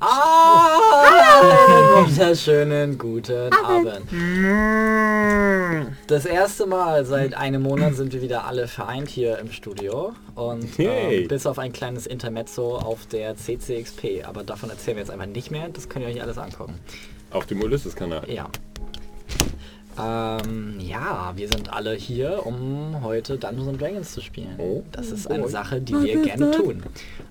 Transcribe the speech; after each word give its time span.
Ah, 0.00 0.76
wunderschönen 2.04 2.98
guten 2.98 3.50
Abend. 3.54 4.02
Das 6.06 6.26
erste 6.26 6.66
Mal 6.66 7.06
seit 7.06 7.32
einem 7.34 7.62
Monat 7.62 7.94
sind 7.94 8.12
wir 8.12 8.20
wieder 8.20 8.44
alle 8.44 8.68
vereint 8.68 9.08
hier 9.08 9.38
im 9.38 9.50
Studio 9.50 10.12
und 10.34 10.76
Hey. 10.76 11.22
ähm, 11.22 11.28
bis 11.28 11.46
auf 11.46 11.58
ein 11.58 11.72
kleines 11.72 12.06
Intermezzo 12.06 12.76
auf 12.76 13.06
der 13.06 13.36
CCXP, 13.36 14.24
aber 14.26 14.44
davon 14.44 14.68
erzählen 14.68 14.98
wir 14.98 15.02
jetzt 15.04 15.10
einfach 15.10 15.24
nicht 15.26 15.50
mehr, 15.50 15.70
das 15.70 15.88
könnt 15.88 16.04
ihr 16.04 16.10
euch 16.14 16.20
alles 16.20 16.36
angucken. 16.36 16.74
Auf 17.30 17.46
dem 17.46 17.62
Ulysses-Kanal. 17.62 18.30
Ja. 18.30 18.50
Ähm, 20.00 20.76
ja, 20.78 21.32
wir 21.34 21.48
sind 21.48 21.72
alle 21.72 21.94
hier, 21.94 22.42
um 22.44 23.02
heute 23.02 23.36
Dungeons 23.36 23.68
and 23.68 23.80
Dragons 23.80 24.12
zu 24.12 24.20
spielen. 24.20 24.54
Oh. 24.58 24.82
Das 24.92 25.10
ist 25.10 25.30
eine 25.30 25.48
Sache, 25.48 25.80
die 25.80 25.94
wir 25.94 26.22
gerne 26.22 26.50
tun. 26.52 26.82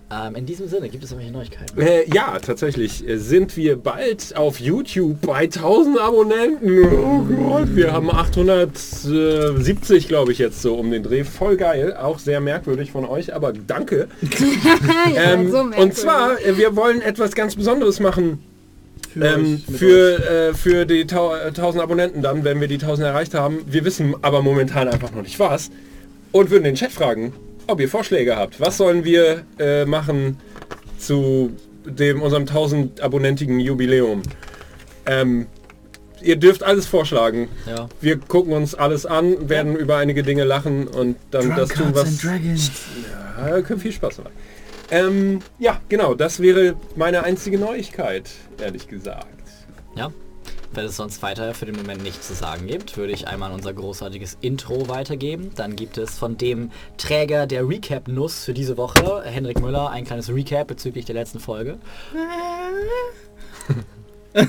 Ähm, 0.10 0.36
in 0.36 0.46
diesem 0.46 0.70
Sinne, 0.70 0.88
gibt 0.88 1.04
es 1.04 1.12
irgendwelche 1.12 1.34
Neuigkeiten? 1.34 1.82
Äh, 1.82 2.06
ja, 2.14 2.40
tatsächlich 2.40 3.06
äh, 3.08 3.18
sind 3.18 3.58
wir 3.58 3.76
bald 3.76 4.38
auf 4.38 4.62
YouTube 4.62 5.20
bei 5.22 5.44
1000 5.44 6.00
Abonnenten. 6.00 6.86
Oh 7.04 7.24
Gott, 7.24 7.76
wir 7.76 7.92
haben 7.92 8.10
870, 8.10 10.08
glaube 10.08 10.32
ich, 10.32 10.38
jetzt 10.38 10.62
so 10.62 10.76
um 10.76 10.92
den 10.92 11.04
Dreh. 11.04 11.26
Voll 11.26 11.58
geil, 11.58 11.94
auch 11.94 12.20
sehr 12.20 12.40
merkwürdig 12.40 12.92
von 12.92 13.04
euch, 13.06 13.34
aber 13.34 13.52
danke. 13.52 14.08
ähm, 15.16 15.52
so 15.52 15.60
und 15.60 15.94
zwar, 15.94 16.40
äh, 16.42 16.58
wir 16.58 16.78
wollen 16.78 17.02
etwas 17.02 17.36
ganz 17.36 17.58
Besonderes 17.58 18.00
machen 18.00 18.40
Für, 19.14 19.26
ähm, 19.26 19.64
für, 19.74 20.30
äh, 20.50 20.54
für 20.54 20.86
die 20.86 21.06
tau- 21.08 21.36
äh, 21.36 21.52
1000 21.54 21.82
Abonnenten 21.84 22.22
dann, 22.22 22.44
wenn 22.44 22.60
wir 22.62 22.68
die 22.68 22.78
1000 22.78 23.08
erreicht 23.08 23.34
haben. 23.34 23.60
Wir 23.66 23.84
wissen 23.86 24.16
aber 24.22 24.42
momentan 24.42 24.88
einfach 24.88 25.12
noch 25.12 25.22
nicht 25.24 25.40
was 25.40 25.70
und 26.32 26.50
würden 26.52 26.64
den 26.66 26.76
Chat 26.76 26.92
fragen, 26.92 27.34
ob 27.68 27.80
ihr 27.80 27.90
Vorschläge 27.90 28.36
habt. 28.36 28.60
Was 28.60 28.78
sollen 28.78 29.04
wir 29.06 29.44
äh, 29.60 29.86
machen 29.86 30.38
zu 31.00 31.52
dem 31.86 32.22
unserem 32.22 32.44
1000 32.44 33.02
abonnentigen 33.02 33.60
Jubiläum? 33.60 34.22
Ähm, 35.06 35.48
ihr 36.22 36.36
dürft 36.36 36.64
alles 36.64 36.86
vorschlagen. 36.86 37.48
Ja. 37.66 37.88
Wir 38.02 38.18
gucken 38.18 38.54
uns 38.54 38.76
alles 38.76 39.06
an, 39.06 39.50
werden 39.50 39.76
über 39.76 39.98
einige 39.98 40.24
Dinge 40.24 40.44
lachen 40.44 40.88
und 40.88 41.16
dann 41.32 41.56
das 41.56 41.70
tun, 41.70 41.88
was 41.94 42.22
ja, 42.24 43.62
können 43.62 43.80
viel 43.80 43.92
Spaß 43.94 44.18
machen. 44.20 44.32
Ähm, 44.90 45.40
ja, 45.60 45.82
genau, 45.90 46.14
das 46.14 46.40
wäre 46.40 46.76
meine 46.96 47.24
einzige 47.24 47.60
Neuigkeit, 47.60 48.30
ehrlich 48.60 48.88
gesagt. 48.88 49.28
Ja. 49.96 50.12
Wenn 50.74 50.86
es 50.86 50.98
sonst 50.98 51.22
weiter 51.22 51.54
für 51.54 51.66
den 51.66 51.76
Moment 51.76 52.04
nichts 52.04 52.28
zu 52.28 52.34
sagen 52.34 52.68
gibt, 52.68 52.98
würde 52.98 53.14
ich 53.14 53.28
einmal 53.28 53.52
unser 53.52 53.74
großartiges 53.74 54.38
Intro 54.42 54.90
weitergeben. 54.90 55.52
Dann 55.56 55.76
gibt 55.76 55.98
es 55.98 56.18
von 56.18 56.38
dem 56.38 56.72
Träger 56.98 57.48
der 57.48 57.68
Recap-Nuss 57.68 58.44
für 58.44 58.54
diese 58.54 58.78
Woche, 58.78 59.24
Henrik 59.24 59.62
Müller, 59.62 59.90
ein 59.90 60.04
kleines 60.06 60.30
Recap 60.30 60.68
bezüglich 60.68 61.06
der 61.06 61.16
letzten 61.16 61.40
Folge. 61.40 61.80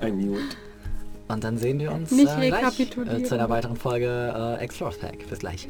Ein 0.00 0.16
Mute. 0.16 0.56
Und 1.28 1.44
dann 1.44 1.56
sehen 1.56 1.80
wir 1.80 1.92
uns 1.92 2.10
Nicht 2.10 2.30
äh, 2.38 2.48
gleich, 2.48 2.78
äh, 2.78 3.22
zu 3.22 3.34
einer 3.34 3.48
weiteren 3.48 3.76
Folge 3.76 4.58
äh, 4.60 4.62
Explorers 4.62 4.98
Pack. 4.98 5.26
Bis 5.28 5.38
gleich. 5.38 5.68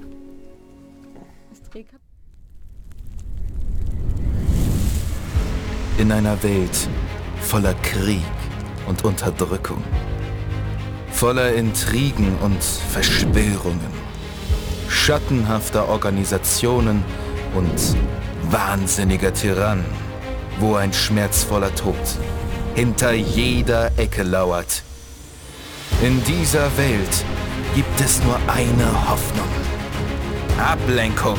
In 5.99 6.11
einer 6.11 6.43
Welt 6.43 6.89
voller 7.41 7.75
Krieg 7.75 8.23
und 8.87 9.05
Unterdrückung, 9.05 9.83
voller 11.13 11.53
Intrigen 11.53 12.37
und 12.41 12.63
Verschwörungen, 12.63 13.93
schattenhafter 14.89 15.89
Organisationen 15.89 17.05
und 17.55 17.97
wahnsinniger 18.51 19.35
Tyrannen, 19.35 19.85
wo 20.59 20.77
ein 20.77 20.93
schmerzvoller 20.93 21.75
Tod 21.75 21.95
hinter 22.75 23.13
jeder 23.13 23.91
Ecke 23.99 24.23
lauert. 24.23 24.83
In 26.03 26.25
dieser 26.25 26.77
Welt 26.79 27.25
gibt 27.75 28.01
es 28.01 28.23
nur 28.25 28.39
eine 28.47 29.11
Hoffnung. 29.11 29.49
Ablenkung. 30.59 31.39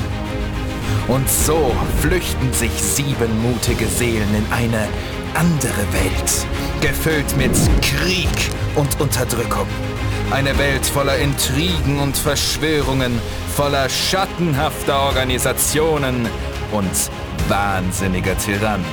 Und 1.08 1.30
so 1.30 1.76
flüchten 2.02 2.54
sich 2.54 2.72
sieben 2.72 3.42
mutige 3.42 3.88
Seelen 3.88 4.34
in 4.36 4.46
eine 4.52 4.88
andere 5.34 5.86
Welt, 5.92 6.48
gefüllt 6.82 7.36
mit 7.38 7.52
Krieg 7.82 8.30
und 8.76 9.00
Unterdrückung. 9.00 9.68
Eine 10.32 10.58
Welt 10.58 10.86
voller 10.86 11.18
Intrigen 11.18 12.00
und 12.00 12.18
Verschwörungen, 12.18 13.20
voller 13.56 13.90
schattenhafter 13.90 15.00
Organisationen 15.00 16.28
und 16.72 16.92
wahnsinniger 17.48 18.38
Tyrannen. 18.38 18.86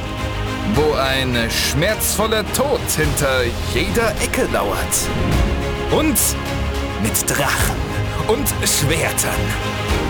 Wo 0.75 0.95
ein 0.95 1.37
schmerzvoller 1.51 2.45
Tod 2.53 2.81
hinter 2.97 3.43
jeder 3.75 4.11
Ecke 4.21 4.47
lauert. 4.53 4.77
Und 5.91 6.19
mit 7.03 7.29
Drachen 7.29 7.77
und 8.29 8.47
Schwertern. 8.69 10.10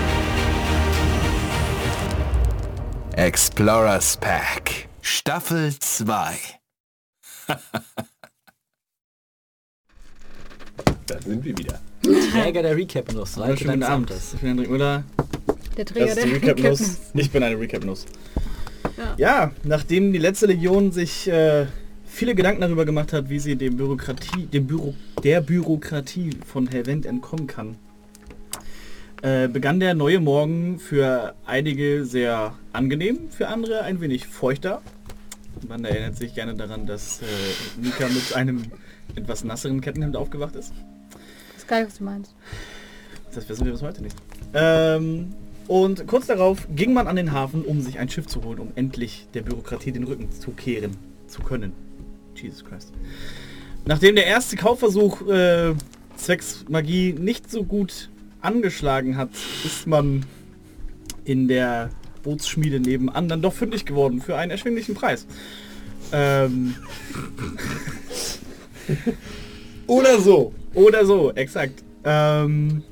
Explorers 3.16 4.16
Pack, 4.18 4.88
Staffel 5.02 5.72
2. 5.78 6.34
Da 11.06 11.20
sind 11.20 11.44
wir 11.44 11.58
wieder. 11.58 11.80
Träger 12.02 12.62
der 12.62 12.76
Recap-Nuss. 12.76 13.34
Leite 13.34 13.50
Wunderschönen 13.64 13.80
deines 13.80 13.88
Abend. 13.88 14.12
Ich 14.12 14.38
bin 14.38 14.48
Hendrik 14.48 14.70
Müller. 14.70 15.02
Der 15.76 15.84
Das 15.84 15.92
Träger 15.92 16.06
ist 16.06 16.16
der 16.18 16.24
die 16.24 16.32
Recap-Nuss. 16.34 16.80
Recap-Nuss. 16.80 16.98
Ich 17.14 17.30
bin 17.32 17.42
eine 17.42 17.58
Recap-Nuss. 17.58 18.06
Ja. 18.96 19.14
Ja, 19.16 19.50
nachdem 19.64 20.12
die 20.12 20.20
letzte 20.20 20.46
Legion 20.46 20.92
sich 20.92 21.26
äh, 21.26 21.66
viele 22.06 22.36
Gedanken 22.36 22.60
darüber 22.60 22.84
gemacht 22.84 23.12
hat, 23.12 23.28
wie 23.28 23.40
sie 23.40 23.56
dem 23.56 23.76
Bürokratie, 23.76 24.46
dem 24.46 24.68
Büro, 24.68 24.94
der 25.24 25.40
Bürokratie 25.40 26.30
von 26.46 26.68
Helvent 26.68 27.06
entkommen 27.06 27.48
kann, 27.48 27.76
äh, 29.22 29.48
begann 29.48 29.80
der 29.80 29.94
neue 29.94 30.20
Morgen 30.20 30.78
für 30.78 31.34
einige 31.44 32.04
sehr 32.04 32.54
angenehm, 32.72 33.30
für 33.30 33.48
andere 33.48 33.82
ein 33.82 34.00
wenig 34.00 34.26
feuchter. 34.26 34.80
Man 35.68 35.84
erinnert 35.84 36.16
sich 36.16 36.34
gerne 36.34 36.54
daran, 36.54 36.86
dass 36.86 37.20
äh, 37.20 37.24
Mika 37.80 38.08
mit 38.08 38.34
einem 38.34 38.64
etwas 39.14 39.44
nasseren 39.44 39.80
Kettenhemd 39.80 40.16
aufgewacht 40.16 40.56
ist. 40.56 40.72
Das 41.52 41.62
ist 41.62 41.68
geil, 41.68 41.86
was 41.86 41.98
du 41.98 42.04
meinst. 42.04 42.34
Das 43.34 43.48
wissen 43.48 43.64
wir 43.64 43.72
bis 43.72 43.82
heute 43.82 44.02
nicht. 44.02 44.16
Ähm, 44.54 45.34
und 45.68 46.06
kurz 46.06 46.26
darauf 46.26 46.66
ging 46.74 46.92
man 46.92 47.06
an 47.06 47.16
den 47.16 47.32
Hafen, 47.32 47.62
um 47.62 47.80
sich 47.80 47.98
ein 47.98 48.08
Schiff 48.08 48.26
zu 48.26 48.42
holen, 48.42 48.58
um 48.58 48.72
endlich 48.74 49.28
der 49.34 49.42
Bürokratie 49.42 49.92
den 49.92 50.04
Rücken 50.04 50.32
zu 50.32 50.50
kehren 50.52 50.96
zu 51.26 51.42
können. 51.42 51.72
Jesus 52.34 52.64
Christ. 52.64 52.92
Nachdem 53.84 54.14
der 54.14 54.26
erste 54.26 54.56
Kaufversuch 54.56 55.28
äh, 55.28 55.74
zwecks 56.16 56.64
Magie 56.68 57.12
nicht 57.12 57.50
so 57.50 57.64
gut 57.64 58.08
angeschlagen 58.40 59.16
hat, 59.16 59.30
ist 59.64 59.86
man 59.86 60.24
in 61.24 61.48
der 61.48 61.90
Bootsschmiede 62.22 62.80
nebenan 62.80 63.28
dann 63.28 63.42
doch 63.42 63.52
fündig 63.52 63.86
geworden 63.86 64.20
für 64.20 64.36
einen 64.36 64.50
erschwinglichen 64.50 64.94
Preis. 64.94 65.26
Ähm, 66.12 66.74
oder 69.86 70.20
so. 70.20 70.52
Oder 70.74 71.04
so, 71.04 71.32
exakt. 71.32 71.82
Ähm, 72.04 72.82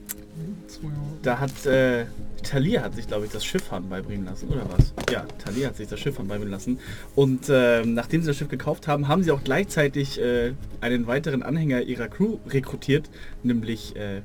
da 1.23 1.39
hat 1.39 1.67
äh, 1.67 2.07
Thalia 2.43 2.83
hat 2.83 2.95
sich, 2.95 3.07
glaube 3.07 3.27
ich, 3.27 3.33
das 3.33 3.45
Schifffahren 3.45 3.89
beibringen 3.89 4.25
lassen, 4.25 4.49
oder 4.49 4.65
was? 4.71 4.95
Ja, 5.13 5.27
Thalia 5.45 5.69
hat 5.69 5.77
sich 5.77 5.89
das 5.89 6.01
Schifffahren 6.01 6.29
beibringen 6.29 6.53
lassen. 6.53 6.79
Und 7.15 7.47
ähm, 7.51 7.95
nachdem 7.95 8.23
sie 8.23 8.29
das 8.29 8.37
Schiff 8.37 8.49
gekauft 8.49 8.89
haben, 8.89 9.09
haben 9.09 9.23
sie 9.23 9.31
auch 9.33 9.43
gleichzeitig 9.45 10.21
äh, 10.21 10.53
einen 10.81 11.07
weiteren 11.07 11.43
Anhänger 11.43 11.83
ihrer 11.83 12.09
Crew 12.09 12.39
rekrutiert, 12.49 13.11
nämlich 13.43 13.97
äh, 13.97 14.23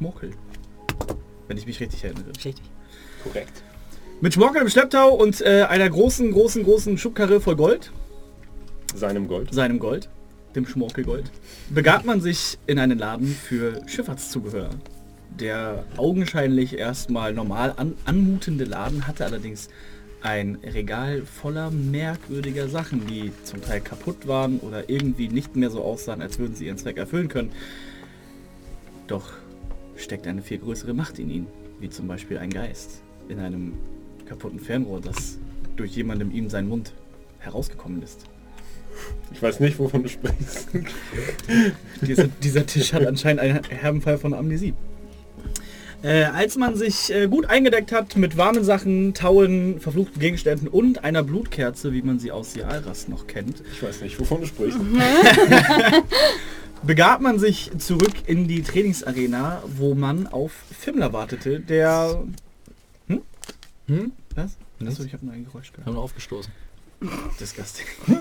Schmorkel. 0.00 0.30
Wenn 1.46 1.58
ich 1.58 1.66
mich 1.66 1.78
richtig 1.78 2.02
erinnere. 2.02 2.28
Richtig. 2.28 2.62
Korrekt. 3.22 3.62
Mit 4.22 4.32
Schmorkel 4.32 4.62
im 4.62 4.68
Schlepptau 4.70 5.14
und 5.14 5.42
äh, 5.42 5.66
einer 5.68 5.90
großen, 5.90 6.32
großen, 6.32 6.64
großen 6.64 6.96
Schubkarre 6.96 7.38
voll 7.38 7.56
Gold, 7.56 7.92
Seinem 8.94 9.28
Gold. 9.28 9.52
seinem 9.52 9.78
Gold, 9.78 10.08
dem 10.56 10.66
Schmorkelgold, 10.66 11.30
begab 11.68 12.06
man 12.06 12.22
sich 12.22 12.58
in 12.66 12.78
einen 12.78 12.98
Laden 12.98 13.28
für 13.28 13.82
Schifffahrtszubehör. 13.86 14.70
Der 15.38 15.84
augenscheinlich 15.98 16.78
erstmal 16.78 17.34
normal 17.34 17.74
an, 17.76 17.94
anmutende 18.06 18.64
Laden 18.64 19.06
hatte 19.06 19.26
allerdings 19.26 19.68
ein 20.22 20.56
Regal 20.64 21.22
voller 21.26 21.70
merkwürdiger 21.70 22.70
Sachen, 22.70 23.06
die 23.06 23.32
zum 23.44 23.60
Teil 23.60 23.82
kaputt 23.82 24.26
waren 24.26 24.60
oder 24.60 24.88
irgendwie 24.88 25.28
nicht 25.28 25.56
mehr 25.56 25.70
so 25.70 25.82
aussahen, 25.82 26.22
als 26.22 26.38
würden 26.38 26.54
sie 26.54 26.66
ihren 26.66 26.78
Zweck 26.78 26.96
erfüllen 26.96 27.28
können. 27.28 27.52
Doch 29.06 29.32
steckt 30.02 30.26
eine 30.26 30.42
viel 30.42 30.58
größere 30.58 30.94
Macht 30.94 31.18
in 31.18 31.30
ihnen, 31.30 31.46
wie 31.78 31.90
zum 31.90 32.08
Beispiel 32.08 32.38
ein 32.38 32.50
Geist 32.50 33.02
in 33.28 33.38
einem 33.38 33.74
kaputten 34.26 34.60
Fernrohr, 34.60 35.00
das 35.00 35.38
durch 35.76 35.96
jemandem 35.96 36.30
ihm 36.30 36.48
seinen 36.48 36.68
Mund 36.68 36.92
herausgekommen 37.38 38.02
ist. 38.02 38.24
Ich 39.32 39.40
weiß 39.40 39.60
nicht, 39.60 39.78
wovon 39.78 40.02
du 40.02 40.08
sprichst. 40.08 40.68
Dieser, 42.02 42.26
dieser 42.26 42.66
Tisch 42.66 42.92
hat 42.92 43.06
anscheinend 43.06 43.40
einen 43.40 43.64
herben 43.64 44.02
Fall 44.02 44.18
von 44.18 44.34
Amnesie. 44.34 44.74
Äh, 46.02 46.24
als 46.24 46.56
man 46.56 46.76
sich 46.76 47.12
äh, 47.12 47.28
gut 47.28 47.46
eingedeckt 47.46 47.92
hat 47.92 48.16
mit 48.16 48.36
warmen 48.38 48.64
Sachen, 48.64 49.12
Tauen, 49.12 49.80
verfluchten 49.80 50.18
Gegenständen 50.18 50.66
und 50.66 51.04
einer 51.04 51.22
Blutkerze, 51.22 51.92
wie 51.92 52.00
man 52.00 52.18
sie 52.18 52.32
aus 52.32 52.54
Sialras 52.54 53.08
noch 53.08 53.26
kennt, 53.26 53.62
Ich 53.72 53.82
weiß 53.82 54.00
nicht, 54.00 54.18
wovon 54.18 54.40
du 54.40 54.46
sprichst. 54.46 54.78
begab 56.82 57.20
man 57.20 57.38
sich 57.38 57.70
zurück 57.78 58.14
in 58.26 58.48
die 58.48 58.62
Trainingsarena, 58.62 59.62
wo 59.66 59.94
man 59.94 60.26
auf 60.26 60.52
Fimmler 60.78 61.12
wartete, 61.12 61.60
der... 61.60 62.22
Hm? 63.06 63.22
Hm? 63.86 64.12
Was? 64.34 64.56
Achso, 64.86 65.04
ich 65.04 65.12
habe 65.12 65.26
nur 65.26 65.34
ein 65.34 65.44
Geräusch 65.44 65.72
gehört. 65.72 65.86
Haben 65.86 65.96
wir 65.96 66.00
aufgestoßen. 66.00 66.52
Disgusting. 67.38 67.86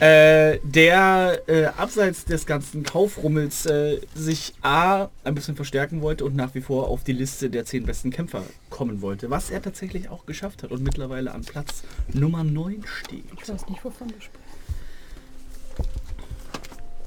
äh, 0.00 0.58
der 0.62 1.42
äh, 1.46 1.66
abseits 1.66 2.24
des 2.24 2.46
ganzen 2.46 2.82
Kaufrummels 2.82 3.66
äh, 3.66 4.00
sich 4.14 4.54
A 4.62 5.08
ein 5.24 5.34
bisschen 5.34 5.56
verstärken 5.56 6.02
wollte 6.02 6.24
und 6.24 6.34
nach 6.34 6.54
wie 6.54 6.60
vor 6.60 6.88
auf 6.88 7.04
die 7.04 7.12
Liste 7.12 7.50
der 7.50 7.64
zehn 7.64 7.84
besten 7.84 8.10
Kämpfer 8.10 8.42
kommen 8.70 9.02
wollte, 9.02 9.30
was 9.30 9.50
er 9.50 9.62
tatsächlich 9.62 10.08
auch 10.08 10.26
geschafft 10.26 10.62
hat 10.62 10.72
und 10.72 10.82
mittlerweile 10.82 11.32
an 11.32 11.42
Platz 11.42 11.84
Nummer 12.12 12.44
9 12.44 12.82
steht. 12.84 13.24
Ich 13.40 13.48
weiß 13.48 13.68
nicht, 13.68 13.84
wovon 13.84 14.08
du 14.08 14.14
sprichst. 14.14 14.51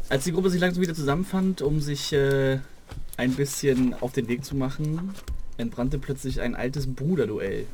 Als 0.08 0.24
die 0.24 0.32
Gruppe 0.32 0.52
sich 0.52 0.62
langsam 0.62 0.84
wieder 0.84 0.94
zusammenfand, 0.94 1.64
um 1.64 1.82
sich 1.82 2.14
äh, 2.14 2.60
ein 3.18 3.34
bisschen 3.34 3.96
auf 3.96 4.12
den 4.12 4.28
Weg 4.28 4.46
zu 4.46 4.56
machen, 4.56 5.16
entbrannte 5.58 5.98
plötzlich 5.98 6.42
ein 6.42 6.56
altes 6.56 6.94
Bruderduell 6.94 7.66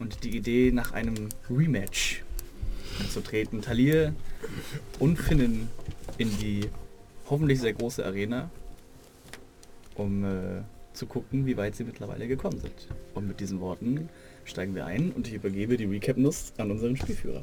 und 0.00 0.24
die 0.24 0.34
Idee 0.34 0.72
nach 0.72 0.92
einem 0.92 1.28
Rematch 1.50 2.22
anzutreten. 3.00 3.60
Talir 3.60 4.14
und 4.98 5.18
Finnen 5.18 5.68
in 6.16 6.30
die 6.38 6.70
hoffentlich 7.28 7.60
sehr 7.60 7.74
große 7.74 8.04
Arena, 8.04 8.48
um 9.94 10.24
äh, 10.24 10.62
zu 10.94 11.04
gucken, 11.04 11.44
wie 11.44 11.58
weit 11.58 11.76
sie 11.76 11.84
mittlerweile 11.84 12.26
gekommen 12.26 12.60
sind. 12.60 12.88
Und 13.12 13.28
mit 13.28 13.40
diesen 13.40 13.60
Worten 13.60 14.08
steigen 14.46 14.74
wir 14.74 14.86
ein 14.86 15.12
und 15.12 15.28
ich 15.28 15.34
übergebe 15.34 15.76
die 15.76 15.84
Recap-Nuss 15.84 16.54
an 16.56 16.70
unseren 16.70 16.96
Spielführer. 16.96 17.42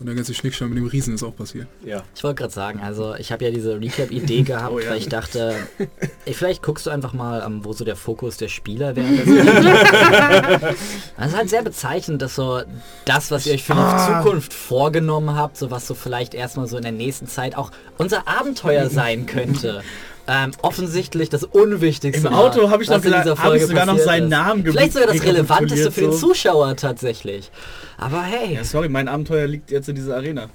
Und 0.00 0.06
der 0.06 0.14
ganze 0.14 0.32
Schnickschnack 0.32 0.68
mit 0.68 0.78
dem 0.78 0.86
Riesen 0.86 1.12
ist 1.14 1.24
auch 1.24 1.34
passiert. 1.34 1.66
Ja. 1.84 2.04
Ich 2.14 2.22
wollte 2.22 2.36
gerade 2.42 2.52
sagen, 2.54 2.78
also 2.80 3.16
ich 3.16 3.32
habe 3.32 3.44
ja 3.44 3.50
diese 3.50 3.80
Recap-Idee 3.80 4.42
gehabt, 4.44 4.72
Oh 4.72 4.78
ja. 4.78 4.90
weil 4.90 4.98
ich 4.98 5.08
dachte, 5.08 5.56
ey, 6.24 6.34
vielleicht 6.34 6.62
guckst 6.62 6.86
du 6.86 6.90
einfach 6.90 7.12
mal, 7.14 7.42
ähm, 7.44 7.64
wo 7.64 7.72
so 7.72 7.84
der 7.84 7.96
Fokus 7.96 8.36
der 8.36 8.46
Spieler 8.48 8.92
liegt. 8.92 9.26
Das 11.16 11.28
ist 11.32 11.36
halt 11.36 11.50
sehr 11.50 11.62
bezeichnend, 11.62 12.22
dass 12.22 12.34
so 12.36 12.62
das, 13.04 13.30
was 13.30 13.46
ihr 13.46 13.54
euch 13.54 13.64
für 13.64 13.72
die 13.74 13.78
Ah. 13.80 14.22
Zukunft 14.22 14.52
vorgenommen 14.54 15.34
habt, 15.34 15.56
so 15.56 15.70
was 15.70 15.86
so 15.86 15.94
vielleicht 15.94 16.34
erstmal 16.34 16.66
so 16.68 16.76
in 16.76 16.82
der 16.84 16.92
nächsten 16.92 17.26
Zeit 17.26 17.56
auch 17.56 17.70
unser 17.98 18.28
Abenteuer 18.28 18.88
sein 18.90 19.26
könnte. 19.26 19.82
Ähm, 20.30 20.50
offensichtlich 20.60 21.30
das 21.30 21.42
Unwichtigste. 21.44 22.28
Im 22.28 22.34
Auto 22.34 22.68
habe 22.70 22.82
ich 22.82 22.90
noch 22.90 23.00
gesagt, 23.00 23.26
Folge 23.38 23.66
sogar 23.66 23.86
noch 23.86 23.98
seinen 23.98 24.24
ist. 24.24 24.30
Namen 24.30 24.62
ge- 24.62 24.72
Vielleicht 24.72 24.92
sogar 24.92 25.08
das 25.08 25.22
Relevanteste 25.22 25.90
für 25.90 26.02
den 26.02 26.12
so. 26.12 26.28
Zuschauer 26.28 26.76
tatsächlich. 26.76 27.50
Aber 27.96 28.22
hey. 28.22 28.54
Ja, 28.56 28.64
sorry, 28.64 28.90
mein 28.90 29.08
Abenteuer 29.08 29.46
liegt 29.46 29.70
jetzt 29.70 29.88
in 29.88 29.94
dieser 29.94 30.16
Arena. 30.16 30.50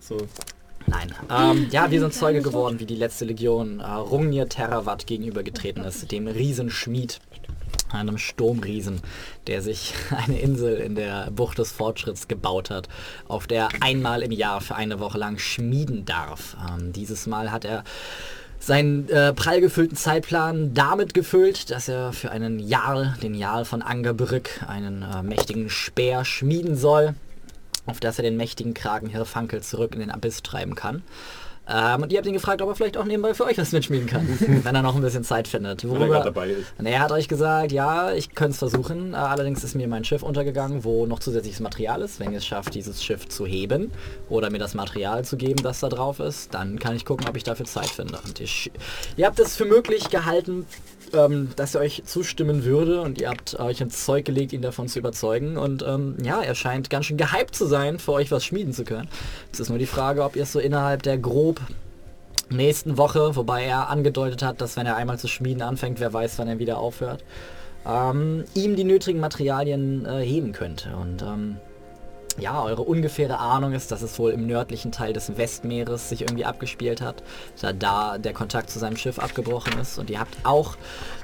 So. 0.00 0.16
Nein. 0.86 1.14
Ähm, 1.30 1.68
ja, 1.70 1.90
wir 1.90 2.00
sind 2.00 2.12
Zeuge 2.14 2.42
geworden, 2.42 2.80
wie 2.80 2.86
die 2.86 2.96
letzte 2.96 3.24
Legion 3.24 3.78
äh, 3.80 3.84
Rungnir 3.84 4.48
Terravat 4.48 5.06
gegenübergetreten 5.06 5.84
ist, 5.84 6.10
dem 6.10 6.26
Riesenschmied, 6.26 7.20
einem 7.92 8.18
Sturmriesen, 8.18 9.00
der 9.46 9.62
sich 9.62 9.92
eine 10.26 10.40
Insel 10.40 10.76
in 10.78 10.94
der 10.96 11.30
Bucht 11.30 11.58
des 11.58 11.70
Fortschritts 11.72 12.26
gebaut 12.26 12.70
hat, 12.70 12.88
auf 13.28 13.46
der 13.46 13.64
er 13.64 13.82
einmal 13.82 14.22
im 14.22 14.32
Jahr 14.32 14.60
für 14.60 14.74
eine 14.76 14.98
Woche 14.98 15.18
lang 15.18 15.38
schmieden 15.38 16.04
darf. 16.04 16.56
Ähm, 16.68 16.92
dieses 16.92 17.26
Mal 17.26 17.52
hat 17.52 17.64
er 17.64 17.84
seinen 18.58 19.08
äh, 19.08 19.32
prall 19.32 19.60
gefüllten 19.60 19.96
Zeitplan 19.96 20.74
damit 20.74 21.14
gefüllt, 21.14 21.70
dass 21.70 21.88
er 21.88 22.12
für 22.12 22.30
einen 22.30 22.58
Jarl, 22.58 23.14
den 23.22 23.34
Jarl 23.34 23.64
von 23.64 23.82
Angerbrück, 23.82 24.64
einen 24.66 25.02
äh, 25.02 25.22
mächtigen 25.22 25.70
Speer 25.70 26.24
schmieden 26.24 26.76
soll, 26.76 27.14
auf 27.86 28.00
das 28.00 28.18
er 28.18 28.24
den 28.24 28.36
mächtigen 28.36 28.74
Kragen 28.74 29.08
Hirfankel 29.08 29.62
zurück 29.62 29.94
in 29.94 30.00
den 30.00 30.10
Abyss 30.10 30.42
treiben 30.42 30.74
kann. 30.74 31.02
Ähm, 31.70 32.02
und 32.02 32.12
ihr 32.12 32.18
habt 32.18 32.26
ihn 32.26 32.32
gefragt, 32.32 32.62
ob 32.62 32.68
er 32.70 32.74
vielleicht 32.74 32.96
auch 32.96 33.04
nebenbei 33.04 33.34
für 33.34 33.44
euch 33.44 33.58
was 33.58 33.72
mitschmieden 33.72 34.06
kann, 34.06 34.26
wenn 34.64 34.74
er 34.74 34.82
noch 34.82 34.96
ein 34.96 35.02
bisschen 35.02 35.24
Zeit 35.24 35.46
findet. 35.48 35.84
Wenn 35.84 36.00
er 36.00 36.08
gerade 36.08 36.24
dabei 36.26 36.48
ist. 36.50 36.72
Und 36.78 36.86
er 36.86 37.00
hat 37.00 37.12
euch 37.12 37.28
gesagt, 37.28 37.72
ja, 37.72 38.12
ich 38.12 38.34
könnte 38.34 38.52
es 38.52 38.58
versuchen. 38.58 39.12
Äh, 39.12 39.16
allerdings 39.16 39.62
ist 39.64 39.74
mir 39.74 39.86
mein 39.88 40.04
Schiff 40.04 40.22
untergegangen, 40.22 40.84
wo 40.84 41.04
noch 41.06 41.18
zusätzliches 41.18 41.60
Material 41.60 42.00
ist. 42.02 42.20
Wenn 42.20 42.32
ihr 42.32 42.38
es 42.38 42.46
schafft, 42.46 42.74
dieses 42.74 43.04
Schiff 43.04 43.28
zu 43.28 43.44
heben 43.46 43.90
oder 44.28 44.50
mir 44.50 44.58
das 44.58 44.74
Material 44.74 45.24
zu 45.24 45.36
geben, 45.36 45.62
das 45.62 45.80
da 45.80 45.88
drauf 45.88 46.20
ist, 46.20 46.54
dann 46.54 46.78
kann 46.78 46.96
ich 46.96 47.04
gucken, 47.04 47.28
ob 47.28 47.36
ich 47.36 47.44
dafür 47.44 47.66
Zeit 47.66 47.88
finde. 47.88 48.18
Und 48.24 48.40
ihr, 48.40 48.46
sch- 48.48 48.70
ihr 49.16 49.26
habt 49.26 49.38
es 49.38 49.54
für 49.56 49.64
möglich 49.66 50.08
gehalten, 50.10 50.64
ähm, 51.14 51.50
dass 51.56 51.74
er 51.74 51.80
euch 51.80 52.02
zustimmen 52.04 52.64
würde 52.64 53.00
und 53.00 53.20
ihr 53.20 53.28
habt 53.28 53.58
euch 53.58 53.80
ins 53.80 54.04
Zeug 54.04 54.24
gelegt, 54.24 54.52
ihn 54.52 54.62
davon 54.62 54.88
zu 54.88 54.98
überzeugen. 54.98 55.56
Und 55.56 55.82
ähm, 55.82 56.16
ja, 56.22 56.40
er 56.40 56.54
scheint 56.54 56.90
ganz 56.90 57.06
schön 57.06 57.16
gehypt 57.16 57.54
zu 57.54 57.66
sein, 57.66 57.98
für 57.98 58.12
euch 58.12 58.30
was 58.30 58.44
schmieden 58.44 58.72
zu 58.72 58.84
können. 58.84 59.08
Es 59.52 59.60
ist 59.60 59.68
nur 59.68 59.78
die 59.78 59.86
Frage, 59.86 60.22
ob 60.24 60.36
ihr 60.36 60.42
es 60.42 60.52
so 60.52 60.60
innerhalb 60.60 61.02
der 61.02 61.18
grob 61.18 61.60
nächsten 62.50 62.96
Woche, 62.96 63.36
wobei 63.36 63.64
er 63.64 63.88
angedeutet 63.90 64.42
hat, 64.42 64.60
dass 64.60 64.76
wenn 64.76 64.86
er 64.86 64.96
einmal 64.96 65.18
zu 65.18 65.28
schmieden 65.28 65.62
anfängt, 65.62 66.00
wer 66.00 66.12
weiß, 66.12 66.38
wann 66.38 66.48
er 66.48 66.58
wieder 66.58 66.78
aufhört, 66.78 67.24
ähm, 67.86 68.44
ihm 68.54 68.76
die 68.76 68.84
nötigen 68.84 69.20
Materialien 69.20 70.06
äh, 70.06 70.20
heben 70.20 70.52
könnte. 70.52 70.96
Und 70.96 71.22
ähm, 71.22 71.56
ja, 72.38 72.62
eure 72.62 72.82
ungefähre 72.82 73.38
Ahnung 73.38 73.72
ist, 73.72 73.90
dass 73.90 74.02
es 74.02 74.18
wohl 74.18 74.32
im 74.32 74.46
nördlichen 74.46 74.92
Teil 74.92 75.12
des 75.12 75.36
Westmeeres 75.36 76.08
sich 76.08 76.22
irgendwie 76.22 76.44
abgespielt 76.44 77.00
hat, 77.00 77.22
da 77.60 77.72
da 77.72 78.18
der 78.18 78.32
Kontakt 78.32 78.70
zu 78.70 78.78
seinem 78.78 78.96
Schiff 78.96 79.18
abgebrochen 79.18 79.78
ist. 79.80 79.98
Und 79.98 80.10
ihr 80.10 80.20
habt 80.20 80.36
auch 80.44 80.76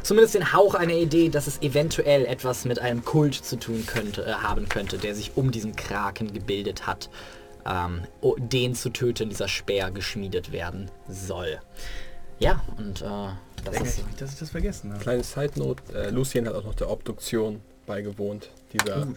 zumindest 0.03 0.35
den 0.35 0.53
Hauch 0.53 0.75
einer 0.75 0.95
Idee, 0.95 1.29
dass 1.29 1.47
es 1.47 1.63
eventuell 1.63 2.27
etwas 2.27 2.65
mit 2.65 2.79
einem 2.79 3.05
Kult 3.05 3.35
zu 3.35 3.57
tun 3.57 3.85
könnte, 3.87 4.25
äh, 4.25 4.33
haben 4.33 4.69
könnte, 4.69 4.99
der 4.99 5.15
sich 5.15 5.33
um 5.37 5.51
diesen 5.51 5.77
Kraken 5.77 6.33
gebildet 6.33 6.87
hat, 6.87 7.11
ähm, 7.67 8.03
den 8.39 8.75
zu 8.75 8.91
töten, 8.91 9.29
dieser 9.29 9.49
Speer 9.49 9.91
geschmiedet 9.91 10.53
werden 10.53 10.91
soll. 11.09 11.61
Ja, 12.39 12.63
und 12.79 13.03
äh, 13.03 13.05
das 13.65 13.75
Denke 13.75 13.89
ist 13.89 13.99
ich 13.99 14.07
nicht, 14.07 14.21
dass 14.21 14.33
ich 14.33 14.39
das 14.39 14.51
vergessen 14.51 14.93
habe. 14.93 15.03
Kleine 15.03 15.23
Side 15.23 15.53
Note, 15.57 15.83
äh, 15.95 16.11
Lucien 16.11 16.47
hat 16.47 16.55
auch 16.55 16.65
noch 16.65 16.75
der 16.75 16.91
Obduktion 16.91 17.61
beigewohnt, 17.87 18.51
dieser 18.73 19.07
Uh. 19.07 19.15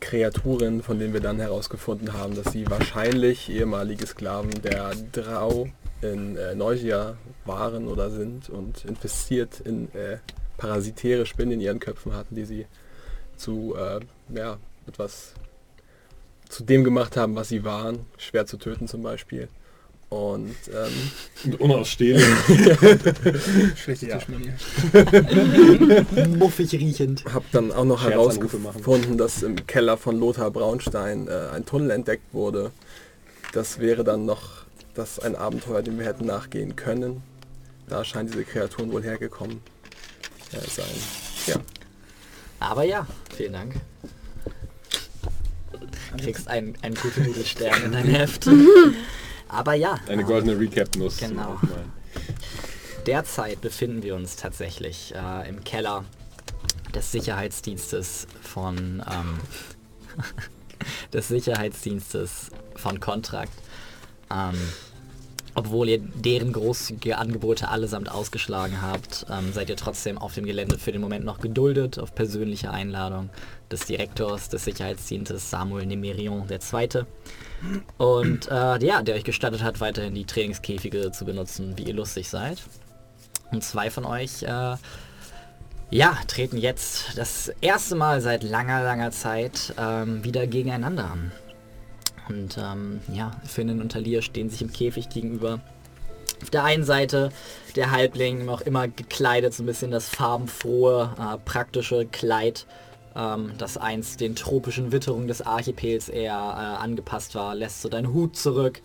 Kreaturen, 0.00 0.82
von 0.82 0.98
denen 0.98 1.12
wir 1.12 1.20
dann 1.20 1.38
herausgefunden 1.38 2.12
haben, 2.14 2.34
dass 2.34 2.52
sie 2.52 2.68
wahrscheinlich 2.68 3.50
ehemalige 3.50 4.06
Sklaven 4.06 4.50
der 4.62 4.92
Drau 5.12 5.68
in 6.02 6.36
äh, 6.36 6.54
Neusia 6.54 7.16
waren 7.44 7.86
oder 7.86 8.10
sind 8.10 8.48
und 8.48 8.84
infestiert 8.84 9.60
in 9.60 9.92
äh, 9.94 10.18
parasitäre 10.56 11.26
Spinnen 11.26 11.52
in 11.52 11.60
ihren 11.60 11.80
Köpfen 11.80 12.14
hatten, 12.14 12.34
die 12.34 12.44
sie 12.44 12.66
zu 13.36 13.74
äh, 13.76 14.00
ja, 14.34 14.58
etwas 14.86 15.34
zu 16.48 16.64
dem 16.64 16.84
gemacht 16.84 17.16
haben, 17.16 17.36
was 17.36 17.48
sie 17.48 17.64
waren, 17.64 18.06
schwer 18.18 18.46
zu 18.46 18.56
töten 18.56 18.88
zum 18.88 19.02
Beispiel. 19.02 19.48
Und 20.10 20.56
ähm, 20.72 21.10
Und 21.44 21.60
unausstehlich. 21.60 22.24
Schlechte 23.76 24.08
Ja. 24.08 24.18
Tischmanier. 24.18 24.54
muffig 26.36 26.72
riechend. 26.72 27.24
habe 27.32 27.44
dann 27.52 27.70
auch 27.70 27.84
noch 27.84 28.02
herausgefunden, 28.02 29.16
dass 29.18 29.44
im 29.44 29.66
Keller 29.68 29.96
von 29.96 30.18
Lothar 30.18 30.50
Braunstein 30.50 31.28
äh, 31.28 31.50
ein 31.54 31.64
Tunnel 31.64 31.92
entdeckt 31.92 32.34
wurde. 32.34 32.72
Das 33.52 33.78
wäre 33.78 34.02
dann 34.02 34.26
noch 34.26 34.64
das 34.94 35.20
ein 35.20 35.36
Abenteuer, 35.36 35.82
dem 35.82 35.96
wir 35.96 36.06
hätten 36.06 36.26
nachgehen 36.26 36.74
können. 36.74 37.22
Da 37.88 38.04
scheinen 38.04 38.28
diese 38.32 38.44
Kreaturen 38.44 38.90
wohl 38.90 39.04
hergekommen 39.04 39.60
äh, 40.52 40.68
sein. 40.68 40.86
Ja, 41.46 41.54
Aber 42.58 42.82
ja, 42.82 43.06
vielen 43.36 43.52
Dank. 43.52 43.74
Du 45.70 46.24
kriegst 46.24 46.48
einen, 46.48 46.76
einen 46.82 46.96
guten 46.96 47.26
Nudelstern 47.26 47.84
in 47.84 47.92
dein 47.92 48.06
Heft. 48.06 48.48
Aber 49.50 49.74
ja, 49.74 49.98
Eine 50.08 50.24
goldene 50.24 50.58
Recap-Nuss. 50.58 51.18
Genau. 51.18 51.58
derzeit 53.06 53.60
befinden 53.60 54.02
wir 54.02 54.14
uns 54.14 54.36
tatsächlich 54.36 55.14
äh, 55.14 55.48
im 55.48 55.64
Keller 55.64 56.04
des 56.94 57.12
Sicherheitsdienstes 57.12 58.26
von 58.42 59.02
ähm, 59.10 59.38
des 61.12 61.28
Sicherheitsdienstes 61.28 62.50
von 62.76 63.00
Contract. 63.00 63.52
Ähm, 64.30 64.54
obwohl 65.54 65.88
ihr 65.88 65.98
deren 65.98 66.52
großzügige 66.52 67.18
Angebote 67.18 67.68
allesamt 67.68 68.10
ausgeschlagen 68.10 68.80
habt, 68.82 69.26
ähm, 69.28 69.52
seid 69.52 69.68
ihr 69.68 69.76
trotzdem 69.76 70.16
auf 70.16 70.34
dem 70.34 70.46
Gelände 70.46 70.78
für 70.78 70.92
den 70.92 71.00
Moment 71.00 71.24
noch 71.24 71.40
geduldet, 71.40 71.98
auf 71.98 72.14
persönliche 72.14 72.70
Einladung 72.70 73.30
des 73.70 73.86
Direktors 73.86 74.48
des 74.48 74.64
Sicherheitsdienstes 74.64 75.50
Samuel 75.50 75.86
Nemerion 75.86 76.46
II. 76.48 77.04
Und 77.98 78.48
äh, 78.48 78.84
ja, 78.84 79.02
der 79.02 79.14
euch 79.14 79.24
gestattet 79.24 79.62
hat, 79.62 79.80
weiterhin 79.80 80.14
die 80.14 80.24
Trainingskäfige 80.24 81.12
zu 81.12 81.24
benutzen, 81.24 81.76
wie 81.76 81.84
ihr 81.84 81.94
lustig 81.94 82.28
seid. 82.28 82.62
Und 83.52 83.64
zwei 83.64 83.90
von 83.90 84.04
euch, 84.04 84.42
äh, 84.42 84.76
ja, 85.90 86.16
treten 86.28 86.56
jetzt 86.56 87.18
das 87.18 87.52
erste 87.60 87.96
Mal 87.96 88.20
seit 88.20 88.42
langer, 88.42 88.82
langer 88.84 89.10
Zeit 89.10 89.74
ähm, 89.76 90.24
wieder 90.24 90.46
gegeneinander 90.46 91.04
an. 91.10 91.32
Und 92.28 92.56
ähm, 92.58 93.00
ja, 93.12 93.32
Finnen 93.44 93.80
und 93.80 93.90
Talir 93.90 94.22
stehen 94.22 94.50
sich 94.50 94.62
im 94.62 94.72
Käfig 94.72 95.08
gegenüber. 95.08 95.60
Auf 96.42 96.50
der 96.50 96.64
einen 96.64 96.84
Seite 96.84 97.30
der 97.74 97.90
Halbling 97.90 98.44
noch 98.44 98.60
immer 98.60 98.86
gekleidet, 98.88 99.52
so 99.52 99.64
ein 99.64 99.66
bisschen 99.66 99.90
das 99.90 100.08
farbenfrohe, 100.08 101.14
äh, 101.18 101.38
praktische 101.44 102.06
Kleid, 102.06 102.66
ähm, 103.16 103.52
das 103.58 103.76
einst 103.76 104.20
den 104.20 104.34
tropischen 104.36 104.92
Witterungen 104.92 105.28
des 105.28 105.42
Archipels 105.42 106.08
eher 106.08 106.32
äh, 106.32 106.82
angepasst 106.82 107.34
war, 107.34 107.54
lässt 107.54 107.82
so 107.82 107.88
deinen 107.88 108.12
Hut 108.12 108.36
zurück. 108.36 108.82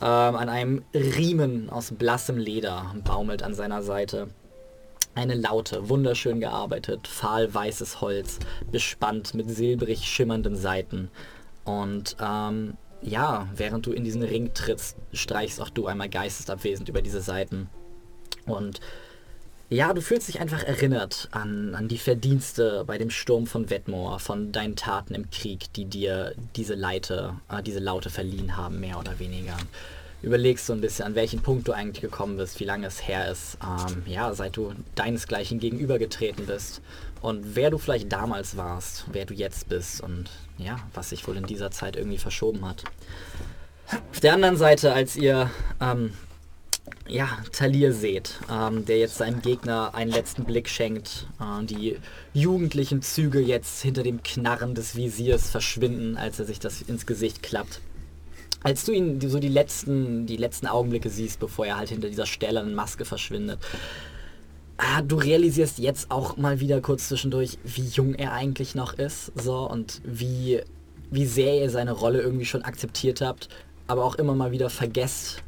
Ähm, 0.00 0.36
an 0.36 0.48
einem 0.48 0.84
Riemen 0.94 1.70
aus 1.70 1.92
blassem 1.92 2.38
Leder 2.38 2.94
baumelt 3.04 3.42
an 3.42 3.54
seiner 3.54 3.82
Seite 3.82 4.28
eine 5.14 5.34
Laute, 5.34 5.88
wunderschön 5.88 6.40
gearbeitet, 6.40 7.08
fahl 7.08 7.52
weißes 7.52 8.00
Holz, 8.00 8.38
bespannt 8.70 9.34
mit 9.34 9.50
silbrig 9.50 10.04
schimmernden 10.06 10.56
Seiten. 10.56 11.10
Und 11.64 12.16
ähm, 12.20 12.74
ja, 13.02 13.48
während 13.54 13.86
du 13.86 13.92
in 13.92 14.04
diesen 14.04 14.22
Ring 14.22 14.52
trittst, 14.54 14.96
streichst 15.12 15.60
auch 15.60 15.70
du 15.70 15.86
einmal 15.86 16.08
geistesabwesend 16.08 16.88
über 16.88 17.02
diese 17.02 17.20
Seiten. 17.20 17.68
Und 18.46 18.80
ja, 19.70 19.94
du 19.94 20.02
fühlst 20.02 20.26
dich 20.26 20.40
einfach 20.40 20.64
erinnert 20.64 21.28
an, 21.30 21.76
an 21.76 21.86
die 21.86 21.98
Verdienste 21.98 22.82
bei 22.86 22.98
dem 22.98 23.08
Sturm 23.08 23.46
von 23.46 23.70
Wetmore, 23.70 24.18
von 24.18 24.50
deinen 24.50 24.74
Taten 24.74 25.14
im 25.14 25.30
Krieg, 25.30 25.72
die 25.74 25.84
dir 25.84 26.34
diese 26.56 26.74
Leite, 26.74 27.34
äh, 27.48 27.62
diese 27.62 27.78
Laute 27.78 28.10
verliehen 28.10 28.56
haben, 28.56 28.80
mehr 28.80 28.98
oder 28.98 29.20
weniger. 29.20 29.56
Überlegst 30.22 30.66
so 30.66 30.72
ein 30.72 30.80
bisschen, 30.80 31.06
an 31.06 31.14
welchen 31.14 31.40
Punkt 31.40 31.68
du 31.68 31.72
eigentlich 31.72 32.00
gekommen 32.00 32.36
bist, 32.36 32.58
wie 32.58 32.64
lange 32.64 32.88
es 32.88 33.06
her 33.06 33.30
ist, 33.30 33.58
ähm, 33.62 34.02
ja, 34.06 34.34
seit 34.34 34.56
du 34.56 34.74
deinesgleichen 34.96 35.60
gegenübergetreten 35.60 36.46
bist 36.46 36.82
und 37.22 37.54
wer 37.54 37.70
du 37.70 37.78
vielleicht 37.78 38.12
damals 38.12 38.56
warst, 38.56 39.04
wer 39.12 39.24
du 39.24 39.34
jetzt 39.34 39.68
bist 39.68 40.00
und 40.00 40.30
ja, 40.58 40.80
was 40.94 41.10
sich 41.10 41.26
wohl 41.28 41.36
in 41.36 41.46
dieser 41.46 41.70
Zeit 41.70 41.94
irgendwie 41.94 42.18
verschoben 42.18 42.68
hat. 42.68 42.82
Auf 44.10 44.20
der 44.20 44.34
anderen 44.34 44.56
Seite, 44.56 44.92
als 44.92 45.14
ihr 45.14 45.48
ähm, 45.80 46.12
ja, 47.10 47.28
Talir 47.52 47.92
seht, 47.92 48.38
ähm, 48.50 48.84
der 48.84 48.98
jetzt 48.98 49.16
seinem 49.16 49.42
Gegner 49.42 49.94
einen 49.94 50.10
letzten 50.10 50.44
Blick 50.44 50.68
schenkt. 50.68 51.26
Äh, 51.40 51.64
die 51.64 51.96
jugendlichen 52.32 53.02
Züge 53.02 53.40
jetzt 53.40 53.82
hinter 53.82 54.02
dem 54.02 54.22
Knarren 54.22 54.74
des 54.74 54.94
Visiers 54.96 55.50
verschwinden, 55.50 56.16
als 56.16 56.38
er 56.38 56.46
sich 56.46 56.60
das 56.60 56.82
ins 56.82 57.06
Gesicht 57.06 57.42
klappt. 57.42 57.80
Als 58.62 58.84
du 58.84 58.92
ihn 58.92 59.20
so 59.20 59.38
die 59.38 59.48
letzten, 59.48 60.26
die 60.26 60.36
letzten 60.36 60.66
Augenblicke 60.66 61.08
siehst, 61.08 61.40
bevor 61.40 61.66
er 61.66 61.78
halt 61.78 61.88
hinter 61.88 62.08
dieser 62.08 62.26
stählernen 62.26 62.74
Maske 62.74 63.04
verschwindet, 63.04 63.58
ah, 64.76 65.02
du 65.02 65.16
realisierst 65.16 65.78
jetzt 65.78 66.10
auch 66.10 66.36
mal 66.36 66.60
wieder 66.60 66.80
kurz 66.80 67.08
zwischendurch, 67.08 67.58
wie 67.64 67.86
jung 67.86 68.14
er 68.14 68.32
eigentlich 68.32 68.74
noch 68.74 68.92
ist, 68.92 69.32
so 69.34 69.68
und 69.68 70.00
wie, 70.04 70.60
wie 71.10 71.26
sehr 71.26 71.58
ihr 71.58 71.70
seine 71.70 71.92
Rolle 71.92 72.20
irgendwie 72.20 72.44
schon 72.44 72.62
akzeptiert 72.62 73.20
habt, 73.22 73.48
aber 73.86 74.04
auch 74.04 74.16
immer 74.16 74.34
mal 74.34 74.52
wieder 74.52 74.70
vergesst, 74.70 75.42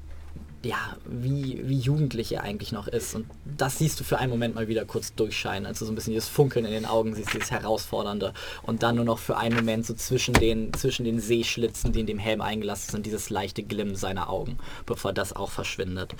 ja, 0.64 0.96
wie, 1.04 1.60
wie 1.64 1.78
jugendlich 1.78 2.32
er 2.32 2.42
eigentlich 2.42 2.72
noch 2.72 2.88
ist. 2.88 3.14
Und 3.14 3.26
das 3.44 3.78
siehst 3.78 3.98
du 3.98 4.04
für 4.04 4.18
einen 4.18 4.30
Moment 4.30 4.54
mal 4.54 4.68
wieder 4.68 4.84
kurz 4.84 5.14
durchscheinen, 5.14 5.66
als 5.66 5.80
du 5.80 5.84
so 5.84 5.92
ein 5.92 5.94
bisschen 5.94 6.12
dieses 6.12 6.28
Funkeln 6.28 6.64
in 6.64 6.72
den 6.72 6.86
Augen 6.86 7.14
siehst, 7.14 7.34
dieses 7.34 7.50
Herausfordernde. 7.50 8.32
Und 8.62 8.82
dann 8.82 8.96
nur 8.96 9.04
noch 9.04 9.18
für 9.18 9.36
einen 9.36 9.56
Moment 9.56 9.86
so 9.86 9.94
zwischen 9.94 10.34
den, 10.34 10.72
zwischen 10.74 11.04
den 11.04 11.20
Seeschlitzen, 11.20 11.92
die 11.92 12.00
in 12.00 12.06
dem 12.06 12.18
Helm 12.18 12.40
eingelassen 12.40 12.92
sind, 12.92 13.06
dieses 13.06 13.30
leichte 13.30 13.62
Glimmen 13.62 13.96
seiner 13.96 14.30
Augen, 14.30 14.58
bevor 14.86 15.12
das 15.12 15.34
auch 15.34 15.50
verschwindet. 15.50 16.14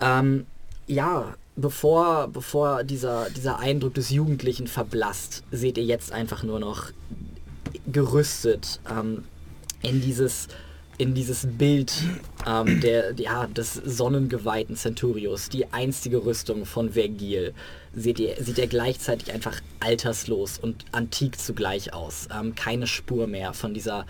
Ähm, 0.00 0.46
ja, 0.86 1.34
bevor, 1.56 2.28
bevor 2.28 2.82
dieser, 2.84 3.30
dieser 3.30 3.58
Eindruck 3.58 3.94
des 3.94 4.10
Jugendlichen 4.10 4.66
verblasst, 4.66 5.44
seht 5.52 5.78
ihr 5.78 5.84
jetzt 5.84 6.12
einfach 6.12 6.42
nur 6.42 6.58
noch 6.58 6.90
gerüstet 7.86 8.80
ähm, 8.90 9.24
in 9.82 10.00
dieses 10.00 10.48
in 10.98 11.14
dieses 11.14 11.46
Bild 11.46 11.92
ähm, 12.46 12.80
der, 12.80 13.14
ja, 13.16 13.46
des 13.46 13.74
sonnengeweihten 13.74 14.76
Centurios, 14.76 15.48
die 15.48 15.72
einstige 15.72 16.24
Rüstung 16.24 16.64
von 16.64 16.92
Vergil, 16.92 17.54
seht 17.94 18.18
ihr, 18.18 18.36
sieht 18.40 18.58
er 18.58 18.66
gleichzeitig 18.66 19.32
einfach 19.32 19.60
alterslos 19.80 20.58
und 20.58 20.84
antik 20.92 21.38
zugleich 21.38 21.92
aus. 21.92 22.28
Ähm, 22.34 22.54
keine 22.54 22.86
Spur 22.86 23.26
mehr 23.26 23.52
von 23.52 23.74
dieser 23.74 24.06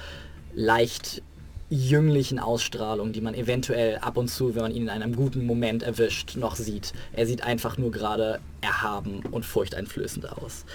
leicht 0.54 1.22
jünglichen 1.70 2.38
Ausstrahlung, 2.38 3.12
die 3.12 3.22
man 3.22 3.34
eventuell 3.34 3.96
ab 3.96 4.18
und 4.18 4.28
zu, 4.28 4.54
wenn 4.54 4.62
man 4.62 4.72
ihn 4.72 4.82
in 4.82 4.88
einem 4.90 5.16
guten 5.16 5.46
Moment 5.46 5.82
erwischt, 5.82 6.36
noch 6.36 6.54
sieht. 6.54 6.92
Er 7.14 7.26
sieht 7.26 7.44
einfach 7.44 7.78
nur 7.78 7.90
gerade 7.90 8.40
erhaben 8.60 9.22
und 9.30 9.46
furchteinflößend 9.46 10.30
aus 10.30 10.66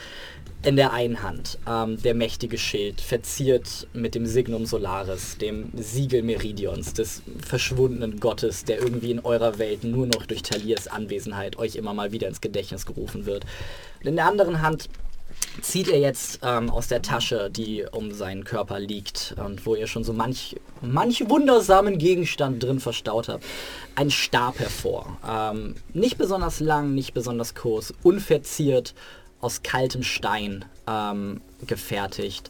in 0.64 0.76
der 0.76 0.92
einen 0.92 1.22
Hand 1.22 1.60
ähm, 1.68 2.02
der 2.02 2.16
mächtige 2.16 2.58
Schild, 2.58 3.00
verziert 3.00 3.88
mit 3.94 4.16
dem 4.16 4.26
Signum 4.26 4.66
Solaris, 4.66 5.38
dem 5.38 5.70
Siegel 5.76 6.24
Meridions, 6.24 6.94
des 6.94 7.22
verschwundenen 7.46 8.20
Gottes, 8.20 8.66
der 8.66 8.80
irgendwie 8.80 9.12
in 9.12 9.20
eurer 9.20 9.60
Welt 9.60 9.84
nur 9.84 10.08
noch 10.08 10.26
durch 10.26 10.42
Taliers 10.42 10.88
Anwesenheit 10.88 11.58
euch 11.58 11.76
immer 11.76 11.94
mal 11.94 12.12
wieder 12.12 12.28
ins 12.28 12.42
Gedächtnis 12.42 12.86
gerufen 12.86 13.26
wird. 13.26 13.46
Und 14.02 14.08
in 14.08 14.16
der 14.16 14.26
anderen 14.26 14.62
Hand 14.62 14.90
zieht 15.62 15.88
er 15.90 16.00
jetzt 16.00 16.40
ähm, 16.42 16.70
aus 16.70 16.88
der 16.88 17.02
Tasche, 17.02 17.50
die 17.52 17.86
um 17.92 18.12
seinen 18.12 18.44
Körper 18.44 18.80
liegt 18.80 19.36
und 19.44 19.66
wo 19.66 19.76
ihr 19.76 19.88
schon 19.88 20.04
so 20.04 20.14
manch, 20.14 20.56
manch 20.82 21.30
wundersamen 21.30 22.00
Gegenstand 22.00 22.64
drin 22.64 22.80
verstaut 22.80 23.30
habt, 23.30 23.44
einen 23.96 24.12
Stab 24.12 24.60
hervor. 24.60 25.18
Ähm, 25.28 25.76
nicht 25.94 26.18
besonders 26.18 26.60
lang, 26.60 26.96
nicht 26.96 27.14
besonders 27.14 27.54
kurz, 27.54 27.94
unverziert, 28.04 28.96
aus 29.41 29.63
kaltem 29.63 30.03
Stein 30.03 30.65
ähm, 30.88 31.41
gefertigt. 31.65 32.50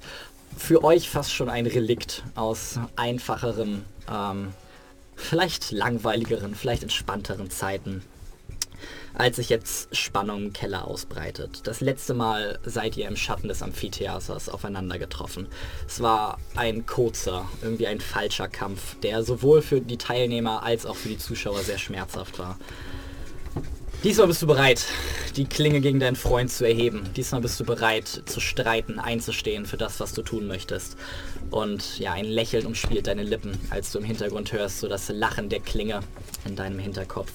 Für 0.58 0.84
euch 0.84 1.10
fast 1.10 1.34
schon 1.34 1.50
ein 1.50 1.68
Relikt 1.68 2.24
aus 2.36 2.80
einfacheren, 2.96 3.84
ähm, 4.10 4.54
vielleicht 5.16 5.72
langweiligeren, 5.72 6.56
vielleicht 6.56 6.84
entspannteren 6.84 7.50
Zeiten, 7.50 8.04
als 9.14 9.36
sich 9.38 9.50
jetzt 9.50 9.96
Spannung 9.96 10.46
im 10.46 10.54
Keller 10.54 10.88
ausbreitet. 10.88 11.62
Das 11.66 11.82
letzte 11.82 12.14
Mal 12.14 12.60
seid 12.64 12.98
ihr 12.98 13.08
im 13.08 13.16
Schatten 13.16 13.48
des 13.48 13.62
Amphitheaters 13.62 14.50
aufeinander 14.50 14.98
getroffen. 14.98 15.48
Es 15.88 16.02
war 16.02 16.40
ein 16.56 16.86
kurzer, 16.86 17.48
irgendwie 17.62 17.88
ein 17.88 18.00
falscher 18.00 18.48
Kampf, 18.48 18.96
der 19.02 19.24
sowohl 19.24 19.62
für 19.62 19.82
die 19.82 19.98
Teilnehmer 19.98 20.64
als 20.64 20.86
auch 20.86 20.96
für 20.96 21.10
die 21.10 21.18
Zuschauer 21.18 21.62
sehr 21.62 21.80
schmerzhaft 21.80 22.40
war. 22.40 22.58
Diesmal 24.04 24.28
bist 24.28 24.44
du 24.44 24.48
bereit, 24.48 24.86
die 25.36 25.46
Klinge 25.46 25.82
gegen 25.82 26.00
deinen 26.00 26.16
Freund 26.16 26.52
zu 26.52 26.66
erheben. 26.66 27.10
Diesmal 27.16 27.42
bist 27.42 27.60
du 27.60 27.66
bereit 27.66 28.24
zu 28.26 28.40
streiten, 28.40 29.00
einzustehen 29.00 29.66
für 29.66 29.78
das, 29.78 30.00
was 30.00 30.14
du 30.14 30.22
tun 30.22 30.46
möchtest. 30.46 30.98
Und 31.50 31.98
ja, 31.98 32.14
ein 32.14 32.26
Lächeln 32.26 32.68
umspielt 32.68 33.08
deine 33.08 33.24
Lippen, 33.24 33.58
als 33.72 33.92
du 33.92 33.98
im 33.98 34.06
Hintergrund 34.06 34.52
hörst, 34.52 34.82
so 34.82 34.88
das 34.88 35.10
Lachen 35.10 35.50
der 35.50 35.62
Klinge 35.62 36.02
in 36.46 36.56
deinem 36.56 36.78
Hinterkopf. 36.78 37.32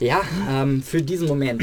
Ja, 0.00 0.22
ähm, 0.50 0.82
für 0.82 1.00
diesen 1.00 1.28
Moment 1.28 1.62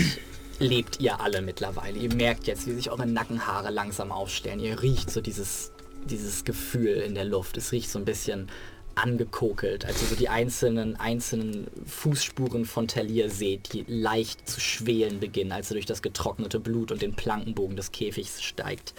lebt 0.60 1.01
ihr 1.01 1.19
alle 1.19 1.41
mittlerweile. 1.41 2.00
Ihr 2.00 2.15
merkt 2.15 2.48
jetzt, 2.48 2.67
wie 2.67 2.74
sich 2.74 2.89
eure 2.89 3.05
Nackenhaare 3.05 3.69
langsam 3.69 4.13
aufstellen. 4.13 4.62
Ihr 4.62 4.81
riecht 4.81 5.12
so 5.12 5.19
dieses, 5.19 5.72
dieses 6.05 6.45
Gefühl 6.45 7.01
in 7.01 7.15
der 7.15 7.25
Luft. 7.25 7.57
Es 7.57 7.74
riecht 7.74 7.89
so 7.89 8.00
ein 8.00 8.05
bisschen 8.05 8.48
angekokelt. 8.95 9.85
Also 9.85 10.05
so 10.05 10.15
die 10.15 10.29
einzelnen, 10.29 10.95
einzelnen 10.95 11.67
Fußspuren 11.85 12.65
von 12.65 12.88
Talir 12.88 13.29
seht, 13.29 13.73
die 13.73 13.85
leicht 13.88 14.47
zu 14.47 14.59
schwelen 14.59 15.19
beginnen, 15.19 15.51
als 15.51 15.71
er 15.71 15.75
durch 15.75 15.85
das 15.85 16.01
getrocknete 16.01 16.59
Blut 16.59 16.91
und 16.91 17.01
den 17.01 17.13
Plankenbogen 17.13 17.75
des 17.75 17.91
Käfigs 17.91 18.41
steigt. 18.41 18.93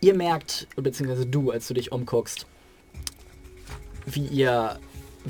Ihr 0.00 0.14
merkt, 0.14 0.66
beziehungsweise 0.76 1.26
du, 1.26 1.50
als 1.50 1.68
du 1.68 1.74
dich 1.74 1.92
umguckst, 1.92 2.46
wie 4.06 4.26
ihr 4.26 4.78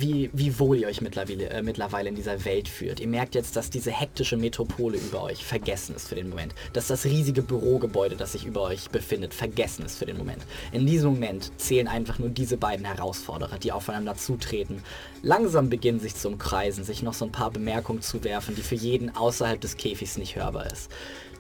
wie, 0.01 0.31
wie 0.33 0.59
wohl 0.59 0.79
ihr 0.79 0.89
euch 0.89 1.01
mittlerweile, 1.01 1.51
äh, 1.51 1.63
mittlerweile 1.63 2.09
in 2.09 2.15
dieser 2.15 2.45
Welt 2.45 2.69
führt. 2.69 3.01
Ihr 3.01 3.09
merkt 3.09 3.35
jetzt, 3.35 3.57
dass 3.57 3.71
diese 3.71 3.91
hektische 3.91 4.37
Metropole 4.37 4.99
über 4.99 5.23
euch 5.23 5.45
vergessen 5.45 5.95
ist 5.95 6.09
für 6.09 6.15
den 6.15 6.29
Moment. 6.29 6.55
Dass 6.73 6.89
das 6.89 7.05
riesige 7.05 7.43
Bürogebäude, 7.43 8.17
das 8.17 8.33
sich 8.33 8.47
über 8.47 8.63
euch 8.63 8.91
befindet, 8.91 9.35
vergessen 9.35 9.85
ist 9.85 9.99
für 9.99 10.07
den 10.07 10.19
Moment. 10.19 10.43
In 10.73 10.87
diesem 10.87 11.15
Moment 11.15 11.53
zählen 11.59 11.89
einfach 11.89 12.19
nur 12.19 12.29
diese 12.29 12.57
beiden 12.57 12.87
Herausforderer, 12.87 13.59
die 13.59 13.73
aufeinander 13.73 14.17
zutreten. 14.17 14.83
Langsam 15.23 15.69
beginnen 15.69 16.01
sich 16.01 16.15
zu 16.15 16.29
umkreisen, 16.29 16.85
sich 16.85 17.03
noch 17.03 17.15
so 17.15 17.25
ein 17.25 17.33
paar 17.33 17.51
Bemerkungen 17.51 18.03
zu 18.03 18.25
werfen, 18.25 18.55
die 18.55 18.63
für 18.63 18.75
jeden 18.75 19.15
außerhalb 19.15 19.61
des 19.61 19.77
Käfigs 19.77 20.19
nicht 20.19 20.37
hörbar 20.37 20.67
ist. 20.71 20.91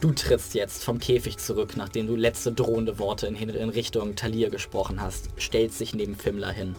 Du 0.00 0.12
trittst 0.12 0.54
jetzt 0.54 0.82
vom 0.82 0.98
Käfig 0.98 1.36
zurück, 1.36 1.76
nachdem 1.76 2.06
du 2.06 2.16
letzte 2.16 2.52
drohende 2.52 2.98
Worte 2.98 3.26
in, 3.26 3.36
in 3.36 3.68
Richtung 3.68 4.16
Talir 4.16 4.48
gesprochen 4.48 5.02
hast, 5.02 5.28
stellst 5.38 5.78
dich 5.80 5.94
neben 5.94 6.16
Fimmler 6.16 6.50
hin. 6.50 6.74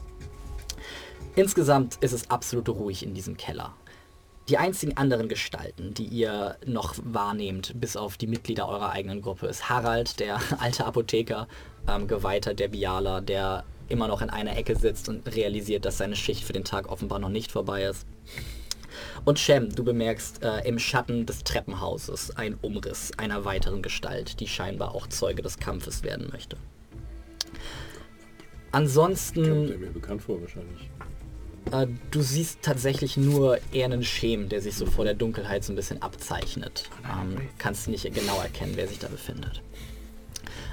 Insgesamt 1.36 1.98
ist 2.02 2.12
es 2.12 2.30
absolut 2.30 2.68
ruhig 2.70 3.04
in 3.04 3.14
diesem 3.14 3.38
Keller. 3.38 3.74
Die 4.50 4.58
einzigen 4.58 4.98
anderen 4.98 5.30
Gestalten, 5.30 5.94
die 5.94 6.06
ihr 6.06 6.58
noch 6.66 6.96
wahrnehmt, 7.04 7.80
bis 7.80 7.96
auf 7.96 8.18
die 8.18 8.28
Mitglieder 8.28 8.68
eurer 8.68 8.92
eigenen 8.92 9.22
Gruppe, 9.22 9.48
ist 9.48 9.70
Harald, 9.70 10.20
der 10.20 10.42
alte 10.60 10.86
Apotheker, 10.86 11.48
ähm, 11.88 12.08
Geweihter 12.08 12.54
der 12.54 12.68
Biala, 12.68 13.22
der 13.22 13.64
immer 13.88 14.10
noch 14.10 14.22
in 14.22 14.30
einer 14.30 14.58
Ecke 14.58 14.76
sitzt 14.76 15.08
und 15.08 15.26
realisiert, 15.36 15.86
dass 15.86 16.00
seine 16.00 16.18
Schicht 16.18 16.44
für 16.44 16.54
den 16.54 16.66
Tag 16.66 16.92
offenbar 16.92 17.20
noch 17.20 17.30
nicht 17.30 17.52
vorbei 17.52 17.84
ist. 17.84 18.06
Und 19.24 19.40
Shem, 19.40 19.74
du 19.74 19.86
bemerkst 19.86 20.44
äh, 20.44 20.68
im 20.68 20.80
Schatten 20.80 21.26
des 21.26 21.44
Treppenhauses 21.44 22.36
ein 22.36 22.58
Umriss 22.62 23.12
einer 23.18 23.46
weiteren 23.46 23.82
Gestalt, 23.82 24.42
die 24.42 24.48
scheinbar 24.48 24.96
auch 24.96 25.08
Zeuge 25.08 25.42
des 25.42 25.60
Kampfes 25.60 26.04
werden 26.04 26.28
möchte. 26.32 26.58
Kommt 26.58 26.72
Ansonsten 28.74 29.68
der 29.68 29.78
mir 29.78 29.92
bekannt 29.92 30.24
vor 30.24 30.42
wahrscheinlich. 30.42 30.91
Äh, 31.72 31.88
du 32.10 32.22
siehst 32.22 32.62
tatsächlich 32.62 33.18
nur 33.18 33.60
eher 33.72 33.86
einen 33.86 34.04
Schemen, 34.04 34.50
der 34.50 34.62
sich 34.62 34.76
so 34.76 34.86
vor 34.86 35.06
der 35.06 35.14
Dunkelheit 35.14 35.64
so 35.64 35.74
ein 35.74 35.76
bisschen 35.76 36.02
abzeichnet. 36.02 36.90
Ähm, 37.06 37.38
kannst 37.58 37.88
nicht 37.88 38.04
genau 38.14 38.40
erkennen, 38.42 38.74
wer 38.76 38.88
sich 38.88 39.00
da 39.00 39.08
befindet. 39.08 39.62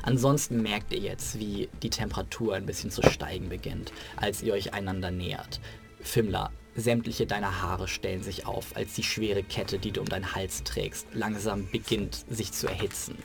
Ansonsten 0.03 0.63
merkt 0.63 0.93
ihr 0.93 1.01
jetzt, 1.01 1.39
wie 1.39 1.69
die 1.83 1.91
Temperatur 1.91 2.55
ein 2.55 2.67
bisschen 2.67 2.91
zu 2.91 3.03
steigen 3.03 3.49
beginnt, 3.49 3.93
als 4.17 4.43
ihr 4.43 4.55
euch 4.55 4.73
einander 4.73 5.11
nähert. 5.11 5.61
Fimmler, 6.01 6.51
sämtliche 6.75 7.27
deiner 7.27 7.61
Haare 7.61 7.89
stellen 7.89 8.23
sich 8.23 8.47
auf, 8.47 8.75
als 8.77 8.95
die 8.95 9.03
schwere 9.03 9.43
Kette, 9.43 9.79
die 9.79 9.91
du 9.91 10.01
um 10.01 10.09
deinen 10.09 10.35
Hals 10.35 10.63
trägst, 10.65 11.07
langsam 11.13 11.69
beginnt 11.71 12.25
sich 12.31 12.53
zu 12.53 12.69
erhitzen 12.69 13.17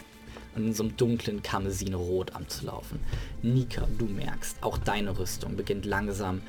und 0.56 0.68
in 0.68 0.74
so 0.74 0.84
einem 0.84 0.98
dunklen 0.98 1.42
Karmesinrot 1.42 2.36
anzulaufen. 2.36 3.00
Nika, 3.42 3.88
du 3.98 4.06
merkst, 4.06 4.58
auch 4.62 4.78
deine 4.78 5.18
Rüstung 5.18 5.56
beginnt 5.56 5.86
langsam 5.86 6.42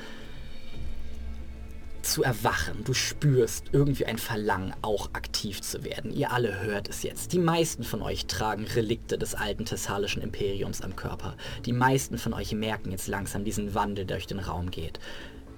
zu 2.04 2.22
erwachen. 2.22 2.84
Du 2.84 2.94
spürst 2.94 3.66
irgendwie 3.72 4.06
ein 4.06 4.18
Verlangen, 4.18 4.74
auch 4.82 5.10
aktiv 5.14 5.60
zu 5.60 5.84
werden. 5.84 6.12
Ihr 6.12 6.32
alle 6.32 6.62
hört 6.62 6.88
es 6.88 7.02
jetzt. 7.02 7.32
Die 7.32 7.38
meisten 7.38 7.82
von 7.82 8.02
euch 8.02 8.26
tragen 8.26 8.66
Relikte 8.66 9.18
des 9.18 9.34
alten 9.34 9.64
thessalischen 9.64 10.22
Imperiums 10.22 10.80
am 10.80 10.94
Körper. 10.96 11.36
Die 11.64 11.72
meisten 11.72 12.18
von 12.18 12.32
euch 12.32 12.52
merken 12.52 12.90
jetzt 12.90 13.08
langsam 13.08 13.44
diesen 13.44 13.74
Wandel, 13.74 14.04
der 14.04 14.18
durch 14.18 14.26
den 14.26 14.38
Raum 14.38 14.70
geht. 14.70 15.00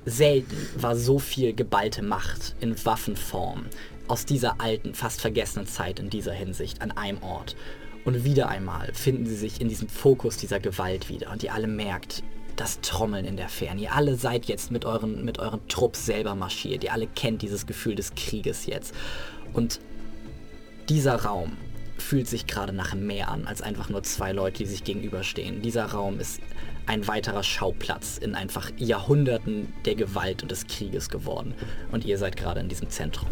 Selten 0.05 0.57
war 0.77 0.97
so 0.97 1.19
viel 1.19 1.53
geballte 1.53 2.03
Macht 2.03 2.55
in 2.61 2.85
Waffenform 2.85 3.67
aus 4.09 4.25
dieser 4.25 4.61
alten, 4.61 4.95
fast 4.95 5.21
vergessenen 5.21 5.67
Zeit 5.67 5.99
in 5.99 6.11
dieser 6.11 6.33
Hinsicht 6.33 6.81
an 6.81 6.93
einem 6.93 7.23
Ort. 7.23 7.57
Und 8.05 8.25
wieder 8.25 8.49
einmal 8.49 8.95
finden 8.95 9.27
sie 9.27 9.35
sich 9.35 9.61
in 9.61 9.69
diesem 9.69 9.89
Fokus 9.89 10.37
dieser 10.37 10.61
Gewalt 10.61 11.09
wieder. 11.09 11.33
Und 11.33 11.43
ihr 11.43 11.53
alle 11.53 11.67
merkt, 11.67 12.23
das 12.57 12.81
Trommeln 12.81 13.25
in 13.25 13.37
der 13.37 13.49
Ferne. 13.49 13.83
Ihr 13.83 13.95
alle 13.95 14.17
seid 14.17 14.47
jetzt 14.47 14.71
mit 14.71 14.85
euren, 14.85 15.25
mit 15.25 15.39
euren 15.39 15.67
Trupps 15.69 16.07
selber 16.07 16.35
marschiert. 16.35 16.85
Ihr 16.85 16.93
alle 16.93 17.07
kennt 17.07 17.43
dieses 17.43 17.67
Gefühl 17.67 17.95
des 17.95 18.15
Krieges 18.15 18.67
jetzt. 18.67 18.95
Und 19.53 19.81
dieser 20.89 21.17
Raum 21.17 21.57
fühlt 21.99 22.29
sich 22.29 22.47
gerade 22.47 22.73
nach 22.73 22.95
mehr 22.95 23.29
an, 23.31 23.47
als 23.47 23.63
einfach 23.63 23.89
nur 23.89 24.03
zwei 24.03 24.33
Leute, 24.33 24.59
die 24.59 24.67
sich 24.67 24.85
gegenüberstehen. 24.85 25.63
Dieser 25.63 25.87
Raum 25.87 26.21
ist 26.21 26.41
ein 26.87 27.09
weiterer 27.09 27.43
Schauplatz 27.43 28.19
in 28.19 28.35
einfach 28.35 28.71
Jahrhunderten 28.77 29.73
der 29.85 29.97
Gewalt 29.97 30.43
und 30.43 30.51
des 30.51 30.67
Krieges 30.67 31.09
geworden. 31.09 31.55
Und 31.91 32.05
ihr 32.05 32.19
seid 32.19 32.37
gerade 32.37 32.61
in 32.61 32.69
diesem 32.69 32.91
Zentrum. 32.91 33.29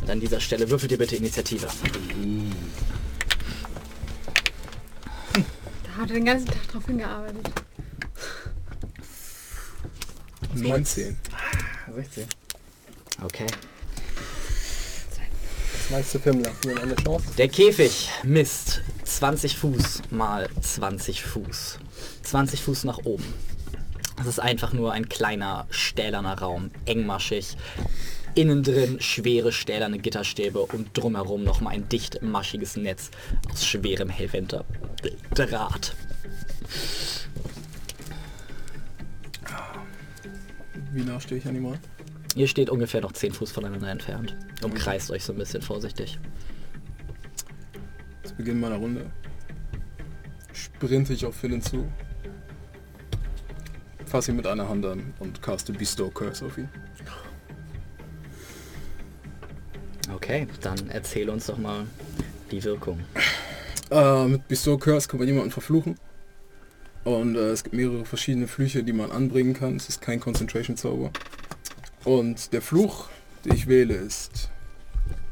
Und 0.00 0.10
an 0.10 0.20
dieser 0.20 0.40
Stelle 0.40 0.70
würfelt 0.70 0.92
ihr 0.92 0.98
bitte 0.98 1.16
Initiative. 1.16 1.66
Da 5.84 6.02
hat 6.02 6.10
er 6.10 6.14
den 6.14 6.24
ganzen 6.24 6.46
Tag 6.46 6.68
drauf 6.68 6.86
hingearbeitet. 6.86 7.50
19. 10.54 11.16
16. 11.94 12.26
Okay. 13.24 13.46
Was 15.72 15.90
meinst 15.90 16.14
du, 16.14 16.18
Fimmler? 16.18 16.50
Haben 16.50 16.64
wir 16.64 16.82
eine 16.82 16.96
Chance? 16.96 17.26
Der 17.36 17.48
Käfig 17.48 18.08
misst 18.22 18.82
20 19.04 19.56
Fuß 19.56 20.02
mal 20.10 20.48
20 20.60 21.22
Fuß. 21.22 21.78
20 22.22 22.62
Fuß 22.62 22.84
nach 22.84 22.98
oben. 23.04 23.24
Das 24.18 24.26
ist 24.26 24.40
einfach 24.40 24.72
nur 24.72 24.92
ein 24.92 25.08
kleiner, 25.08 25.66
stählerner 25.70 26.38
Raum, 26.38 26.70
engmaschig. 26.86 27.56
Innen 28.34 28.62
drin 28.62 29.00
schwere 29.00 29.52
stählerne 29.52 29.98
Gitterstäbe 29.98 30.60
und 30.60 30.96
drumherum 30.96 31.44
nochmal 31.44 31.74
ein 31.74 31.88
dicht 31.88 32.22
maschiges 32.22 32.76
Netz 32.76 33.10
aus 33.50 33.66
schwerem 33.66 34.08
Hellwinter 34.08 34.64
Draht. 35.34 35.94
Wie 40.92 41.02
nah 41.02 41.20
stehe 41.20 41.38
ich 41.38 41.46
an 41.46 41.56
ihm 41.56 41.66
an? 41.66 41.78
Ihr 42.34 42.48
steht 42.48 42.70
ungefähr 42.70 43.00
noch 43.00 43.12
10 43.12 43.32
Fuß 43.32 43.50
voneinander 43.52 43.90
entfernt. 43.90 44.36
Umkreist 44.62 45.10
euch 45.10 45.24
so 45.24 45.32
ein 45.32 45.38
bisschen 45.38 45.62
vorsichtig. 45.62 46.18
Zu 48.22 48.34
Beginn 48.34 48.60
meiner 48.60 48.76
Runde 48.76 49.06
sprinte 50.52 51.12
ich 51.12 51.26
auf 51.26 51.36
Finn 51.36 51.60
zu. 51.60 51.86
Fasse 54.06 54.30
ihn 54.30 54.36
mit 54.36 54.46
einer 54.46 54.68
Hand 54.68 54.86
an 54.86 55.12
und 55.18 55.42
caste 55.42 55.72
Bestow 55.72 56.10
Curse 56.10 56.46
auf 56.46 56.56
ihn. 56.56 56.68
Okay, 60.14 60.46
dann 60.62 60.88
erzähl 60.88 61.28
uns 61.28 61.46
doch 61.46 61.58
mal 61.58 61.84
die 62.50 62.62
Wirkung. 62.64 63.00
Äh, 63.90 64.26
mit 64.26 64.48
Bestow 64.48 64.78
Curse 64.78 65.08
kann 65.08 65.18
man 65.18 65.28
jemanden 65.28 65.50
verfluchen. 65.50 65.96
Und 67.08 67.36
äh, 67.36 67.52
es 67.52 67.64
gibt 67.64 67.74
mehrere 67.74 68.04
verschiedene 68.04 68.46
Flüche, 68.46 68.84
die 68.84 68.92
man 68.92 69.10
anbringen 69.10 69.54
kann. 69.54 69.76
Es 69.76 69.88
ist 69.88 70.02
kein 70.02 70.20
Concentration-Zauber. 70.20 71.10
Und 72.04 72.52
der 72.52 72.60
Fluch, 72.60 73.08
den 73.46 73.54
ich 73.54 73.66
wähle, 73.66 73.94
ist 73.94 74.50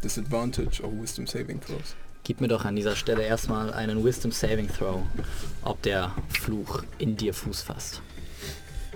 Disadvantage 0.02 0.82
auf 0.82 0.90
Wisdom 0.98 1.26
Saving 1.26 1.60
Throws. 1.60 1.94
Gib 2.24 2.40
mir 2.40 2.48
doch 2.48 2.64
an 2.64 2.76
dieser 2.76 2.96
Stelle 2.96 3.24
erstmal 3.24 3.74
einen 3.74 4.02
Wisdom 4.02 4.32
Saving 4.32 4.68
Throw, 4.68 5.02
ob 5.64 5.82
der 5.82 6.14
Fluch 6.40 6.82
in 6.96 7.14
dir 7.14 7.34
Fuß 7.34 7.60
fasst. 7.60 8.00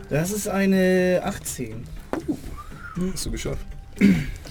Das 0.08 0.30
ist 0.30 0.48
eine 0.48 1.20
18. 1.22 1.84
Hast 3.12 3.26
du 3.26 3.30
geschafft? 3.30 3.66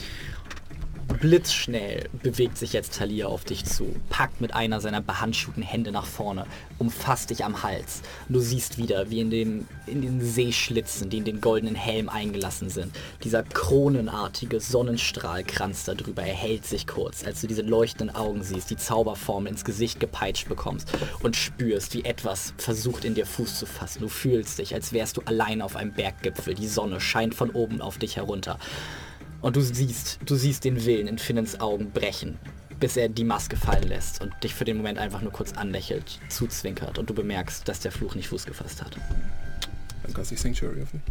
Blitzschnell 1.10 2.08
bewegt 2.24 2.58
sich 2.58 2.72
jetzt 2.72 2.98
Talia 2.98 3.28
auf 3.28 3.44
dich 3.44 3.66
zu, 3.66 3.96
packt 4.10 4.40
mit 4.40 4.54
einer 4.54 4.80
seiner 4.80 5.02
behandschuhten 5.02 5.64
Hände 5.64 5.92
nach 5.92 6.06
vorne, 6.06 6.46
umfasst 6.78 7.30
dich 7.30 7.44
am 7.44 7.62
Hals. 7.62 8.02
Du 8.30 8.40
siehst 8.40 8.78
wieder, 8.78 9.10
wie 9.10 9.20
in 9.20 9.30
den, 9.30 9.68
in 9.86 10.02
den 10.02 10.22
Seeschlitzen, 10.22 11.10
die 11.10 11.18
in 11.18 11.26
den 11.26 11.42
goldenen 11.42 11.76
Helm 11.76 12.08
eingelassen 12.08 12.70
sind, 12.70 12.96
dieser 13.24 13.44
kronenartige 13.44 14.62
Sonnenstrahlkranz 14.62 15.84
darüber 15.84 16.24
erhält 16.24 16.66
sich 16.66 16.88
kurz, 16.88 17.26
als 17.26 17.42
du 17.42 17.48
diese 17.48 17.64
leuchtenden 17.64 18.16
Augen 18.16 18.44
siehst, 18.44 18.70
die 18.70 18.78
Zauberformel 18.78 19.52
ins 19.52 19.66
Gesicht 19.66 20.00
gepeitscht 20.00 20.48
bekommst 20.48 20.88
und 21.22 21.36
spürst, 21.36 21.96
wie 21.96 22.06
etwas 22.06 22.54
versucht 22.58 23.04
in 23.04 23.16
dir 23.16 23.26
Fuß 23.26 23.60
zu 23.60 23.66
fassen. 23.66 24.02
Du 24.02 24.08
fühlst 24.08 24.60
dich, 24.60 24.74
als 24.74 24.94
wärst 24.94 25.18
du 25.18 25.22
allein 25.26 25.62
auf 25.62 25.76
einem 25.76 25.92
Berggipfel. 25.92 26.54
Die 26.54 26.68
Sonne 26.68 27.02
scheint 27.02 27.36
von 27.36 27.50
oben 27.50 27.82
auf 27.82 27.98
dich 27.98 28.16
herunter. 28.16 28.58
Und 29.42 29.56
du 29.56 29.62
siehst, 29.62 30.20
du 30.26 30.36
siehst 30.36 30.66
den 30.66 30.86
Willen 30.86 31.08
in 31.08 31.18
Finnens 31.18 31.60
Augen 31.60 31.92
brechen, 31.92 32.38
bis 32.80 32.98
er 32.98 33.08
die 33.08 33.24
Maske 33.24 33.56
fallen 33.56 33.88
lässt 33.88 34.22
und 34.22 34.34
dich 34.44 34.54
für 34.54 34.66
den 34.66 34.78
Moment 34.78 35.00
einfach 35.00 35.22
nur 35.22 35.32
kurz 35.32 35.54
anlächelt, 35.54 36.20
zuzwinkert 36.30 36.98
und 36.98 37.10
du 37.10 37.14
bemerkst, 37.14 37.68
dass 37.68 37.80
der 37.80 37.92
Fluch 37.92 38.16
nicht 38.16 38.28
Fuß 38.28 38.46
gefasst 38.46 38.84
hat. 38.84 38.98
Dann 40.04 40.14
caste 40.14 40.36
ich 40.36 40.42
Sanctuary 40.42 40.80
mich. 40.80 41.02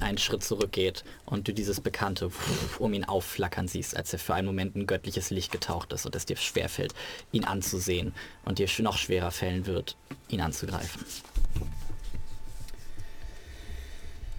Einen 0.00 0.18
Schritt 0.18 0.42
zurückgeht 0.42 1.04
und 1.26 1.48
du 1.48 1.52
dieses 1.52 1.80
Bekannte 1.80 2.30
um 2.78 2.94
ihn 2.94 3.04
aufflackern 3.04 3.68
siehst, 3.68 3.96
als 3.96 4.12
er 4.12 4.18
für 4.18 4.34
einen 4.34 4.46
Moment 4.46 4.74
ein 4.74 4.86
göttliches 4.86 5.30
Licht 5.30 5.52
getaucht 5.52 5.92
ist 5.92 6.06
und 6.06 6.16
es 6.16 6.24
dir 6.24 6.36
schwerfällt, 6.36 6.94
ihn 7.30 7.44
anzusehen 7.44 8.14
und 8.44 8.58
dir 8.58 8.68
noch 8.78 8.96
schwerer 8.96 9.30
fällen 9.30 9.66
wird, 9.66 9.96
ihn 10.28 10.40
anzugreifen. 10.40 11.04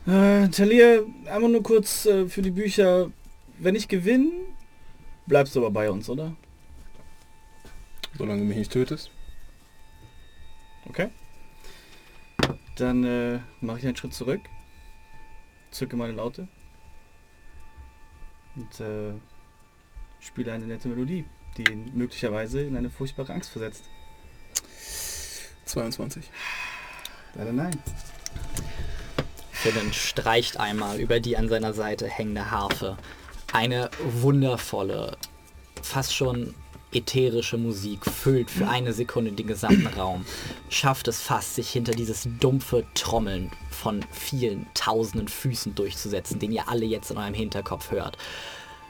Äh, 0.07 0.47
Talia, 0.47 1.01
einmal 1.25 1.51
nur 1.51 1.63
kurz 1.63 2.05
äh, 2.05 2.29
für 2.29 2.41
die 2.41 2.51
Bücher. 2.51 3.11
Wenn 3.59 3.75
ich 3.75 3.89
gewinne, 3.89 4.31
bleibst 5.25 5.53
du 5.53 5.59
aber 5.59 5.71
bei 5.71 5.91
uns, 5.91 6.09
oder? 6.09 6.33
Solange 8.17 8.39
du 8.39 8.45
mich 8.45 8.57
nicht 8.57 8.71
tötest. 8.71 9.11
Okay. 10.85 11.09
Dann 12.77 13.03
äh, 13.03 13.39
mache 13.59 13.79
ich 13.79 13.85
einen 13.85 13.97
Schritt 13.97 14.13
zurück, 14.13 14.41
zücke 15.71 15.97
meine 15.97 16.13
Laute 16.13 16.47
und 18.55 18.79
äh, 18.79 19.13
spiele 20.21 20.53
eine 20.53 20.67
nette 20.67 20.87
Melodie, 20.87 21.25
die 21.57 21.63
ihn 21.63 21.91
möglicherweise 21.95 22.61
in 22.61 22.77
eine 22.77 22.89
furchtbare 22.89 23.33
Angst 23.33 23.49
versetzt. 23.49 23.89
22. 25.65 26.29
Leider 27.35 27.51
nein. 27.51 27.77
Finnen 29.57 29.91
streicht 29.91 30.59
einmal 30.59 30.99
über 30.99 31.19
die 31.19 31.35
an 31.35 31.49
seiner 31.49 31.73
Seite 31.73 32.07
hängende 32.07 32.51
Harfe. 32.51 32.95
Eine 33.51 33.89
wundervolle, 34.03 35.17
fast 35.81 36.13
schon 36.13 36.53
ätherische 36.93 37.57
Musik 37.57 38.05
füllt 38.05 38.51
für 38.51 38.67
eine 38.67 38.93
Sekunde 38.93 39.31
den 39.31 39.47
gesamten 39.47 39.87
Raum. 39.87 40.25
Schafft 40.69 41.07
es 41.07 41.21
fast, 41.21 41.55
sich 41.55 41.71
hinter 41.71 41.93
dieses 41.93 42.27
dumpfe 42.39 42.85
Trommeln 42.93 43.51
von 43.71 44.05
vielen 44.11 44.67
tausenden 44.75 45.27
Füßen 45.27 45.73
durchzusetzen, 45.73 46.37
den 46.37 46.51
ihr 46.51 46.69
alle 46.69 46.85
jetzt 46.85 47.09
in 47.09 47.17
eurem 47.17 47.33
Hinterkopf 47.33 47.89
hört. 47.89 48.15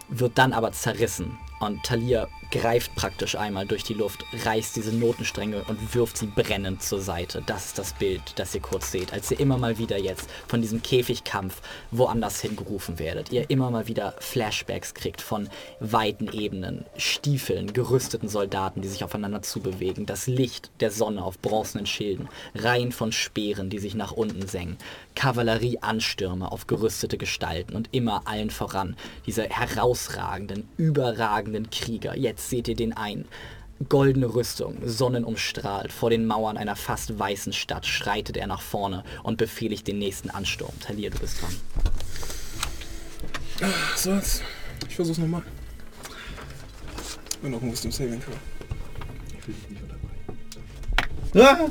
Wird 0.10 0.38
dann 0.38 0.52
aber 0.52 0.74
zerrissen 0.74 1.38
Und 1.60 1.84
Talia 1.84 2.28
greift 2.52 2.96
praktisch 2.96 3.36
einmal 3.36 3.66
durch 3.66 3.84
die 3.84 3.94
Luft, 3.94 4.24
reißt 4.46 4.76
diese 4.76 4.96
Notenstränge 4.96 5.64
und 5.68 5.94
wirft 5.94 6.18
sie 6.18 6.28
brennend 6.28 6.82
zur 6.82 7.02
Seite. 7.02 7.44
Das 7.46 7.68
ist 7.68 7.80
das 7.80 7.94
Bild, 7.94 8.22
das 8.36 8.56
ihr 8.56 8.62
kurz 8.62 8.92
seht, 8.92 9.12
als 9.12 9.32
ihr 9.32 9.40
immer 9.40 9.58
mal 9.58 9.78
wieder 9.78 9.98
jetzt 9.98 10.30
von 10.48 10.62
diesem 10.62 10.82
Käfigkampf 10.82 11.62
woanders 11.92 12.40
hingerufen 12.42 13.00
werdet. 13.00 13.32
Ihr 13.32 13.50
immer 13.50 13.70
mal 13.72 13.88
wieder 13.88 14.14
Flashbacks 14.20 14.94
kriegt 14.94 15.22
von 15.22 15.50
weiten 15.80 16.30
Ebenen, 16.32 16.86
Stiefeln, 16.96 17.74
gerüsteten 17.74 18.30
Soldaten, 18.30 18.82
die 18.82 18.88
sich 18.88 19.04
aufeinander 19.04 19.42
zubewegen, 19.42 20.06
das 20.06 20.28
Licht 20.28 20.72
der 20.80 20.92
Sonne 20.92 21.24
auf 21.24 21.40
bronzenen 21.40 21.86
Schilden, 21.86 22.30
Reihen 22.56 22.92
von 22.92 23.12
Speeren, 23.12 23.70
die 23.70 23.80
sich 23.80 23.96
nach 23.96 24.12
unten 24.12 24.48
senken, 24.48 24.78
Kavallerieanstürme 25.16 26.52
auf 26.52 26.68
gerüstete 26.68 27.18
Gestalten 27.18 27.76
und 27.76 27.90
immer 27.92 28.22
allen 28.26 28.52
voran 28.52 28.96
diese 29.26 29.44
herausragenden, 29.44 30.68
überragenden 30.78 31.47
Krieger. 31.70 32.18
Jetzt 32.18 32.50
seht 32.50 32.68
ihr 32.68 32.76
den 32.76 32.94
ein. 32.94 33.26
Goldene 33.90 34.34
Rüstung, 34.34 34.78
sonnenumstrahlt, 34.84 35.92
vor 35.92 36.10
den 36.10 36.26
Mauern 36.26 36.58
einer 36.58 36.76
fast 36.76 37.20
weißen 37.20 37.54
Stadt 37.54 37.86
schreitet 37.86 38.36
er 38.36 38.48
nach 38.48 38.62
vorne 38.62 39.04
und 39.22 39.38
befehligt 39.38 39.88
den 39.88 40.00
nächsten 40.00 40.32
Ansturm. 40.32 40.74
Talia, 40.80 41.12
du 41.12 41.20
bist 41.20 41.40
dran. 41.40 41.56
So, 43.96 44.14
jetzt. 44.14 44.42
Ich 44.88 44.96
versuch's 44.96 45.20
nochmal. 45.20 45.44
Bin 47.42 47.52
noch 47.52 47.62
ein 47.62 47.72
Wisdom 47.72 47.92
Saving 47.92 48.20
Throw. 48.20 48.34
Ich 49.38 49.48
will 49.48 49.54
dich 49.54 49.70
nicht 49.70 49.82
unterbrechen. 49.84 50.10
Ah! 51.36 51.70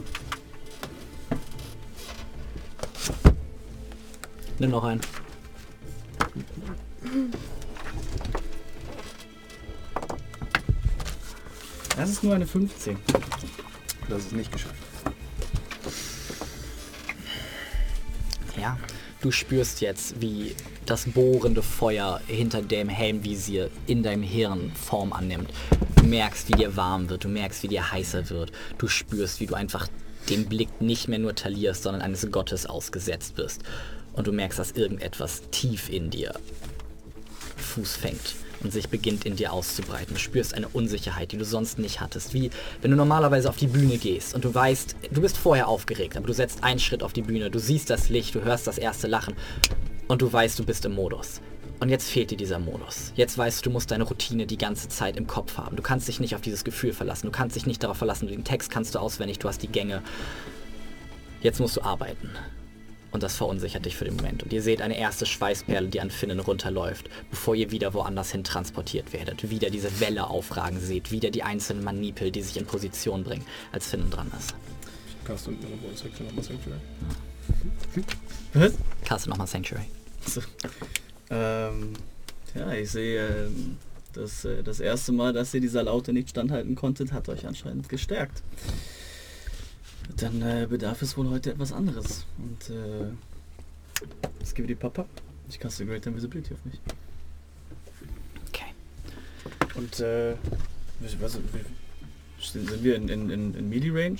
Nimm 4.58 4.70
noch 4.70 4.84
einen. 4.84 5.00
Das 11.96 12.10
ist 12.10 12.22
nur 12.22 12.34
eine 12.34 12.46
15. 12.46 12.98
Das 14.08 14.18
ist 14.18 14.32
nicht 14.32 14.52
geschafft. 14.52 14.74
Ja, 18.60 18.78
du 19.22 19.30
spürst 19.30 19.80
jetzt, 19.80 20.20
wie 20.20 20.54
das 20.84 21.06
bohrende 21.06 21.62
Feuer 21.62 22.20
hinter 22.26 22.60
dem 22.60 22.88
Helmvisier 22.90 23.70
in 23.86 24.02
deinem 24.02 24.22
Hirn 24.22 24.72
Form 24.72 25.12
annimmt. 25.12 25.50
Du 25.96 26.04
merkst, 26.04 26.48
wie 26.50 26.52
dir 26.52 26.76
warm 26.76 27.08
wird, 27.08 27.24
du 27.24 27.28
merkst, 27.28 27.62
wie 27.62 27.68
dir 27.68 27.90
heißer 27.90 28.28
wird. 28.28 28.52
Du 28.76 28.88
spürst, 28.88 29.40
wie 29.40 29.46
du 29.46 29.54
einfach 29.54 29.88
dem 30.28 30.46
Blick 30.46 30.80
nicht 30.80 31.08
mehr 31.08 31.18
nur 31.18 31.34
talierst, 31.34 31.84
sondern 31.84 32.02
eines 32.02 32.30
Gottes 32.30 32.66
ausgesetzt 32.66 33.36
bist. 33.36 33.62
Und 34.12 34.26
du 34.26 34.32
merkst, 34.32 34.58
dass 34.58 34.72
irgendetwas 34.72 35.42
tief 35.50 35.88
in 35.88 36.10
dir 36.10 36.34
Fuß 37.56 37.96
fängt 37.96 38.45
und 38.62 38.72
sich 38.72 38.88
beginnt 38.88 39.24
in 39.24 39.36
dir 39.36 39.52
auszubreiten. 39.52 40.14
Du 40.14 40.20
spürst 40.20 40.54
eine 40.54 40.68
Unsicherheit, 40.68 41.32
die 41.32 41.36
du 41.36 41.44
sonst 41.44 41.78
nicht 41.78 42.00
hattest. 42.00 42.34
Wie 42.34 42.50
wenn 42.82 42.90
du 42.90 42.96
normalerweise 42.96 43.48
auf 43.48 43.56
die 43.56 43.66
Bühne 43.66 43.98
gehst 43.98 44.34
und 44.34 44.44
du 44.44 44.54
weißt, 44.54 44.96
du 45.10 45.20
bist 45.20 45.36
vorher 45.36 45.68
aufgeregt, 45.68 46.16
aber 46.16 46.26
du 46.26 46.32
setzt 46.32 46.64
einen 46.64 46.80
Schritt 46.80 47.02
auf 47.02 47.12
die 47.12 47.22
Bühne, 47.22 47.50
du 47.50 47.58
siehst 47.58 47.90
das 47.90 48.08
Licht, 48.08 48.34
du 48.34 48.42
hörst 48.42 48.66
das 48.66 48.78
erste 48.78 49.06
Lachen 49.06 49.34
und 50.08 50.22
du 50.22 50.32
weißt, 50.32 50.58
du 50.58 50.64
bist 50.64 50.84
im 50.84 50.94
Modus. 50.94 51.40
Und 51.78 51.90
jetzt 51.90 52.08
fehlt 52.08 52.30
dir 52.30 52.38
dieser 52.38 52.58
Modus. 52.58 53.12
Jetzt 53.16 53.36
weißt 53.36 53.60
du, 53.60 53.68
du 53.68 53.70
musst 53.70 53.90
deine 53.90 54.04
Routine 54.04 54.46
die 54.46 54.56
ganze 54.56 54.88
Zeit 54.88 55.16
im 55.16 55.26
Kopf 55.26 55.58
haben. 55.58 55.76
Du 55.76 55.82
kannst 55.82 56.08
dich 56.08 56.20
nicht 56.20 56.34
auf 56.34 56.40
dieses 56.40 56.64
Gefühl 56.64 56.94
verlassen. 56.94 57.26
Du 57.26 57.32
kannst 57.32 57.54
dich 57.54 57.66
nicht 57.66 57.82
darauf 57.82 57.98
verlassen. 57.98 58.28
Den 58.28 58.44
Text 58.44 58.70
kannst 58.70 58.94
du 58.94 58.98
auswendig, 58.98 59.40
du 59.40 59.48
hast 59.48 59.62
die 59.62 59.68
Gänge. 59.68 60.02
Jetzt 61.42 61.60
musst 61.60 61.76
du 61.76 61.82
arbeiten. 61.82 62.30
Und 63.16 63.22
das 63.22 63.36
verunsichert 63.36 63.86
dich 63.86 63.96
für 63.96 64.04
den 64.04 64.14
Moment. 64.14 64.42
Und 64.42 64.52
ihr 64.52 64.60
seht 64.60 64.82
eine 64.82 64.98
erste 64.98 65.24
Schweißperle, 65.24 65.88
die 65.88 66.02
an 66.02 66.10
Finnen 66.10 66.38
runterläuft, 66.38 67.08
bevor 67.30 67.54
ihr 67.54 67.70
wieder 67.70 67.94
woanders 67.94 68.30
hin 68.30 68.44
transportiert 68.44 69.14
werdet. 69.14 69.48
Wieder 69.48 69.70
diese 69.70 70.00
Welle 70.00 70.28
aufragen 70.28 70.78
seht, 70.78 71.10
wieder 71.10 71.30
die 71.30 71.42
einzelnen 71.42 71.82
Manipel, 71.82 72.30
die 72.30 72.42
sich 72.42 72.58
in 72.58 72.66
Position 72.66 73.24
bringen, 73.24 73.46
als 73.72 73.86
Finnen 73.86 74.10
dran 74.10 74.30
ist. 74.38 74.54
Cast 75.24 75.48
und 75.48 75.62
meine 75.62 75.76
Bonus 75.76 76.04
Action 76.04 76.26
nochmal 76.26 76.44
Sanctuary. 76.44 76.80
Was? 78.52 78.72
Kaste 79.06 79.30
nochmal 79.30 79.46
Sanctuary. 79.46 79.86
So. 80.26 80.42
Ähm, 81.30 81.94
ja, 82.54 82.72
ich 82.74 82.90
sehe, 82.90 83.46
ähm, 83.46 83.78
das, 84.12 84.44
äh, 84.44 84.62
das 84.62 84.78
erste 84.78 85.12
Mal, 85.12 85.32
dass 85.32 85.54
ihr 85.54 85.62
dieser 85.62 85.84
Laute 85.84 86.12
nicht 86.12 86.28
standhalten 86.28 86.74
konntet, 86.74 87.12
hat 87.12 87.30
euch 87.30 87.46
anscheinend 87.46 87.88
gestärkt. 87.88 88.42
Dann 90.16 90.42
äh, 90.42 90.66
bedarf 90.68 91.02
es 91.02 91.16
wohl 91.16 91.28
heute 91.30 91.50
etwas 91.52 91.72
anderes. 91.72 92.26
Und 92.38 92.70
äh, 92.74 93.10
es 94.40 94.54
gibt 94.54 94.70
die 94.70 94.74
Papa. 94.74 95.06
Ich 95.48 95.58
caste 95.58 95.84
Great 95.86 96.06
Invisibility 96.06 96.54
auf 96.54 96.64
mich. 96.64 96.80
Okay. 98.48 98.72
Und 99.74 100.00
äh, 100.00 100.34
was, 101.20 101.38
sind 102.52 102.84
wir 102.84 102.96
in, 102.96 103.08
in, 103.08 103.30
in, 103.30 103.54
in 103.54 103.68
Melee 103.68 103.90
Range? 103.90 104.18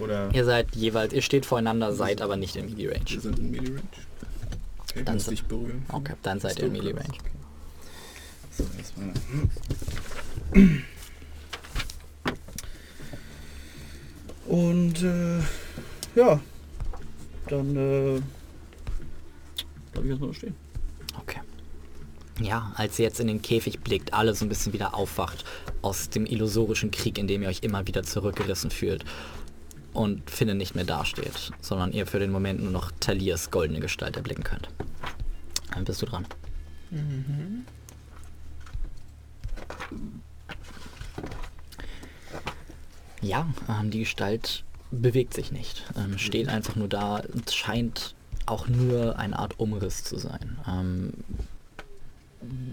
Oder? 0.00 0.32
Ihr 0.34 0.44
seid 0.44 0.74
jeweils, 0.76 1.12
ihr 1.12 1.22
steht 1.22 1.46
voreinander, 1.46 1.92
seid 1.92 2.22
aber 2.22 2.36
nicht 2.36 2.56
in 2.56 2.66
Melee 2.66 2.88
Wir 2.88 2.92
Range. 2.92 3.20
sind 3.20 3.38
in 3.38 3.50
Melee 3.50 3.68
Range. 3.68 3.82
Okay, 4.90 5.02
Dann 5.04 5.18
dich 5.18 5.44
berühren. 5.44 5.84
Okay, 5.88 6.14
dann 6.22 6.40
seid 6.40 6.58
ihr 6.58 6.66
in 6.66 6.72
Melee 6.72 6.92
Range. 6.92 7.18
So, 8.56 8.64
jetzt 8.78 8.94
Und 14.54 15.02
äh, 15.02 15.40
ja, 16.14 16.40
dann 17.48 17.76
äh, 17.76 18.22
bleib 19.90 20.04
ich 20.04 20.10
erstmal 20.10 20.30
da 20.30 20.34
stehen. 20.34 20.54
Okay. 21.18 21.40
Ja, 22.40 22.72
als 22.76 22.96
ihr 23.00 23.04
jetzt 23.04 23.18
in 23.18 23.26
den 23.26 23.42
Käfig 23.42 23.80
blickt, 23.80 24.14
alle 24.14 24.32
so 24.32 24.44
ein 24.44 24.48
bisschen 24.48 24.72
wieder 24.72 24.94
aufwacht 24.94 25.44
aus 25.82 26.08
dem 26.08 26.24
illusorischen 26.24 26.92
Krieg, 26.92 27.18
in 27.18 27.26
dem 27.26 27.42
ihr 27.42 27.48
euch 27.48 27.64
immer 27.64 27.88
wieder 27.88 28.04
zurückgerissen 28.04 28.70
fühlt 28.70 29.04
und 29.92 30.30
Finne 30.30 30.54
nicht 30.54 30.76
mehr 30.76 30.84
dasteht, 30.84 31.50
sondern 31.60 31.90
ihr 31.90 32.06
für 32.06 32.20
den 32.20 32.30
Moment 32.30 32.62
nur 32.62 32.70
noch 32.70 32.92
Talias 33.00 33.50
goldene 33.50 33.80
Gestalt 33.80 34.16
erblicken 34.16 34.44
könnt. 34.44 34.68
Dann 35.72 35.82
bist 35.84 36.00
du 36.00 36.06
dran. 36.06 36.26
Ja, 43.24 43.46
ähm, 43.68 43.90
die 43.90 44.00
Gestalt 44.00 44.64
bewegt 44.90 45.34
sich 45.34 45.50
nicht, 45.50 45.84
ähm, 45.96 46.18
steht 46.18 46.48
einfach 46.48 46.76
nur 46.76 46.88
da 46.88 47.22
und 47.32 47.50
scheint 47.50 48.14
auch 48.46 48.68
nur 48.68 49.18
eine 49.18 49.38
Art 49.38 49.58
Umriss 49.58 50.04
zu 50.04 50.18
sein. 50.18 50.58
Ähm, 50.68 51.12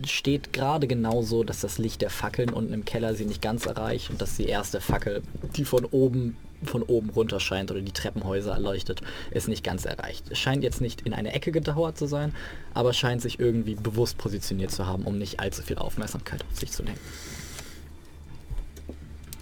steht 0.06 0.52
gerade 0.52 0.88
genauso, 0.88 1.46
dass 1.46 1.62
das 1.62 1.78
Licht 1.78 2.02
der 2.02 2.10
Fackeln 2.10 2.50
unten 2.50 2.74
im 2.74 2.84
Keller 2.84 3.16
sie 3.16 3.26
nicht 3.26 3.42
ganz 3.42 3.66
erreicht 3.66 4.10
und 4.10 4.22
dass 4.22 4.36
die 4.36 4.48
erste 4.48 4.82
Fackel, 4.82 5.24
die 5.56 5.64
von 5.64 5.86
oben 5.86 6.36
von 6.64 6.84
oben 6.84 7.10
runter 7.10 7.40
scheint 7.40 7.72
oder 7.72 7.82
die 7.82 7.92
Treppenhäuser 7.92 8.52
erleuchtet, 8.52 9.02
ist 9.32 9.48
nicht 9.48 9.64
ganz 9.64 9.86
erreicht. 9.86 10.26
Es 10.30 10.38
scheint 10.38 10.64
jetzt 10.64 10.80
nicht 10.80 11.02
in 11.02 11.14
eine 11.14 11.34
Ecke 11.34 11.52
gedauert 11.52 11.98
zu 11.98 12.06
sein, 12.06 12.36
aber 12.76 12.94
scheint 12.94 13.24
sich 13.24 13.40
irgendwie 13.40 13.74
bewusst 13.74 14.20
positioniert 14.20 14.70
zu 14.70 14.86
haben, 14.86 15.04
um 15.04 15.18
nicht 15.18 15.40
allzu 15.40 15.64
viel 15.64 15.80
Aufmerksamkeit 15.80 16.44
auf 16.44 16.60
sich 16.60 16.72
zu 16.72 16.84
lenken. 16.84 17.02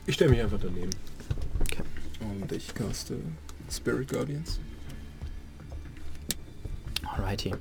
Ich 0.10 0.16
stelle 0.16 0.32
mich 0.32 0.42
einfach 0.42 0.58
daneben. 0.60 0.90
Okay. 1.62 1.84
Und 2.20 2.52
ich 2.52 2.74
caste 2.74 3.18
Spirit 3.70 4.12
Guardians. 4.12 4.60
Alrighty. 7.04 7.54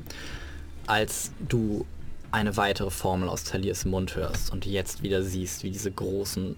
Als 0.86 1.32
du 1.46 1.84
eine 2.30 2.56
weitere 2.56 2.88
Formel 2.88 3.28
aus 3.28 3.44
Taliers 3.44 3.84
Mund 3.84 4.16
hörst 4.16 4.50
und 4.50 4.64
jetzt 4.64 5.02
wieder 5.02 5.22
siehst, 5.22 5.62
wie 5.62 5.70
diese 5.70 5.92
großen 5.92 6.56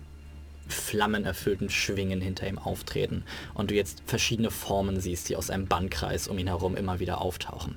flammenerfüllten 0.68 1.70
Schwingen 1.70 2.20
hinter 2.20 2.46
ihm 2.46 2.58
auftreten 2.58 3.24
und 3.54 3.72
du 3.72 3.74
jetzt 3.74 4.04
verschiedene 4.06 4.52
Formen 4.52 5.00
siehst, 5.00 5.28
die 5.28 5.34
aus 5.34 5.50
einem 5.50 5.66
Bannkreis 5.66 6.28
um 6.28 6.38
ihn 6.38 6.46
herum 6.46 6.76
immer 6.76 7.00
wieder 7.00 7.20
auftauchen. 7.20 7.76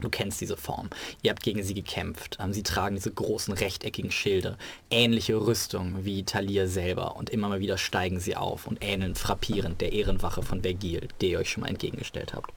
Du 0.00 0.10
kennst 0.10 0.40
diese 0.40 0.56
Form. 0.56 0.90
Ihr 1.22 1.30
habt 1.30 1.42
gegen 1.42 1.62
sie 1.62 1.74
gekämpft. 1.74 2.36
Ähm, 2.40 2.52
Sie 2.52 2.62
tragen 2.62 2.96
diese 2.96 3.10
großen 3.10 3.54
rechteckigen 3.54 4.10
Schilde, 4.10 4.58
ähnliche 4.90 5.36
Rüstung 5.36 6.04
wie 6.04 6.22
Talir 6.22 6.68
selber 6.68 7.16
und 7.16 7.30
immer 7.30 7.48
mal 7.48 7.60
wieder 7.60 7.78
steigen 7.78 8.20
sie 8.20 8.36
auf 8.36 8.66
und 8.66 8.78
ähneln 8.82 9.14
frappierend 9.14 9.80
der 9.80 9.92
Ehrenwache 9.92 10.42
von 10.42 10.62
Vergil, 10.62 11.08
der 11.20 11.28
ihr 11.28 11.38
euch 11.38 11.50
schon 11.50 11.62
mal 11.62 11.68
entgegengestellt 11.68 12.34
habt. 12.34 12.52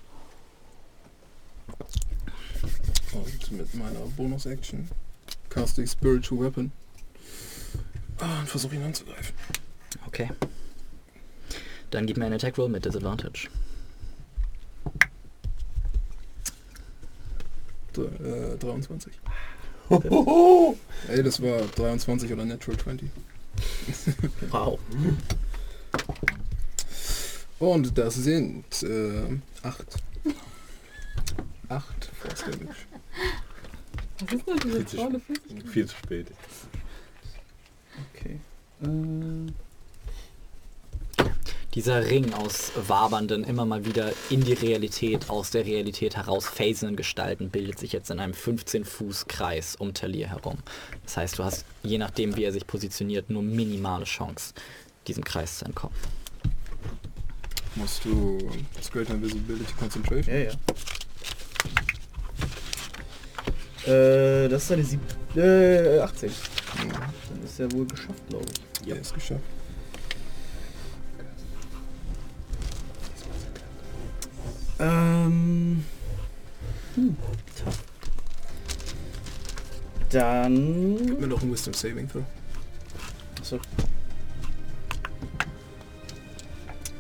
Und 3.14 3.52
mit 3.52 3.74
meiner 3.76 4.00
Bonus 4.18 4.46
Action 4.46 4.90
caste 5.50 5.82
ich 5.82 5.92
Spiritual 5.92 6.42
Weapon. 6.42 6.72
Ah, 8.20 8.42
und 8.42 8.50
versuche 8.50 8.76
ihn 8.76 8.84
anzugreifen. 8.84 9.34
Okay. 10.08 10.30
Dann 11.90 12.06
gib 12.06 12.18
mir 12.18 12.26
einen 12.26 12.36
Attack 12.36 12.58
Roll 12.58 12.70
mit 12.70 12.86
Disadvantage. 12.86 13.50
Äh, 18.06 18.58
23. 18.58 19.14
Ey, 21.08 21.24
das 21.24 21.42
war 21.42 21.62
23 21.76 22.32
oder 22.34 22.46
Natural 22.46 22.78
20. 22.80 23.10
Wow. 24.52 24.80
Und 27.58 27.98
das 27.98 28.16
sind 28.16 28.84
äh, 28.84 29.38
8. 29.64 29.98
8 31.68 32.12
Force 32.22 32.42
Damage. 32.42 32.76
Was 34.20 34.34
ist 34.34 34.48
denn 34.48 34.60
diese 34.64 34.78
Viel 34.78 34.86
zu 34.86 34.98
Freude? 34.98 35.22
Viel 35.72 35.86
zu 35.88 35.96
spät. 35.96 36.28
Äh, 38.82 39.52
Dieser 41.76 42.10
Ring 42.10 42.34
aus 42.34 42.72
wabernden, 42.88 43.44
immer 43.44 43.64
mal 43.64 43.86
wieder 43.86 44.12
in 44.32 44.44
die 44.44 44.54
Realität, 44.54 45.30
aus 45.30 45.52
der 45.52 45.68
Realität 45.68 46.16
heraus 46.16 46.48
phasenden 46.48 46.96
Gestalten 46.96 47.52
bildet 47.52 47.78
sich 47.78 47.92
jetzt 47.94 48.10
in 48.10 48.20
einem 48.20 48.34
15 48.34 48.86
Fuß 48.86 49.28
Kreis 49.28 49.76
um 49.76 49.94
Talir 49.94 50.30
herum. 50.30 50.58
Das 51.04 51.18
heißt, 51.18 51.38
du 51.38 51.44
hast, 51.44 51.66
je 51.84 52.00
nachdem 52.00 52.36
wie 52.36 52.44
er 52.44 52.52
sich 52.52 52.66
positioniert, 52.66 53.30
nur 53.30 53.44
minimale 53.44 54.06
Chance, 54.06 54.56
diesem 55.08 55.24
Kreis 55.24 55.60
zu 55.60 55.66
entkommen. 55.66 55.96
Musst 57.76 58.04
du 58.04 58.40
das 58.76 58.92
Greater 58.92 59.14
Invisibility 59.14 59.74
Concentration? 59.78 60.36
ja, 60.36 60.44
ja. 60.46 60.52
Äh, 63.86 64.50
das 64.50 64.64
ist 64.64 64.72
eine 64.72 64.84
sieb 64.84 65.02
äh, 65.36 66.00
18. 66.00 66.32
Dann 66.78 67.44
ist 67.44 67.60
er 67.60 67.72
wohl 67.72 67.86
geschafft, 67.86 68.28
glaube 68.28 68.46
ich. 68.82 68.88
Ja, 68.88 68.96
ist 68.96 69.14
geschafft. 69.14 69.44
Ähm. 74.80 75.84
Hm. 76.96 77.18
Dann. 80.10 80.98
Gib 81.06 81.20
mir 81.20 81.28
noch 81.28 81.42
ein 81.42 81.52
Wisdom 81.52 81.74
Saving 81.74 82.08
Throw. 82.10 82.24
Achso. 83.40 83.60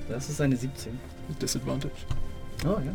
Das 0.07 0.29
ist 0.29 0.41
eine 0.41 0.55
17. 0.55 0.99
Mit 1.27 1.41
Disadvantage. 1.41 1.93
Oh 2.65 2.79
ja. 2.83 2.93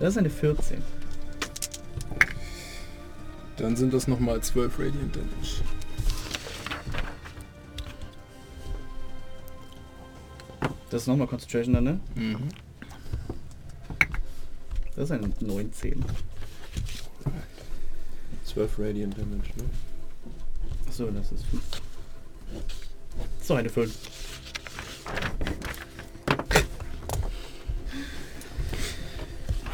Das 0.00 0.10
ist 0.10 0.18
eine 0.18 0.30
14. 0.30 0.82
Dann 3.56 3.76
sind 3.76 3.94
das 3.94 4.06
nochmal 4.06 4.40
12 4.40 4.78
Radiant 4.78 5.16
Damage. 5.16 5.62
Das 10.90 11.02
ist 11.02 11.08
nochmal 11.08 11.26
Concentration 11.26 11.74
dann, 11.74 11.84
ne? 11.84 12.00
Mhm. 12.14 12.48
Das 14.94 15.04
ist 15.04 15.10
eine 15.10 15.30
19. 15.40 16.04
12 18.44 18.78
Radiant 18.78 19.18
Damage, 19.18 19.50
ne? 19.56 19.64
Achso, 20.86 21.10
das 21.10 21.32
ist 21.32 21.44
5. 21.44 21.62
So, 23.42 23.54
eine 23.54 23.68
5. 23.68 23.94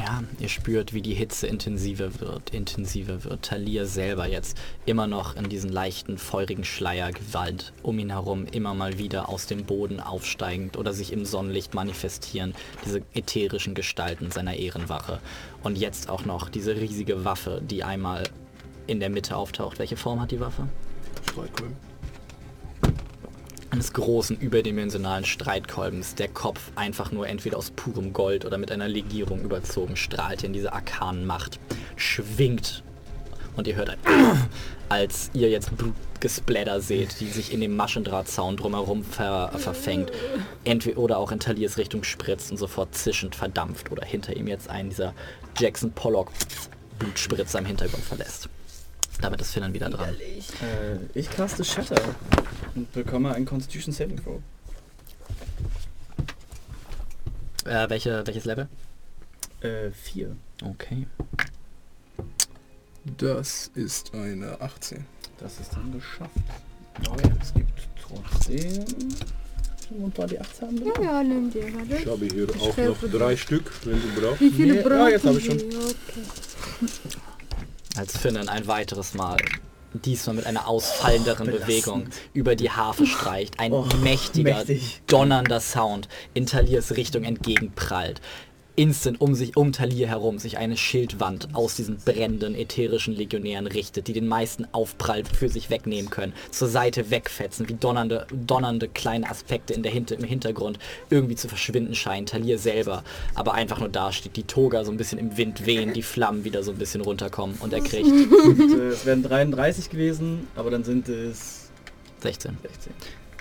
Ja, 0.04 0.24
ihr 0.40 0.48
spürt, 0.48 0.94
wie 0.94 1.02
die 1.02 1.14
Hitze 1.14 1.46
intensiver 1.46 2.18
wird, 2.18 2.50
intensiver 2.50 3.22
wird. 3.22 3.42
Talir 3.42 3.86
selber 3.86 4.26
jetzt 4.26 4.58
immer 4.84 5.06
noch 5.06 5.36
in 5.36 5.48
diesen 5.48 5.70
leichten, 5.70 6.18
feurigen 6.18 6.64
Schleier 6.64 7.12
Gewalt 7.12 7.72
um 7.84 8.00
ihn 8.00 8.10
herum, 8.10 8.46
immer 8.50 8.74
mal 8.74 8.98
wieder 8.98 9.28
aus 9.28 9.46
dem 9.46 9.64
Boden 9.64 10.00
aufsteigend 10.00 10.76
oder 10.76 10.92
sich 10.92 11.12
im 11.12 11.24
Sonnenlicht 11.24 11.74
manifestieren, 11.74 12.52
diese 12.84 13.02
ätherischen 13.14 13.74
Gestalten 13.74 14.32
seiner 14.32 14.56
Ehrenwache. 14.56 15.20
Und 15.62 15.78
jetzt 15.78 16.08
auch 16.08 16.24
noch 16.24 16.48
diese 16.48 16.74
riesige 16.74 17.24
Waffe, 17.24 17.62
die 17.62 17.84
einmal 17.84 18.24
in 18.88 18.98
der 18.98 19.10
Mitte 19.10 19.36
auftaucht. 19.36 19.78
Welche 19.78 19.96
Form 19.96 20.20
hat 20.20 20.32
die 20.32 20.40
Waffe? 20.40 20.66
Streitkolben. 21.30 21.91
Eines 23.72 23.94
großen 23.94 24.38
überdimensionalen 24.38 25.24
Streitkolbens, 25.24 26.14
der 26.14 26.28
Kopf 26.28 26.60
einfach 26.76 27.10
nur 27.10 27.26
entweder 27.26 27.56
aus 27.56 27.70
purem 27.70 28.12
Gold 28.12 28.44
oder 28.44 28.58
mit 28.58 28.70
einer 28.70 28.86
Legierung 28.86 29.40
überzogen 29.40 29.96
strahlt 29.96 30.44
in 30.44 30.52
diese 30.52 30.74
arkanen 30.74 31.24
Macht, 31.24 31.58
schwingt 31.96 32.82
und 33.56 33.66
ihr 33.66 33.74
hört 33.74 33.90
ein 33.90 33.98
als 34.90 35.30
ihr 35.32 35.48
jetzt 35.48 35.74
Blutgesplatter 35.74 36.82
seht, 36.82 37.18
die 37.20 37.28
sich 37.28 37.50
in 37.50 37.62
dem 37.62 37.74
Maschendrahtzaun 37.74 38.58
drumherum 38.58 39.04
ver 39.04 39.50
verfängt, 39.56 40.12
entweder 40.64 40.98
oder 40.98 41.16
auch 41.16 41.32
in 41.32 41.40
Taliers 41.40 41.78
Richtung 41.78 42.04
spritzt 42.04 42.50
und 42.50 42.58
sofort 42.58 42.94
zischend 42.94 43.34
verdampft 43.34 43.90
oder 43.90 44.04
hinter 44.04 44.36
ihm 44.36 44.48
jetzt 44.48 44.68
einen 44.68 44.90
dieser 44.90 45.14
Jackson 45.58 45.92
Pollock 45.92 46.30
Blutspritzer 46.98 47.58
im 47.58 47.64
Hintergrund 47.64 48.04
verlässt. 48.04 48.50
Damit 49.22 49.40
ist 49.40 49.52
Finn 49.52 49.62
dann 49.62 49.72
wieder 49.72 49.88
dran. 49.88 50.14
Äh, 50.14 50.96
ich 51.18 51.30
caste 51.30 51.64
Shatter 51.64 52.00
und 52.74 52.92
bekomme 52.92 53.32
ein 53.32 53.44
Constitution 53.46 53.94
Saving 53.94 54.22
Throw. 54.22 54.40
Äh, 57.64 57.88
welche, 57.88 58.26
welches 58.26 58.44
Level? 58.44 58.68
Äh, 59.60 59.92
4. 59.92 60.36
Okay. 60.64 61.06
Das 63.16 63.70
ist 63.74 64.12
eine 64.14 64.60
18. 64.60 65.04
Das 65.38 65.60
ist 65.60 65.72
dann 65.72 65.92
geschafft. 65.92 66.30
Oh 67.08 67.16
ja, 67.24 67.30
es 67.40 67.54
gibt 67.54 67.70
trotzdem 68.04 68.84
ein 70.04 70.10
paar 70.12 70.26
die 70.26 70.40
8 70.40 70.62
haben. 70.62 70.84
Ja, 70.84 71.02
ja, 71.02 71.22
nimm 71.22 71.50
dir, 71.50 71.68
Ich 71.68 71.74
warte. 71.74 72.10
habe 72.10 72.26
hier 72.26 72.48
Ich 72.48 72.60
auch 72.60 72.76
noch 72.76 73.10
drei 73.10 73.36
Stück, 73.36 73.70
wenn 73.84 74.00
du 74.00 74.20
brauchst. 74.20 74.40
Wie 74.40 74.50
viele 74.50 74.74
Nee, 74.74 74.80
brauchen 74.82 74.98
ja, 74.98 75.08
jetzt 75.10 75.24
hab 75.26 75.36
ich 75.36 75.44
schon. 75.44 75.58
Sie? 75.58 75.66
Okay. 75.76 77.22
Als 77.96 78.16
Finnen 78.16 78.48
ein 78.48 78.66
weiteres 78.66 79.14
Mal 79.14 79.36
diesmal 79.94 80.36
mit 80.36 80.46
einer 80.46 80.68
ausfallenderen 80.68 81.46
belastend. 81.46 81.66
Bewegung 81.66 82.06
über 82.32 82.56
die 82.56 82.70
Harfe 82.70 83.06
streicht. 83.06 83.60
Ein 83.60 83.72
Oh, 83.72 83.86
mächtiger, 84.02 84.54
mächtig. 84.56 85.02
donnernder 85.06 85.60
Sound 85.60 86.08
in 86.32 86.46
Taliers 86.46 86.96
Richtung 86.96 87.24
entgegenprallt. 87.24 88.20
Instant 88.74 89.20
um 89.20 89.34
sich, 89.34 89.56
um 89.56 89.72
Talir 89.72 90.08
herum, 90.08 90.38
sich 90.38 90.58
eine 90.58 90.76
Schildwand 90.76 91.48
aus 91.54 91.76
diesen 91.76 91.96
brennenden 91.96 92.54
ätherischen 92.54 93.14
Legionären 93.14 93.66
richtet, 93.66 94.08
die 94.08 94.12
den 94.12 94.26
meisten 94.26 94.66
Aufprall 94.72 95.24
für 95.24 95.48
sich 95.48 95.68
wegnehmen 95.68 96.10
können, 96.10 96.32
zur 96.50 96.68
Seite 96.68 97.10
wegfetzen, 97.10 97.68
wie 97.68 97.74
donnernde, 97.74 98.26
donnernde 98.32 98.88
kleine 98.88 99.28
Aspekte 99.30 99.74
in 99.74 99.82
der 99.82 99.92
Hinter 99.92 100.16
im 100.16 100.24
Hintergrund 100.24 100.78
irgendwie 101.10 101.36
zu 101.36 101.48
verschwinden 101.48 101.94
scheinen. 101.94 102.26
Talir 102.26 102.58
selber 102.58 103.04
aber 103.34 103.54
einfach 103.54 103.78
nur 103.78 103.90
dasteht, 103.90 104.36
die 104.36 104.44
Toga 104.44 104.84
so 104.84 104.90
ein 104.90 104.96
bisschen 104.96 105.18
im 105.18 105.36
Wind 105.36 105.66
wehen, 105.66 105.92
die 105.92 106.02
Flammen 106.02 106.44
wieder 106.44 106.62
so 106.62 106.72
ein 106.72 106.78
bisschen 106.78 107.02
runterkommen 107.02 107.56
und 107.60 107.72
er 107.72 107.80
kriegt 107.80 108.08
äh, 108.08 108.88
es 108.88 109.04
wären 109.04 109.22
33 109.22 109.90
gewesen, 109.90 110.48
aber 110.56 110.70
dann 110.70 110.84
sind 110.84 111.08
es 111.08 111.70
16. 112.20 112.56
16. 112.62 112.92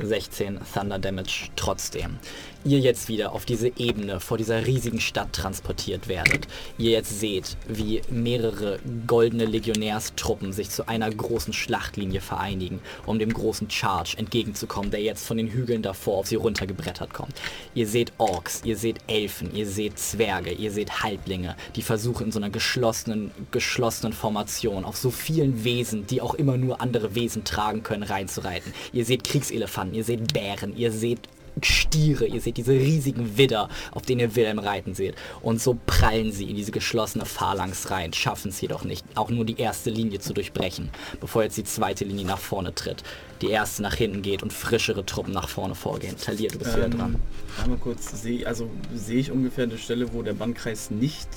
16 0.03 0.59
Thunder 0.73 0.99
Damage 0.99 1.49
trotzdem. 1.55 2.17
Ihr 2.63 2.77
jetzt 2.77 3.09
wieder 3.09 3.31
auf 3.31 3.45
diese 3.45 3.71
Ebene 3.77 4.19
vor 4.19 4.37
dieser 4.37 4.67
riesigen 4.67 4.99
Stadt 4.99 5.33
transportiert 5.33 6.07
werdet. 6.07 6.47
Ihr 6.77 6.91
jetzt 6.91 7.19
seht, 7.19 7.57
wie 7.67 8.03
mehrere 8.11 8.77
goldene 9.07 9.45
Legionärstruppen 9.45 10.53
sich 10.53 10.69
zu 10.69 10.87
einer 10.87 11.09
großen 11.09 11.53
Schlachtlinie 11.53 12.21
vereinigen, 12.21 12.79
um 13.07 13.17
dem 13.17 13.33
großen 13.33 13.71
Charge 13.71 14.15
entgegenzukommen, 14.17 14.91
der 14.91 15.01
jetzt 15.01 15.25
von 15.25 15.37
den 15.37 15.47
Hügeln 15.47 15.81
davor 15.81 16.19
auf 16.19 16.27
sie 16.27 16.35
runtergebrettert 16.35 17.15
kommt. 17.15 17.33
Ihr 17.73 17.87
seht 17.87 18.13
Orks, 18.19 18.61
ihr 18.63 18.77
seht 18.77 18.99
Elfen, 19.07 19.55
ihr 19.55 19.65
seht 19.65 19.97
Zwerge, 19.97 20.51
ihr 20.51 20.71
seht 20.71 21.01
Halblinge, 21.01 21.55
die 21.75 21.81
versuchen 21.81 22.27
in 22.27 22.31
so 22.31 22.37
einer 22.37 22.51
geschlossenen, 22.51 23.31
geschlossenen 23.49 24.13
Formation 24.13 24.85
auf 24.85 24.97
so 24.97 25.09
vielen 25.09 25.63
Wesen, 25.63 26.05
die 26.05 26.21
auch 26.21 26.35
immer 26.35 26.57
nur 26.57 26.79
andere 26.79 27.15
Wesen 27.15 27.43
tragen 27.43 27.81
können, 27.81 28.03
reinzureiten. 28.03 28.71
Ihr 28.93 29.05
seht 29.05 29.23
Kriegselefanten, 29.23 29.95
ihr 29.95 30.03
seht 30.03 30.31
Bären, 30.31 30.77
ihr 30.77 30.91
seht 30.91 31.21
Stiere, 31.63 32.25
ihr 32.25 32.41
seht 32.41 32.57
diese 32.57 32.73
riesigen 32.73 33.37
Widder, 33.37 33.69
auf 33.91 34.03
denen 34.03 34.21
ihr 34.21 34.35
Wilhelm 34.35 34.59
reiten 34.59 34.93
seht. 34.93 35.15
Und 35.41 35.61
so 35.61 35.77
prallen 35.85 36.31
sie 36.31 36.49
in 36.49 36.55
diese 36.55 36.71
geschlossene 36.71 37.25
Phalanx 37.25 37.91
rein, 37.91 38.13
schaffen 38.13 38.49
es 38.49 38.61
jedoch 38.61 38.83
nicht, 38.83 39.05
auch 39.15 39.29
nur 39.29 39.45
die 39.45 39.59
erste 39.59 39.89
Linie 39.89 40.19
zu 40.19 40.33
durchbrechen, 40.33 40.89
bevor 41.19 41.43
jetzt 41.43 41.57
die 41.57 41.63
zweite 41.63 42.05
Linie 42.05 42.25
nach 42.25 42.39
vorne 42.39 42.73
tritt. 42.73 43.03
Die 43.41 43.49
erste 43.49 43.81
nach 43.81 43.95
hinten 43.95 44.21
geht 44.21 44.43
und 44.43 44.53
frischere 44.53 45.05
Truppen 45.05 45.33
nach 45.33 45.49
vorne 45.49 45.75
vorgehen. 45.75 46.15
Talir, 46.17 46.49
du 46.49 46.59
bist 46.59 46.75
wieder 46.75 46.89
dran. 46.89 47.15
Einmal 47.61 47.79
kurz, 47.79 48.21
sehe 48.21 48.45
also 48.45 48.69
sehe 48.93 49.19
ich 49.19 49.31
ungefähr 49.31 49.63
eine 49.63 49.77
Stelle, 49.77 50.13
wo 50.13 50.21
der 50.21 50.33
Bannkreis 50.33 50.91
nicht 50.91 51.27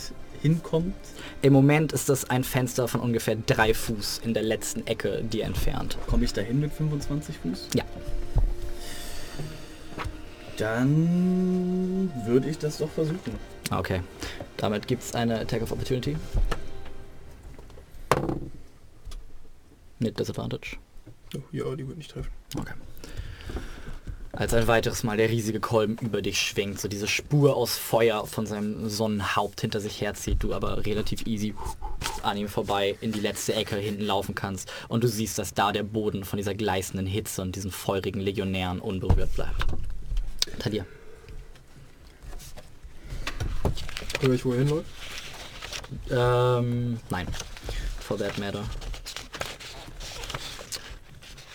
hinkommt. 0.44 0.94
Im 1.40 1.54
Moment 1.54 1.92
ist 1.92 2.10
das 2.10 2.28
ein 2.28 2.44
Fenster 2.44 2.86
von 2.86 3.00
ungefähr 3.00 3.34
drei 3.34 3.72
Fuß 3.72 4.20
in 4.24 4.34
der 4.34 4.42
letzten 4.42 4.86
Ecke 4.86 5.22
dir 5.24 5.44
entfernt. 5.44 5.96
Komme 6.06 6.24
ich 6.24 6.34
dahin 6.34 6.60
mit 6.60 6.72
25 6.72 7.38
Fuß? 7.38 7.68
Ja. 7.74 7.84
Dann 10.56 12.12
würde 12.26 12.48
ich 12.48 12.58
das 12.58 12.78
doch 12.78 12.90
versuchen. 12.90 13.38
Okay. 13.70 14.02
Damit 14.56 14.86
gibt 14.86 15.02
es 15.02 15.14
eine 15.14 15.40
Attack 15.40 15.62
of 15.62 15.72
Opportunity. 15.72 16.16
Mit 19.98 20.18
Disadvantage. 20.18 20.76
Oh, 21.36 21.40
ja, 21.50 21.74
die 21.74 21.86
wird 21.86 21.98
nicht 21.98 22.10
treffen. 22.10 22.30
Okay. 22.58 22.74
Als 24.32 24.52
ein 24.52 24.66
weiteres 24.66 25.04
Mal 25.04 25.16
der 25.16 25.30
riesige 25.30 25.60
Kolben 25.60 25.96
über 26.00 26.20
dich 26.20 26.40
schwingt, 26.40 26.80
so 26.80 26.88
diese 26.88 27.06
Spur 27.06 27.56
aus 27.56 27.76
Feuer 27.76 28.26
von 28.26 28.46
seinem 28.46 28.88
Sonnenhaupt 28.88 29.60
hinter 29.60 29.80
sich 29.80 30.00
herzieht, 30.00 30.42
du 30.42 30.52
aber 30.52 30.84
relativ 30.84 31.24
easy 31.26 31.54
an 32.22 32.36
ihm 32.36 32.48
vorbei 32.48 32.96
in 33.00 33.12
die 33.12 33.20
letzte 33.20 33.54
Ecke 33.54 33.76
hinten 33.76 34.02
laufen 34.02 34.34
kannst 34.34 34.72
und 34.88 35.04
du 35.04 35.08
siehst, 35.08 35.38
dass 35.38 35.54
da 35.54 35.70
der 35.70 35.84
Boden 35.84 36.24
von 36.24 36.36
dieser 36.36 36.54
gleißenden 36.54 37.06
Hitze 37.06 37.42
und 37.42 37.54
diesen 37.54 37.70
feurigen 37.70 38.20
Legionären 38.20 38.80
unberührt 38.80 39.32
bleibt. 39.34 39.66
Tadir. 40.58 40.86
Hör 44.20 44.30
ich, 44.30 44.44
wo 44.44 44.52
er 44.52 44.58
hinläuft? 44.58 44.86
Ähm, 46.10 46.98
nein. 47.10 47.26
For 48.00 48.18
that 48.18 48.38
matter. 48.38 48.64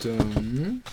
Dann. 0.03 0.83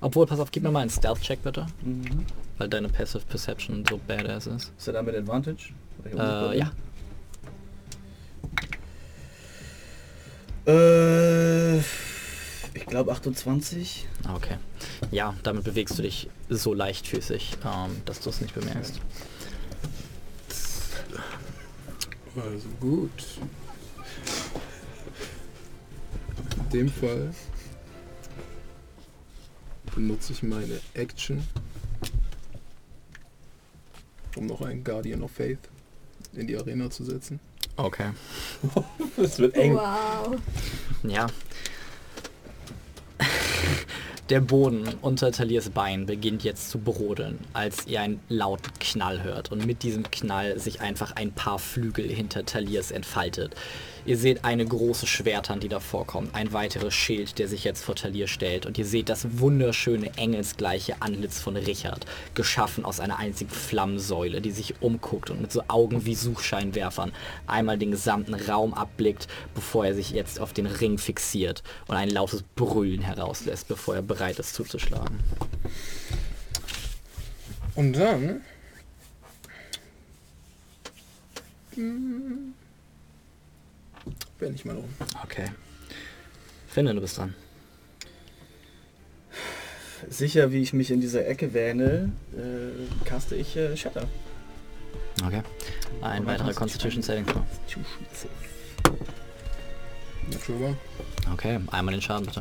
Obwohl, 0.00 0.26
pass 0.26 0.40
auf, 0.40 0.50
gib 0.50 0.62
mir 0.62 0.70
mal 0.70 0.80
einen 0.80 0.90
Stealth-Check 0.90 1.42
bitte. 1.42 1.66
Mhm. 1.82 2.24
Weil 2.58 2.68
deine 2.68 2.88
Passive 2.88 3.24
Perception 3.26 3.84
so 3.88 3.98
badass 4.06 4.46
ist. 4.46 4.72
Ist 4.76 4.86
er 4.86 4.94
da 4.94 5.02
mit 5.02 5.14
Advantage? 5.14 5.72
Äh, 6.04 6.58
ja. 6.58 6.72
Äh, 10.66 11.80
glaube 12.90 13.12
28. 13.12 14.06
Ah, 14.24 14.34
Okay. 14.34 14.58
Ja, 15.10 15.34
damit 15.42 15.64
bewegst 15.64 15.98
du 15.98 16.02
dich 16.02 16.28
so 16.48 16.74
leichtfüßig, 16.74 17.56
ähm, 17.64 18.02
dass 18.04 18.20
du 18.20 18.30
es 18.30 18.40
nicht 18.40 18.54
bemerkst. 18.54 19.00
Also 22.36 22.68
gut. 22.80 23.10
In 26.58 26.70
dem 26.70 26.88
Fall 26.88 27.34
benutze 29.94 30.32
ich 30.32 30.42
meine 30.42 30.80
Action, 30.94 31.42
um 34.36 34.46
noch 34.46 34.60
einen 34.62 34.84
Guardian 34.84 35.22
of 35.22 35.32
Faith 35.32 35.58
in 36.34 36.46
die 36.46 36.56
Arena 36.56 36.90
zu 36.90 37.04
setzen. 37.04 37.40
Okay. 37.76 38.10
Das 39.16 39.38
wird 39.38 39.54
eng. 39.54 39.74
Wow. 39.74 40.36
Ja. 41.02 41.26
Der 44.30 44.40
Boden 44.40 44.88
unter 45.02 45.32
Taliers 45.32 45.70
Bein 45.70 46.06
beginnt 46.06 46.44
jetzt 46.44 46.70
zu 46.70 46.78
brodeln, 46.78 47.38
als 47.52 47.88
ihr 47.88 48.00
einen 48.00 48.20
lauten 48.28 48.72
Knall 48.78 49.24
hört 49.24 49.50
und 49.50 49.66
mit 49.66 49.82
diesem 49.82 50.08
Knall 50.10 50.58
sich 50.60 50.80
einfach 50.80 51.16
ein 51.16 51.32
paar 51.32 51.58
Flügel 51.58 52.08
hinter 52.08 52.44
Taliers 52.46 52.92
entfaltet. 52.92 53.56
Ihr 54.06 54.16
seht 54.16 54.44
eine 54.44 54.64
große 54.64 55.06
Schwerthand, 55.06 55.62
die 55.62 55.68
davor 55.68 56.06
kommt, 56.06 56.34
ein 56.34 56.52
weiteres 56.52 56.94
Schild, 56.94 57.38
der 57.38 57.48
sich 57.48 57.64
jetzt 57.64 57.84
vor 57.84 57.94
Talier 57.94 58.28
stellt 58.28 58.64
und 58.64 58.78
ihr 58.78 58.86
seht 58.86 59.08
das 59.08 59.38
wunderschöne 59.38 60.16
engelsgleiche 60.16 60.96
Antlitz 61.00 61.40
von 61.40 61.56
Richard, 61.56 62.06
geschaffen 62.34 62.84
aus 62.84 63.00
einer 63.00 63.18
einzigen 63.18 63.50
Flammensäule, 63.50 64.40
die 64.40 64.50
sich 64.50 64.80
umguckt 64.80 65.30
und 65.30 65.40
mit 65.40 65.52
so 65.52 65.62
Augen 65.68 66.06
wie 66.06 66.14
Suchscheinwerfern 66.14 67.12
einmal 67.46 67.78
den 67.78 67.90
gesamten 67.90 68.34
Raum 68.34 68.72
abblickt, 68.72 69.28
bevor 69.54 69.86
er 69.86 69.94
sich 69.94 70.10
jetzt 70.10 70.40
auf 70.40 70.52
den 70.52 70.66
Ring 70.66 70.98
fixiert 70.98 71.62
und 71.86 71.96
ein 71.96 72.10
lautes 72.10 72.42
Brüllen 72.56 73.02
herauslässt, 73.02 73.68
bevor 73.68 73.96
er 73.96 74.02
bereit 74.02 74.38
ist 74.38 74.54
zuzuschlagen. 74.54 75.20
Und 77.74 77.92
dann. 77.92 78.40
Werde 84.40 84.54
ich 84.54 84.64
mal 84.64 84.76
um. 84.76 84.88
Okay. 85.22 85.46
Finde, 86.66 86.94
du 86.94 87.00
bist 87.00 87.18
dran. 87.18 87.34
Sicher, 90.08 90.50
wie 90.50 90.62
ich 90.62 90.72
mich 90.72 90.90
in 90.90 91.00
dieser 91.00 91.26
Ecke 91.26 91.52
wähne, 91.52 92.10
äh, 92.32 93.04
caste 93.04 93.36
ich 93.36 93.54
äh, 93.56 93.76
Shatter. 93.76 94.08
Okay. 95.24 95.42
Ein 96.00 96.22
Aber 96.22 96.32
weiterer 96.32 96.54
Constitution 96.54 97.02
Saving 97.02 97.26
Throw. 97.26 97.44
Natural. 100.30 100.76
Okay, 101.32 101.60
einmal 101.70 101.92
den 101.92 102.00
Schaden 102.00 102.26
bitte. 102.26 102.40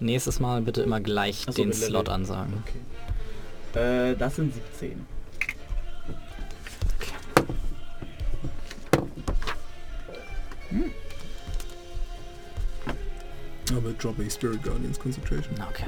Nächstes 0.00 0.40
Mal 0.40 0.62
bitte 0.62 0.82
immer 0.82 1.00
gleich 1.00 1.44
so, 1.46 1.52
den. 1.52 1.72
Slot 1.72 2.08
ansagen. 2.08 2.64
Okay. 3.74 4.10
Äh, 4.12 4.16
das 4.16 4.36
sind 4.36 4.52
17. 4.52 5.06
Hmm. 10.70 10.90
Aber 13.76 13.92
drop 13.92 14.18
a 14.18 14.28
Spirit 14.30 14.62
Guardians 14.62 14.98
Concentration. 14.98 15.54
Okay. 15.68 15.86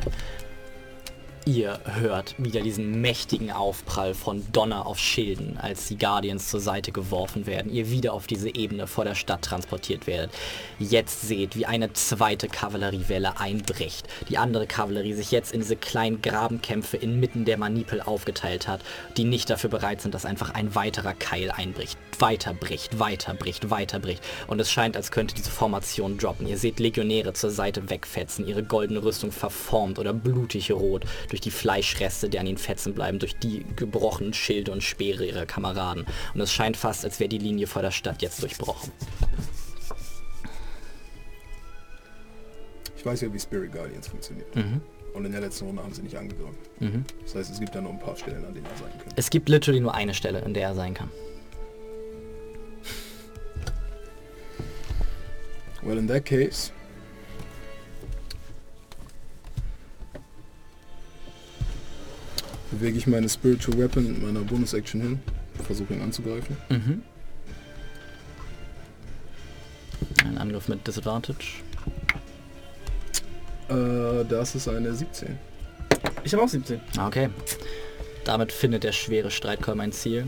Ihr 1.53 1.81
hört 1.85 2.37
wieder 2.39 2.61
diesen 2.61 3.01
mächtigen 3.01 3.51
Aufprall 3.51 4.15
von 4.15 4.45
Donner 4.53 4.87
auf 4.87 5.01
Schilden, 5.01 5.59
als 5.61 5.89
die 5.89 5.99
Guardians 5.99 6.49
zur 6.49 6.61
Seite 6.61 6.93
geworfen 6.93 7.45
werden, 7.45 7.73
ihr 7.73 7.91
wieder 7.91 8.13
auf 8.13 8.29
diese 8.29 8.55
Ebene 8.55 8.87
vor 8.87 9.05
der 9.05 9.17
Stadt 9.17 9.43
transportiert 9.43 10.07
werdet. 10.07 10.31
Jetzt 10.79 11.23
seht, 11.23 11.57
wie 11.57 11.67
eine 11.67 11.93
zweite 11.93 12.47
Kavalleriewelle 12.47 13.41
einbricht. 13.41 14.07
Die 14.29 14.39
andere 14.39 14.69
Kavallerie 14.69 15.13
sich 15.13 15.33
jetzt 15.33 15.53
in 15.53 15.59
diese 15.59 15.75
kleinen 15.75 16.23
Grabenkämpfe 16.23 16.97
inmitten 16.99 17.45
der 17.45 17.59
Manipel 17.59 18.01
aufgeteilt 18.01 18.69
hat, 18.69 18.83
die 19.17 19.25
nicht 19.25 19.51
dafür 19.51 19.71
bereit 19.71 20.03
sind, 20.03 20.15
dass 20.15 20.27
einfach 20.27 20.55
ein 20.55 20.77
weiterer 20.77 21.15
Keil 21.15 21.51
einbricht. 21.51 21.99
Weiterbricht, 22.21 23.01
weiterbricht, 23.01 23.71
weiterbricht. 23.71 24.23
Und 24.47 24.61
es 24.61 24.71
scheint, 24.71 24.97
als 24.97 25.11
könnte 25.11 25.35
diese 25.35 25.51
Formation 25.51 26.17
droppen. 26.17 26.47
Ihr 26.47 26.59
seht 26.59 26.79
Legionäre 26.79 27.33
zur 27.33 27.51
Seite 27.51 27.91
wegfetzen, 27.91 28.47
ihre 28.47 28.63
goldene 28.63 29.03
Rüstung 29.03 29.33
verformt 29.33 29.99
oder 29.99 30.13
blutig 30.13 30.71
rot 30.71 31.03
durch 31.29 31.40
die 31.41 31.51
Fleischreste, 31.51 32.29
die 32.29 32.39
an 32.39 32.47
den 32.47 32.59
Fetzen 32.59 32.95
bleiben, 32.95 33.19
durch 33.19 33.37
die 33.37 33.65
gebrochenen 33.77 34.33
Schilde 34.33 34.73
und 34.73 34.83
Speere 34.83 35.25
ihrer 35.25 35.47
Kameraden. 35.47 36.07
Und 36.35 36.41
es 36.41 36.53
scheint 36.53 36.77
fast, 36.77 37.05
als 37.05 37.21
wäre 37.21 37.29
die 37.29 37.39
Linie 37.39 37.67
vor 37.67 37.83
der 37.83 37.91
Stadt 37.91 38.23
jetzt 38.23 38.43
durchbrochen. 38.43 38.93
Ich 42.97 43.07
weiß 43.07 43.23
ja, 43.23 43.33
wie 43.33 43.39
Spirit 43.39 43.73
Guardians 43.73 44.09
funktioniert. 44.09 44.55
Mhm. 44.55 44.83
Und 45.15 45.25
in 45.25 45.33
der 45.33 45.41
letzten 45.41 45.67
Runde 45.67 45.83
haben 45.83 45.93
sie 45.93 46.03
nicht 46.03 46.17
angegriffen. 46.17 46.57
Mhm. 46.79 47.05
Das 47.25 47.35
heißt, 47.35 47.51
es 47.51 47.59
gibt 47.59 47.75
da 47.75 47.81
noch 47.81 47.91
ein 47.91 47.99
paar 47.99 48.17
Stellen, 48.17 48.45
an 48.45 48.55
denen 48.55 48.67
er 48.67 48.77
sein 48.77 48.91
könnte. 48.99 49.17
Es 49.17 49.31
gibt 49.31 49.49
literally 49.49 49.81
nur 49.81 49.95
eine 49.95 50.15
Stelle, 50.15 50.41
in 50.41 50.55
der 50.55 50.69
er 50.69 50.75
sein 50.75 50.95
kann. 50.95 51.11
Well, 55.83 55.97
in 55.97 56.07
that 56.09 56.27
case. 56.27 56.73
Bewege 62.71 62.99
ich 62.99 63.07
meine 63.07 63.29
Spiritual 63.29 63.79
Weapon 63.79 64.05
mit 64.07 64.23
meiner 64.23 64.41
Bonus-Action 64.41 65.01
hin. 65.01 65.21
Versuche 65.65 65.95
ihn 65.95 66.03
anzugreifen. 66.03 66.57
Mhm. 66.69 67.03
Ein 70.25 70.39
Angriff 70.39 70.69
mit 70.69 70.87
Disadvantage. 70.87 71.63
Äh, 73.69 74.25
das 74.29 74.55
ist 74.55 74.69
eine 74.69 74.95
17. 74.95 75.39
Ich 76.25 76.33
habe 76.33 76.43
auch 76.45 76.49
17. 76.49 76.81
Ah, 76.97 77.07
Okay. 77.09 77.29
Damit 78.25 78.53
findet 78.53 78.85
der 78.85 78.93
schwere 78.93 79.31
Streitkolben 79.31 79.81
ein 79.81 79.93
Ziel. 79.93 80.27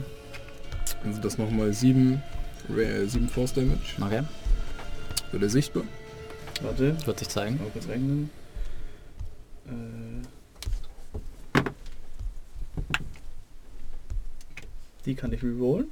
Also 1.05 1.21
das 1.21 1.37
nochmal 1.37 1.73
7, 1.75 2.23
7 2.69 3.29
Force 3.29 3.53
Damage. 3.53 3.79
Okay. 4.01 4.23
Wird 5.31 5.43
er 5.43 5.49
sichtbar? 5.51 5.83
Warte, 6.63 6.97
Wird 7.07 7.19
sich 7.19 7.29
zeigen. 7.29 7.59
mal 7.59 7.69
kurz 7.71 7.87
rechnen. 7.89 8.31
Äh, 9.67 10.27
die 15.07 15.15
kann 15.15 15.33
ich 15.33 15.43
rerollen. 15.43 15.89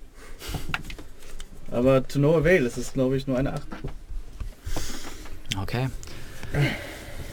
Aber 1.70 2.06
to 2.06 2.18
no 2.18 2.36
avail, 2.36 2.66
es 2.66 2.76
ist 2.76 2.94
glaube 2.94 3.16
ich 3.16 3.26
nur 3.26 3.38
eine 3.38 3.52
8. 3.52 3.62
Okay. 5.60 5.88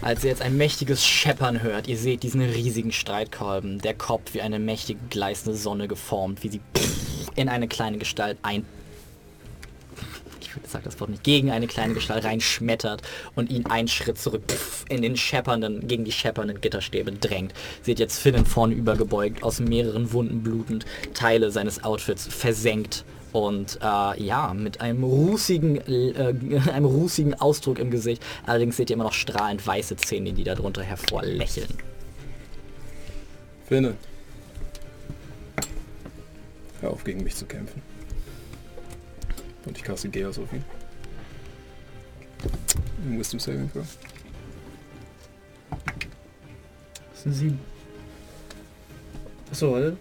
Als 0.01 0.23
ihr 0.23 0.29
jetzt 0.29 0.41
ein 0.41 0.57
mächtiges 0.57 1.05
Scheppern 1.05 1.63
hört, 1.63 1.87
ihr 1.87 1.97
seht 1.97 2.23
diesen 2.23 2.41
riesigen 2.41 2.91
Streitkolben, 2.91 3.79
der 3.79 3.95
Kopf 3.95 4.33
wie 4.33 4.41
eine 4.41 4.59
mächtige 4.59 4.99
gleißende 5.09 5.57
Sonne 5.57 5.87
geformt, 5.87 6.43
wie 6.43 6.49
sie 6.49 6.61
in 7.35 7.49
eine 7.49 7.67
kleine 7.67 7.97
Gestalt 7.97 8.37
ein... 8.43 8.65
Sag 10.77 10.83
das 10.83 10.99
Wort 10.99 11.09
nicht, 11.09 11.23
gegen 11.23 11.49
eine 11.49 11.65
kleine 11.65 11.95
Gestalt 11.95 12.23
reinschmettert 12.23 13.01
und 13.33 13.49
ihn 13.49 13.65
einen 13.65 13.87
Schritt 13.87 14.19
zurück 14.19 14.43
in 14.89 15.01
den 15.01 15.17
scheppernden, 15.17 15.87
gegen 15.87 16.05
die 16.05 16.11
scheppernden 16.11 16.61
Gitterstäbe 16.61 17.13
drängt. 17.13 17.55
Seht 17.81 17.97
jetzt 17.97 18.19
Finnen 18.19 18.45
vorne 18.45 18.75
übergebeugt, 18.75 19.41
aus 19.41 19.59
mehreren 19.59 20.13
Wunden 20.13 20.43
blutend, 20.43 20.85
Teile 21.15 21.49
seines 21.49 21.83
Outfits 21.83 22.27
versenkt 22.27 23.05
und 23.31 23.79
äh, 23.81 24.23
ja, 24.23 24.53
mit 24.53 24.79
einem 24.79 25.03
rußigen, 25.03 25.77
äh, 25.87 26.69
einem 26.71 26.85
rußigen 26.85 27.33
Ausdruck 27.33 27.79
im 27.79 27.89
Gesicht. 27.89 28.21
Allerdings 28.45 28.77
seht 28.77 28.91
ihr 28.91 28.93
immer 28.93 29.05
noch 29.05 29.13
strahlend 29.13 29.65
weiße 29.65 29.95
Zähne, 29.95 30.31
die 30.31 30.43
darunter 30.43 30.83
hervorlächeln. 30.83 31.73
Finne. 33.67 33.95
Hör 36.81 36.91
auf, 36.91 37.03
gegen 37.03 37.23
mich 37.23 37.35
zu 37.35 37.47
kämpfen. 37.47 37.81
Und 39.67 39.77
ich 39.77 39.83
caste 39.83 40.09
Geas 40.09 40.37
auf 40.39 40.51
ihn. 40.53 40.63
Wisdom 43.17 43.39
Saving 43.39 43.71
Throw. 43.71 43.85
Das 47.11 47.23
sind 47.23 47.33
7. 47.33 47.59
Achso, 49.51 49.71
warte. 49.73 49.97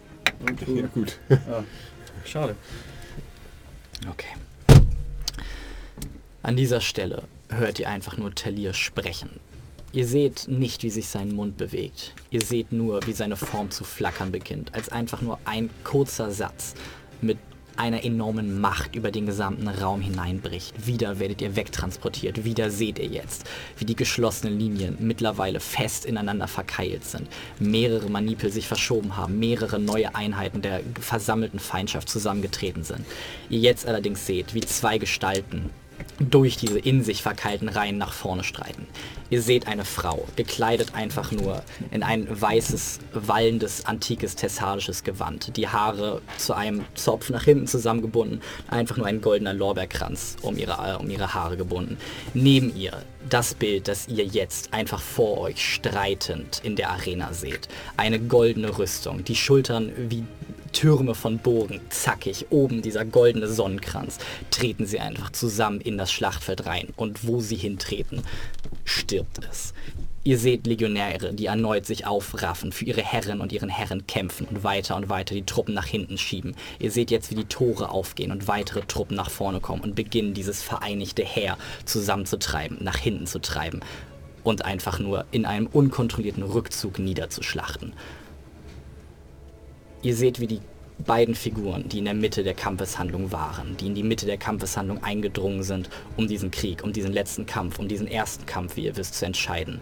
Und 0.46 0.66
du- 0.66 0.76
Ja, 0.80 0.86
gut. 0.86 1.18
Ah, 1.30 1.62
schade. 2.24 2.54
Okay. 4.08 4.26
An 6.42 6.56
dieser 6.56 6.80
Stelle 6.80 7.24
hört 7.48 7.78
ihr 7.78 7.88
einfach 7.88 8.16
nur 8.18 8.34
Talir 8.34 8.72
sprechen. 8.74 9.40
Ihr 9.92 10.06
seht 10.06 10.46
nicht, 10.48 10.82
wie 10.82 10.90
sich 10.90 11.08
sein 11.08 11.34
Mund 11.34 11.56
bewegt. 11.56 12.12
Ihr 12.30 12.42
seht 12.42 12.70
nur, 12.70 13.04
wie 13.06 13.12
seine 13.14 13.36
Form 13.36 13.70
zu 13.70 13.82
flackern 13.82 14.30
beginnt, 14.30 14.74
als 14.74 14.90
einfach 14.90 15.22
nur 15.22 15.38
ein 15.44 15.70
kurzer 15.84 16.30
Satz 16.30 16.74
mit 17.22 17.38
einer 17.78 18.04
enormen 18.04 18.60
Macht 18.60 18.94
über 18.96 19.10
den 19.10 19.26
gesamten 19.26 19.68
Raum 19.68 20.00
hineinbricht. 20.00 20.86
Wieder 20.86 21.18
werdet 21.18 21.40
ihr 21.42 21.56
wegtransportiert. 21.56 22.44
Wieder 22.44 22.70
seht 22.70 22.98
ihr 22.98 23.06
jetzt, 23.06 23.44
wie 23.78 23.84
die 23.84 23.96
geschlossenen 23.96 24.58
Linien 24.58 24.96
mittlerweile 25.00 25.60
fest 25.60 26.04
ineinander 26.04 26.48
verkeilt 26.48 27.04
sind. 27.04 27.28
Mehrere 27.58 28.08
Manipel 28.08 28.50
sich 28.50 28.66
verschoben 28.66 29.16
haben. 29.16 29.38
Mehrere 29.38 29.78
neue 29.78 30.14
Einheiten 30.14 30.62
der 30.62 30.80
versammelten 31.00 31.58
Feindschaft 31.58 32.08
zusammengetreten 32.08 32.84
sind. 32.84 33.04
Ihr 33.48 33.60
jetzt 33.60 33.86
allerdings 33.86 34.26
seht, 34.26 34.54
wie 34.54 34.60
zwei 34.60 34.98
Gestalten 34.98 35.70
durch 36.18 36.56
diese 36.56 36.78
in 36.78 37.04
sich 37.04 37.22
verkeilten 37.22 37.68
Reihen 37.68 37.98
nach 37.98 38.12
vorne 38.12 38.44
streiten. 38.44 38.86
Ihr 39.28 39.42
seht 39.42 39.66
eine 39.66 39.84
Frau, 39.84 40.24
gekleidet 40.36 40.94
einfach 40.94 41.32
nur 41.32 41.62
in 41.90 42.02
ein 42.02 42.28
weißes, 42.30 43.00
wallendes, 43.12 43.84
antikes, 43.84 44.36
thessalisches 44.36 45.02
Gewand. 45.02 45.56
Die 45.56 45.68
Haare 45.68 46.22
zu 46.38 46.54
einem 46.54 46.84
Zopf 46.94 47.30
nach 47.30 47.42
hinten 47.42 47.66
zusammengebunden, 47.66 48.40
einfach 48.68 48.96
nur 48.96 49.06
ein 49.06 49.20
goldener 49.20 49.52
Lorbeerkranz 49.52 50.36
um 50.42 50.56
ihre, 50.56 50.72
äh, 50.72 50.96
um 50.96 51.10
ihre 51.10 51.34
Haare 51.34 51.56
gebunden. 51.56 51.98
Neben 52.34 52.74
ihr 52.76 53.02
das 53.28 53.54
Bild, 53.54 53.88
das 53.88 54.06
ihr 54.06 54.24
jetzt 54.24 54.72
einfach 54.72 55.00
vor 55.00 55.38
euch 55.38 55.74
streitend 55.74 56.60
in 56.62 56.76
der 56.76 56.90
Arena 56.90 57.32
seht. 57.32 57.68
Eine 57.96 58.20
goldene 58.20 58.78
Rüstung, 58.78 59.24
die 59.24 59.34
Schultern 59.34 59.92
wie 59.96 60.24
Türme 60.76 61.14
von 61.14 61.38
Burgen, 61.38 61.80
zackig, 61.88 62.48
oben 62.50 62.82
dieser 62.82 63.06
goldene 63.06 63.48
Sonnenkranz, 63.48 64.18
treten 64.50 64.84
sie 64.84 65.00
einfach 65.00 65.32
zusammen 65.32 65.80
in 65.80 65.96
das 65.96 66.12
Schlachtfeld 66.12 66.66
rein 66.66 66.88
und 66.96 67.26
wo 67.26 67.40
sie 67.40 67.56
hintreten, 67.56 68.20
stirbt 68.84 69.40
es. 69.50 69.72
Ihr 70.22 70.38
seht 70.38 70.66
Legionäre, 70.66 71.32
die 71.32 71.46
erneut 71.46 71.86
sich 71.86 72.06
aufraffen, 72.06 72.72
für 72.72 72.84
ihre 72.84 73.00
Herren 73.00 73.40
und 73.40 73.52
ihren 73.52 73.70
Herren 73.70 74.06
kämpfen 74.06 74.46
und 74.46 74.64
weiter 74.64 74.96
und 74.96 75.08
weiter 75.08 75.34
die 75.34 75.46
Truppen 75.46 75.72
nach 75.72 75.86
hinten 75.86 76.18
schieben. 76.18 76.54
Ihr 76.78 76.90
seht 76.90 77.10
jetzt, 77.10 77.30
wie 77.30 77.36
die 77.36 77.46
Tore 77.46 77.88
aufgehen 77.88 78.30
und 78.30 78.46
weitere 78.46 78.82
Truppen 78.82 79.16
nach 79.16 79.30
vorne 79.30 79.60
kommen 79.60 79.80
und 79.80 79.94
beginnen, 79.94 80.34
dieses 80.34 80.62
vereinigte 80.62 81.24
Heer 81.24 81.56
zusammenzutreiben, 81.86 82.76
nach 82.82 82.98
hinten 82.98 83.26
zu 83.26 83.38
treiben 83.38 83.80
und 84.44 84.66
einfach 84.66 84.98
nur 84.98 85.24
in 85.30 85.46
einem 85.46 85.68
unkontrollierten 85.68 86.42
Rückzug 86.42 86.98
niederzuschlachten. 86.98 87.94
Ihr 90.06 90.14
seht, 90.14 90.38
wie 90.38 90.46
die 90.46 90.60
beiden 91.04 91.34
Figuren, 91.34 91.88
die 91.88 91.98
in 91.98 92.04
der 92.04 92.14
Mitte 92.14 92.44
der 92.44 92.54
Kampfeshandlung 92.54 93.32
waren, 93.32 93.76
die 93.76 93.88
in 93.88 93.96
die 93.96 94.04
Mitte 94.04 94.24
der 94.24 94.36
Kampfeshandlung 94.36 95.02
eingedrungen 95.02 95.64
sind, 95.64 95.90
um 96.16 96.28
diesen 96.28 96.52
Krieg, 96.52 96.84
um 96.84 96.92
diesen 96.92 97.12
letzten 97.12 97.44
Kampf, 97.44 97.80
um 97.80 97.88
diesen 97.88 98.06
ersten 98.06 98.46
Kampf, 98.46 98.76
wie 98.76 98.84
ihr 98.84 98.96
wisst, 98.96 99.16
zu 99.16 99.26
entscheiden. 99.26 99.80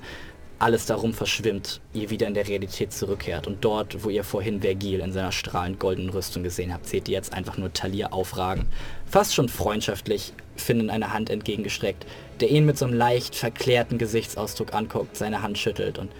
Alles 0.58 0.86
darum 0.86 1.12
verschwimmt, 1.12 1.82
ihr 1.92 2.08
wieder 2.08 2.26
in 2.26 2.32
der 2.32 2.48
Realität 2.48 2.94
zurückkehrt. 2.94 3.46
Und 3.46 3.62
dort, 3.66 4.02
wo 4.02 4.08
ihr 4.08 4.24
vorhin 4.24 4.62
Vergil 4.62 5.00
in 5.00 5.12
seiner 5.12 5.30
strahlend 5.30 5.78
goldenen 5.78 6.08
Rüstung 6.08 6.42
gesehen 6.42 6.72
habt, 6.72 6.86
seht 6.86 7.06
ihr 7.06 7.16
jetzt 7.16 7.34
einfach 7.34 7.58
nur 7.58 7.74
Talir 7.74 8.14
aufragen. 8.14 8.64
Fast 9.04 9.34
schon 9.34 9.50
freundschaftlich, 9.50 10.32
Finn 10.56 10.88
eine 10.88 11.12
Hand 11.12 11.28
entgegengestreckt, 11.28 12.06
der 12.40 12.50
ihn 12.50 12.64
mit 12.64 12.78
so 12.78 12.86
einem 12.86 12.94
leicht 12.94 13.36
verklärten 13.36 13.98
Gesichtsausdruck 13.98 14.72
anguckt, 14.72 15.18
seine 15.18 15.42
Hand 15.42 15.58
schüttelt 15.58 15.98
und 15.98 16.10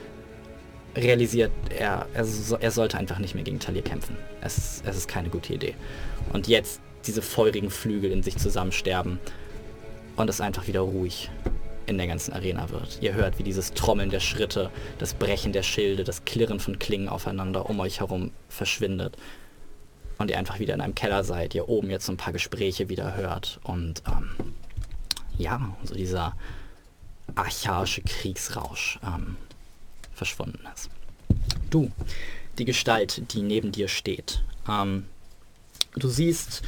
realisiert, 0.96 1.50
er, 1.76 2.06
er, 2.14 2.24
so, 2.24 2.56
er 2.56 2.70
sollte 2.70 2.96
einfach 2.98 3.18
nicht 3.18 3.34
mehr 3.34 3.44
gegen 3.44 3.58
Talir 3.58 3.82
kämpfen. 3.82 4.16
Es, 4.40 4.56
ist- 4.58 4.86
es 4.86 4.96
ist 4.96 5.08
keine 5.08 5.28
gute 5.28 5.52
Idee. 5.54 5.74
Und 6.32 6.46
jetzt 6.48 6.80
diese 7.06 7.22
feurigen 7.22 7.70
Flügel 7.70 8.10
in 8.12 8.22
sich 8.22 8.36
zusammensterben 8.36 9.18
und 10.16 10.30
es 10.30 10.40
einfach 10.40 10.66
wieder 10.66 10.80
ruhig 10.80 11.30
in 11.86 11.98
der 11.98 12.06
ganzen 12.06 12.32
Arena 12.32 12.70
wird. 12.70 12.98
Ihr 13.02 13.12
hört, 13.14 13.38
wie 13.38 13.42
dieses 13.42 13.74
Trommeln 13.74 14.08
der 14.08 14.20
Schritte, 14.20 14.70
das 14.98 15.12
Brechen 15.12 15.52
der 15.52 15.62
Schilde, 15.62 16.02
das 16.04 16.24
Klirren 16.24 16.58
von 16.60 16.78
Klingen 16.78 17.08
aufeinander 17.10 17.68
um 17.68 17.78
euch 17.80 18.00
herum 18.00 18.30
verschwindet. 18.48 19.16
Und 20.16 20.30
ihr 20.30 20.38
einfach 20.38 20.60
wieder 20.60 20.72
in 20.74 20.80
einem 20.80 20.94
Keller 20.94 21.24
seid, 21.24 21.54
ihr 21.54 21.68
oben 21.68 21.90
jetzt 21.90 22.06
so 22.06 22.12
ein 22.12 22.16
paar 22.16 22.32
Gespräche 22.32 22.88
wieder 22.88 23.16
hört. 23.16 23.60
Und 23.64 24.02
ähm, 24.06 24.30
ja, 25.36 25.74
so 25.82 25.94
dieser 25.94 26.34
archaische 27.34 28.00
Kriegsrausch 28.02 28.98
ähm, 29.04 29.36
verschwunden 30.14 30.60
ist. 30.74 30.90
Du, 31.70 31.90
die 32.58 32.64
Gestalt, 32.64 33.32
die 33.32 33.42
neben 33.42 33.72
dir 33.72 33.88
steht. 33.88 34.42
Ähm, 34.68 35.04
du 35.94 36.08
siehst 36.08 36.62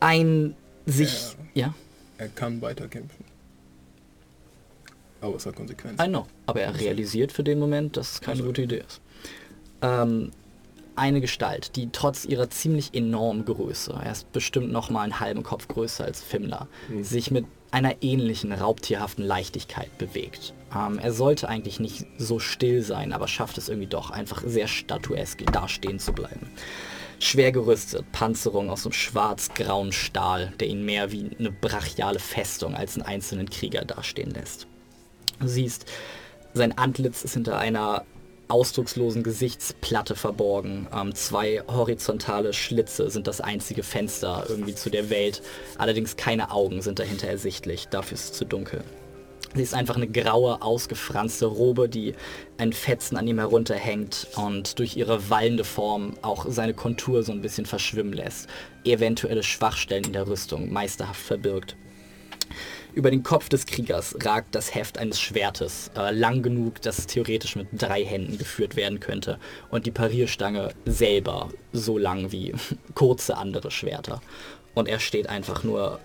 ein 0.00 0.54
sich... 0.86 1.36
Ja? 1.54 1.74
Er 2.18 2.28
kann 2.28 2.62
weiterkämpfen. 2.62 3.24
Aber 5.20 5.36
es 5.36 5.46
hat 5.46 5.56
Konsequenzen. 5.56 6.04
I 6.04 6.08
know. 6.08 6.26
Aber 6.46 6.60
er 6.60 6.78
realisiert 6.78 7.32
für 7.32 7.42
den 7.42 7.58
Moment, 7.58 7.96
dass 7.96 8.14
es 8.14 8.20
keine 8.20 8.42
gute 8.42 8.62
Idee 8.62 8.84
ist. 8.86 9.00
Ähm, 9.82 10.30
eine 10.94 11.20
Gestalt, 11.20 11.76
die 11.76 11.90
trotz 11.92 12.24
ihrer 12.24 12.48
ziemlich 12.48 12.94
enormen 12.94 13.44
Größe, 13.44 13.92
er 14.02 14.12
ist 14.12 14.32
bestimmt 14.32 14.72
noch 14.72 14.88
mal 14.88 15.02
einen 15.02 15.20
halben 15.20 15.42
Kopf 15.42 15.68
größer 15.68 16.04
als 16.04 16.22
Fimmler, 16.22 16.68
sich 17.02 17.30
mit 17.30 17.44
einer 17.70 18.02
ähnlichen 18.02 18.52
raubtierhaften 18.52 19.24
Leichtigkeit 19.24 19.96
bewegt. 19.98 20.54
Ähm, 20.74 20.98
er 20.98 21.12
sollte 21.12 21.48
eigentlich 21.48 21.80
nicht 21.80 22.06
so 22.18 22.38
still 22.38 22.82
sein, 22.82 23.12
aber 23.12 23.28
schafft 23.28 23.58
es 23.58 23.68
irgendwie 23.68 23.88
doch, 23.88 24.10
einfach 24.10 24.42
sehr 24.44 24.68
statuesk 24.68 25.44
dastehen 25.52 25.98
zu 25.98 26.12
bleiben. 26.12 26.50
Schwer 27.18 27.50
gerüstet, 27.50 28.04
Panzerung 28.12 28.68
aus 28.68 28.84
einem 28.84 28.92
schwarz-grauen 28.92 29.92
Stahl, 29.92 30.52
der 30.60 30.68
ihn 30.68 30.84
mehr 30.84 31.12
wie 31.12 31.30
eine 31.38 31.50
brachiale 31.50 32.18
Festung 32.18 32.74
als 32.74 32.96
einen 32.96 33.06
einzelnen 33.06 33.48
Krieger 33.48 33.84
dastehen 33.84 34.32
lässt. 34.32 34.66
Du 35.40 35.48
siehst, 35.48 35.86
sein 36.52 36.76
Antlitz 36.76 37.22
ist 37.22 37.34
hinter 37.34 37.58
einer 37.58 38.04
ausdruckslosen 38.48 39.22
Gesichtsplatte 39.22 40.14
verborgen. 40.14 40.86
Ähm, 40.94 41.14
zwei 41.14 41.62
horizontale 41.66 42.52
Schlitze 42.52 43.10
sind 43.10 43.26
das 43.26 43.40
einzige 43.40 43.82
Fenster 43.82 44.46
irgendwie 44.48 44.74
zu 44.74 44.90
der 44.90 45.10
Welt. 45.10 45.42
Allerdings 45.78 46.16
keine 46.16 46.50
Augen 46.50 46.82
sind 46.82 46.98
dahinter 46.98 47.28
ersichtlich. 47.28 47.88
Dafür 47.88 48.14
ist 48.14 48.24
es 48.24 48.32
zu 48.32 48.44
dunkel. 48.44 48.84
Sie 49.56 49.62
ist 49.62 49.72
einfach 49.72 49.96
eine 49.96 50.06
graue, 50.06 50.60
ausgefranste 50.60 51.46
Robe, 51.46 51.88
die 51.88 52.14
ein 52.58 52.74
Fetzen 52.74 53.16
an 53.16 53.26
ihm 53.26 53.38
herunterhängt 53.38 54.26
und 54.36 54.78
durch 54.78 54.98
ihre 54.98 55.30
wallende 55.30 55.64
Form 55.64 56.12
auch 56.20 56.44
seine 56.46 56.74
Kontur 56.74 57.22
so 57.22 57.32
ein 57.32 57.40
bisschen 57.40 57.64
verschwimmen 57.64 58.12
lässt. 58.12 58.50
Eventuelle 58.84 59.42
Schwachstellen 59.42 60.04
in 60.04 60.12
der 60.12 60.28
Rüstung 60.28 60.70
meisterhaft 60.70 61.22
verbirgt. 61.22 61.74
Über 62.92 63.10
den 63.10 63.22
Kopf 63.22 63.48
des 63.48 63.64
Kriegers 63.64 64.14
ragt 64.22 64.54
das 64.54 64.74
Heft 64.74 64.98
eines 64.98 65.20
Schwertes, 65.20 65.90
äh, 65.96 66.12
lang 66.12 66.42
genug, 66.42 66.82
dass 66.82 66.98
es 66.98 67.06
theoretisch 67.06 67.56
mit 67.56 67.68
drei 67.72 68.04
Händen 68.04 68.36
geführt 68.36 68.76
werden 68.76 69.00
könnte. 69.00 69.38
Und 69.70 69.86
die 69.86 69.90
Parierstange 69.90 70.74
selber 70.84 71.48
so 71.72 71.96
lang 71.96 72.30
wie 72.30 72.52
kurze 72.94 73.38
andere 73.38 73.70
Schwerter. 73.70 74.20
Und 74.74 74.86
er 74.86 75.00
steht 75.00 75.30
einfach 75.30 75.64
nur 75.64 75.98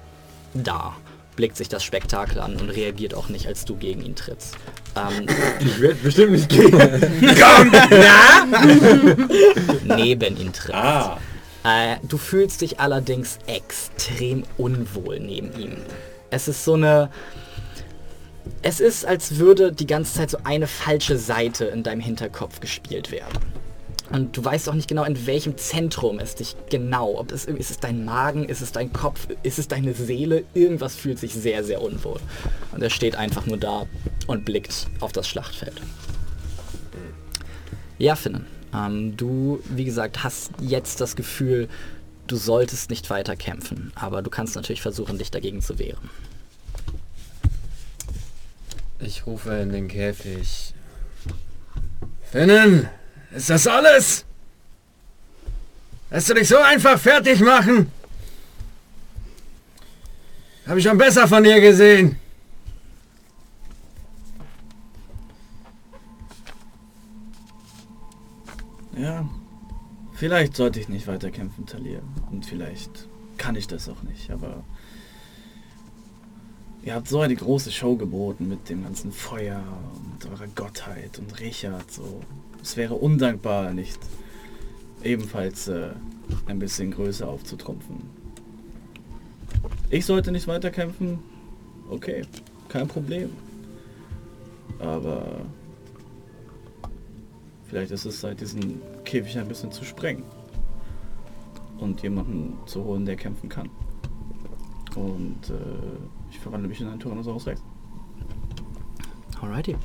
da, 0.53 0.95
blickt 1.41 1.57
sich 1.57 1.69
das 1.69 1.83
Spektakel 1.83 2.39
an 2.39 2.55
und 2.57 2.69
reagiert 2.69 3.15
auch 3.15 3.27
nicht, 3.27 3.47
als 3.47 3.65
du 3.65 3.75
gegen 3.75 4.05
ihn 4.05 4.15
trittst. 4.15 4.55
Ähm, 4.95 5.25
Ich 5.59 5.81
werde 5.81 5.95
bestimmt 5.95 6.33
nicht 6.33 6.49
gehen. 6.49 6.71
neben 9.97 10.37
ihn 10.37 10.53
trittst. 10.53 10.75
Ah. 10.75 11.17
Äh, 11.63 11.95
du 12.03 12.19
fühlst 12.19 12.61
dich 12.61 12.79
allerdings 12.79 13.39
extrem 13.47 14.43
unwohl 14.57 15.19
neben 15.19 15.51
ihm. 15.59 15.77
Es 16.29 16.47
ist 16.47 16.63
so 16.63 16.75
eine... 16.75 17.09
Es 18.61 18.79
ist, 18.79 19.03
als 19.03 19.37
würde 19.37 19.71
die 19.71 19.87
ganze 19.87 20.13
Zeit 20.13 20.29
so 20.29 20.37
eine 20.43 20.67
falsche 20.67 21.17
Seite 21.17 21.65
in 21.65 21.81
deinem 21.81 22.01
Hinterkopf 22.01 22.59
gespielt 22.59 23.09
werden. 23.09 23.39
Und 24.11 24.35
du 24.35 24.43
weißt 24.43 24.67
auch 24.67 24.73
nicht 24.73 24.89
genau, 24.89 25.05
in 25.05 25.25
welchem 25.25 25.57
Zentrum 25.57 26.19
es 26.19 26.35
dich 26.35 26.55
genau, 26.69 27.17
ob 27.17 27.31
es 27.31 27.45
ist 27.45 27.71
es 27.71 27.79
dein 27.79 28.03
Magen, 28.03 28.43
ist 28.43 28.61
es 28.61 28.71
dein 28.71 28.91
Kopf, 28.91 29.27
ist 29.43 29.57
es 29.57 29.67
deine 29.67 29.93
Seele, 29.93 30.43
irgendwas 30.53 30.95
fühlt 30.95 31.17
sich 31.17 31.33
sehr, 31.33 31.63
sehr 31.63 31.81
unwohl. 31.81 32.19
Und 32.73 32.81
er 32.81 32.89
steht 32.89 33.15
einfach 33.15 33.45
nur 33.45 33.57
da 33.57 33.85
und 34.27 34.43
blickt 34.43 34.87
auf 34.99 35.13
das 35.13 35.27
Schlachtfeld. 35.29 35.81
Ja, 37.97 38.15
Finnen. 38.15 38.47
Ähm, 38.73 39.15
du, 39.15 39.61
wie 39.69 39.85
gesagt, 39.85 40.23
hast 40.23 40.51
jetzt 40.59 40.99
das 41.01 41.15
Gefühl, 41.15 41.69
du 42.27 42.35
solltest 42.35 42.89
nicht 42.89 43.09
weiter 43.09 43.35
kämpfen, 43.35 43.91
aber 43.95 44.21
du 44.21 44.29
kannst 44.29 44.55
natürlich 44.55 44.81
versuchen, 44.81 45.17
dich 45.17 45.31
dagegen 45.31 45.61
zu 45.61 45.79
wehren. 45.79 46.09
Ich 48.99 49.25
rufe 49.25 49.53
in 49.55 49.71
den 49.71 49.87
Käfig. 49.87 50.73
Finnen, 52.31 52.87
ist 53.35 53.49
das 53.49 53.67
alles? 53.67 54.25
Lässt 56.09 56.29
du 56.29 56.33
dich 56.33 56.47
so 56.47 56.57
einfach 56.57 56.99
fertig 56.99 57.39
machen? 57.39 57.91
Habe 60.67 60.79
ich 60.79 60.85
schon 60.85 60.97
besser 60.97 61.27
von 61.27 61.43
dir 61.43 61.59
gesehen. 61.59 62.17
Ja, 68.97 69.27
vielleicht 70.13 70.55
sollte 70.55 70.79
ich 70.79 70.89
nicht 70.89 71.07
weiter 71.07 71.31
kämpfen, 71.31 71.65
Talir. 71.65 72.03
Und 72.29 72.45
vielleicht 72.45 73.07
kann 73.37 73.55
ich 73.55 73.67
das 73.67 73.89
auch 73.89 74.03
nicht, 74.03 74.29
aber... 74.29 74.63
Ihr 76.83 76.95
habt 76.95 77.07
so 77.07 77.21
eine 77.21 77.35
große 77.35 77.71
Show 77.71 77.95
geboten 77.95 78.47
mit 78.47 78.67
dem 78.69 78.83
ganzen 78.83 79.11
Feuer 79.11 79.63
und 79.93 80.25
eurer 80.31 80.47
Gottheit 80.47 81.19
und 81.19 81.39
Richard. 81.39 81.91
So. 81.91 82.21
Es 82.61 82.77
wäre 82.77 82.93
undankbar, 82.95 83.73
nicht 83.73 83.99
ebenfalls 85.03 85.67
äh, 85.67 85.89
ein 86.45 86.59
bisschen 86.59 86.91
größer 86.91 87.27
aufzutrumpfen. 87.27 88.01
Ich 89.89 90.05
sollte 90.05 90.31
nicht 90.31 90.47
weiterkämpfen? 90.47 91.19
Okay, 91.89 92.21
kein 92.69 92.87
Problem. 92.87 93.29
Aber 94.79 95.41
vielleicht 97.67 97.91
ist 97.91 98.05
es 98.05 98.21
seit 98.21 98.39
diesem 98.39 98.81
Käfig 99.03 99.37
ein 99.37 99.47
bisschen 99.47 99.71
zu 99.71 99.83
sprengen. 99.83 100.23
Und 101.77 102.01
jemanden 102.03 102.57
zu 102.67 102.83
holen, 102.83 103.05
der 103.05 103.15
kämpfen 103.15 103.49
kann. 103.49 103.69
Und 104.95 105.49
äh, 105.49 105.55
ich 106.29 106.39
verwandle 106.39 106.69
mich 106.69 106.79
in 106.79 106.87
einen 106.87 106.99
Tyrannosaurus 106.99 107.47
Rex. 107.47 107.61
Alrighty. 109.41 109.75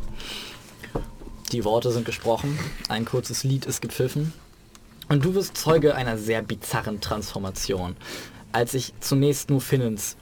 Die 1.52 1.64
Worte 1.64 1.92
sind 1.92 2.04
gesprochen, 2.04 2.58
ein 2.88 3.04
kurzes 3.04 3.44
Lied 3.44 3.66
ist 3.66 3.80
gepfiffen 3.80 4.32
und 5.08 5.24
du 5.24 5.34
wirst 5.34 5.56
Zeuge 5.56 5.94
einer 5.94 6.18
sehr 6.18 6.42
bizarren 6.42 7.00
Transformation, 7.00 7.96
als 8.50 8.72
sich 8.72 8.92
zunächst 9.00 9.48
nur 9.48 9.60
Finnens 9.60 10.16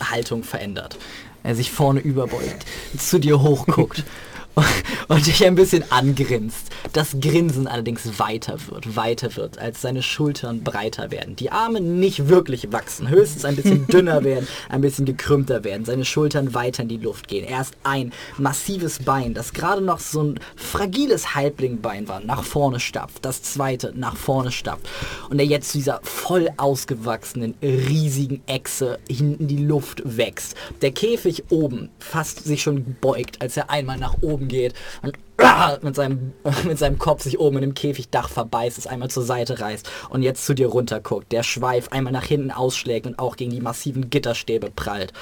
Haltung 0.00 0.44
verändert. 0.44 0.96
Er 1.42 1.56
sich 1.56 1.72
vorne 1.72 2.00
überbeugt, 2.00 2.66
zu 2.96 3.18
dir 3.18 3.42
hochguckt 3.42 4.04
und 5.08 5.26
dich 5.26 5.44
ein 5.44 5.54
bisschen 5.54 5.90
angrinst. 5.90 6.68
Das 6.92 7.16
Grinsen 7.20 7.66
allerdings 7.66 8.18
weiter 8.18 8.58
wird, 8.68 8.96
weiter 8.96 9.36
wird, 9.36 9.58
als 9.58 9.80
seine 9.80 10.02
Schultern 10.02 10.62
breiter 10.62 11.10
werden. 11.10 11.36
Die 11.36 11.50
Arme 11.50 11.80
nicht 11.80 12.28
wirklich 12.28 12.72
wachsen, 12.72 13.08
höchstens 13.08 13.44
ein 13.44 13.56
bisschen 13.56 13.86
dünner 13.88 14.24
werden, 14.24 14.46
ein 14.68 14.80
bisschen 14.80 15.04
gekrümmter 15.04 15.64
werden, 15.64 15.84
seine 15.84 16.04
Schultern 16.04 16.54
weiter 16.54 16.82
in 16.82 16.88
die 16.88 16.96
Luft 16.96 17.28
gehen. 17.28 17.44
Erst 17.44 17.74
ein 17.84 18.12
massives 18.38 19.00
Bein, 19.00 19.34
das 19.34 19.52
gerade 19.52 19.82
noch 19.82 20.00
so 20.00 20.22
ein 20.22 20.40
fragiles 20.56 21.34
Halblingbein 21.34 22.08
war, 22.08 22.20
nach 22.20 22.44
vorne 22.44 22.80
stapft. 22.80 23.24
Das 23.24 23.42
zweite 23.42 23.92
nach 23.94 24.16
vorne 24.16 24.50
stapft. 24.50 24.88
Und 25.28 25.38
er 25.38 25.46
jetzt 25.46 25.70
zu 25.72 25.78
dieser 25.78 26.00
voll 26.02 26.48
ausgewachsenen, 26.56 27.54
riesigen 27.62 28.42
Echse 28.46 28.98
hinten 29.08 29.40
in 29.40 29.48
die 29.48 29.64
Luft 29.64 30.02
wächst. 30.04 30.54
Der 30.82 30.92
Käfig 30.92 31.44
oben 31.50 31.90
fast 31.98 32.44
sich 32.44 32.62
schon 32.62 32.96
beugt, 33.00 33.40
als 33.40 33.56
er 33.56 33.70
einmal 33.70 33.96
nach 33.96 34.16
oben 34.22 34.39
geht 34.48 34.74
und 35.02 35.18
mit 35.82 35.94
seinem, 35.94 36.32
mit 36.64 36.78
seinem 36.78 36.98
Kopf 36.98 37.22
sich 37.22 37.38
oben 37.38 37.56
in 37.56 37.62
dem 37.62 37.74
Käfigdach 37.74 38.28
verbeißt, 38.28 38.78
es 38.78 38.86
einmal 38.86 39.10
zur 39.10 39.22
Seite 39.22 39.60
reißt 39.60 39.90
und 40.10 40.22
jetzt 40.22 40.44
zu 40.46 40.54
dir 40.54 40.68
runterguckt. 40.68 41.32
Der 41.32 41.42
Schweif 41.42 41.88
einmal 41.88 42.12
nach 42.12 42.24
hinten 42.24 42.50
ausschlägt 42.50 43.06
und 43.06 43.18
auch 43.18 43.36
gegen 43.36 43.50
die 43.50 43.60
massiven 43.60 44.10
Gitterstäbe 44.10 44.70
prallt. 44.70 45.12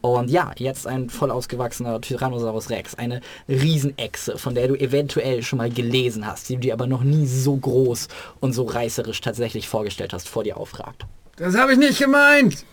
Und 0.00 0.30
ja, 0.30 0.52
jetzt 0.56 0.86
ein 0.86 1.10
voll 1.10 1.30
ausgewachsener 1.30 2.00
Tyrannosaurus 2.00 2.70
Rex, 2.70 2.94
eine 2.94 3.20
Riesenechse, 3.48 4.38
von 4.38 4.54
der 4.54 4.68
du 4.68 4.74
eventuell 4.74 5.42
schon 5.42 5.56
mal 5.56 5.70
gelesen 5.70 6.24
hast, 6.26 6.48
die 6.48 6.54
du 6.54 6.60
dir 6.60 6.72
aber 6.74 6.86
noch 6.86 7.02
nie 7.02 7.26
so 7.26 7.56
groß 7.56 8.06
und 8.38 8.52
so 8.52 8.62
reißerisch 8.64 9.20
tatsächlich 9.20 9.68
vorgestellt 9.68 10.12
hast, 10.12 10.28
vor 10.28 10.44
dir 10.44 10.56
aufragt. 10.56 11.04
Das 11.36 11.56
habe 11.56 11.72
ich 11.72 11.78
nicht 11.78 11.98
gemeint. 11.98 12.64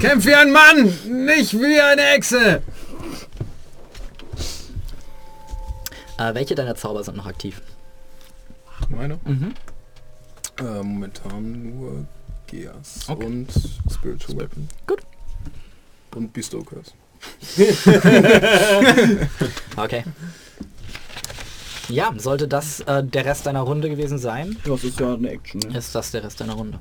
Kämpf 0.00 0.26
wie 0.26 0.34
ein 0.34 0.52
Mann, 0.52 0.92
nicht 1.26 1.54
wie 1.54 1.80
eine 1.80 2.02
Echse. 2.14 2.62
Äh, 6.18 6.34
welche 6.34 6.54
deiner 6.54 6.74
Zauber 6.74 7.02
sind 7.02 7.16
noch 7.16 7.26
aktiv? 7.26 7.60
Meine? 8.88 9.18
Mhm. 9.24 9.54
Äh, 10.58 10.62
momentan 10.82 11.78
nur 11.78 12.06
Geas 12.46 13.08
Okay. 13.08 13.24
und 13.26 13.48
Spiritual 13.90 14.38
Weapon. 14.38 14.68
Gut. 14.86 15.00
Und 16.14 16.32
Curse. 16.32 16.92
Okay. 19.76 20.04
Ja, 21.88 22.12
sollte 22.16 22.48
das 22.48 22.80
äh, 22.80 23.02
der 23.04 23.24
Rest 23.24 23.46
deiner 23.46 23.60
Runde 23.60 23.90
gewesen 23.90 24.18
sein, 24.18 24.56
Das 24.64 24.84
ist 24.84 24.98
ja 25.00 25.14
eine 25.14 25.30
Action, 25.30 25.60
ne? 25.60 25.76
ist 25.78 25.94
das 25.94 26.10
der 26.12 26.24
Rest 26.24 26.40
deiner 26.40 26.54
Runde. 26.54 26.78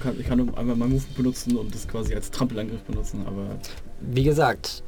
Kann, 0.00 0.18
ich 0.18 0.26
kann 0.26 0.38
nur 0.38 0.56
einmal 0.56 0.76
mein 0.76 0.90
Move 0.90 1.04
benutzen 1.16 1.56
und 1.56 1.74
das 1.74 1.86
quasi 1.88 2.14
als 2.14 2.30
Trampelangriff 2.30 2.82
benutzen, 2.82 3.24
aber 3.26 3.58
Wie 4.00 4.22
gesagt, 4.24 4.82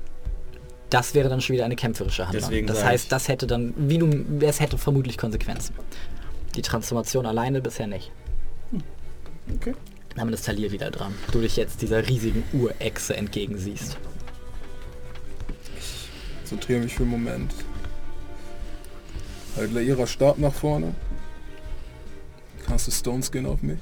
das 0.91 1.15
wäre 1.15 1.29
dann 1.29 1.41
schon 1.41 1.55
wieder 1.55 1.65
eine 1.65 1.77
kämpferische 1.77 2.27
Handlung. 2.27 2.43
Deswegen 2.43 2.67
das 2.67 2.85
heißt, 2.85 3.05
ich- 3.05 3.11
das 3.11 3.29
hätte 3.29 3.47
dann, 3.47 3.75
wie 3.77 3.99
du, 3.99 4.25
es 4.41 4.61
hätte 4.61 4.79
vermutlich 4.79 5.19
Konsequenzen. 5.19 5.75
Die 6.55 6.63
Transformation 6.63 7.27
alleine 7.27 7.61
bisher 7.61 7.87
nicht. 7.87 8.11
okay. 9.55 9.75
Damit 10.17 10.35
ist 10.35 10.47
Talir 10.47 10.71
wieder 10.71 10.93
dran. 10.93 11.13
Du 11.33 11.41
dich 11.41 11.57
jetzt 11.57 11.83
dieser 11.83 12.07
riesigen 12.09 12.45
Urechse 12.53 13.17
entgegensiehst. 13.17 13.97
Konzentriere 16.41 16.81
mich 16.83 16.95
für 16.95 17.03
einen 17.03 17.11
Moment. 17.11 17.53
Halt 19.57 19.73
ihrer 19.73 20.07
Stab 20.07 20.39
nach 20.39 20.53
vorne. 20.55 20.95
Caste 22.65 22.93
Stone 22.93 23.23
Skin 23.25 23.47
auf 23.47 23.61
mich. 23.63 23.79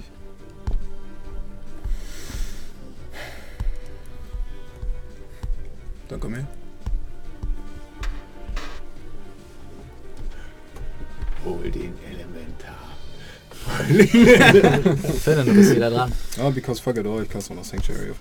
Dann 6.09 6.21
komm 6.21 6.35
her. 6.35 6.47
Hol 11.45 11.71
den 11.71 11.93
Elementar. 12.11 12.83
Finn, 15.23 15.37
du 15.47 15.55
bist 15.55 15.75
wieder 15.75 15.91
dran. 15.91 16.13
Ah, 16.41 16.51
because 16.51 16.81
fuck 16.81 16.97
it 16.97 17.07
all, 17.07 17.23
ich 17.23 17.29
caste 17.29 17.53
auch 17.53 17.57
noch 17.57 17.65
Sanctuary. 17.65 18.13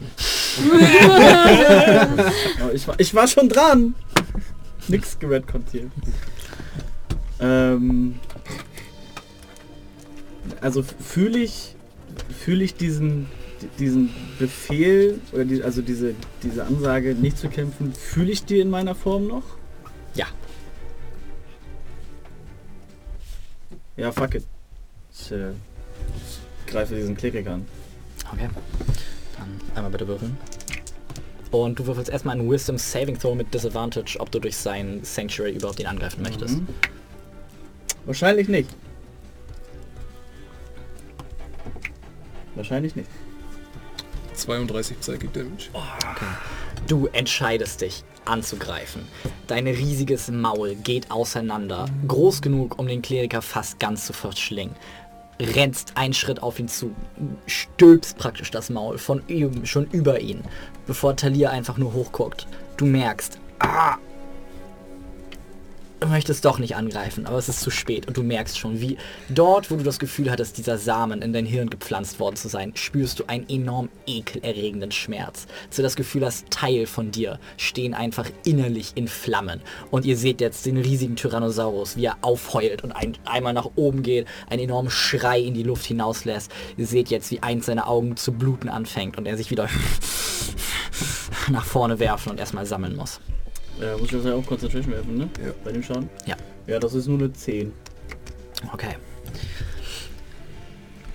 Aber 1.03 2.73
ich 2.73 2.87
war, 2.87 2.99
ich 2.99 3.13
war 3.13 3.27
schon 3.27 3.49
dran. 3.49 3.95
Nix 4.87 5.17
geredconnt 5.19 5.69
hier. 5.71 5.89
Ähm, 7.39 8.19
also 10.61 10.83
fühle 10.83 11.39
ich, 11.39 11.75
fühle 12.43 12.63
ich 12.63 12.75
diesen, 12.75 13.27
diesen 13.79 14.09
Befehl 14.39 15.19
oder 15.31 15.45
die, 15.45 15.63
also 15.63 15.81
diese, 15.81 16.15
diese 16.43 16.65
Ansage, 16.65 17.15
nicht 17.15 17.37
zu 17.37 17.49
kämpfen, 17.49 17.93
fühle 17.93 18.31
ich 18.31 18.45
die 18.45 18.59
in 18.59 18.69
meiner 18.69 18.95
Form 18.95 19.27
noch? 19.27 19.43
Ja. 20.13 20.27
Ja, 23.97 24.11
fuck 24.11 24.35
it. 24.35 24.45
Ich 25.13 25.31
äh, 25.31 25.51
greife 26.67 26.95
diesen 26.95 27.15
Klerik 27.15 27.47
an. 27.47 27.65
Okay. 28.31 28.49
Dann 29.37 29.61
einmal 29.75 29.91
bitte 29.91 30.07
würfeln. 30.07 30.37
Und 31.51 31.77
du 31.77 31.85
würfelst 31.85 32.09
erstmal 32.09 32.39
einen 32.39 32.49
Wisdom 32.49 32.77
Saving 32.77 33.19
Throw 33.19 33.35
mit 33.35 33.53
Disadvantage, 33.53 34.17
ob 34.19 34.31
du 34.31 34.39
durch 34.39 34.55
sein 34.55 35.03
Sanctuary 35.03 35.51
überhaupt 35.51 35.79
ihn 35.81 35.87
angreifen 35.87 36.21
möchtest. 36.23 36.59
Mhm. 36.59 36.67
Wahrscheinlich 38.05 38.47
nicht. 38.47 38.69
Wahrscheinlich 42.55 42.95
nicht. 42.95 43.09
32 44.33 44.99
Psychic 44.99 45.33
Damage. 45.33 45.69
Du 46.87 47.07
entscheidest 47.07 47.81
dich 47.81 48.03
anzugreifen. 48.25 49.03
Dein 49.47 49.67
riesiges 49.67 50.29
Maul 50.29 50.75
geht 50.75 51.11
auseinander, 51.11 51.85
groß 52.07 52.41
genug, 52.41 52.79
um 52.79 52.87
den 52.87 53.01
Kleriker 53.01 53.41
fast 53.41 53.79
ganz 53.79 54.05
zu 54.05 54.13
verschlingen. 54.13 54.75
Rennst 55.39 55.93
einen 55.95 56.13
Schritt 56.13 56.43
auf 56.43 56.59
ihn 56.59 56.67
zu, 56.67 56.93
stülpst 57.47 58.17
praktisch 58.17 58.51
das 58.51 58.69
Maul 58.69 58.97
von 58.97 59.23
ihm, 59.27 59.65
schon 59.65 59.87
über 59.91 60.19
ihn, 60.19 60.43
bevor 60.85 61.15
Talia 61.15 61.49
einfach 61.49 61.77
nur 61.77 61.93
hochguckt. 61.93 62.47
Du 62.77 62.85
merkst, 62.85 63.39
ah, 63.59 63.97
möchtest 66.07 66.45
doch 66.45 66.59
nicht 66.59 66.75
angreifen, 66.75 67.25
aber 67.25 67.37
es 67.37 67.49
ist 67.49 67.61
zu 67.61 67.69
spät 67.69 68.07
und 68.07 68.17
du 68.17 68.23
merkst 68.23 68.57
schon, 68.57 68.81
wie 68.81 68.97
dort, 69.29 69.69
wo 69.69 69.75
du 69.75 69.83
das 69.83 69.99
Gefühl 69.99 70.31
hattest, 70.31 70.57
dieser 70.57 70.77
Samen 70.77 71.21
in 71.21 71.33
dein 71.33 71.45
Hirn 71.45 71.69
gepflanzt 71.69 72.19
worden 72.19 72.35
zu 72.35 72.47
sein, 72.47 72.71
spürst 72.75 73.19
du 73.19 73.25
einen 73.27 73.47
enorm 73.49 73.89
ekelerregenden 74.07 74.91
Schmerz. 74.91 75.47
So 75.69 75.81
das 75.81 75.95
Gefühl, 75.95 76.21
das 76.21 76.45
Teil 76.49 76.87
von 76.87 77.11
dir 77.11 77.39
stehen 77.57 77.93
einfach 77.93 78.29
innerlich 78.45 78.93
in 78.95 79.07
Flammen. 79.07 79.61
Und 79.89 80.05
ihr 80.05 80.17
seht 80.17 80.41
jetzt 80.41 80.65
den 80.65 80.77
riesigen 80.77 81.15
Tyrannosaurus, 81.15 81.97
wie 81.97 82.05
er 82.05 82.17
aufheult 82.21 82.83
und 82.83 82.91
ein, 82.91 83.17
einmal 83.25 83.53
nach 83.53 83.69
oben 83.75 84.03
geht, 84.03 84.27
einen 84.49 84.63
enormen 84.63 84.91
Schrei 84.91 85.39
in 85.39 85.53
die 85.53 85.63
Luft 85.63 85.85
hinauslässt. 85.85 86.51
Ihr 86.77 86.87
seht 86.87 87.09
jetzt, 87.09 87.31
wie 87.31 87.41
eins 87.41 87.65
seiner 87.65 87.87
Augen 87.87 88.17
zu 88.17 88.31
bluten 88.31 88.69
anfängt 88.69 89.17
und 89.17 89.27
er 89.27 89.37
sich 89.37 89.51
wieder 89.51 89.69
nach 91.49 91.65
vorne 91.65 91.99
werfen 91.99 92.31
und 92.31 92.39
erstmal 92.39 92.65
sammeln 92.65 92.95
muss. 92.95 93.19
Äh, 93.81 93.93
muss 93.93 94.03
ich 94.03 94.11
das 94.11 94.25
ja 94.25 94.35
auch 94.35 94.45
Concentration 94.45 94.93
werfen, 94.93 95.17
ne? 95.17 95.29
Ja. 95.43 95.51
Bei 95.63 95.71
dem 95.71 95.81
Schaden? 95.81 96.09
Ja. 96.25 96.35
Ja, 96.67 96.79
das 96.79 96.93
ist 96.93 97.07
nur 97.07 97.17
eine 97.17 97.33
10. 97.33 97.73
Okay. 98.73 98.95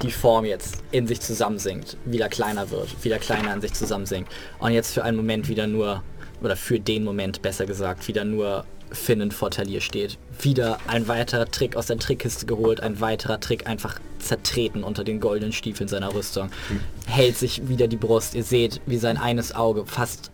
Die 0.02 0.10
Form 0.10 0.44
jetzt 0.44 0.82
in 0.90 1.06
sich 1.06 1.20
zusammensinkt, 1.20 1.96
wieder 2.04 2.28
kleiner 2.28 2.70
wird, 2.70 3.02
wieder 3.02 3.18
kleiner 3.18 3.54
in 3.54 3.60
sich 3.60 3.72
zusammensinkt 3.72 4.30
und 4.58 4.72
jetzt 4.72 4.92
für 4.92 5.04
einen 5.04 5.16
Moment 5.16 5.48
wieder 5.48 5.66
nur, 5.66 6.02
oder 6.42 6.56
für 6.56 6.78
den 6.78 7.04
Moment 7.04 7.40
besser 7.40 7.64
gesagt, 7.64 8.06
wieder 8.06 8.24
nur 8.24 8.66
Finnen 8.90 9.30
vor 9.30 9.50
Talier 9.50 9.80
steht. 9.80 10.18
Wieder 10.40 10.78
ein 10.86 11.08
weiterer 11.08 11.46
Trick 11.46 11.76
aus 11.76 11.86
der 11.86 11.98
Trickkiste 11.98 12.46
geholt, 12.46 12.80
ein 12.80 13.00
weiterer 13.00 13.40
Trick 13.40 13.66
einfach 13.66 13.98
zertreten 14.18 14.84
unter 14.84 15.02
den 15.02 15.18
goldenen 15.20 15.52
Stiefeln 15.52 15.88
seiner 15.88 16.14
Rüstung. 16.14 16.50
Hält 17.06 17.36
sich 17.36 17.68
wieder 17.68 17.88
die 17.88 17.96
Brust. 17.96 18.34
Ihr 18.34 18.44
seht, 18.44 18.80
wie 18.86 18.98
sein 18.98 19.16
eines 19.16 19.54
Auge 19.54 19.86
fast 19.86 20.30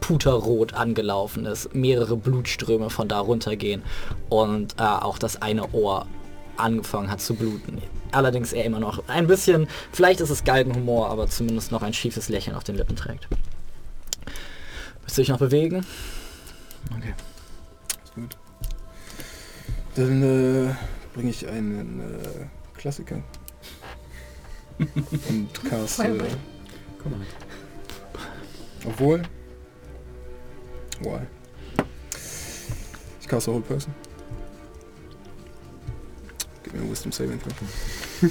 puterrot 0.00 0.74
angelaufen 0.74 1.46
ist, 1.46 1.74
mehrere 1.74 2.16
Blutströme 2.16 2.90
von 2.90 3.08
da 3.08 3.20
runtergehen 3.20 3.82
und 4.28 4.74
äh, 4.78 4.82
auch 4.82 5.18
das 5.18 5.40
eine 5.42 5.70
Ohr 5.72 6.06
angefangen 6.56 7.10
hat 7.10 7.20
zu 7.20 7.34
bluten. 7.34 7.80
allerdings 8.12 8.52
er 8.52 8.64
immer 8.64 8.80
noch 8.80 9.08
ein 9.08 9.26
bisschen, 9.26 9.66
vielleicht 9.92 10.20
ist 10.20 10.30
es 10.30 10.44
Galgenhumor, 10.44 11.08
aber 11.08 11.26
zumindest 11.28 11.72
noch 11.72 11.82
ein 11.82 11.94
schiefes 11.94 12.28
Lächeln 12.28 12.56
auf 12.56 12.64
den 12.64 12.76
Lippen 12.76 12.96
trägt. 12.96 13.28
Willst 15.00 15.16
du 15.16 15.22
dich 15.22 15.28
noch 15.28 15.38
bewegen? 15.38 15.86
Okay. 16.96 17.14
Ist 18.04 18.14
gut. 18.14 18.36
Dann 19.94 20.22
äh, 20.22 20.74
bringe 21.14 21.30
ich 21.30 21.48
einen 21.48 22.00
äh, 22.00 22.78
Klassiker. 22.78 23.22
Und 25.28 25.48
cast. 25.68 26.00
Äh, 26.00 26.18
Komm 27.02 27.12
mal. 27.12 27.26
obwohl. 28.86 29.22
Why? 31.00 31.20
Ich 33.20 33.28
cast 33.28 33.48
a 33.48 33.52
whole 33.52 33.62
person. 33.62 33.94
Gib 36.62 36.74
mir 36.74 36.80
ein 36.80 36.90
Wisdom 36.90 37.12
Saving 37.12 37.40
Throw. 37.40 38.30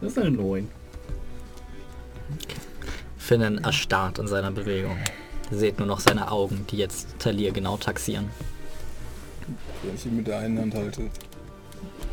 Das 0.00 0.12
ist 0.12 0.18
eine 0.18 0.30
9. 0.30 0.68
Finnen 3.18 3.58
erstarrt 3.58 4.18
in 4.18 4.26
seiner 4.26 4.50
Bewegung. 4.50 4.96
Ihr 5.50 5.58
seht 5.58 5.78
nur 5.78 5.86
noch 5.86 6.00
seine 6.00 6.30
Augen, 6.32 6.66
die 6.70 6.78
jetzt 6.78 7.18
Talir 7.18 7.52
genau 7.52 7.76
taxieren. 7.76 8.30
Wenn 9.82 9.94
ich 9.94 10.06
ihn 10.06 10.16
mit 10.16 10.26
der 10.26 10.38
einen 10.38 10.58
Hand 10.58 10.74
halte, 10.74 11.10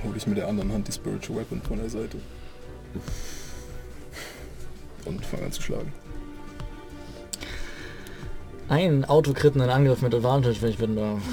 hole 0.03 0.17
ich 0.17 0.27
mit 0.27 0.37
der 0.37 0.49
anderen 0.49 0.73
Hand 0.73 0.87
die 0.87 0.91
Spiritual 0.91 1.39
Weapon 1.39 1.61
von 1.61 1.77
der 1.77 1.89
Seite. 1.89 2.17
Und 5.05 5.25
fange 5.25 5.45
an 5.45 5.51
zu 5.53 5.61
schlagen. 5.61 5.93
Ein 8.69 9.05
autokrittenden 9.05 9.69
Angriff 9.69 10.01
mit 10.01 10.13
Advantage, 10.13 10.61
wenn 10.61 10.69
ich 10.69 10.77
bin 10.77 10.95
da. 10.95 11.17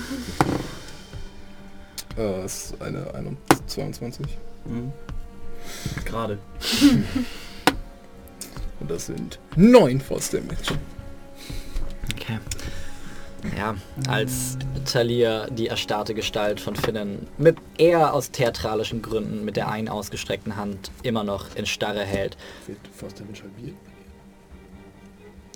Äh, 2.16 2.43
es 2.43 2.66
ist 2.66 2.80
eine 2.80 3.12
21. 3.12 4.24
Mhm. 4.66 4.93
Gerade. 6.05 6.39
Und 8.78 8.89
das 8.89 9.07
sind 9.07 9.41
9 9.57 10.01
Force 10.01 10.30
Damage. 10.30 10.78
Okay. 12.12 12.39
Ja, 13.59 13.74
als 14.07 14.57
Talir 14.85 15.49
die 15.51 15.66
erstarrte 15.66 16.14
Gestalt 16.14 16.61
von 16.61 16.76
Finnen 16.76 17.26
mit 17.37 17.57
eher 17.78 18.14
aus 18.14 18.30
theatralischen 18.30 19.03
Gründen 19.03 19.45
mit 19.45 19.57
der 19.57 19.68
einen 19.68 19.89
ausgestreckten 19.89 20.55
Hand 20.57 20.93
immer 21.03 21.24
noch 21.24 21.57
in 21.57 21.66
Starre 21.66 22.05
hält, 22.05 22.37
Wird 22.68 22.78
Force 22.95 23.14
Damage 23.14 23.43
halbiert? 23.43 23.74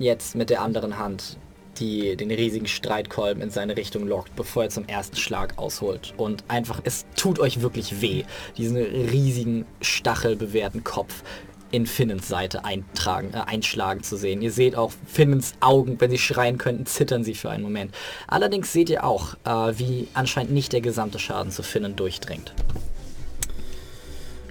jetzt 0.00 0.34
mit 0.34 0.50
der 0.50 0.62
anderen 0.62 0.98
Hand 0.98 1.38
die 1.80 2.16
den 2.16 2.30
riesigen 2.30 2.66
Streitkolben 2.66 3.42
in 3.42 3.50
seine 3.50 3.76
Richtung 3.76 4.06
lockt, 4.06 4.34
bevor 4.36 4.64
er 4.64 4.70
zum 4.70 4.86
ersten 4.86 5.16
Schlag 5.16 5.58
ausholt. 5.58 6.14
Und 6.16 6.44
einfach, 6.48 6.80
es 6.84 7.06
tut 7.16 7.38
euch 7.38 7.60
wirklich 7.60 8.00
weh, 8.00 8.24
diesen 8.56 8.76
riesigen, 8.76 9.66
stachelbewehrten 9.80 10.84
Kopf 10.84 11.22
in 11.70 11.86
Finnens 11.86 12.28
Seite 12.28 12.64
eintragen, 12.64 13.30
äh, 13.34 13.40
einschlagen 13.46 14.02
zu 14.02 14.16
sehen. 14.16 14.42
Ihr 14.42 14.52
seht 14.52 14.74
auch 14.74 14.92
Finnens 15.06 15.54
Augen, 15.60 16.00
wenn 16.00 16.10
sie 16.10 16.18
schreien 16.18 16.58
könnten, 16.58 16.86
zittern 16.86 17.24
sie 17.24 17.34
für 17.34 17.50
einen 17.50 17.62
Moment. 17.62 17.94
Allerdings 18.26 18.72
seht 18.72 18.90
ihr 18.90 19.04
auch, 19.04 19.34
äh, 19.44 19.78
wie 19.78 20.08
anscheinend 20.14 20.52
nicht 20.52 20.72
der 20.72 20.80
gesamte 20.80 21.18
Schaden 21.18 21.52
zu 21.52 21.62
Finnen 21.62 21.96
durchdringt. 21.96 22.54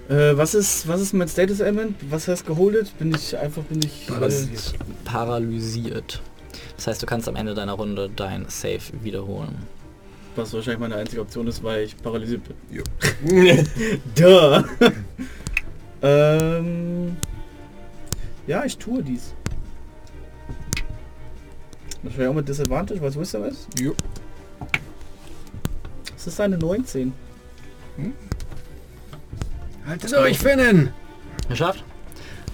Äh, 0.09 0.37
was 0.37 0.53
ist 0.53 0.87
was 0.87 1.01
ist 1.01 1.13
mein 1.13 1.27
Status 1.27 1.59
Element? 1.59 1.95
Was 2.09 2.27
heißt 2.27 2.45
geholdet? 2.45 2.97
Bin 2.97 3.13
ich 3.13 3.37
einfach 3.37 3.63
bin 3.63 3.79
ich 3.83 4.09
äh, 4.09 4.77
Paralysiert. 5.03 6.21
Das 6.77 6.87
heißt, 6.87 7.01
du 7.01 7.05
kannst 7.05 7.27
am 7.27 7.35
Ende 7.35 7.53
deiner 7.53 7.73
Runde 7.73 8.09
dein 8.15 8.45
Save 8.47 8.79
wiederholen. 9.01 9.57
was 10.35 10.53
wahrscheinlich 10.53 10.79
meine 10.79 10.95
einzige 10.95 11.21
Option 11.21 11.47
ist, 11.47 11.63
weil 11.63 11.83
ich 11.83 11.97
paralysiert 11.97 12.43
bin. 12.43 12.55
Jo. 12.69 12.83
Duh. 14.15 14.63
ähm, 16.03 17.17
ja, 18.45 18.63
ich 18.63 18.77
tue 18.77 19.03
dies. 19.03 19.33
Wahrscheinlich 22.03 22.29
auch 22.29 22.35
mit 22.35 22.47
Disadvantage, 22.47 23.01
weil 23.01 23.09
es 23.09 23.19
Wisdom 23.19 23.45
ist. 23.45 23.67
Jo. 23.79 23.95
Das 26.13 26.27
ist 26.27 26.39
eine 26.39 26.57
19. 26.57 27.11
Haltet 29.87 30.13
euch, 30.13 30.37
Finnen! 30.37 30.93
Geschafft? 31.49 31.83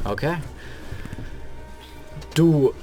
Okay. 0.03 0.35
Du 2.35 2.73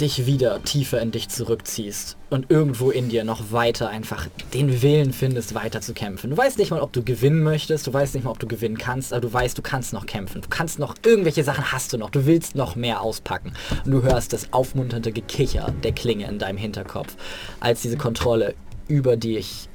dich 0.00 0.26
wieder 0.26 0.62
tiefer 0.62 1.00
in 1.00 1.10
dich 1.10 1.28
zurückziehst 1.28 2.16
und 2.30 2.50
irgendwo 2.50 2.90
in 2.90 3.08
dir 3.08 3.24
noch 3.24 3.52
weiter 3.52 3.88
einfach 3.88 4.26
den 4.52 4.82
Willen 4.82 5.12
findest, 5.12 5.54
weiter 5.54 5.80
zu 5.80 5.94
kämpfen. 5.94 6.30
Du 6.30 6.36
weißt 6.36 6.58
nicht 6.58 6.70
mal, 6.70 6.80
ob 6.80 6.92
du 6.92 7.02
gewinnen 7.02 7.42
möchtest, 7.42 7.86
du 7.86 7.92
weißt 7.92 8.14
nicht 8.14 8.24
mal, 8.24 8.30
ob 8.30 8.38
du 8.38 8.48
gewinnen 8.48 8.78
kannst, 8.78 9.12
aber 9.12 9.20
du 9.20 9.32
weißt, 9.32 9.56
du 9.56 9.62
kannst 9.62 9.92
noch 9.92 10.06
kämpfen. 10.06 10.42
Du 10.42 10.48
kannst 10.48 10.78
noch, 10.78 10.94
irgendwelche 11.04 11.44
Sachen 11.44 11.72
hast 11.72 11.92
du 11.92 11.98
noch, 11.98 12.10
du 12.10 12.26
willst 12.26 12.56
noch 12.56 12.76
mehr 12.76 13.00
auspacken. 13.00 13.52
Und 13.84 13.92
du 13.92 14.02
hörst 14.02 14.32
das 14.32 14.52
aufmunternde 14.52 15.12
Gekicher 15.12 15.72
der 15.82 15.92
Klinge 15.92 16.28
in 16.28 16.38
deinem 16.38 16.58
Hinterkopf, 16.58 17.16
als 17.60 17.82
diese 17.82 17.96
Kontrolle 17.96 18.54
über 18.88 19.16
dich 19.16 19.68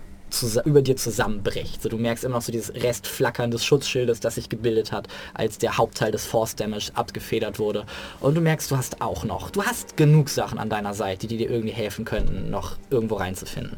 über 0.66 0.82
dir 0.82 0.96
zusammenbricht. 0.96 1.82
So, 1.82 1.90
du 1.90 1.98
merkst 1.98 2.24
immer 2.24 2.36
noch 2.36 2.42
so 2.42 2.52
dieses 2.52 2.74
Restflackern 2.74 3.52
des 3.52 3.66
Schutzschildes, 3.66 4.20
das 4.20 4.36
sich 4.36 4.50
gebildet 4.50 4.92
hat, 4.92 5.08
als 5.34 5.58
der 5.58 5.78
Hauptteil 5.78 6.12
des 6.12 6.26
Force 6.26 6.56
Damage 6.56 6.92
abgefedert 6.94 7.60
wurde. 7.60 7.86
Und 8.20 8.36
du 8.36 8.42
merkst, 8.42 8.70
du 8.72 8.78
hast 8.78 9.02
auch 9.02 9.24
noch, 9.24 9.50
du 9.50 9.64
hast 9.64 9.98
genug 9.98 10.30
Sachen 10.30 10.60
an 10.60 10.70
deiner 10.70 10.94
Seite, 10.94 11.28
die 11.28 11.38
dir 11.38 11.50
irgendwie 11.50 11.74
helfen 11.74 12.06
könnten, 12.06 12.50
noch 12.50 12.78
irgendwo 12.90 13.16
reinzufinden. 13.16 13.78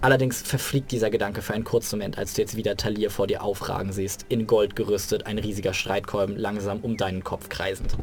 Allerdings 0.00 0.42
verfliegt 0.42 0.90
dieser 0.90 1.10
Gedanke 1.10 1.42
für 1.42 1.54
einen 1.54 1.62
kurzen 1.62 1.98
Moment, 1.98 2.18
als 2.18 2.34
du 2.34 2.42
jetzt 2.42 2.56
wieder 2.56 2.76
Talir 2.76 3.08
vor 3.08 3.28
dir 3.28 3.42
aufragen 3.44 3.92
siehst, 3.92 4.26
in 4.28 4.48
Gold 4.48 4.74
gerüstet, 4.74 5.26
ein 5.26 5.38
riesiger 5.38 5.74
Streitkolben 5.74 6.36
langsam 6.36 6.80
um 6.80 6.96
deinen 6.96 7.22
Kopf 7.22 7.48
kreisend. 7.48 7.96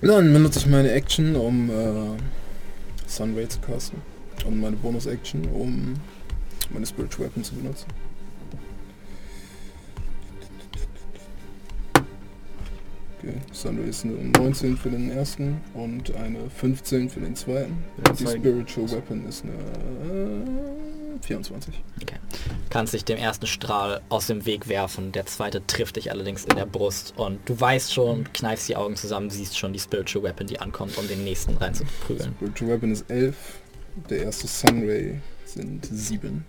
Dann 0.00 0.32
benutze 0.32 0.58
ich 0.58 0.66
meine 0.66 0.90
Action, 0.90 1.36
um 1.36 1.70
äh, 1.70 2.18
Sunray 3.06 3.48
zu 3.48 3.60
casten. 3.60 4.02
Und 4.44 4.60
meine 4.60 4.76
Bonus-Action, 4.76 5.46
um 5.48 5.94
meine 6.70 6.86
Spiritual 6.86 7.28
Weapon 7.28 7.44
zu 7.44 7.54
benutzen. 7.54 7.86
Okay, 13.18 13.34
Sunray 13.52 13.88
ist 13.88 14.04
eine 14.04 14.14
19 14.14 14.76
für 14.76 14.90
den 14.90 15.10
ersten 15.10 15.60
und 15.74 16.12
eine 16.16 16.50
15 16.50 17.08
für 17.08 17.20
den 17.20 17.36
zweiten. 17.36 17.84
Ja, 18.04 18.12
die 18.12 18.26
Spiritual 18.26 18.90
Weapon 18.90 19.24
ist 19.28 19.44
eine 19.44 19.52
äh, 19.52 21.22
24. 21.22 21.74
kannst 22.68 22.94
dich 22.94 23.04
dem 23.04 23.18
ersten 23.18 23.46
Strahl 23.46 24.00
aus 24.08 24.26
dem 24.26 24.44
Weg 24.44 24.68
werfen. 24.68 25.12
Der 25.12 25.26
zweite 25.26 25.64
trifft 25.66 25.96
dich 25.96 26.10
allerdings 26.10 26.44
in 26.44 26.56
der 26.56 26.66
Brust 26.66 27.14
und 27.16 27.38
du 27.48 27.60
weißt 27.60 27.92
schon, 27.92 28.24
kneifst 28.32 28.68
die 28.68 28.74
Augen 28.74 28.96
zusammen, 28.96 29.30
siehst 29.30 29.56
schon 29.56 29.72
die 29.72 29.78
Spiritual 29.78 30.24
Weapon, 30.24 30.48
die 30.48 30.58
ankommt, 30.58 30.98
um 30.98 31.06
den 31.06 31.22
nächsten 31.22 31.56
reinzuprügeln. 31.56 32.34
Spiritual 32.36 32.70
Weapon 32.72 32.90
ist 32.90 33.08
11. 33.08 33.36
Der 33.94 34.22
erste 34.22 34.46
Sunray 34.46 35.20
sind 35.44 35.86
7. 35.90 36.44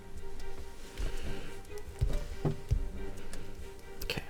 Okay. 4.03 4.21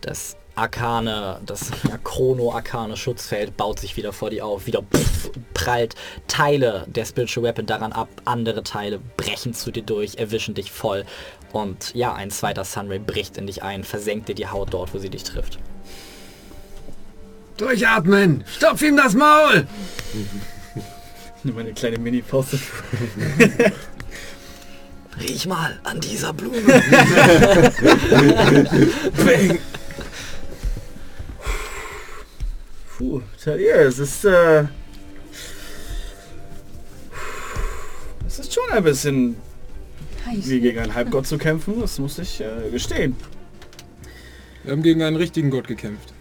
Das 0.00 0.36
arkane, 0.56 1.40
das 1.46 1.70
ja, 1.88 1.96
chrono-arkane 1.98 2.96
Schutzfeld 2.96 3.56
baut 3.56 3.78
sich 3.78 3.96
wieder 3.96 4.12
vor 4.12 4.30
dir 4.30 4.44
auf, 4.44 4.66
wieder 4.66 4.82
pff, 4.82 5.30
prallt 5.54 5.94
Teile 6.26 6.84
der 6.88 7.04
Spiritual 7.04 7.44
Weapon 7.44 7.66
daran 7.66 7.92
ab, 7.92 8.08
andere 8.24 8.64
Teile 8.64 8.98
brechen 9.16 9.54
zu 9.54 9.70
dir 9.70 9.84
durch, 9.84 10.16
erwischen 10.16 10.54
dich 10.54 10.72
voll 10.72 11.04
und 11.52 11.94
ja, 11.94 12.12
ein 12.14 12.30
zweiter 12.30 12.64
Sunray 12.64 12.98
bricht 12.98 13.36
in 13.36 13.46
dich 13.46 13.62
ein, 13.62 13.84
versenkt 13.84 14.28
dir 14.28 14.34
die 14.34 14.48
Haut 14.48 14.74
dort, 14.74 14.92
wo 14.92 14.98
sie 14.98 15.10
dich 15.10 15.22
trifft. 15.22 15.60
Durchatmen! 17.56 18.44
Stopf 18.46 18.82
ihm 18.82 18.96
das 18.96 19.14
Maul! 19.14 19.66
Nimm 20.12 20.28
meine 21.54 21.72
kleine 21.72 21.98
Mini-Faust. 21.98 22.54
Riech 25.20 25.46
mal 25.46 25.78
an 25.82 26.00
dieser 26.00 26.32
Blume. 26.32 26.58
Puh, 32.96 33.20
Talir, 33.42 33.80
es 33.80 33.98
ist 33.98 34.24
äh, 34.24 34.64
es 38.26 38.38
ist 38.38 38.54
schon 38.54 38.70
ein 38.72 38.84
bisschen 38.84 39.36
wie 40.24 40.60
gegen 40.60 40.78
einen 40.78 40.94
Halbgott 40.94 41.26
zu 41.26 41.36
kämpfen, 41.38 41.80
das 41.80 41.98
muss 41.98 42.18
ich 42.18 42.40
äh, 42.40 42.70
gestehen. 42.70 43.16
Wir 44.64 44.72
haben 44.72 44.82
gegen 44.82 45.02
einen 45.02 45.16
richtigen 45.16 45.50
Gott 45.50 45.66
gekämpft. 45.66 46.12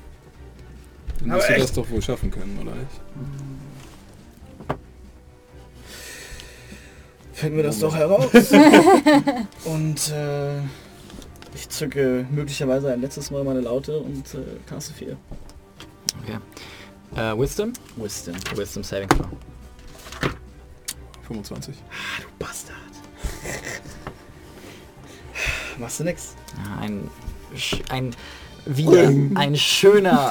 Dann 1.19 1.29
musst 1.29 1.49
du 1.49 1.57
das 1.57 1.73
doch 1.73 1.89
wohl 1.89 2.01
schaffen 2.01 2.31
können, 2.31 2.57
oder 2.61 2.75
nicht? 2.75 2.91
Finden 7.37 7.57
wir 7.57 7.63
das 7.65 7.77
doch 7.77 7.95
heraus. 7.95 8.31
und 9.65 10.11
äh, 10.11 10.57
ich 11.53 11.69
zücke 11.69 12.25
möglicherweise 12.31 12.91
ein 12.91 12.99
letztes 12.99 13.29
Mal 13.29 13.43
meine 13.43 13.61
Laute 13.61 13.99
und 13.99 14.33
äh, 14.33 14.39
caste 14.65 14.91
4. 14.95 15.15
Okay. 16.23 16.39
Äh, 17.15 17.39
Wisdom? 17.39 17.73
Wisdom. 17.95 18.33
Wisdom 18.55 18.83
Saving 18.83 19.09
Throw. 19.09 19.27
25. 21.27 21.75
Ah, 21.77 22.21
du 22.23 22.43
Bastard. 22.43 22.75
Machst 25.77 25.99
du 25.99 26.05
nix? 26.05 26.33
Ein, 26.81 27.07
ein 27.89 28.15
wieder 28.67 29.11
ein 29.35 29.55
schöner, 29.55 30.29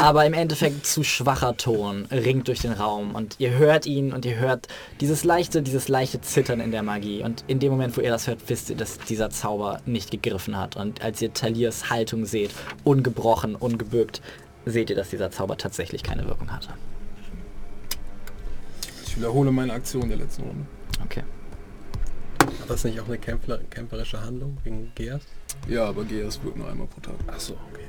aber 0.00 0.26
im 0.26 0.32
Endeffekt 0.32 0.86
zu 0.86 1.02
schwacher 1.04 1.56
Ton 1.56 2.06
ringt 2.10 2.48
durch 2.48 2.60
den 2.60 2.72
Raum 2.72 3.14
und 3.14 3.36
ihr 3.38 3.58
hört 3.58 3.86
ihn 3.86 4.12
und 4.12 4.24
ihr 4.24 4.36
hört 4.36 4.68
dieses 5.00 5.24
leichte, 5.24 5.62
dieses 5.62 5.88
leichte 5.88 6.20
Zittern 6.20 6.60
in 6.60 6.70
der 6.70 6.82
Magie 6.82 7.22
und 7.22 7.44
in 7.46 7.58
dem 7.58 7.70
Moment, 7.70 7.96
wo 7.96 8.00
ihr 8.00 8.10
das 8.10 8.26
hört, 8.26 8.40
wisst 8.48 8.70
ihr, 8.70 8.76
dass 8.76 8.98
dieser 8.98 9.30
Zauber 9.30 9.80
nicht 9.86 10.10
gegriffen 10.10 10.56
hat 10.56 10.76
und 10.76 11.02
als 11.02 11.22
ihr 11.22 11.32
Taliers 11.32 11.90
Haltung 11.90 12.24
seht, 12.24 12.50
ungebrochen, 12.84 13.54
ungebückt, 13.54 14.20
seht 14.66 14.90
ihr, 14.90 14.96
dass 14.96 15.10
dieser 15.10 15.30
Zauber 15.30 15.56
tatsächlich 15.56 16.02
keine 16.02 16.26
Wirkung 16.26 16.50
hatte. 16.52 16.70
Ich 19.06 19.16
wiederhole 19.16 19.50
meine 19.52 19.72
Aktion 19.72 20.08
der 20.08 20.18
letzten 20.18 20.42
Runde. 20.42 20.66
Okay. 21.04 21.22
War 22.40 22.68
das 22.68 22.84
nicht 22.84 23.00
auch 23.00 23.06
eine 23.06 23.18
Kämpfer, 23.18 23.58
kämpferische 23.70 24.20
Handlung 24.20 24.58
wegen 24.64 24.92
Geas? 24.94 25.22
Ja, 25.68 25.84
aber 25.84 26.04
GS 26.04 26.42
wirkt 26.42 26.56
nur 26.56 26.68
einmal 26.68 26.86
pro 26.86 27.00
Tag. 27.00 27.14
Achso, 27.26 27.54
okay. 27.72 27.84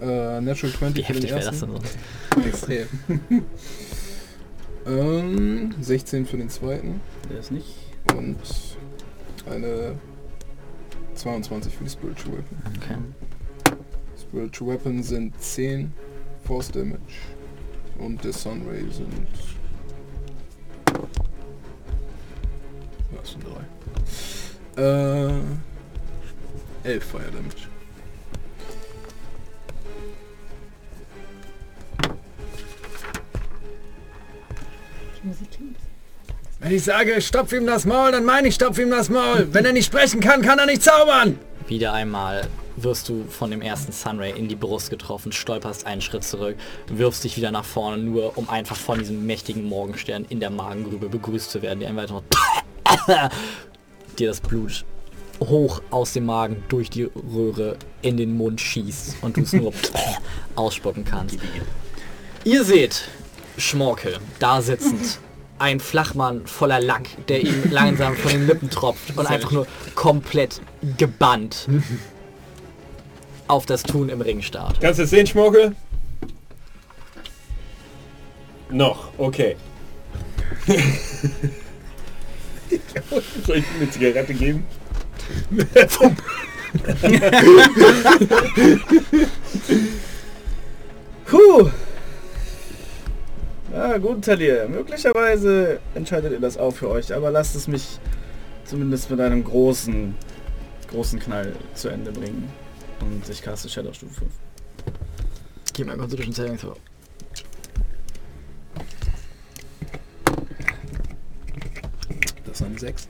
Äh, 0.00 0.40
Natural 0.40 0.72
20 0.72 0.96
Wie 0.96 1.12
für 1.12 1.20
den 1.20 1.22
heftig 1.22 1.30
wäre 1.30 1.40
das 1.44 1.62
ersten. 1.62 2.46
Extrem. 2.48 2.88
ähm, 4.86 5.74
16 5.80 6.26
für 6.26 6.36
den 6.36 6.48
zweiten 6.48 7.00
Der 7.30 7.38
ist 7.38 7.50
nicht. 7.52 7.66
und 8.16 8.36
eine 9.50 9.96
22 11.14 11.74
für 11.74 11.84
die 11.84 11.90
Spiritual 11.90 12.38
Weapon. 12.38 12.58
Okay. 12.76 12.96
Spiritual 14.20 14.70
Weapon 14.72 15.02
sind 15.02 15.40
10 15.40 15.92
Force 16.44 16.70
Damage 16.70 16.98
und 17.98 18.22
der 18.24 18.32
Sunray 18.32 18.84
sind... 18.90 19.12
Ja, 23.12 23.18
es 23.22 23.30
sind 23.32 23.44
drei. 23.44 24.82
Äh, 24.82 25.40
11 26.84 27.04
Fire 27.04 27.30
Damage. 27.30 27.68
Wenn 36.60 36.72
ich 36.72 36.82
sage, 36.84 37.20
stopf 37.20 37.52
ihm 37.52 37.66
das 37.66 37.84
Maul, 37.84 38.12
dann 38.12 38.24
meine 38.24 38.48
ich, 38.48 38.54
stopf 38.54 38.78
ihm 38.78 38.90
das 38.90 39.08
Maul. 39.08 39.48
Wenn 39.52 39.64
er 39.64 39.72
nicht 39.72 39.86
sprechen 39.86 40.20
kann, 40.20 40.42
kann 40.42 40.58
er 40.58 40.66
nicht 40.66 40.82
zaubern. 40.82 41.38
Wieder 41.68 41.92
einmal 41.92 42.48
wirst 42.76 43.08
du 43.08 43.24
von 43.28 43.50
dem 43.50 43.62
ersten 43.62 43.92
Sunray 43.92 44.32
in 44.36 44.48
die 44.48 44.56
Brust 44.56 44.90
getroffen, 44.90 45.30
stolperst 45.30 45.86
einen 45.86 46.00
Schritt 46.00 46.24
zurück, 46.24 46.56
wirfst 46.88 47.22
dich 47.24 47.36
wieder 47.36 47.50
nach 47.50 47.64
vorne, 47.64 47.98
nur 47.98 48.36
um 48.38 48.48
einfach 48.48 48.76
von 48.76 48.98
diesem 48.98 49.26
mächtigen 49.26 49.64
Morgenstern 49.64 50.24
in 50.28 50.40
der 50.40 50.50
Magengrube 50.50 51.08
begrüßt 51.08 51.50
zu 51.50 51.62
werden, 51.62 51.80
der 51.80 51.90
ein 51.90 51.96
weiterer 51.96 52.22
dir 54.18 54.28
das 54.28 54.40
Blut 54.40 54.84
hoch 55.48 55.82
aus 55.90 56.12
dem 56.12 56.26
Magen 56.26 56.62
durch 56.68 56.90
die 56.90 57.04
Röhre 57.04 57.76
in 58.02 58.16
den 58.16 58.36
Mund 58.36 58.60
schießt 58.60 59.16
und 59.22 59.36
du 59.36 59.42
es 59.42 59.52
nur 59.52 59.72
ausspucken 60.56 61.04
kannst. 61.04 61.38
Ihr 62.44 62.64
seht 62.64 63.08
Schmorkel 63.56 64.18
da 64.38 64.62
sitzend. 64.62 65.18
Ein 65.58 65.78
Flachmann 65.78 66.46
voller 66.46 66.80
Lack, 66.80 67.26
der 67.28 67.42
ihm 67.42 67.64
langsam 67.70 68.16
von 68.16 68.32
den 68.32 68.46
Lippen 68.46 68.68
tropft 68.68 69.16
und 69.16 69.26
einfach 69.26 69.52
nur 69.52 69.66
komplett 69.94 70.60
gebannt 70.98 71.68
auf 73.46 73.66
das 73.66 73.82
Tun 73.82 74.08
im 74.08 74.20
Ring 74.20 74.42
starrt. 74.42 74.80
Kannst 74.80 74.98
du 74.98 75.04
es 75.04 75.10
sehen, 75.10 75.26
Schmorkel? 75.26 75.76
Noch, 78.70 79.10
okay. 79.18 79.56
Soll 83.46 83.56
ich 83.58 83.64
ihm 83.64 83.64
eine 83.80 83.90
Zigarette 83.90 84.34
geben? 84.34 84.64
Puh. 91.26 91.70
Ja, 93.72 93.98
gut, 93.98 94.24
Talir. 94.24 94.68
Möglicherweise 94.68 95.80
entscheidet 95.94 96.32
ihr 96.32 96.40
das 96.40 96.56
auch 96.58 96.72
für 96.72 96.88
euch, 96.88 97.14
aber 97.14 97.30
lasst 97.30 97.54
es 97.56 97.68
mich 97.68 97.98
zumindest 98.64 99.10
mit 99.10 99.20
einem 99.20 99.44
großen, 99.44 100.14
großen 100.90 101.18
Knall 101.18 101.54
zu 101.74 101.88
Ende 101.88 102.12
bringen. 102.12 102.50
Und 103.00 103.28
ich 103.28 103.42
caste 103.42 103.68
Shadow 103.68 103.92
Stufe 103.92 104.14
5. 104.14 104.30
Gib 105.74 105.86
mir 105.86 105.96
Constitution 105.96 106.34
Saving 106.34 106.58
Throw. 106.58 106.76
Das 112.44 112.58
sind 112.58 112.78
6. 112.78 113.08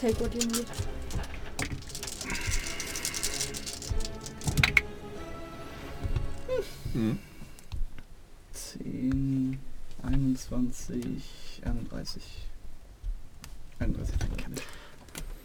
Take 0.00 0.18
what 0.18 0.34
you 0.34 0.40
need. 0.48 0.66
Mhm. 6.94 7.18
10, 8.54 9.58
21, 10.02 11.22
31. 11.66 12.22
31. 13.78 14.14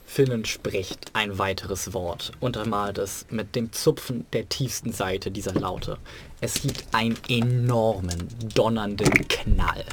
Finnen 0.05 0.45
spricht 0.45 1.11
ein 1.11 1.37
weiteres 1.37 1.91
Wort, 1.91 2.31
untermalt 2.39 2.97
es 2.97 3.25
mit 3.29 3.57
dem 3.57 3.73
Zupfen 3.73 4.25
der 4.31 4.47
tiefsten 4.47 4.93
Seite 4.93 5.31
dieser 5.31 5.53
Laute. 5.53 5.97
Es 6.39 6.61
gibt 6.61 6.85
einen 6.93 7.17
enormen, 7.27 8.29
donnernden 8.53 9.27
Knall. 9.27 9.83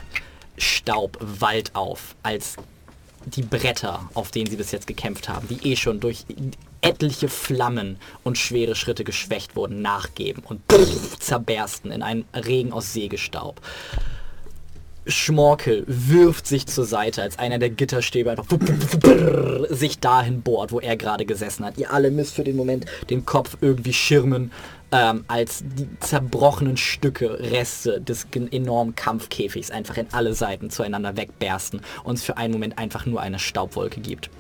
Staub 0.57 1.19
wallt 1.21 1.75
auf, 1.75 2.15
als 2.23 2.57
die 3.27 3.43
Bretter, 3.43 4.09
auf 4.15 4.31
denen 4.31 4.51
sie 4.51 4.57
bis 4.57 4.73
jetzt 4.73 4.87
gekämpft 4.87 5.29
haben, 5.29 5.49
die 5.49 5.71
eh 5.71 5.77
schon 5.77 6.01
durch 6.01 6.25
etliche 6.81 7.29
Flammen 7.29 7.97
und 8.25 8.39
schwere 8.39 8.75
Schritte 8.75 9.05
geschwächt 9.05 9.57
wurden, 9.57 9.83
nachgeben 9.83 10.43
und 10.45 10.61
zerbersten 11.21 11.93
in 11.93 12.03
einen 12.03 12.25
Regen 12.35 12.73
aus 12.73 12.93
Sägestaub. 12.93 13.61
Schmorkel 15.07 15.85
wirft 15.89 16.47
sich 16.47 16.67
zur 16.67 16.85
Seite, 16.85 17.23
als 17.23 17.39
einer 17.39 17.59
der 17.59 17.71
Gitterstäbe 17.71 18.31
einfach 18.31 18.47
sich 19.69 19.99
dahin 19.99 20.43
bohrt, 20.43 20.71
wo 20.71 20.79
er 20.79 20.97
gerade 20.97 21.27
gesessen 21.27 21.65
hat. 21.65 21.77
Ihr 21.77 21.93
alle 21.93 22.11
müsst 22.11 22.35
für 22.35 22.45
den 22.45 22.57
Moment 22.57 22.87
den 23.11 23.27
Kopf 23.27 23.57
irgendwie 23.61 23.93
schirmen, 23.93 24.53
ähm, 24.93 25.25
als 25.27 25.65
die 25.65 25.89
zerbrochenen 26.01 26.77
Stücke, 26.77 27.39
Reste 27.41 28.01
des 28.01 28.27
enormen 28.33 28.95
Kampfkäfigs 28.95 29.71
einfach 29.71 29.97
in 29.97 30.07
alle 30.13 30.35
Seiten 30.35 30.71
zueinander 30.71 31.17
wegbersten 31.17 31.81
und 32.05 32.15
es 32.17 32.23
für 32.25 32.37
einen 32.37 32.53
Moment 32.53 32.79
einfach 32.79 33.07
nur 33.07 33.21
eine 33.21 33.39
Staubwolke 33.39 34.01
gibt. 34.01 34.31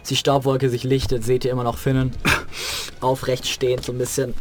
Als 0.00 0.08
die 0.08 0.16
Staubwolke 0.16 0.70
sich 0.70 0.82
lichtet, 0.82 1.24
seht 1.24 1.44
ihr 1.44 1.52
immer 1.52 1.64
noch 1.64 1.78
Finnen 1.78 2.12
aufrecht 3.00 3.46
stehend, 3.46 3.84
so 3.84 3.92
ein 3.92 3.98
bisschen 3.98 4.34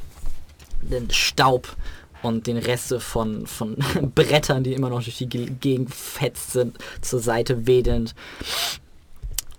den 0.81 1.11
Staub 1.11 1.75
und 2.21 2.47
den 2.47 2.57
Reste 2.57 2.99
von, 2.99 3.45
von 3.45 3.75
Brettern, 4.15 4.63
die 4.63 4.73
immer 4.73 4.89
noch 4.89 5.03
durch 5.03 5.17
die 5.17 5.27
Ge- 5.29 5.51
Gegend 5.59 5.93
fetzt 5.93 6.51
sind, 6.51 6.77
zur 7.01 7.19
Seite 7.19 7.67
wedelnd. 7.67 8.15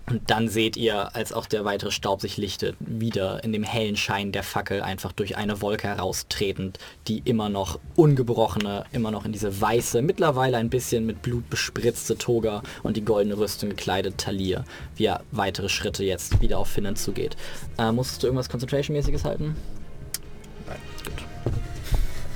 Und 0.07 0.29
dann 0.29 0.49
seht 0.49 0.77
ihr, 0.77 1.15
als 1.15 1.31
auch 1.31 1.45
der 1.45 1.63
weitere 1.63 1.91
Staub 1.91 2.21
sich 2.21 2.37
lichtet, 2.37 2.75
wieder 2.79 3.43
in 3.43 3.53
dem 3.53 3.63
hellen 3.63 3.95
Schein 3.95 4.31
der 4.31 4.43
Fackel 4.43 4.81
einfach 4.81 5.11
durch 5.11 5.37
eine 5.37 5.61
Wolke 5.61 5.87
heraustretend, 5.87 6.79
die 7.07 7.19
immer 7.23 7.49
noch 7.49 7.79
ungebrochene, 7.95 8.85
immer 8.91 9.11
noch 9.11 9.25
in 9.25 9.31
diese 9.31 9.61
weiße, 9.61 10.01
mittlerweile 10.01 10.57
ein 10.57 10.69
bisschen 10.69 11.05
mit 11.05 11.21
Blut 11.21 11.49
bespritzte 11.49 12.17
Toga 12.17 12.63
und 12.83 12.97
die 12.97 13.05
goldene 13.05 13.37
Rüstung 13.37 13.69
gekleidet 13.69 14.17
Talir, 14.17 14.65
wie 14.95 15.05
er 15.05 15.23
weitere 15.31 15.69
Schritte 15.69 16.03
jetzt 16.03 16.41
wieder 16.41 16.59
auf 16.59 16.67
Finnen 16.67 16.95
zugeht. 16.95 17.37
Äh, 17.77 17.91
musstest 17.91 18.23
du 18.23 18.27
irgendwas 18.27 18.49
Concentration-mäßiges 18.49 19.23
halten? 19.23 19.55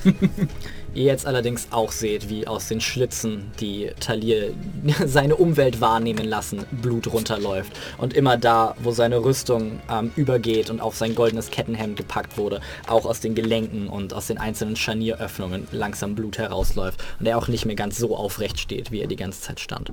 Ihr 0.96 1.04
jetzt 1.04 1.26
allerdings 1.26 1.68
auch 1.72 1.92
seht, 1.92 2.30
wie 2.30 2.46
aus 2.46 2.68
den 2.68 2.80
Schlitzen, 2.80 3.52
die 3.60 3.90
Talir 4.00 4.54
seine 5.04 5.36
Umwelt 5.36 5.82
wahrnehmen 5.82 6.24
lassen, 6.26 6.64
Blut 6.70 7.12
runterläuft. 7.12 7.70
Und 7.98 8.14
immer 8.14 8.38
da, 8.38 8.74
wo 8.82 8.92
seine 8.92 9.22
Rüstung 9.22 9.78
ähm, 9.90 10.10
übergeht 10.16 10.70
und 10.70 10.80
auf 10.80 10.96
sein 10.96 11.14
goldenes 11.14 11.50
Kettenhemd 11.50 11.98
gepackt 11.98 12.38
wurde, 12.38 12.62
auch 12.86 13.04
aus 13.04 13.20
den 13.20 13.34
Gelenken 13.34 13.88
und 13.88 14.14
aus 14.14 14.28
den 14.28 14.38
einzelnen 14.38 14.74
Scharnieröffnungen 14.74 15.68
langsam 15.70 16.14
Blut 16.14 16.38
herausläuft. 16.38 17.04
Und 17.20 17.26
er 17.26 17.36
auch 17.36 17.48
nicht 17.48 17.66
mehr 17.66 17.76
ganz 17.76 17.98
so 17.98 18.16
aufrecht 18.16 18.58
steht, 18.58 18.90
wie 18.90 19.00
er 19.02 19.06
die 19.06 19.16
ganze 19.16 19.42
Zeit 19.42 19.60
stand. 19.60 19.92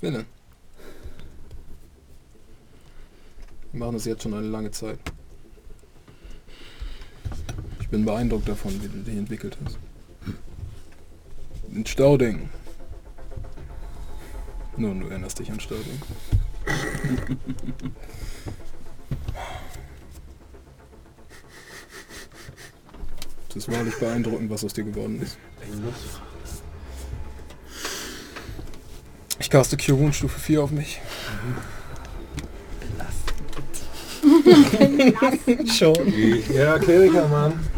Bitte. 0.00 0.26
Wir 3.70 3.78
machen 3.78 3.92
das 3.92 4.06
jetzt 4.06 4.24
schon 4.24 4.34
eine 4.34 4.48
lange 4.48 4.72
Zeit. 4.72 4.98
Ich 7.86 7.90
bin 7.90 8.04
beeindruckt 8.04 8.48
davon, 8.48 8.82
wie 8.82 8.88
du 8.88 8.98
dich 8.98 9.16
entwickelt 9.16 9.56
hast. 9.64 9.78
In 11.72 11.86
Stauding. 11.86 12.50
Nun, 14.76 15.02
du 15.02 15.06
erinnerst 15.06 15.38
dich 15.38 15.52
an 15.52 15.60
Stauding. 15.60 16.02
Es 23.50 23.56
ist 23.56 23.70
wahrlich 23.70 23.94
beeindruckend, 24.00 24.50
was 24.50 24.64
aus 24.64 24.72
dir 24.72 24.82
geworden 24.82 25.22
ist. 25.22 25.38
Ich 29.38 29.48
caste 29.48 29.76
Cure 29.76 30.00
Wound 30.00 30.16
Stufe 30.16 30.40
4 30.40 30.60
auf 30.64 30.72
mich. 30.72 31.00
Schon. 35.72 36.12
Ja, 36.52 36.80
Kleriker, 36.80 37.28
Mann. 37.28 37.75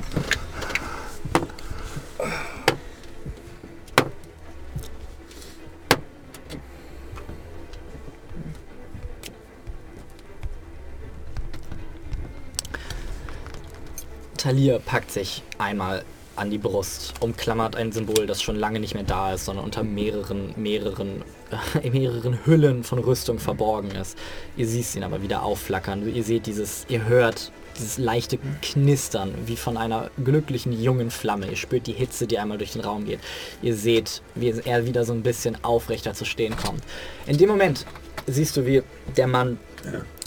Talir 14.37 14.79
packt 14.79 15.11
sich 15.11 15.43
einmal 15.59 16.05
an 16.35 16.51
die 16.51 16.59
Brust, 16.59 17.15
umklammert 17.21 17.77
ein 17.77 17.93
Symbol, 17.93 18.27
das 18.27 18.41
schon 18.41 18.57
lange 18.57 18.81
nicht 18.81 18.95
mehr 18.95 19.03
da 19.03 19.35
ist, 19.35 19.45
sondern 19.45 19.65
unter 19.65 19.83
mehreren, 19.83 20.55
mehreren, 20.57 21.23
äh, 21.83 21.91
mehreren 21.91 22.47
Hüllen 22.47 22.85
von 22.85 22.99
Rüstung 23.01 23.39
verborgen 23.39 23.91
ist. 23.91 24.17
Ihr 24.57 24.67
siehst 24.67 24.97
ihn 24.97 25.03
aber 25.03 25.23
wieder 25.23 25.43
aufflackern. 25.43 26.13
Ihr 26.15 26.25
seht 26.25 26.47
dieses, 26.47 26.87
ihr 26.89 27.05
hört 27.05 27.53
dieses 27.79 27.99
leichte 27.99 28.39
Knistern 28.63 29.33
wie 29.47 29.57
von 29.57 29.77
einer 29.77 30.11
glücklichen 30.23 30.73
jungen 30.73 31.11
Flamme. 31.11 31.49
Ihr 31.49 31.57
spürt 31.57 31.87
die 31.87 31.93
Hitze, 31.93 32.27
die 32.27 32.39
einmal 32.39 32.59
durch 32.59 32.73
den 32.73 32.83
Raum 32.83 33.05
geht. 33.05 33.21
Ihr 33.63 33.75
seht, 33.75 34.23
wie 34.35 34.51
er 34.65 34.87
wieder 34.87 35.05
so 35.05 35.13
ein 35.13 35.23
bisschen 35.23 35.63
aufrechter 35.65 36.15
zu 36.15 36.25
stehen 36.25 36.57
kommt. 36.57 36.83
In 37.27 37.39
dem 37.39 37.49
Moment 37.49 37.87
siehst 38.27 38.57
du, 38.57 38.67
wie 38.67 38.83
der 39.17 39.27
Mann 39.27 39.59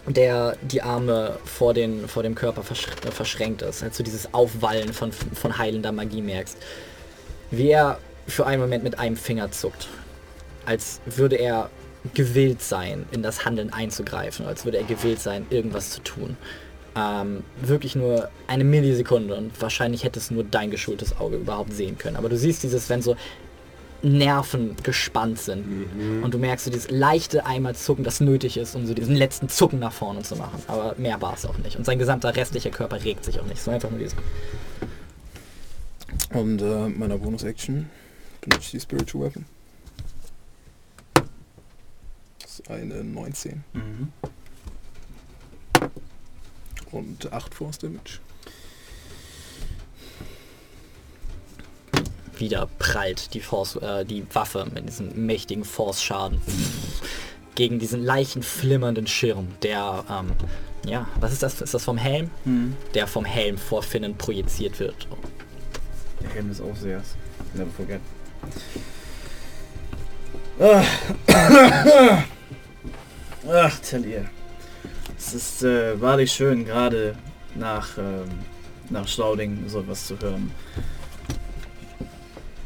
der 0.08 0.58
die 0.62 0.82
Arme 0.82 1.38
vor, 1.46 1.74
den, 1.74 2.08
vor 2.08 2.24
dem 2.24 2.34
Körper 2.34 2.64
versch 2.64 2.88
verschränkt 3.12 3.62
ist, 3.62 3.84
als 3.84 3.98
du 3.98 4.04
dieses 4.04 4.34
Aufwallen 4.34 4.94
von, 4.94 5.12
von 5.12 5.58
heilender 5.58 5.92
Magie 5.92 6.22
merkst. 6.22 6.58
Wie 7.52 7.70
er 7.70 8.00
für 8.28 8.46
einen 8.46 8.62
Moment 8.62 8.84
mit 8.84 8.98
einem 8.98 9.18
Finger 9.18 9.52
zuckt. 9.52 9.88
Als 10.66 11.02
würde 11.06 11.36
er 11.36 11.70
gewillt 12.14 12.62
sein, 12.62 13.06
in 13.12 13.22
das 13.22 13.46
Handeln 13.46 13.72
einzugreifen, 13.72 14.46
als 14.46 14.66
würde 14.66 14.78
er 14.78 14.84
gewillt 14.84 15.20
sein, 15.20 15.46
irgendwas 15.50 15.92
zu 15.92 16.02
tun. 16.02 16.38
Ähm, 16.96 17.44
wirklich 17.62 17.96
nur 17.96 18.30
eine 18.48 18.64
Millisekunde 18.66 19.36
und 19.36 19.62
wahrscheinlich 19.62 20.04
hätte 20.04 20.20
es 20.20 20.30
nur 20.30 20.44
dein 20.44 20.72
geschultes 20.72 21.18
Auge 21.20 21.38
überhaupt 21.38 21.74
sehen 21.74 21.98
können. 21.98 22.18
Aber 22.18 22.28
du 22.28 22.38
siehst 22.38 22.64
dieses, 22.64 22.90
wenn 22.90 23.02
so 23.02 23.16
Nerven 24.04 24.76
gespannt 24.84 25.40
sind. 25.40 25.64
Und 26.24 26.34
du 26.34 26.38
merkst 26.40 26.66
so 26.66 26.72
dieses 26.72 26.90
leichte 26.90 27.46
einmal 27.46 27.76
Zucken, 27.76 28.04
das 28.04 28.20
nötig 28.20 28.58
ist, 28.58 28.76
um 28.76 28.86
so 28.88 28.94
diesen 28.94 29.16
letzten 29.16 29.48
Zucken 29.48 29.80
nach 29.80 29.94
vorne 29.94 30.24
zu 30.24 30.36
machen. 30.36 30.62
Aber 30.68 30.96
mehr 30.98 31.22
war 31.22 31.36
es 31.36 31.46
auch 31.46 31.58
nicht. 31.60 31.78
Und 31.78 31.86
sein 31.86 32.00
gesamter 32.00 32.36
restlicher 32.36 32.72
Körper 32.72 33.04
regt 33.04 33.24
sich 33.24 33.40
auch 33.40 33.46
nicht. 33.46 33.62
So 33.62 33.70
einfach 33.72 33.90
nur 33.90 34.00
dieses. 34.00 34.16
Und 36.34 36.62
äh, 36.62 36.88
meiner 36.90 37.18
Bonus-Action 37.18 37.90
benutze 38.42 38.66
ich 38.66 38.72
die 38.72 38.80
Spiritual 38.80 39.26
Weapon. 39.26 39.46
Das 42.42 42.60
ist 42.60 42.70
eine 42.70 43.04
19 43.04 43.64
Mhm. 43.74 44.12
Und 46.92 47.32
8 47.32 47.54
Force 47.54 47.80
Damage. 47.80 48.20
Wieder 52.38 52.68
prallt 52.80 53.34
die, 53.34 53.40
Force, 53.40 53.76
äh, 53.76 54.04
die 54.04 54.26
Waffe 54.34 54.66
mit 54.74 54.88
diesem 54.88 55.26
mächtigen 55.26 55.64
Force-Schaden 55.64 56.42
gegen 57.56 57.78
diesen 57.80 58.04
leichten 58.04 58.42
flimmernden 58.42 59.06
Schirm, 59.06 59.50
der, 59.62 60.04
ähm, 60.10 60.32
ja, 60.90 61.08
was 61.20 61.34
ist 61.34 61.44
das? 61.44 61.62
Ist 61.62 61.74
das 61.74 61.84
vom 61.84 61.98
Helm? 61.98 62.32
Mhm. 62.46 62.76
Der 62.94 63.06
vom 63.06 63.26
Helm 63.26 63.58
vor 63.58 63.84
Finnen 63.84 64.18
projiziert 64.18 64.80
wird. 64.80 65.08
Der 66.22 66.30
Helm 66.32 66.50
des 66.50 66.62
Aufsehers. 66.62 67.16
Never 67.54 67.70
forget. 67.72 68.02
Ah. 70.60 70.84
Ach, 73.48 73.80
Talir. 73.80 74.30
Es 75.24 75.36
ist 75.36 75.64
äh, 75.64 76.02
wahrlich 76.02 76.32
schön, 76.32 76.66
gerade 76.66 77.16
nach, 77.54 77.96
ähm, 78.00 78.28
nach 78.90 79.08
Stauding 79.08 79.70
sowas 79.70 80.08
zu 80.08 80.20
hören. 80.20 80.52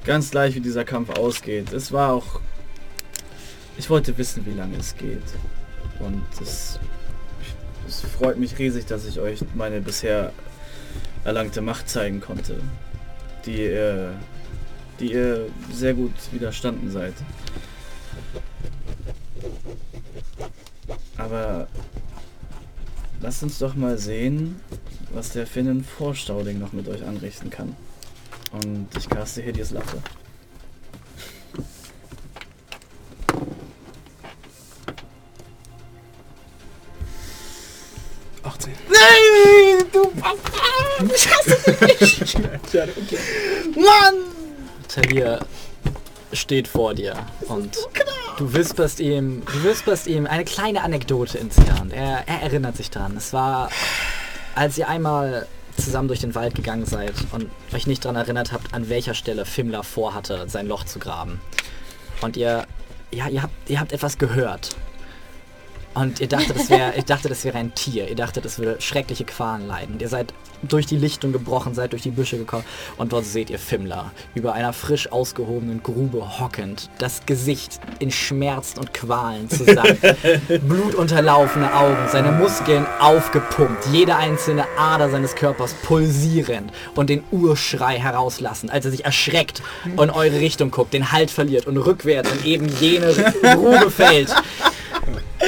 Ganz 0.06 0.32
gleich, 0.32 0.56
wie 0.56 0.62
dieser 0.62 0.86
Kampf 0.86 1.10
ausgeht. 1.10 1.74
Es 1.74 1.92
war 1.92 2.14
auch... 2.14 2.40
Ich 3.78 3.90
wollte 3.90 4.18
wissen, 4.18 4.46
wie 4.46 4.54
lange 4.54 4.78
es 4.78 4.96
geht. 4.96 5.22
Und 6.00 6.24
es, 6.42 6.80
es 7.88 8.02
freut 8.18 8.38
mich 8.38 8.58
riesig, 8.58 8.86
dass 8.86 9.06
ich 9.06 9.20
euch 9.20 9.42
meine 9.54 9.82
bisher 9.82 10.32
erlangte 11.26 11.62
Macht 11.62 11.90
zeigen 11.90 12.22
konnte. 12.22 12.62
Die 13.46 13.64
ihr, 13.64 14.14
die 15.02 15.12
ihr 15.12 15.48
sehr 15.74 15.94
gut 15.94 16.14
widerstanden 16.32 16.90
seid. 16.90 17.16
Aber 21.18 21.68
lasst 23.22 23.44
uns 23.44 23.60
doch 23.60 23.76
mal 23.76 23.98
sehen, 23.98 24.60
was 25.14 25.30
der 25.30 25.48
Finnen 25.48 25.84
vor 25.84 26.16
Stauding 26.16 26.60
noch 26.60 26.74
mit 26.74 26.88
euch 26.88 27.04
anrichten 27.04 27.50
kann. 27.50 27.76
Und 28.52 28.88
ich 28.98 29.10
caste 29.10 29.42
hier 29.42 29.54
dieses 29.54 29.72
Lache. 29.72 29.98
Achtzehn. 38.44 38.74
Nein, 38.88 39.86
du 39.92 40.04
Mann! 43.76 44.16
Talir 44.88 45.40
steht 46.36 46.68
vor 46.68 46.94
dir 46.94 47.16
und 47.48 47.78
du 48.38 48.54
wisperst 48.54 49.00
ihm, 49.00 49.44
du 49.46 49.64
wisperst 49.64 50.08
ihm 50.08 50.28
eine 50.28 50.46
kleine 50.46 50.84
Anekdote 50.84 51.38
ins 51.38 51.58
und 51.58 51.94
er, 51.94 52.28
er 52.28 52.42
erinnert 52.42 52.78
sich 52.78 52.90
dran. 52.90 53.16
Es 53.18 53.34
war, 53.34 53.70
als 54.56 54.78
ihr 54.78 54.88
einmal 54.88 55.48
zusammen 55.78 56.08
durch 56.08 56.22
den 56.22 56.36
Wald 56.36 56.56
gegangen 56.56 56.86
seid 56.86 57.14
und 57.32 57.50
euch 57.74 57.88
nicht 57.88 58.06
daran 58.06 58.16
erinnert 58.16 58.52
habt, 58.52 58.74
an 58.74 58.90
welcher 58.90 59.14
Stelle 59.14 59.46
Fimmler 59.46 59.84
vorhatte, 59.84 60.46
sein 60.48 60.68
Loch 60.68 60.86
zu 60.86 61.00
graben. 61.00 61.40
Und 62.22 62.38
ihr, 62.38 62.66
ja, 63.12 63.28
ihr 63.28 63.44
habt, 63.44 63.70
ihr 63.70 63.80
habt 63.80 63.92
etwas 63.92 64.18
gehört. 64.18 64.76
Und 65.96 66.20
ihr 66.20 66.28
dachtet, 66.28 66.58
das 66.58 66.70
wäre, 66.70 66.94
ich 66.98 67.06
dachte, 67.06 67.30
das 67.30 67.46
wäre 67.46 67.58
ein 67.58 67.74
Tier. 67.74 68.10
Ihr 68.10 68.16
dachtet, 68.16 68.46
es 68.46 68.60
würde 68.60 68.82
schreckliche 68.82 69.24
Qualen 69.24 69.66
leiden. 69.66 69.98
Ihr 70.00 70.10
seid 70.10 70.34
durch 70.62 70.86
die 70.86 70.98
Lichtung 70.98 71.32
gebrochen, 71.32 71.74
seid 71.74 71.94
durch 71.94 72.02
die 72.02 72.12
Büsche 72.12 72.38
gekommen 72.38 72.66
und 72.98 73.14
dort 73.14 73.26
seht 73.26 73.50
ihr 73.50 73.60
Fimmler 73.60 74.12
über 74.34 74.54
einer 74.54 74.74
frisch 74.74 75.12
ausgehobenen 75.12 75.84
Grube 75.84 76.40
hockend, 76.40 76.90
das 76.98 77.26
Gesicht 77.26 77.80
in 78.00 78.12
Schmerz 78.12 78.74
und 78.78 78.94
Qualen 78.94 79.50
zusammen, 79.50 79.98
blutunterlaufene 80.68 81.74
Augen, 81.74 82.08
seine 82.12 82.32
Muskeln 82.32 82.86
aufgepumpt, 83.00 83.86
jede 83.92 84.16
einzelne 84.16 84.66
Ader 84.78 85.10
seines 85.10 85.36
Körpers 85.36 85.74
pulsierend 85.74 86.72
und 86.96 87.10
den 87.10 87.24
Urschrei 87.32 87.98
herauslassen, 88.00 88.70
als 88.70 88.86
er 88.86 88.92
sich 88.92 89.06
erschreckt 89.06 89.62
und 89.96 90.10
eure 90.10 90.40
Richtung 90.40 90.72
guckt, 90.72 90.94
den 90.94 91.12
Halt 91.12 91.32
verliert 91.32 91.68
und 91.68 91.78
rückwärts 91.78 92.32
in 92.32 92.46
eben 92.46 92.68
jene 92.80 93.14
Grube 93.42 93.92
fällt 93.92 94.34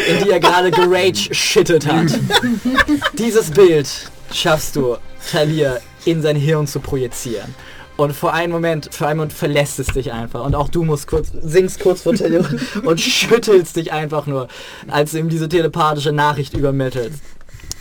in 0.08 0.24
die 0.24 0.30
er 0.30 0.40
gerade 0.40 0.72
gerage-shittet 0.72 1.88
hat. 1.88 2.08
Dieses 3.14 3.52
Bild 3.52 3.88
schaffst 4.32 4.76
du, 4.76 4.98
Talir, 5.32 5.82
in 6.06 6.22
sein 6.22 6.36
Hirn 6.36 6.68
zu 6.68 6.80
projizieren. 6.80 7.54
Und 7.98 8.14
vor 8.14 8.34
einem 8.34 8.54
Moment, 8.54 8.90
für 8.94 9.08
einen 9.08 9.18
Moment 9.18 9.34
verlässt 9.34 9.80
es 9.80 9.88
dich 9.88 10.12
einfach. 10.14 10.46
Und 10.46 10.56
auch 10.56 10.70
du 10.70 10.84
musst 10.84 11.08
kurz, 11.08 11.32
singst 11.42 11.80
kurz 11.80 12.04
vor 12.04 12.14
Talir 12.14 12.46
und 12.84 13.02
schüttelst 13.02 13.76
dich 13.76 13.92
einfach 13.92 14.28
nur, 14.28 14.48
als 14.88 15.12
du 15.12 15.20
ihm 15.20 15.30
diese 15.30 15.50
telepathische 15.50 16.12
Nachricht 16.12 16.54
übermittelst. 16.54 17.22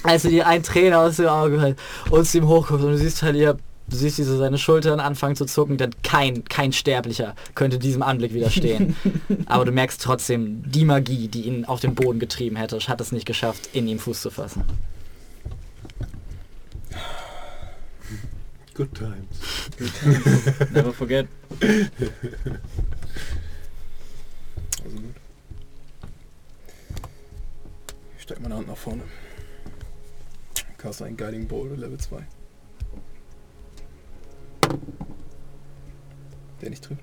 Als 0.02 0.22
du 0.22 0.28
dir 0.28 0.46
ein 0.46 0.62
Träne 0.62 0.98
aus 0.98 1.16
dem 1.16 1.26
Auge 1.26 1.60
hältst 1.60 1.82
und 2.10 2.26
zu 2.26 2.38
ihm 2.38 2.48
hochguckst 2.48 2.84
und 2.84 2.92
du 2.92 2.98
siehst 2.98 3.20
Talir, 3.20 3.58
du 3.88 3.96
siehst 3.96 4.18
diese 4.18 4.36
seine 4.36 4.58
Schultern 4.58 5.00
anfangen 5.00 5.36
zu 5.36 5.44
zucken, 5.44 5.76
denn 5.76 5.90
kein, 6.02 6.44
kein 6.44 6.72
Sterblicher 6.72 7.34
könnte 7.54 7.78
diesem 7.78 8.02
Anblick 8.02 8.34
widerstehen. 8.34 8.96
Aber 9.46 9.64
du 9.64 9.72
merkst 9.72 10.02
trotzdem, 10.02 10.62
die 10.70 10.84
Magie, 10.84 11.28
die 11.28 11.42
ihn 11.42 11.64
auf 11.64 11.80
den 11.80 11.94
Boden 11.94 12.18
getrieben 12.18 12.56
hätte, 12.56 12.78
hat 12.78 13.00
es 13.00 13.12
nicht 13.12 13.26
geschafft, 13.26 13.70
in 13.72 13.88
ihm 13.88 13.98
Fuß 13.98 14.22
zu 14.22 14.30
fassen. 14.30 14.64
Good 18.74 18.94
times. 18.94 19.40
Never 20.72 20.92
forget. 20.92 21.26
Also 24.84 24.96
gut. 24.96 25.14
Ich 28.16 28.22
stecke 28.22 28.42
meine 28.42 28.56
Hand 28.56 28.68
nach 28.68 28.76
vorne. 28.76 29.02
Cast 30.76 31.00
ein 31.00 31.16
Guiding 31.16 31.48
Bolt 31.48 31.78
Level 31.78 31.96
2. 31.96 32.26
Der 36.60 36.70
nicht 36.70 36.84
trifft. 36.84 37.02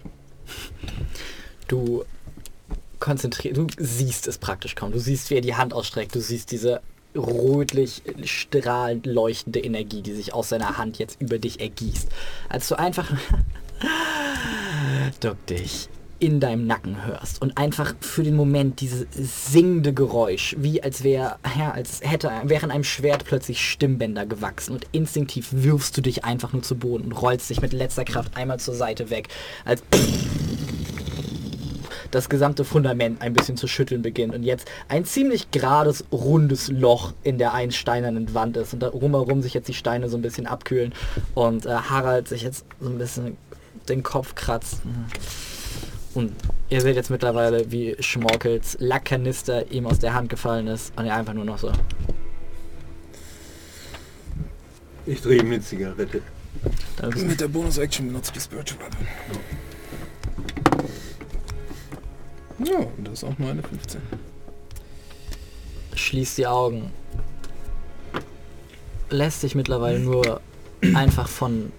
Du 1.67 2.03
konzentrierst, 2.99 3.57
du 3.57 3.67
siehst 3.77 4.27
es 4.27 4.37
praktisch 4.37 4.75
kaum. 4.75 4.91
Du 4.91 4.99
siehst, 4.99 5.29
wie 5.29 5.35
er 5.35 5.41
die 5.41 5.55
Hand 5.55 5.73
ausstreckt. 5.73 6.15
Du 6.15 6.21
siehst 6.21 6.51
diese 6.51 6.81
rötlich 7.15 8.01
strahlend 8.23 9.05
leuchtende 9.05 9.59
Energie, 9.59 10.01
die 10.01 10.13
sich 10.13 10.33
aus 10.33 10.49
seiner 10.49 10.77
Hand 10.77 10.99
jetzt 10.99 11.21
über 11.21 11.37
dich 11.37 11.59
ergießt. 11.59 12.09
Als 12.49 12.67
du 12.67 12.75
einfach 12.75 13.11
duck 15.19 15.45
dich 15.45 15.89
in 16.23 16.39
deinem 16.39 16.65
Nacken 16.65 17.05
hörst 17.05 17.41
und 17.41 17.57
einfach 17.57 17.95
für 17.99 18.23
den 18.23 18.37
Moment 18.37 18.79
dieses 18.79 19.05
singende 19.11 19.93
Geräusch, 19.93 20.55
wie 20.57 20.81
als 20.81 21.03
wäre, 21.03 21.35
ja, 21.59 21.71
als 21.71 21.99
hätte 22.01 22.31
wären 22.45 22.71
einem 22.71 22.85
Schwert 22.85 23.25
plötzlich 23.25 23.59
Stimmbänder 23.69 24.25
gewachsen 24.25 24.71
und 24.71 24.87
instinktiv 24.93 25.49
wirfst 25.51 25.97
du 25.97 26.01
dich 26.01 26.23
einfach 26.23 26.53
nur 26.53 26.63
zu 26.63 26.75
Boden 26.75 27.03
und 27.03 27.11
rollst 27.11 27.49
dich 27.49 27.61
mit 27.61 27.73
letzter 27.73 28.05
Kraft 28.05 28.37
einmal 28.37 28.57
zur 28.57 28.73
Seite 28.73 29.09
weg, 29.09 29.27
als 29.65 29.83
das 32.09 32.29
gesamte 32.29 32.63
Fundament 32.63 33.21
ein 33.21 33.33
bisschen 33.33 33.57
zu 33.57 33.67
schütteln 33.67 34.01
beginnt 34.01 34.33
und 34.33 34.43
jetzt 34.43 34.65
ein 34.87 35.03
ziemlich 35.03 35.51
gerades, 35.51 36.05
rundes 36.09 36.69
Loch 36.69 37.11
in 37.23 37.37
der 37.37 37.53
einsteinernen 37.53 38.33
Wand 38.33 38.55
ist 38.55 38.73
und 38.73 38.79
da 38.79 38.87
rumherum 38.87 39.41
sich 39.41 39.53
jetzt 39.53 39.67
die 39.67 39.73
Steine 39.73 40.07
so 40.07 40.15
ein 40.15 40.21
bisschen 40.21 40.47
abkühlen 40.47 40.93
und 41.33 41.65
äh, 41.65 41.71
Harald 41.71 42.29
sich 42.29 42.43
jetzt 42.43 42.63
so 42.79 42.87
ein 42.87 42.97
bisschen 42.97 43.35
den 43.89 44.03
Kopf 44.03 44.35
kratzt. 44.35 44.77
Und 46.13 46.33
ihr 46.69 46.81
seht 46.81 46.95
jetzt 46.95 47.09
mittlerweile, 47.09 47.71
wie 47.71 47.95
Schmorkels 47.99 48.77
Lackkanister 48.79 49.71
ihm 49.71 49.87
aus 49.87 49.99
der 49.99 50.13
Hand 50.13 50.29
gefallen 50.29 50.67
ist 50.67 50.93
und 50.97 51.05
er 51.05 51.15
einfach 51.15 51.33
nur 51.33 51.45
noch 51.45 51.57
so. 51.57 51.71
Ich 55.05 55.21
drehe 55.21 55.39
ihm 55.39 55.47
eine 55.47 55.61
Zigarette. 55.61 56.21
Mit 57.15 57.41
der 57.41 57.47
Bonus-Action 57.47 58.07
benutze 58.07 58.31
ich 58.31 58.33
die 58.33 58.39
Spiritual 58.39 58.79
Weapon. 58.79 59.07
Ja, 62.65 62.77
und 62.77 63.07
das 63.07 63.13
ist 63.15 63.23
auch 63.23 63.37
nur 63.37 63.49
eine 63.49 63.63
15. 63.63 64.01
schließt 65.95 66.37
die 66.37 66.47
Augen. 66.47 66.91
Lässt 69.09 69.41
sich 69.41 69.55
mittlerweile 69.55 69.99
nur 69.99 70.41
einfach 70.93 71.27
von 71.27 71.71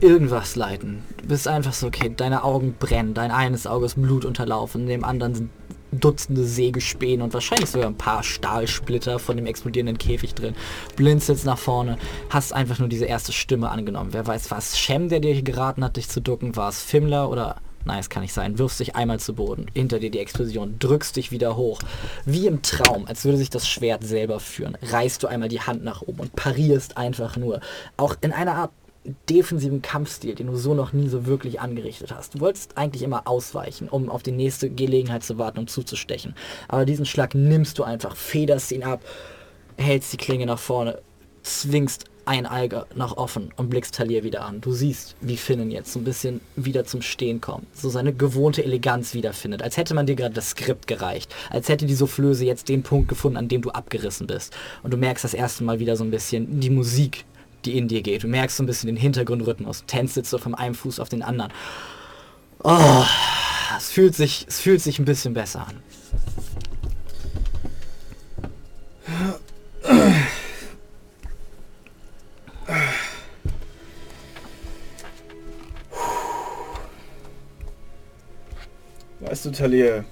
irgendwas 0.00 0.56
leiten. 0.56 1.02
Du 1.18 1.28
bist 1.28 1.48
einfach 1.48 1.72
so, 1.72 1.86
okay, 1.86 2.12
deine 2.14 2.44
Augen 2.44 2.74
brennen, 2.78 3.14
dein 3.14 3.30
eines 3.30 3.66
Auge 3.66 3.86
ist 3.86 4.00
Blut 4.00 4.24
unterlaufen, 4.24 4.86
dem 4.86 5.04
anderen 5.04 5.34
sind 5.34 5.50
Dutzende 6.00 6.44
Sägespäne 6.44 7.22
und 7.22 7.34
wahrscheinlich 7.34 7.70
sogar 7.70 7.86
ein 7.86 7.96
paar 7.96 8.22
Stahlsplitter 8.22 9.18
von 9.18 9.36
dem 9.36 9.46
explodierenden 9.46 9.98
Käfig 9.98 10.34
drin. 10.34 10.54
Blinzelst 10.96 11.44
nach 11.44 11.58
vorne, 11.58 11.98
hast 12.30 12.52
einfach 12.52 12.78
nur 12.78 12.88
diese 12.88 13.04
erste 13.04 13.32
Stimme 13.32 13.70
angenommen. 13.70 14.12
Wer 14.12 14.26
weiß, 14.26 14.50
war 14.50 14.58
es 14.58 14.78
Shem, 14.78 15.08
der 15.08 15.20
dir 15.20 15.40
geraten 15.42 15.84
hat, 15.84 15.96
dich 15.96 16.08
zu 16.08 16.20
ducken? 16.20 16.56
War 16.56 16.68
es 16.68 16.82
Fimmler 16.82 17.30
oder... 17.30 17.56
Nein, 17.86 17.98
es 17.98 18.08
kann 18.08 18.22
nicht 18.22 18.32
sein. 18.32 18.58
Wirfst 18.58 18.80
dich 18.80 18.96
einmal 18.96 19.20
zu 19.20 19.34
Boden. 19.34 19.66
Hinter 19.74 19.98
dir 19.98 20.10
die 20.10 20.18
Explosion. 20.18 20.76
Drückst 20.78 21.16
dich 21.16 21.30
wieder 21.30 21.54
hoch. 21.54 21.80
Wie 22.24 22.46
im 22.46 22.62
Traum, 22.62 23.06
als 23.06 23.26
würde 23.26 23.36
sich 23.36 23.50
das 23.50 23.68
Schwert 23.68 24.02
selber 24.02 24.40
führen. 24.40 24.78
Reißt 24.80 25.22
du 25.22 25.26
einmal 25.26 25.50
die 25.50 25.60
Hand 25.60 25.84
nach 25.84 26.00
oben 26.00 26.20
und 26.20 26.34
parierst 26.34 26.96
einfach 26.96 27.36
nur. 27.36 27.60
Auch 27.98 28.16
in 28.22 28.32
einer 28.32 28.54
Art 28.54 28.70
defensiven 29.28 29.82
Kampfstil, 29.82 30.34
den 30.34 30.46
du 30.46 30.56
so 30.56 30.74
noch 30.74 30.92
nie 30.92 31.08
so 31.08 31.26
wirklich 31.26 31.60
angerichtet 31.60 32.14
hast. 32.14 32.34
Du 32.34 32.40
wolltest 32.40 32.76
eigentlich 32.76 33.02
immer 33.02 33.28
ausweichen, 33.28 33.88
um 33.88 34.08
auf 34.08 34.22
die 34.22 34.32
nächste 34.32 34.70
Gelegenheit 34.70 35.22
zu 35.22 35.38
warten 35.38 35.58
und 35.58 35.70
zuzustechen. 35.70 36.34
Aber 36.68 36.84
diesen 36.84 37.06
Schlag 37.06 37.34
nimmst 37.34 37.78
du 37.78 37.84
einfach, 37.84 38.16
federst 38.16 38.72
ihn 38.72 38.82
ab, 38.82 39.00
hältst 39.76 40.12
die 40.12 40.16
Klinge 40.16 40.46
nach 40.46 40.58
vorne, 40.58 41.00
zwingst 41.42 42.06
ein 42.26 42.46
Auge 42.46 42.86
nach 42.94 43.16
offen 43.16 43.52
und 43.56 43.68
blickst 43.68 43.94
Talir 43.94 44.24
wieder 44.24 44.44
an. 44.44 44.62
Du 44.62 44.72
siehst, 44.72 45.14
wie 45.20 45.36
Finnen 45.36 45.70
jetzt 45.70 45.92
so 45.92 45.98
ein 45.98 46.04
bisschen 46.04 46.40
wieder 46.56 46.84
zum 46.84 47.02
Stehen 47.02 47.40
kommt, 47.40 47.66
so 47.76 47.90
seine 47.90 48.14
gewohnte 48.14 48.64
Eleganz 48.64 49.14
wiederfindet, 49.14 49.62
als 49.62 49.76
hätte 49.76 49.94
man 49.94 50.06
dir 50.06 50.14
gerade 50.14 50.34
das 50.34 50.50
Skript 50.50 50.86
gereicht, 50.86 51.34
als 51.50 51.68
hätte 51.68 51.84
die 51.86 51.94
Soufflöse 51.94 52.46
jetzt 52.46 52.68
den 52.68 52.82
Punkt 52.82 53.08
gefunden, 53.08 53.36
an 53.36 53.48
dem 53.48 53.62
du 53.62 53.70
abgerissen 53.70 54.26
bist. 54.26 54.56
Und 54.82 54.92
du 54.92 54.96
merkst 54.96 55.24
das 55.24 55.34
erste 55.34 55.64
Mal 55.64 55.80
wieder 55.80 55.96
so 55.96 56.04
ein 56.04 56.10
bisschen 56.10 56.60
die 56.60 56.70
Musik, 56.70 57.24
die 57.66 57.76
in 57.78 57.88
dir 57.88 58.02
geht. 58.02 58.22
Du 58.22 58.28
merkst 58.28 58.56
so 58.56 58.62
ein 58.62 58.66
bisschen 58.66 58.86
den 58.86 58.96
Hintergrundrhythmus, 58.96 59.84
tänzt 59.86 60.16
jetzt 60.16 60.30
so 60.30 60.38
von 60.38 60.54
einem 60.54 60.74
Fuß 60.74 61.00
auf 61.00 61.08
den 61.08 61.22
anderen. 61.22 61.52
Oh, 62.62 63.04
es 63.76 63.90
fühlt 63.90 64.14
sich, 64.14 64.46
es 64.48 64.60
fühlt 64.60 64.80
sich 64.80 64.98
ein 64.98 65.04
bisschen 65.04 65.34
besser 65.34 65.66
an. 65.66 65.82
Weißt 79.20 79.46
du, 79.46 79.50
Talir, 79.50 80.04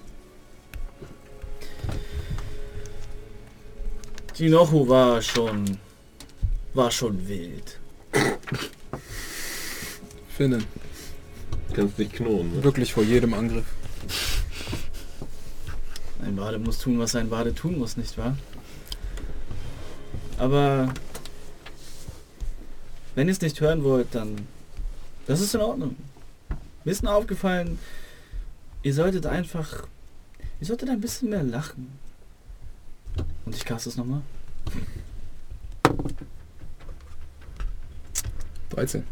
die 4.39 4.49
Nochu 4.49 4.89
war 4.89 5.23
schon, 5.23 5.79
war 6.75 6.91
schon 6.91 7.29
wild. 7.29 7.79
Finnen. 10.37 10.65
Kannst 11.73 11.99
nicht 11.99 12.15
knurren, 12.15 12.55
ne? 12.55 12.65
Wirklich 12.65 12.93
vor 12.93 13.03
jedem 13.03 13.35
Angriff. 13.35 13.65
Ein 16.23 16.37
Bade 16.37 16.59
muss 16.59 16.79
tun, 16.79 16.99
was 16.99 17.17
ein 17.17 17.31
Bade 17.31 17.55
tun 17.55 17.79
muss, 17.79 17.97
nicht 17.97 18.17
wahr? 18.19 18.37
Aber 20.39 20.93
wenn 23.15 23.29
ihr 23.29 23.33
es 23.33 23.41
nicht 23.41 23.61
hören 23.61 23.85
wollt, 23.85 24.15
dann 24.15 24.47
das 25.27 25.41
ist 25.41 25.55
in 25.55 25.61
Ordnung. 25.61 25.97
Mir 26.85 26.91
ist 26.91 27.03
nur 27.03 27.15
aufgefallen, 27.15 27.79
ihr 28.83 28.95
solltet 28.95 29.27
einfach, 29.27 29.87
ihr 30.61 30.67
solltet 30.67 30.91
ein 30.91 31.01
bisschen 31.01 31.31
mehr 31.31 31.43
lachen. 31.43 31.97
Und 33.45 33.55
ich 33.55 33.65
caste 33.65 33.89
es 33.89 33.97
nochmal. 33.97 34.23
13. 38.75 39.05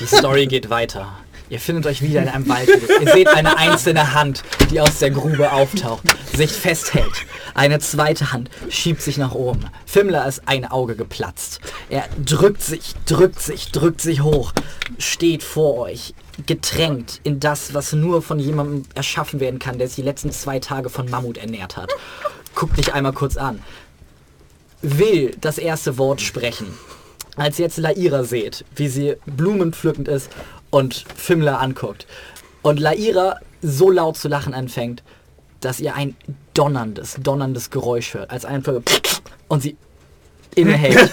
Die 0.00 0.06
Story 0.06 0.46
geht 0.46 0.70
weiter. 0.70 1.16
Ihr 1.48 1.58
findet 1.58 1.86
euch 1.86 2.00
wieder 2.00 2.22
in 2.22 2.28
einem 2.28 2.48
Wald. 2.48 2.68
Ihr 2.68 3.12
seht 3.12 3.26
eine 3.28 3.58
einzelne 3.58 4.14
Hand, 4.14 4.44
die 4.70 4.80
aus 4.80 5.00
der 5.00 5.10
Grube 5.10 5.52
auftaucht, 5.52 6.04
sich 6.32 6.52
festhält. 6.52 7.26
Eine 7.54 7.80
zweite 7.80 8.32
Hand 8.32 8.50
schiebt 8.68 9.02
sich 9.02 9.18
nach 9.18 9.34
oben. 9.34 9.66
Fimmler 9.84 10.26
ist 10.28 10.42
ein 10.46 10.64
Auge 10.64 10.94
geplatzt. 10.94 11.60
Er 11.88 12.04
drückt 12.24 12.62
sich, 12.62 12.94
drückt 13.04 13.40
sich, 13.40 13.72
drückt 13.72 14.00
sich 14.00 14.22
hoch, 14.22 14.52
steht 14.98 15.42
vor 15.42 15.78
euch, 15.78 16.14
getränkt 16.46 17.20
in 17.24 17.40
das, 17.40 17.74
was 17.74 17.92
nur 17.92 18.22
von 18.22 18.38
jemandem 18.38 18.84
erschaffen 18.94 19.40
werden 19.40 19.58
kann, 19.58 19.78
der 19.78 19.88
sich 19.88 19.96
die 19.96 20.02
letzten 20.02 20.30
zwei 20.30 20.60
Tage 20.60 20.88
von 20.88 21.10
Mammut 21.10 21.36
ernährt 21.36 21.76
hat. 21.76 21.90
Guckt 22.54 22.78
dich 22.78 22.94
einmal 22.94 23.12
kurz 23.12 23.36
an. 23.36 23.60
Will 24.82 25.36
das 25.40 25.58
erste 25.58 25.98
Wort 25.98 26.20
sprechen. 26.20 26.66
Als 27.36 27.58
ihr 27.58 27.66
jetzt 27.66 27.78
Laira 27.78 28.24
seht, 28.24 28.64
wie 28.74 28.88
sie 28.88 29.16
blumenpflückend 29.26 30.08
ist 30.08 30.30
und 30.70 31.04
Fimmler 31.16 31.60
anguckt. 31.60 32.06
Und 32.62 32.80
Laira 32.80 33.36
so 33.62 33.90
laut 33.90 34.16
zu 34.16 34.28
lachen 34.28 34.54
anfängt, 34.54 35.02
dass 35.60 35.80
ihr 35.80 35.94
ein 35.94 36.16
donnerndes, 36.54 37.16
donnerndes 37.22 37.70
Geräusch 37.70 38.14
hört, 38.14 38.30
als 38.30 38.44
einfach 38.44 38.80
und 39.48 39.62
sie 39.62 39.76
innehält, 40.54 41.10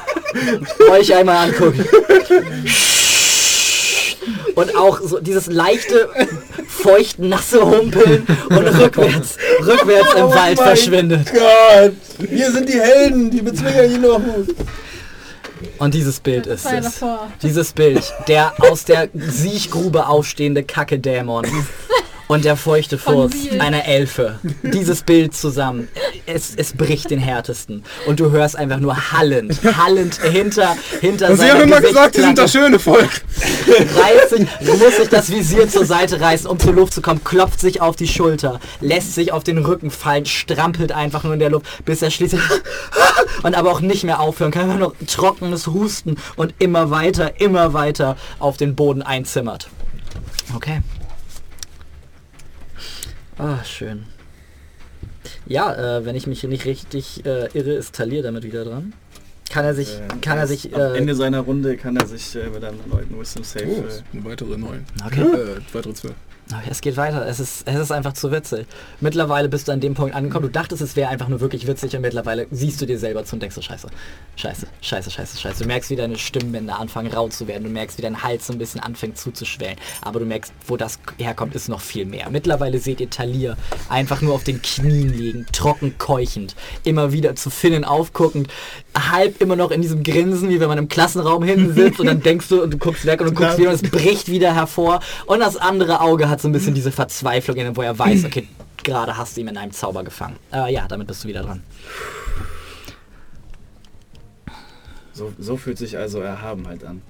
euch 0.90 1.14
einmal 1.14 1.48
anguckt 1.48 1.80
und 4.54 4.76
auch 4.76 5.00
so 5.00 5.20
dieses 5.20 5.46
leichte, 5.46 6.08
feucht 6.66 7.18
nasse 7.18 7.64
Humpeln 7.64 8.26
und 8.48 8.66
rückwärts, 8.66 9.36
rückwärts 9.64 10.14
im 10.14 10.28
Wald 10.30 10.58
verschwindet. 10.58 11.32
Gott! 11.32 11.92
Wir 12.18 12.50
sind 12.50 12.68
die 12.68 12.80
Helden, 12.80 13.30
die 13.30 13.42
bezwingen 13.42 13.94
ihn 13.94 14.00
noch. 14.00 14.20
Und 15.78 15.94
dieses 15.94 16.20
Bild 16.20 16.46
ist 16.46 16.66
es. 16.66 16.84
davor. 16.84 17.28
Dieses 17.42 17.72
Bild, 17.72 18.12
der 18.26 18.52
aus 18.58 18.84
der 18.84 19.08
Siechgrube 19.14 20.06
aufstehende 20.06 20.62
Kacke-Dämon 20.62 21.46
und 22.28 22.44
der 22.44 22.56
feuchte 22.56 22.98
Furz 22.98 23.34
einer 23.58 23.86
Elfe. 23.86 24.38
Dieses 24.62 25.02
Bild 25.02 25.34
zusammen, 25.34 25.88
es, 26.26 26.54
es 26.54 26.74
bricht 26.74 27.10
den 27.10 27.18
härtesten. 27.18 27.82
Und 28.06 28.20
du 28.20 28.30
hörst 28.30 28.56
einfach 28.56 28.78
nur 28.78 29.12
hallend, 29.12 29.58
hallend 29.76 30.20
hinter, 30.22 30.76
hinter 31.00 31.30
Und 31.30 31.40
sie 31.40 31.50
haben 31.50 31.62
immer 31.62 31.80
gesagt, 31.80 32.14
sie 32.14 32.22
sind 32.22 32.38
das 32.38 32.52
schöne 32.52 32.78
Volk. 32.78 33.08
reißt 33.68 34.30
sich, 34.30 34.48
muss 34.78 34.96
sich 34.96 35.08
das 35.08 35.30
Visier 35.30 35.68
zur 35.68 35.86
Seite 35.86 36.20
reißen, 36.20 36.48
um 36.48 36.58
zur 36.58 36.74
Luft 36.74 36.92
zu 36.92 37.02
kommen, 37.02 37.24
klopft 37.24 37.60
sich 37.60 37.80
auf 37.80 37.96
die 37.96 38.06
Schulter, 38.08 38.60
lässt 38.80 39.14
sich 39.14 39.32
auf 39.32 39.42
den 39.42 39.58
Rücken 39.58 39.90
fallen, 39.90 40.26
strampelt 40.26 40.92
einfach 40.92 41.24
nur 41.24 41.32
in 41.32 41.40
der 41.40 41.50
Luft, 41.50 41.66
bis 41.84 42.02
er 42.02 42.10
schließlich 42.10 42.42
und 43.42 43.54
aber 43.54 43.72
auch 43.72 43.80
nicht 43.80 44.04
mehr 44.04 44.20
aufhören 44.20 44.50
kann, 44.50 44.64
einfach 44.64 44.78
nur 44.78 44.94
trockenes 45.06 45.66
Husten 45.66 46.16
und 46.36 46.54
immer 46.58 46.90
weiter, 46.90 47.40
immer 47.40 47.72
weiter 47.72 48.16
auf 48.38 48.58
den 48.58 48.74
Boden 48.74 49.02
einzimmert. 49.02 49.68
Okay. 50.54 50.82
Ah, 53.38 53.62
schön. 53.64 54.04
Ja, 55.46 55.98
äh, 55.98 56.04
wenn 56.04 56.16
ich 56.16 56.26
mich 56.26 56.40
hier 56.40 56.48
nicht 56.48 56.64
richtig 56.64 57.24
äh, 57.24 57.46
irre, 57.56 57.72
ist 57.72 57.94
Talir 57.94 58.22
damit 58.22 58.42
wieder 58.44 58.64
dran. 58.64 58.92
Kann 59.50 59.64
er 59.64 59.74
sich, 59.74 59.98
Äh, 59.98 60.08
kann 60.20 60.38
er 60.38 60.46
sich, 60.46 60.74
Am 60.74 60.80
äh, 60.80 60.98
Ende 60.98 61.14
seiner 61.14 61.40
Runde 61.40 61.76
kann 61.76 61.96
er 61.96 62.06
sich 62.06 62.34
äh, 62.36 62.48
mit 62.50 62.62
einem 62.64 62.80
erneuten 62.80 63.18
Wisdom 63.18 63.44
Save. 63.44 63.66
Oh, 63.66 63.84
äh, 63.84 64.16
eine 64.16 64.24
weitere 64.24 64.58
9. 64.58 64.84
okay. 65.06 65.20
Äh, 65.22 65.60
weitere 65.72 65.94
12. 65.94 66.14
Aber 66.50 66.62
es 66.70 66.80
geht 66.80 66.96
weiter. 66.96 67.26
Es 67.26 67.40
ist, 67.40 67.68
es 67.68 67.76
ist 67.76 67.92
einfach 67.92 68.14
zu 68.14 68.32
witzig. 68.32 68.66
Mittlerweile 69.00 69.48
bist 69.48 69.68
du 69.68 69.72
an 69.72 69.80
dem 69.80 69.94
Punkt 69.94 70.14
angekommen. 70.14 70.46
Du 70.46 70.50
dachtest, 70.50 70.80
es 70.80 70.96
wäre 70.96 71.10
einfach 71.10 71.28
nur 71.28 71.40
wirklich 71.40 71.66
witzig 71.66 71.94
und 71.94 72.00
mittlerweile 72.00 72.46
siehst 72.50 72.80
du 72.80 72.86
dir 72.86 72.98
selber 72.98 73.24
zu 73.24 73.36
und 73.36 73.42
denkst 73.42 73.54
so, 73.54 73.60
scheiße, 73.60 73.88
scheiße, 74.36 74.66
scheiße, 74.80 75.10
scheiße, 75.10 75.38
scheiße. 75.38 75.62
Du 75.62 75.66
merkst, 75.66 75.90
wie 75.90 75.96
deine 75.96 76.16
Stimmbänder 76.16 76.78
anfangen 76.78 77.12
rau 77.12 77.28
zu 77.28 77.48
werden. 77.48 77.64
Du 77.64 77.70
merkst, 77.70 77.98
wie 77.98 78.02
dein 78.02 78.22
Hals 78.22 78.46
so 78.46 78.54
ein 78.54 78.58
bisschen 78.58 78.80
anfängt 78.80 79.18
zuzuschwellen. 79.18 79.76
Aber 80.00 80.20
du 80.20 80.26
merkst, 80.26 80.52
wo 80.66 80.78
das 80.78 80.98
herkommt, 81.18 81.54
ist 81.54 81.68
noch 81.68 81.82
viel 81.82 82.06
mehr. 82.06 82.30
Mittlerweile 82.30 82.78
seht 82.78 83.00
ihr 83.00 83.10
Talir 83.10 83.56
einfach 83.90 84.22
nur 84.22 84.34
auf 84.34 84.44
den 84.44 84.62
Knien 84.62 85.12
liegen, 85.12 85.46
trocken 85.52 85.98
keuchend. 85.98 86.56
Immer 86.82 87.12
wieder 87.12 87.36
zu 87.36 87.50
Finnen 87.50 87.84
aufguckend. 87.84 88.48
Halb 88.96 89.42
immer 89.42 89.54
noch 89.54 89.70
in 89.70 89.82
diesem 89.82 90.02
Grinsen, 90.02 90.48
wie 90.48 90.60
wenn 90.60 90.68
man 90.68 90.78
im 90.78 90.88
Klassenraum 90.88 91.42
hinten 91.42 91.74
sitzt 91.74 92.00
und 92.00 92.06
dann 92.06 92.22
denkst 92.22 92.48
du 92.48 92.62
und 92.62 92.72
du 92.72 92.78
guckst 92.78 93.04
weg 93.04 93.20
und 93.20 93.28
du 93.28 93.34
guckst 93.34 93.58
wieder 93.58 93.68
und 93.68 93.74
es 93.74 93.82
bricht 93.82 94.28
wieder 94.28 94.54
hervor. 94.54 95.00
Und 95.26 95.40
das 95.40 95.56
andere 95.58 96.00
Auge 96.00 96.30
hat 96.30 96.37
so 96.40 96.48
ein 96.48 96.52
bisschen 96.52 96.74
diese 96.74 96.92
Verzweiflung, 96.92 97.56
in 97.56 97.64
dem, 97.64 97.76
wo 97.76 97.82
er 97.82 97.98
weiß, 97.98 98.24
okay, 98.24 98.48
gerade 98.82 99.16
hast 99.16 99.36
du 99.36 99.40
ihn 99.40 99.48
in 99.48 99.56
einem 99.56 99.72
Zauber 99.72 100.04
gefangen. 100.04 100.36
Äh, 100.52 100.72
ja, 100.72 100.86
damit 100.88 101.06
bist 101.06 101.24
du 101.24 101.28
wieder 101.28 101.42
dran. 101.42 101.62
So, 105.12 105.32
so 105.38 105.56
fühlt 105.56 105.78
sich 105.78 105.98
also 105.98 106.20
Erhabenheit 106.20 106.84
an. 106.84 107.02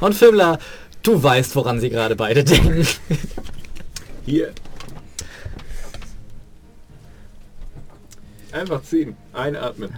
Und 0.00 0.14
Fimmler, 0.14 0.58
du 1.02 1.22
weißt, 1.22 1.56
woran 1.56 1.80
sie 1.80 1.90
gerade 1.90 2.16
beide 2.16 2.44
denken. 2.44 2.86
Hier. 4.24 4.52
Einfach 8.52 8.82
ziehen. 8.82 9.16
Einatmen. 9.32 9.92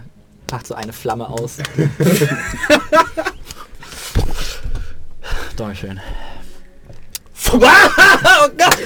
Macht 0.51 0.67
so 0.67 0.73
eine 0.73 0.93
Flamme 0.93 1.29
aus. 1.29 1.57
Dankeschön. 5.55 5.99
oh 7.53 7.59
Gott! 7.59 8.77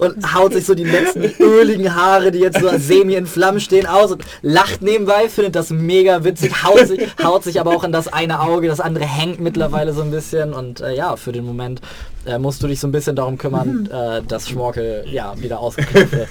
Und 0.00 0.34
haut 0.34 0.52
sich 0.52 0.64
so 0.64 0.74
die 0.74 0.84
letzten 0.84 1.24
öligen 1.40 1.94
Haare, 1.94 2.30
die 2.30 2.38
jetzt 2.38 2.60
so 2.60 2.70
semi 2.78 3.14
in 3.14 3.26
Flammen 3.26 3.60
stehen, 3.60 3.86
aus 3.86 4.12
und 4.12 4.24
lacht 4.42 4.82
nebenbei, 4.82 5.28
findet 5.28 5.56
das 5.56 5.70
mega 5.70 6.24
witzig, 6.24 6.64
haut 6.64 6.86
sich, 6.86 7.00
haut 7.22 7.44
sich 7.44 7.60
aber 7.60 7.72
auch 7.72 7.84
in 7.84 7.92
das 7.92 8.08
eine 8.08 8.40
Auge, 8.40 8.68
das 8.68 8.80
andere 8.80 9.04
hängt 9.04 9.40
mittlerweile 9.40 9.92
so 9.92 10.02
ein 10.02 10.10
bisschen 10.10 10.52
und 10.54 10.80
äh, 10.80 10.94
ja, 10.94 11.16
für 11.16 11.32
den 11.32 11.44
Moment 11.44 11.80
äh, 12.24 12.38
musst 12.38 12.62
du 12.62 12.66
dich 12.66 12.80
so 12.80 12.88
ein 12.88 12.92
bisschen 12.92 13.16
darum 13.16 13.36
kümmern, 13.36 13.88
äh, 13.90 14.22
dass 14.22 14.48
Schmorkel 14.48 15.04
ja 15.10 15.34
wieder 15.38 15.58
ausgeklopft 15.58 16.12
wird. 16.12 16.28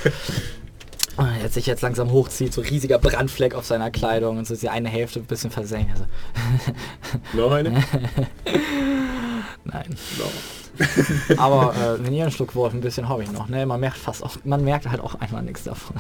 Und 1.16 1.30
Jetzt 1.41 1.53
sich 1.53 1.66
jetzt 1.68 1.82
langsam 1.82 2.11
hochzieht, 2.11 2.53
so 2.53 2.61
riesiger 2.61 2.97
Brandfleck 2.97 3.53
auf 3.53 3.66
seiner 3.66 3.91
Kleidung 3.91 4.38
und 4.38 4.47
so 4.47 4.53
ist 4.55 4.64
die 4.64 4.70
eine 4.70 4.89
Hälfte 4.89 5.20
ein 5.20 5.26
bisschen 5.26 5.51
versenkt. 5.51 5.91
Also, 5.91 6.05
Noch 7.34 7.51
eine? 7.51 7.72
nein. 9.64 9.95
Aber 11.38 11.76
äh, 11.99 12.03
wenn 12.03 12.14
ihr 12.14 12.24
einen 12.24 12.32
Schluck 12.32 12.55
Wolf, 12.55 12.74
ein 12.74 12.82
bisschen 12.82 13.07
habe 13.09 13.24
ich 13.24 13.32
noch. 13.32 13.47
Ne? 13.47 13.66
Man 13.66 13.80
merkt 13.80 13.97
fast 13.97 14.24
auch, 14.24 14.38
man 14.43 14.64
merkt 14.64 14.89
halt 14.89 15.01
auch 15.01 15.16
einmal 15.16 15.43
nichts 15.43 15.64
davon. 15.64 15.97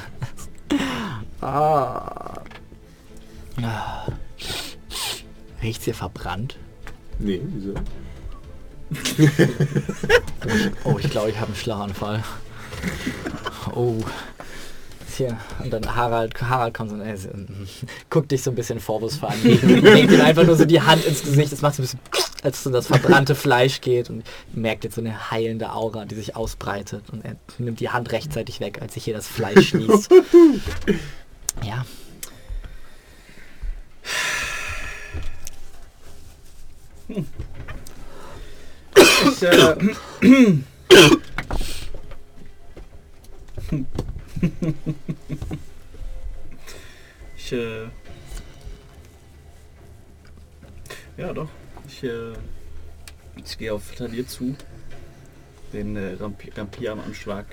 ah. 1.41 2.41
Ah. 3.61 4.07
Riecht's 5.61 5.85
hier 5.85 5.93
verbrannt? 5.93 6.57
Nee, 7.19 7.39
wieso? 7.43 7.73
Oh, 10.83 10.97
ich 10.99 11.09
glaube, 11.09 11.29
ich 11.29 11.37
habe 11.37 11.47
einen 11.47 11.55
Schlaganfall. 11.55 12.23
Oh. 13.75 13.97
Hier. 15.15 15.37
Und 15.63 15.71
dann 15.71 15.95
Harald, 15.95 16.41
Harald 16.41 16.73
kommt 16.73 16.89
so 16.89 16.95
und 16.95 17.01
äh, 17.01 17.15
guckt 18.09 18.31
dich 18.31 18.41
so 18.41 18.49
ein 18.51 18.55
bisschen 18.55 18.79
vorwurfsvoll 18.79 19.29
an. 19.29 19.43
Legt 19.43 20.11
ihm 20.11 20.21
einfach 20.21 20.43
nur 20.43 20.55
so 20.55 20.65
die 20.65 20.81
Hand 20.81 21.05
ins 21.05 21.23
Gesicht. 21.23 21.51
Das 21.51 21.61
macht 21.61 21.75
so 21.75 21.83
ein 21.83 21.85
bisschen, 21.85 21.99
als 22.41 22.59
es 22.59 22.65
um 22.65 22.73
das 22.73 22.87
verbrannte 22.87 23.35
Fleisch 23.35 23.81
geht. 23.81 24.09
Und 24.09 24.23
merkt 24.53 24.83
jetzt 24.85 24.95
so 24.95 25.01
eine 25.01 25.29
heilende 25.29 25.71
Aura, 25.71 26.05
die 26.05 26.15
sich 26.15 26.35
ausbreitet. 26.35 27.03
Und 27.11 27.23
er 27.23 27.35
nimmt 27.59 27.79
die 27.79 27.89
Hand 27.89 28.11
rechtzeitig 28.11 28.59
weg, 28.59 28.81
als 28.81 28.95
sich 28.95 29.03
hier 29.03 29.13
das 29.13 29.27
Fleisch 29.27 29.69
schließt. 29.69 30.11
Ja. 31.63 31.85
Ich, 39.25 39.43
äh, 39.43 39.75
ich, 47.37 47.51
äh, 47.53 47.83
ja 51.17 51.33
doch, 51.33 51.49
ich, 51.87 52.03
äh, 52.03 52.33
ich 53.37 53.57
gehe 53.57 53.73
auf 53.73 53.95
Talier 53.95 54.27
zu, 54.27 54.55
den 55.71 55.95
äh, 55.95 56.15
Rampi 56.19 56.51
Rapier 56.55 56.91
am 56.91 56.99
Anschlag 56.99 57.45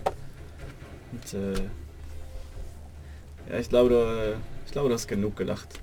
und, 1.13 1.35
äh, 1.35 1.55
ja, 3.51 3.59
ich 3.59 3.69
glaube, 3.69 3.91
du, 3.91 4.37
ich 4.67 4.73
glaube, 4.73 4.89
du 4.89 4.95
hast 4.95 5.07
genug 5.09 5.37
gelacht 5.37 5.81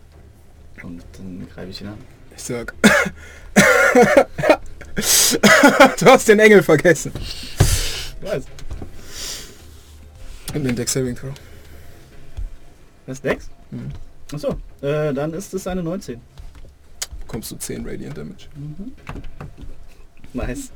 und 0.83 1.03
dann 1.17 1.47
greife 1.53 1.69
ich 1.69 1.81
ihn 1.81 1.87
an. 1.87 1.97
Ich 2.35 2.43
sag. 2.43 2.73
du 5.99 6.05
hast 6.05 6.27
den 6.27 6.39
Engel 6.39 6.63
vergessen. 6.63 7.11
Ich 7.19 8.15
weiß. 8.21 8.45
Und 10.53 10.63
den 10.63 10.75
Deck 10.75 10.89
Saving 10.89 11.15
Throw. 11.15 11.33
Das 13.05 13.21
Dex? 13.21 13.49
Mhm. 13.71 13.91
Achso, 14.33 14.49
äh, 14.81 15.13
dann 15.13 15.33
ist 15.33 15.53
es 15.53 15.65
eine 15.67 15.81
19. 15.81 16.19
Bekommst 17.21 17.51
du 17.51 17.55
10 17.55 17.87
Radiant 17.87 18.17
Damage. 18.17 18.47
Nice. 20.33 20.71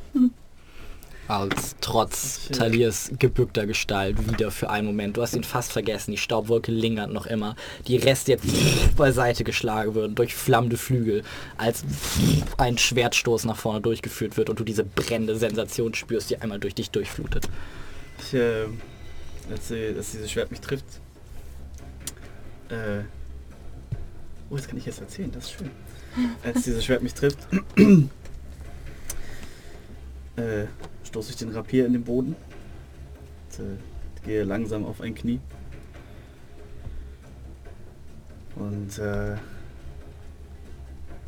Als 1.28 1.76
trotz 1.80 2.42
Schön. 2.48 2.58
Taliers 2.58 3.12
gebückter 3.18 3.66
Gestalt 3.66 4.30
wieder 4.30 4.52
für 4.52 4.70
einen 4.70 4.88
Moment. 4.88 5.16
Du 5.16 5.22
hast 5.22 5.34
ihn 5.34 5.46
fast 5.46 5.72
vergessen. 5.72 6.12
Die 6.12 6.18
Staubwolke 6.18 6.72
lingert 6.72 7.12
noch 7.12 7.26
immer. 7.26 7.56
Die 7.88 7.96
Reste 7.96 8.34
jetzt 8.34 8.46
beiseite 8.98 9.44
geschlagen 9.44 9.96
würden 9.96 10.16
durch 10.16 10.36
flammende 10.36 10.78
Flügel, 10.78 11.24
als 11.58 11.86
ein 12.58 12.78
Schwertstoß 12.78 13.46
nach 13.46 13.56
vorne 13.58 13.82
durchgeführt 13.82 14.36
wird 14.36 14.50
und 14.50 14.60
du 14.60 14.64
diese 14.66 14.84
brennende 14.84 15.38
Sensation 15.38 15.94
spürst, 15.94 16.30
die 16.30 16.42
einmal 16.42 16.60
durch 16.60 16.76
dich 16.76 16.92
durchflutet. 16.92 17.48
Ich, 18.20 18.34
äh, 18.34 18.66
als, 19.50 19.68
sie, 19.68 19.94
als 19.96 20.12
dieses 20.12 20.32
Schwert 20.32 20.52
mich 20.52 20.62
trifft. 20.62 20.86
Äh, 22.70 23.04
oh, 24.50 24.56
das 24.56 24.68
kann 24.68 24.78
ich 24.78 24.86
jetzt 24.86 25.02
erzählen, 25.02 25.32
das 25.32 25.46
ist 25.46 25.52
schön. 25.52 25.72
Als 26.44 26.64
dieses 26.64 26.84
Schwert 26.84 27.04
mich 27.04 27.14
trifft, 27.14 27.40
äh, 30.36 30.66
stoße 31.06 31.32
ich 31.32 31.38
den 31.38 31.52
Rapier 31.52 31.86
in 31.86 31.94
den 31.94 32.04
Boden. 32.04 32.36
Und, 33.50 33.66
äh, 33.66 33.78
gehe 34.26 34.44
langsam 34.44 34.86
auf 34.86 35.02
ein 35.02 35.16
Knie. 35.16 35.40
Und 38.56 39.00
äh, 39.00 39.38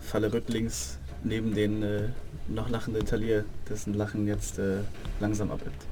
falle 0.01 0.31
rücklings 0.31 0.99
neben 1.23 1.53
den 1.53 1.81
äh, 1.83 2.09
noch 2.47 2.69
lachenden 2.69 3.05
Talier, 3.05 3.45
dessen 3.69 3.93
Lachen 3.93 4.27
jetzt 4.27 4.59
äh, 4.59 4.79
langsam 5.19 5.49
abebbt. 5.51 5.85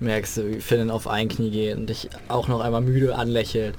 Merkst 0.00 0.38
du, 0.38 0.50
wie 0.50 0.60
Finn 0.60 0.90
auf 0.90 1.06
ein 1.06 1.28
Knie 1.28 1.50
geht 1.50 1.76
und 1.76 1.86
dich 1.88 2.08
auch 2.28 2.48
noch 2.48 2.60
einmal 2.60 2.80
müde 2.80 3.14
anlächelt. 3.14 3.74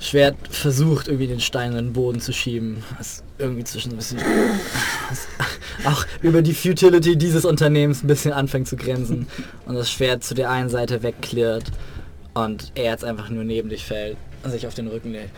Schwert 0.00 0.36
versucht 0.50 1.06
irgendwie 1.06 1.28
den 1.28 1.38
Stein 1.40 1.70
in 1.70 1.76
den 1.76 1.92
Boden 1.92 2.20
zu 2.20 2.32
schieben. 2.32 2.82
Was 2.98 3.22
irgendwie 3.38 3.62
zwischen 3.62 3.92
ein 3.92 3.96
bisschen 3.96 4.18
auch 5.84 6.04
über 6.22 6.42
die 6.42 6.54
Futility 6.54 7.16
dieses 7.16 7.44
Unternehmens 7.44 8.02
ein 8.02 8.08
bisschen 8.08 8.32
anfängt 8.32 8.66
zu 8.66 8.76
grinsen 8.76 9.28
und 9.66 9.76
das 9.76 9.90
Schwert 9.90 10.24
zu 10.24 10.34
der 10.34 10.50
einen 10.50 10.68
Seite 10.68 11.02
wegklirrt 11.04 11.70
und 12.34 12.72
er 12.74 12.90
jetzt 12.90 13.04
einfach 13.04 13.28
nur 13.30 13.44
neben 13.44 13.68
dich 13.68 13.84
fällt 13.84 14.16
und 14.42 14.50
sich 14.50 14.66
auf 14.66 14.74
den 14.74 14.88
Rücken 14.88 15.12
legt 15.12 15.30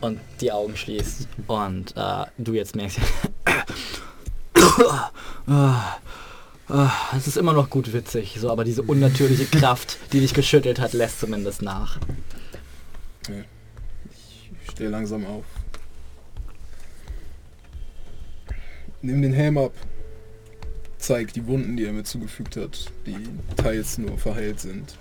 und 0.00 0.20
die 0.40 0.52
Augen 0.52 0.76
schließt 0.76 1.28
und 1.48 1.96
äh, 1.96 2.24
du 2.38 2.54
jetzt 2.54 2.76
merkst 2.76 2.98
Ah, 5.48 5.98
Es 6.68 7.28
ist 7.28 7.36
immer 7.36 7.52
noch 7.52 7.70
gut 7.70 7.92
witzig, 7.92 8.36
so, 8.40 8.50
aber 8.50 8.64
diese 8.64 8.82
unnatürliche 8.82 9.44
Kraft, 9.58 9.98
die 10.12 10.20
dich 10.20 10.34
geschüttelt 10.34 10.80
hat, 10.80 10.92
lässt 10.92 11.20
zumindest 11.20 11.62
nach. 11.62 11.98
Ich 14.64 14.70
stehe 14.72 14.90
langsam 14.90 15.24
auf. 15.26 15.44
Nimm 19.02 19.22
den 19.22 19.32
Helm 19.32 19.58
ab. 19.58 19.72
Zeig 20.98 21.32
die 21.34 21.46
Wunden, 21.46 21.76
die 21.76 21.84
er 21.84 21.92
mir 21.92 22.02
zugefügt 22.02 22.56
hat, 22.56 22.90
die 23.06 23.16
teils 23.56 23.98
nur 23.98 24.18
verheilt 24.18 24.58
sind. 24.58 24.96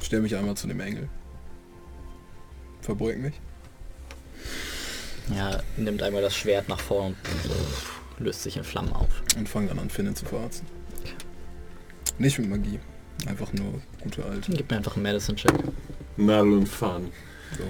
Stell 0.00 0.20
mich 0.20 0.34
einmal 0.34 0.56
zu 0.56 0.66
dem 0.66 0.80
Engel. 0.80 1.08
Verbeug 2.80 3.18
mich. 3.18 3.34
Ja, 5.36 5.62
nimmt 5.76 6.02
einmal 6.02 6.22
das 6.22 6.34
Schwert 6.34 6.68
nach 6.68 6.80
vorn 6.80 7.08
und 7.08 7.99
löst 8.20 8.42
sich 8.42 8.56
in 8.56 8.64
Flammen 8.64 8.92
auf. 8.92 9.22
Und 9.36 9.48
fang 9.48 9.68
dann 9.68 9.78
an, 9.78 9.90
Finnen 9.90 10.14
zu 10.14 10.24
verarzen. 10.24 10.66
Nicht 12.18 12.38
mit 12.38 12.50
Magie. 12.50 12.78
Einfach 13.26 13.52
nur 13.52 13.80
gute 14.02 14.24
alte. 14.24 14.52
Gib 14.52 14.70
mir 14.70 14.76
einfach 14.76 14.94
einen 14.94 15.02
Medicine-Check. 15.02 15.52
Nadel 16.16 16.52
und 16.52 16.68
Faden. 16.68 17.10
So. 17.56 17.64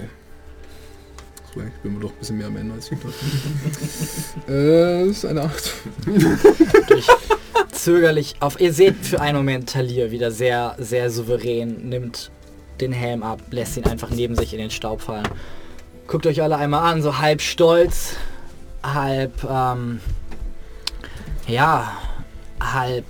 So, 1.53 1.61
ich 1.61 1.73
bin 1.83 1.95
mir 1.95 1.99
doch 1.99 2.11
ein 2.11 2.17
bisschen 2.19 2.37
mehr 2.37 2.47
am 2.47 2.55
Ende 2.55 2.75
als 2.75 2.91
ich 2.91 2.97
dachte. 2.99 3.13
äh, 4.51 5.07
das 5.07 5.17
ist 5.17 5.25
eine 5.25 5.41
8. 5.41 5.73
durch 6.87 7.07
zögerlich 7.71 8.35
auf. 8.39 8.59
Ihr 8.61 8.73
seht 8.73 8.95
für 8.97 9.19
einen 9.19 9.37
Moment 9.37 9.69
Talir 9.69 10.11
wieder 10.11 10.31
sehr, 10.31 10.75
sehr 10.77 11.09
souverän, 11.09 11.89
nimmt 11.89 12.31
den 12.79 12.91
Helm 12.91 13.23
ab, 13.23 13.41
lässt 13.51 13.77
ihn 13.77 13.85
einfach 13.85 14.09
neben 14.09 14.35
sich 14.35 14.53
in 14.53 14.59
den 14.59 14.71
Staub 14.71 15.01
fallen. 15.01 15.27
Guckt 16.07 16.25
euch 16.25 16.41
alle 16.41 16.57
einmal 16.57 16.91
an, 16.91 17.01
so 17.01 17.19
halb 17.19 17.41
stolz, 17.41 18.15
halb, 18.83 19.43
ähm, 19.43 19.99
ja, 21.47 21.91
halb 22.59 23.05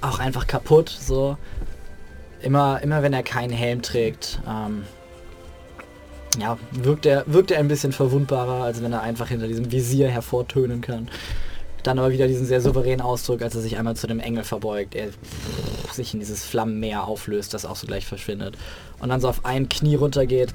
auch 0.00 0.18
einfach 0.18 0.46
kaputt, 0.46 0.88
so. 0.88 1.36
Immer, 2.40 2.80
immer 2.82 3.02
wenn 3.02 3.12
er 3.12 3.24
keinen 3.24 3.52
Helm 3.52 3.82
trägt, 3.82 4.40
ähm, 4.46 4.84
ja, 6.40 6.56
wirkt 6.70 7.04
er, 7.04 7.24
wirkt 7.26 7.50
er 7.50 7.58
ein 7.58 7.68
bisschen 7.68 7.92
verwundbarer, 7.92 8.62
als 8.62 8.82
wenn 8.82 8.92
er 8.92 9.02
einfach 9.02 9.28
hinter 9.28 9.48
diesem 9.48 9.72
Visier 9.72 10.08
hervortönen 10.08 10.80
kann. 10.80 11.08
Dann 11.82 11.98
aber 11.98 12.12
wieder 12.12 12.28
diesen 12.28 12.46
sehr 12.46 12.60
souveränen 12.60 13.00
Ausdruck, 13.00 13.42
als 13.42 13.54
er 13.54 13.60
sich 13.60 13.76
einmal 13.76 13.96
zu 13.96 14.06
dem 14.06 14.20
Engel 14.20 14.44
verbeugt, 14.44 14.94
er 14.94 15.08
sich 15.92 16.14
in 16.14 16.20
dieses 16.20 16.44
Flammenmeer 16.44 17.04
auflöst, 17.04 17.54
das 17.54 17.64
auch 17.64 17.76
so 17.76 17.86
gleich 17.86 18.06
verschwindet. 18.06 18.56
Und 19.00 19.08
dann 19.08 19.20
so 19.20 19.28
auf 19.28 19.44
ein 19.44 19.68
Knie 19.68 19.96
runtergeht, 19.96 20.52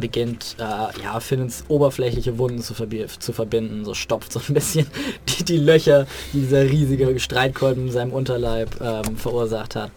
beginnt, 0.00 0.56
äh, 0.58 1.02
ja, 1.02 1.20
Finnens 1.20 1.64
oberflächliche 1.68 2.38
Wunden 2.38 2.62
zu, 2.62 2.74
zu 2.74 3.32
verbinden, 3.32 3.84
so 3.84 3.94
stopft 3.94 4.32
so 4.32 4.40
ein 4.46 4.54
bisschen 4.54 4.86
die, 5.28 5.44
die 5.44 5.56
Löcher, 5.56 6.06
die 6.32 6.40
dieser 6.40 6.62
riesige 6.62 7.18
Streitkolben 7.18 7.86
in 7.86 7.92
seinem 7.92 8.12
Unterleib 8.12 8.80
ähm, 8.80 9.16
verursacht 9.16 9.76
hat. 9.76 9.90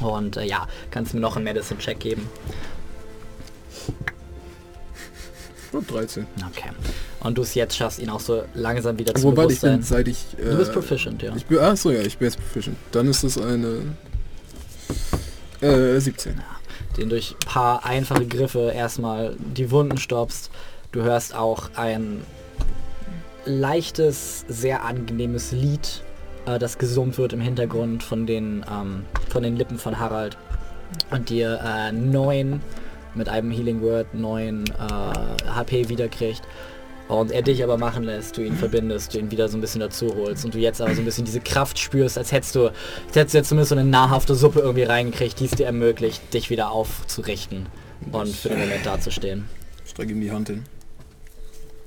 Und 0.00 0.36
äh, 0.36 0.44
ja, 0.44 0.66
kannst 0.90 1.14
mir 1.14 1.20
noch 1.20 1.36
einen 1.36 1.44
Medicine-Check 1.44 2.00
geben. 2.00 2.28
Und 5.72 5.90
13. 5.90 6.26
Okay. 6.50 6.70
Und 7.20 7.36
du 7.36 7.42
es 7.42 7.54
jetzt 7.54 7.76
schaffst, 7.76 7.98
ihn 7.98 8.08
auch 8.08 8.20
so 8.20 8.44
langsam 8.54 8.98
wieder 8.98 9.14
zu 9.14 9.24
Wobei 9.24 9.46
ich 9.46 9.60
bin, 9.60 9.82
seit 9.82 10.08
ich... 10.08 10.24
Äh, 10.38 10.50
Du 10.50 10.56
bist 10.58 10.72
proficient, 10.72 11.22
ja. 11.22 11.34
Ich 11.36 11.44
bin, 11.44 11.58
ach 11.58 11.76
so, 11.76 11.90
ja, 11.90 12.00
ich 12.00 12.16
bin 12.16 12.28
jetzt 12.28 12.38
proficient. 12.38 12.76
Dann 12.92 13.08
ist 13.08 13.24
es 13.24 13.38
eine... 13.38 13.96
Äh, 15.60 15.98
17. 15.98 16.40
den 16.96 17.08
durch 17.08 17.34
ein 17.34 17.48
paar 17.48 17.84
einfache 17.84 18.26
Griffe 18.26 18.72
erstmal 18.74 19.36
die 19.38 19.70
Wunden 19.70 19.98
stoppst. 19.98 20.50
Du 20.92 21.02
hörst 21.02 21.34
auch 21.34 21.70
ein 21.74 22.22
leichtes, 23.44 24.44
sehr 24.48 24.84
angenehmes 24.84 25.52
Lied, 25.52 26.02
äh, 26.46 26.58
das 26.58 26.78
gesummt 26.78 27.18
wird 27.18 27.32
im 27.32 27.40
Hintergrund 27.40 28.02
von 28.02 28.26
den, 28.26 28.64
ähm, 28.70 29.04
von 29.28 29.42
den 29.42 29.56
Lippen 29.56 29.78
von 29.78 29.98
Harald. 29.98 30.36
Und 31.10 31.30
dir 31.30 31.60
äh, 31.64 31.92
neun 31.92 32.60
mit 33.14 33.28
einem 33.28 33.50
Healing 33.50 33.80
Word 33.82 34.14
neun 34.14 34.64
äh, 34.66 35.50
HP 35.50 35.88
wiederkriegt. 35.88 36.42
Und 37.08 37.30
er 37.30 37.42
dich 37.42 37.62
aber 37.62 37.78
machen 37.78 38.02
lässt, 38.02 38.36
du 38.36 38.42
ihn 38.42 38.56
verbindest, 38.56 39.14
du 39.14 39.18
ihn 39.18 39.30
wieder 39.30 39.48
so 39.48 39.56
ein 39.56 39.60
bisschen 39.60 39.80
dazu 39.80 40.12
holst 40.16 40.44
und 40.44 40.54
du 40.54 40.58
jetzt 40.58 40.80
aber 40.80 40.94
so 40.94 41.02
ein 41.02 41.04
bisschen 41.04 41.24
diese 41.24 41.40
Kraft 41.40 41.78
spürst, 41.78 42.18
als 42.18 42.32
hättest 42.32 42.56
du, 42.56 42.66
als 42.66 43.14
hättest 43.14 43.34
du 43.34 43.38
jetzt 43.38 43.48
zumindest 43.48 43.68
so 43.68 43.76
eine 43.76 43.88
nahrhafte 43.88 44.34
Suppe 44.34 44.58
irgendwie 44.60 44.82
reingekriegt, 44.82 45.38
die 45.38 45.44
es 45.44 45.52
dir 45.52 45.66
ermöglicht, 45.66 46.34
dich 46.34 46.50
wieder 46.50 46.70
aufzurichten 46.70 47.66
und 48.10 48.34
für 48.34 48.48
den 48.48 48.58
Moment 48.58 48.84
dazustehen. 48.84 49.48
Strecke 49.86 50.12
ihm 50.12 50.20
die 50.20 50.32
Hand 50.32 50.48
hin. 50.48 50.64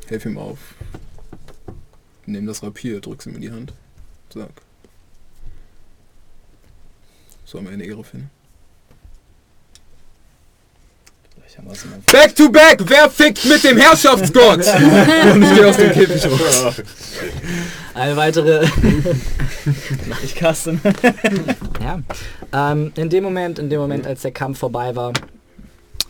Helf 0.07 0.25
ihm 0.25 0.37
auf. 0.37 0.57
Nimm 2.25 2.45
das 2.45 2.63
Rapier, 2.63 3.01
drück's 3.01 3.25
ihm 3.25 3.35
in 3.35 3.41
die 3.41 3.51
Hand. 3.51 3.73
Sag. 4.33 4.49
So 7.43 7.57
haben 7.57 7.65
wir 7.65 7.73
eine 7.73 7.83
Ehre 7.83 8.03
finden. 8.03 8.29
Ich 11.35 11.35
hab 11.35 11.37
was 11.37 11.37
in 11.37 11.38
meinem 11.38 11.38
Back 12.11 12.35
to 12.35 12.49
back! 12.49 12.79
Wer 12.85 13.09
fickt 13.09 13.45
mit 13.45 13.63
dem 13.63 13.77
Herrschaftsgott? 13.77 14.65
Und 15.33 15.43
ich 15.43 15.55
geh 15.55 15.65
aus 15.65 15.77
dem 15.77 15.91
Käfig 15.91 16.25
raus. 16.25 16.81
Eine 17.93 18.15
weitere 18.15 18.67
Ich 20.23 20.35
caste. 20.35 20.79
Ja. 21.81 21.99
Ähm, 22.53 22.91
in 22.95 23.09
dem 23.09 23.23
Moment, 23.23 23.57
in 23.57 23.69
dem 23.69 23.79
Moment, 23.79 24.05
als 24.05 24.21
der 24.21 24.31
Kampf 24.31 24.59
vorbei 24.59 24.95
war, 24.95 25.13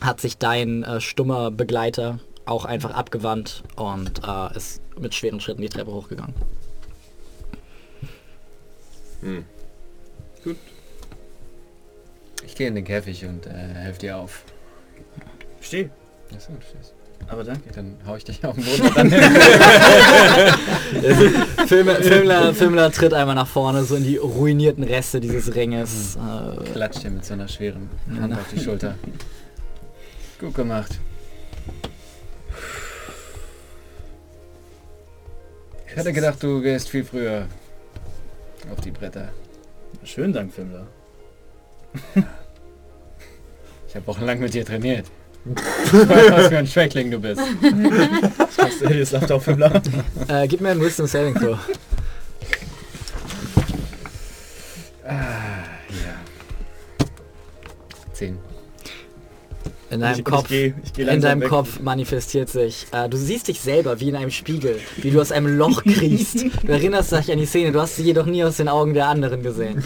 hat 0.00 0.20
sich 0.20 0.36
dein 0.36 0.82
äh, 0.82 1.00
stummer 1.00 1.50
Begleiter 1.50 2.18
auch 2.44 2.64
einfach 2.64 2.90
abgewandt 2.90 3.62
und 3.76 4.22
äh, 4.26 4.56
ist 4.56 4.82
mit 4.98 5.14
schweren 5.14 5.40
Schritten 5.40 5.62
die 5.62 5.68
Treppe 5.68 5.92
hochgegangen. 5.92 6.34
Ich 12.44 12.54
gehe 12.56 12.68
in 12.68 12.74
den 12.74 12.84
Käfig 12.84 13.24
und 13.24 13.46
äh, 13.46 13.50
helfe 13.50 14.00
dir 14.00 14.16
auf. 14.16 14.42
Steh. 15.60 15.90
Achso, 16.34 16.52
du 16.52 16.60
stehst. 16.60 16.94
Aber 17.28 17.44
danke. 17.44 17.70
Dann 17.72 17.96
hau 18.06 18.16
ich 18.16 18.24
dich 18.24 18.44
auf 18.44 18.56
den 18.56 18.64
Boden 18.64 18.82
und 18.82 18.96
dann 18.96 19.10
Filmler, 21.66 21.96
Filmler, 22.02 22.54
Filmler 22.54 22.90
tritt 22.90 23.12
einmal 23.14 23.34
nach 23.34 23.46
vorne, 23.46 23.84
so 23.84 23.94
in 23.96 24.04
die 24.04 24.16
ruinierten 24.16 24.82
Reste 24.82 25.20
dieses 25.20 25.54
Ringes. 25.54 26.16
Äh, 26.16 26.64
klatscht 26.72 27.04
dir 27.04 27.10
mit 27.10 27.24
so 27.24 27.34
einer 27.34 27.46
schweren 27.46 27.90
Hand 28.20 28.34
auf 28.34 28.48
die 28.52 28.60
Schulter. 28.60 28.96
Gut 30.40 30.54
gemacht. 30.54 30.98
Ich 35.86 35.96
hätte 35.96 36.12
gedacht, 36.12 36.42
du 36.42 36.60
gehst 36.62 36.88
viel 36.88 37.04
früher 37.04 37.46
auf 38.72 38.80
die 38.80 38.92
Bretter. 38.92 39.28
Schönen 40.04 40.32
Dank, 40.32 40.52
Filmler. 40.54 40.86
Ich 43.88 43.96
habe 43.96 44.06
wochenlang 44.06 44.38
mit 44.38 44.54
dir 44.54 44.64
trainiert. 44.64 45.06
Ich 45.44 45.92
weiß, 45.92 46.30
was 46.32 46.48
für 46.48 46.58
ein 46.58 46.66
Schwächling 46.66 47.10
du 47.10 47.18
bist. 47.18 47.40
Jetzt 48.88 49.12
lacht 49.12 49.32
auf 49.32 49.44
Filmler? 49.44 49.82
äh, 50.28 50.46
gib 50.46 50.60
mir 50.60 50.70
einen 50.70 50.80
Wisdom 50.82 51.06
Saving 51.06 51.34
Throw. 51.34 51.58
Ah, 55.04 55.64
ja. 55.88 56.14
Zehn. 58.12 58.38
In 59.90 60.00
deinem 60.00 60.18
ich, 60.20 60.24
Kopf. 60.24 60.44
Ich 60.44 60.48
geh, 60.48 60.74
ich 60.84 60.92
geh 60.92 61.02
In 61.02 61.20
deinem 61.20 61.40
weg. 61.40 61.48
Kopf 61.48 61.80
manifestiert 61.80 62.48
sich. 62.48 62.86
Äh, 62.92 63.08
du 63.08 63.16
siehst 63.16 63.48
dich 63.48 63.60
selber 63.60 63.98
wie 63.98 64.10
in 64.10 64.16
einem 64.16 64.30
Spiegel, 64.30 64.78
wie 64.96 65.10
du 65.10 65.20
aus 65.20 65.32
einem 65.32 65.58
Loch 65.58 65.82
kriechst. 65.84 66.44
Du 66.62 66.72
erinnerst 66.72 67.10
dich 67.12 67.32
an 67.32 67.38
die 67.38 67.46
Szene, 67.46 67.72
du 67.72 67.80
hast 67.80 67.96
sie 67.96 68.04
jedoch 68.04 68.26
nie 68.26 68.44
aus 68.44 68.58
den 68.58 68.68
Augen 68.68 68.94
der 68.94 69.08
anderen 69.08 69.42
gesehen. 69.42 69.82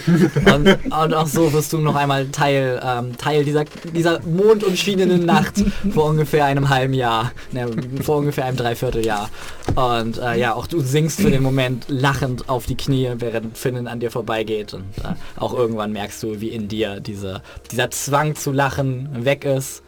Und, 0.52 0.68
und 0.84 1.14
auch 1.14 1.26
so 1.26 1.52
wirst 1.52 1.72
du 1.72 1.78
noch 1.78 1.96
einmal 1.96 2.26
Teil, 2.26 2.80
ähm, 2.84 3.16
Teil 3.16 3.44
dieser, 3.44 3.64
dieser 3.94 4.20
mondumschienenen 4.20 5.24
Nacht 5.24 5.64
vor 5.90 6.10
ungefähr 6.10 6.44
einem 6.44 6.68
halben 6.68 6.94
Jahr. 6.94 7.32
Ne, 7.52 7.66
vor 8.02 8.18
ungefähr 8.18 8.44
einem 8.44 8.58
Dreivierteljahr. 8.58 9.30
Und 9.74 10.18
äh, 10.18 10.38
ja, 10.38 10.54
auch 10.54 10.66
du 10.66 10.80
sinkst 10.80 11.20
für 11.20 11.30
den 11.30 11.42
Moment 11.42 11.86
lachend 11.88 12.48
auf 12.50 12.66
die 12.66 12.76
Knie, 12.76 13.10
während 13.16 13.56
Finnen 13.56 13.88
an 13.88 14.00
dir 14.00 14.10
vorbeigeht. 14.10 14.74
Und 14.74 14.84
äh, 14.98 15.14
auch 15.40 15.54
irgendwann 15.54 15.92
merkst 15.92 16.22
du, 16.22 16.40
wie 16.40 16.48
in 16.48 16.68
dir 16.68 17.00
diese, 17.00 17.42
dieser 17.72 17.90
Zwang 17.90 18.36
zu 18.36 18.52
lachen 18.52 19.24
weg 19.24 19.46
ist. 19.46 19.82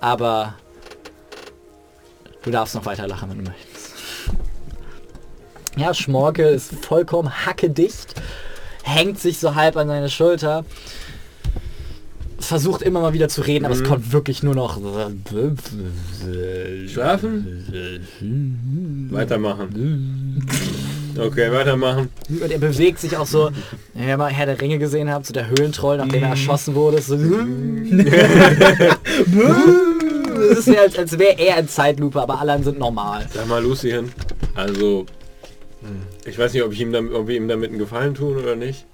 Aber 0.00 0.54
du 2.42 2.50
darfst 2.50 2.74
noch 2.74 2.86
weiter 2.86 3.06
lachen, 3.06 3.30
wenn 3.30 3.38
du 3.38 3.50
möchtest. 3.50 3.94
Ja, 5.76 5.94
Schmorke 5.94 6.42
ist 6.42 6.74
vollkommen 6.84 7.46
hackedicht, 7.46 8.14
hängt 8.82 9.18
sich 9.20 9.38
so 9.38 9.54
halb 9.54 9.76
an 9.76 9.86
seine 9.88 10.10
Schulter, 10.10 10.64
versucht 12.38 12.82
immer 12.82 13.00
mal 13.00 13.12
wieder 13.12 13.28
zu 13.28 13.42
reden, 13.42 13.64
aber 13.64 13.74
es 13.74 13.84
kommt 13.84 14.12
wirklich 14.12 14.42
nur 14.42 14.54
noch... 14.54 14.80
Schlafen? 16.88 17.64
Weitermachen. 19.10 20.46
Okay, 21.18 21.50
weitermachen. 21.52 22.10
Und 22.28 22.50
er 22.50 22.58
bewegt 22.58 23.00
sich 23.00 23.16
auch 23.16 23.26
so, 23.26 23.50
wenn 23.94 24.08
ihr 24.08 24.16
mal 24.16 24.30
Herr 24.30 24.46
der 24.46 24.60
Ringe 24.60 24.78
gesehen 24.78 25.10
habt, 25.10 25.26
so 25.26 25.32
der 25.32 25.48
Höhlentroll, 25.48 25.96
nachdem 25.98 26.22
er 26.22 26.30
erschossen 26.30 26.74
wurde, 26.74 27.00
so... 27.02 27.16
Es 30.38 30.58
ist 30.58 30.68
ja, 30.68 30.82
als, 30.82 30.96
als 30.96 31.18
wäre 31.18 31.36
er 31.38 31.58
in 31.58 31.68
Zeitlupe, 31.68 32.22
aber 32.22 32.40
alle 32.40 32.52
anderen 32.52 32.72
sind 32.72 32.78
normal. 32.78 33.26
Sag 33.32 33.48
mal, 33.48 33.62
Lucien. 33.62 34.12
Also, 34.54 35.04
ich 36.24 36.38
weiß 36.38 36.52
nicht, 36.52 36.62
ob 36.62 36.72
ich 36.72 36.80
ihm, 36.80 36.92
damit, 36.92 37.12
ob 37.12 37.26
wir 37.26 37.36
ihm 37.36 37.48
damit 37.48 37.70
einen 37.70 37.78
Gefallen 37.78 38.14
tun 38.14 38.36
oder 38.36 38.54
nicht. 38.54 38.86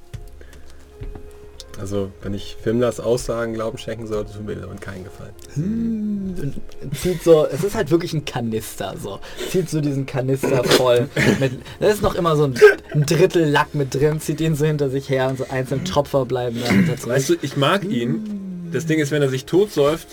Also, 1.80 2.12
wenn 2.22 2.34
ich 2.34 2.56
Filmlers 2.62 3.00
Aussagen 3.00 3.54
Glauben 3.54 3.78
schenken 3.78 4.06
sollte, 4.06 4.32
tut 4.32 4.46
mir 4.46 4.56
damit 4.56 4.80
keinen 4.80 5.04
Gefallen. 5.04 5.32
und 5.56 6.96
zieht 6.96 7.22
so, 7.22 7.46
es 7.46 7.64
ist 7.64 7.74
halt 7.74 7.90
wirklich 7.90 8.12
ein 8.12 8.24
Kanister, 8.24 8.94
so. 9.02 9.18
Zieht 9.50 9.68
so 9.68 9.80
diesen 9.80 10.06
Kanister 10.06 10.62
voll 10.64 11.08
mit, 11.40 11.52
da 11.80 11.88
ist 11.88 12.02
noch 12.02 12.14
immer 12.14 12.36
so 12.36 12.44
ein, 12.44 12.54
ein 12.92 13.04
Drittel 13.06 13.48
Lack 13.48 13.74
mit 13.74 13.94
drin, 13.94 14.20
zieht 14.20 14.40
ihn 14.40 14.54
so 14.54 14.64
hinter 14.64 14.88
sich 14.88 15.08
her 15.08 15.28
und 15.28 15.38
so 15.38 15.46
einzelne 15.48 15.84
Tropfer 15.84 16.24
bleiben 16.24 16.60
dahinter 16.60 16.96
zurück. 16.96 17.16
Weißt 17.16 17.30
du, 17.30 17.34
ich 17.42 17.56
mag 17.56 17.84
ihn. 17.84 18.70
Das 18.72 18.86
Ding 18.86 18.98
ist, 18.98 19.10
wenn 19.10 19.22
er 19.22 19.28
sich 19.28 19.44
totsäuft, 19.44 20.08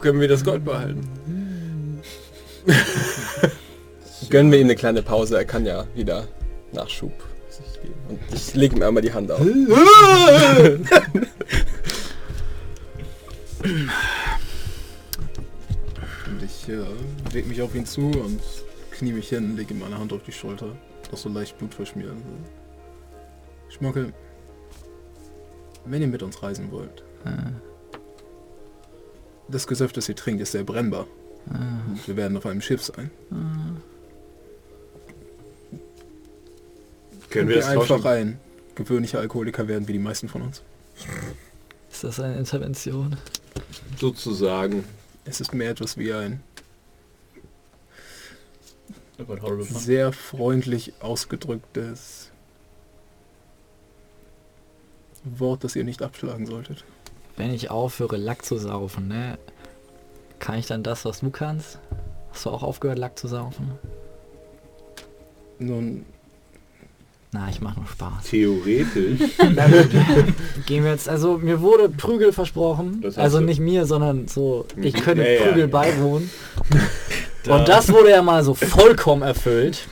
können 0.00 0.20
wir 0.20 0.28
das 0.28 0.44
Gold 0.44 0.64
behalten. 0.64 1.08
Gönnen 4.30 4.52
wir 4.52 4.58
ihm 4.58 4.66
eine 4.66 4.76
kleine 4.76 5.02
Pause, 5.02 5.36
er 5.36 5.44
kann 5.44 5.64
ja 5.66 5.86
wieder 5.94 6.28
Nachschub 6.72 7.12
Und 8.08 8.18
ich 8.32 8.54
lege 8.54 8.76
ihm 8.76 8.82
einmal 8.82 9.02
die 9.02 9.12
Hand 9.12 9.30
auf. 9.30 9.40
Und 9.40 10.02
ich 16.42 16.68
äh, 16.68 16.84
leg 17.32 17.46
mich 17.46 17.62
auf 17.62 17.74
ihn 17.74 17.86
zu 17.86 18.02
und 18.02 18.40
knie 18.90 19.12
mich 19.12 19.28
hin, 19.28 19.56
lege 19.56 19.74
ihm 19.74 19.80
meine 19.80 19.98
Hand 19.98 20.12
auf 20.12 20.22
die 20.22 20.32
Schulter, 20.32 20.76
das 21.10 21.22
so 21.22 21.28
leicht 21.28 21.58
Blut 21.58 21.74
verschmieren. 21.74 22.22
Schmuckel, 23.68 24.12
wenn 25.84 26.02
ihr 26.02 26.08
mit 26.08 26.22
uns 26.22 26.42
reisen 26.42 26.70
wollt, 26.70 27.02
das 29.48 29.66
Gesöff, 29.66 29.92
das 29.92 30.08
ihr 30.08 30.16
trinkt, 30.16 30.42
ist 30.42 30.52
sehr 30.52 30.64
brennbar. 30.64 31.06
Und 31.46 32.06
wir 32.06 32.16
werden 32.16 32.36
auf 32.36 32.46
einem 32.46 32.60
Schiff 32.60 32.82
sein. 32.82 33.10
Können 37.30 37.48
wir 37.48 37.56
das 37.56 37.66
einfach 37.66 37.86
tauschen? 37.86 38.06
ein 38.06 38.40
gewöhnlicher 38.74 39.20
Alkoholiker 39.20 39.68
werden, 39.68 39.88
wie 39.88 39.92
die 39.92 39.98
meisten 39.98 40.28
von 40.28 40.42
uns. 40.42 40.62
Ist 41.90 42.04
das 42.04 42.20
eine 42.20 42.36
Intervention? 42.36 43.16
Sozusagen. 43.98 44.84
Es 45.24 45.40
ist 45.40 45.54
mehr 45.54 45.70
etwas 45.70 45.96
wie 45.96 46.12
ein 46.12 46.42
Oh 49.28 49.62
sehr 49.62 50.12
freundlich 50.12 50.94
ausgedrücktes 51.00 52.30
Wort, 55.24 55.62
das 55.62 55.76
ihr 55.76 55.84
nicht 55.84 56.02
abschlagen 56.02 56.46
solltet. 56.46 56.84
Wenn 57.36 57.52
ich 57.52 57.70
aufhöre, 57.70 58.16
Lack 58.16 58.44
zu 58.44 58.56
saufen, 58.56 59.08
ne? 59.08 59.38
Kann 60.38 60.58
ich 60.58 60.66
dann 60.66 60.82
das, 60.82 61.04
was 61.04 61.20
du 61.20 61.30
kannst? 61.30 61.78
Hast 62.32 62.46
du 62.46 62.50
auch 62.50 62.62
aufgehört, 62.62 62.98
Lack 62.98 63.18
zu 63.18 63.28
saufen? 63.28 63.72
Nun, 65.58 66.06
Na, 67.32 67.48
ich 67.48 67.60
mach 67.60 67.76
nur 67.76 67.86
Spaß. 67.86 68.24
Theoretisch. 68.28 69.20
Gehen 70.66 70.82
wir 70.84 70.90
jetzt, 70.90 71.08
also 71.08 71.38
mir 71.38 71.60
wurde 71.60 71.88
Prügel 71.88 72.32
versprochen. 72.32 73.04
Also 73.16 73.38
du. 73.38 73.44
nicht 73.44 73.60
mir, 73.60 73.86
sondern 73.86 74.26
so, 74.26 74.66
ich 74.80 74.94
könnte 74.94 75.22
Ja, 75.22 75.30
ja. 75.30 75.42
Prügel 75.46 75.68
beiwohnen. 75.68 76.28
Da- 77.44 77.56
Und 77.58 77.68
das 77.68 77.92
wurde 77.92 78.10
ja 78.10 78.22
mal 78.22 78.42
so 78.42 78.54
vollkommen 78.54 79.22
erfüllt. 79.22 79.86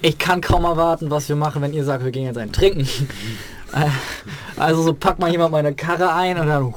Ich 0.00 0.16
kann 0.18 0.40
kaum 0.40 0.64
erwarten, 0.64 1.10
was 1.10 1.28
wir 1.28 1.34
machen, 1.34 1.60
wenn 1.60 1.72
ihr 1.72 1.84
sagt, 1.84 2.04
wir 2.04 2.12
gehen 2.12 2.24
jetzt 2.24 2.38
ein 2.38 2.52
Trinken. 2.52 2.88
Also 4.56 4.82
so 4.82 4.94
packt 4.94 5.18
mal 5.18 5.30
jemand 5.30 5.52
meine 5.52 5.74
Karre 5.74 6.12
ein 6.12 6.38
und 6.38 6.46
dann 6.46 6.74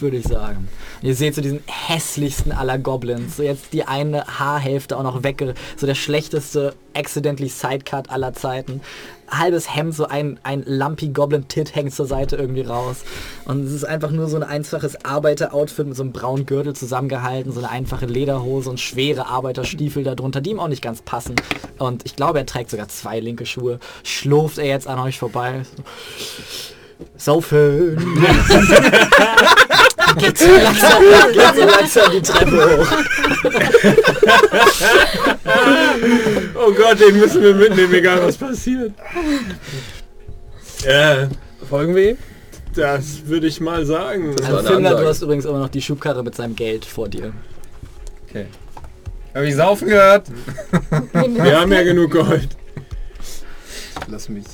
würde 0.00 0.16
ich 0.16 0.26
sagen. 0.26 0.68
Ihr 1.02 1.14
seht 1.14 1.34
so 1.34 1.42
diesen 1.42 1.62
hässlichsten 1.66 2.52
aller 2.52 2.78
Goblins. 2.78 3.36
So 3.36 3.42
jetzt 3.42 3.72
die 3.72 3.84
eine 3.84 4.24
Haarhälfte 4.26 4.96
auch 4.96 5.02
noch 5.02 5.22
wegge... 5.22 5.54
So 5.76 5.86
der 5.86 5.94
schlechteste 5.94 6.74
accidentally 6.94 7.48
Sidecut 7.48 8.10
aller 8.10 8.32
Zeiten. 8.32 8.80
Halbes 9.28 9.74
Hemd, 9.74 9.94
so 9.94 10.06
ein, 10.06 10.38
ein 10.42 10.62
lumpy 10.66 11.08
Goblin-Tit 11.08 11.74
hängt 11.74 11.94
zur 11.94 12.06
Seite 12.06 12.36
irgendwie 12.36 12.62
raus. 12.62 12.98
Und 13.44 13.64
es 13.64 13.72
ist 13.72 13.84
einfach 13.84 14.10
nur 14.10 14.28
so 14.28 14.36
ein 14.36 14.42
einfaches 14.42 15.04
Arbeiter-Outfit 15.04 15.86
mit 15.86 15.96
so 15.96 16.02
einem 16.02 16.12
braunen 16.12 16.46
Gürtel 16.46 16.74
zusammengehalten, 16.74 17.52
so 17.52 17.60
eine 17.60 17.70
einfache 17.70 18.06
Lederhose 18.06 18.70
und 18.70 18.80
schwere 18.80 19.26
Arbeiterstiefel 19.26 20.04
darunter, 20.04 20.40
die 20.40 20.50
ihm 20.50 20.60
auch 20.60 20.68
nicht 20.68 20.82
ganz 20.82 21.02
passen. 21.02 21.36
Und 21.78 22.04
ich 22.04 22.16
glaube, 22.16 22.38
er 22.38 22.46
trägt 22.46 22.70
sogar 22.70 22.88
zwei 22.88 23.20
linke 23.20 23.46
Schuhe. 23.46 23.78
Schlurft 24.02 24.58
er 24.58 24.66
jetzt 24.66 24.86
an 24.86 24.98
euch 24.98 25.18
vorbei. 25.18 25.62
Saufen! 27.16 27.96
geht, 30.18 30.38
so 30.38 30.46
langsam, 30.46 31.02
geht 31.32 31.54
so 31.54 31.64
langsam 31.64 32.12
die 32.12 32.22
Treppe 32.22 32.78
hoch. 32.78 32.92
Oh 36.54 36.72
Gott, 36.72 36.98
den 37.00 37.18
müssen 37.18 37.42
wir 37.42 37.54
mitnehmen, 37.54 37.94
egal 37.94 38.22
was 38.22 38.36
passiert. 38.36 38.92
Ja, 40.84 41.28
Folgen 41.68 41.94
wir 41.94 42.10
ihm? 42.10 42.18
das 42.76 43.26
würde 43.26 43.46
ich 43.46 43.60
mal 43.60 43.86
sagen. 43.86 44.36
Also 44.42 44.58
eine 44.58 44.68
Finder, 44.68 44.96
du 44.96 45.06
hast 45.06 45.22
übrigens 45.22 45.44
immer 45.44 45.60
noch 45.60 45.68
die 45.68 45.80
Schubkarre 45.80 46.22
mit 46.22 46.34
seinem 46.34 46.54
Geld 46.54 46.84
vor 46.84 47.08
dir. 47.08 47.32
Okay. 48.28 48.46
Habe 49.34 49.48
ich 49.48 49.54
saufen 49.54 49.88
gehört? 49.88 50.28
Wir 51.12 51.60
haben 51.60 51.72
ja 51.72 51.82
genug 51.82 52.12
Gold. 52.12 52.48
ich 53.20 54.08
lasse 54.08 54.32
mich 54.32 54.44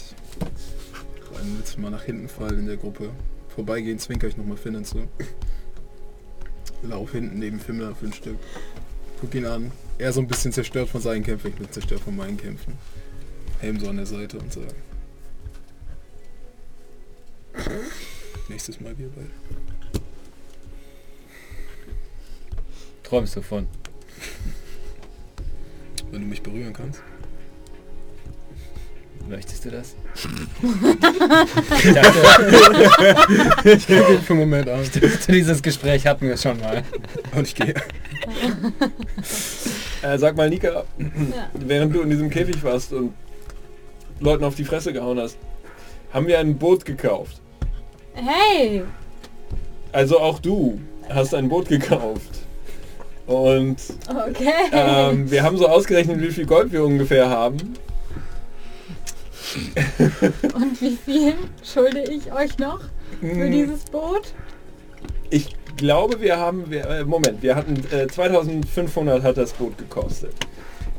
ein 1.40 1.56
letztes 1.58 1.78
Mal 1.78 1.90
nach 1.90 2.02
hinten 2.02 2.28
fallen 2.28 2.60
in 2.60 2.66
der 2.66 2.76
Gruppe. 2.76 3.10
Vorbeigehen, 3.54 3.98
zwinker 3.98 4.28
ich 4.28 4.36
nochmal 4.36 4.56
Finnen 4.56 4.84
zu. 4.84 5.08
Lauf 6.82 7.12
hinten 7.12 7.38
neben 7.38 7.60
Fimmler 7.60 7.94
für 7.94 8.06
ein 8.06 8.12
Stück. 8.12 8.38
Guck 9.20 9.34
ihn 9.34 9.46
an. 9.46 9.70
Er 9.98 10.12
so 10.12 10.20
ein 10.20 10.26
bisschen 10.26 10.52
zerstört 10.52 10.88
von 10.88 11.00
seinen 11.00 11.22
Kämpfen, 11.22 11.48
ich 11.48 11.54
bin 11.54 11.70
zerstört 11.70 12.00
von 12.00 12.16
meinen 12.16 12.36
Kämpfen. 12.36 12.78
Helm 13.60 13.78
so 13.78 13.88
an 13.88 13.96
der 13.96 14.06
Seite 14.06 14.38
und 14.38 14.52
sage. 14.52 14.74
Nächstes 18.48 18.80
Mal 18.80 18.96
wir 18.98 19.08
beide. 19.10 19.30
Träumst 23.02 23.36
du 23.36 23.42
von? 23.42 23.68
Wenn 26.10 26.22
du 26.22 26.26
mich 26.26 26.42
berühren 26.42 26.72
kannst. 26.72 27.02
Möchtest 29.28 29.64
du 29.64 29.70
das? 29.70 29.94
Für 34.24 34.32
einen 34.32 34.38
Moment 34.40 34.68
an. 34.68 34.80
Dieses 35.28 35.62
Gespräch 35.62 36.06
hatten 36.06 36.28
wir 36.28 36.36
schon 36.36 36.58
mal. 36.60 36.82
Und 37.34 37.46
ich 37.46 37.54
gehe. 37.54 37.74
Äh, 40.02 40.18
sag 40.18 40.36
mal, 40.36 40.48
Nika, 40.50 40.84
während 41.54 41.94
du 41.94 42.02
in 42.02 42.10
diesem 42.10 42.28
Käfig 42.30 42.62
warst 42.62 42.92
und 42.92 43.12
Leuten 44.20 44.44
auf 44.44 44.54
die 44.54 44.64
Fresse 44.64 44.92
gehauen 44.92 45.18
hast, 45.18 45.36
haben 46.12 46.26
wir 46.26 46.38
ein 46.38 46.58
Boot 46.58 46.84
gekauft. 46.84 47.40
Hey! 48.14 48.82
Also 49.92 50.20
auch 50.20 50.38
du 50.38 50.78
hast 51.08 51.34
ein 51.34 51.48
Boot 51.48 51.68
gekauft. 51.68 52.40
Und 53.26 53.76
Okay. 54.08 54.50
ähm, 54.72 55.30
wir 55.30 55.42
haben 55.42 55.56
so 55.56 55.68
ausgerechnet, 55.68 56.20
wie 56.20 56.30
viel 56.30 56.44
Gold 56.44 56.72
wir 56.72 56.84
ungefähr 56.84 57.30
haben. 57.30 57.74
Und 60.54 60.80
wie 60.80 60.96
viel 61.04 61.34
schulde 61.62 62.02
ich 62.10 62.32
euch 62.32 62.58
noch 62.58 62.80
für 63.20 63.44
Hm, 63.44 63.52
dieses 63.52 63.84
Boot? 63.84 64.32
Ich 65.30 65.56
glaube, 65.76 66.20
wir 66.20 66.38
haben, 66.38 66.70
wir, 66.70 66.84
äh, 66.86 67.04
Moment, 67.04 67.42
wir 67.42 67.56
hatten 67.56 67.82
äh, 67.92 68.06
2500 68.06 69.22
hat 69.22 69.36
das 69.36 69.52
Boot 69.52 69.78
gekostet. 69.78 70.34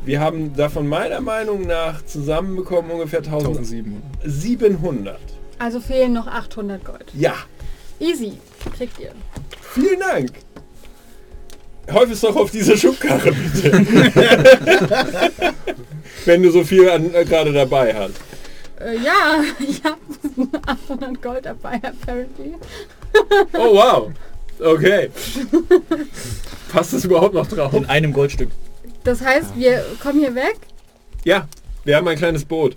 Wir 0.06 0.20
haben 0.20 0.54
davon 0.56 0.88
meiner 0.88 1.22
Meinung 1.22 1.66
nach 1.66 2.06
zusammenbekommen 2.06 2.92
ungefähr 2.92 3.20
1700. 3.20 4.02
1700. 4.24 5.20
Also 5.60 5.80
fehlen 5.80 6.14
noch 6.14 6.28
800 6.28 6.84
Gold. 6.84 7.06
Ja, 7.14 7.36
Easy. 8.00 8.34
Kriegt 8.76 9.00
ihr. 9.00 9.12
vielen 9.62 10.00
Dank. 10.00 10.32
Häuf 11.92 12.12
es 12.12 12.22
doch 12.22 12.36
auf 12.36 12.52
diese 12.52 12.78
Schubkarre 12.78 13.32
bitte. 13.32 13.72
Wenn 16.26 16.44
du 16.44 16.52
so 16.52 16.64
viel 16.64 16.90
an, 16.90 17.14
äh, 17.14 17.24
gerade 17.26 17.52
dabei 17.54 17.94
hast. 17.94 18.16
Äh, 18.86 18.98
ja, 18.98 19.42
ich 19.60 19.84
habe 19.84 19.98
800 20.68 21.22
Gold 21.22 21.46
dabei, 21.46 21.76
apparently. 21.84 22.56
Oh 23.54 23.76
wow. 23.76 24.12
Okay. 24.60 25.10
Passt 26.72 26.94
das 26.94 27.06
überhaupt 27.06 27.36
noch 27.36 27.46
drauf? 27.48 27.72
In 27.74 27.86
einem 27.86 28.12
Goldstück. 28.12 28.50
Das 29.04 29.22
heißt, 29.22 29.56
wir 29.56 29.86
kommen 30.02 30.20
hier 30.20 30.34
weg. 30.34 30.58
Ja, 31.24 31.48
wir 31.84 31.96
haben 31.96 32.08
ein 32.08 32.18
kleines 32.18 32.44
Boot. 32.44 32.76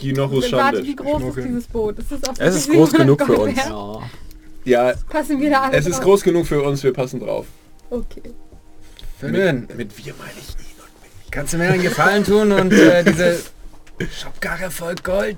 Warte, 0.00 0.42
Schande. 0.48 0.84
wie 0.84 0.96
groß 0.96 1.14
ist 1.16 1.20
Schmuggeln. 1.22 1.46
dieses 1.48 1.66
Boot? 1.68 1.98
Ist 1.98 2.12
es, 2.12 2.20
Es 2.38 2.54
ist 2.56 2.70
groß 2.70 2.90
700 2.90 2.98
genug 2.98 3.22
für 3.24 3.40
uns. 3.42 3.56
Ja. 3.56 4.00
Ja, 4.64 4.94
Passen 5.08 5.40
wir 5.40 5.50
da 5.50 5.62
alle 5.62 5.76
es 5.76 5.86
ist 5.86 5.96
drauf? 5.96 6.04
groß 6.04 6.22
genug 6.22 6.46
für 6.46 6.62
uns, 6.62 6.82
wir 6.82 6.92
passen 6.92 7.20
drauf. 7.20 7.46
Okay. 7.90 8.22
Finn, 9.18 9.66
Mit 9.76 10.04
wir 10.04 10.14
meine 10.18 10.32
ich 10.40 10.50
ihn 10.54 10.80
und 10.80 11.32
kannst 11.32 11.52
du 11.52 11.58
mir 11.58 11.68
einen 11.70 11.82
Gefallen 11.82 12.24
tun 12.24 12.52
und 12.52 12.72
äh, 12.72 13.04
diese 13.04 13.40
Schubkarre 14.10 14.70
voll 14.70 14.94
Gold 15.02 15.36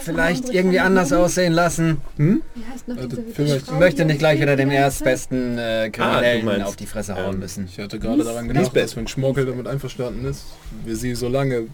vielleicht 0.00 0.48
irgendwie 0.48 0.80
anders 0.80 1.12
aussehen 1.12 1.52
lassen? 1.52 2.00
Hm? 2.16 2.42
Wie 2.54 2.64
heißt 2.64 2.88
noch 2.88 2.96
diese 2.96 3.22
der 3.22 3.34
Film, 3.34 3.56
ich 3.56 3.70
möchte 3.72 4.04
nicht 4.04 4.18
gleich 4.18 4.40
wieder 4.40 4.56
dem 4.56 4.70
erstbesten 4.70 5.58
äh, 5.58 5.86
Ah, 5.86 5.90
Kriminellen 5.90 6.44
meinst, 6.44 6.66
auf 6.66 6.76
die 6.76 6.86
Fresse 6.86 7.14
hauen 7.14 7.34
ähm, 7.34 7.40
müssen. 7.40 7.66
Ich 7.66 7.78
hatte 7.78 7.98
gerade 7.98 8.24
daran 8.24 8.48
gedacht, 8.48 8.64
Lisbeth. 8.64 8.84
dass 8.84 8.96
wenn 8.96 9.06
Schmorkel 9.06 9.46
damit 9.46 9.66
einverstanden 9.66 10.24
ist, 10.24 10.44
wir 10.84 10.96
sie 10.96 11.14
so 11.14 11.28
lange, 11.28 11.66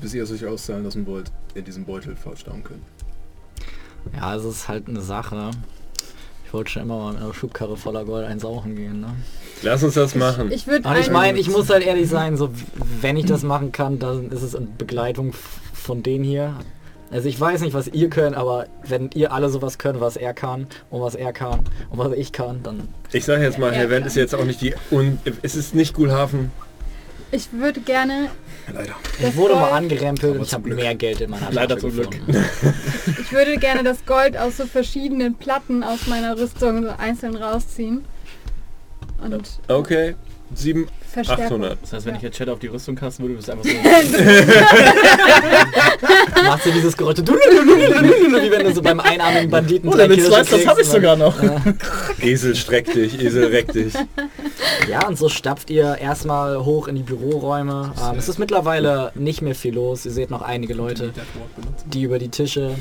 bis 0.00 0.14
ihr 0.14 0.22
es 0.22 0.30
euch 0.30 0.46
auszahlen 0.46 0.84
lassen 0.84 1.06
wollt, 1.06 1.32
in 1.54 1.64
diesem 1.64 1.84
Beutel 1.84 2.16
verstauen 2.16 2.62
können. 2.62 2.84
Ja, 4.14 4.36
es 4.36 4.44
ist 4.44 4.68
halt 4.68 4.88
eine 4.88 5.00
Sache. 5.00 5.50
Ich 6.56 6.58
wollte 6.58 6.70
schon 6.70 6.82
immer 6.84 6.96
mal 6.96 7.12
mit 7.12 7.22
einer 7.22 7.34
Schubkarre 7.34 7.76
voller 7.76 8.06
Gold 8.06 8.26
einsauchen 8.26 8.76
gehen. 8.76 9.02
Ne? 9.02 9.08
Lass 9.60 9.82
uns 9.82 9.92
das 9.92 10.14
machen. 10.14 10.50
Ich 10.50 10.66
würde 10.66 10.88
Und 10.88 10.96
ich 10.98 11.10
meine, 11.10 11.38
ich 11.38 11.50
muss 11.50 11.68
halt 11.68 11.84
ehrlich 11.84 12.08
sein, 12.08 12.38
so 12.38 12.48
wenn 13.02 13.18
ich 13.18 13.26
das 13.26 13.42
machen 13.42 13.72
kann, 13.72 13.98
dann 13.98 14.30
ist 14.30 14.40
es 14.40 14.54
in 14.54 14.74
Begleitung 14.78 15.34
von 15.74 16.02
denen 16.02 16.24
hier. 16.24 16.54
Also 17.10 17.28
ich 17.28 17.38
weiß 17.38 17.60
nicht, 17.60 17.74
was 17.74 17.88
ihr 17.88 18.08
könnt, 18.08 18.36
aber 18.36 18.68
wenn 18.88 19.10
ihr 19.12 19.34
alle 19.34 19.50
sowas 19.50 19.76
könnt, 19.76 20.00
was 20.00 20.16
er 20.16 20.32
kann 20.32 20.66
und 20.88 21.02
was 21.02 21.14
er 21.14 21.34
kann 21.34 21.60
und 21.90 21.98
was 21.98 22.12
ich 22.12 22.32
kann, 22.32 22.62
dann 22.62 22.88
Ich 23.12 23.26
sage 23.26 23.42
jetzt 23.42 23.58
mal, 23.58 23.72
Herr 23.72 23.90
Wendt 23.90 24.06
ist 24.06 24.16
jetzt 24.16 24.34
auch 24.34 24.44
nicht 24.44 24.62
die... 24.62 24.74
Und 24.90 25.18
es 25.42 25.56
ist 25.56 25.74
nicht 25.74 25.92
Gulhafen. 25.92 26.52
Ich 27.36 27.52
würde 27.52 27.80
gerne, 27.82 28.30
Leider. 28.72 28.94
Das 29.20 29.30
Ich 29.30 29.36
wurde 29.36 29.54
mal 29.54 29.60
Gold- 29.68 29.72
angerempelt 29.74 30.36
und 30.38 30.42
ich 30.42 30.52
habe 30.54 30.74
mehr 30.74 30.94
Geld 30.94 31.20
in 31.20 31.30
meiner 31.30 31.52
Leider 31.52 31.76
Tasche 31.76 31.80
zum 31.88 31.92
Glück. 31.92 32.10
gefunden. 32.10 32.44
ich 33.20 33.30
würde 33.30 33.58
gerne 33.58 33.82
das 33.84 34.04
Gold 34.06 34.36
aus 34.38 34.56
so 34.56 34.66
verschiedenen 34.66 35.34
Platten 35.36 35.84
aus 35.84 36.06
meiner 36.06 36.36
Rüstung 36.38 36.82
so 36.82 36.88
einzeln 36.98 37.36
rausziehen. 37.36 38.04
Und 39.22 39.60
Okay. 39.68 40.14
7, 40.54 40.86
verstärken. 41.12 41.44
800. 41.44 41.78
Das 41.82 41.92
heißt, 41.92 42.06
wenn 42.06 42.14
ich 42.16 42.22
jetzt 42.22 42.36
Chat 42.36 42.48
auf 42.48 42.58
die 42.58 42.68
Rüstung 42.68 42.94
kasten 42.94 43.22
würde, 43.24 43.34
bist 43.34 43.48
du 43.48 43.52
einfach 43.52 43.64
so. 46.34 46.42
Machst 46.44 46.66
du 46.66 46.70
dieses 46.70 46.96
Geräusch, 46.96 47.18
wie 47.18 48.50
wenn 48.50 48.66
du 48.66 48.74
so 48.74 48.82
beim 48.82 49.00
einarmigen 49.00 49.50
Banditen 49.50 49.88
Oh, 49.88 49.92
Kirsche 49.92 50.28
2, 50.30 50.42
das 50.42 50.66
habe 50.66 50.80
ich 50.82 50.86
sogar 50.88 51.16
noch. 51.16 51.34
Esel 52.20 52.54
streck 52.54 52.92
dich, 52.92 53.20
Esel 53.20 53.46
reck 53.46 53.72
dich. 53.72 53.94
Ja, 54.90 55.06
und 55.08 55.18
so 55.18 55.28
stapft 55.28 55.70
ihr 55.70 55.96
erstmal 55.98 56.64
hoch 56.64 56.86
in 56.86 56.96
die 56.96 57.02
Büroräume. 57.02 57.92
Ähm, 58.00 58.18
es 58.18 58.28
ist 58.28 58.38
mittlerweile 58.38 59.10
nicht 59.14 59.42
mehr 59.42 59.54
viel 59.54 59.74
los. 59.74 60.06
Ihr 60.06 60.12
seht 60.12 60.30
noch 60.30 60.42
einige 60.42 60.74
Leute, 60.74 61.12
die 61.86 62.02
über 62.02 62.18
die 62.18 62.28
Tische 62.28 62.76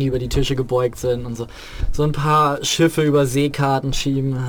die 0.00 0.06
über 0.06 0.18
die 0.18 0.28
Tische 0.28 0.54
gebeugt 0.56 0.98
sind 0.98 1.26
und 1.26 1.36
so 1.36 1.46
so 1.92 2.02
ein 2.04 2.12
paar 2.12 2.62
Schiffe 2.64 3.02
über 3.02 3.26
Seekarten 3.26 3.92
schieben 3.92 4.36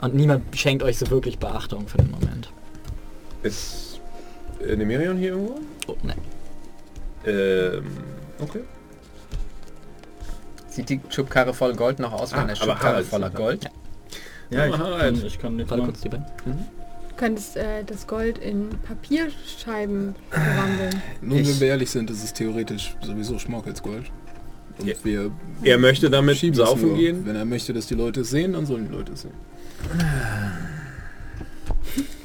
und 0.00 0.14
niemand 0.14 0.56
schenkt 0.56 0.82
euch 0.82 0.98
so 0.98 1.10
wirklich 1.10 1.38
Beachtung 1.38 1.86
für 1.88 1.98
den 1.98 2.10
Moment. 2.10 2.50
Ist 3.42 4.00
äh, 4.66 4.76
Nemerion 4.76 5.16
hier 5.18 5.30
irgendwo? 5.30 5.60
Oh, 5.86 5.96
ne. 6.02 6.14
Ähm, 7.26 7.84
okay. 8.40 8.60
Sieht 10.68 10.88
die 10.90 11.00
Schubkarre 11.08 11.54
voll 11.54 11.74
Gold 11.74 11.98
noch 11.98 12.12
aus 12.12 12.32
wie 12.32 12.36
Ah, 12.36 12.42
eine 12.42 12.52
aber 12.52 12.72
Schubkarre 12.72 13.02
voller. 13.02 13.30
Gold? 13.30 13.70
Ja, 14.50 14.66
ich 14.66 14.74
kann, 14.76 15.14
jetzt. 15.14 15.24
ich 15.24 15.38
kann 15.38 15.58
jetzt 15.58 15.70
Warte 15.70 15.84
kurz 15.84 16.00
die 16.02 16.08
beiden. 16.08 16.26
Du 16.44 16.50
könntest 17.16 17.56
äh, 17.56 17.82
das 17.84 18.06
Gold 18.06 18.38
in 18.38 18.68
Papierscheiben 18.86 20.14
verwandeln. 20.30 21.02
Nun, 21.22 21.38
Ich- 21.38 21.48
wenn 21.48 21.60
wir 21.60 21.68
ehrlich 21.68 21.90
sind, 21.90 22.10
ist 22.10 22.22
es 22.24 22.32
theoretisch 22.32 22.94
sowieso 23.02 23.38
Schmaukelsgold. 23.38 24.10
Und 24.78 24.86
Ja. 24.86 24.94
wir 25.02 25.30
Er 25.62 25.78
möchte 25.78 26.10
damit 26.10 26.38
saufen 26.54 26.88
nur. 26.88 26.96
gehen. 26.98 27.24
Wenn 27.24 27.34
er 27.36 27.44
möchte, 27.46 27.72
dass 27.72 27.86
die 27.86 27.94
Leute 27.94 28.20
es 28.20 28.30
sehen, 28.30 28.52
dann 28.52 28.66
sollen 28.66 28.86
die 28.88 28.92
Leute 28.94 29.12
es 29.12 29.22
sehen. 29.22 29.32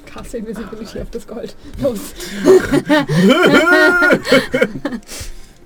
Krass 0.06 0.34
Invisibility 0.34 1.00
auf 1.00 1.10
das 1.12 1.26
Gold. 1.26 1.56
Los. 1.82 2.00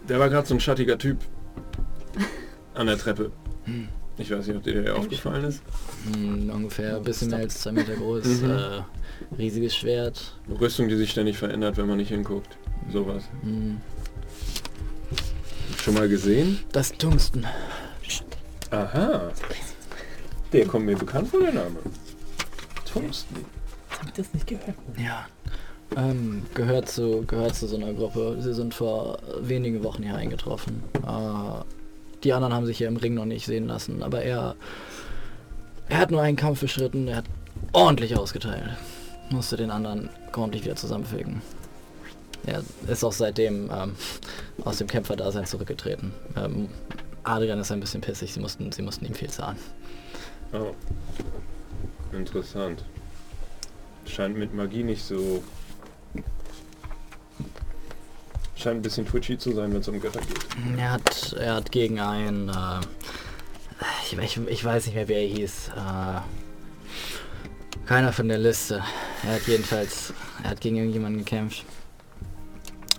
Der 0.08 0.20
war 0.20 0.30
gerade 0.30 0.48
so 0.48 0.54
ein 0.54 0.60
schattiger 0.60 0.98
Typ. 1.00 1.18
An 2.76 2.86
der 2.88 2.98
Treppe. 2.98 3.32
Ich 4.18 4.32
weiß 4.32 4.48
nicht, 4.48 4.56
ob 4.56 4.64
dir 4.64 4.82
der 4.82 4.96
aufgefallen 4.96 5.44
ist. 5.46 5.62
Hm, 6.14 6.50
ungefähr 6.50 6.98
ein 6.98 7.04
bisschen 7.04 7.30
mehr 7.30 7.40
als 7.40 7.62
zwei 7.62 7.74
Meter 7.74 7.96
groß. 7.96 8.26
Mhm. 8.26 8.50
Äh, 8.50 8.82
riesiges 9.38 9.76
Schwert. 9.76 10.36
Eine 10.48 10.60
Rüstung, 10.60 10.88
die 10.88 10.96
sich 10.96 11.12
ständig 11.12 11.38
verändert, 11.38 11.78
wenn 11.78 11.88
man 11.88 11.98
nicht 11.98 12.10
hinguckt. 12.10 12.58
Sowas. 12.92 13.24
Hm, 13.42 13.78
Schon 15.78 15.94
mal 15.94 16.08
gesehen? 16.10 16.60
das 16.72 16.92
Tungsten. 16.94 17.46
Aha. 18.72 19.32
Der 20.52 20.66
kommt 20.66 20.86
mir 20.86 20.96
bekannt 20.98 21.28
vor, 21.28 21.42
der 21.42 21.54
Name. 21.54 21.78
Tungsten. 22.92 23.46
Ja. 24.98 25.28
Ähm, 25.96 26.44
gehört 26.54 26.90
zu 26.90 27.24
gehört 27.28 27.56
zu 27.56 27.68
so 27.68 27.76
einer 27.76 27.94
Gruppe. 27.94 28.38
Sie 28.40 28.54
sind 28.54 28.74
vor 28.74 29.20
wenigen 29.42 29.84
Wochen 29.84 30.04
hier 30.04 30.16
eingetroffen. 30.16 30.84
Äh, 31.06 31.64
die 32.26 32.34
anderen 32.34 32.54
haben 32.54 32.66
sich 32.66 32.78
hier 32.78 32.88
im 32.88 32.98
Ring 32.98 33.14
noch 33.14 33.26
nicht 33.26 33.46
sehen 33.46 33.68
lassen, 33.68 34.04
aber 34.04 34.22
er 34.24 34.56
er 35.88 36.00
hat 36.00 36.12
nur 36.12 36.22
einen 36.22 36.36
Kampf 36.36 36.62
beschritten, 36.62 37.08
er 37.08 37.18
hat 37.18 37.26
ordentlich 37.72 38.18
ausgeteilt. 38.18 38.72
Musste 39.30 39.56
den 39.56 39.72
anderen 39.72 40.10
ordentlich 40.36 40.66
wieder 40.66 40.76
zusammenfügen. 40.76 41.42
Er 42.46 42.64
ist 42.88 43.04
auch 43.04 43.12
seitdem 43.12 43.70
ähm, 43.72 43.96
aus 44.64 44.78
dem 44.78 44.88
Kämpferdasein 44.88 45.46
zurückgetreten. 45.46 46.12
Ähm, 46.36 46.70
Adrian 47.24 47.60
ist 47.60 47.72
ein 47.72 47.80
bisschen 47.80 48.02
pissig, 48.02 48.34
sie 48.34 48.40
mussten, 48.40 48.72
sie 48.72 48.82
mussten 48.82 49.06
ihm 49.06 49.16
viel 49.16 49.30
zahlen. 49.30 49.58
Oh. 50.54 50.74
Interessant. 52.16 52.84
Scheint 54.06 54.38
mit 54.38 54.54
Magie 54.54 54.84
nicht 54.84 55.04
so... 55.04 55.44
Scheint 58.56 58.78
ein 58.78 58.82
bisschen 58.82 59.06
twitchy 59.06 59.38
zu 59.38 59.54
sein, 59.54 59.72
wenn 59.74 59.82
es 59.82 59.88
um 59.88 60.00
Götter 60.00 60.22
geht. 60.22 60.46
Er 60.78 60.92
hat, 60.92 61.34
er 61.34 61.56
hat 61.56 61.72
gegen 61.72 62.00
einen, 62.00 62.50
äh, 62.50 62.80
ich, 64.04 64.18
ich, 64.18 64.48
ich 64.48 64.64
weiß 64.64 64.86
nicht 64.86 64.96
mehr, 64.96 65.08
wer 65.08 65.20
er 65.20 65.28
hieß. 65.28 65.70
Äh, 65.70 66.22
keiner 67.86 68.14
von 68.14 68.28
der 68.28 68.40
Liste. 68.40 68.82
Er 69.24 69.36
hat 69.36 69.48
jedenfalls, 69.48 70.14
er 70.44 70.52
hat 70.52 70.62
gegen 70.62 70.78
irgendjemanden 70.78 71.24
gekämpft. 71.24 71.66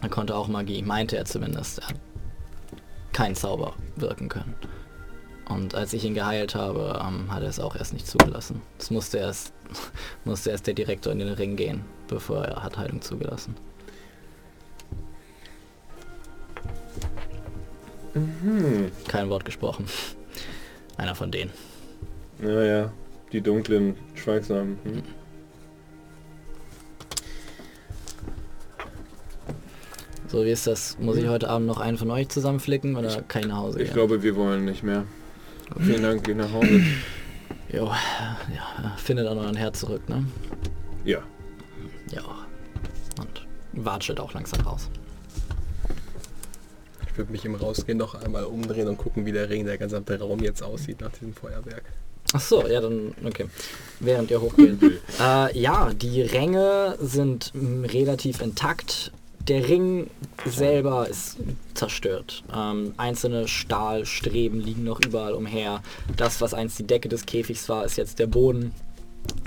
Er 0.03 0.09
konnte 0.09 0.37
auch 0.37 0.47
Magie, 0.47 0.83
meinte 0.83 1.17
er 1.17 1.25
zumindest. 1.25 1.79
Er 1.79 1.89
hat 1.89 1.97
keinen 3.13 3.35
Zauber 3.35 3.75
wirken 3.97 4.29
können. 4.29 4.55
Und 5.49 5.75
als 5.75 5.93
ich 5.93 6.05
ihn 6.05 6.15
geheilt 6.15 6.55
habe, 6.55 7.01
ähm, 7.03 7.33
hat 7.33 7.43
er 7.43 7.49
es 7.49 7.61
auch 7.61 7.77
erst 7.77 7.93
nicht 7.93 8.07
zugelassen. 8.07 8.61
Es 8.79 8.91
musste 8.91 9.19
erst, 9.19 9.53
musste 10.25 10.51
erst 10.51 10.67
der 10.67 10.75
Direktor 10.75 11.13
in 11.13 11.21
den 11.21 11.33
Ring 11.33 11.57
gehen, 11.57 11.85
bevor 12.09 12.45
er 12.45 12.63
hat 12.63 12.77
Heilung 12.77 13.01
zugelassen. 13.01 13.55
Mhm. 18.15 18.91
Kein 19.09 19.29
Wort 19.29 19.45
gesprochen. 19.45 19.87
Einer 20.97 21.15
von 21.15 21.31
denen. 21.31 21.51
Naja, 22.39 22.93
die 23.33 23.41
dunklen, 23.41 23.97
schweigsamen. 24.15 24.79
Hm. 24.85 25.03
So, 30.29 30.45
wie 30.45 30.51
ist 30.51 30.67
das? 30.67 30.99
Muss 30.99 31.17
ich 31.17 31.29
heute 31.29 31.49
Abend 31.49 31.67
noch 31.67 31.79
einen 31.79 31.99
von 31.99 32.11
euch 32.11 32.29
zusammenflicken 32.29 32.97
oder 32.97 33.09
ich 33.09 33.47
nach 33.47 33.57
Hause 33.59 33.79
Ich 33.81 33.87
gehen? 33.87 33.95
glaube, 33.95 34.23
wir 34.23 34.35
wollen 34.37 34.65
nicht 34.65 34.83
mehr. 34.83 35.05
Vielen 35.79 36.03
Dank, 36.03 36.25
geh 36.25 36.35
nach 36.35 36.53
Hause. 36.53 36.81
Jo, 37.73 37.87
ja, 38.55 38.97
findet 38.97 39.27
an 39.27 39.39
euren 39.39 39.57
Herz 39.57 39.81
zurück, 39.81 40.09
ne? 40.09 40.25
Ja. 41.05 41.19
Ja. 42.11 42.23
Und 43.21 43.47
watschelt 43.73 44.21
auch 44.21 44.33
langsam 44.35 44.61
raus. 44.61 44.89
Ich 47.17 47.19
würde 47.19 47.33
mich 47.33 47.47
im 47.47 47.55
Rausgehen 47.55 47.97
noch 47.97 48.15
einmal 48.15 48.45
umdrehen 48.45 48.89
und 48.89 48.99
gucken, 48.99 49.25
wie 49.25 49.33
der 49.33 49.49
Ring, 49.49 49.65
der 49.65 49.79
gesamte 49.79 50.19
Raum 50.19 50.41
jetzt 50.41 50.63
aussieht 50.63 51.01
nach 51.01 51.11
diesem 51.13 51.33
Feuerwerk. 51.33 51.85
Ach 52.35 52.41
so, 52.43 52.67
ja, 52.67 52.79
dann, 52.83 53.15
okay. 53.25 53.47
Während 54.01 54.31
ihr 54.31 54.39
hochgeht. 54.39 54.77
äh, 55.19 55.59
ja, 55.59 55.95
die 55.95 56.21
Ränge 56.21 56.99
sind 57.01 57.53
mm, 57.55 57.87
relativ 57.87 58.43
intakt. 58.43 59.13
Der 59.49 59.67
Ring 59.67 60.11
selber 60.45 61.09
ist 61.09 61.39
zerstört. 61.73 62.45
Ähm, 62.55 62.93
einzelne 62.99 63.49
Stahlstreben 63.49 64.61
liegen 64.61 64.85
noch 64.85 65.01
überall 65.03 65.33
umher. 65.33 65.83
Das, 66.19 66.43
was 66.43 66.53
einst 66.53 66.79
die 66.79 66.87
Decke 66.87 67.09
des 67.09 67.25
Käfigs 67.25 67.67
war, 67.71 67.87
ist 67.87 67.97
jetzt 67.97 68.19
der 68.19 68.27
Boden. 68.27 68.73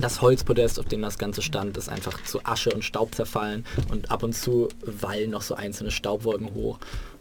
Das 0.02 0.22
Holzpodest, 0.22 0.80
auf 0.80 0.88
dem 0.88 1.04
das 1.04 1.20
Ganze 1.20 1.44
stand, 1.44 1.78
ist 1.78 1.88
einfach 1.88 2.24
zu 2.24 2.44
Asche 2.46 2.72
und 2.72 2.84
Staub 2.84 3.14
zerfallen 3.14 3.64
und 3.92 4.10
ab 4.10 4.24
und 4.24 4.34
zu 4.34 4.70
wallen 4.82 5.30
noch 5.30 5.44
so 5.44 5.54
einzelne 5.54 5.92
Staubwolken 5.92 6.54
hoch. 6.56 6.80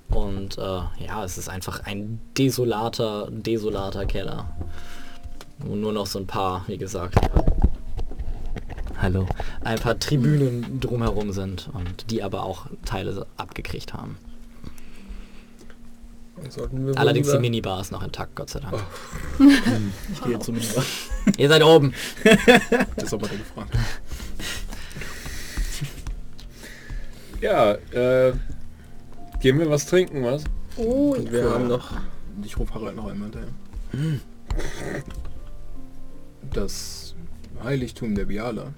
Und 0.09 0.59
äh, 0.59 0.63
ja, 0.63 1.25
es 1.25 1.39
ist 1.39 1.49
einfach 1.49 1.81
ein 1.85 2.21
desolater, 2.37 3.29
desolater 3.31 4.07
Keller. 4.07 4.49
Wo 5.59 5.75
nur 5.75 5.93
noch 5.93 6.07
so 6.07 6.19
ein 6.19 6.27
paar, 6.27 6.65
wie 6.69 6.79
gesagt, 6.79 7.17
hallo, 9.01 9.27
ein 9.65 9.79
paar 9.79 9.99
Tribünen 9.99 10.81
drumherum 10.81 11.33
sind 11.33 11.69
und 11.75 12.11
die 12.11 12.23
aber 12.23 12.45
auch 12.45 12.67
Teile 12.85 13.27
abgekriegt 13.37 13.93
haben. 13.93 14.19
Wir 16.71 16.97
Allerdings 16.97 17.33
die 17.33 17.39
Minibar 17.39 17.81
ist 17.81 17.91
noch 17.91 18.03
intakt, 18.05 18.37
Gott 18.37 18.51
sei 18.51 18.61
Dank. 18.61 18.81
Ich 20.13 20.23
gehe 20.23 20.39
zum 20.39 20.55
Minibar. 20.55 20.85
Ihr 21.37 21.49
seid 21.49 21.63
oben. 21.65 21.93
Das 22.97 23.13
hat 23.13 23.21
man 23.21 23.31
dann 23.31 23.39
gefragt. 23.39 23.71
Ja, 27.41 27.75
äh, 27.93 28.33
gehen 29.41 29.59
wir 29.59 29.71
was 29.71 29.87
trinken, 29.87 30.25
was? 30.25 30.45
Oh, 30.77 31.15
Und 31.17 31.33
wir 31.33 31.51
haben 31.51 31.69
noch 31.69 31.93
Ich 32.45 32.59
rufe 32.59 32.75
Harald 32.75 32.97
noch 32.97 33.07
einmal 33.07 33.31
hinterher. 33.31 34.21
Das 36.53 37.15
Heiligtum 37.63 38.15
der 38.15 38.27
Biala 38.27 38.73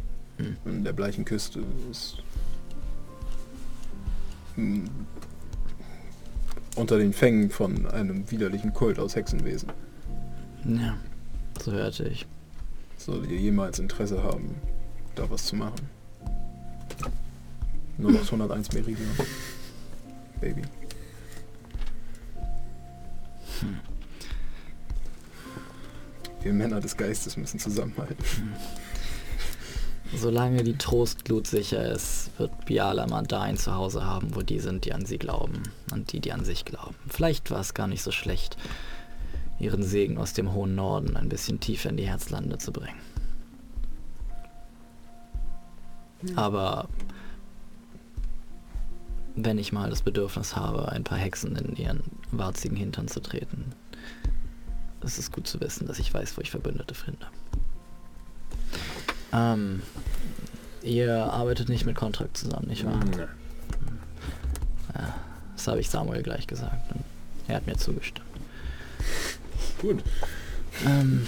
an 0.64 0.84
der 0.84 0.92
bleichen 0.92 1.24
Küste 1.24 1.62
ist 1.90 2.22
mm, 4.56 4.86
unter 6.76 6.96
den 6.98 7.12
Fängen 7.12 7.50
von 7.50 7.86
einem 7.86 8.30
widerlichen 8.30 8.72
Kult 8.72 8.98
aus 8.98 9.16
Hexenwesen. 9.16 9.70
Ja, 10.64 10.96
so 11.62 11.72
hörte 11.72 12.04
ich. 12.08 12.26
Solltet 12.96 13.30
ihr 13.30 13.38
jemals 13.38 13.78
Interesse 13.78 14.22
haben, 14.22 14.54
da 15.14 15.28
was 15.30 15.46
zu 15.46 15.56
machen. 15.56 15.88
Nur 17.98 18.12
noch 18.12 18.24
101 18.24 18.72
Meridian. 18.72 19.08
Baby. 20.40 20.62
Wir 26.42 26.52
Männer 26.52 26.80
des 26.80 26.96
Geistes 26.96 27.36
müssen 27.36 27.60
zusammenhalten. 27.60 28.16
Solange 30.16 30.64
die 30.64 30.76
Trostglut 30.76 31.46
sicher 31.46 31.92
ist, 31.92 32.30
wird 32.38 32.64
Bialaman 32.64 33.26
da 33.26 33.42
ein 33.42 33.56
Zuhause 33.56 34.04
haben, 34.04 34.34
wo 34.34 34.42
die 34.42 34.58
sind, 34.58 34.84
die 34.84 34.92
an 34.92 35.06
sie 35.06 35.18
glauben 35.18 35.62
und 35.92 36.12
die, 36.12 36.20
die 36.20 36.32
an 36.32 36.44
sich 36.44 36.64
glauben. 36.64 36.96
Vielleicht 37.08 37.50
war 37.50 37.60
es 37.60 37.74
gar 37.74 37.86
nicht 37.86 38.02
so 38.02 38.10
schlecht, 38.10 38.56
ihren 39.60 39.82
Segen 39.82 40.18
aus 40.18 40.32
dem 40.32 40.52
hohen 40.52 40.74
Norden 40.74 41.16
ein 41.16 41.28
bisschen 41.28 41.60
tiefer 41.60 41.90
in 41.90 41.96
die 41.96 42.08
Herzlande 42.08 42.58
zu 42.58 42.72
bringen. 42.72 42.98
Aber 46.34 46.88
wenn 49.36 49.58
ich 49.58 49.72
mal 49.72 49.90
das 49.90 50.02
Bedürfnis 50.02 50.56
habe, 50.56 50.90
ein 50.90 51.04
paar 51.04 51.18
Hexen 51.18 51.56
in 51.56 51.76
ihren 51.76 52.02
warzigen 52.30 52.76
Hintern 52.76 53.08
zu 53.08 53.20
treten, 53.20 53.72
ist 55.02 55.18
es 55.18 55.32
gut 55.32 55.46
zu 55.46 55.60
wissen, 55.60 55.86
dass 55.86 55.98
ich 55.98 56.12
weiß, 56.12 56.36
wo 56.36 56.40
ich 56.42 56.50
Verbündete 56.50 56.94
finde. 56.94 57.26
Ähm, 59.32 59.82
ihr 60.82 61.32
arbeitet 61.32 61.68
nicht 61.68 61.86
mit 61.86 61.96
Kontrakt 61.96 62.36
zusammen, 62.36 62.68
nicht 62.68 62.84
wahr? 62.84 62.98
Nein. 62.98 63.28
Ja, 64.94 65.14
das 65.56 65.68
habe 65.68 65.80
ich 65.80 65.88
Samuel 65.88 66.22
gleich 66.22 66.46
gesagt 66.46 66.92
und 66.92 67.04
er 67.48 67.56
hat 67.56 67.66
mir 67.66 67.76
zugestimmt. 67.76 68.26
Gut. 69.80 70.02
Ähm, 70.86 71.26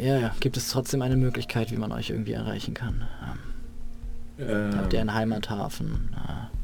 ja, 0.00 0.18
ja, 0.18 0.34
gibt 0.40 0.56
es 0.56 0.68
trotzdem 0.68 1.02
eine 1.02 1.16
Möglichkeit, 1.16 1.70
wie 1.70 1.76
man 1.76 1.92
euch 1.92 2.10
irgendwie 2.10 2.32
erreichen 2.32 2.74
kann? 2.74 3.06
Ähm, 3.22 3.38
Ähm, 4.48 4.76
habt 4.76 4.92
ihr 4.92 5.00
einen 5.00 5.14
Heimathafen? 5.14 6.14
Äh, 6.16 6.59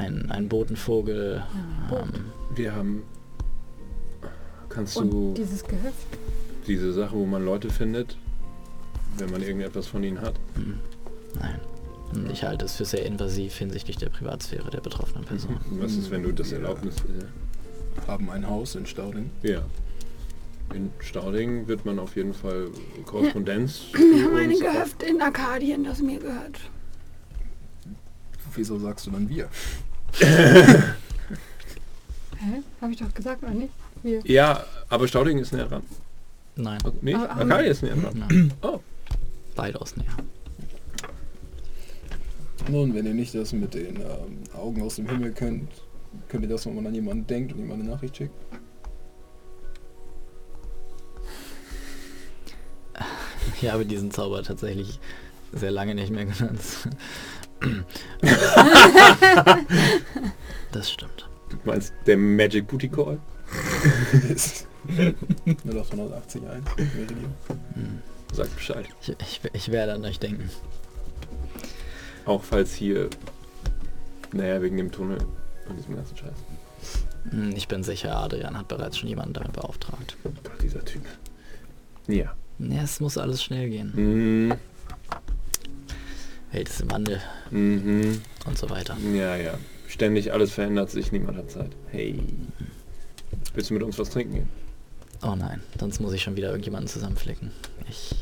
ein, 0.00 0.30
ein 0.30 0.48
Botenvogel? 0.48 1.42
Boot. 1.88 2.00
ähm, 2.02 2.24
wir 2.54 2.74
haben... 2.74 3.02
Kannst 4.68 4.96
Und 4.96 5.10
du 5.10 5.34
dieses 5.36 5.64
Gehöft. 5.64 6.06
diese 6.66 6.92
Sache, 6.92 7.14
wo 7.16 7.26
man 7.26 7.44
Leute 7.44 7.70
findet, 7.70 8.16
wenn 9.18 9.30
man 9.30 9.42
irgendetwas 9.42 9.88
von 9.88 10.04
ihnen 10.04 10.20
hat? 10.20 10.34
hm, 10.54 10.78
nein. 11.40 11.60
Und 12.14 12.30
Ich 12.30 12.42
halte 12.44 12.64
es 12.64 12.76
für 12.76 12.84
sehr 12.84 13.04
invasiv 13.04 13.56
hinsichtlich 13.56 13.96
der 13.96 14.08
Privatsphäre 14.10 14.70
der 14.70 14.80
betroffenen 14.80 15.24
Person. 15.24 15.58
Was 15.80 15.94
ist, 15.94 16.10
wenn 16.10 16.22
du 16.22 16.32
das 16.32 16.52
Erlaubnis... 16.52 16.96
Haben 18.06 18.30
ein 18.30 18.48
Haus 18.48 18.76
in 18.76 18.86
Stauding. 18.86 19.30
Ja. 19.42 19.62
In 20.74 20.90
Stauding 21.00 21.66
wird 21.68 21.84
man 21.84 21.98
auf 21.98 22.14
jeden 22.16 22.32
Fall 22.32 22.68
Korrespondenz 23.04 23.86
Wir 23.92 24.24
haben 24.24 24.36
ein 24.36 24.50
Gehöft 24.50 25.02
in 25.02 25.20
Arkadien, 25.20 25.84
das 25.84 26.00
mir 26.00 26.18
gehört. 26.20 26.60
Wieso 28.54 28.78
sagst 28.78 29.06
du 29.06 29.10
dann 29.10 29.28
wir? 29.28 29.48
Hä? 30.18 30.84
Habe 32.80 32.92
ich 32.92 32.98
doch 32.98 33.12
gesagt, 33.14 33.42
oder 33.42 33.52
nicht? 33.52 33.72
Wir. 34.02 34.20
Ja, 34.24 34.64
aber 34.88 35.06
Stauding 35.08 35.38
ist 35.38 35.52
näher 35.52 35.66
dran. 35.66 35.82
Nein, 36.56 36.78
Oh, 36.84 36.92
nee, 37.02 37.14
Aber- 37.14 37.30
Arcadia 37.30 37.70
ist 37.70 37.82
näher 37.82 37.96
dran. 37.96 38.24
nein. 38.28 38.52
Oh. 38.62 38.80
weitaus 39.56 39.96
näher. 39.96 40.06
Nun, 42.68 42.94
wenn 42.94 43.06
ihr 43.06 43.14
nicht 43.14 43.34
das 43.34 43.52
mit 43.52 43.74
den 43.74 43.96
ähm, 43.96 44.42
Augen 44.54 44.82
aus 44.82 44.96
dem 44.96 45.08
Himmel 45.08 45.32
könnt, 45.32 45.68
könnt 46.28 46.44
ihr 46.44 46.48
das, 46.48 46.64
wenn 46.66 46.74
man 46.76 46.86
an 46.86 46.94
jemanden 46.94 47.26
denkt 47.26 47.52
und 47.52 47.58
ihm 47.60 47.70
eine 47.72 47.84
Nachricht 47.84 48.16
schickt? 48.16 48.34
Ich 53.60 53.68
habe 53.70 53.84
diesen 53.86 54.10
Zauber 54.10 54.42
tatsächlich 54.42 54.98
sehr 55.52 55.70
lange 55.70 55.94
nicht 55.94 56.10
mehr 56.10 56.24
genutzt. 56.26 56.88
das 60.72 60.90
stimmt. 60.90 61.28
Du 61.50 61.56
meinst 61.64 61.92
der 62.06 62.16
Magic 62.16 62.66
Booty 62.68 62.88
Call? 62.88 63.18
0881 64.88 66.40
Meridian. 66.42 67.34
Hm. 67.74 67.98
Sagt 68.32 68.54
Bescheid. 68.56 68.86
Ich, 69.02 69.08
ich, 69.20 69.40
ich 69.52 69.70
werde 69.70 69.92
an 69.94 70.04
euch 70.04 70.18
denken. 70.18 70.48
Auch 72.24 72.42
falls 72.42 72.74
hier... 72.74 73.08
Naja, 74.32 74.62
wegen 74.62 74.76
dem 74.76 74.92
Tunnel 74.92 75.18
und 75.68 75.76
diesem 75.76 75.96
ganzen 75.96 76.16
Scheiß. 76.16 76.32
Hm, 77.30 77.50
Ich 77.56 77.66
bin 77.66 77.82
sicher, 77.82 78.16
Adrian 78.16 78.56
hat 78.56 78.68
bereits 78.68 78.96
schon 78.98 79.08
jemanden 79.08 79.32
damit 79.34 79.52
beauftragt. 79.52 80.16
Gott, 80.22 80.62
dieser 80.62 80.84
Typ. 80.84 81.02
Ja. 82.06 82.32
Ja, 82.60 82.82
es 82.82 83.00
muss 83.00 83.18
alles 83.18 83.42
schnell 83.42 83.68
gehen. 83.68 83.92
Mhm. 83.94 84.54
Im 86.52 86.90
Wandel 86.90 87.20
Mhm. 87.50 88.20
und 88.46 88.58
so 88.58 88.68
weiter. 88.70 88.96
Ja, 89.14 89.36
ja. 89.36 89.54
Ständig 89.88 90.32
alles 90.32 90.52
verändert 90.52 90.90
sich, 90.90 91.12
niemand 91.12 91.36
hat 91.38 91.50
Zeit. 91.50 91.70
Hey. 91.90 92.22
Willst 93.54 93.70
du 93.70 93.74
mit 93.74 93.82
uns 93.82 93.98
was 93.98 94.10
trinken 94.10 94.34
gehen? 94.34 94.48
Oh 95.22 95.34
nein, 95.36 95.60
sonst 95.78 96.00
muss 96.00 96.12
ich 96.12 96.22
schon 96.22 96.36
wieder 96.36 96.48
irgendjemanden 96.48 96.88
zusammenflicken. 96.88 97.50
Ich... 97.88 98.14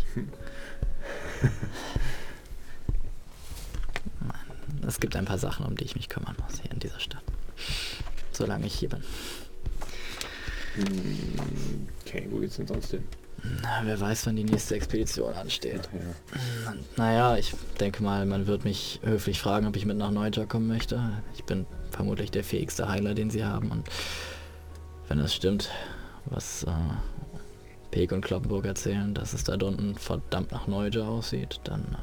Nein, 4.21 4.83
es 4.87 5.01
gibt 5.01 5.15
ein 5.17 5.25
paar 5.25 5.39
Sachen, 5.39 5.65
um 5.67 5.77
die 5.77 5.85
ich 5.85 5.95
mich 5.97 6.09
kümmern 6.09 6.37
muss 6.43 6.61
hier 6.61 6.71
in 6.73 6.79
dieser 6.81 7.01
Stadt. 7.01 7.23
Solange 8.33 8.67
ich 8.67 8.75
hier 8.75 8.89
bin. 8.89 9.03
Hm, 10.75 11.89
Okay, 12.07 12.27
wo 12.31 12.39
geht's 12.39 12.57
denn 12.57 12.67
sonst 12.67 12.91
hin? 12.91 13.05
Na, 13.63 13.81
wer 13.85 14.01
weiß, 14.01 14.27
wann 14.27 14.37
die 14.37 14.45
nächste 14.45 14.75
Expedition 14.75 15.33
ansteht. 15.35 15.89
Ja. 15.93 16.75
Naja, 16.97 17.37
ich 17.37 17.55
denke 17.79 18.03
mal, 18.03 18.27
man 18.27 18.47
wird 18.47 18.65
mich 18.65 19.01
höflich 19.03 19.41
fragen, 19.41 19.67
ob 19.67 19.77
ich 19.77 19.87
mit 19.87 19.97
nach 19.97 20.11
Neuter 20.11 20.47
kommen 20.47 20.67
möchte. 20.67 21.01
Ich 21.35 21.45
bin 21.45 21.67
vermutlich 21.91 22.31
der 22.31 22.45
fähigste 22.45 22.89
Heiler, 22.89 23.15
den 23.15 23.31
sie 23.31 23.45
haben. 23.45 23.71
Und 23.71 23.89
wenn 25.09 25.19
es 25.21 25.35
stimmt, 25.35 25.71
was 26.27 26.65
äh, 26.65 26.71
Peek 27.91 28.13
und 28.13 28.25
Kloppenburg 28.25 28.67
erzählen, 28.67 29.15
dass 29.15 29.33
es 29.33 29.45
da 29.45 29.55
unten 29.55 29.95
verdammt 29.95 30.53
nach 30.53 30.67
Neuter 30.67 31.09
aussieht, 31.09 31.61
dann 31.65 31.97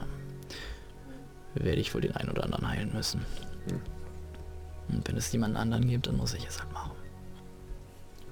äh, 1.55 1.65
werde 1.65 1.81
ich 1.81 1.93
wohl 1.93 2.01
den 2.01 2.15
einen 2.15 2.29
oder 2.29 2.43
anderen 2.43 2.67
heilen 2.67 2.93
müssen. 2.93 3.21
Hm. 3.69 3.81
Und 4.95 5.07
wenn 5.07 5.17
es 5.17 5.31
jemanden 5.31 5.57
anderen 5.57 5.87
gibt, 5.87 6.07
dann 6.07 6.17
muss 6.17 6.33
ich 6.33 6.45
es 6.47 6.59
halt 6.59 6.71
machen. 6.71 6.91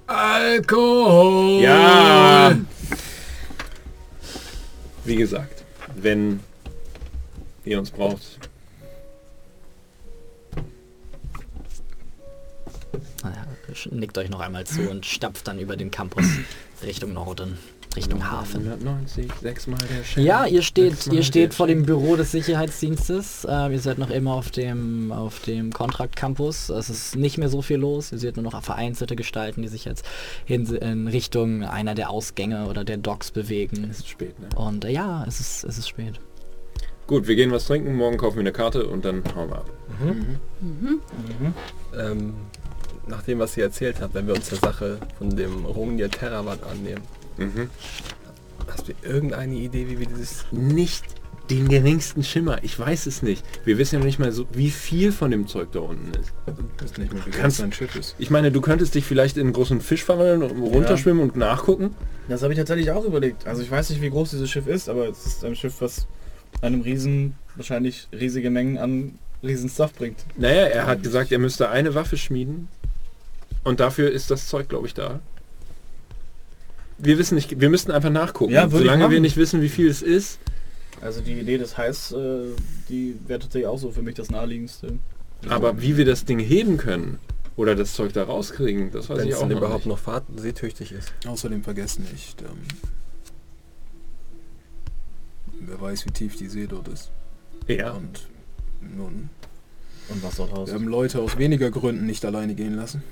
Alkohol! 0.07 1.61
Ja! 1.61 2.57
Wie 5.05 5.15
gesagt, 5.15 5.63
wenn 5.95 6.39
ihr 7.65 7.79
uns 7.79 7.91
braucht, 7.91 8.39
Naja, 13.23 13.45
nickt 13.91 14.17
euch 14.17 14.29
noch 14.29 14.41
einmal 14.41 14.65
zu 14.65 14.89
und 14.89 15.05
stapft 15.05 15.47
dann 15.47 15.59
über 15.59 15.77
den 15.77 15.91
Campus 15.91 16.25
Richtung 16.83 17.13
Norden, 17.13 17.57
Richtung 17.95 18.29
Hafen. 18.31 18.61
190, 18.61 19.31
sechsmal 19.41 19.79
der 19.79 20.03
Schild. 20.03 20.25
Ja, 20.25 20.45
ihr 20.45 20.61
steht, 20.61 21.07
ihr 21.07 21.23
steht 21.23 21.53
vor 21.53 21.67
dem. 21.67 21.83
Büro 21.83 22.15
des 22.15 22.31
Sicherheitsdienstes. 22.31 23.45
Ähm, 23.49 23.73
ihr 23.73 23.79
seid 23.79 23.97
noch 23.97 24.09
immer 24.09 24.33
auf 24.33 24.51
dem, 24.51 25.11
auf 25.11 25.41
dem 25.41 25.73
Contract 25.73 26.15
Campus. 26.15 26.69
Es 26.69 26.89
ist 26.89 27.15
nicht 27.15 27.37
mehr 27.37 27.49
so 27.49 27.61
viel 27.61 27.77
los. 27.77 28.11
Ihr 28.11 28.19
seht 28.19 28.37
nur 28.37 28.43
noch 28.43 28.61
vereinzelte 28.63 29.15
Gestalten, 29.15 29.61
die 29.61 29.67
sich 29.67 29.85
jetzt 29.85 30.05
in, 30.45 30.65
in 30.75 31.07
Richtung 31.07 31.63
einer 31.63 31.93
der 31.93 32.09
Ausgänge 32.09 32.67
oder 32.67 32.83
der 32.83 32.97
Docks 32.97 33.31
bewegen. 33.31 33.87
Es 33.89 33.99
ist 33.99 34.09
spät, 34.09 34.39
ne? 34.39 34.47
Und 34.55 34.85
äh, 34.85 34.91
ja, 34.91 35.25
es 35.27 35.39
ist, 35.39 35.63
es 35.65 35.77
ist 35.77 35.89
spät. 35.89 36.19
Gut, 37.05 37.27
wir 37.27 37.35
gehen 37.35 37.51
was 37.51 37.65
trinken, 37.65 37.95
morgen 37.95 38.17
kaufen 38.17 38.37
wir 38.37 38.41
eine 38.41 38.53
Karte 38.53 38.87
und 38.87 39.03
dann 39.03 39.23
hauen 39.35 39.49
wir 39.49 39.57
ab. 39.57 39.69
Ähm, 41.99 42.33
nach 43.07 43.23
dem, 43.23 43.39
was 43.39 43.57
ihr 43.57 43.65
erzählt 43.65 43.97
habt, 43.99 44.13
wenn 44.13 44.25
wir 44.25 44.35
uns 44.35 44.49
der 44.49 44.57
Sache 44.59 44.99
von 45.17 45.35
dem 45.35 45.65
Rongia 45.65 46.07
Terravat 46.07 46.63
annehmen, 46.63 47.01
Mhm. 47.37 47.69
hast 48.67 48.87
du 48.87 48.93
irgendeine 49.03 49.55
Idee, 49.55 49.87
wie 49.89 49.99
wir 49.99 50.07
dieses... 50.07 50.45
Nicht 50.51 51.03
den 51.49 51.67
geringsten 51.67 52.23
Schimmer. 52.23 52.63
Ich 52.63 52.79
weiß 52.79 53.05
es 53.05 53.21
nicht. 53.21 53.43
Wir 53.65 53.77
wissen 53.77 53.99
ja 53.99 54.05
nicht 54.05 54.17
mal 54.17 54.31
so, 54.31 54.45
wie 54.53 54.71
viel 54.71 55.11
von 55.11 55.29
dem 55.29 55.45
Zeug 55.47 55.73
da 55.73 55.79
unten 55.79 56.11
ist. 56.17 56.31
Das 56.77 56.91
ist 56.91 56.97
nicht 56.97 57.11
mehr 57.13 57.25
wie 57.25 57.31
Kannst- 57.31 57.57
sein 57.57 57.73
Schiff 57.73 57.95
ist. 57.95 58.15
Ich 58.17 58.29
meine, 58.29 58.51
du 58.51 58.61
könntest 58.61 58.95
dich 58.95 59.03
vielleicht 59.03 59.35
in 59.35 59.43
einen 59.47 59.53
großen 59.53 59.81
Fisch 59.81 60.03
verwandeln 60.05 60.43
und 60.43 60.61
runterschwimmen 60.61 61.21
und 61.21 61.35
nachgucken. 61.35 61.95
Das 62.29 62.43
habe 62.43 62.53
ich 62.53 62.59
tatsächlich 62.59 62.91
auch 62.91 63.03
überlegt. 63.03 63.45
Also 63.45 63.61
ich 63.61 63.69
weiß 63.69 63.89
nicht, 63.89 64.01
wie 64.01 64.09
groß 64.09 64.29
dieses 64.29 64.49
Schiff 64.49 64.67
ist, 64.67 64.87
aber 64.87 65.09
es 65.09 65.25
ist 65.25 65.43
ein 65.43 65.55
Schiff, 65.55 65.75
was 65.81 66.07
einem 66.61 66.81
Riesen 66.81 67.35
wahrscheinlich 67.55 68.07
riesige 68.13 68.49
Mengen 68.49 68.77
an 68.77 69.19
Riesenstuff 69.43 69.93
bringt. 69.93 70.23
Naja, 70.37 70.67
er 70.67 70.87
hat 70.87 71.03
gesagt, 71.03 71.31
er 71.33 71.39
müsste 71.39 71.69
eine 71.69 71.93
Waffe 71.93 72.15
schmieden. 72.15 72.69
Und 73.65 73.81
dafür 73.81 74.11
ist 74.11 74.31
das 74.31 74.47
Zeug, 74.47 74.69
glaube 74.69 74.87
ich, 74.87 74.93
da. 74.93 75.19
Wir 77.03 77.17
wissen 77.17 77.35
nicht, 77.35 77.59
wir 77.59 77.69
müssten 77.69 77.91
einfach 77.91 78.09
nachgucken. 78.09 78.53
Ja, 78.53 78.69
Solange 78.69 79.09
wir 79.11 79.19
nicht 79.19 79.35
wissen, 79.37 79.61
wie 79.61 79.69
viel 79.69 79.87
es 79.87 80.01
ist. 80.01 80.39
Also 81.01 81.19
die 81.21 81.33
Idee 81.33 81.57
des 81.57 81.77
Heiß, 81.77 82.13
äh, 82.13 82.45
die 82.89 83.15
wäre 83.27 83.39
tatsächlich 83.39 83.67
auch 83.67 83.77
so 83.77 83.91
für 83.91 84.01
mich 84.01 84.15
das 84.15 84.29
naheliegendste. 84.31 84.97
Aber 85.49 85.81
wie 85.81 85.97
wir 85.97 86.05
das 86.05 86.23
Ding 86.23 86.39
heben 86.39 86.77
können 86.77 87.19
oder 87.57 87.75
das 87.75 87.93
Zeug 87.93 88.13
da 88.13 88.23
rauskriegen, 88.23 88.91
das 88.91 89.09
weiß 89.09 89.17
Wenn 89.19 89.25
ich 89.27 89.31
es 89.33 89.37
auch 89.37 89.41
dann 89.41 89.49
noch 89.49 89.57
überhaupt 89.57 89.85
nicht. 89.85 89.87
noch 89.87 89.99
fahr 89.99 90.21
seetüchtig 90.37 90.93
ist. 90.93 91.11
Außerdem 91.27 91.61
vergesst 91.63 91.99
nicht, 91.99 92.41
ähm, 92.41 92.57
wer 95.61 95.79
weiß, 95.81 96.05
wie 96.05 96.11
tief 96.11 96.37
die 96.37 96.47
See 96.47 96.67
dort 96.67 96.87
ist. 96.87 97.11
Ja, 97.67 97.91
Und 97.91 98.27
nun, 98.95 99.29
Und 100.09 100.23
was 100.23 100.35
dort 100.37 100.53
raus? 100.55 100.67
wir 100.69 100.75
haben 100.75 100.87
Leute 100.87 101.19
aus 101.19 101.37
weniger 101.37 101.69
Gründen 101.71 102.05
nicht 102.05 102.23
alleine 102.25 102.55
gehen 102.55 102.75
lassen. 102.75 103.03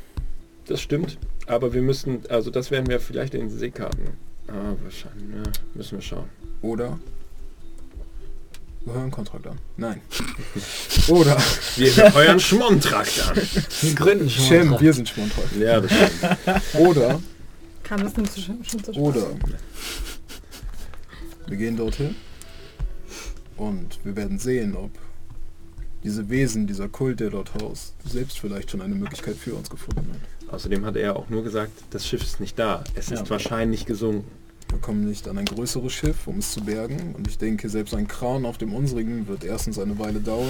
das 0.68 0.82
stimmt. 0.82 1.18
Aber 1.52 1.74
wir 1.74 1.82
müssten, 1.82 2.22
also 2.30 2.50
das 2.50 2.72
werden 2.72 2.88
wir 2.88 3.00
vielleicht 3.00 3.34
in 3.34 3.42
den 3.42 3.50
Seekarten. 3.50 4.06
Ah, 4.48 4.74
wahrscheinlich, 4.84 5.36
ja, 5.36 5.52
müssen 5.74 5.98
wir 5.98 6.02
schauen. 6.02 6.30
Oder 6.62 6.98
Wir 8.86 8.94
hören 8.94 9.12
Kontrakt 9.12 9.46
an. 9.48 9.58
Nein. 9.78 10.02
Oder 11.10 11.38
Wir 11.76 12.16
euren 12.16 12.40
Schmontrakt 12.40 13.20
an. 13.28 13.36
Wir 13.82 13.94
gründen. 13.96 14.30
Shem, 14.30 14.62
unsere- 14.64 14.82
wir 14.82 14.94
sind 14.94 15.10
Schmontrakt. 15.10 15.56
Ja, 15.58 15.82
das 15.82 15.92
stimmt. 15.92 16.88
Oder, 16.88 17.20
Kam 17.84 18.02
das 18.04 18.14
denn 18.14 18.26
zu, 18.26 18.40
schon 18.42 18.64
zu 18.64 18.80
Sprache? 18.80 19.00
oder 19.00 19.28
wir 21.48 21.58
gehen 21.58 21.76
dorthin 21.76 22.16
und 23.58 24.00
wir 24.06 24.16
werden 24.16 24.40
sehen, 24.40 24.76
ob 24.78 24.92
diese 26.04 26.30
Wesen, 26.30 26.66
dieser 26.66 26.88
Kult, 26.88 27.20
der 27.20 27.30
dort 27.30 27.54
haust, 27.56 27.94
selbst 28.08 28.40
vielleicht 28.40 28.72
schon 28.72 28.82
eine 28.82 28.96
Möglichkeit 28.96 29.36
für 29.36 29.54
uns 29.54 29.70
gefunden 29.70 30.08
hat. 30.14 30.20
Außerdem 30.52 30.86
hat 30.86 30.96
er 30.96 31.16
auch 31.16 31.30
nur 31.30 31.44
gesagt, 31.44 31.72
das 31.92 32.06
Schiff 32.06 32.22
ist 32.24 32.40
nicht 32.40 32.60
da. 32.60 32.84
Es 32.96 33.12
ist 33.12 33.24
Ja. 33.24 33.30
wahrscheinlich 33.30 33.86
gesunken. 33.86 34.26
Wir 34.70 34.80
kommen 34.80 35.06
nicht 35.06 35.28
an 35.28 35.38
ein 35.38 35.44
größeres 35.46 35.92
Schiff, 35.92 36.28
um 36.28 36.38
es 36.38 36.52
zu 36.52 36.62
bergen. 36.62 37.14
Und 37.18 37.28
ich 37.28 37.38
denke, 37.38 37.68
selbst 37.68 37.94
ein 37.94 38.08
Kran 38.08 38.46
auf 38.46 38.58
dem 38.58 38.74
unsrigen 38.74 39.28
wird 39.28 39.44
erstens 39.44 39.78
eine 39.78 40.00
Weile 40.00 40.22
dauern, 40.22 40.48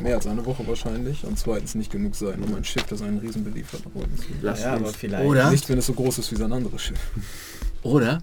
mehr 0.00 0.14
als 0.14 0.28
eine 0.28 0.46
Woche 0.46 0.64
wahrscheinlich, 0.68 1.24
und 1.24 1.36
zweitens 1.40 1.74
nicht 1.74 1.90
genug 1.90 2.14
sein, 2.14 2.40
um 2.42 2.54
ein 2.54 2.62
Schiff, 2.62 2.84
das 2.84 3.02
einen 3.02 3.18
Riesen 3.18 3.42
beliefert, 3.42 3.82
nach 3.84 3.94
oben 4.00 4.16
zu 4.16 4.26
Lass 4.42 4.60
ja, 4.60 4.74
aber 4.74 4.86
uns 4.86 4.96
vielleicht. 4.96 5.24
Oder? 5.24 5.50
Nicht, 5.50 5.68
wenn 5.68 5.78
es 5.78 5.86
so 5.86 5.92
groß 5.92 6.18
ist 6.18 6.30
wie 6.30 6.36
sein 6.36 6.52
anderes 6.52 6.82
Schiff. 6.82 7.00
Oder? 7.82 8.22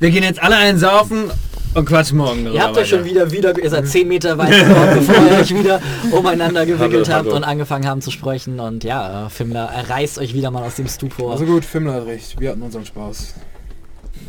Wir 0.00 0.10
gehen 0.10 0.22
jetzt 0.22 0.42
alle 0.42 0.56
einsaufen 0.56 1.30
und 1.74 1.84
quatschen 1.86 2.16
morgen 2.18 2.44
darüber 2.44 2.58
Ihr 2.58 2.66
habt 2.66 2.76
euch 2.78 2.88
schon 2.88 3.04
wieder, 3.04 3.30
wieder, 3.30 3.56
ihr 3.62 3.70
seid 3.70 3.86
10 3.86 4.08
Meter 4.08 4.36
weit 4.38 4.50
geworden, 4.66 4.90
bevor 5.06 5.24
ihr 5.26 5.38
euch 5.38 5.54
wieder 5.54 5.80
umeinander 6.10 6.66
gewickelt 6.66 7.06
Hallo, 7.08 7.16
habt 7.18 7.26
hallo. 7.26 7.36
und 7.36 7.44
angefangen 7.44 7.86
haben 7.86 8.00
zu 8.00 8.10
sprechen. 8.10 8.58
Und 8.60 8.82
ja, 8.82 9.26
äh, 9.26 9.30
Fimmler 9.30 9.70
reißt 9.88 10.18
euch 10.18 10.34
wieder 10.34 10.50
mal 10.50 10.62
aus 10.64 10.76
dem 10.76 10.88
Stupor. 10.88 11.32
Also 11.32 11.44
gut, 11.44 11.64
Fimmler 11.64 11.94
hat 11.94 12.06
recht. 12.06 12.40
Wir 12.40 12.50
hatten 12.50 12.62
unseren 12.62 12.84
Spaß. 12.86 13.34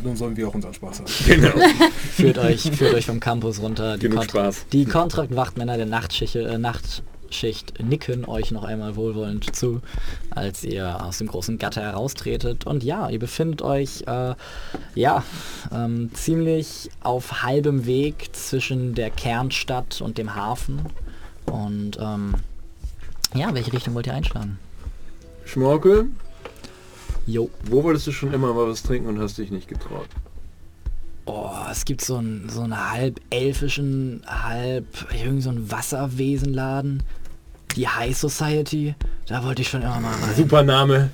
Nun 0.04 0.16
sollen 0.16 0.36
wir 0.36 0.48
auch 0.48 0.54
unseren 0.54 0.74
Spaß 0.74 0.98
haben. 1.00 1.06
Genau. 1.26 1.50
führt, 2.14 2.38
euch, 2.38 2.62
führt 2.70 2.94
euch 2.94 3.06
vom 3.06 3.18
Campus 3.20 3.60
runter. 3.60 3.96
Die, 3.96 4.08
Genug 4.08 4.20
Kont- 4.20 4.30
Spaß. 4.30 4.66
die 4.72 4.84
Kontraktwachtmänner 4.84 5.76
der 5.76 5.86
Nachtschicht, 5.86 6.36
äh, 6.36 6.58
Nachtschicht 7.32 7.82
nicken 7.82 8.26
euch 8.26 8.50
noch 8.50 8.62
einmal 8.62 8.94
wohlwollend 8.94 9.56
zu, 9.56 9.80
als 10.30 10.64
ihr 10.64 11.02
aus 11.02 11.16
dem 11.16 11.28
großen 11.28 11.56
Gatter 11.56 11.80
heraustretet. 11.80 12.66
Und 12.66 12.84
ja, 12.84 13.08
ihr 13.08 13.18
befindet 13.18 13.62
euch 13.62 14.02
äh, 14.06 14.34
ja 14.94 15.24
ähm, 15.72 16.10
ziemlich 16.12 16.90
auf 17.02 17.42
halbem 17.42 17.86
Weg 17.86 18.36
zwischen 18.36 18.94
der 18.94 19.08
Kernstadt 19.08 20.02
und 20.02 20.18
dem 20.18 20.34
Hafen. 20.34 20.82
Und 21.46 21.98
ähm, 21.98 22.34
ja, 23.34 23.54
welche 23.54 23.72
Richtung 23.72 23.94
wollt 23.94 24.06
ihr 24.06 24.14
einschlagen? 24.14 24.58
Schmorkel, 25.46 26.08
Jo. 27.26 27.48
wo 27.64 27.82
wolltest 27.82 28.06
du 28.08 28.12
schon 28.12 28.34
immer 28.34 28.52
mal 28.52 28.68
was 28.68 28.82
trinken 28.82 29.08
und 29.08 29.18
hast 29.18 29.38
dich 29.38 29.50
nicht 29.50 29.68
getraut? 29.68 30.08
Oh, 31.24 31.50
es 31.70 31.84
gibt 31.84 32.02
so 32.02 32.16
einen 32.16 32.48
so 32.48 32.62
einen 32.62 32.90
halb 32.90 33.20
elfischen, 33.30 34.22
halb 34.26 34.86
irgend 35.14 35.42
so 35.44 35.50
ein 35.50 35.70
Wasserwesenladen. 35.70 37.04
Die 37.74 37.88
High 37.88 38.16
Society. 38.16 38.94
Da 39.26 39.44
wollte 39.44 39.62
ich 39.62 39.68
schon 39.68 39.82
immer 39.82 40.00
mal 40.00 40.12
rein. 40.12 40.34
Super 40.36 40.62
Name, 40.62 41.10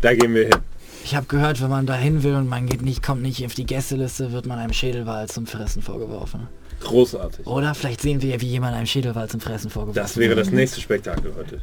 da 0.00 0.14
gehen 0.14 0.34
wir 0.34 0.44
hin. 0.44 0.56
Ich 1.04 1.14
habe 1.14 1.26
gehört, 1.26 1.62
wenn 1.62 1.70
man 1.70 1.86
da 1.86 1.94
hin 1.94 2.22
will 2.22 2.34
und 2.34 2.48
man 2.48 2.66
geht 2.66 2.82
nicht, 2.82 3.02
kommt 3.02 3.22
nicht 3.22 3.44
auf 3.46 3.54
die 3.54 3.64
Gästeliste, 3.64 4.32
wird 4.32 4.46
man 4.46 4.58
einem 4.58 4.72
Schädelwal 4.72 5.28
zum 5.28 5.46
Fressen 5.46 5.82
vorgeworfen. 5.82 6.48
Großartig. 6.80 7.46
Oder 7.46 7.74
vielleicht 7.74 8.00
sehen 8.00 8.20
wir 8.22 8.30
ja, 8.30 8.40
wie 8.40 8.48
jemand 8.48 8.74
einem 8.74 8.86
Schädelwal 8.86 9.28
zum 9.28 9.40
Fressen 9.40 9.70
vorgeworfen 9.70 10.00
Das 10.00 10.16
wäre 10.16 10.34
das 10.34 10.50
nächste 10.50 10.80
Spektakel 10.80 11.34
heute. 11.36 11.60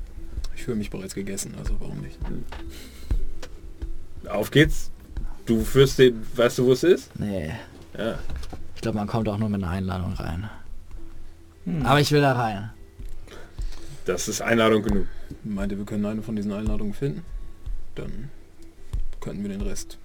Ich 0.55 0.63
fühle 0.63 0.77
mich 0.77 0.89
bereits 0.89 1.13
gegessen, 1.13 1.53
also 1.59 1.75
warum 1.79 1.99
nicht? 2.01 2.17
Auf 4.27 4.51
geht's. 4.51 4.91
Du 5.45 5.63
führst 5.63 5.99
den, 5.99 6.25
weißt 6.35 6.57
du 6.57 6.65
wo 6.65 6.73
es 6.73 6.83
ist? 6.83 7.17
Nee, 7.19 7.51
Ja. 7.97 8.15
ich 8.75 8.81
glaube, 8.81 8.97
man 8.97 9.07
kommt 9.07 9.29
auch 9.29 9.37
nur 9.37 9.49
mit 9.49 9.63
einer 9.63 9.71
Einladung 9.71 10.13
rein. 10.13 10.49
Hm. 11.65 11.85
Aber 11.85 11.99
ich 12.01 12.11
will 12.11 12.21
da 12.21 12.33
rein. 12.33 12.69
Das 14.07 14.27
ist 14.29 14.41
Einladung 14.41 14.83
genug. 14.83 15.05
Meint 15.43 15.71
ihr, 15.71 15.77
wir 15.77 15.85
können 15.85 16.05
eine 16.05 16.21
von 16.21 16.35
diesen 16.35 16.51
Einladungen 16.53 16.93
finden? 16.93 17.23
Dann 17.95 18.29
könnten 19.19 19.43
wir 19.43 19.49
den 19.49 19.61
Rest. 19.61 19.97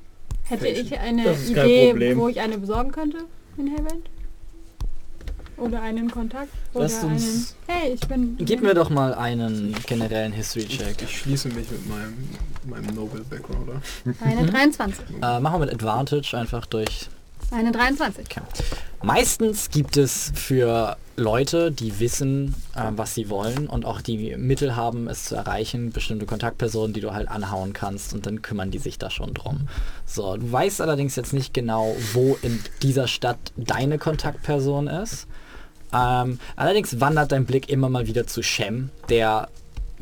Hätte 0.45 0.65
Fälschen. 0.65 0.87
ich 0.87 0.99
eine 0.99 1.33
Idee, 1.33 2.17
wo 2.17 2.29
ich 2.29 2.41
eine 2.41 2.59
besorgen 2.59 2.91
könnte 2.91 3.19
in 3.57 3.71
Haven? 3.73 4.03
Oder 5.57 5.83
einen 5.83 6.11
Kontakt? 6.11 6.49
Oder 6.75 6.85
Lasst 6.85 7.05
einen... 7.05 7.13
uns- 7.13 7.55
Hey, 7.69 7.93
ich 7.95 8.01
bin... 8.09 8.37
Gib 8.39 8.63
mir 8.63 8.75
doch 8.75 8.91
mal 8.91 9.15
einen 9.15 9.73
generellen 9.87 10.33
History-Check. 10.33 11.03
Ich 11.03 11.19
schließe 11.21 11.49
mich 11.49 11.71
mit 11.71 11.89
meinem, 11.89 12.15
meinem 12.67 12.95
Noble-Background, 12.97 13.69
oder? 13.69 13.83
Eine 14.21 14.47
23. 14.47 15.05
Äh, 15.23 15.39
machen 15.41 15.61
wir 15.61 15.67
mit 15.67 15.75
Advantage, 15.75 16.37
einfach 16.37 16.67
durch 16.67 17.09
Eine 17.53 17.71
23. 17.71 18.27
Meistens 19.03 19.69
gibt 19.69 19.99
es 19.99 20.33
für 20.35 20.97
Leute, 21.17 21.71
die 21.71 22.01
wissen, 22.01 22.55
äh, 22.75 22.91
was 22.97 23.15
sie 23.15 23.29
wollen 23.29 23.67
und 23.67 23.85
auch 23.85 24.01
die 24.01 24.35
Mittel 24.39 24.75
haben, 24.75 25.07
es 25.07 25.25
zu 25.25 25.35
erreichen, 25.35 25.91
bestimmte 25.93 26.25
Kontaktpersonen, 26.25 26.95
die 26.95 27.03
du 27.03 27.13
halt 27.13 27.29
anhauen 27.29 27.75
kannst 27.75 28.15
und 28.15 28.25
dann 28.25 28.41
kümmern 28.41 28.71
die 28.71 28.79
sich 28.79 28.97
da 28.97 29.11
schon 29.11 29.35
drum. 29.35 29.69
So, 30.07 30.39
du 30.39 30.51
weißt 30.51 30.81
allerdings 30.81 31.15
jetzt 31.15 31.35
nicht 31.35 31.53
genau, 31.53 31.95
wo 32.15 32.39
in 32.41 32.59
dieser 32.81 33.07
Stadt 33.07 33.53
deine 33.57 33.99
Kontaktperson 33.99 34.87
ist. 34.87 35.27
Ähm, 35.93 36.39
allerdings 36.57 37.01
wandert 37.01 37.33
dein 37.33 37.45
Blick 37.45 37.69
immer 37.69 37.91
mal 37.91 38.07
wieder 38.07 38.27
zu 38.27 38.43
Shem, 38.43 38.89
der 39.11 39.51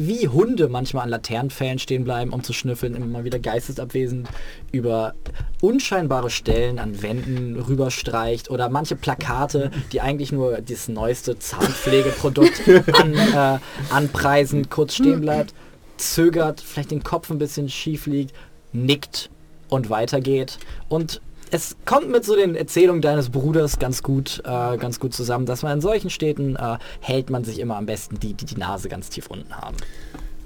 wie 0.06 0.28
Hunde 0.28 0.68
manchmal 0.68 1.05
an 1.05 1.10
Laternenpfählen 1.10 1.78
stehen 1.78 2.05
bleiben, 2.05 2.32
um 2.32 2.43
zu 2.43 2.52
schnüffeln, 2.52 2.94
immer 2.94 3.06
mal 3.06 3.24
wieder 3.24 3.39
geistesabwesend 3.39 4.28
über 4.72 5.14
unscheinbare 5.60 6.31
Stellen 6.31 6.78
an 6.78 7.02
Wänden 7.02 7.60
rüberstreicht 7.60 8.51
oder 8.51 8.70
manche 8.70 8.97
Plakate, 8.97 9.70
die 9.93 10.01
eigentlich 10.01 10.32
nur 10.32 10.59
das 10.62 10.89
neueste 10.89 11.39
Zahnpflegeprodukt 11.39 12.62
an, 12.94 13.14
äh, 13.14 13.59
anpreisen, 13.93 14.70
kurz 14.70 14.94
stehen 14.94 15.20
bleibt, 15.20 15.55
zögert, 15.98 16.62
vielleicht 16.62 16.93
den 16.93 17.02
Kopf 17.02 17.31
ein 17.31 17.39
bisschen 17.39 17.68
schief 17.68 18.06
liegt, 18.06 18.35
nickt 18.72 19.28
und 19.68 19.90
weitergeht 19.90 20.59
und 20.89 21.20
es 21.51 21.77
kommt 21.85 22.10
mit 22.10 22.24
so 22.24 22.36
den 22.36 22.55
Erzählungen 22.55 23.02
deines 23.02 23.31
Bruders 23.31 23.78
ganz 23.78 24.02
gut, 24.02 24.43
äh, 24.44 24.77
ganz 24.77 25.01
gut 25.01 25.14
zusammen, 25.14 25.47
dass 25.47 25.62
man 25.62 25.74
in 25.74 25.81
solchen 25.81 26.10
Städten 26.10 26.56
äh, 26.56 26.78
hält 27.01 27.31
man 27.31 27.44
sich 27.44 27.59
immer 27.59 27.77
am 27.77 27.86
besten 27.86 28.18
die, 28.20 28.35
die 28.35 28.44
die 28.44 28.56
Nase 28.56 28.89
ganz 28.89 29.10
tief 29.10 29.27
unten 29.28 29.55
haben. 29.55 29.77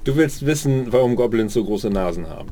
Du 0.05 0.16
willst 0.16 0.44
wissen, 0.44 0.93
warum 0.93 1.16
Goblins 1.16 1.55
so 1.55 1.64
große 1.64 1.90
Nasen 1.90 2.28
haben. 2.28 2.51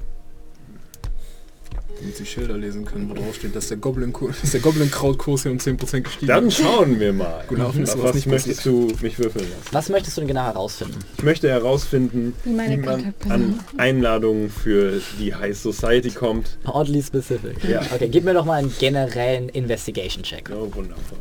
Damit 2.02 2.16
sie 2.16 2.26
Schilder 2.26 2.58
lesen 2.58 2.84
können, 2.84 3.08
wo 3.08 3.14
drauf 3.14 3.36
steht, 3.36 3.54
dass 3.54 3.68
der 3.68 3.76
Goblin 3.76 4.12
dass 4.12 4.50
der 4.50 4.58
Goblin 4.58 4.90
Krautkurs 4.90 5.44
hier 5.44 5.52
um 5.52 5.58
10% 5.58 6.00
gestiegen 6.00 6.26
Dann 6.26 6.48
ist. 6.48 6.56
schauen 6.56 6.98
wir 6.98 7.12
mal. 7.12 7.44
Guten 7.46 7.60
Abend, 7.60 7.80
ist 7.80 8.02
was 8.02 8.14
nicht 8.16 8.26
möchtest 8.26 8.66
du 8.66 8.92
mich 9.00 9.20
würfeln 9.20 9.44
lassen? 9.48 9.68
Was 9.70 9.88
möchtest 9.88 10.16
du 10.16 10.22
denn 10.22 10.28
genau 10.28 10.42
herausfinden? 10.42 10.98
Ich 11.16 11.22
möchte 11.22 11.48
herausfinden, 11.48 12.34
Wie 12.42 12.50
meine 12.50 12.76
wie 12.76 12.84
man 12.84 13.14
an 13.28 13.60
Einladungen 13.76 14.50
für 14.50 15.00
die 15.20 15.32
High 15.32 15.56
Society 15.56 16.10
kommt. 16.10 16.58
Oddly 16.64 17.04
specific. 17.04 17.62
Ja. 17.62 17.82
Okay, 17.94 18.08
gib 18.08 18.24
mir 18.24 18.34
doch 18.34 18.46
mal 18.46 18.54
einen 18.58 18.74
generellen 18.80 19.48
Investigation-Check. 19.50 20.50
Oh, 20.52 20.74
wundervoll. 20.74 21.18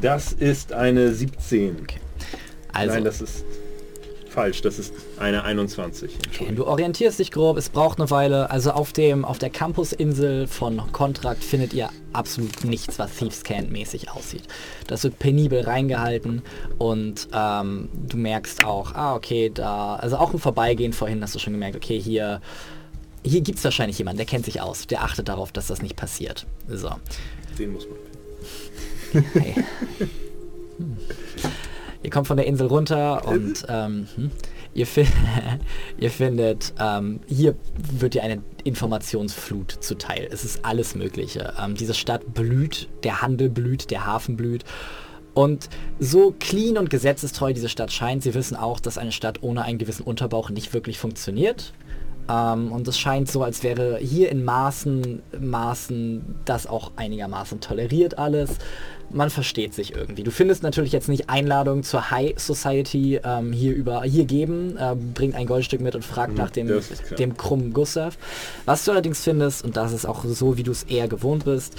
Das 0.00 0.32
ist 0.32 0.72
eine 0.72 1.14
17. 1.14 1.86
Also, 2.72 2.94
Nein, 2.94 3.04
das 3.04 3.20
ist 3.20 3.44
falsch. 4.34 4.60
Das 4.60 4.78
ist 4.78 4.92
eine 5.18 5.44
21. 5.44 6.12
okay, 6.28 6.52
du 6.54 6.66
orientierst 6.66 7.18
dich 7.18 7.30
grob, 7.30 7.56
es 7.56 7.70
braucht 7.70 7.98
eine 7.98 8.10
Weile. 8.10 8.50
Also 8.50 8.72
auf 8.72 8.92
dem 8.92 9.24
auf 9.24 9.38
der 9.38 9.50
Campusinsel 9.50 10.46
von 10.46 10.82
Contract 10.92 11.42
findet 11.42 11.72
ihr 11.72 11.88
absolut 12.12 12.64
nichts, 12.64 12.98
was 12.98 13.16
Thieves 13.16 13.42
mäßig 13.70 14.10
aussieht. 14.10 14.42
Das 14.86 15.04
wird 15.04 15.18
penibel 15.18 15.62
reingehalten 15.62 16.42
und 16.78 17.28
ähm, 17.32 17.88
du 18.08 18.16
merkst 18.16 18.64
auch, 18.64 18.92
ah 18.94 19.14
okay, 19.14 19.50
da, 19.54 19.96
also 19.96 20.16
auch 20.16 20.32
im 20.32 20.38
Vorbeigehen 20.40 20.92
vorhin 20.92 21.22
hast 21.22 21.34
du 21.34 21.38
schon 21.38 21.52
gemerkt, 21.52 21.76
okay, 21.76 21.98
hier 21.98 22.40
hier 23.26 23.40
gibt 23.40 23.56
es 23.58 23.64
wahrscheinlich 23.64 23.96
jemanden, 23.96 24.18
der 24.18 24.26
kennt 24.26 24.44
sich 24.44 24.60
aus, 24.60 24.86
der 24.86 25.02
achtet 25.02 25.28
darauf, 25.28 25.50
dass 25.50 25.68
das 25.68 25.80
nicht 25.80 25.96
passiert. 25.96 26.46
So. 26.68 26.90
Den 27.58 27.72
muss 27.72 27.86
man. 27.86 27.96
Hey. 29.32 29.54
Hm. 30.76 30.96
Ihr 32.04 32.10
kommt 32.10 32.26
von 32.26 32.36
der 32.36 32.46
Insel 32.46 32.68
runter 32.68 33.26
und 33.26 33.64
ähm, 33.68 34.06
hm, 34.14 34.30
ihr, 34.74 34.86
fi 34.86 35.06
ihr 35.98 36.10
findet, 36.10 36.74
ähm, 36.78 37.20
hier 37.26 37.56
wird 37.92 38.14
dir 38.14 38.22
eine 38.22 38.42
Informationsflut 38.62 39.72
zuteil. 39.80 40.28
Es 40.30 40.44
ist 40.44 40.64
alles 40.64 40.94
Mögliche. 40.94 41.54
Ähm, 41.60 41.74
diese 41.74 41.94
Stadt 41.94 42.34
blüht, 42.34 42.88
der 43.02 43.22
Handel 43.22 43.48
blüht, 43.48 43.90
der 43.90 44.06
Hafen 44.06 44.36
blüht. 44.36 44.64
Und 45.32 45.68
so 45.98 46.34
clean 46.38 46.78
und 46.78 46.90
gesetzestreu 46.90 47.52
diese 47.52 47.68
Stadt 47.68 47.90
scheint, 47.90 48.22
sie 48.22 48.34
wissen 48.34 48.56
auch, 48.56 48.78
dass 48.78 48.98
eine 48.98 49.10
Stadt 49.10 49.42
ohne 49.42 49.62
einen 49.62 49.78
gewissen 49.78 50.04
Unterbauch 50.04 50.50
nicht 50.50 50.74
wirklich 50.74 50.98
funktioniert. 50.98 51.72
Ähm, 52.28 52.72
und 52.72 52.86
es 52.86 52.98
scheint 52.98 53.30
so, 53.30 53.42
als 53.42 53.62
wäre 53.62 53.98
hier 53.98 54.30
in 54.30 54.44
Maßen, 54.44 55.22
Maßen 55.38 56.36
das 56.44 56.66
auch 56.66 56.92
einigermaßen 56.96 57.60
toleriert 57.60 58.18
alles. 58.18 58.58
Man 59.10 59.30
versteht 59.30 59.74
sich 59.74 59.94
irgendwie. 59.94 60.22
Du 60.22 60.30
findest 60.30 60.62
natürlich 60.62 60.92
jetzt 60.92 61.08
nicht 61.08 61.30
Einladungen 61.30 61.84
zur 61.84 62.10
High 62.10 62.38
Society 62.38 63.20
ähm, 63.22 63.52
hier 63.52 63.74
über 63.74 64.02
hier 64.02 64.24
geben, 64.24 64.76
äh, 64.76 64.94
bringt 64.96 65.34
ein 65.34 65.46
Goldstück 65.46 65.80
mit 65.80 65.94
und 65.94 66.04
fragt 66.04 66.32
Mhm, 66.32 66.38
nach 66.38 66.50
dem, 66.50 66.80
dem 67.18 67.36
krummen 67.36 67.72
Gustav. 67.72 68.18
Was 68.64 68.84
du 68.84 68.92
allerdings 68.92 69.22
findest, 69.22 69.64
und 69.64 69.76
das 69.76 69.92
ist 69.92 70.06
auch 70.06 70.24
so, 70.24 70.56
wie 70.56 70.62
du 70.62 70.72
es 70.72 70.84
eher 70.84 71.08
gewohnt 71.08 71.44
bist, 71.44 71.74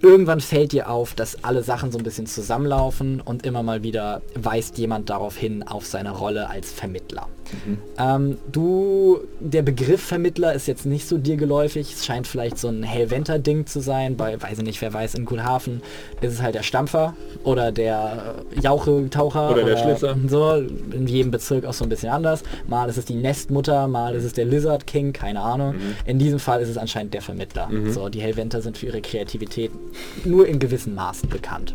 irgendwann 0.00 0.40
fällt 0.40 0.72
dir 0.72 0.88
auf, 0.88 1.14
dass 1.14 1.44
alle 1.44 1.62
Sachen 1.62 1.92
so 1.92 1.98
ein 1.98 2.04
bisschen 2.04 2.26
zusammenlaufen 2.26 3.20
und 3.20 3.44
immer 3.44 3.62
mal 3.62 3.82
wieder 3.82 4.22
weist 4.34 4.78
jemand 4.78 5.10
darauf 5.10 5.36
hin 5.36 5.62
auf 5.62 5.86
seine 5.86 6.10
Rolle 6.12 6.48
als 6.48 6.72
Vermittler. 6.72 7.28
Ähm, 7.98 8.38
du, 8.50 9.20
der 9.40 9.62
Begriff 9.62 10.02
Vermittler 10.02 10.54
ist 10.54 10.66
jetzt 10.66 10.86
nicht 10.86 11.06
so 11.06 11.18
dir 11.18 11.36
geläufig. 11.36 11.92
Es 11.92 12.06
scheint 12.06 12.26
vielleicht 12.26 12.58
so 12.58 12.68
ein 12.68 12.82
Hellwenter-Ding 12.82 13.66
zu 13.66 13.80
sein. 13.80 14.16
Bei, 14.16 14.40
weiß 14.40 14.58
ich 14.58 14.64
nicht, 14.64 14.80
wer 14.80 14.92
weiß, 14.92 15.14
in 15.14 15.24
Guthafen 15.24 15.82
ist 16.20 16.32
es 16.32 16.42
halt 16.42 16.54
der 16.54 16.62
Stampfer 16.62 17.14
oder 17.44 17.72
der 17.72 18.36
äh, 18.56 18.60
Jauche-Taucher. 18.60 19.50
Oder 19.50 19.64
der 19.64 19.76
Schlitzer. 19.76 20.16
So, 20.28 20.54
in 20.54 21.06
jedem 21.06 21.30
Bezirk 21.30 21.64
auch 21.64 21.72
so 21.72 21.84
ein 21.84 21.88
bisschen 21.88 22.10
anders. 22.10 22.42
Mal 22.66 22.88
ist 22.88 22.96
es 22.96 23.04
die 23.04 23.14
Nestmutter, 23.14 23.88
mal 23.88 24.14
ist 24.14 24.24
es 24.24 24.32
der 24.32 24.44
Lizard 24.44 24.86
King, 24.86 25.12
keine 25.12 25.40
Ahnung. 25.40 25.74
In 26.04 26.18
diesem 26.18 26.38
Fall 26.38 26.60
ist 26.60 26.68
es 26.68 26.78
anscheinend 26.78 27.14
der 27.14 27.22
Vermittler. 27.22 27.68
So, 27.88 28.08
die 28.08 28.20
Hellwenter 28.20 28.62
sind 28.62 28.78
für 28.78 28.86
ihre 28.86 29.00
Kreativität 29.00 29.70
nur 30.24 30.46
in 30.46 30.58
gewissen 30.58 30.94
Maßen 30.94 31.28
bekannt 31.28 31.74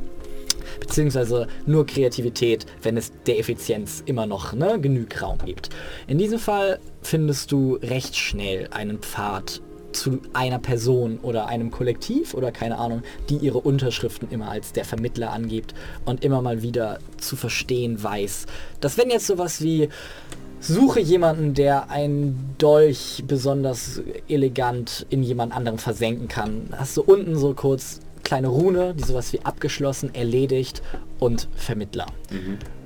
beziehungsweise 0.80 1.48
nur 1.66 1.86
Kreativität, 1.86 2.66
wenn 2.84 2.98
es 2.98 3.12
der 3.26 3.40
Effizienz 3.40 4.04
immer 4.06 4.26
noch 4.26 4.54
ne, 4.54 4.80
genug 4.80 5.22
Raum 5.22 5.38
gibt. 5.44 5.70
In 6.08 6.18
diesem 6.18 6.40
Fall 6.40 6.80
findest 7.02 7.52
du 7.52 7.76
recht 7.76 8.16
schnell 8.16 8.68
einen 8.72 9.00
Pfad 9.00 9.62
zu 9.96 10.20
einer 10.34 10.60
Person 10.60 11.20
oder 11.22 11.48
einem 11.48 11.72
Kollektiv 11.72 12.34
oder 12.34 12.52
keine 12.52 12.78
Ahnung, 12.78 13.02
die 13.30 13.38
ihre 13.38 13.60
Unterschriften 13.60 14.30
immer 14.30 14.50
als 14.50 14.74
der 14.74 14.86
Vermittler 14.86 15.32
angibt 15.32 15.74
und 16.04 16.24
immer 16.24 16.42
mal 16.42 16.62
wieder 16.62 17.00
zu 17.18 17.36
verstehen 17.36 18.02
weiß, 18.04 18.46
dass 18.82 18.98
wenn 18.98 19.10
jetzt 19.10 19.28
sowas 19.28 19.62
wie 19.62 19.90
Suche 20.60 21.00
jemanden, 21.00 21.54
der 21.54 21.92
einen 21.92 22.56
Dolch 22.58 23.24
besonders 23.28 24.02
elegant 24.28 25.06
in 25.10 25.22
jemand 25.22 25.56
anderem 25.56 25.78
versenken 25.78 26.28
kann. 26.28 26.70
Hast 26.72 26.98
du 26.98 27.04
unten 27.04 27.38
so 27.38 27.54
kurz 27.54 28.00
kleine 28.26 28.50
Rune, 28.50 28.94
die 28.94 29.04
sowas 29.04 29.32
wie 29.32 29.40
abgeschlossen, 29.46 30.14
erledigt 30.14 30.82
und 31.20 31.48
Vermittler. 31.56 32.08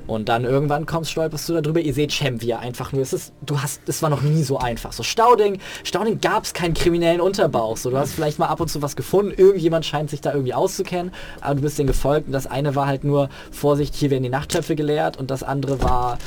Und 0.05 0.27
dann 0.27 0.43
irgendwann 0.43 0.87
kommst, 0.87 1.11
stolperst 1.11 1.47
du 1.49 1.61
darüber, 1.61 1.79
ihr 1.79 1.93
seht 1.93 2.11
Cem, 2.11 2.41
wie 2.41 2.49
er 2.49 2.59
einfach 2.59 2.91
nur, 2.91 3.03
es 3.03 3.13
ist, 3.13 3.31
du 3.45 3.61
hast, 3.61 3.81
es 3.87 4.01
war 4.01 4.09
noch 4.09 4.23
nie 4.23 4.41
so 4.41 4.57
einfach. 4.57 4.91
So 4.91 5.03
Stauding, 5.03 5.59
Stauding 5.83 6.19
gab 6.19 6.45
es 6.45 6.53
keinen 6.53 6.73
kriminellen 6.73 7.21
Unterbauch. 7.21 7.77
So, 7.77 7.91
du 7.91 7.97
hast 7.97 8.13
vielleicht 8.13 8.39
mal 8.39 8.47
ab 8.47 8.59
und 8.59 8.69
zu 8.69 8.81
was 8.81 8.95
gefunden, 8.95 9.31
irgendjemand 9.37 9.85
scheint 9.85 10.09
sich 10.09 10.19
da 10.19 10.33
irgendwie 10.33 10.55
auszukennen, 10.55 11.11
aber 11.41 11.55
du 11.55 11.61
bist 11.61 11.77
denen 11.77 11.87
gefolgt 11.87 12.25
und 12.25 12.33
das 12.33 12.47
eine 12.47 12.73
war 12.73 12.87
halt 12.87 13.03
nur, 13.03 13.29
Vorsicht, 13.51 13.93
hier 13.93 14.09
werden 14.09 14.23
die 14.23 14.29
Nachttöpfe 14.29 14.75
geleert 14.75 15.17
und 15.17 15.29
das 15.29 15.43
andere 15.43 15.81
war, 15.83 16.17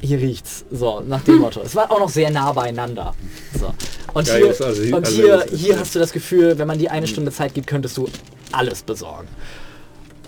hier 0.00 0.18
riecht's. 0.18 0.64
So, 0.72 1.00
nach 1.06 1.22
dem 1.22 1.36
Motto. 1.36 1.60
Es 1.64 1.76
war 1.76 1.92
auch 1.92 2.00
noch 2.00 2.08
sehr 2.08 2.30
nah 2.32 2.52
beieinander. 2.52 3.14
So. 3.56 3.72
Und 4.14 4.26
Geil, 4.26 4.52
hier, 4.52 4.66
also- 4.66 4.82
und 4.82 4.94
also 5.06 5.16
hier, 5.16 5.46
hier 5.54 5.78
hast 5.78 5.94
du 5.94 6.00
das 6.00 6.12
Gefühl, 6.12 6.58
wenn 6.58 6.66
man 6.66 6.78
dir 6.78 6.90
eine 6.90 7.06
Stunde 7.06 7.30
Zeit 7.30 7.54
gibt, 7.54 7.68
könntest 7.68 7.96
du 7.96 8.08
alles 8.52 8.82
besorgen. 8.82 9.28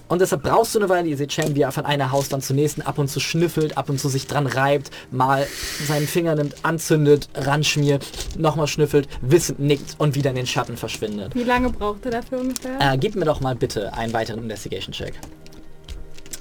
Und 0.06 0.20
deshalb 0.20 0.42
brauchst 0.42 0.74
du 0.74 0.80
eine 0.80 0.88
Weile, 0.90 1.08
ihr 1.08 1.16
seht 1.16 1.30
Chang, 1.30 1.54
wie 1.54 1.62
er 1.62 1.72
von 1.72 1.86
einer 1.86 2.12
Hauswand 2.12 2.44
zur 2.44 2.56
nächsten 2.56 2.82
ab 2.82 2.98
und 2.98 3.08
zu 3.08 3.20
schnüffelt, 3.20 3.78
ab 3.78 3.88
und 3.88 3.98
zu 3.98 4.08
sich 4.08 4.26
dran 4.26 4.46
reibt, 4.46 4.90
mal 5.10 5.46
seinen 5.86 6.06
Finger 6.06 6.34
nimmt, 6.34 6.56
anzündet, 6.62 7.30
ranschmiert, 7.34 8.06
nochmal 8.36 8.66
schnüffelt, 8.66 9.08
wissend 9.22 9.60
nickt 9.60 9.96
und 9.98 10.14
wieder 10.14 10.30
in 10.30 10.36
den 10.36 10.46
Schatten 10.46 10.76
verschwindet. 10.76 11.34
Wie 11.34 11.44
lange 11.44 11.70
braucht 11.70 12.04
er 12.04 12.12
dafür 12.12 12.40
ungefähr? 12.40 12.78
Äh, 12.80 12.98
gib 12.98 13.16
mir 13.16 13.24
doch 13.24 13.40
mal 13.40 13.56
bitte 13.56 13.94
einen 13.94 14.12
weiteren 14.12 14.40
Investigation-Check. 14.40 15.14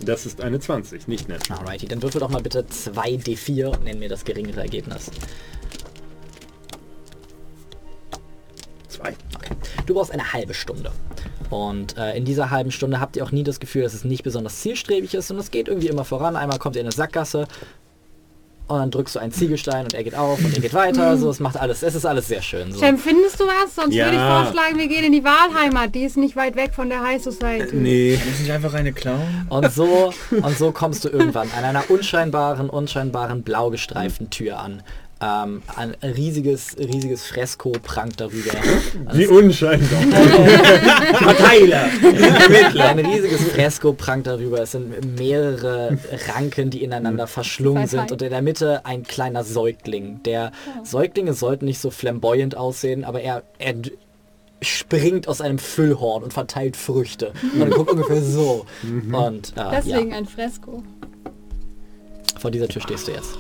Das 0.02 0.26
ist 0.26 0.42
eine 0.42 0.60
20, 0.60 1.08
nicht 1.08 1.30
nett. 1.30 1.50
Alrighty, 1.50 1.88
dann 1.88 2.02
würfel 2.02 2.20
doch 2.20 2.30
mal 2.30 2.42
bitte 2.42 2.66
2d4 2.70 3.68
und 3.68 3.86
nenn 3.86 4.00
mir 4.00 4.10
das 4.10 4.26
geringere 4.26 4.62
Ergebnis. 4.62 5.10
Zwei. 8.90 9.16
Okay. 9.36 9.56
Du 9.86 9.94
brauchst 9.94 10.12
eine 10.12 10.34
halbe 10.34 10.54
Stunde. 10.54 10.92
Und 11.54 11.98
äh, 11.98 12.18
in 12.18 12.26
dieser 12.26 12.50
halben 12.50 12.72
Stunde 12.72 13.00
habt 13.00 13.16
ihr 13.16 13.24
auch 13.24 13.32
nie 13.32 13.44
das 13.44 13.60
Gefühl, 13.60 13.84
dass 13.84 13.94
es 13.94 14.04
nicht 14.04 14.24
besonders 14.24 14.62
zielstrebig 14.62 15.14
ist 15.14 15.30
und 15.30 15.38
es 15.38 15.52
geht 15.52 15.68
irgendwie 15.68 15.88
immer 15.88 16.04
voran. 16.04 16.36
Einmal 16.36 16.58
kommt 16.58 16.76
ihr 16.76 16.82
in 16.82 16.88
eine 16.88 16.92
Sackgasse 16.96 17.48
und 18.68 18.80
dann 18.80 18.90
drückst 18.90 19.16
du 19.16 19.20
einen 19.20 19.32
Ziegelstein 19.32 19.84
und 19.86 19.94
er 19.94 20.04
geht 20.04 20.16
auf 20.16 20.40
und 20.44 20.52
er 20.52 20.62
geht 20.62 20.74
weiter. 20.74 21.16
So, 21.16 21.30
es 21.30 21.40
macht 21.40 21.58
alles, 21.58 21.84
es 21.84 21.94
ist 21.94 22.08
alles 22.08 22.28
sehr 22.28 22.42
schön. 22.42 22.72
So. 22.72 22.80
Cem, 22.80 22.98
findest 22.98 23.40
du 23.40 23.44
was? 23.44 23.76
Sonst 23.76 23.94
Ja. 23.94 24.06
würde 24.06 24.18
ich 24.18 24.24
vorschlagen, 24.24 24.80
wir 24.80 24.88
gehen 24.88 25.04
in 25.04 25.12
die 25.12 25.24
Wahlheimat. 25.24 25.94
Die 25.94 26.04
ist 26.06 26.18
nicht 26.18 26.36
weit 26.36 26.56
weg 26.56 26.74
von 26.74 26.90
der 26.90 27.04
High 27.04 27.22
Society. 27.22 27.76
Nee. 27.76 28.18
Kann 28.18 28.30
ich 28.34 28.40
nicht 28.40 28.52
einfach 28.52 28.74
eine 28.74 28.92
klauen? 28.92 29.46
Und 29.50 29.72
so, 29.72 30.12
und 30.32 30.58
so 30.58 30.72
kommst 30.72 31.06
du 31.06 31.10
irgendwann 31.10 31.50
an 31.56 31.66
einer 31.66 31.84
unscheinbaren, 31.92 32.68
unscheinbaren 32.72 33.44
blau 33.44 33.70
gestreiften 33.70 34.32
Tür 34.32 34.60
an. 34.60 34.82
Ähm, 35.24 35.62
ein 35.74 35.96
riesiges, 36.04 36.76
riesiges 36.78 37.26
Fresko 37.26 37.72
prangt 37.72 38.20
darüber. 38.20 38.52
Wie 39.14 39.28
unscheinbar. 39.28 40.02
Verteiler! 41.14 41.90
ein 42.90 43.00
riesiges 43.00 43.42
Fresko 43.44 43.94
prangt 43.94 44.28
darüber. 44.28 44.62
Es 44.62 44.72
sind 44.72 45.18
mehrere 45.18 45.98
Ranken, 46.28 46.70
die 46.72 46.84
ineinander 46.84 47.28
verschlungen 47.28 47.88
sind 47.88 48.12
und 48.12 48.22
in 48.22 48.32
der 48.32 48.42
Mitte 48.42 48.86
ein 48.86 49.04
kleiner 49.04 49.46
Säugling. 49.46 50.22
Der 50.24 50.52
Säuglinge 50.84 51.34
sollten 51.34 51.66
nicht 51.66 51.80
so 51.80 51.90
flamboyant 51.90 52.58
aussehen, 52.58 53.06
aber 53.06 53.22
er, 53.22 53.44
er 53.60 53.76
springt 54.62 55.30
aus 55.30 55.40
einem 55.40 55.60
Füllhorn 55.60 56.24
und 56.24 56.34
verteilt 56.34 56.76
Früchte. 56.76 57.34
Und 57.54 57.62
er 57.62 57.70
guckt 57.70 57.92
ungefähr 57.92 58.22
so. 58.22 58.66
Und 58.84 59.54
äh, 59.56 59.72
Deswegen 59.72 60.12
ja, 60.12 60.18
ein 60.18 60.26
Fresko. 60.26 60.84
Vor 62.40 62.52
dieser 62.52 62.68
Tür 62.68 62.82
stehst 62.82 63.08
du 63.08 63.12
jetzt. 63.12 63.38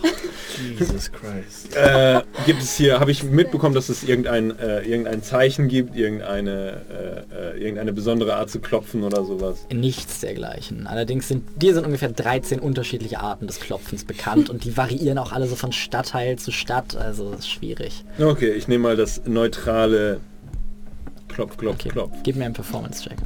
Jesus 0.79 1.11
Christ. 1.11 1.75
äh, 1.75 2.21
gibt 2.45 2.61
es 2.61 2.75
hier, 2.77 2.99
habe 2.99 3.11
ich 3.11 3.23
mitbekommen, 3.23 3.73
dass 3.73 3.89
es 3.89 4.03
irgendein, 4.03 4.57
äh, 4.59 4.81
irgendein 4.81 5.23
Zeichen 5.23 5.67
gibt, 5.67 5.95
irgendeine, 5.95 7.25
äh, 7.31 7.57
äh, 7.57 7.59
irgendeine 7.59 7.91
besondere 7.91 8.35
Art 8.35 8.49
zu 8.49 8.59
klopfen 8.59 9.03
oder 9.03 9.25
sowas? 9.25 9.65
Nichts 9.73 10.19
dergleichen. 10.19 10.85
Allerdings 10.87 11.27
sind 11.27 11.43
dir 11.61 11.73
sind 11.73 11.85
ungefähr 11.85 12.09
13 12.09 12.59
unterschiedliche 12.59 13.19
Arten 13.19 13.47
des 13.47 13.59
Klopfens 13.59 14.05
bekannt 14.05 14.49
und 14.49 14.63
die 14.63 14.77
variieren 14.77 15.17
auch 15.17 15.31
alle 15.31 15.47
so 15.47 15.55
von 15.55 15.71
Stadtteil 15.71 16.37
zu 16.37 16.51
Stadt, 16.51 16.95
also 16.95 17.31
ist 17.31 17.49
schwierig. 17.49 18.05
Okay, 18.19 18.51
ich 18.51 18.67
nehme 18.67 18.83
mal 18.83 18.95
das 18.95 19.21
neutrale 19.25 20.19
Klopf, 21.29 21.57
Klopf, 21.57 21.75
Okay, 21.79 21.89
Klopf. 21.89 22.11
gib 22.23 22.35
mir 22.35 22.45
einen 22.45 22.53
Performance-Check. 22.53 23.17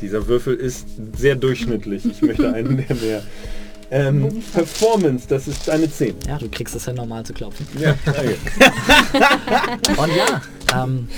Dieser 0.00 0.26
Würfel 0.26 0.54
ist 0.54 0.86
sehr 1.16 1.36
durchschnittlich. 1.36 2.04
Ich 2.04 2.22
möchte 2.22 2.52
einen, 2.52 2.84
der 2.86 2.96
mehr... 2.96 3.22
Ähm, 3.92 4.42
Performance, 4.52 5.26
das 5.28 5.48
ist 5.48 5.68
eine 5.68 5.90
10. 5.90 6.14
Ja, 6.28 6.38
du 6.38 6.48
kriegst 6.48 6.76
es 6.76 6.86
ja 6.86 6.92
normal 6.92 7.26
zu 7.26 7.32
klopfen. 7.32 7.66
Ja, 7.76 7.96
danke. 8.04 8.36
Und 10.00 10.10
ja, 10.14 10.84
ähm, 10.84 11.08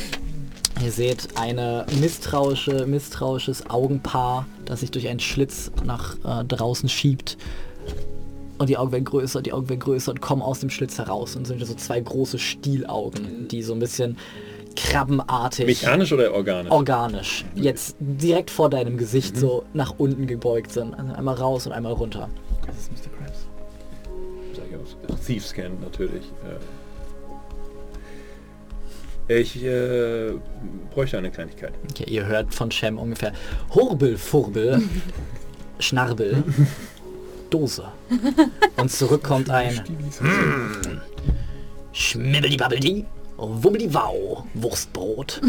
ihr 0.83 0.91
seht 0.91 1.29
eine 1.35 1.85
misstrauische, 2.01 2.87
misstrauisches 2.87 3.69
Augenpaar, 3.69 4.47
das 4.65 4.81
sich 4.81 4.91
durch 4.91 5.09
einen 5.09 5.21
Schlitz 5.21 5.71
nach 5.85 6.17
äh, 6.25 6.45
draußen 6.47 6.89
schiebt. 6.89 7.37
Und 8.57 8.71
die 8.71 8.79
Augen 8.79 8.93
werden 8.93 9.05
größer, 9.05 9.43
die 9.43 9.53
Augen 9.53 9.69
werden 9.69 9.81
größer 9.81 10.13
und 10.13 10.23
kommen 10.23 10.41
aus 10.41 10.61
dem 10.61 10.71
Schlitz 10.71 10.97
heraus 10.97 11.37
und 11.37 11.47
sind 11.47 11.63
so 11.67 11.75
zwei 11.75 12.01
große 12.01 12.39
Stielaugen, 12.39 13.49
die 13.49 13.63
so 13.63 13.75
ein 13.75 13.81
bisschen 13.81 14.17
krabbenartig, 14.77 15.67
Mechanisch 15.67 16.13
oder 16.13 16.33
organisch? 16.33 16.73
organisch, 16.73 17.45
jetzt 17.55 17.97
direkt 17.99 18.51
vor 18.51 18.71
deinem 18.71 18.97
Gesicht 18.97 19.37
so 19.37 19.65
nach 19.73 19.95
unten 19.99 20.27
gebeugt 20.27 20.73
sind. 20.73 20.95
Also 20.95 21.13
einmal 21.13 21.35
raus 21.35 21.67
und 21.67 21.73
einmal 21.73 21.93
runter. 21.93 22.29
Das 22.67 22.77
ist 22.77 22.93
Mr. 22.93 23.11
Krabs. 23.19 23.47
Sag 24.55 24.65
ich 24.71 24.77
aus. 24.77 24.97
Thieves 25.27 25.49
Scan 25.49 25.71
natürlich. 25.81 26.25
Äh. 26.45 26.59
Ich 29.29 29.65
äh, 29.65 30.33
bräuchte 30.93 31.17
eine 31.17 31.31
Kleinigkeit. 31.31 31.73
Okay, 31.91 32.05
ihr 32.11 32.27
hört 32.27 32.53
von 32.53 32.71
Shem 32.71 32.99
ungefähr 32.99 33.33
Hurbel, 33.71 34.19
Furbel, 34.19 34.83
Schnarbel, 35.79 36.43
Dose. 37.49 37.85
Und 38.77 38.91
zurück 38.91 39.23
kommt 39.23 39.49
ein 39.49 39.77
mm, 40.21 41.01
Wubbeli-Wow, 43.49 44.45
Wurstbrot. 44.55 45.41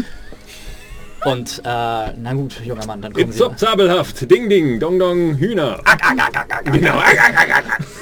Und, 1.24 1.60
äh, 1.60 1.62
na 1.64 2.34
gut, 2.34 2.60
junger 2.62 2.84
Mann, 2.86 3.00
dann 3.00 3.12
kommen 3.14 3.32
Sie... 3.32 3.38
Zop, 3.38 3.58
zabelhaft, 3.58 4.30
ding 4.30 4.50
ding, 4.50 4.78
dong 4.78 4.98
dong, 4.98 5.36
Hühner. 5.36 5.80
Genau. 6.64 6.98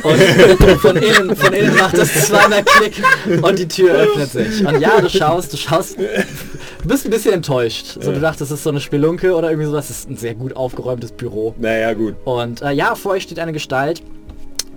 Und 0.02 0.78
von 0.80 0.96
innen, 0.96 1.36
von 1.36 1.52
innen 1.52 1.76
macht 1.76 1.94
es 1.98 2.26
zweimal 2.26 2.64
Klick 2.64 3.00
und 3.42 3.58
die 3.60 3.68
Tür 3.68 3.94
öffnet 3.94 4.30
sich. 4.30 4.66
Und 4.66 4.80
ja, 4.80 5.00
du 5.00 5.08
schaust, 5.08 5.52
du 5.52 5.56
schaust, 5.56 5.98
du 5.98 6.88
bist 6.88 7.04
ein 7.04 7.10
bisschen 7.10 7.34
enttäuscht. 7.34 7.98
So, 8.00 8.10
du 8.10 8.18
dachtest, 8.18 8.50
es 8.50 8.58
ist 8.58 8.64
so 8.64 8.70
eine 8.70 8.80
Spelunke 8.80 9.36
oder 9.36 9.50
irgendwie 9.50 9.68
sowas. 9.68 9.88
Es 9.88 10.00
ist 10.00 10.10
ein 10.10 10.16
sehr 10.16 10.34
gut 10.34 10.56
aufgeräumtes 10.56 11.12
Büro. 11.12 11.54
Naja, 11.58 11.94
gut. 11.94 12.16
Und 12.24 12.60
äh, 12.62 12.72
ja, 12.72 12.96
vor 12.96 13.12
euch 13.12 13.22
steht 13.22 13.38
eine 13.38 13.52
Gestalt. 13.52 14.02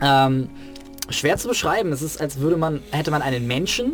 Ähm, 0.02 0.50
schwer 1.10 1.38
zu 1.38 1.48
beschreiben. 1.48 1.92
Es 1.92 2.04
ist, 2.04 2.22
als 2.22 2.40
würde 2.40 2.58
man, 2.58 2.84
hätte 2.92 3.10
man 3.10 3.24
einen 3.24 3.48
Menschen 3.48 3.94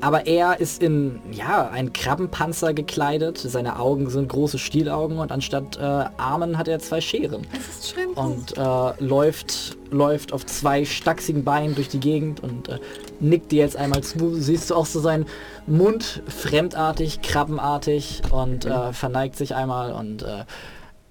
aber 0.00 0.26
er 0.26 0.60
ist 0.60 0.82
in 0.82 1.20
ja 1.32 1.68
einen 1.68 1.92
Krabbenpanzer 1.92 2.72
gekleidet. 2.74 3.38
Seine 3.38 3.78
Augen 3.78 4.08
sind 4.10 4.28
große 4.28 4.58
Stielaugen 4.58 5.18
und 5.18 5.32
anstatt 5.32 5.76
äh, 5.76 5.80
Armen 5.80 6.56
hat 6.58 6.68
er 6.68 6.78
zwei 6.78 7.00
Scheren 7.00 7.46
Das 7.52 7.68
ist 7.68 7.90
schlimm. 7.90 8.10
und 8.12 8.56
äh, 8.56 9.04
läuft 9.04 9.76
läuft 9.90 10.32
auf 10.34 10.44
zwei 10.44 10.84
stachsigen 10.84 11.44
Beinen 11.44 11.74
durch 11.74 11.88
die 11.88 12.00
Gegend 12.00 12.42
und 12.42 12.68
äh, 12.68 12.78
nickt 13.20 13.52
dir 13.52 13.62
jetzt 13.62 13.76
einmal 13.76 14.02
zu. 14.02 14.34
Siehst 14.34 14.70
du 14.70 14.74
auch 14.74 14.86
so 14.86 15.00
seinen 15.00 15.26
Mund 15.66 16.22
fremdartig, 16.28 17.22
krabbenartig 17.22 18.22
und 18.30 18.66
äh, 18.66 18.92
verneigt 18.92 19.36
sich 19.36 19.54
einmal 19.54 19.92
und 19.92 20.22
äh, 20.22 20.44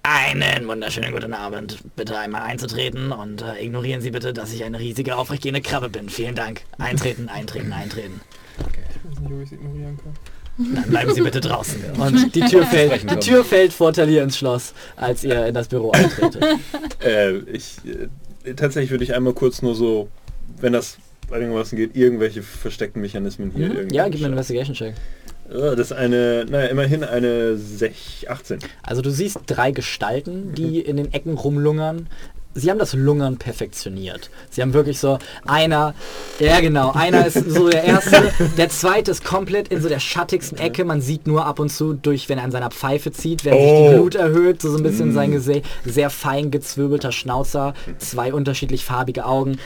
einen 0.03 0.67
wunderschönen 0.67 1.11
guten 1.11 1.33
Abend. 1.33 1.79
Bitte 1.95 2.17
einmal 2.17 2.43
einzutreten 2.43 3.11
und 3.11 3.41
äh, 3.41 3.61
ignorieren 3.61 3.99
Sie 3.99 4.11
bitte, 4.11 4.31
dass 4.31 4.53
ich 4.53 4.63
eine 4.63 4.79
riesige 4.79 5.17
aufrechtgehende 5.17 5.61
Krabbe 5.61 5.89
bin. 5.89 6.07
Vielen 6.07 6.35
Dank. 6.35 6.61
Eintreten, 6.77 7.27
eintreten, 7.27 7.73
eintreten. 7.73 8.21
Ich 8.59 9.11
weiß 9.11 9.19
nicht, 9.21 9.31
ob 9.31 9.39
ich 9.41 9.45
es 9.47 9.51
ignorieren 9.53 9.97
kann. 10.03 10.13
Dann 10.75 10.89
bleiben 10.89 11.13
Sie 11.13 11.21
bitte 11.21 11.39
draußen. 11.39 11.79
Und 11.99 12.33
die 12.35 12.41
Tür 12.41 12.65
fällt, 12.65 13.09
die 13.09 13.15
Tür 13.19 13.43
fällt 13.45 13.73
vor 13.73 13.93
Talir 13.93 14.23
ins 14.23 14.37
Schloss, 14.37 14.73
als 14.95 15.23
ihr 15.23 15.45
in 15.45 15.53
das 15.53 15.67
Büro 15.67 15.91
eintretet. 15.91 16.43
Äh, 17.03 17.37
ich, 17.51 17.75
äh, 18.43 18.53
tatsächlich 18.55 18.89
würde 18.89 19.03
ich 19.03 19.13
einmal 19.13 19.33
kurz 19.33 19.61
nur 19.61 19.75
so, 19.75 20.09
wenn 20.59 20.73
das 20.73 20.97
einigermaßen 21.29 21.77
geht, 21.77 21.95
irgendwelche 21.95 22.41
versteckten 22.41 23.01
Mechanismen 23.01 23.51
hier. 23.55 23.67
Mhm. 23.69 23.75
irgendwie 23.75 23.95
Ja, 23.95 24.09
gib 24.09 24.19
mir 24.19 24.25
einen. 24.27 24.33
Investigation-Check. 24.33 24.95
Äh, 25.49 25.75
Das 25.75 25.79
ist 25.79 25.93
eine, 25.93 26.45
naja, 26.49 26.67
immerhin 26.69 27.03
eine 27.03 27.55
6, 27.57 28.25
18. 28.27 28.59
Also 28.81 29.01
du 29.01 29.11
siehst 29.11 29.39
drei 29.45 29.71
Gestalten, 29.71 30.53
die 30.55 30.79
in 30.81 30.97
den 30.97 31.13
Ecken 31.13 31.35
rumlungern. 31.35 32.07
Sie 32.53 32.71
haben 32.71 32.79
das 32.79 32.93
Lungern 32.93 33.37
perfektioniert. 33.37 34.29
Sie 34.49 34.61
haben 34.63 34.73
wirklich 34.73 34.99
so 34.99 35.19
einer, 35.45 35.93
ja 36.39 36.59
genau, 36.59 36.91
einer 36.93 37.27
ist 37.27 37.49
so 37.51 37.69
der 37.69 37.83
erste, 37.83 38.31
der 38.57 38.69
zweite 38.69 39.11
ist 39.11 39.23
komplett 39.23 39.67
in 39.67 39.81
so 39.81 39.89
der 39.89 39.99
schattigsten 39.99 40.57
Ecke. 40.57 40.83
Man 40.83 41.01
sieht 41.01 41.27
nur 41.27 41.45
ab 41.45 41.59
und 41.59 41.69
zu 41.69 41.93
durch, 41.93 42.29
wenn 42.29 42.39
er 42.39 42.43
an 42.45 42.51
seiner 42.51 42.71
Pfeife 42.71 43.11
zieht, 43.11 43.45
wenn 43.45 43.53
sich 43.53 43.61
Oh. 43.61 43.89
die 43.89 43.95
Glut 43.95 44.15
erhöht, 44.15 44.61
so, 44.61 44.71
so 44.71 44.77
ein 44.77 44.83
bisschen 44.83 45.13
sein 45.13 45.31
Gesicht. 45.31 45.65
Sehr 45.85 46.09
fein 46.09 46.49
gezwirbelter 46.51 47.11
Schnauzer, 47.11 47.73
zwei 47.99 48.33
unterschiedlich 48.33 48.85
farbige 48.85 49.25
Augen, 49.25 49.59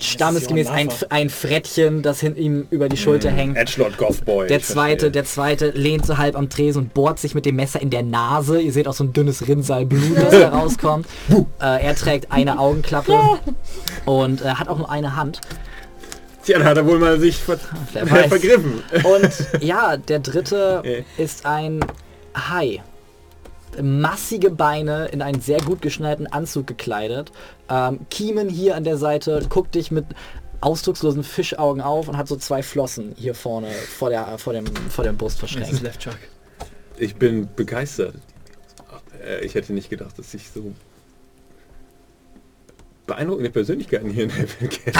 stammesgemäß 0.00 0.68
ein, 0.68 0.88
ein 1.10 1.30
Frettchen, 1.30 2.02
das 2.02 2.20
hinter 2.20 2.40
ihm 2.40 2.66
über 2.70 2.88
die 2.88 2.96
Schulter 2.96 3.30
hängt. 3.30 3.56
Edgelord 3.56 3.96
Gothboy. 3.98 4.46
Der 4.48 4.60
zweite, 4.62 4.90
verstehe. 5.06 5.10
der 5.12 5.24
zweite 5.24 5.70
lehnt 5.70 6.06
so 6.06 6.18
halb 6.18 6.36
am 6.36 6.48
Tresen 6.48 6.82
und 6.82 6.94
bohrt 6.94 7.18
sich 7.18 7.34
mit 7.34 7.46
dem 7.46 7.56
Messer 7.56 7.80
in 7.80 7.90
der 7.90 8.02
Nase. 8.02 8.60
Ihr 8.60 8.72
seht 8.72 8.88
auch 8.88 8.94
so 8.94 9.04
ein 9.04 9.12
dünnes 9.12 9.46
Rinnsal 9.46 9.86
Blut, 9.86 10.16
das 10.16 10.30
da 10.30 10.48
rauskommt. 10.50 11.06
Äh, 11.60 11.84
er 11.84 11.94
trägt 11.94 12.21
eine 12.30 12.58
Augenklappe 12.58 13.18
und 14.04 14.42
äh, 14.42 14.50
hat 14.54 14.68
auch 14.68 14.78
nur 14.78 14.90
eine 14.90 15.16
Hand. 15.16 15.40
Tja, 16.44 16.58
da 16.58 16.64
hat 16.66 16.76
er 16.76 16.86
wohl 16.86 16.98
mal 16.98 17.18
sich 17.20 17.36
ver 17.38 17.56
vergriffen. 18.28 18.82
Und 19.04 19.30
ja, 19.62 19.96
der 19.96 20.18
dritte 20.20 20.82
Äh. 20.84 21.04
ist 21.22 21.46
ein 21.46 21.80
Hai. 22.36 22.82
Massige 23.80 24.50
Beine 24.50 25.06
in 25.06 25.22
einen 25.22 25.40
sehr 25.40 25.60
gut 25.60 25.80
geschneiderten 25.80 26.26
Anzug 26.26 26.66
gekleidet. 26.66 27.32
Ähm, 27.70 28.00
Kiemen 28.10 28.48
hier 28.50 28.76
an 28.76 28.84
der 28.84 28.98
Seite, 28.98 29.40
guckt 29.48 29.74
dich 29.74 29.90
mit 29.90 30.04
ausdruckslosen 30.60 31.24
Fischaugen 31.24 31.80
auf 31.80 32.06
und 32.08 32.16
hat 32.18 32.28
so 32.28 32.36
zwei 32.36 32.62
Flossen 32.62 33.14
hier 33.16 33.34
vorne 33.34 33.68
vor, 33.70 34.10
der, 34.10 34.36
vor, 34.38 34.52
dem, 34.52 34.66
vor 34.90 35.04
dem 35.04 35.16
Brust 35.16 35.38
verschränkt. 35.38 35.80
Ich 36.98 37.16
bin 37.16 37.48
begeistert. 37.56 38.14
Äh, 39.24 39.44
Ich 39.44 39.54
hätte 39.54 39.72
nicht 39.72 39.88
gedacht, 39.90 40.18
dass 40.18 40.34
ich 40.34 40.50
so 40.50 40.72
beeindruckende 43.06 43.50
Persönlichkeiten 43.50 44.10
hier 44.10 44.24
in 44.24 44.30
der. 44.30 44.94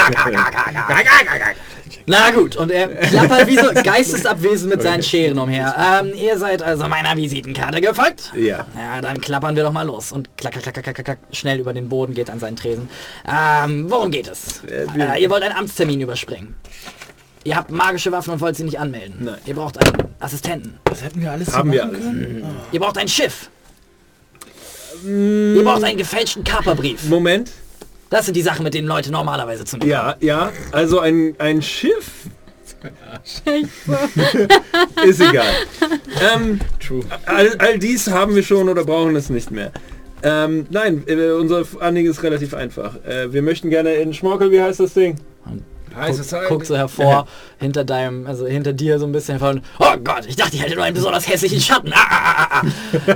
Na 2.06 2.30
gut, 2.32 2.56
und 2.56 2.70
er 2.70 2.88
klappert 2.88 3.46
wie 3.46 3.56
so 3.56 3.70
geistesabwesend 3.82 4.70
mit 4.70 4.82
seinen 4.82 5.02
Scheren 5.02 5.38
umher. 5.38 5.74
Ähm, 6.02 6.12
ihr 6.14 6.36
seid 6.38 6.62
also 6.62 6.88
meiner 6.88 7.16
Visitenkarte 7.16 7.80
gefolgt? 7.80 8.32
Ja. 8.34 8.66
Ja, 8.76 9.00
dann 9.00 9.20
klappern 9.20 9.54
wir 9.54 9.62
doch 9.62 9.72
mal 9.72 9.86
los. 9.86 10.10
Und 10.12 10.36
klack, 10.36 10.52
klack, 10.54 10.82
klack, 10.82 11.04
klack, 11.04 11.18
schnell 11.32 11.60
über 11.60 11.72
den 11.72 11.88
Boden 11.88 12.14
geht 12.14 12.28
an 12.28 12.40
seinen 12.40 12.56
Tresen. 12.56 12.88
Ähm, 13.26 13.86
worum 13.88 14.10
geht 14.10 14.26
es? 14.28 14.64
Äh, 14.64 14.86
wir- 14.94 15.14
Äh, 15.14 15.22
ihr 15.22 15.30
wollt 15.30 15.42
einen 15.44 15.54
Amtstermin 15.56 16.00
überspringen. 16.00 16.54
Ihr 17.44 17.56
habt 17.56 17.70
magische 17.70 18.10
Waffen 18.12 18.32
und 18.34 18.40
wollt 18.40 18.56
sie 18.56 18.64
nicht 18.64 18.78
anmelden. 18.78 19.16
Nein. 19.24 19.34
Ihr 19.46 19.54
braucht 19.54 19.76
einen 19.78 20.08
Assistenten. 20.20 20.78
Das 20.84 21.02
hätten 21.02 21.20
wir 21.20 21.30
alles 21.32 21.48
so 21.48 21.54
Haben 21.54 21.72
wir 21.72 21.84
machen 21.84 21.94
alles. 21.96 22.04
können. 22.06 22.46
Ihr 22.72 22.80
braucht 22.80 22.98
ein 22.98 23.08
Schiff. 23.08 23.48
Ihr 25.04 25.62
braucht 25.64 25.82
einen 25.82 25.98
gefälschten 25.98 26.44
Kaperbrief. 26.44 27.04
Moment. 27.08 27.50
Das 28.12 28.26
sind 28.26 28.36
die 28.36 28.42
Sachen, 28.42 28.62
mit 28.62 28.74
denen 28.74 28.86
Leute 28.86 29.10
normalerweise 29.10 29.64
zu 29.64 29.78
mir 29.78 29.86
Ja, 29.86 30.16
ja. 30.20 30.52
Also 30.70 31.00
ein, 31.00 31.34
ein 31.38 31.62
Schiff 31.62 32.26
ist 35.06 35.20
egal. 35.20 35.54
ähm, 36.34 36.60
True. 36.78 37.04
all, 37.24 37.56
all 37.56 37.78
dies 37.78 38.08
haben 38.08 38.34
wir 38.34 38.42
schon 38.42 38.68
oder 38.68 38.84
brauchen 38.84 39.16
es 39.16 39.30
nicht 39.30 39.50
mehr. 39.50 39.72
Ähm, 40.22 40.66
nein, 40.68 41.04
äh, 41.06 41.30
unser 41.30 41.64
Anliegen 41.80 42.10
ist 42.10 42.22
relativ 42.22 42.52
einfach. 42.52 42.96
Äh, 43.06 43.32
wir 43.32 43.40
möchten 43.40 43.70
gerne 43.70 43.94
in 43.94 44.12
Schmorkel, 44.12 44.50
wie 44.50 44.60
heißt 44.60 44.80
das 44.80 44.92
Ding? 44.92 45.16
Guck, 45.94 46.48
guck 46.48 46.64
so 46.66 46.76
hervor, 46.76 47.26
hinter 47.58 47.84
deinem, 47.84 48.26
also 48.26 48.46
hinter 48.46 48.72
dir 48.72 48.98
so 48.98 49.06
ein 49.06 49.12
bisschen 49.12 49.38
von, 49.38 49.62
oh 49.78 49.96
Gott, 50.02 50.26
ich 50.26 50.36
dachte, 50.36 50.56
ich 50.56 50.62
hätte 50.62 50.74
nur 50.74 50.84
einen 50.84 50.94
besonders 50.94 51.28
hässlichen 51.28 51.60
Schatten. 51.60 51.92
Ah, 51.94 52.06
ah, 52.10 52.46
ah, 52.50 52.62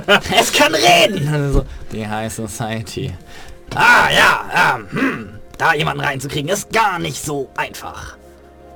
ah. 0.07 0.19
es 0.39 0.51
kann 0.51 0.73
reden. 0.73 1.27
Also 1.27 1.59
so, 1.59 1.65
die 1.91 2.07
High 2.07 2.31
Society. 2.31 3.13
Ah, 3.75 4.09
ja, 4.11 4.75
ähm, 4.75 4.87
hm, 4.91 5.39
da 5.57 5.73
jemanden 5.73 6.03
reinzukriegen 6.03 6.49
ist 6.49 6.71
gar 6.71 6.99
nicht 6.99 7.23
so 7.23 7.49
einfach. 7.55 8.17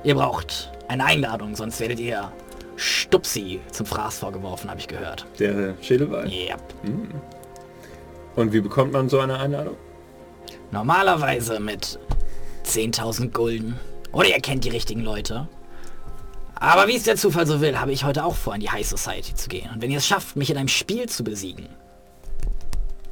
Ihr 0.04 0.14
braucht 0.14 0.70
eine 0.88 1.04
Einladung, 1.04 1.56
sonst 1.56 1.80
werdet 1.80 2.00
ihr 2.00 2.30
Stupsi 2.76 3.60
zum 3.70 3.86
Fraß 3.86 4.18
vorgeworfen, 4.18 4.68
habe 4.70 4.80
ich 4.80 4.88
gehört. 4.88 5.26
Der 5.38 5.74
Schädelwald. 5.80 6.32
Ja. 6.32 6.56
Und 8.34 8.52
wie 8.52 8.60
bekommt 8.60 8.92
man 8.92 9.08
so 9.08 9.20
eine 9.20 9.38
Einladung? 9.38 9.76
Normalerweise 10.70 11.60
mit 11.60 11.98
10.000 12.64 13.30
Gulden. 13.30 13.78
Oder 14.12 14.28
ihr 14.28 14.40
kennt 14.40 14.64
die 14.64 14.70
richtigen 14.70 15.02
Leute. 15.02 15.48
Aber 16.54 16.86
wie 16.86 16.96
es 16.96 17.04
der 17.04 17.16
Zufall 17.16 17.46
so 17.46 17.60
will, 17.60 17.78
habe 17.78 17.92
ich 17.92 18.04
heute 18.04 18.24
auch 18.24 18.34
vor, 18.34 18.54
in 18.54 18.60
die 18.60 18.70
High 18.70 18.86
Society 18.86 19.34
zu 19.34 19.48
gehen. 19.48 19.70
Und 19.72 19.82
wenn 19.82 19.90
ihr 19.90 19.98
es 19.98 20.06
schafft, 20.06 20.36
mich 20.36 20.50
in 20.50 20.56
einem 20.56 20.68
Spiel 20.68 21.08
zu 21.08 21.24
besiegen, 21.24 21.68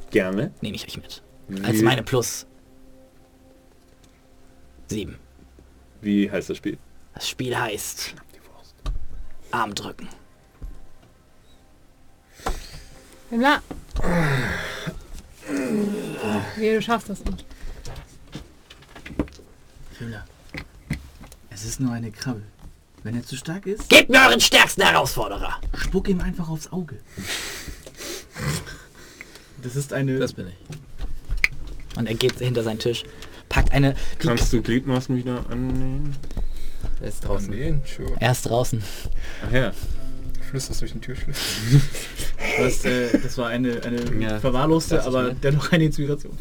Gerne. 0.09 0.51
nehme 0.61 0.75
ich 0.75 0.87
euch 0.87 0.97
mit. 0.97 1.21
Als 1.63 1.79
Wie, 1.79 1.83
meine 1.83 2.03
Plus 2.03 2.45
7. 4.87 5.17
wie 6.01 6.29
heißt 6.31 6.49
das 6.49 6.57
Spiel? 6.57 6.77
Das 7.13 7.27
Spiel 7.27 7.57
heißt 7.57 8.15
Arm 9.51 9.75
drücken. 9.75 10.07
Na. 13.31 13.61
Nee, 16.57 16.75
du 16.75 16.81
schaffst 16.81 17.09
das 17.09 17.23
nicht. 17.25 17.45
Es 21.49 21.65
ist 21.65 21.79
nur 21.79 21.91
eine 21.91 22.11
Krabbe. 22.11 22.41
Wenn 23.03 23.15
er 23.15 23.23
zu 23.23 23.35
stark 23.35 23.65
ist, 23.65 23.89
Gebt 23.89 24.09
mir 24.09 24.19
euren 24.21 24.39
stärksten 24.39 24.83
Herausforderer. 24.83 25.59
spuck 25.75 26.07
ihm 26.07 26.21
einfach 26.21 26.49
aufs 26.49 26.71
Auge. 26.71 26.99
Das 29.61 29.75
ist 29.75 29.93
eine... 29.93 30.17
Das 30.19 30.33
bin 30.33 30.47
ich. 30.47 30.55
Und 31.97 32.07
er 32.07 32.15
geht 32.15 32.39
hinter 32.39 32.63
seinen 32.63 32.79
Tisch, 32.79 33.03
packt 33.49 33.71
eine... 33.73 33.95
Kannst 34.19 34.51
du 34.53 34.61
Gliedmaßen 34.61 35.15
wieder 35.15 35.43
annähen? 35.49 36.15
Er 37.01 37.07
ist 37.07 37.21
Draußen. 37.27 37.49
Nee, 37.49 37.75
sure. 37.85 38.13
er 38.19 38.31
ist 38.31 38.43
draußen. 38.43 38.81
Ach 39.47 39.51
ja. 39.53 39.71
Flüsterst 40.49 40.81
durch 40.81 40.91
den 40.91 41.01
Türschlüssel. 41.01 41.81
Das, 42.59 42.83
äh, 42.85 43.17
das 43.19 43.37
war 43.37 43.47
eine, 43.47 43.81
eine 43.83 44.01
Ja, 44.21 44.39
verwahrloste, 44.39 45.03
aber 45.05 45.31
dennoch 45.31 45.71
eine 45.71 45.85
Inspiration. 45.85 46.37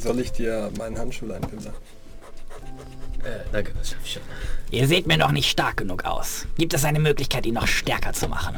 Soll 0.00 0.18
ich 0.20 0.32
dir 0.32 0.70
meinen 0.78 0.98
Handschuh 0.98 1.26
leihen, 1.26 1.42
Pimmler? 1.42 1.70
Äh, 3.22 3.40
danke, 3.52 3.72
das 3.78 3.90
schaff 3.90 3.98
ich 4.04 4.12
schon. 4.14 4.22
Ihr 4.70 4.88
seht 4.88 5.06
mir 5.06 5.16
noch 5.18 5.32
nicht 5.32 5.48
stark 5.50 5.76
genug 5.76 6.04
aus. 6.04 6.46
Gibt 6.56 6.74
es 6.74 6.84
eine 6.84 6.98
Möglichkeit, 6.98 7.46
ihn 7.46 7.54
noch 7.54 7.66
stärker 7.66 8.12
zu 8.14 8.26
machen? 8.28 8.56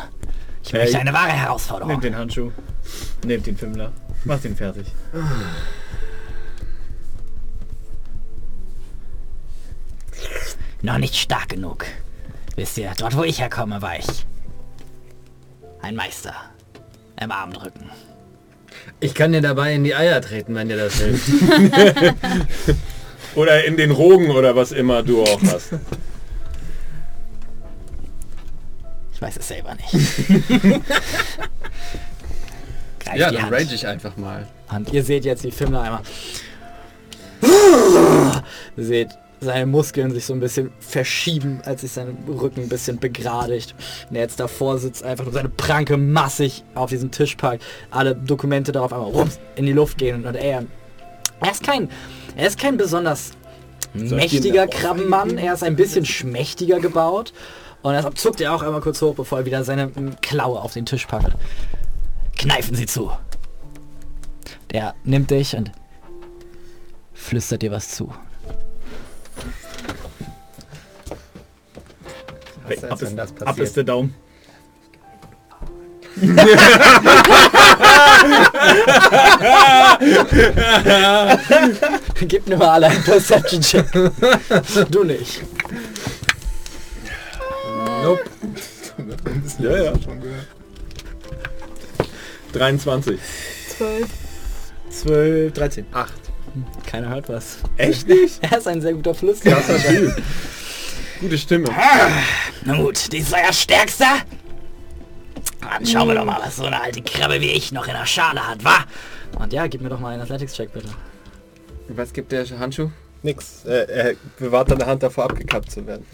Ich 0.64 0.72
Hey. 0.72 0.82
möchte 0.82 0.98
eine 0.98 1.12
wahre 1.12 1.32
Herausforderung. 1.32 1.92
Nehmt 1.92 2.04
den 2.04 2.16
Handschuh. 2.16 2.50
Nehmt 3.24 3.46
den 3.46 3.56
Fimmler. 3.56 3.92
Macht 4.24 4.44
ihn 4.44 4.56
fertig. 4.56 4.86
Noch 10.82 10.98
nicht 10.98 11.16
stark 11.16 11.48
genug. 11.50 11.84
Wisst 12.54 12.78
ihr, 12.78 12.92
dort 12.98 13.16
wo 13.16 13.22
ich 13.24 13.40
herkomme, 13.40 13.82
war 13.82 13.98
ich 13.98 14.06
ein 15.82 15.94
Meister. 15.94 16.34
Im 17.20 17.30
Armdrücken. 17.30 17.90
Ich 19.00 19.14
kann 19.14 19.32
dir 19.32 19.40
dabei 19.40 19.74
in 19.74 19.84
die 19.84 19.94
Eier 19.94 20.20
treten, 20.20 20.54
wenn 20.54 20.68
dir 20.68 20.76
das 20.76 21.00
hilft. 21.00 21.28
Oder 23.34 23.64
in 23.64 23.76
den 23.76 23.90
Rogen 23.90 24.30
oder 24.30 24.56
was 24.56 24.72
immer 24.72 25.02
du 25.02 25.22
auch 25.22 25.42
hast. 25.42 25.74
Ich 29.12 29.20
weiß 29.20 29.36
es 29.36 29.48
selber 29.48 29.74
nicht. 29.74 29.94
Ja, 33.14 33.30
die 33.30 33.36
dann 33.36 33.44
Hand. 33.44 33.54
rage 33.54 33.74
ich 33.74 33.86
einfach 33.86 34.16
mal. 34.16 34.46
Und 34.68 34.92
ihr 34.92 35.02
seht 35.04 35.24
jetzt, 35.24 35.44
wie 35.44 35.50
Fimmler 35.50 35.82
einmal... 35.82 36.02
seht 38.76 39.10
seine 39.40 39.66
Muskeln 39.66 40.10
sich 40.10 40.24
so 40.24 40.32
ein 40.32 40.40
bisschen 40.40 40.70
verschieben, 40.80 41.60
als 41.64 41.82
sich 41.82 41.92
sein 41.92 42.16
Rücken 42.28 42.62
ein 42.62 42.68
bisschen 42.68 42.98
begradigt. 42.98 43.74
Und 44.08 44.16
er 44.16 44.22
jetzt 44.22 44.40
davor 44.40 44.78
sitzt, 44.78 45.04
einfach 45.04 45.24
nur 45.24 45.32
seine 45.32 45.48
Pranke 45.48 45.96
massig 45.96 46.64
auf 46.74 46.90
diesen 46.90 47.10
Tisch 47.10 47.36
packt, 47.36 47.62
alle 47.90 48.14
Dokumente 48.14 48.72
darauf 48.72 48.92
einmal 48.92 49.10
rums 49.10 49.38
in 49.56 49.66
die 49.66 49.72
Luft 49.72 49.98
gehen 49.98 50.24
und 50.24 50.34
er, 50.34 50.64
er 51.40 51.50
ist 51.50 51.62
kein, 51.62 51.90
er 52.36 52.46
ist 52.46 52.58
kein 52.58 52.76
besonders 52.76 53.32
mächtiger 53.94 54.66
Krabbenmann, 54.66 55.38
er 55.38 55.54
ist 55.54 55.62
ein 55.62 55.76
bisschen 55.76 56.04
schmächtiger 56.04 56.80
gebaut 56.80 57.32
und 57.82 57.94
deshalb 57.94 58.18
zuckt 58.18 58.40
er 58.40 58.54
auch 58.54 58.62
einmal 58.62 58.80
kurz 58.80 59.00
hoch, 59.02 59.14
bevor 59.14 59.38
er 59.38 59.46
wieder 59.46 59.64
seine 59.64 59.90
Klaue 60.22 60.60
auf 60.60 60.72
den 60.72 60.86
Tisch 60.86 61.06
packt. 61.06 61.36
Kneifen 62.36 62.74
Sie 62.74 62.86
zu. 62.86 63.10
Der 64.72 64.94
nimmt 65.04 65.30
dich 65.30 65.56
und 65.56 65.72
flüstert 67.14 67.62
dir 67.62 67.70
was 67.70 67.90
zu. 67.90 68.12
Was 72.68 72.84
Ab 72.84 73.02
ist, 73.02 73.16
das 73.16 73.30
ab 73.30 73.36
ist 73.38 73.44
passiert? 73.44 73.76
der 73.76 73.84
Daumen. 73.84 74.14
Gib 82.26 82.46
mir 82.48 82.56
mal 82.56 82.68
alle 82.70 82.86
einen 82.88 83.02
Perception-Check. 83.02 83.86
du 84.90 85.04
nicht. 85.04 85.42
Nope. 88.02 88.24
Ja, 89.58 89.76
ja. 89.76 89.92
Schon 90.02 90.20
gehört. 90.20 90.46
23. 92.52 93.18
12. 93.76 94.08
12, 94.90 95.52
13. 95.52 95.86
8. 95.92 96.12
Keiner 96.86 97.10
hört 97.10 97.28
was. 97.28 97.58
Echt 97.76 98.08
nicht? 98.08 98.38
Er 98.50 98.58
ist 98.58 98.66
ein 98.66 98.80
sehr 98.80 98.94
guter 98.94 99.14
Flüsterer. 99.14 99.60
Gute 101.20 101.38
Stimme. 101.38 101.68
Na 102.64 102.76
gut, 102.76 103.12
dies 103.12 103.28
ist 103.28 103.34
euer 103.34 103.52
Stärkster? 103.52 104.18
Dann 105.60 105.86
schauen 105.86 106.08
wir 106.08 106.14
doch 106.14 106.24
mal, 106.24 106.40
was 106.42 106.56
so 106.56 106.64
eine 106.64 106.80
alte 106.80 107.02
Krabbe 107.02 107.40
wie 107.40 107.50
ich 107.50 107.72
noch 107.72 107.86
in 107.86 107.94
der 107.94 108.06
Schale 108.06 108.46
hat, 108.46 108.64
wa? 108.64 108.84
Und 109.38 109.52
ja, 109.52 109.66
gib 109.66 109.80
mir 109.80 109.88
doch 109.88 110.00
mal 110.00 110.12
einen 110.12 110.22
Athletics-Check, 110.22 110.72
bitte. 110.72 110.88
Was 111.88 112.12
gibt 112.12 112.32
der 112.32 112.46
Handschuh? 112.58 112.90
Nix. 113.22 113.64
Äh, 113.64 113.86
er 113.88 114.14
bewahrt 114.38 114.68
seine 114.68 114.86
Hand 114.86 115.02
davor, 115.02 115.24
abgekappt 115.24 115.70
zu 115.70 115.86
werden. 115.86 116.04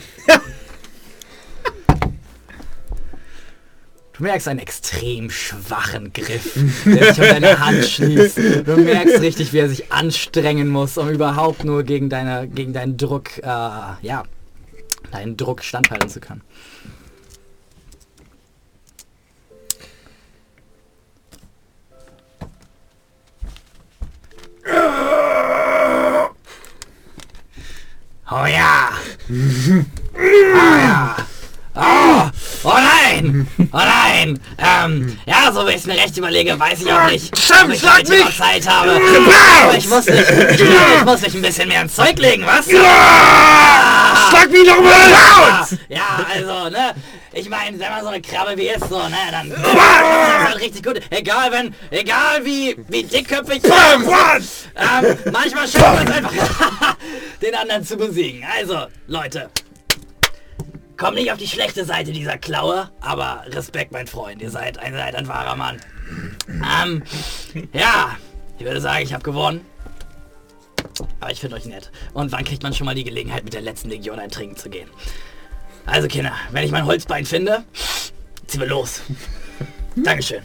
Du 4.15 4.23
merkst 4.23 4.47
einen 4.47 4.61
extrem 4.61 5.31
schwachen 5.31 6.12
Griff, 6.12 6.53
der 6.85 7.15
sich 7.15 7.23
um 7.23 7.29
deine 7.29 7.59
Hand 7.59 7.85
schließt. 7.85 8.37
Du 8.37 8.77
merkst 8.77 9.20
richtig, 9.20 9.53
wie 9.53 9.59
er 9.59 9.69
sich 9.69 9.91
anstrengen 9.91 10.69
muss, 10.69 10.97
um 10.99 11.09
überhaupt 11.09 11.65
nur 11.65 11.83
gegen, 11.83 12.09
deine, 12.09 12.47
gegen 12.47 12.73
deinen 12.73 12.97
Druck, 12.97 13.39
äh, 13.39 13.43
ja, 13.43 14.24
deinen 15.12 15.36
Druck 15.36 15.62
standhalten 15.62 16.09
zu 16.09 16.20
können. 16.20 16.43
Oh 28.30 28.47
ja! 28.47 28.90
Oh 30.14 30.76
ja! 30.78 31.16
Oh, 31.74 32.30
oh 32.64 32.72
nein! 32.72 33.47
Oh 33.59 33.78
nein! 33.78 34.39
Ähm, 34.59 35.18
ja, 35.26 35.52
so 35.52 35.66
wie 35.66 35.70
ich 35.70 35.76
es 35.76 35.86
mir 35.86 35.94
recht 35.94 36.16
überlege, 36.16 36.59
weiß 36.59 36.80
ich 36.82 36.93
auch 36.93 37.10
nicht, 37.10 37.32
ob 37.64 37.70
ich 37.70 37.82
heute 37.82 38.18
noch 38.18 38.36
Zeit 38.36 38.68
habe. 38.68 38.93
Aber 39.64 39.76
ich 39.76 39.89
muss 39.89 40.06
nicht, 40.06 40.20
ich 40.20 40.56
glaube, 40.56 40.97
ich 40.98 41.05
muss 41.05 41.20
mich 41.22 41.34
ein 41.34 41.43
bisschen 41.43 41.68
mehr 41.68 41.82
ins 41.82 41.94
Zeug 41.94 42.18
legen, 42.18 42.44
was? 42.47 42.66
Schlag 44.30 44.51
mich 44.51 44.66
doch 44.66 44.82
mal 44.82 45.66
Ja, 45.89 46.26
also, 46.32 46.70
ne, 46.70 46.94
ich 47.32 47.48
meine, 47.48 47.78
wenn 47.78 47.90
man 47.90 48.02
so 48.02 48.09
eine 48.09 48.20
Krabbe 48.20 48.56
wie 48.56 48.68
ist, 48.68 48.89
so, 48.89 48.98
ne, 48.98 49.16
dann 49.30 49.51
ist 49.51 50.48
halt 50.48 50.60
richtig 50.60 50.84
gut. 50.84 51.01
Egal, 51.10 51.51
wenn, 51.52 51.74
egal 51.90 52.44
wie, 52.44 52.76
wie 52.89 53.05
dickköpfig 53.05 53.62
ähm, 53.64 55.18
manchmal 55.32 55.68
schafft 55.68 55.97
man 55.97 56.06
es 56.06 56.14
einfach, 56.14 56.32
den 57.43 57.55
anderen 57.55 57.84
zu 57.84 57.97
besiegen. 57.97 58.44
Also, 58.59 58.86
Leute, 59.06 59.51
Komm 61.03 61.15
nicht 61.15 61.33
auf 61.33 61.39
die 61.39 61.49
schlechte 61.49 61.85
Seite 61.85 62.12
dieser 62.12 62.39
Klaue, 62.39 62.89
aber 63.01 63.43
Respekt, 63.49 63.91
mein 63.91 64.07
Freund. 64.07 64.41
Ihr 64.41 64.51
seid 64.51 64.79
ein, 64.79 64.93
seid 64.93 65.16
ein 65.16 65.27
wahrer 65.27 65.57
Mann. 65.57 65.81
Ähm, 66.49 67.03
ja, 67.73 68.16
ich 68.57 68.65
würde 68.65 68.81
sagen, 68.81 69.03
ich 69.03 69.12
habe 69.12 69.24
gewonnen. 69.24 69.66
Aber 71.19 71.33
ich 71.33 71.41
finde 71.41 71.57
euch 71.57 71.65
nett. 71.65 71.91
Und 72.12 72.31
wann 72.31 72.45
kriegt 72.45 72.62
man 72.62 72.73
schon 72.73 72.85
mal 72.85 72.95
die 72.95 73.03
Gelegenheit, 73.03 73.43
mit 73.43 73.53
der 73.53 73.62
letzten 73.62 73.89
Legion 73.89 74.20
ein 74.20 74.31
Trinken 74.31 74.55
zu 74.55 74.70
gehen? 74.70 74.89
Also, 75.87 76.07
Kinder, 76.07 76.35
wenn 76.53 76.65
ich 76.65 76.70
mein 76.70 76.87
Holzbein 76.87 77.27
finde, 77.27 77.65
ziehen 78.47 78.61
wir 78.61 78.69
los. 78.69 79.01
Dankeschön. 79.97 80.43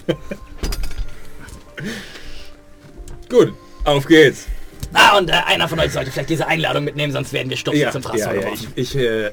Gut, 3.29 3.53
auf 3.83 4.07
geht's. 4.07 4.47
Ah, 4.93 5.19
und 5.19 5.29
äh, 5.29 5.33
einer 5.33 5.67
von 5.67 5.79
euch 5.79 5.91
sollte 5.91 6.09
vielleicht 6.09 6.31
diese 6.31 6.47
Einladung 6.47 6.83
mitnehmen, 6.83 7.13
sonst 7.13 7.31
werden 7.31 7.51
wir 7.51 7.57
stumpf 7.57 7.91
zum 7.91 8.01
Fraß 8.01 8.19
ja, 8.19 8.33
ja, 8.33 8.47
ich, 8.53 8.67
ich 8.75 8.95
äh, 8.95 9.27
äh, 9.27 9.31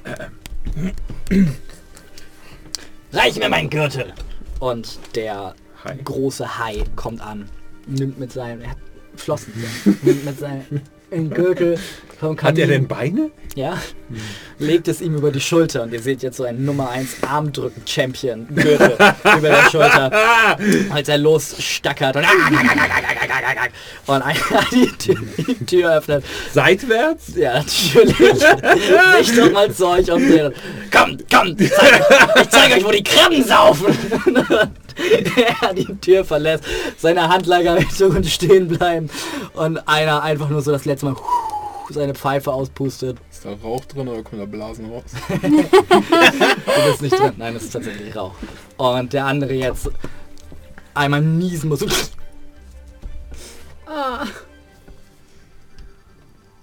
Reich 3.13 3.37
mir 3.39 3.49
meinen 3.49 3.71
Gürtel. 3.71 4.13
Und 4.61 4.99
der 5.15 5.55
Hai. 5.85 5.97
große 6.03 6.59
Hai 6.59 6.85
kommt 6.97 7.21
an, 7.21 7.49
nimmt 7.87 8.19
mit 8.19 8.33
seinem, 8.33 8.63
er 8.63 8.71
hat 8.71 8.79
Flossen, 9.17 9.53
nimmt 10.03 10.25
mit 10.25 10.39
seinem 10.39 11.31
Gürtel 11.31 11.79
vom 12.25 12.37
hat 12.37 12.41
Kamin, 12.43 12.61
er 12.61 12.67
denn 12.67 12.89
Beine? 12.89 13.31
ja, 13.55 13.79
legt 14.59 14.89
es 14.89 15.01
ihm 15.01 15.15
über 15.17 15.31
die 15.31 15.41
Schulter 15.41 15.83
und 15.85 15.93
ihr 15.93 16.01
seht 16.03 16.23
jetzt 16.23 16.37
so 16.39 16.45
einen 16.45 16.65
Nummer 16.65 16.91
1 16.91 17.19
Armdrücken-Champion 17.29 18.49
Gürtel 18.55 18.93
über 19.39 19.49
der 19.49 19.71
Schulter, 19.71 20.11
als 20.93 21.09
er 21.09 21.19
losstackert 21.19 22.17
und, 22.17 22.25
und 24.07 24.23
einer 24.23 24.37
die 24.73 24.87
Tür, 24.99 25.17
die 25.39 25.65
Tür 25.67 25.99
öffnet. 25.99 26.25
Seitwärts? 26.53 27.35
Ja, 27.37 27.55
natürlich. 27.55 28.17
Sich 28.17 29.37
doch 29.37 29.53
mal 29.53 29.73
zu 29.73 29.87
euch 29.89 30.11
kommt, 31.31 31.61
ich 31.61 31.73
zeig, 31.73 31.93
euch- 31.93 32.43
ich 32.43 32.49
zeige 32.51 32.75
euch, 32.77 32.85
wo 32.85 32.91
die 32.91 33.03
Krabben 33.03 33.45
saufen. 33.45 33.97
er 35.63 35.75
die 35.75 35.93
Tür 36.01 36.25
verlässt, 36.25 36.65
seine 36.99 37.29
Handlager 37.29 37.77
Richtung 37.77 38.15
und 38.17 38.27
stehen 38.27 38.69
bleiben 38.69 39.11
und 39.55 39.79
einer 39.89 40.23
einfach 40.23 40.49
nur 40.49 40.63
so 40.63 40.71
das 40.71 40.85
letzte 40.85 41.07
Mal 41.07 41.17
seine 41.91 42.15
Pfeife 42.15 42.53
auspustet. 42.53 43.19
Ist 43.31 43.45
da 43.45 43.53
Rauch 43.63 43.85
drin 43.85 44.09
oder 44.09 44.23
kommen 44.23 44.41
da 44.41 44.47
Blasen 44.47 44.91
raus? 44.91 45.05
Du 45.39 46.91
bist 46.91 47.03
nicht 47.03 47.19
drin. 47.19 47.35
Nein, 47.37 47.55
das 47.55 47.65
ist 47.65 47.73
tatsächlich 47.73 48.15
Rauch. 48.17 48.35
Und 48.77 49.13
der 49.13 49.27
andere 49.27 49.55
jetzt 49.55 49.91
einmal 50.95 51.21
niesen 51.21 51.69
muss. 51.69 51.85
Ah, 53.87 54.27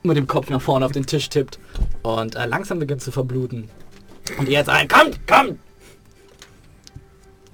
mit 0.04 0.18
dem 0.18 0.28
Kopf 0.28 0.50
nach 0.50 0.62
vorne 0.62 0.86
auf 0.86 0.92
den 0.92 1.06
Tisch 1.06 1.30
tippt 1.30 1.60
und 2.02 2.36
äh, 2.36 2.46
langsam 2.46 2.80
beginnt 2.80 3.02
zu 3.02 3.12
verbluten. 3.12 3.70
Und 4.38 4.48
ihr 4.48 4.54
jetzt 4.60 4.70
ein, 4.70 4.88
kommt, 4.88 5.28
kommt! 5.28 5.60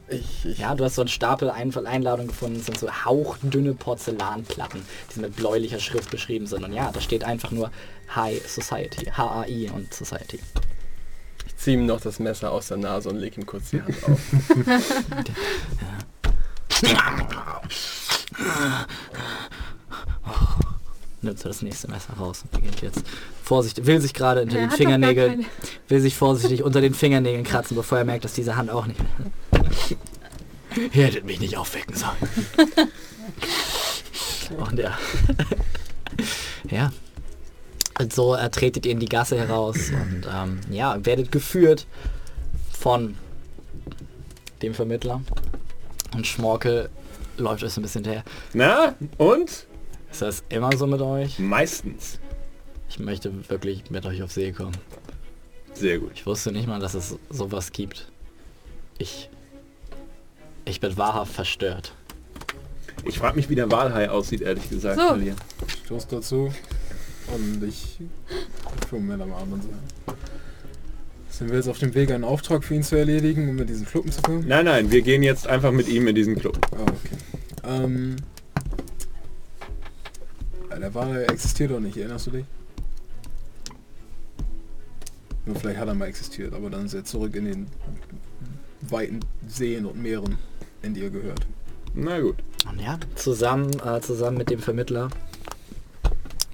Ich, 0.10 0.46
ich, 0.46 0.58
Ja, 0.60 0.74
du 0.74 0.86
hast 0.86 0.96
so 0.96 1.02
einen 1.02 1.10
Stapel 1.10 1.50
Ein 1.50 1.76
Einladungen 1.86 2.28
gefunden, 2.28 2.58
das 2.58 2.66
sind 2.68 2.78
so 2.80 2.90
hauchdünne 2.90 3.74
Porzellanplatten, 3.74 4.82
die 5.16 5.20
mit 5.20 5.36
bläulicher 5.36 5.80
Schrift 5.80 6.12
beschrieben 6.12 6.48
sind. 6.48 6.64
Und 6.64 6.74
ja, 6.74 6.92
da 6.92 7.02
steht 7.02 7.24
einfach 7.24 7.52
nur 7.52 7.72
High 8.16 8.48
Society, 8.48 9.06
H-A-I 9.06 9.70
und 9.70 9.94
Society. 9.94 10.40
ich 11.46 11.58
ziehe 11.58 11.78
ihm 11.78 11.86
noch 11.86 12.00
das 12.00 12.20
Messer 12.20 12.52
aus 12.52 12.68
der 12.68 12.78
Nase 12.78 13.10
und 13.10 13.18
lege 13.18 13.42
ihm 13.42 13.46
kurz 13.46 13.72
die 13.72 13.82
Hand 13.82 13.98
auf. 14.04 14.20
Nimmt 21.22 21.40
so 21.40 21.50
das 21.50 21.62
nächste 21.64 21.90
Messer 21.90 22.14
raus 22.14 22.44
und 22.44 22.52
beginnt 22.52 22.82
jetzt 22.82 23.04
vorsichtig, 23.44 23.86
will 23.86 24.00
sich 24.00 24.14
gerade 24.14 24.44
unter 24.44 24.58
er 24.58 24.68
den 24.68 24.72
Fingernägeln, 24.72 25.46
will 25.88 26.00
sich 26.00 26.16
vorsichtig 26.16 26.64
unter 26.64 26.80
den 26.80 26.94
Fingernägeln 26.94 27.44
kratzen, 27.44 27.76
bevor 27.76 27.98
er 27.98 28.06
merkt, 28.06 28.24
dass 28.24 28.34
diese 28.34 28.56
Hand 28.56 28.70
auch 28.70 28.86
nicht 28.86 29.00
mehr. 29.00 29.32
Ihr 30.94 31.06
hättet 31.06 31.26
mich 31.26 31.40
nicht 31.40 31.58
aufwecken 31.58 31.96
sollen. 31.96 32.16
Und 34.58 34.80
ja. 34.80 34.98
ja. 36.70 36.92
Und 38.00 38.14
so 38.14 38.36
äh, 38.36 38.50
tretet 38.50 38.86
ihr 38.86 38.92
in 38.92 39.00
die 39.00 39.08
Gasse 39.08 39.38
heraus 39.38 39.90
und 39.90 40.28
ähm, 40.32 40.60
ja, 40.70 41.04
werdet 41.04 41.32
geführt 41.32 41.88
von 42.72 43.16
dem 44.62 44.76
Vermittler. 44.76 45.22
Und 46.14 46.28
Schmorkel 46.28 46.90
läuft 47.38 47.64
euch 47.64 47.74
so 47.74 47.82
ein 47.82 47.84
bisschen 47.84 48.04
hinterher. 48.04 48.24
Na, 48.54 48.96
und? 49.18 49.68
Ist 50.12 50.22
das 50.22 50.44
immer 50.50 50.76
so 50.78 50.86
mit 50.88 51.02
euch? 51.02 51.40
Meistens. 51.40 52.20
Ich 52.90 53.00
möchte 53.00 53.50
wirklich 53.50 53.90
mit 53.90 54.06
euch 54.06 54.22
auf 54.22 54.32
See 54.32 54.52
kommen. 54.52 54.78
Sehr 55.74 56.00
gut. 56.00 56.12
Ich 56.16 56.26
wusste 56.26 56.52
nicht 56.52 56.68
mal, 56.68 56.80
dass 56.80 56.94
es 56.94 57.16
sowas 57.30 57.72
gibt. 57.72 58.12
Ich. 58.98 59.30
Ich 60.68 60.82
bin 60.82 60.98
wahrhaft 60.98 61.32
verstört. 61.32 61.94
Ich 63.06 63.20
frage 63.20 63.38
mich, 63.38 63.50
wie 63.50 63.56
der 63.56 63.72
Walhai 63.72 64.10
aussieht, 64.10 64.42
ehrlich 64.42 64.70
gesagt. 64.70 65.00
So. 65.00 65.08
Talia. 65.08 65.34
Stoß 65.86 66.08
dazu. 66.08 66.54
Und 67.34 67.64
ich 67.64 68.00
gucke 68.90 69.02
mir 69.02 69.14
am 69.14 69.32
Abend 69.32 69.54
und 69.54 69.64
so. 69.64 69.70
Sind 71.30 71.50
wir 71.50 71.58
jetzt 71.58 71.70
auf 71.70 71.80
dem 71.80 71.94
Weg, 71.94 72.12
einen 72.12 72.26
Auftrag 72.26 72.66
für 72.66 72.74
ihn 72.74 72.84
zu 72.84 72.98
erledigen, 72.98 73.48
um 73.50 73.58
in 73.60 73.68
diesen 73.68 73.86
Club 73.86 74.12
zu 74.12 74.22
kommen? 74.22 74.46
Nein, 74.46 74.66
nein, 74.66 74.92
wir 74.92 75.02
gehen 75.04 75.24
jetzt 75.24 75.48
einfach 75.48 75.72
mit 75.72 75.88
ihm 75.88 76.08
in 76.08 76.16
diesen 76.16 76.36
Club. 76.36 76.60
Ah, 76.72 76.82
okay. 76.82 77.18
Ähm, 77.64 78.16
ja, 80.70 80.80
der 80.80 80.94
Wal 80.94 81.26
existiert 81.30 81.72
doch 81.72 81.80
nicht, 81.80 81.96
erinnerst 81.96 82.28
du 82.28 82.32
dich? 82.32 82.46
Nur 85.46 85.56
vielleicht 85.56 85.80
hat 85.80 85.88
er 85.88 85.94
mal 85.94 86.08
existiert, 86.08 86.54
aber 86.54 86.70
dann 86.70 86.86
ist 86.86 86.94
er 86.94 87.06
zurück 87.06 87.36
in 87.36 87.46
den 87.46 87.68
weiten 88.82 89.20
Seen 89.48 89.86
und 89.86 90.02
Meeren, 90.02 90.38
in 90.82 90.94
die 90.94 91.04
er 91.04 91.10
gehört. 91.10 91.42
Na 91.94 92.20
gut. 92.20 92.36
Und 92.70 92.80
ja, 92.80 93.00
zusammen, 93.16 93.72
äh, 93.80 94.02
zusammen 94.02 94.38
mit 94.38 94.50
dem 94.50 94.60
Vermittler, 94.60 95.10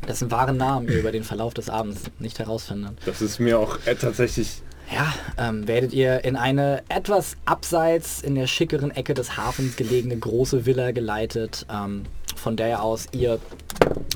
dessen 0.08 0.32
wahren 0.32 0.58
Namen 0.58 0.88
ihr 0.88 1.00
über 1.00 1.12
den 1.12 1.24
Verlauf 1.24 1.54
des 1.54 1.70
Abends 1.70 2.02
nicht 2.20 2.40
herausfindet. 2.40 2.98
Das 3.06 3.22
ist 3.22 3.40
mir 3.40 3.60
auch 3.60 3.78
äh, 3.86 3.96
tatsächlich... 3.96 4.62
Ja, 4.94 5.14
ähm, 5.38 5.68
werdet 5.68 5.94
ihr 5.94 6.24
in 6.26 6.36
eine 6.36 6.84
etwas 6.90 7.38
abseits 7.46 8.22
in 8.22 8.36
der 8.36 8.48
schickeren 8.48 8.92
Ecke 8.92 9.14
des 9.14 9.38
Hafens 9.38 9.76
gelegene 9.76 10.18
große 10.18 10.66
Villa 10.66 10.92
geleitet, 10.92 11.66
ähm, 11.72 12.04
von 12.44 12.58
der 12.58 12.84
aus 12.84 13.08
ihr 13.14 13.40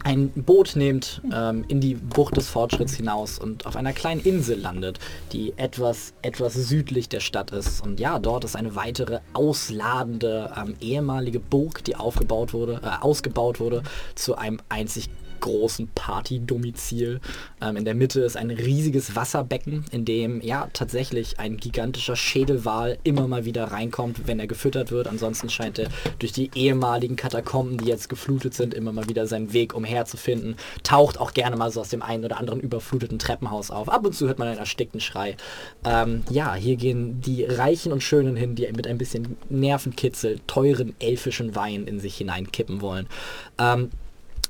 ein 0.04 0.30
Boot 0.30 0.76
nehmt 0.76 1.22
ähm, 1.34 1.64
in 1.68 1.80
die 1.80 1.96
Bucht 1.96 2.38
des 2.38 2.50
Fortschritts 2.50 2.96
hinaus 2.96 3.40
und 3.40 3.66
auf 3.66 3.76
einer 3.76 3.94
kleinen 3.94 4.22
Insel 4.22 4.60
landet, 4.60 5.00
die 5.32 5.54
etwas, 5.58 6.14
etwas 6.22 6.54
südlich 6.54 7.10
der 7.10 7.20
Stadt 7.20 7.52
ist. 7.52 7.82
Und 7.82 8.00
ja, 8.00 8.20
dort 8.20 8.44
ist 8.44 8.56
eine 8.56 8.76
weitere 8.76 9.20
ausladende 9.34 10.52
ähm, 10.58 10.76
ehemalige 10.82 11.40
Burg, 11.40 11.84
die 11.86 11.96
aufgebaut 11.96 12.54
wurde, 12.54 12.82
äh, 12.84 13.04
ausgebaut 13.04 13.60
wurde 13.60 13.84
zu 14.16 14.36
einem 14.36 14.60
einzig 14.70 15.10
großen 15.40 15.90
Partydomizil. 15.94 17.20
Ähm, 17.62 17.78
in 17.78 17.86
der 17.86 17.96
Mitte 17.96 18.22
ist 18.22 18.38
ein 18.38 18.52
riesiges 18.52 19.16
Wasserbecken, 19.16 19.86
in 19.92 20.06
dem 20.06 20.42
ja 20.42 20.70
tatsächlich 20.74 21.40
ein 21.40 21.58
gigantischer 21.58 22.16
Schädelwal 22.16 22.98
immer 23.04 23.28
mal 23.28 23.46
wieder 23.46 23.66
reinkommt, 23.66 24.28
wenn 24.28 24.40
er 24.40 24.48
gefüttert 24.48 24.92
wird. 24.92 25.08
Ansonsten 25.08 25.50
scheint 25.50 25.80
er 25.80 25.90
durch 26.20 26.32
die 26.32 26.52
ehemaligen 26.56 27.16
Katakomben, 27.16 27.78
die 27.78 27.86
jetzt 27.86 28.10
geflutet 28.10 28.54
sind, 28.54 28.74
immer 28.74 28.92
mal 28.92 29.08
wieder 29.10 29.28
seinen 29.28 29.54
Weg 29.54 29.74
umherzufinden. 29.74 30.56
Taucht 30.84 31.20
auch 31.20 31.34
gerne 31.34 31.56
mal 31.56 31.72
so 31.72 31.82
aus 31.82 31.90
dem 31.90 32.02
einen 32.02 32.26
oder 32.26 32.38
anderen 32.38 32.60
überfluteten 32.60 33.20
Treppenhaus 33.20 33.72
auf. 33.72 33.90
Ab 33.90 34.06
und 34.06 34.14
zu 34.14 34.28
hört 34.28 34.40
man 34.40 34.48
einen 34.48 34.58
erstickten 34.58 35.00
Schrei. 35.00 35.38
Ähm, 35.84 36.24
ja, 36.30 36.56
hier 36.56 36.76
gehen 36.76 37.22
die 37.22 37.44
Reichen 37.44 37.92
und 37.92 38.04
Schönen 38.04 38.36
hin, 38.36 38.56
die 38.56 38.68
mit 38.72 38.88
ein 38.88 38.98
bisschen 38.98 39.38
Nervenkitzel 39.50 40.40
teuren 40.48 40.96
elfischen 41.00 41.56
Wein 41.56 41.86
in 41.86 42.00
sich 42.00 42.18
hineinkippen 42.18 42.82
wollen. 42.82 43.08
Ähm, 43.58 43.90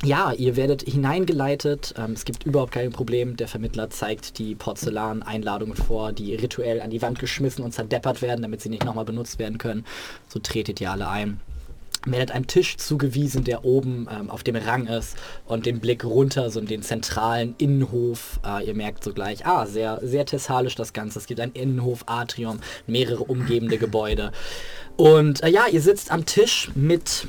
ja, 0.04 0.32
ihr 0.32 0.56
werdet 0.56 0.84
hineingeleitet. 0.84 1.96
Ähm, 1.98 2.12
es 2.12 2.24
gibt 2.24 2.46
überhaupt 2.46 2.72
kein 2.72 2.92
Problem. 2.92 3.36
Der 3.36 3.48
Vermittler 3.48 3.90
zeigt 3.90 4.38
die 4.38 4.54
Porzellan-Einladungen 4.54 5.76
vor, 5.76 6.12
die 6.12 6.36
rituell 6.36 6.82
an 6.82 6.92
die 6.92 7.02
Wand 7.02 7.20
geschmissen 7.20 7.64
und 7.64 7.74
zerdeppert 7.74 8.22
werden, 8.22 8.44
damit 8.44 8.62
sie 8.62 8.70
nicht 8.70 8.86
nochmal 8.86 9.06
benutzt 9.06 9.40
werden 9.40 9.58
können. 9.58 9.86
So 10.28 10.40
tretet 10.40 10.80
ihr 10.82 10.92
alle 10.92 11.10
ein. 11.10 11.40
Werdet 12.06 12.32
einem 12.32 12.46
Tisch 12.46 12.78
zugewiesen, 12.78 13.44
der 13.44 13.66
oben 13.66 14.08
ähm, 14.10 14.30
auf 14.30 14.44
dem 14.44 14.56
Rang 14.56 14.86
ist 14.86 15.18
und 15.46 15.66
den 15.66 15.80
Blick 15.80 16.06
runter, 16.06 16.52
so 16.52 16.60
in 16.60 16.68
den 16.68 16.84
zentralen 16.84 17.56
Innenhof. 17.58 18.40
Äh, 18.46 18.68
ihr 18.68 18.76
merkt 18.76 19.04
sogleich, 19.04 19.48
ah, 19.48 19.66
sehr, 19.66 20.00
sehr 20.04 20.26
thessalisch 20.26 20.76
das 20.76 20.94
Ganze. 20.94 21.18
Es 21.18 21.26
gibt 21.26 21.40
ein 21.40 21.52
Innenhof, 21.54 22.04
Atrium, 22.06 22.60
mehrere 22.86 23.24
umgebende 23.24 23.80
Gebäude. 23.80 24.32
Und 24.96 25.44
äh, 25.44 25.50
ja, 25.50 25.66
ihr 25.70 25.82
sitzt 25.82 26.12
am 26.12 26.26
Tisch 26.26 26.70
mit 26.76 27.26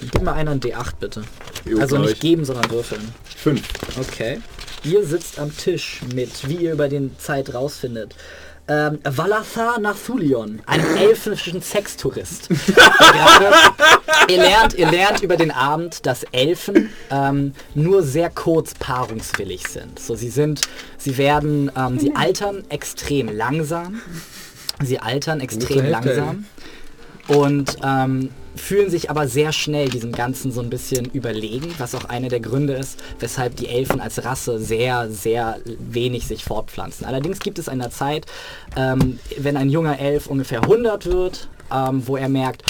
Gib 0.00 0.22
mal 0.22 0.34
einer 0.34 0.52
ein 0.52 0.60
D8 0.60 0.94
bitte. 0.98 1.22
Jo, 1.64 1.80
also 1.80 1.98
nicht 1.98 2.20
geben, 2.20 2.44
sondern 2.44 2.70
würfeln. 2.70 3.14
Fünf. 3.36 3.62
Okay. 3.98 4.40
Ihr 4.84 5.04
sitzt 5.04 5.38
am 5.38 5.56
Tisch 5.56 6.00
mit, 6.14 6.48
wie 6.48 6.56
ihr 6.56 6.72
über 6.72 6.88
den 6.88 7.16
Zeit 7.18 7.54
rausfindet, 7.54 8.16
ähm, 8.68 9.00
Valathar 9.04 9.78
Nathulion, 9.80 10.60
einem 10.66 10.96
elfischen 10.96 11.60
Sextourist. 11.60 12.48
Ihr, 14.28 14.36
lernt, 14.36 14.74
ihr 14.74 14.88
lernt 14.88 15.20
über 15.20 15.36
den 15.36 15.50
Abend, 15.50 16.06
dass 16.06 16.22
Elfen 16.30 16.90
ähm, 17.10 17.54
nur 17.74 18.04
sehr 18.04 18.30
kurz 18.30 18.72
paarungswillig 18.74 19.66
sind. 19.66 19.98
So, 19.98 20.14
sie 20.14 20.30
sind, 20.30 20.60
sie 20.96 21.18
werden, 21.18 21.72
ähm, 21.76 21.98
sie 21.98 22.14
altern 22.14 22.64
extrem 22.68 23.28
langsam. 23.28 24.00
Sie 24.80 25.00
altern 25.00 25.40
extrem 25.40 25.86
langsam. 25.86 26.46
Und 27.26 27.78
ähm, 27.84 28.30
fühlen 28.56 28.90
sich 28.90 29.10
aber 29.10 29.28
sehr 29.28 29.52
schnell 29.52 29.88
diesem 29.88 30.12
Ganzen 30.12 30.52
so 30.52 30.60
ein 30.60 30.70
bisschen 30.70 31.06
überlegen, 31.06 31.74
was 31.78 31.94
auch 31.94 32.04
einer 32.04 32.28
der 32.28 32.40
Gründe 32.40 32.74
ist, 32.74 33.02
weshalb 33.20 33.56
die 33.56 33.68
Elfen 33.68 34.00
als 34.00 34.24
Rasse 34.24 34.58
sehr, 34.58 35.10
sehr 35.10 35.58
wenig 35.64 36.26
sich 36.26 36.44
fortpflanzen. 36.44 37.06
Allerdings 37.06 37.40
gibt 37.40 37.58
es 37.58 37.68
eine 37.68 37.90
Zeit, 37.90 38.26
ähm, 38.76 39.18
wenn 39.38 39.56
ein 39.56 39.70
junger 39.70 39.98
Elf 39.98 40.26
ungefähr 40.26 40.62
100 40.62 41.06
wird, 41.06 41.48
ähm, 41.72 42.06
wo 42.06 42.16
er 42.16 42.28
merkt, 42.28 42.64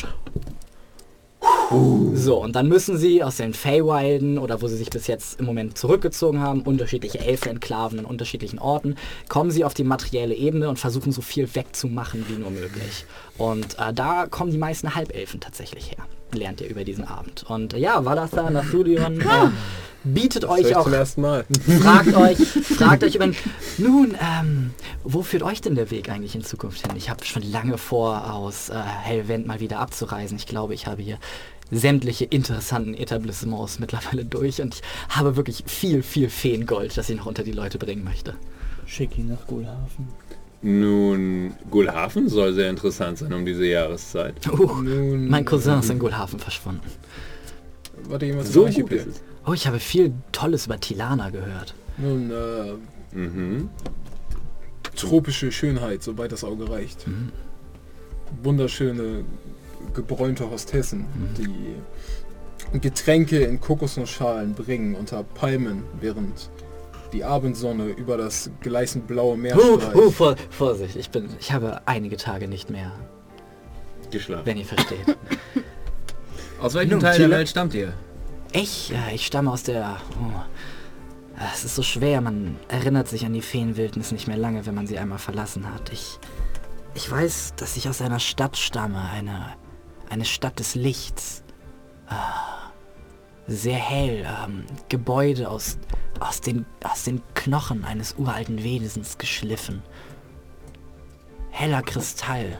so, 2.14 2.42
und 2.42 2.54
dann 2.54 2.68
müssen 2.68 2.98
sie 2.98 3.22
aus 3.24 3.36
den 3.36 3.54
Feywilden 3.54 4.38
oder 4.38 4.60
wo 4.62 4.68
sie 4.68 4.76
sich 4.76 4.90
bis 4.90 5.06
jetzt 5.06 5.40
im 5.40 5.46
Moment 5.46 5.78
zurückgezogen 5.78 6.40
haben, 6.40 6.62
unterschiedliche 6.62 7.18
Elfenenklaven 7.18 7.98
in 7.98 8.04
unterschiedlichen 8.04 8.58
Orten, 8.58 8.96
kommen 9.28 9.50
sie 9.50 9.64
auf 9.64 9.74
die 9.74 9.84
materielle 9.84 10.34
Ebene 10.34 10.68
und 10.68 10.78
versuchen 10.78 11.12
so 11.12 11.22
viel 11.22 11.54
wegzumachen 11.54 12.26
wie 12.28 12.34
nur 12.34 12.50
möglich. 12.50 13.06
Und 13.38 13.78
äh, 13.78 13.92
da 13.92 14.26
kommen 14.26 14.50
die 14.50 14.58
meisten 14.58 14.94
Halbelfen 14.94 15.40
tatsächlich 15.40 15.90
her, 15.90 16.04
lernt 16.34 16.60
ihr 16.60 16.68
über 16.68 16.84
diesen 16.84 17.04
Abend. 17.04 17.44
Und 17.48 17.72
ja, 17.74 18.04
Valatha 18.04 18.50
Nathulion 18.50 19.20
äh, 19.20 19.24
bietet 20.04 20.44
Das 20.44 20.50
euch 20.50 20.76
auch 20.76 20.84
zum 20.84 20.94
ersten 20.94 21.20
Mal. 21.20 21.44
fragt 21.80 22.14
euch, 22.16 22.38
fragt 22.38 23.04
euch 23.04 23.14
über, 23.14 23.28
nun, 23.78 24.16
ähm, 24.20 24.70
wo 25.04 25.22
führt 25.22 25.42
euch 25.42 25.60
denn 25.60 25.74
der 25.74 25.90
Weg 25.90 26.08
eigentlich 26.08 26.34
in 26.34 26.44
Zukunft 26.44 26.86
hin? 26.86 26.96
Ich 26.96 27.10
habe 27.10 27.24
schon 27.24 27.42
lange 27.42 27.78
vor, 27.78 28.32
aus 28.32 28.68
äh, 28.68 28.74
Hellwend 28.74 29.46
mal 29.46 29.60
wieder 29.60 29.78
abzureisen. 29.78 30.36
Ich 30.36 30.46
glaube, 30.46 30.74
ich 30.74 30.86
habe 30.86 31.02
hier 31.02 31.18
sämtliche 31.70 32.26
interessanten 32.26 32.94
Etablissements 32.94 33.78
mittlerweile 33.78 34.24
durch 34.24 34.60
und 34.60 34.74
ich 34.74 34.82
habe 35.08 35.36
wirklich 35.36 35.64
viel, 35.66 36.02
viel 36.02 36.28
Feengold, 36.28 36.96
das 36.96 37.08
ich 37.08 37.16
noch 37.16 37.26
unter 37.26 37.42
die 37.42 37.52
Leute 37.52 37.78
bringen 37.78 38.04
möchte. 38.04 38.34
Schick 38.86 39.16
ihn 39.16 39.28
nach 39.28 39.46
Gulhafen. 39.46 40.08
Nun, 40.62 41.54
Gulhafen 41.70 42.28
soll 42.28 42.54
sehr 42.54 42.70
interessant 42.70 43.18
sein 43.18 43.32
um 43.32 43.44
diese 43.44 43.66
Jahreszeit. 43.66 44.34
Uh, 44.48 44.66
Nun, 44.82 45.28
mein 45.28 45.44
Cousin 45.44 45.80
ist 45.80 45.90
in 45.90 45.98
Gulhafen 45.98 46.38
verschwunden. 46.38 46.86
Warte, 48.08 48.26
jemand 48.26 48.46
So 48.46 48.66
gut 48.66 48.92
ist 48.92 49.06
es. 49.08 49.22
Oh, 49.44 49.52
ich 49.52 49.66
habe 49.66 49.80
viel 49.80 50.12
Tolles 50.30 50.66
über 50.66 50.78
Tilana 50.78 51.30
gehört. 51.30 51.74
Nun, 51.98 52.30
äh, 52.30 53.16
Mhm. 53.16 53.68
tropische 54.96 55.52
Schönheit, 55.52 56.02
soweit 56.02 56.32
das 56.32 56.44
Auge 56.44 56.70
reicht. 56.70 57.06
Mhm. 57.06 57.30
Wunderschöne 58.42 59.24
gebräunte 59.94 60.48
Hostessen, 60.48 61.04
die 61.36 62.78
Getränke 62.78 63.40
in 63.40 63.60
Kokosnussschalen 63.60 64.54
bringen 64.54 64.94
unter 64.94 65.22
Palmen, 65.24 65.82
während 66.00 66.48
die 67.12 67.24
Abendsonne 67.24 67.86
über 67.86 68.16
das 68.16 68.50
gleißend 68.60 69.06
blaue 69.06 69.36
Meer 69.36 69.56
Uh, 69.56 69.78
streicht. 69.80 69.96
uh, 69.96 70.10
vor, 70.10 70.36
Vorsicht, 70.50 70.96
ich 70.96 71.10
bin, 71.10 71.28
ich 71.40 71.52
habe 71.52 71.80
einige 71.86 72.16
Tage 72.16 72.48
nicht 72.48 72.70
mehr, 72.70 72.92
Geschlafen. 74.10 74.46
wenn 74.46 74.56
ihr 74.56 74.64
versteht. 74.64 75.04
Aus 76.60 76.74
welchem 76.74 76.90
Nun, 76.92 77.00
Teil 77.00 77.18
der 77.18 77.30
Welt 77.30 77.48
stammt 77.48 77.74
ihr? 77.74 77.92
Ich, 78.52 78.90
ja, 78.90 79.08
ich 79.12 79.26
stamme 79.26 79.50
aus 79.50 79.62
der. 79.64 79.96
Oh, 80.20 80.40
es 81.54 81.64
ist 81.64 81.74
so 81.74 81.82
schwer, 81.82 82.20
man 82.20 82.56
erinnert 82.68 83.08
sich 83.08 83.24
an 83.24 83.32
die 83.32 83.40
Feenwildnis 83.42 84.12
nicht 84.12 84.28
mehr 84.28 84.36
lange, 84.36 84.64
wenn 84.66 84.74
man 84.74 84.86
sie 84.86 84.98
einmal 84.98 85.18
verlassen 85.18 85.72
hat. 85.72 85.90
Ich, 85.92 86.18
ich 86.94 87.10
weiß, 87.10 87.54
dass 87.56 87.76
ich 87.76 87.88
aus 87.88 88.00
einer 88.02 88.20
Stadt 88.20 88.56
stamme, 88.58 89.00
eine, 89.10 89.54
eine 90.10 90.24
Stadt 90.26 90.58
des 90.60 90.74
Lichts. 90.74 91.42
Ah, 92.06 92.61
sehr 93.46 93.76
hell, 93.76 94.26
ähm, 94.44 94.64
Gebäude 94.88 95.48
aus, 95.48 95.78
aus, 96.20 96.40
den, 96.40 96.64
aus 96.84 97.04
den 97.04 97.20
Knochen 97.34 97.84
eines 97.84 98.14
uralten 98.18 98.62
Wesens 98.62 99.18
geschliffen. 99.18 99.82
Heller 101.50 101.82
Kristall. 101.82 102.58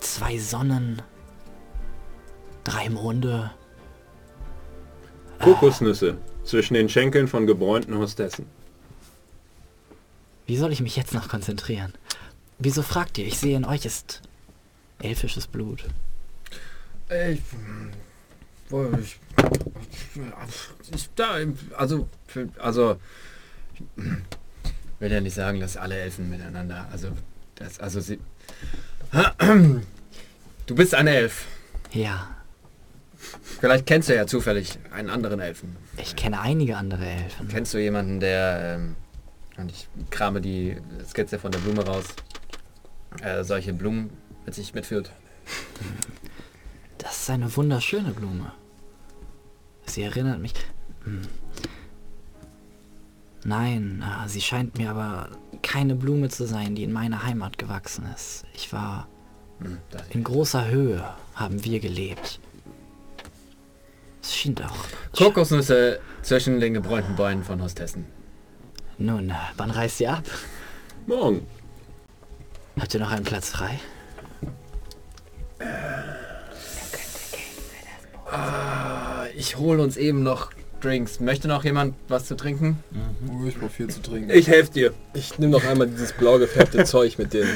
Zwei 0.00 0.38
Sonnen. 0.38 1.02
Drei 2.64 2.88
Monde. 2.88 3.50
Kokosnüsse 5.40 6.18
zwischen 6.44 6.74
den 6.74 6.88
Schenkeln 6.88 7.28
von 7.28 7.46
gebräunten 7.46 7.96
Hostessen. 7.96 8.46
Wie 10.46 10.56
soll 10.56 10.72
ich 10.72 10.80
mich 10.80 10.96
jetzt 10.96 11.14
noch 11.14 11.28
konzentrieren? 11.28 11.92
Wieso 12.58 12.82
fragt 12.82 13.18
ihr? 13.18 13.26
Ich 13.26 13.38
sehe 13.38 13.56
in 13.56 13.64
euch 13.64 13.86
ist 13.86 14.20
elfisches 14.98 15.46
Blut. 15.46 15.84
Ich, 17.08 17.40
wo- 18.68 18.90
ich, 19.00 19.18
ich 19.29 19.29
da, 21.16 21.36
also, 21.76 22.08
also, 22.58 22.96
ich 23.96 25.00
will 25.00 25.12
ja 25.12 25.20
nicht 25.20 25.34
sagen, 25.34 25.60
dass 25.60 25.76
alle 25.76 25.96
Elfen 25.96 26.28
miteinander, 26.28 26.86
also, 26.92 27.08
das, 27.54 27.78
also 27.80 28.00
sie, 28.00 28.18
du 30.66 30.74
bist 30.74 30.94
eine 30.94 31.10
Elf. 31.10 31.46
Ja, 31.92 32.28
Vielleicht 33.60 33.86
kennst 33.86 34.08
du 34.08 34.14
ja 34.14 34.26
zufällig 34.26 34.78
einen 34.90 35.10
anderen 35.10 35.40
Elfen. 35.40 35.76
Ich 35.98 36.16
kenne 36.16 36.40
einige 36.40 36.76
andere 36.76 37.04
Elfen. 37.04 37.48
Kennst 37.48 37.74
du 37.74 37.78
jemanden, 37.78 38.20
der, 38.20 38.76
ähm, 38.76 38.96
und 39.58 39.70
ich 39.70 39.88
krame 40.10 40.40
die 40.40 40.76
Skizze 41.06 41.38
von 41.38 41.52
der 41.52 41.58
Blume 41.58 41.84
raus, 41.84 42.06
äh, 43.22 43.44
solche 43.44 43.74
Blumen 43.74 44.10
mit 44.46 44.54
sich 44.54 44.74
mitführt? 44.74 45.10
Das 46.98 47.20
ist 47.20 47.30
eine 47.30 47.54
wunderschöne 47.54 48.12
Blume. 48.12 48.52
Sie 49.94 50.02
erinnert 50.02 50.40
mich. 50.40 50.54
Hm. 51.04 51.22
Nein, 53.44 54.04
ah, 54.04 54.28
sie 54.28 54.40
scheint 54.40 54.76
mir 54.76 54.90
aber 54.90 55.30
keine 55.62 55.94
Blume 55.94 56.28
zu 56.28 56.46
sein, 56.46 56.74
die 56.74 56.84
in 56.84 56.92
meiner 56.92 57.24
Heimat 57.24 57.56
gewachsen 57.58 58.06
ist. 58.14 58.44
Ich 58.54 58.72
war 58.72 59.08
Hm, 59.60 59.78
in 60.10 60.24
großer 60.24 60.68
Höhe, 60.68 61.04
haben 61.34 61.62
wir 61.64 61.80
gelebt. 61.80 62.40
Es 64.22 64.34
schien 64.34 64.54
doch. 64.54 64.74
Kokosnüsse 65.16 66.00
zwischen 66.22 66.60
den 66.60 66.74
gebräunten 66.74 67.16
Bäumen 67.16 67.44
von 67.44 67.62
Hostessen. 67.62 68.06
Nun, 68.98 69.30
äh, 69.30 69.34
wann 69.56 69.70
reist 69.70 70.00
ihr 70.00 70.12
ab? 70.12 70.24
Morgen. 71.06 71.46
Habt 72.78 72.94
ihr 72.94 73.00
noch 73.00 73.10
einen 73.10 73.24
Platz 73.24 73.50
frei? 73.50 73.78
Ah, 78.30 79.24
ich 79.36 79.58
hole 79.58 79.82
uns 79.82 79.96
eben 79.96 80.22
noch 80.22 80.50
Drinks. 80.80 81.20
Möchte 81.20 81.48
noch 81.48 81.64
jemand 81.64 81.94
was 82.08 82.26
zu 82.26 82.36
trinken? 82.36 82.82
Oh, 83.28 83.46
ich 83.46 83.58
brauche 83.58 83.70
viel 83.70 83.88
zu 83.88 84.00
trinken. 84.00 84.30
Ich 84.30 84.48
helfe 84.48 84.72
dir. 84.72 84.94
Ich 85.14 85.38
nehme 85.38 85.52
noch 85.52 85.64
einmal 85.64 85.88
dieses 85.88 86.12
blau 86.12 86.38
gefärbte 86.38 86.84
Zeug 86.84 87.18
mit 87.18 87.34
den 87.34 87.46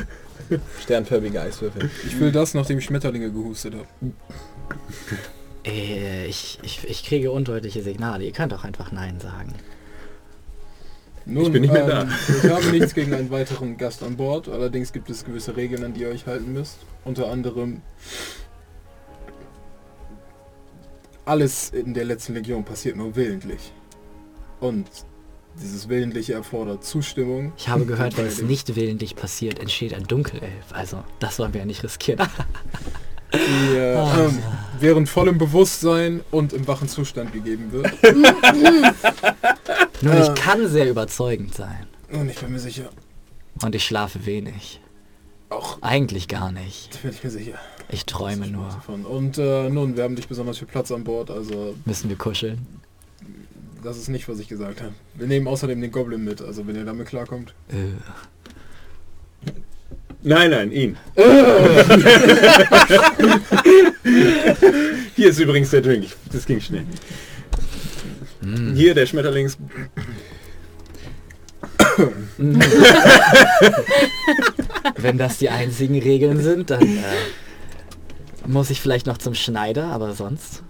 sternförmigen 0.83 1.39
Eiswürfeln. 1.39 1.91
Ich 2.07 2.19
will 2.21 2.33
das, 2.33 2.55
nachdem 2.55 2.79
ich 2.79 2.85
Schmetterlinge 2.85 3.31
gehustet 3.31 3.75
habe. 3.75 3.87
Äh, 5.67 6.27
ich, 6.27 6.59
ich, 6.63 6.87
ich 6.87 7.05
kriege 7.07 7.31
undeutliche 7.31 7.83
Signale. 7.83 8.23
Ihr 8.25 8.33
könnt 8.33 8.53
auch 8.53 8.65
einfach 8.65 8.93
Nein 8.93 9.19
sagen. 9.19 9.55
Nun, 11.25 11.53
bin 11.53 11.63
nicht 11.63 11.73
mehr 11.73 11.89
ähm, 11.89 12.13
Ich 12.43 12.51
habe 12.51 12.67
nichts 12.67 12.95
gegen 12.95 13.15
einen 13.15 13.31
weiteren 13.31 13.79
Gast 13.79 14.03
an 14.03 14.17
Bord. 14.17 14.49
Allerdings 14.49 14.93
gibt 14.93 15.09
es 15.09 15.25
gewisse 15.25 15.57
Regeln, 15.57 15.83
an 15.83 15.95
die 15.95 16.03
ihr 16.03 16.09
euch 16.09 16.27
halten 16.27 16.53
müsst. 16.53 16.81
Unter 17.05 17.31
anderem 17.31 17.81
alles 21.25 21.71
in 21.71 21.95
der 21.95 22.05
letzten 22.05 22.35
Legion 22.35 22.65
passiert 22.65 22.97
nur 22.97 23.15
willentlich. 23.17 23.73
Und 24.61 24.87
dieses 25.61 25.89
Willentliche 25.89 26.35
erfordert 26.35 26.85
Zustimmung. 26.85 27.53
Ich 27.57 27.69
habe 27.69 27.87
gehört, 27.87 28.17
wenn 28.17 28.27
es 28.27 28.43
nicht 28.43 28.75
willentlich 28.77 29.15
passiert, 29.17 29.59
entsteht 29.59 29.95
ein 29.95 30.05
Dunkelelf. 30.05 30.73
Also, 30.73 31.03
das 31.21 31.39
wollen 31.39 31.53
wir 31.55 31.61
ja 31.61 31.67
nicht 31.67 31.83
riskieren. 31.85 32.27
Die 33.33 33.77
äh, 33.77 33.95
Ah. 33.97 34.27
ähm, 34.27 34.39
während 34.81 35.09
vollem 35.09 35.39
Bewusstsein 35.39 36.21
und 36.31 36.53
im 36.53 36.67
wachen 36.69 36.89
Zustand 36.89 37.33
gegeben 37.33 37.73
wird. 37.73 37.91
Nun, 40.03 40.13
Äh. 40.13 40.23
ich 40.23 40.35
kann 40.35 40.69
sehr 40.69 40.89
überzeugend 40.91 41.55
sein. 41.55 41.87
Und 42.13 42.29
ich 42.31 42.37
bin 42.39 42.53
mir 42.53 42.59
sicher, 42.61 42.91
Und 43.63 43.75
ich 43.75 43.85
schlafe 43.85 44.25
wenig. 44.27 44.81
Auch 45.55 45.79
Eigentlich 45.83 46.29
gar 46.29 46.51
nicht. 46.53 47.01
bin 47.03 47.11
ich 47.13 47.23
mir 47.25 47.31
sicher. 47.31 47.59
Ich 47.91 48.05
träume 48.07 48.47
nur. 48.49 48.65
Davon. 48.67 49.05
Und 49.05 49.39
äh, 49.39 49.69
nun, 49.71 49.97
wir 49.97 50.05
haben 50.05 50.15
nicht 50.15 50.29
besonders 50.29 50.59
viel 50.59 50.67
Platz 50.69 50.91
an 50.91 51.05
Bord, 51.05 51.31
also 51.31 51.75
Müssen 51.85 52.09
wir 52.09 52.17
kuscheln? 52.17 52.67
das 53.83 53.99
ist 53.99 54.09
nicht, 54.09 54.27
was 54.31 54.39
ich 54.39 54.49
gesagt 54.49 54.81
habe. 54.81 54.95
Wir 55.15 55.27
nehmen 55.27 55.47
außerdem 55.47 55.79
den 55.81 55.91
Goblin 55.93 56.25
mit, 56.25 56.41
also 56.41 56.67
wenn 56.67 56.75
ihr 56.75 56.85
damit 56.87 57.07
klarkommt. 57.09 57.53
Äh, 57.69 57.75
Nein, 60.27 60.51
nein, 60.53 60.73
ihn. 60.73 60.97
Hier 65.17 65.29
ist 65.29 65.39
übrigens 65.39 65.69
der 65.71 65.83
Drink. 65.83 66.07
Das 66.33 66.47
ging 66.47 66.61
schnell. 66.63 66.85
mm. 68.41 68.73
Hier 68.75 68.95
der 68.95 69.05
Schmetterlings. 69.05 69.59
Wenn 74.97 75.19
das 75.19 75.39
die 75.39 75.51
einzigen 75.51 75.99
Regeln 75.99 76.41
sind, 76.43 76.71
dann 76.71 76.83
äh, 76.83 77.03
muss 78.47 78.71
ich 78.71 78.81
vielleicht 78.81 79.07
noch 79.07 79.19
zum 79.19 79.35
Schneider, 79.35 79.87
aber 79.87 80.13
sonst. 80.15 80.63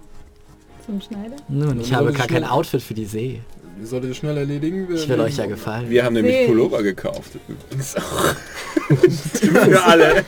Zum 0.85 1.01
Schneider. 1.01 1.35
Nun, 1.47 1.81
ich 1.81 1.93
habe 1.93 2.13
gar 2.13 2.27
kein 2.27 2.43
Outfit 2.43 2.81
für 2.81 2.93
die 2.93 3.05
See. 3.05 3.41
Ihr 3.79 3.87
solltet 3.87 4.11
es 4.11 4.17
schnell 4.17 4.37
erledigen. 4.37 4.87
Wir 4.87 4.95
Ich 4.95 5.09
will 5.09 5.19
euch 5.19 5.35
ja 5.35 5.47
gefallen. 5.47 5.89
Wir 5.89 6.05
haben 6.05 6.13
nämlich. 6.13 6.47
Pullover 6.47 6.81
gekauft. 6.81 7.31
Übrigens 7.47 7.95
auch. 7.97 8.35
Für 8.87 9.83
alle. 9.83 10.23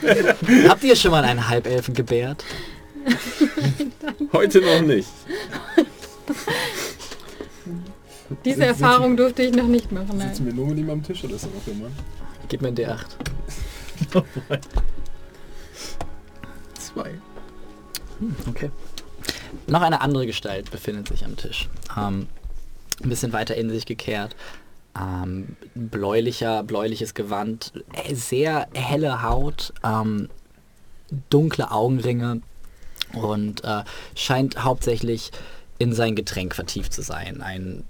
Habt 0.68 0.84
ihr 0.84 0.96
schon 0.96 1.12
mal 1.12 1.24
einen 1.24 1.48
Halbelfen 1.48 1.94
gebärt? 1.94 2.44
Heute 4.32 4.60
noch 4.60 4.82
nicht. 4.82 5.08
Diese 8.44 8.66
Erfahrung 8.66 9.16
durfte 9.16 9.42
ich 9.42 9.54
noch 9.54 9.66
nicht 9.66 9.90
machen. 9.92 10.20
Sitzen 10.20 10.44
Nein. 10.44 10.46
wir 10.46 10.54
nur 10.54 10.66
mit 10.66 10.78
ihm 10.78 10.90
am 10.90 11.02
Tisch 11.02 11.24
oder 11.24 11.34
ist 11.34 11.44
er 11.44 11.50
noch 11.50 11.66
jemand? 11.66 11.94
Gib 12.48 12.62
mir 12.62 12.68
ein 12.68 12.76
D8. 12.76 13.06
Zwei. 16.74 17.10
Okay. 18.48 18.70
Noch 19.66 19.82
eine 19.82 20.00
andere 20.00 20.26
Gestalt 20.26 20.70
befindet 20.70 21.08
sich 21.08 21.24
am 21.24 21.36
Tisch. 21.36 21.68
Ähm, 21.96 22.28
ein 23.02 23.08
bisschen 23.08 23.32
weiter 23.32 23.54
in 23.56 23.70
sich 23.70 23.86
gekehrt. 23.86 24.36
Ähm, 24.98 25.56
bläulicher, 25.74 26.62
bläuliches 26.64 27.14
Gewand, 27.14 27.72
äh, 27.92 28.14
sehr 28.14 28.68
helle 28.74 29.22
Haut, 29.22 29.72
ähm, 29.84 30.28
dunkle 31.30 31.70
Augenringe 31.70 32.42
und 33.12 33.64
äh, 33.64 33.84
scheint 34.14 34.64
hauptsächlich 34.64 35.30
in 35.78 35.92
sein 35.92 36.14
Getränk 36.14 36.54
vertieft 36.54 36.92
zu 36.92 37.02
sein. 37.02 37.40
Ein 37.40 37.84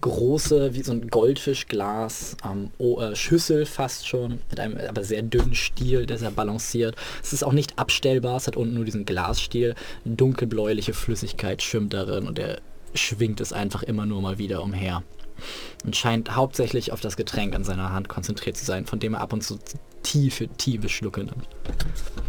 große, 0.00 0.74
wie 0.74 0.82
so 0.82 0.92
ein 0.92 1.08
Goldfischglas, 1.08 2.36
ähm, 2.44 2.70
oh, 2.78 3.00
äh, 3.00 3.14
Schüssel 3.14 3.66
fast 3.66 4.08
schon, 4.08 4.40
mit 4.50 4.58
einem 4.58 4.78
aber 4.88 5.04
sehr 5.04 5.22
dünnen 5.22 5.54
Stiel, 5.54 6.06
der 6.06 6.18
sehr 6.18 6.30
balanciert. 6.30 6.96
Es 7.22 7.32
ist 7.32 7.42
auch 7.42 7.52
nicht 7.52 7.78
abstellbar, 7.78 8.36
es 8.36 8.46
hat 8.46 8.56
unten 8.56 8.74
nur 8.74 8.84
diesen 8.84 9.04
Glasstiel. 9.04 9.74
Dunkelbläuliche 10.04 10.94
Flüssigkeit 10.94 11.62
schwimmt 11.62 11.92
darin 11.92 12.26
und 12.26 12.38
er 12.38 12.60
schwingt 12.94 13.40
es 13.40 13.52
einfach 13.52 13.82
immer 13.82 14.06
nur 14.06 14.22
mal 14.22 14.38
wieder 14.38 14.62
umher. 14.62 15.02
Und 15.84 15.94
scheint 15.94 16.34
hauptsächlich 16.34 16.92
auf 16.92 17.00
das 17.00 17.16
Getränk 17.16 17.54
an 17.54 17.62
seiner 17.62 17.92
Hand 17.92 18.08
konzentriert 18.08 18.56
zu 18.56 18.64
sein, 18.64 18.86
von 18.86 18.98
dem 18.98 19.12
er 19.14 19.20
ab 19.20 19.34
und 19.34 19.42
zu 19.42 19.58
tiefe, 20.02 20.48
tiefe 20.48 20.88
Schlucke 20.88 21.20
nimmt. 21.20 21.48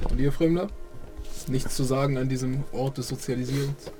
Und 0.10 0.20
ihr 0.20 0.34
Fremder? 0.34 0.70
Nichts 1.48 1.76
zu 1.76 1.84
sagen 1.84 2.18
an 2.18 2.28
diesem 2.28 2.64
Ort 2.74 2.98
des 2.98 3.08
Sozialisierens? 3.08 3.92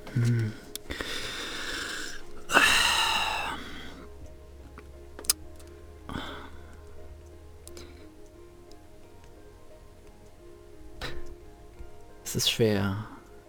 Es 12.24 12.36
ist 12.36 12.50
schwer 12.50 13.06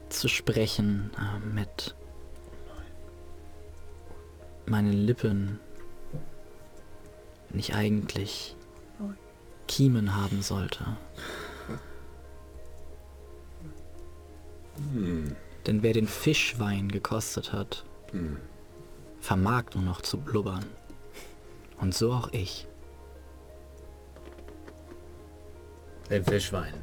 zu 0.08 0.30
sprechen 0.30 1.12
äh, 1.18 1.46
mit 1.54 1.96
meinen 4.66 4.94
Lippen, 4.94 5.60
wenn 7.50 7.60
ich 7.60 7.76
eigentlich 7.76 8.56
Kiemen 9.68 10.16
haben 10.16 10.42
sollte. 10.42 10.86
Hm. 14.94 15.36
Denn 15.68 15.84
wer 15.84 15.94
den 15.94 16.08
Fischwein 16.08 16.90
gekostet 16.90 17.54
hat, 17.54 17.86
Hm. 18.12 18.38
vermag 19.20 19.64
nur 19.76 19.84
noch 19.84 20.02
zu 20.02 20.18
blubbern. 20.18 20.66
Und 21.80 21.94
so 21.94 22.12
auch 22.12 22.32
ich. 22.34 22.68
Den 26.10 26.24
Fischwein. 26.26 26.74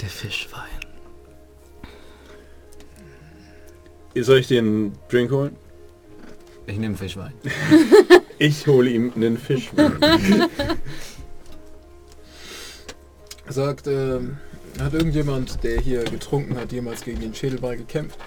Der 0.00 0.08
Fischwein. 0.08 0.62
Soll 4.16 4.38
ich 4.38 4.48
dir 4.48 4.58
einen 4.60 4.92
Drink 5.08 5.30
holen? 5.30 5.56
Ich 6.66 6.78
nehme 6.78 6.96
Fischwein. 6.96 7.32
Ich 8.40 8.68
hole 8.68 8.88
ihm 8.88 9.12
einen 9.16 9.36
Fisch. 9.36 9.68
Sagt, 13.48 13.86
ähm, 13.86 14.36
hat 14.80 14.92
irgendjemand, 14.94 15.64
der 15.64 15.80
hier 15.80 16.04
getrunken 16.04 16.56
hat, 16.56 16.70
jemals 16.72 17.02
gegen 17.02 17.20
den 17.20 17.34
Schädelball 17.34 17.76
gekämpft? 17.76 18.18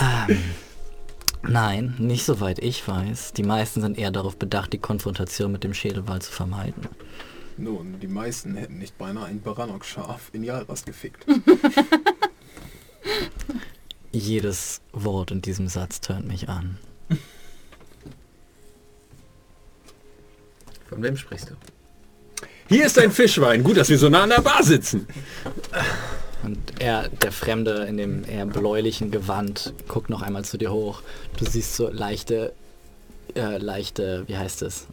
Ähm, 0.00 0.42
nein, 1.42 1.94
nicht 1.98 2.24
soweit 2.24 2.58
ich 2.58 2.86
weiß. 2.86 3.32
Die 3.34 3.42
meisten 3.42 3.80
sind 3.80 3.98
eher 3.98 4.10
darauf 4.10 4.36
bedacht, 4.36 4.72
die 4.72 4.78
Konfrontation 4.78 5.52
mit 5.52 5.64
dem 5.64 5.74
Schädelwal 5.74 6.20
zu 6.20 6.32
vermeiden. 6.32 6.88
Nun, 7.58 7.98
die 8.00 8.06
meisten 8.06 8.54
hätten 8.54 8.78
nicht 8.78 8.96
beinahe 8.98 9.26
ein 9.26 9.42
Baranok-Schaf 9.42 10.30
in 10.32 10.44
Jalras 10.44 10.84
gefickt. 10.84 11.26
Jedes 14.12 14.80
Wort 14.92 15.32
in 15.32 15.42
diesem 15.42 15.66
Satz 15.66 16.00
tönt 16.00 16.28
mich 16.28 16.48
an. 16.48 16.78
Von 20.88 21.02
wem 21.02 21.16
sprichst 21.16 21.50
du? 21.50 21.54
Hier 22.68 22.86
ist 22.86 22.98
ein 22.98 23.10
Fischwein. 23.10 23.64
Gut, 23.64 23.76
dass 23.76 23.88
wir 23.88 23.98
so 23.98 24.08
nah 24.08 24.22
an 24.22 24.30
der 24.30 24.40
Bar 24.40 24.62
sitzen. 24.62 25.08
Und 26.44 26.58
er, 26.78 27.08
der 27.08 27.32
Fremde 27.32 27.84
in 27.84 27.96
dem 27.96 28.24
eher 28.24 28.46
bläulichen 28.46 29.10
Gewand, 29.10 29.74
guckt 29.88 30.10
noch 30.10 30.22
einmal 30.22 30.44
zu 30.44 30.58
dir 30.58 30.70
hoch. 30.70 31.02
Du 31.36 31.44
siehst 31.44 31.74
so 31.74 31.88
leichte, 31.88 32.52
äh, 33.34 33.58
leichte, 33.58 34.22
wie 34.28 34.36
heißt 34.36 34.62
es? 34.62 34.86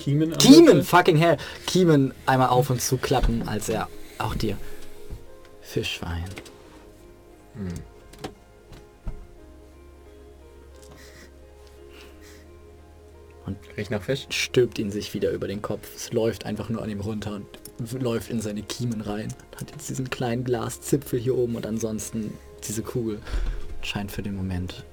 Kiemen? 0.00 0.36
Kiemen, 0.38 0.82
fucking 0.82 1.16
hell. 1.16 1.36
Kiemen 1.66 2.12
einmal 2.26 2.48
auf 2.48 2.70
und 2.70 2.82
zu 2.82 2.96
klappen, 2.96 3.46
als 3.46 3.68
er 3.68 3.88
auch 4.18 4.34
dir 4.34 4.56
Fischwein. 5.62 6.24
Riecht 13.76 13.90
nach 13.90 14.02
Fisch? 14.02 14.26
stülpt 14.28 14.78
ihn 14.78 14.90
sich 14.90 15.14
wieder 15.14 15.30
über 15.30 15.48
den 15.48 15.62
Kopf. 15.62 15.88
Es 15.94 16.12
läuft 16.12 16.44
einfach 16.44 16.68
nur 16.68 16.82
an 16.82 16.90
ihm 16.90 17.00
runter 17.00 17.40
und 17.78 18.02
läuft 18.02 18.30
in 18.30 18.40
seine 18.40 18.62
Kiemen 18.62 19.00
rein. 19.00 19.32
Hat 19.56 19.70
jetzt 19.70 19.88
diesen 19.88 20.10
kleinen 20.10 20.44
Glaszipfel 20.44 21.18
hier 21.18 21.36
oben 21.36 21.56
und 21.56 21.66
ansonsten 21.66 22.34
diese 22.68 22.82
Kugel. 22.82 23.20
Scheint 23.82 24.12
für 24.12 24.22
den 24.22 24.36
Moment 24.36 24.84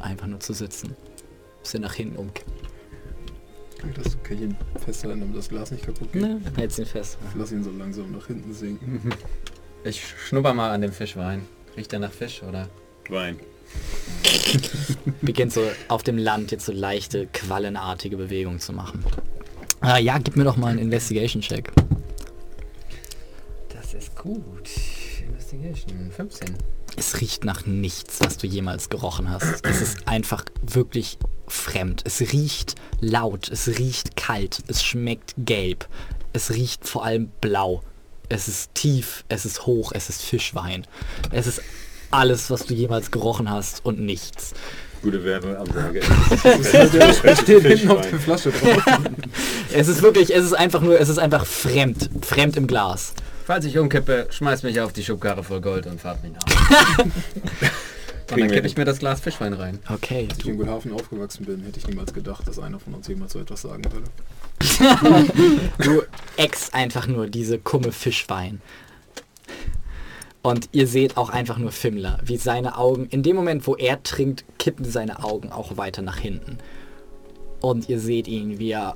einfach 0.00 0.26
nur 0.26 0.38
zu 0.38 0.52
sitzen. 0.52 0.94
Bis 1.62 1.74
er 1.74 1.80
nach 1.80 1.94
hinten 1.94 2.16
umkippt. 2.16 2.63
Ich 3.88 4.02
das 4.02 4.22
kann 4.22 4.36
ich 4.36 4.42
ihn 4.42 4.56
festhalten, 4.84 5.20
damit 5.20 5.36
das 5.36 5.48
Glas 5.48 5.70
nicht 5.70 5.84
kaputt 5.84 6.12
geht? 6.12 6.22
Ne, 6.22 6.40
hältst 6.56 6.78
ihn 6.78 6.86
fest. 6.86 7.18
Lass 7.36 7.52
ihn 7.52 7.62
so 7.62 7.70
langsam 7.70 8.12
nach 8.12 8.26
hinten 8.26 8.52
sinken. 8.52 9.12
Ich 9.86 10.02
schnupper 10.02 10.54
mal 10.54 10.70
an 10.70 10.80
dem 10.80 10.92
Fischwein. 10.92 11.42
Riecht 11.76 11.92
der 11.92 11.98
nach 11.98 12.10
Fisch 12.10 12.42
oder? 12.42 12.70
Wein. 13.10 13.38
Beginnt 15.20 15.52
so 15.52 15.60
auf 15.88 16.02
dem 16.02 16.16
Land 16.16 16.52
jetzt 16.52 16.64
so 16.64 16.72
leichte, 16.72 17.26
quallenartige 17.26 18.16
Bewegungen 18.16 18.60
zu 18.60 18.72
machen. 18.72 19.04
Ah, 19.80 19.98
ja, 19.98 20.16
gib 20.16 20.36
mir 20.36 20.44
doch 20.44 20.56
mal 20.56 20.68
einen 20.68 20.78
Investigation-Check. 20.78 21.70
Das 23.68 23.92
ist 23.92 24.16
gut. 24.16 24.70
Investigation. 25.26 26.10
15. 26.10 26.56
Es 26.96 27.20
riecht 27.20 27.44
nach 27.44 27.66
nichts, 27.66 28.20
was 28.20 28.38
du 28.38 28.46
jemals 28.46 28.88
gerochen 28.88 29.30
hast. 29.30 29.66
Es 29.66 29.82
ist 29.82 30.08
einfach 30.08 30.46
wirklich 30.62 31.18
fremd. 31.48 32.02
Es 32.04 32.20
riecht 32.20 32.74
laut, 33.00 33.48
es 33.48 33.66
riecht 33.78 34.16
kalt, 34.16 34.62
es 34.68 34.82
schmeckt 34.82 35.34
gelb. 35.38 35.86
Es 36.32 36.50
riecht 36.50 36.88
vor 36.88 37.04
allem 37.04 37.30
blau. 37.40 37.82
Es 38.28 38.48
ist 38.48 38.74
tief, 38.74 39.24
es 39.28 39.44
ist 39.44 39.66
hoch, 39.66 39.92
es 39.94 40.08
ist 40.08 40.22
Fischwein. 40.22 40.86
Es 41.30 41.46
ist 41.46 41.62
alles, 42.10 42.50
was 42.50 42.66
du 42.66 42.74
jemals 42.74 43.10
gerochen 43.10 43.50
hast 43.50 43.84
und 43.84 44.00
nichts. 44.00 44.54
Gute 45.02 45.22
Werbeansage. 45.22 46.00
Da 47.22 47.36
steht 47.36 47.62
hinten 47.62 47.90
auf 47.90 48.08
der 48.08 48.18
Flasche 48.18 48.50
drauf. 48.50 48.82
Es 49.76 49.88
ist 49.88 50.02
wirklich, 50.02 50.32
es 50.32 50.44
ist 50.44 50.52
einfach 50.52 50.80
nur, 50.80 51.00
es 51.00 51.08
ist 51.08 51.18
einfach 51.18 51.44
fremd. 51.44 52.08
Fremd 52.22 52.56
im 52.56 52.68
Glas. 52.68 53.12
Falls 53.44 53.64
ich 53.64 53.76
umkippe, 53.76 54.28
schmeiß 54.30 54.62
mich 54.62 54.80
auf 54.80 54.92
die 54.92 55.02
Schubkarre 55.02 55.42
voll 55.42 55.60
Gold 55.60 55.86
und 55.86 56.00
fahrt 56.00 56.22
mich 56.22 56.32
nach. 56.32 57.04
und 58.30 58.40
dann 58.40 58.50
kippe 58.50 58.66
ich 58.66 58.76
mir 58.76 58.84
das 58.84 58.98
Glas 58.98 59.20
Fischwein 59.20 59.52
rein. 59.52 59.78
Okay. 59.88 60.28
Als 60.30 60.38
ich 60.38 60.48
in 60.48 60.56
Gulhafen 60.56 60.92
aufgewachsen 60.92 61.44
bin, 61.44 61.62
hätte 61.62 61.78
ich 61.78 61.86
niemals 61.86 62.14
gedacht, 62.14 62.48
dass 62.48 62.58
einer 62.58 62.78
von 62.78 62.94
uns 62.94 63.06
jemals 63.06 63.32
so 63.32 63.40
etwas 63.40 63.62
sagen 63.62 63.84
würde. 63.84 64.06
Du 65.78 66.02
ex 66.36 66.72
einfach 66.72 67.06
nur 67.06 67.26
diese 67.26 67.58
Kumme 67.58 67.92
Fischwein. 67.92 68.60
Und 70.42 70.68
ihr 70.72 70.86
seht 70.86 71.16
auch 71.16 71.30
einfach 71.30 71.58
nur 71.58 71.72
Fimmler, 71.72 72.20
wie 72.24 72.36
seine 72.36 72.76
Augen, 72.76 73.06
in 73.06 73.22
dem 73.22 73.34
Moment, 73.34 73.66
wo 73.66 73.76
er 73.76 74.02
trinkt, 74.02 74.44
kippen 74.58 74.84
seine 74.84 75.24
Augen 75.24 75.50
auch 75.50 75.76
weiter 75.76 76.02
nach 76.02 76.18
hinten. 76.18 76.58
Und 77.60 77.88
ihr 77.88 77.98
seht 77.98 78.28
ihn, 78.28 78.58
wie 78.58 78.72
er 78.72 78.94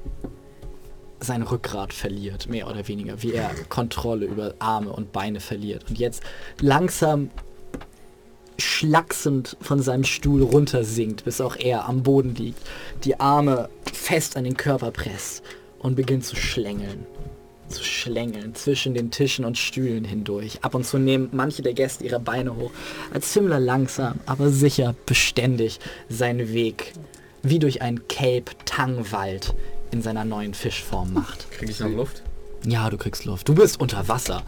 sein 1.21 1.43
Rückgrat 1.43 1.93
verliert, 1.93 2.49
mehr 2.49 2.69
oder 2.69 2.87
weniger, 2.87 3.23
wie 3.23 3.33
er 3.33 3.51
Kontrolle 3.69 4.27
über 4.27 4.55
Arme 4.59 4.91
und 4.91 5.13
Beine 5.13 5.41
verliert. 5.41 5.87
Und 5.89 5.99
jetzt 5.99 6.23
langsam 6.61 7.31
schlacksend 8.59 9.57
von 9.61 9.81
seinem 9.81 10.05
Stuhl 10.05 10.43
runtersinkt, 10.43 11.25
bis 11.25 11.41
auch 11.41 11.57
er 11.57 11.89
am 11.89 12.03
Boden 12.03 12.35
liegt, 12.35 12.61
die 13.05 13.19
Arme 13.21 13.69
fest 13.93 14.37
an 14.37 14.45
den 14.45 14.57
Körper 14.57 14.91
presst 14.91 15.43
und 15.79 15.95
beginnt 15.95 16.25
zu 16.25 16.37
schlängeln. 16.37 17.07
Zu 17.69 17.85
schlängeln 17.85 18.55
zwischen 18.55 18.95
den 18.95 19.11
Tischen 19.11 19.45
und 19.45 19.59
Stühlen 19.59 20.05
hindurch. 20.05 20.59
Ab 20.63 20.75
und 20.75 20.87
zu 20.87 20.99
nehmen 20.99 21.29
manche 21.33 21.63
der 21.63 21.75
Gäste 21.75 22.05
ihre 22.05 22.19
Beine 22.19 22.57
hoch, 22.57 22.71
als 23.13 23.33
Himmler 23.35 23.61
langsam, 23.61 24.21
aber 24.27 24.49
sicher, 24.49 24.95
beständig 25.07 25.79
seinen 26.09 26.53
Weg 26.53 26.95
wie 27.43 27.59
durch 27.59 27.83
einen 27.83 28.09
Kelp-Tangwald 28.09 29.55
in 29.91 30.03
seiner 30.03 30.25
neuen 30.25 30.55
Fischform 30.55 31.13
macht. 31.13 31.51
Krieg 31.53 31.71
ich 31.71 31.81
noch 31.81 31.91
Luft? 31.91 32.23
Ja, 32.67 32.91
du 32.91 32.97
kriegst 32.97 33.25
Luft. 33.25 33.49
Du 33.49 33.55
bist 33.55 33.81
unter 33.81 34.09
Wasser. 34.09 34.43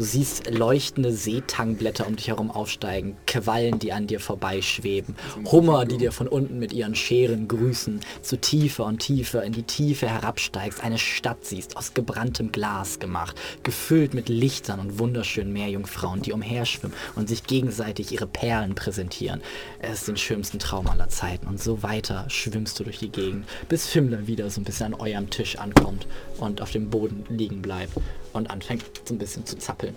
Du 0.00 0.06
siehst 0.06 0.50
leuchtende 0.50 1.12
Seetangblätter 1.12 2.06
um 2.06 2.16
dich 2.16 2.28
herum 2.28 2.50
aufsteigen, 2.50 3.18
Quallen, 3.26 3.78
die 3.78 3.92
an 3.92 4.06
dir 4.06 4.18
vorbeischweben, 4.18 5.14
Hummer, 5.52 5.84
die 5.84 5.98
dir 5.98 6.10
von 6.10 6.26
unten 6.26 6.58
mit 6.58 6.72
ihren 6.72 6.94
Scheren 6.94 7.48
grüßen, 7.48 8.00
zu 8.22 8.38
tiefer 8.38 8.86
und 8.86 9.00
tiefer 9.00 9.44
in 9.44 9.52
die 9.52 9.62
Tiefe 9.62 10.08
herabsteigst, 10.08 10.82
eine 10.82 10.96
Stadt 10.96 11.44
siehst, 11.44 11.76
aus 11.76 11.92
gebranntem 11.92 12.50
Glas 12.50 12.98
gemacht, 12.98 13.38
gefüllt 13.62 14.14
mit 14.14 14.30
Lichtern 14.30 14.80
und 14.80 14.98
wunderschönen 14.98 15.52
Meerjungfrauen, 15.52 16.22
die 16.22 16.32
umherschwimmen 16.32 16.96
und 17.14 17.28
sich 17.28 17.44
gegenseitig 17.44 18.10
ihre 18.10 18.26
Perlen 18.26 18.74
präsentieren. 18.74 19.42
Es 19.80 19.98
ist 19.98 20.08
den 20.08 20.16
schönsten 20.16 20.58
Traum 20.58 20.86
aller 20.86 21.10
Zeiten. 21.10 21.46
Und 21.46 21.60
so 21.60 21.82
weiter 21.82 22.24
schwimmst 22.28 22.80
du 22.80 22.84
durch 22.84 23.00
die 23.00 23.10
Gegend, 23.10 23.44
bis 23.68 23.86
Fimmler 23.86 24.26
wieder 24.26 24.48
so 24.48 24.62
ein 24.62 24.64
bisschen 24.64 24.94
an 24.94 24.94
eurem 24.94 25.28
Tisch 25.28 25.58
ankommt 25.58 26.06
und 26.38 26.62
auf 26.62 26.70
dem 26.70 26.88
Boden 26.88 27.26
liegen 27.28 27.60
bleibt 27.60 27.92
und 28.32 28.50
anfängt 28.50 28.84
so 29.04 29.14
ein 29.14 29.18
bisschen 29.18 29.46
zu 29.46 29.56
zappeln. 29.58 29.94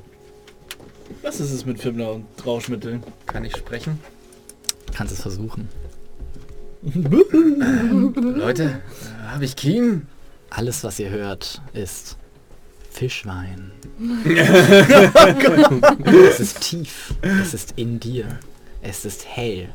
Was 1.22 1.39
ist 1.39 1.51
es 1.51 1.65
mit 1.65 1.80
Fimmler 1.80 2.14
und 2.14 2.26
Rauschmitteln? 2.45 3.03
Kann 3.26 3.45
ich 3.45 3.55
sprechen? 3.55 3.99
Kannst 4.93 5.14
es 5.14 5.22
versuchen. 5.22 5.69
Leute, 6.84 8.64
äh, 8.64 9.27
habe 9.27 9.45
ich 9.45 9.55
Kien? 9.55 10.07
Alles, 10.49 10.84
was 10.84 10.99
ihr 10.99 11.10
hört, 11.10 11.61
ist 11.73 12.18
Fischwein. 12.91 13.72
es 16.05 16.39
ist 16.39 16.61
tief. 16.61 17.14
Es 17.22 17.53
ist 17.53 17.73
in 17.77 17.99
dir. 17.99 18.39
Es 18.81 19.05
ist 19.05 19.26
hell. 19.26 19.69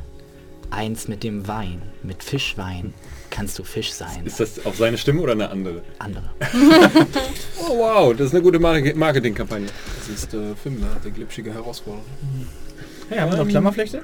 Eins 0.69 1.07
mit 1.07 1.23
dem 1.23 1.47
Wein. 1.47 1.81
Mit 2.03 2.23
Fischwein 2.23 2.93
kannst 3.39 3.57
du 3.57 3.63
Fisch 3.63 3.93
sein. 3.93 4.25
Ist 4.25 4.41
das 4.41 4.65
auf 4.65 4.75
seine 4.75 4.97
Stimme 4.97 5.21
oder 5.21 5.31
eine 5.31 5.49
andere? 5.49 5.81
Andere. 5.97 6.29
Oh 7.61 7.77
wow, 7.77 8.15
das 8.15 8.27
ist 8.27 8.33
eine 8.33 8.41
gute 8.41 8.57
Mar 8.57 8.79
Marketingkampagne. 8.95 9.67
Das 9.97 10.09
ist 10.09 10.33
äh, 10.33 10.55
Fimmler, 10.55 10.87
der 11.03 11.11
glitschige 11.11 11.53
Herausforderer. 11.53 12.03
Hey, 13.09 13.19
haben 13.19 13.31
wir 13.31 13.37
noch 13.37 13.47
Klammerflechte? 13.47 14.01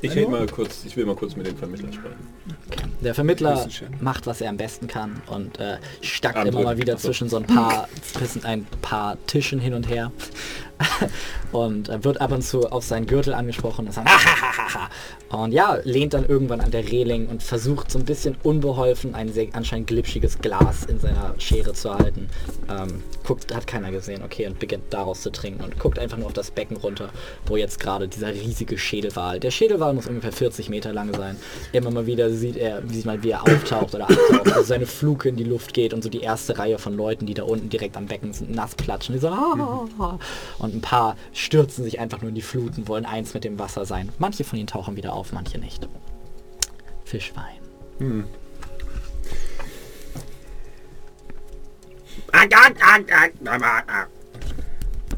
Ich, 0.00 0.14
red 0.14 0.30
mal 0.30 0.46
kurz, 0.46 0.84
ich 0.84 0.96
will 0.96 1.04
mal 1.06 1.16
kurz 1.16 1.36
mit 1.36 1.46
dem 1.46 1.56
Vermittler 1.56 1.92
sprechen. 1.92 2.16
Der 3.00 3.14
Vermittler 3.14 3.68
macht, 4.00 4.26
was 4.26 4.40
er 4.40 4.50
am 4.50 4.56
besten 4.56 4.86
kann 4.86 5.20
und 5.26 5.58
äh, 5.58 5.78
stackt 6.00 6.36
Am 6.36 6.46
immer 6.46 6.62
mal 6.62 6.78
wieder 6.78 6.94
Achso. 6.94 7.08
zwischen 7.08 7.28
so 7.28 7.36
ein 7.36 7.44
paar, 7.44 7.88
zwischen 8.12 8.44
ein 8.44 8.64
paar 8.80 9.18
Tischen 9.26 9.58
hin 9.58 9.74
und 9.74 9.88
her 9.88 10.12
und 11.52 12.04
wird 12.04 12.20
ab 12.20 12.32
und 12.32 12.42
zu 12.42 12.70
auf 12.70 12.84
seinen 12.84 13.06
Gürtel 13.06 13.34
angesprochen 13.34 13.86
und 13.86 13.94
und 15.28 15.52
ja, 15.52 15.78
lehnt 15.82 16.14
dann 16.14 16.24
irgendwann 16.26 16.60
an 16.60 16.70
der 16.70 16.88
Reling 16.90 17.26
und 17.26 17.42
versucht 17.42 17.90
so 17.90 17.98
ein 17.98 18.04
bisschen 18.04 18.36
unbeholfen 18.42 19.14
ein 19.14 19.32
sehr 19.32 19.48
anscheinend 19.52 19.88
glitschiges 19.88 20.38
Glas 20.38 20.84
in 20.84 21.00
seiner 21.00 21.34
Schere 21.38 21.72
zu 21.72 21.92
halten. 21.92 22.28
Ähm, 22.70 23.02
guckt, 23.24 23.54
hat 23.54 23.66
keiner 23.66 23.90
gesehen, 23.90 24.22
okay, 24.24 24.46
und 24.46 24.58
beginnt 24.58 24.84
daraus 24.90 25.22
zu 25.22 25.30
trinken 25.30 25.64
und 25.64 25.78
guckt 25.78 25.98
einfach 25.98 26.16
nur 26.16 26.26
auf 26.26 26.32
das 26.32 26.50
Becken 26.50 26.76
runter, 26.76 27.10
wo 27.46 27.56
jetzt 27.56 27.80
gerade 27.80 28.06
dieser 28.06 28.32
riesige 28.32 28.78
Schädelwal, 28.78 29.40
der 29.40 29.50
Schädelwal 29.50 29.94
muss 29.94 30.06
ungefähr 30.06 30.32
40 30.32 30.68
Meter 30.68 30.92
lang 30.92 31.12
sein. 31.14 31.36
Immer 31.72 31.90
mal 31.90 32.06
wieder 32.06 32.30
sieht 32.30 32.56
er, 32.56 32.82
sieht 32.86 33.04
man, 33.04 33.22
wie 33.22 33.30
er 33.30 33.42
auftaucht 33.42 33.94
oder 33.94 34.04
abtaucht, 34.04 34.52
also 34.52 34.62
seine 34.62 34.86
Fluke 34.86 35.28
in 35.28 35.36
die 35.36 35.44
Luft 35.44 35.74
geht 35.74 35.92
und 35.92 36.02
so 36.02 36.08
die 36.08 36.20
erste 36.20 36.58
Reihe 36.58 36.78
von 36.78 36.96
Leuten, 36.96 37.26
die 37.26 37.34
da 37.34 37.42
unten 37.42 37.68
direkt 37.68 37.96
am 37.96 38.06
Becken 38.06 38.32
sind, 38.32 38.54
nass 38.54 38.74
platschen. 38.74 39.14
Die 39.14 39.18
so, 39.18 39.28
"Ah." 39.28 40.18
Und 40.66 40.74
ein 40.74 40.80
paar 40.80 41.16
stürzen 41.32 41.84
sich 41.84 42.00
einfach 42.00 42.20
nur 42.20 42.28
in 42.28 42.34
die 42.34 42.42
Fluten, 42.42 42.88
wollen 42.88 43.06
eins 43.06 43.34
mit 43.34 43.44
dem 43.44 43.58
Wasser 43.58 43.86
sein. 43.86 44.10
Manche 44.18 44.44
von 44.44 44.58
ihnen 44.58 44.66
tauchen 44.66 44.96
wieder 44.96 45.12
auf, 45.12 45.32
manche 45.32 45.58
nicht. 45.58 45.88
Fischwein. 47.04 47.44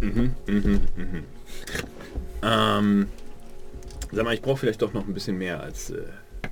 Mhm, 0.01 0.35
mhm, 0.47 0.81
mhm. 0.97 1.25
Ähm, 2.43 3.09
sag 4.13 4.25
mal, 4.25 4.35
ich 4.35 4.43
brauche 4.43 4.59
vielleicht 4.59 4.83
doch 4.83 4.93
noch 4.93 5.07
ein 5.07 5.15
bisschen 5.15 5.39
mehr 5.39 5.61
als 5.61 5.91
äh, 5.91 6.03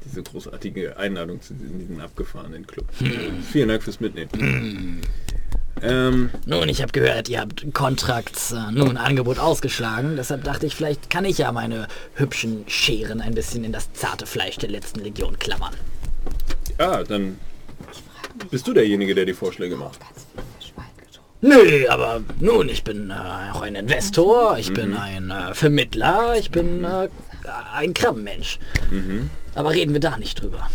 diese 0.05 0.23
großartige 0.23 0.97
Einladung 0.97 1.40
zu 1.40 1.52
in 1.55 1.78
diesen 1.78 2.01
abgefahrenen 2.01 2.66
Club. 2.66 2.86
Vielen 3.52 3.68
Dank 3.68 3.82
fürs 3.82 4.01
Mitnehmen. 4.01 5.02
Ähm, 5.82 6.31
Nun, 6.47 6.69
ich 6.69 6.81
habe 6.81 6.93
gehört, 6.93 7.28
ihr 7.28 7.40
habt 7.40 7.66
Kontrakts, 7.74 8.53
äh, 8.53 8.73
nun 8.73 8.97
Angebot 8.97 9.39
ausgeschlagen. 9.39 10.16
Deshalb 10.16 10.44
dachte 10.44 10.66
ich, 10.66 10.74
vielleicht 10.74 11.11
kann 11.11 11.24
ich 11.24 11.39
ja 11.39 11.53
meine 11.53 11.86
hübschen 12.15 12.65
Scheren 12.66 13.20
ein 13.20 13.35
bisschen 13.35 13.62
in 13.62 13.73
das 13.73 13.93
zarte 13.93 14.27
Fleisch 14.27 14.57
der 14.57 14.70
letzten 14.70 15.01
Legion 15.01 15.39
klammern. 15.39 15.74
ja, 16.78 17.05
dann 17.05 17.39
bist 18.51 18.66
du 18.66 18.73
derjenige, 18.73 19.15
der 19.15 19.27
die 19.27 19.35
Vorschläge 19.35 19.77
macht. 19.77 19.98
Nö, 21.43 21.86
aber 21.90 22.23
nun, 22.40 22.69
ich 22.70 22.82
bin 22.82 23.11
äh, 23.11 23.53
auch 23.53 23.61
ein 23.61 23.74
Investor, 23.74 24.57
ich 24.59 24.73
bin 24.73 24.97
ein 24.97 25.31
äh, 25.31 25.55
Vermittler, 25.55 26.35
ich 26.39 26.51
bin 26.51 26.82
äh, 26.85 27.09
ein 27.74 27.93
Krabbenmensch. 27.93 28.59
Aber 29.55 29.70
reden 29.73 29.93
wir 29.93 30.01
da 30.01 30.16
nicht 30.16 30.40
drüber. 30.40 30.69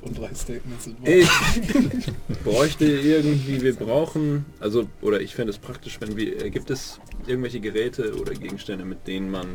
Und 0.00 0.18
drei 0.18 0.32
Statements 0.34 0.84
sind 0.84 1.02
wahr. 1.02 1.08
Ich 1.08 2.44
bräuchte 2.44 2.84
irgendwie, 2.84 3.60
wir 3.62 3.74
brauchen, 3.74 4.46
also, 4.60 4.88
oder 5.02 5.20
ich 5.20 5.34
fände 5.34 5.50
es 5.50 5.58
praktisch, 5.58 6.00
wenn 6.00 6.16
wir, 6.16 6.44
äh, 6.44 6.50
gibt 6.50 6.70
es 6.70 7.00
irgendwelche 7.26 7.60
Geräte 7.60 8.14
oder 8.14 8.32
Gegenstände, 8.32 8.84
mit 8.84 9.06
denen 9.06 9.30
man 9.30 9.46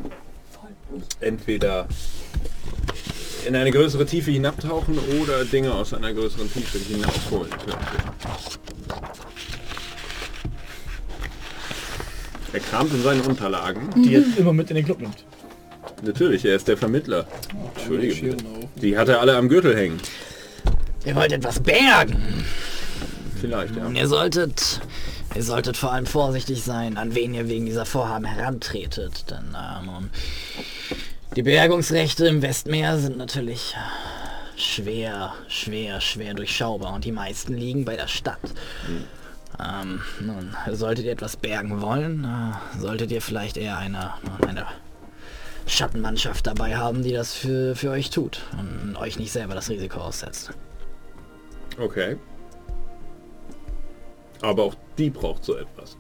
entweder 1.21 1.87
in 3.47 3.55
eine 3.55 3.71
größere 3.71 4.05
Tiefe 4.05 4.31
hinabtauchen 4.31 4.97
oder 5.21 5.45
Dinge 5.45 5.73
aus 5.73 5.93
einer 5.93 6.13
größeren 6.13 6.51
Tiefe 6.51 6.77
hinausholen 6.77 7.49
könnte. 7.49 7.77
Er 12.53 12.59
kramt 12.59 12.93
in 12.93 13.01
seinen 13.01 13.21
Unterlagen. 13.21 13.89
Die 13.95 14.11
jetzt 14.11 14.37
immer 14.37 14.53
mit 14.53 14.69
in 14.69 14.75
den 14.75 14.85
Club 14.85 15.01
nimmt. 15.01 15.25
Natürlich, 16.03 16.45
er 16.45 16.55
ist 16.55 16.67
der 16.67 16.77
Vermittler. 16.77 17.25
Auf. 17.75 17.89
Die 18.75 18.97
hat 18.97 19.09
er 19.09 19.21
alle 19.21 19.35
am 19.35 19.49
Gürtel 19.49 19.75
hängen. 19.75 19.99
Ihr 21.05 21.15
wollt 21.15 21.31
etwas 21.31 21.59
bergen. 21.59 22.45
Vielleicht, 23.39 23.75
ja. 23.75 23.85
Und 23.85 23.95
ihr 23.95 24.07
solltet, 24.07 24.79
ihr 25.35 25.43
solltet 25.43 25.75
vor 25.75 25.91
allem 25.91 26.05
vorsichtig 26.05 26.63
sein, 26.63 26.97
an 26.97 27.13
wen 27.13 27.33
ihr 27.33 27.49
wegen 27.49 27.65
dieser 27.65 27.85
Vorhaben 27.85 28.25
herantretet. 28.25 29.29
Denn 29.29 29.53
äh, 29.53 29.85
nun, 29.85 30.09
die 31.35 31.43
Bergungsrechte 31.43 32.25
im 32.27 32.41
Westmeer 32.41 32.97
sind 32.99 33.17
natürlich 33.17 33.75
schwer, 34.55 35.33
schwer, 35.47 35.99
schwer 35.99 36.33
durchschaubar 36.35 36.93
und 36.93 37.03
die 37.03 37.11
meisten 37.11 37.53
liegen 37.53 37.83
bei 37.83 37.97
der 37.97 38.07
Stadt. 38.07 38.39
Ähm, 39.59 40.01
nun, 40.21 40.55
solltet 40.71 41.05
ihr 41.05 41.11
etwas 41.11 41.35
bergen 41.35 41.81
wollen, 41.81 42.23
äh, 42.23 42.79
solltet 42.79 43.11
ihr 43.11 43.21
vielleicht 43.21 43.57
eher 43.57 43.77
eine, 43.77 44.13
eine 44.47 44.65
Schattenmannschaft 45.67 46.47
dabei 46.47 46.77
haben, 46.77 47.03
die 47.03 47.13
das 47.13 47.33
für, 47.33 47.75
für 47.75 47.91
euch 47.91 48.09
tut 48.09 48.41
und 48.57 48.95
euch 48.95 49.19
nicht 49.19 49.31
selber 49.31 49.53
das 49.53 49.69
Risiko 49.69 49.99
aussetzt. 49.99 50.51
Okay. 51.77 52.17
Aber 54.41 54.63
auch 54.63 54.75
die 54.97 55.09
braucht 55.09 55.43
so 55.43 55.55
etwas. 55.55 55.97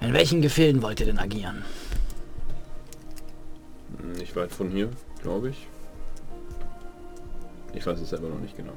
In 0.00 0.12
welchen 0.12 0.42
Gefilden 0.42 0.82
wollt 0.82 1.00
ihr 1.00 1.06
denn 1.06 1.18
agieren? 1.18 1.64
Nicht 4.16 4.34
weit 4.36 4.52
von 4.52 4.70
hier, 4.70 4.90
glaube 5.22 5.50
ich. 5.50 5.66
Ich 7.74 7.86
weiß 7.86 8.00
es 8.00 8.10
selber 8.10 8.28
noch 8.28 8.40
nicht 8.40 8.56
genau. 8.56 8.72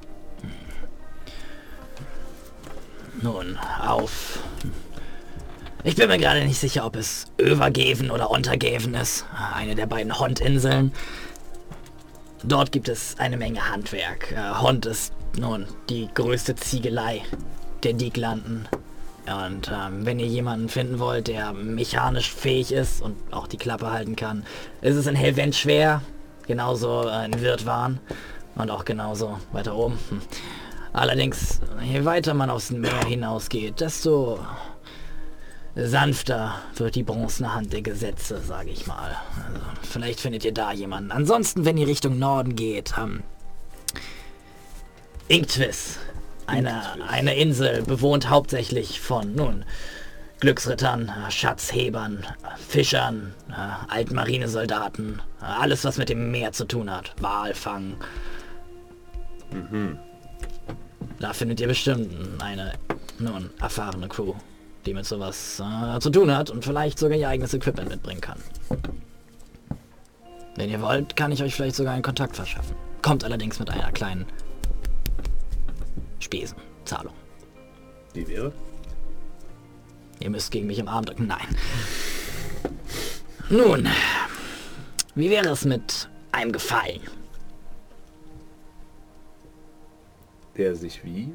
Nun, 3.21 3.57
auf. 3.57 4.39
Ich 5.83 5.95
bin 5.95 6.07
mir 6.07 6.17
gerade 6.17 6.45
nicht 6.45 6.59
sicher, 6.59 6.85
ob 6.85 6.95
es 6.95 7.25
Övergeven 7.39 8.11
oder 8.11 8.29
Untergeven 8.29 8.93
ist. 8.93 9.25
Eine 9.53 9.75
der 9.75 9.87
beiden 9.87 10.19
Hond-Inseln. 10.19 10.91
Dort 12.43 12.71
gibt 12.71 12.89
es 12.89 13.15
eine 13.19 13.37
Menge 13.37 13.69
Handwerk. 13.69 14.31
Äh, 14.31 14.59
Hond 14.61 14.85
ist 14.85 15.13
nun 15.37 15.67
die 15.89 16.09
größte 16.13 16.55
Ziegelei 16.55 17.21
der 17.83 17.93
Dieglanden. 17.93 18.67
Und 19.27 19.71
ähm, 19.71 20.05
wenn 20.05 20.19
ihr 20.19 20.25
jemanden 20.25 20.67
finden 20.67 20.99
wollt, 20.99 21.27
der 21.27 21.53
mechanisch 21.53 22.33
fähig 22.33 22.71
ist 22.71 23.01
und 23.01 23.15
auch 23.31 23.47
die 23.47 23.57
Klappe 23.57 23.91
halten 23.91 24.15
kann, 24.15 24.43
ist 24.81 24.95
es 24.95 25.05
in 25.05 25.15
Helvent 25.15 25.55
schwer. 25.55 26.01
Genauso 26.47 27.07
äh, 27.07 27.25
in 27.25 27.39
Wirtwan. 27.41 27.99
Und 28.55 28.71
auch 28.71 28.85
genauso 28.85 29.37
weiter 29.51 29.75
oben. 29.75 29.97
Hm. 30.09 30.21
Allerdings, 30.93 31.61
je 31.83 32.03
weiter 32.03 32.33
man 32.33 32.49
aufs 32.49 32.71
Meer 32.71 33.05
hinausgeht, 33.05 33.79
desto 33.79 34.39
sanfter 35.75 36.55
wird 36.75 36.95
die 36.95 37.03
bronzene 37.03 37.53
Hand 37.53 37.71
der 37.73 37.81
Gesetze, 37.81 38.41
sage 38.41 38.69
ich 38.69 38.87
mal. 38.87 39.15
Also, 39.47 39.61
vielleicht 39.83 40.19
findet 40.19 40.43
ihr 40.43 40.53
da 40.53 40.71
jemanden. 40.71 41.11
Ansonsten, 41.11 41.65
wenn 41.65 41.77
ihr 41.77 41.87
Richtung 41.87 42.19
Norden 42.19 42.55
geht, 42.55 42.93
ähm, 42.97 43.23
Inktwis, 45.27 45.99
eine, 46.45 46.81
eine 47.07 47.35
Insel, 47.35 47.83
bewohnt 47.83 48.29
hauptsächlich 48.29 48.99
von, 48.99 49.33
nun, 49.33 49.63
Glücksrittern, 50.41 51.11
Schatzhebern, 51.29 52.25
Fischern, 52.67 53.33
äh, 53.49 53.91
alten 53.93 54.15
Marinesoldaten, 54.15 55.21
äh, 55.41 55.45
alles 55.45 55.85
was 55.85 55.97
mit 55.97 56.09
dem 56.09 56.31
Meer 56.31 56.51
zu 56.51 56.65
tun 56.65 56.91
hat. 56.91 57.13
Walfang. 57.21 57.95
Da 61.19 61.33
findet 61.33 61.59
ihr 61.59 61.67
bestimmt 61.67 62.41
eine, 62.41 62.73
nun, 63.19 63.51
erfahrene 63.59 64.07
Crew, 64.07 64.33
die 64.85 64.93
mit 64.93 65.05
sowas 65.05 65.61
äh, 65.61 65.99
zu 65.99 66.09
tun 66.09 66.35
hat 66.35 66.49
und 66.49 66.63
vielleicht 66.63 66.99
sogar 66.99 67.17
ihr 67.17 67.29
eigenes 67.29 67.53
Equipment 67.53 67.89
mitbringen 67.89 68.21
kann. 68.21 68.39
Wenn 70.55 70.69
ihr 70.69 70.81
wollt, 70.81 71.15
kann 71.15 71.31
ich 71.31 71.43
euch 71.43 71.55
vielleicht 71.55 71.75
sogar 71.75 71.93
einen 71.93 72.03
Kontakt 72.03 72.35
verschaffen. 72.35 72.75
Kommt 73.01 73.23
allerdings 73.23 73.59
mit 73.59 73.69
einer 73.69 73.91
kleinen 73.91 74.25
Spesenzahlung. 76.19 77.13
Die 78.13 78.27
wäre? 78.27 78.51
Ihr 80.19 80.29
müsst 80.29 80.51
gegen 80.51 80.67
mich 80.67 80.79
im 80.79 80.87
Arm 80.87 81.05
drücken. 81.05 81.27
Nein. 81.27 81.47
Nun, 83.49 83.87
wie 85.15 85.29
wäre 85.29 85.49
es 85.49 85.65
mit 85.65 86.09
einem 86.31 86.51
Gefallen? 86.51 87.01
Der 90.57 90.75
sich 90.75 91.03
wie? 91.03 91.33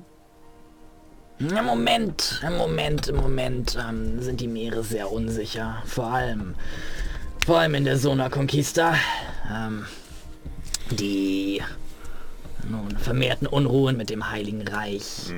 Im 1.39 1.65
Moment, 1.67 2.41
im 2.47 2.57
Moment, 2.57 3.09
im 3.09 3.17
Moment 3.17 3.77
ähm, 3.77 4.23
sind 4.23 4.41
die 4.41 4.49
Meere 4.49 4.83
sehr 4.83 5.13
unsicher. 5.13 5.83
Vor 5.85 6.07
allem, 6.07 6.55
vor 7.45 7.59
allem 7.59 7.75
in 7.75 7.85
der 7.85 7.99
Zona 7.99 8.31
Conquista. 8.31 8.95
Ähm, 9.53 9.85
die 10.91 11.61
nun, 12.69 12.97
vermehrten 12.97 13.47
Unruhen 13.47 13.97
mit 13.97 14.09
dem 14.09 14.31
Heiligen 14.31 14.67
Reich 14.67 15.33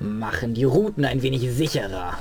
machen 0.00 0.54
die 0.54 0.64
Routen 0.64 1.04
ein 1.04 1.22
wenig 1.22 1.50
sicherer. 1.50 2.18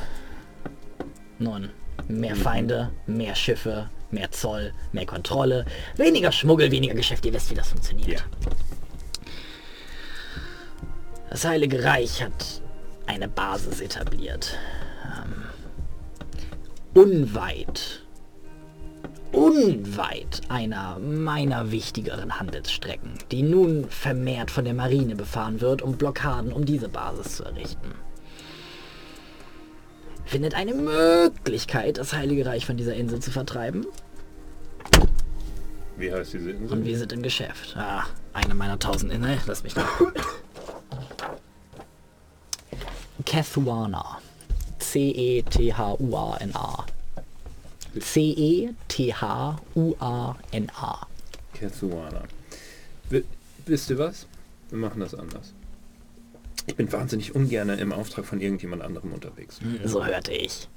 Nun, 1.40 1.70
mehr 2.08 2.36
Feinde, 2.36 2.92
mehr 3.06 3.36
Schiffe, 3.36 3.90
mehr 4.10 4.32
Zoll, 4.32 4.74
mehr 4.94 5.06
Kontrolle, 5.06 5.66
weniger 5.96 6.32
Schmuggel, 6.32 6.72
weniger 6.72 6.96
Geschäft. 6.96 7.26
Ihr 7.26 7.34
wisst, 7.34 7.52
wie 7.52 7.56
das 7.56 7.70
funktioniert. 7.70 8.24
Das 11.30 11.46
Heilige 11.46 11.84
Reich 11.84 12.24
hat 12.24 12.62
eine 13.06 13.28
Basis 13.28 13.82
etabliert. 13.82 14.58
Ähm, 15.06 15.44
unweit, 16.94 18.02
unweit 19.32 20.42
einer 20.50 21.00
meiner 21.00 21.72
wichtigeren 21.72 22.40
Handelsstrecken, 22.40 23.14
die 23.32 23.44
nun 23.44 23.90
vermehrt 23.90 24.52
von 24.52 24.66
der 24.66 24.74
Marine 24.74 25.16
befahren 25.16 25.60
wird, 25.62 25.82
um 25.82 25.98
Blockaden 25.98 26.54
um 26.54 26.66
diese 26.66 26.90
Basis 26.90 27.38
zu 27.38 27.44
errichten. 27.44 27.94
Findet 30.26 30.56
eine 30.56 30.74
Möglichkeit, 30.74 31.98
das 31.98 32.14
Heilige 32.14 32.46
Reich 32.46 32.66
von 32.66 32.78
dieser 32.78 32.96
Insel 32.96 33.20
zu 33.20 33.32
vertreiben? 33.32 33.86
Wie 35.98 36.12
heißt 36.12 36.34
diese 36.34 36.52
Insel? 36.52 36.78
Und 36.78 36.86
wir 36.86 36.98
sind 36.98 37.14
im 37.14 37.22
Geschäft. 37.22 37.76
Ah, 37.78 38.04
eine 38.34 38.54
meiner 38.54 38.78
tausend 38.78 39.12
Inseln. 39.12 39.40
Lass 39.48 39.64
mich 39.64 39.76
nach. 39.76 40.02
C-E-T-H-U-A-N-A. 44.80 46.86
C-E-T-H-U-A-N-A. 48.00 48.68
Kethuana. 51.54 52.24
W 53.10 53.24
wisst 53.66 53.90
ihr 53.90 53.98
was? 53.98 54.28
Wir 54.70 54.78
machen 54.78 55.00
das 55.00 55.16
anders. 55.16 55.54
Ich 56.68 56.76
bin 56.76 56.92
wahnsinnig 56.92 57.34
ungern 57.36 57.70
im 57.70 57.94
Auftrag 57.94 58.26
von 58.26 58.42
irgendjemand 58.42 58.82
anderem 58.82 59.14
unterwegs. 59.14 59.62
Hm, 59.62 59.80
So 59.86 60.06
hörte 60.06 60.34
ich. 60.34 60.68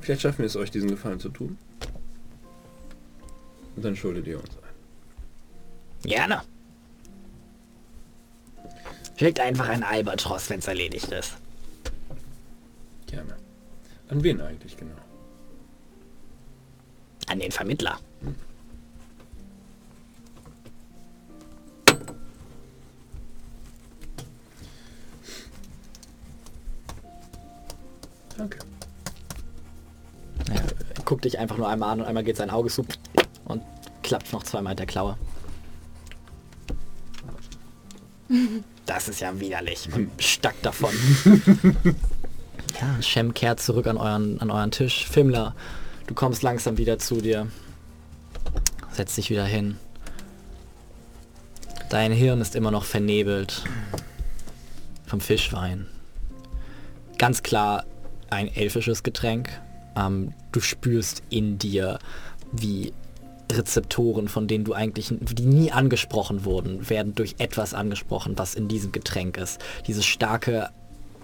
Vielleicht 0.00 0.22
schaffen 0.22 0.38
wir 0.38 0.46
es 0.46 0.56
euch, 0.56 0.70
diesen 0.70 0.90
Gefallen 0.90 1.20
zu 1.20 1.28
tun. 1.28 1.58
Und 3.76 3.84
dann 3.84 3.96
schuldet 3.96 4.26
ihr 4.26 4.38
uns. 4.38 4.48
Gerne. 6.02 6.42
Schickt 9.16 9.38
einfach 9.38 9.68
einen 9.68 9.82
Albatross, 9.82 10.48
wenn 10.48 10.60
es 10.60 10.68
erledigt 10.68 11.12
ist. 11.12 11.36
Gerne. 13.06 13.36
An 14.08 14.22
wen 14.24 14.40
eigentlich 14.40 14.76
genau? 14.76 14.94
An 17.26 17.38
den 17.38 17.52
Vermittler. 17.52 17.98
Hm. 18.22 18.34
Danke. 28.38 28.58
Ja, 30.48 30.62
guck 31.04 31.20
dich 31.20 31.38
einfach 31.38 31.58
nur 31.58 31.68
einmal 31.68 31.90
an 31.90 32.00
und 32.00 32.06
einmal 32.06 32.24
geht 32.24 32.38
sein 32.38 32.48
Auge 32.48 32.70
zu 32.70 32.86
und 33.44 33.62
klappt 34.02 34.32
noch 34.32 34.44
zweimal 34.44 34.72
mit 34.72 34.78
der 34.78 34.86
Klaue. 34.86 35.18
Das 38.86 39.08
ist 39.08 39.20
ja 39.20 39.38
widerlich. 39.38 39.88
Und 39.94 40.10
stackt 40.18 40.66
davon. 40.66 40.92
ja, 42.80 43.02
Shem 43.02 43.34
kehrt 43.34 43.60
zurück 43.60 43.86
an 43.86 43.96
euren, 43.96 44.40
an 44.40 44.50
euren 44.50 44.72
Tisch. 44.72 45.06
Fimmler, 45.06 45.54
du 46.08 46.14
kommst 46.14 46.42
langsam 46.42 46.76
wieder 46.76 46.98
zu 46.98 47.20
dir. 47.20 47.46
Setz 48.90 49.14
dich 49.14 49.30
wieder 49.30 49.44
hin. 49.44 49.76
Dein 51.88 52.10
Hirn 52.10 52.40
ist 52.40 52.56
immer 52.56 52.72
noch 52.72 52.84
vernebelt 52.84 53.62
vom 55.06 55.20
Fischwein. 55.20 55.86
Ganz 57.16 57.44
klar 57.44 57.84
ein 58.28 58.48
elfisches 58.52 59.04
Getränk. 59.04 59.50
Ähm, 59.94 60.32
du 60.50 60.60
spürst 60.60 61.22
in 61.30 61.58
dir, 61.58 62.00
wie 62.50 62.92
Rezeptoren, 63.56 64.28
von 64.28 64.46
denen 64.46 64.64
du 64.64 64.72
eigentlich, 64.72 65.12
die 65.20 65.46
nie 65.46 65.72
angesprochen 65.72 66.44
wurden, 66.44 66.88
werden 66.88 67.14
durch 67.14 67.36
etwas 67.38 67.74
angesprochen, 67.74 68.38
was 68.38 68.54
in 68.54 68.68
diesem 68.68 68.92
Getränk 68.92 69.36
ist. 69.36 69.60
Diese 69.86 70.02
starke 70.02 70.70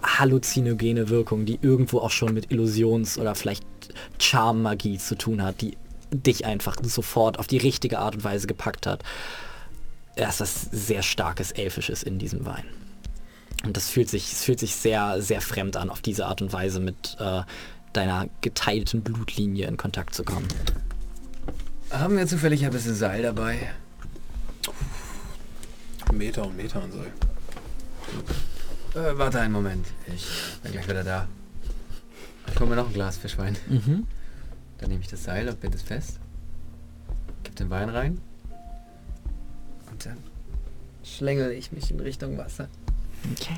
halluzinogene 0.03 1.09
Wirkung, 1.09 1.45
die 1.45 1.59
irgendwo 1.61 1.99
auch 1.99 2.11
schon 2.11 2.33
mit 2.33 2.51
Illusions- 2.51 3.17
oder 3.17 3.35
vielleicht 3.35 3.65
Charmmagie 4.19 4.97
zu 4.97 5.15
tun 5.15 5.41
hat, 5.41 5.61
die 5.61 5.77
dich 6.11 6.45
einfach 6.45 6.77
sofort 6.83 7.39
auf 7.39 7.47
die 7.47 7.57
richtige 7.57 7.99
Art 7.99 8.15
und 8.15 8.23
Weise 8.23 8.47
gepackt 8.47 8.85
hat. 8.85 9.03
Da 10.15 10.29
ist 10.29 10.39
was 10.39 10.61
sehr 10.71 11.03
starkes 11.03 11.51
Elfisches 11.51 12.03
in 12.03 12.19
diesem 12.19 12.45
Wein. 12.45 12.63
Und 13.65 13.75
das 13.75 13.89
fühlt 13.89 14.09
sich, 14.09 14.31
es 14.31 14.43
fühlt 14.43 14.59
sich 14.59 14.75
sehr, 14.75 15.21
sehr 15.21 15.41
fremd 15.41 15.77
an, 15.77 15.89
auf 15.89 16.01
diese 16.01 16.25
Art 16.27 16.41
und 16.41 16.53
Weise 16.53 16.79
mit 16.79 17.17
äh, 17.19 17.41
deiner 17.93 18.27
geteilten 18.41 19.01
Blutlinie 19.01 19.67
in 19.67 19.77
Kontakt 19.77 20.13
zu 20.13 20.23
kommen. 20.23 20.47
Haben 21.91 22.17
wir 22.17 22.27
zufällig 22.27 22.65
ein 22.65 22.71
bisschen 22.71 22.95
Seil 22.95 23.21
dabei? 23.21 23.71
Meter 26.13 26.45
und 26.45 26.57
Meter 26.57 26.81
an 26.81 26.91
Seil. 26.91 27.11
Äh, 28.95 29.17
warte 29.17 29.39
einen 29.39 29.53
Moment. 29.53 29.85
Ich 30.07 30.25
bin 30.63 30.71
gleich 30.71 30.87
wieder 30.87 31.03
da. 31.03 31.27
Ich 32.51 32.59
hol 32.59 32.67
mir 32.67 32.75
noch 32.75 32.87
ein 32.87 32.93
Glas 32.93 33.17
Fischwein. 33.17 33.55
Mhm. 33.67 34.07
Dann 34.79 34.89
nehme 34.89 35.01
ich 35.01 35.07
das 35.07 35.23
Seil 35.23 35.47
und 35.47 35.59
binde 35.59 35.77
es 35.77 35.83
fest. 35.83 36.19
Gib 37.43 37.55
den 37.55 37.69
Wein 37.69 37.89
rein. 37.89 38.19
Und 39.91 40.05
dann 40.05 40.17
schlängel 41.03 41.51
ich 41.51 41.71
mich 41.71 41.91
in 41.91 41.99
Richtung 41.99 42.37
Wasser. 42.37 42.67
Okay. 43.33 43.55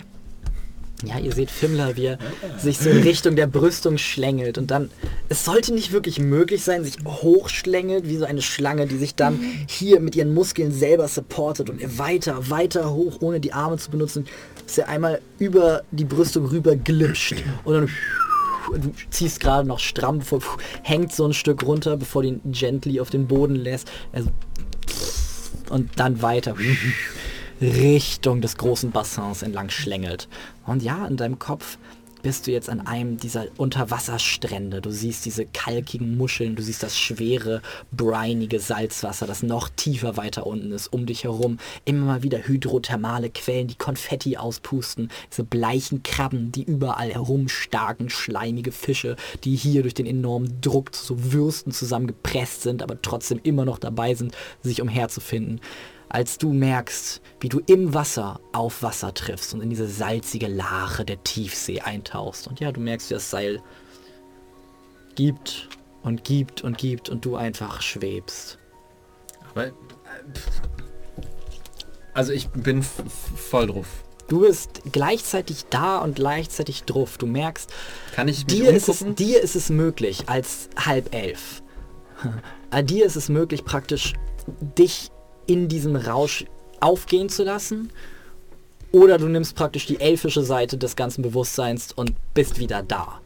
Ja, 1.06 1.18
ihr 1.18 1.32
seht 1.32 1.50
Fimmler, 1.50 1.96
wie 1.96 2.08
er 2.08 2.20
sich 2.58 2.78
so 2.78 2.90
in 2.90 2.98
Richtung 3.04 3.38
der 3.38 3.48
Brüstung 3.48 3.98
schlängelt 3.98 4.58
und 4.58 4.70
dann, 4.70 4.90
es 5.30 5.46
sollte 5.46 5.74
nicht 5.74 5.94
wirklich 5.94 6.20
möglich 6.20 6.64
sein, 6.64 6.84
sich 6.84 6.98
hochschlängelt 7.06 8.08
wie 8.08 8.18
so 8.18 8.26
eine 8.26 8.42
Schlange, 8.42 8.86
die 8.86 8.98
sich 8.98 9.16
dann 9.16 9.40
hier 9.68 10.02
mit 10.02 10.16
ihren 10.16 10.34
Muskeln 10.34 10.74
selber 10.74 11.08
supportet 11.08 11.70
und 11.70 11.98
weiter, 11.98 12.50
weiter 12.50 12.92
hoch, 12.92 13.18
ohne 13.22 13.40
die 13.40 13.54
Arme 13.54 13.78
zu 13.78 13.92
benutzen, 13.92 14.26
bis 14.66 14.78
er 14.78 14.90
einmal 14.90 15.22
über 15.38 15.84
die 15.92 16.06
Brüstung 16.06 16.48
rüber 16.48 16.76
glitscht 16.76 17.36
und 17.64 17.74
dann 17.74 17.90
du 18.78 18.92
ziehst 19.10 19.40
gerade 19.40 19.68
noch 19.68 19.80
stramm, 19.80 20.20
bevor, 20.20 20.42
hängt 20.84 21.14
so 21.14 21.26
ein 21.26 21.34
Stück 21.34 21.64
runter, 21.64 21.98
bevor 21.98 22.22
du 22.22 22.30
ihn 22.30 22.42
gently 22.46 23.00
auf 23.00 23.10
den 23.10 23.28
Boden 23.28 23.56
lässt. 23.56 23.90
Also, 24.12 24.30
und 25.70 25.90
dann 25.98 26.22
weiter. 26.22 26.56
Richtung 27.62 28.42
des 28.42 28.58
großen 28.58 28.92
Bassins 28.92 29.42
entlang 29.42 29.70
schlängelt. 29.70 30.28
Und 30.70 30.84
ja, 30.84 31.08
in 31.08 31.18
deinem 31.18 31.40
Kopf 31.40 31.80
bist 32.22 32.46
du 32.46 32.52
jetzt 32.52 32.70
an 32.70 32.86
einem 32.86 33.18
dieser 33.18 33.48
Unterwasserstrände. 33.58 34.82
Du 34.82 34.92
siehst 34.92 35.26
diese 35.26 35.46
kalkigen 35.46 36.16
Muscheln, 36.16 36.56
du 36.56 36.62
siehst 36.62 36.84
das 36.84 36.98
schwere, 36.98 37.62
brinige 37.92 38.60
Salzwasser, 38.60 39.26
das 39.26 39.42
noch 39.42 39.70
tiefer 39.70 40.16
weiter 40.18 40.46
unten 40.46 40.72
ist, 40.72 40.94
um 40.94 41.08
dich 41.08 41.24
herum. 41.24 41.58
Immer 41.86 42.06
mal 42.06 42.24
wieder 42.24 42.46
hydrothermale 42.46 43.32
Quellen, 43.32 43.68
die 43.68 43.76
Konfetti 43.76 44.38
auspusten. 44.38 45.10
Diese 45.32 45.44
bleichen 45.44 46.04
Krabben, 46.04 46.52
die 46.52 46.64
überall 46.64 47.12
herumstarken, 47.12 48.10
schleimige 48.10 48.72
Fische, 48.72 49.16
die 49.44 49.56
hier 49.56 49.82
durch 49.82 49.96
den 49.96 50.06
enormen 50.06 50.62
Druck 50.62 50.94
zu 50.94 51.16
so 51.16 51.32
Würsten 51.34 51.72
zusammengepresst 51.72 52.62
sind, 52.62 52.84
aber 52.84 53.02
trotzdem 53.02 53.40
immer 53.42 53.66
noch 53.66 53.80
dabei 53.80 54.14
sind, 54.14 54.36
sich 54.62 54.82
umherzufinden 54.82 55.62
als 56.10 56.40
du 56.40 56.52
merkst, 56.52 57.22
wie 57.40 57.50
du 57.50 57.62
im 57.68 57.94
Wasser 57.94 58.40
auf 58.52 58.82
Wasser 58.82 59.14
triffst 59.14 59.54
und 59.54 59.62
in 59.62 59.70
diese 59.70 59.88
salzige 59.88 60.48
Lache 60.48 61.06
der 61.06 61.24
Tiefsee 61.24 61.82
eintauchst. 61.82 62.48
Und 62.48 62.60
ja, 62.60 62.72
du 62.72 62.82
merkst, 62.82 63.10
wie 63.10 63.14
das 63.14 63.30
Seil 63.30 63.62
gibt 65.16 65.70
und 66.02 66.24
gibt 66.24 66.64
und 66.64 66.78
gibt 66.78 67.10
und 67.10 67.24
du 67.26 67.36
einfach 67.36 67.82
schwebst. 67.82 68.58
Aber, 69.52 69.68
äh, 69.68 69.72
also 72.14 72.34
ich 72.34 72.50
bin 72.50 72.84
voll 72.84 73.68
drauf. 73.68 73.88
Du 74.28 74.42
bist 74.42 74.82
gleichzeitig 74.92 75.66
da 75.70 76.00
und 76.00 76.16
gleichzeitig 76.16 76.84
drauf. 76.84 77.18
Du 77.18 77.26
merkst, 77.26 77.72
Kann 78.14 78.28
ich 78.28 78.46
dir 78.46 78.70
ist, 78.72 78.88
es, 78.88 79.04
dir 79.16 79.42
ist 79.42 79.56
es 79.56 79.70
möglich 79.70 80.28
als 80.28 80.70
halb 80.76 81.14
elf. 81.14 81.62
Äh, 82.72 82.84
dir 82.84 83.08
ist 83.08 83.16
es 83.16 83.30
möglich 83.30 83.66
praktisch 83.66 84.14
dich 84.78 85.10
in 85.50 85.68
diesem 85.68 85.96
Rausch 85.96 86.46
aufgehen 86.80 87.28
zu 87.28 87.44
lassen. 87.44 87.90
Oder 88.92 89.18
du 89.18 89.28
nimmst 89.28 89.56
praktisch 89.56 89.86
die 89.86 90.00
elfische 90.00 90.44
Seite 90.44 90.78
des 90.78 90.96
ganzen 90.96 91.22
Bewusstseins 91.22 91.92
und 91.92 92.14
bist 92.34 92.60
wieder 92.60 92.84
da. 92.84 93.20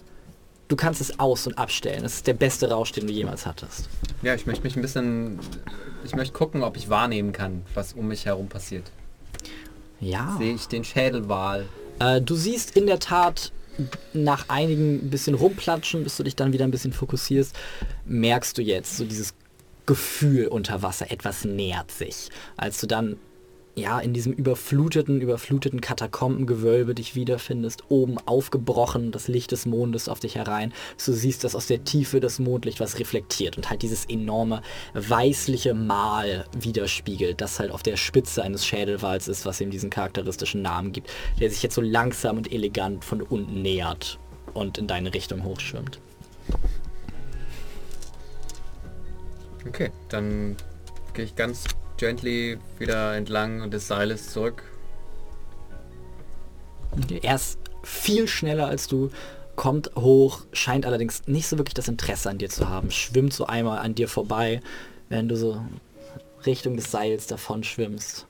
Du 0.69 0.75
kannst 0.75 1.01
es 1.01 1.19
aus- 1.19 1.45
und 1.47 1.57
abstellen. 1.57 2.03
Das 2.03 2.15
ist 2.15 2.27
der 2.27 2.33
beste 2.33 2.69
Rausch, 2.69 2.91
den 2.93 3.07
du 3.07 3.13
jemals 3.13 3.45
hattest. 3.45 3.89
Ja, 4.21 4.33
ich 4.33 4.45
möchte 4.45 4.63
mich 4.63 4.75
ein 4.75 4.81
bisschen... 4.81 5.39
Ich 6.05 6.15
möchte 6.15 6.33
gucken, 6.33 6.63
ob 6.63 6.75
ich 6.75 6.89
wahrnehmen 6.89 7.31
kann, 7.31 7.63
was 7.75 7.93
um 7.93 8.07
mich 8.07 8.25
herum 8.25 8.47
passiert. 8.47 8.91
Ja. 10.01 10.35
Sehe 10.37 10.53
ich 10.53 10.67
den 10.67 10.83
Schädelwal. 10.83 11.65
Äh, 11.99 12.21
du 12.21 12.35
siehst 12.35 12.75
in 12.75 12.87
der 12.87 12.99
Tat 12.99 13.53
nach 14.13 14.49
einigen 14.49 15.09
bisschen 15.09 15.33
rumplatschen, 15.33 16.03
bis 16.03 16.17
du 16.17 16.23
dich 16.23 16.35
dann 16.35 16.53
wieder 16.53 16.65
ein 16.65 16.71
bisschen 16.71 16.93
fokussierst, 16.93 17.55
merkst 18.05 18.57
du 18.57 18.61
jetzt 18.61 18.97
so 18.97 19.05
dieses 19.05 19.33
Gefühl 19.85 20.47
unter 20.47 20.81
Wasser, 20.81 21.11
etwas 21.11 21.45
nähert 21.45 21.91
sich. 21.91 22.29
Als 22.57 22.79
du 22.79 22.87
dann 22.87 23.17
ja 23.75 23.99
in 23.99 24.13
diesem 24.13 24.33
überfluteten, 24.33 25.19
überfluteten 25.19 25.81
Katakombengewölbe 25.81 26.93
dich 26.93 27.15
wiederfindest, 27.15 27.83
oben 27.89 28.17
aufgebrochen, 28.19 29.11
das 29.11 29.27
Licht 29.27 29.51
des 29.51 29.65
Mondes 29.65 30.09
auf 30.09 30.19
dich 30.19 30.35
herein. 30.35 30.73
Du 31.03 31.11
siehst, 31.11 31.43
dass 31.43 31.55
aus 31.55 31.67
der 31.67 31.83
Tiefe 31.83 32.19
das 32.19 32.39
Mondlicht 32.39 32.79
was 32.79 32.99
reflektiert 32.99 33.57
und 33.57 33.69
halt 33.69 33.81
dieses 33.81 34.05
enorme 34.05 34.61
weißliche 34.93 35.73
Mal 35.73 36.45
widerspiegelt, 36.55 37.41
das 37.41 37.59
halt 37.59 37.71
auf 37.71 37.83
der 37.83 37.97
Spitze 37.97 38.43
eines 38.43 38.65
Schädelwals 38.65 39.27
ist, 39.27 39.45
was 39.45 39.59
ihm 39.59 39.71
diesen 39.71 39.89
charakteristischen 39.89 40.61
Namen 40.61 40.91
gibt, 40.91 41.09
der 41.39 41.49
sich 41.49 41.63
jetzt 41.63 41.75
so 41.75 41.81
langsam 41.81 42.37
und 42.37 42.51
elegant 42.51 43.03
von 43.03 43.21
unten 43.21 43.61
nähert 43.61 44.19
und 44.53 44.77
in 44.77 44.87
deine 44.87 45.13
Richtung 45.13 45.43
hochschwimmt. 45.43 45.99
Okay, 49.67 49.91
dann 50.09 50.55
gehe 51.13 51.25
ich 51.25 51.35
ganz 51.35 51.63
gently 51.97 52.57
wieder 52.79 53.15
entlang 53.15 53.69
des 53.71 53.87
Seiles 53.87 54.31
zurück. 54.31 54.63
Er 57.21 57.35
ist 57.35 57.57
viel 57.83 58.27
schneller 58.27 58.67
als 58.67 58.87
du, 58.87 59.09
kommt 59.55 59.91
hoch, 59.95 60.41
scheint 60.51 60.85
allerdings 60.85 61.27
nicht 61.27 61.47
so 61.47 61.57
wirklich 61.57 61.73
das 61.73 61.87
Interesse 61.87 62.29
an 62.29 62.37
dir 62.37 62.49
zu 62.49 62.69
haben, 62.69 62.91
schwimmt 62.91 63.33
so 63.33 63.45
einmal 63.45 63.79
an 63.79 63.95
dir 63.95 64.07
vorbei, 64.07 64.61
wenn 65.09 65.27
du 65.27 65.35
so 65.35 65.61
Richtung 66.45 66.75
des 66.75 66.91
Seils 66.91 67.27
davon 67.27 67.63
schwimmst. 67.63 68.25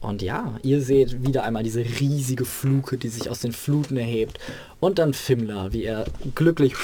Und 0.00 0.20
ja, 0.20 0.58
ihr 0.62 0.82
seht 0.82 1.24
wieder 1.24 1.44
einmal 1.44 1.62
diese 1.62 1.80
riesige 1.80 2.44
Fluke, 2.44 2.98
die 2.98 3.08
sich 3.08 3.30
aus 3.30 3.40
den 3.40 3.52
Fluten 3.52 3.96
erhebt. 3.96 4.38
Und 4.80 4.98
dann 4.98 5.14
Fimmler, 5.14 5.72
wie 5.72 5.84
er 5.84 6.06
glücklich 6.34 6.74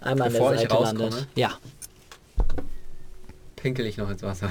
einmal 0.00 0.30
Bevor 0.30 0.50
an 0.50 0.56
der 0.56 0.68
Seite 0.70 0.82
landet. 0.82 1.26
Ja, 1.34 1.58
Pinkel 3.56 3.86
ich 3.86 3.96
noch 3.96 4.10
ins 4.10 4.22
Wasser. 4.22 4.50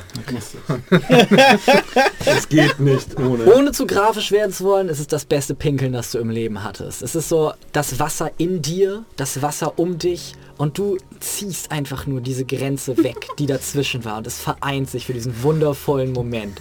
Es 2.25 2.47
geht 2.47 2.79
nicht 2.79 3.19
ohne. 3.19 3.43
Ohne 3.53 3.71
zu 3.73 3.85
grafisch 3.85 4.31
werden 4.31 4.53
zu 4.53 4.63
wollen, 4.63 4.87
ist 4.87 4.99
es 4.99 5.07
das 5.07 5.25
beste 5.25 5.53
Pinkeln, 5.53 5.91
das 5.91 6.11
du 6.11 6.19
im 6.19 6.29
Leben 6.29 6.63
hattest. 6.63 7.01
Es 7.01 7.13
ist 7.15 7.27
so 7.27 7.51
das 7.73 7.99
Wasser 7.99 8.31
in 8.37 8.61
dir, 8.61 9.03
das 9.17 9.41
Wasser 9.41 9.77
um 9.77 9.97
dich 9.97 10.33
und 10.57 10.77
du 10.77 10.97
ziehst 11.19 11.71
einfach 11.71 12.05
nur 12.07 12.21
diese 12.21 12.45
Grenze 12.45 12.97
weg, 13.03 13.27
die 13.37 13.47
dazwischen 13.47 14.05
war 14.05 14.17
und 14.17 14.27
es 14.27 14.39
vereint 14.39 14.89
sich 14.89 15.07
für 15.07 15.13
diesen 15.13 15.43
wundervollen 15.43 16.13
Moment. 16.13 16.59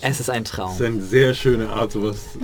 Es 0.00 0.20
ist 0.20 0.30
ein 0.30 0.44
Das 0.44 0.52
Traum. 0.52 0.74
ist 0.74 0.82
eine 0.82 1.02
sehr 1.02 1.34
schöne 1.34 1.68
Art, 1.70 1.90
sowas 1.90 2.18
zu 2.34 2.40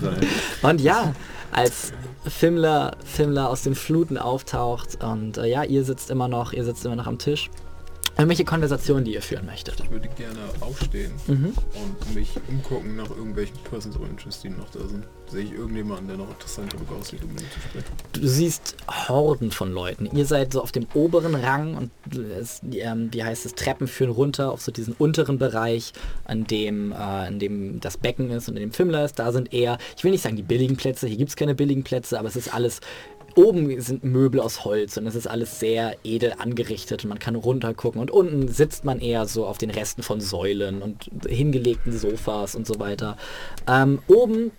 sein. 0.00 0.26
Und 0.62 0.80
ja, 0.82 1.14
als 1.52 1.92
Fimmler, 2.28 2.96
Fimmler 3.04 3.48
aus 3.48 3.62
den 3.62 3.74
Fluten 3.74 4.18
auftaucht. 4.18 5.02
Und 5.02 5.38
äh, 5.38 5.46
ja, 5.46 5.64
ihr 5.64 5.84
sitzt 5.84 6.10
immer 6.10 6.28
noch, 6.28 6.52
ihr 6.52 6.64
sitzt 6.64 6.84
immer 6.84 6.96
noch 6.96 7.06
am 7.06 7.18
Tisch 7.18 7.50
Irgendwelche 8.18 8.44
Konversationen, 8.46 9.04
die 9.04 9.12
ihr 9.12 9.20
führen 9.20 9.44
möchtet. 9.44 9.78
Ich 9.80 9.90
würde 9.90 10.08
gerne 10.16 10.38
aufstehen 10.60 11.12
Mhm. 11.26 11.52
und 11.74 12.14
mich 12.14 12.30
umgucken 12.48 12.96
nach 12.96 13.10
irgendwelchen 13.10 13.56
Persons 13.68 13.94
of 13.96 14.08
Interest, 14.08 14.42
die 14.42 14.48
noch 14.48 14.70
da 14.70 14.80
sind. 14.88 15.04
Sehe 15.30 15.42
ich 15.44 15.52
irgendjemanden, 15.52 16.08
der 16.08 16.16
noch 16.16 16.30
interessant 16.30 16.70
genug 16.72 16.90
aussieht, 16.98 17.22
um 17.22 17.30
mit 17.34 17.40
zu 17.52 17.60
sprechen? 17.60 17.84
Du 18.12 18.26
siehst 18.26 18.76
Horden 18.88 19.50
von 19.50 19.70
Leuten. 19.70 20.08
Ihr 20.16 20.24
seid 20.24 20.52
so 20.54 20.62
auf 20.62 20.72
dem 20.72 20.86
oberen 20.94 21.34
Rang 21.34 21.76
und 21.76 21.90
es, 22.40 22.60
ähm, 22.72 23.08
wie 23.12 23.22
heißt 23.22 23.44
es, 23.44 23.54
Treppen 23.54 23.86
führen 23.86 24.10
runter 24.12 24.50
auf 24.50 24.62
so 24.62 24.72
diesen 24.72 24.94
unteren 24.94 25.38
Bereich, 25.38 25.92
an 26.24 26.44
dem, 26.46 26.92
äh, 26.92 27.28
in 27.28 27.38
dem 27.38 27.80
das 27.80 27.98
Becken 27.98 28.30
ist 28.30 28.48
und 28.48 28.56
in 28.56 28.60
dem 28.62 28.72
Fimmler 28.72 29.04
ist. 29.04 29.18
Da 29.18 29.30
sind 29.32 29.52
eher, 29.52 29.76
ich 29.96 30.04
will 30.04 30.12
nicht 30.12 30.22
sagen 30.22 30.36
die 30.36 30.42
billigen 30.42 30.76
Plätze, 30.76 31.06
hier 31.06 31.18
gibt 31.18 31.30
es 31.30 31.36
keine 31.36 31.54
billigen 31.54 31.84
Plätze, 31.84 32.18
aber 32.18 32.28
es 32.28 32.36
ist 32.36 32.54
alles 32.54 32.80
Oben 33.36 33.78
sind 33.82 34.02
Möbel 34.02 34.40
aus 34.40 34.64
Holz 34.64 34.96
und 34.96 35.06
es 35.06 35.14
ist 35.14 35.26
alles 35.26 35.60
sehr 35.60 35.94
edel 36.04 36.32
angerichtet 36.38 37.04
und 37.04 37.10
man 37.10 37.18
kann 37.18 37.34
runtergucken 37.34 38.00
und 38.00 38.10
unten 38.10 38.48
sitzt 38.48 38.86
man 38.86 38.98
eher 38.98 39.26
so 39.26 39.46
auf 39.46 39.58
den 39.58 39.68
Resten 39.68 40.02
von 40.02 40.22
Säulen 40.22 40.80
und 40.80 41.10
hingelegten 41.28 41.96
Sofas 41.96 42.54
und 42.54 42.66
so 42.66 42.80
weiter. 42.80 43.18
Ähm, 43.68 43.98
oben 44.08 44.52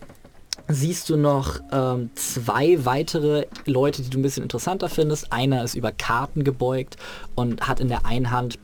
siehst 0.68 1.10
du 1.10 1.18
noch 1.18 1.60
ähm, 1.72 2.12
zwei 2.14 2.86
weitere 2.86 3.48
Leute, 3.66 4.04
die 4.04 4.12
du 4.12 4.20
ein 4.20 4.22
bisschen 4.22 4.44
interessanter 4.44 4.90
findest. 4.90 5.34
Einer 5.34 5.64
ist 5.64 5.74
über 5.74 5.92
Karten 5.92 6.44
gebeugt 6.44 6.98
und 7.34 7.68
hat 7.68 7.80
in 7.80 7.88
der 7.88 8.06
einen 8.06 8.30
Hand 8.30 8.60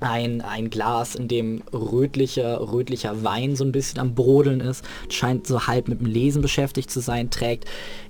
ein, 0.00 0.42
ein 0.42 0.70
Glas, 0.70 1.14
in 1.14 1.28
dem 1.28 1.62
rötlicher, 1.72 2.60
rötlicher 2.72 3.22
Wein 3.24 3.56
so 3.56 3.64
ein 3.64 3.72
bisschen 3.72 3.98
am 3.98 4.14
Brodeln 4.14 4.60
ist, 4.60 4.84
scheint 5.08 5.46
so 5.46 5.66
halb 5.66 5.88
mit 5.88 6.00
dem 6.00 6.06
Lesen 6.06 6.42
beschäftigt 6.42 6.90
zu 6.90 7.00
sein, 7.00 7.30
trägt 7.30 7.64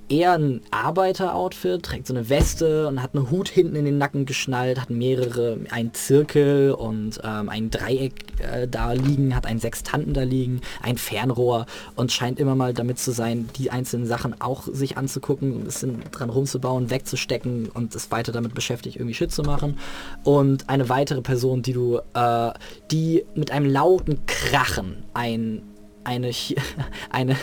eher 0.09 0.33
ein 0.33 0.61
Arbeiteroutfit, 0.71 1.83
trägt 1.83 2.07
so 2.07 2.13
eine 2.13 2.29
Weste 2.29 2.87
und 2.87 3.01
hat 3.01 3.15
einen 3.15 3.29
Hut 3.29 3.49
hinten 3.49 3.75
in 3.75 3.85
den 3.85 3.97
Nacken 3.97 4.25
geschnallt, 4.25 4.79
hat 4.79 4.89
mehrere, 4.89 5.57
ein 5.69 5.93
Zirkel 5.93 6.71
und 6.71 7.19
ähm, 7.23 7.49
ein 7.49 7.69
Dreieck 7.69 8.13
äh, 8.39 8.67
da 8.67 8.93
liegen, 8.93 9.35
hat 9.35 9.45
einen 9.45 9.59
Sextanten 9.59 10.13
da 10.13 10.23
liegen, 10.23 10.61
ein 10.81 10.97
Fernrohr 10.97 11.65
und 11.95 12.11
scheint 12.11 12.39
immer 12.39 12.55
mal 12.55 12.73
damit 12.73 12.99
zu 12.99 13.11
sein, 13.11 13.49
die 13.57 13.71
einzelnen 13.71 14.05
Sachen 14.05 14.39
auch 14.41 14.67
sich 14.71 14.97
anzugucken, 14.97 15.59
ein 15.59 15.63
bisschen 15.65 16.01
dran 16.11 16.29
rumzubauen, 16.29 16.89
wegzustecken 16.89 17.69
und 17.69 17.93
ist 17.95 18.11
weiter 18.11 18.31
damit 18.31 18.53
beschäftigt, 18.53 18.95
irgendwie 18.95 19.15
Shit 19.15 19.31
zu 19.31 19.43
machen. 19.43 19.77
Und 20.23 20.69
eine 20.69 20.89
weitere 20.89 21.21
Person, 21.21 21.61
die 21.61 21.73
du, 21.73 21.99
äh, 22.13 22.51
die 22.91 23.25
mit 23.35 23.51
einem 23.51 23.69
lauten 23.69 24.25
Krachen 24.25 25.03
ein 25.13 25.61
eine, 26.07 26.31
eine, 27.11 27.35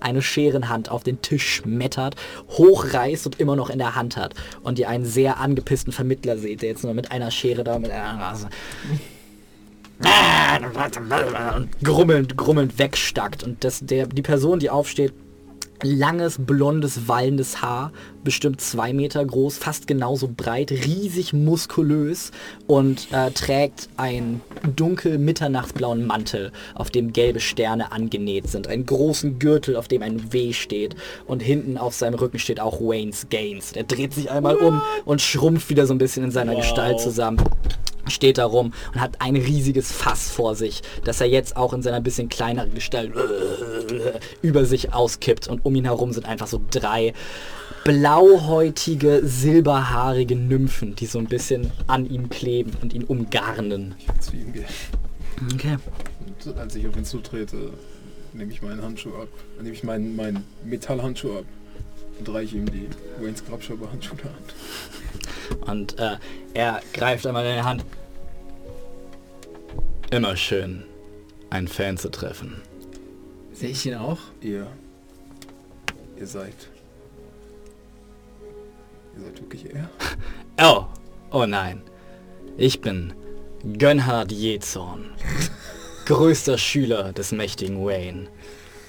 eine 0.00 0.22
Scherenhand 0.22 0.90
auf 0.90 1.02
den 1.02 1.22
Tisch 1.22 1.56
schmettert, 1.56 2.14
hochreißt 2.50 3.26
und 3.26 3.40
immer 3.40 3.56
noch 3.56 3.70
in 3.70 3.78
der 3.78 3.94
Hand 3.94 4.16
hat. 4.16 4.34
Und 4.62 4.78
ihr 4.78 4.88
einen 4.88 5.04
sehr 5.04 5.38
angepissten 5.38 5.92
Vermittler 5.92 6.38
seht, 6.38 6.62
der 6.62 6.70
jetzt 6.70 6.84
nur 6.84 6.94
mit 6.94 7.10
einer 7.10 7.30
Schere 7.30 7.64
da 7.64 7.78
mit 7.78 7.90
einer 7.90 8.14
Nase 8.14 8.48
und 11.56 11.84
grummelnd, 11.84 12.36
grummelnd 12.36 12.78
wegstackt. 12.78 13.44
Und 13.44 13.62
das, 13.64 13.80
der, 13.80 14.06
die 14.06 14.22
Person, 14.22 14.58
die 14.58 14.70
aufsteht, 14.70 15.12
langes, 15.82 16.36
blondes, 16.38 17.08
wallendes 17.08 17.62
Haar, 17.62 17.92
bestimmt 18.24 18.60
zwei 18.60 18.92
Meter 18.92 19.24
groß, 19.24 19.58
fast 19.58 19.86
genauso 19.86 20.28
breit, 20.28 20.70
riesig 20.70 21.32
muskulös 21.32 22.30
und 22.66 23.08
äh, 23.12 23.30
trägt 23.30 23.88
einen 23.96 24.40
dunkel 24.76 25.18
mitternachtsblauen 25.18 26.06
Mantel, 26.06 26.52
auf 26.74 26.90
dem 26.90 27.12
gelbe 27.12 27.40
Sterne 27.40 27.92
angenäht 27.92 28.48
sind, 28.48 28.68
einen 28.68 28.86
großen 28.86 29.38
Gürtel, 29.38 29.76
auf 29.76 29.88
dem 29.88 30.02
ein 30.02 30.32
W 30.32 30.52
steht 30.52 30.94
und 31.26 31.42
hinten 31.42 31.76
auf 31.76 31.94
seinem 31.94 32.14
Rücken 32.14 32.38
steht 32.38 32.60
auch 32.60 32.80
Wayne's 32.80 33.26
Gains. 33.28 33.72
Der 33.72 33.84
dreht 33.84 34.14
sich 34.14 34.30
einmal 34.30 34.56
um 34.56 34.80
und 35.04 35.20
schrumpft 35.20 35.68
wieder 35.70 35.86
so 35.86 35.94
ein 35.94 35.98
bisschen 35.98 36.24
in 36.24 36.30
seiner 36.30 36.54
Gestalt 36.54 37.00
zusammen 37.00 37.42
steht 38.08 38.38
da 38.38 38.44
rum 38.44 38.72
und 38.94 39.00
hat 39.00 39.20
ein 39.20 39.36
riesiges 39.36 39.92
Fass 39.92 40.30
vor 40.30 40.54
sich, 40.54 40.82
das 41.04 41.20
er 41.20 41.28
jetzt 41.28 41.56
auch 41.56 41.72
in 41.72 41.82
seiner 41.82 42.00
bisschen 42.00 42.28
kleineren 42.28 42.74
Gestalt 42.74 43.12
über 44.42 44.64
sich 44.64 44.92
auskippt 44.92 45.48
und 45.48 45.64
um 45.64 45.74
ihn 45.74 45.84
herum 45.84 46.12
sind 46.12 46.26
einfach 46.26 46.46
so 46.46 46.60
drei 46.70 47.12
blauhäutige, 47.84 49.22
silberhaarige 49.24 50.36
Nymphen, 50.36 50.94
die 50.94 51.06
so 51.06 51.18
ein 51.18 51.26
bisschen 51.26 51.72
an 51.86 52.08
ihm 52.08 52.28
kleben 52.28 52.72
und 52.80 52.94
ihn 52.94 53.04
umgarnen. 53.04 53.94
Ich 53.98 54.08
will 54.08 54.20
zu 54.20 54.36
ihm 54.36 54.52
gehen. 54.52 54.64
Okay. 55.54 55.76
Und 56.44 56.58
als 56.58 56.74
ich 56.76 56.86
auf 56.86 56.96
ihn 56.96 57.04
zutrete, 57.04 57.72
nehme 58.32 58.52
ich 58.52 58.62
meinen 58.62 58.82
Handschuh 58.82 59.14
ab. 59.14 59.28
Nehme 59.60 59.74
ich 59.74 59.82
meinen, 59.82 60.14
meinen 60.14 60.44
Metallhandschuh 60.64 61.38
ab 61.38 61.44
und 62.28 62.34
reiche 62.34 62.56
ihm 62.56 62.70
die 62.70 62.88
Waynes 63.20 63.44
Grabschauber 63.44 63.90
Handschuhe 63.90 64.18
der 64.18 64.32
Hand. 64.32 64.54
Und 65.66 65.98
äh, 65.98 66.16
er 66.54 66.80
greift 66.92 67.26
einmal 67.26 67.44
in 67.44 67.56
die 67.56 67.62
Hand. 67.62 67.84
Immer 70.10 70.36
schön, 70.36 70.84
einen 71.50 71.68
Fan 71.68 71.96
zu 71.96 72.10
treffen. 72.10 72.62
Sehe 73.52 73.70
ich 73.70 73.84
ihn 73.86 73.94
auch? 73.94 74.18
Ihr, 74.40 74.66
ihr 76.16 76.26
seid, 76.26 76.54
ihr 79.16 79.22
seid 79.22 79.40
wirklich 79.40 79.74
er? 79.74 79.88
Oh, 80.60 80.84
oh 81.30 81.46
nein. 81.46 81.82
Ich 82.58 82.82
bin 82.82 83.14
Gönnhard 83.78 84.30
Jezorn, 84.30 85.06
größter 86.04 86.58
Schüler 86.58 87.12
des 87.12 87.32
mächtigen 87.32 87.84
Wayne 87.84 88.28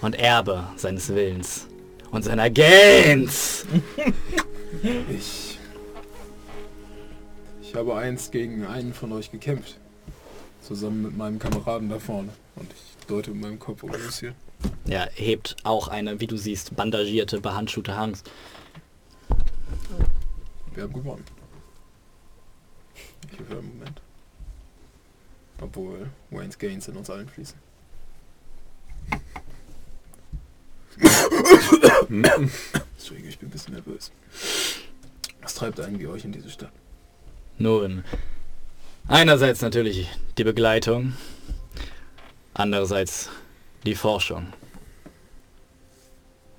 und 0.02 0.14
Erbe 0.20 0.68
seines 0.76 1.10
Willens 1.10 1.68
und 2.14 2.24
seiner 2.24 2.50
Gens. 2.50 3.66
Ich, 5.10 5.60
ich 7.62 7.76
habe 7.76 7.96
einst 7.96 8.32
gegen 8.32 8.66
einen 8.66 8.94
von 8.94 9.14
euch 9.14 9.32
gekämpft. 9.32 9.78
Zusammen 10.62 11.04
mit 11.04 11.16
meinem 11.16 11.40
Kameraden 11.40 11.90
da 11.90 12.00
vorne. 12.00 12.30
Und 12.56 12.70
ich 12.74 13.06
deute 13.08 13.32
mit 13.32 13.42
meinem 13.44 13.60
Kopf 13.60 13.84
um 13.84 13.92
das 13.92 14.20
hier. 14.20 14.34
Er 14.86 15.10
hebt 15.14 15.56
auch 15.64 15.88
eine, 15.88 16.20
wie 16.20 16.28
du 16.28 16.36
siehst, 16.36 16.76
bandagierte, 16.76 17.40
behandschuhte 17.40 17.96
Hand. 17.96 18.24
Wir 20.74 20.84
haben 20.84 20.94
gewonnen. 20.94 21.24
Ich 23.32 23.40
hoffe 23.40 23.54
im 23.54 23.78
Moment. 23.78 24.02
Obwohl 25.62 26.10
Wayne's 26.32 26.58
Gains 26.58 26.88
in 26.90 26.98
uns 26.98 27.10
allen 27.10 27.30
fließen. 27.30 27.63
Entschuldigung, 32.10 33.30
ich 33.30 33.40
bin 33.40 33.50
ein 33.50 33.52
bisschen 33.52 33.74
nervös. 33.74 34.12
Was 35.42 35.56
treibt 35.56 35.80
einen 35.80 36.00
wie 36.00 36.08
euch 36.08 36.26
in 36.26 36.32
diese 36.32 36.50
Stadt? 36.50 36.72
Nun, 37.58 38.04
einerseits 39.08 39.62
natürlich 39.62 40.10
die 40.38 40.44
Begleitung, 40.44 41.14
andererseits 42.54 43.30
die 43.86 43.96
Forschung. 43.96 44.54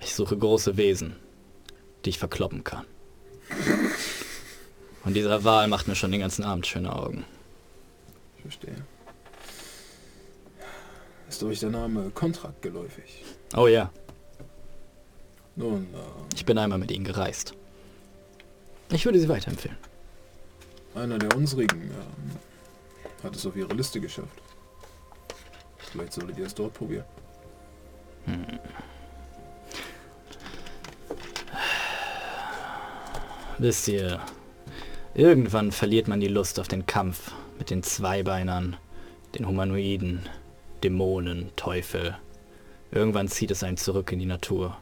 Ich 0.00 0.14
suche 0.14 0.36
große 0.36 0.76
Wesen, 0.76 1.16
die 2.04 2.10
ich 2.10 2.18
verkloppen 2.18 2.62
kann. 2.62 2.84
Und 5.04 5.14
dieser 5.14 5.44
Wahl 5.44 5.68
macht 5.68 5.88
mir 5.88 5.94
schon 5.94 6.12
den 6.12 6.20
ganzen 6.20 6.44
Abend 6.44 6.66
schöne 6.66 6.94
Augen. 6.94 7.24
Ich 8.36 8.42
verstehe. 8.42 8.84
Ist 11.28 11.42
euch 11.42 11.60
der 11.60 11.70
Name 11.70 12.10
Kontrakt 12.10 12.62
geläufig? 12.62 13.24
Oh 13.56 13.66
ja, 13.66 13.90
Nun, 15.56 15.84
äh, 15.94 16.34
ich 16.34 16.44
bin 16.44 16.58
einmal 16.58 16.78
mit 16.78 16.90
ihnen 16.90 17.04
gereist. 17.04 17.54
Ich 18.90 19.04
würde 19.04 19.18
sie 19.18 19.28
weiterempfehlen. 19.28 19.76
einer 20.94 21.18
der 21.18 21.36
unsrigen 21.36 21.82
ähm, 21.82 22.30
hat 23.22 23.34
es 23.34 23.46
auf 23.46 23.56
ihre 23.56 23.72
Liste 23.74 24.00
geschafft. 24.00 24.42
Vielleicht 25.78 26.12
solltet 26.12 26.38
ihr 26.38 26.46
es 26.46 26.54
dort 26.54 26.74
probieren. 26.74 27.04
Wisst 33.58 33.88
ihr, 33.88 34.20
irgendwann 35.14 35.70
verliert 35.72 36.08
man 36.08 36.20
die 36.20 36.28
Lust 36.28 36.58
auf 36.58 36.68
den 36.68 36.86
Kampf 36.86 37.32
mit 37.58 37.70
den 37.70 37.82
Zweibeinern, 37.82 38.76
den 39.38 39.46
Humanoiden, 39.46 40.28
Dämonen, 40.82 41.50
Teufel. 41.56 42.16
Irgendwann 42.90 43.28
zieht 43.28 43.50
es 43.50 43.62
einen 43.62 43.76
zurück 43.76 44.10
in 44.12 44.18
die 44.18 44.26
Natur. 44.26 44.76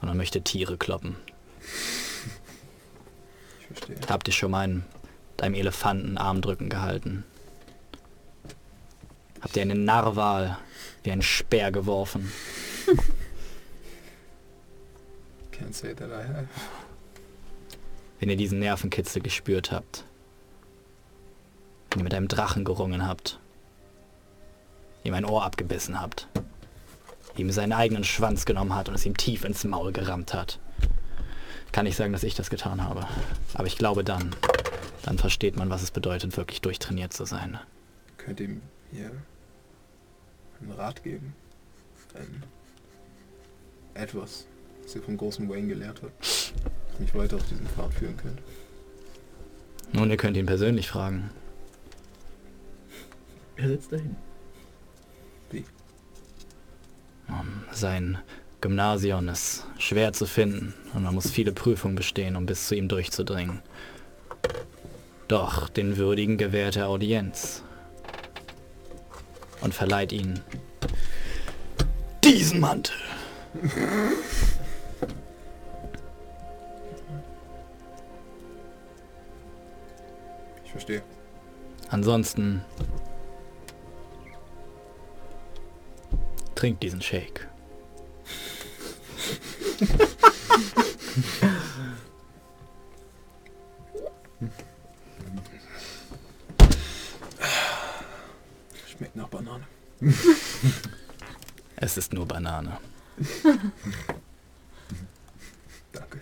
Und 0.00 0.08
man 0.08 0.16
möchte 0.16 0.42
Tiere 0.42 0.76
kloppen. 0.76 1.16
Ich 3.60 3.66
verstehe. 3.66 3.96
Habt 4.08 4.28
ihr 4.28 4.34
schon 4.34 4.50
mal 4.50 4.60
einen, 4.60 4.84
einem 5.40 5.54
Elefanten 5.54 6.18
Armdrücken 6.18 6.68
gehalten? 6.68 7.24
Habt 9.40 9.56
ihr 9.56 9.62
einen 9.62 9.84
Narwal 9.84 10.58
wie 11.02 11.12
ein 11.12 11.22
Speer 11.22 11.70
geworfen? 11.70 12.32
Can't 15.52 15.72
say 15.74 15.94
that 15.94 16.10
I 16.10 16.24
have. 16.26 16.48
Wenn 18.20 18.30
ihr 18.30 18.36
diesen 18.36 18.58
Nervenkitzel 18.58 19.22
gespürt 19.22 19.70
habt? 19.70 20.04
Wenn 21.90 22.00
ihr 22.00 22.04
mit 22.04 22.14
einem 22.14 22.28
Drachen 22.28 22.64
gerungen 22.64 23.06
habt? 23.06 23.38
Ihm 25.04 25.14
ein 25.14 25.24
Ohr 25.24 25.44
abgebissen 25.44 26.00
habt? 26.00 26.28
Ihm 27.38 27.50
seinen 27.52 27.72
eigenen 27.72 28.04
Schwanz 28.04 28.44
genommen 28.44 28.74
hat 28.74 28.88
und 28.88 28.96
es 28.96 29.06
ihm 29.06 29.16
tief 29.16 29.44
ins 29.44 29.64
Maul 29.64 29.92
gerammt 29.92 30.34
hat? 30.34 30.58
Kann 31.72 31.86
ich 31.86 31.96
sagen, 31.96 32.12
dass 32.12 32.24
ich 32.24 32.34
das 32.34 32.50
getan 32.50 32.82
habe. 32.82 33.06
Aber 33.54 33.66
ich 33.66 33.78
glaube 33.78 34.02
dann, 34.04 34.34
Dann 35.08 35.16
versteht 35.16 35.56
man, 35.56 35.70
was 35.70 35.82
es 35.82 35.90
bedeutet, 35.90 36.36
wirklich 36.36 36.60
durchtrainiert 36.60 37.14
zu 37.14 37.24
sein. 37.24 37.58
Könnt 38.18 38.40
ihr 38.40 38.46
ihm 38.48 38.62
hier 38.90 39.10
einen 40.60 40.72
Rat 40.72 41.02
geben? 41.02 41.34
Ein 42.14 42.42
etwas, 43.94 44.46
was 44.82 44.94
ihr 44.94 45.02
vom 45.02 45.16
großen 45.16 45.48
Wayne 45.48 45.68
gelehrt 45.68 46.00
habt, 46.02 46.20
das 46.20 46.52
mich 46.98 47.14
weiter 47.14 47.36
auf 47.36 47.46
diesen 47.48 47.66
Pfad 47.66 47.92
führen 47.94 48.16
könnte. 48.16 48.42
Nun, 49.92 50.10
ihr 50.10 50.16
könnt 50.16 50.36
ihn 50.36 50.44
persönlich 50.46 50.88
fragen. 50.88 51.30
Er 53.56 53.68
sitzt 53.68 53.90
dahin. 53.90 54.16
Sein 57.72 58.18
Gymnasium 58.60 59.28
ist 59.28 59.64
schwer 59.78 60.12
zu 60.12 60.26
finden 60.26 60.74
und 60.94 61.04
man 61.04 61.14
muss 61.14 61.30
viele 61.30 61.52
Prüfungen 61.52 61.94
bestehen, 61.94 62.34
um 62.34 62.46
bis 62.46 62.66
zu 62.66 62.74
ihm 62.74 62.88
durchzudringen. 62.88 63.62
Doch 65.28 65.68
den 65.68 65.96
Würdigen 65.96 66.38
gewährt 66.38 66.76
er 66.76 66.88
Audienz 66.88 67.62
und 69.60 69.74
verleiht 69.74 70.12
ihnen 70.12 70.40
diesen 72.24 72.60
Mantel. 72.60 72.96
Ich 80.64 80.70
verstehe. 80.70 81.02
Ansonsten 81.90 82.62
trinkt 86.58 86.82
diesen 86.82 87.00
Shake. 87.00 87.46
Schmeckt 98.88 99.14
nach 99.14 99.28
Banane. 99.28 99.64
Es 101.76 101.96
ist 101.96 102.12
nur 102.12 102.26
Banane. 102.26 102.80
Danke. 105.92 106.20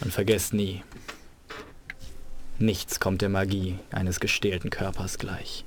Und 0.00 0.10
vergesst 0.10 0.54
nie, 0.54 0.82
nichts 2.58 2.98
kommt 2.98 3.20
der 3.20 3.28
Magie 3.28 3.78
eines 3.90 4.20
gestählten 4.20 4.70
Körpers 4.70 5.18
gleich. 5.18 5.66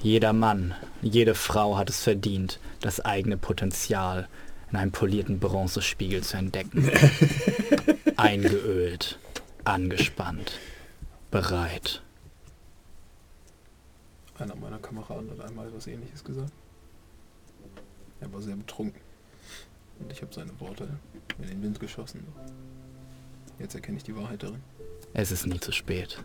Jeder 0.00 0.32
Mann, 0.32 0.74
jede 1.02 1.34
Frau 1.34 1.76
hat 1.76 1.90
es 1.90 2.02
verdient, 2.02 2.60
das 2.80 3.00
eigene 3.00 3.36
Potenzial 3.36 4.28
in 4.70 4.76
einem 4.76 4.92
polierten 4.92 5.40
Bronzespiegel 5.40 6.22
zu 6.22 6.36
entdecken. 6.36 6.90
Eingeölt, 8.16 9.18
angespannt, 9.64 10.52
bereit. 11.30 12.02
Einer 14.38 14.54
meiner 14.54 14.78
Kameraden 14.78 15.30
hat 15.30 15.40
einmal 15.40 15.66
etwas 15.66 15.88
ähnliches 15.88 16.22
gesagt. 16.22 16.52
Er 18.20 18.32
war 18.32 18.40
sehr 18.40 18.54
betrunken. 18.54 19.00
Und 19.98 20.12
ich 20.12 20.22
habe 20.22 20.32
seine 20.32 20.58
Worte 20.60 20.88
in 21.40 21.48
den 21.48 21.62
Wind 21.62 21.80
geschossen. 21.80 22.24
Jetzt 23.58 23.74
erkenne 23.74 23.96
ich 23.96 24.04
die 24.04 24.14
Wahrheit 24.14 24.44
darin. 24.44 24.62
Es 25.12 25.32
ist 25.32 25.46
nie 25.46 25.58
zu 25.58 25.72
spät. 25.72 26.22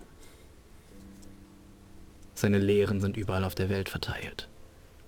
Seine 2.36 2.58
Lehren 2.58 3.00
sind 3.00 3.16
überall 3.16 3.44
auf 3.44 3.56
der 3.56 3.70
Welt 3.70 3.90
verteilt. 3.90 4.50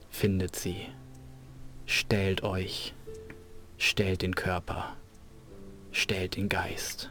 Findet 0.09 0.55
sie. 0.55 0.87
Stellt 1.85 2.43
euch. 2.43 2.93
Stellt 3.77 4.21
den 4.21 4.35
Körper. 4.35 4.95
Stellt 5.91 6.35
den 6.35 6.49
Geist. 6.49 7.09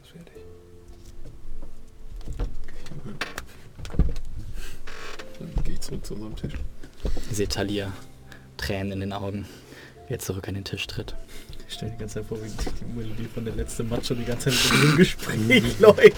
Das 0.00 0.14
werde 0.14 0.30
ich. 0.36 0.42
Dann 5.38 5.64
gehe 5.64 5.74
ich 5.74 5.80
zurück 5.80 6.04
zu 6.04 6.14
unserem 6.14 6.36
Tisch. 6.36 6.54
Ihr 7.30 7.34
seht 7.34 7.52
Talia, 7.52 7.92
Tränen 8.56 8.92
in 8.92 9.00
den 9.00 9.12
Augen, 9.12 9.46
wie 10.06 10.14
er 10.14 10.18
zurück 10.18 10.48
an 10.48 10.54
den 10.54 10.64
Tisch 10.64 10.86
tritt. 10.86 11.14
Ich 11.68 11.74
stelle 11.74 11.92
die 11.92 11.98
ganze 11.98 12.14
Zeit 12.14 12.24
vor, 12.24 12.38
wie 12.42 12.48
die 12.48 12.84
Melodie 12.96 13.28
von 13.32 13.44
der 13.44 13.54
letzten 13.54 13.88
Match 13.90 14.08
schon 14.08 14.18
die 14.18 14.24
ganze 14.24 14.50
Zeit 14.50 14.72
mit 14.72 14.82
dem 14.82 14.96
Gespräch 14.96 15.78
läuft. 15.78 16.16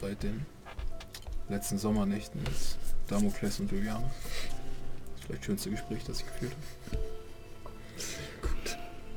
Seit 0.00 0.22
den 0.22 0.46
letzten 1.48 1.78
Sommernächten 1.78 2.40
ist 2.46 2.78
Damokles 3.08 3.58
und 3.58 3.72
Juliane. 3.72 4.04
Das 5.16 5.26
vielleicht 5.26 5.44
schönste 5.44 5.70
Gespräch, 5.70 6.04
das 6.06 6.20
ich 6.20 6.26
geführt 6.26 6.52
habe. 6.52 7.02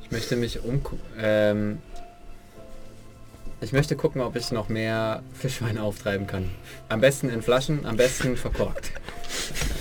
Ich 0.02 0.10
möchte 0.10 0.36
mich 0.36 0.60
umgucken. 0.62 1.00
Ähm, 1.18 1.78
ich 3.60 3.72
möchte 3.72 3.96
gucken, 3.96 4.20
ob 4.20 4.34
ich 4.36 4.50
noch 4.50 4.68
mehr 4.68 5.22
Fischwein 5.34 5.78
auftreiben 5.78 6.26
kann. 6.26 6.50
Am 6.88 7.00
besten 7.00 7.28
in 7.30 7.42
Flaschen, 7.42 7.86
am 7.86 7.96
besten 7.96 8.36
verkorkt. 8.36 8.90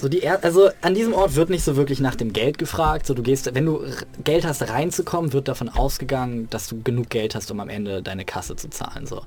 So 0.00 0.08
die 0.08 0.22
er 0.22 0.42
also 0.44 0.70
an 0.80 0.94
diesem 0.94 1.12
Ort 1.12 1.34
wird 1.34 1.50
nicht 1.50 1.64
so 1.64 1.76
wirklich 1.76 2.00
nach 2.00 2.14
dem 2.14 2.32
Geld 2.32 2.58
gefragt. 2.58 3.06
So 3.06 3.14
du 3.14 3.22
gehst, 3.22 3.52
wenn 3.54 3.66
du 3.66 3.82
Geld 4.24 4.46
hast 4.46 4.68
reinzukommen, 4.68 5.32
wird 5.32 5.48
davon 5.48 5.68
ausgegangen, 5.68 6.48
dass 6.50 6.68
du 6.68 6.82
genug 6.82 7.10
Geld 7.10 7.34
hast, 7.34 7.50
um 7.50 7.60
am 7.60 7.68
Ende 7.68 8.02
deine 8.02 8.24
Kasse 8.24 8.56
zu 8.56 8.70
zahlen. 8.70 9.06
So 9.06 9.22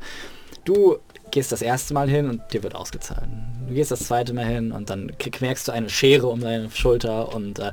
du 0.65 0.97
gehst 1.31 1.51
das 1.51 1.61
erste 1.61 1.93
Mal 1.93 2.09
hin 2.09 2.29
und 2.29 2.41
dir 2.53 2.63
wird 2.63 2.75
ausgezahlt. 2.75 3.27
Du 3.67 3.73
gehst 3.73 3.91
das 3.91 4.01
zweite 4.01 4.33
Mal 4.33 4.45
hin 4.45 4.71
und 4.71 4.89
dann 4.89 5.11
merkst 5.39 5.67
du 5.67 5.71
eine 5.71 5.89
Schere 5.89 6.27
um 6.27 6.41
deine 6.41 6.69
Schulter 6.71 7.33
und 7.33 7.59
äh, 7.59 7.71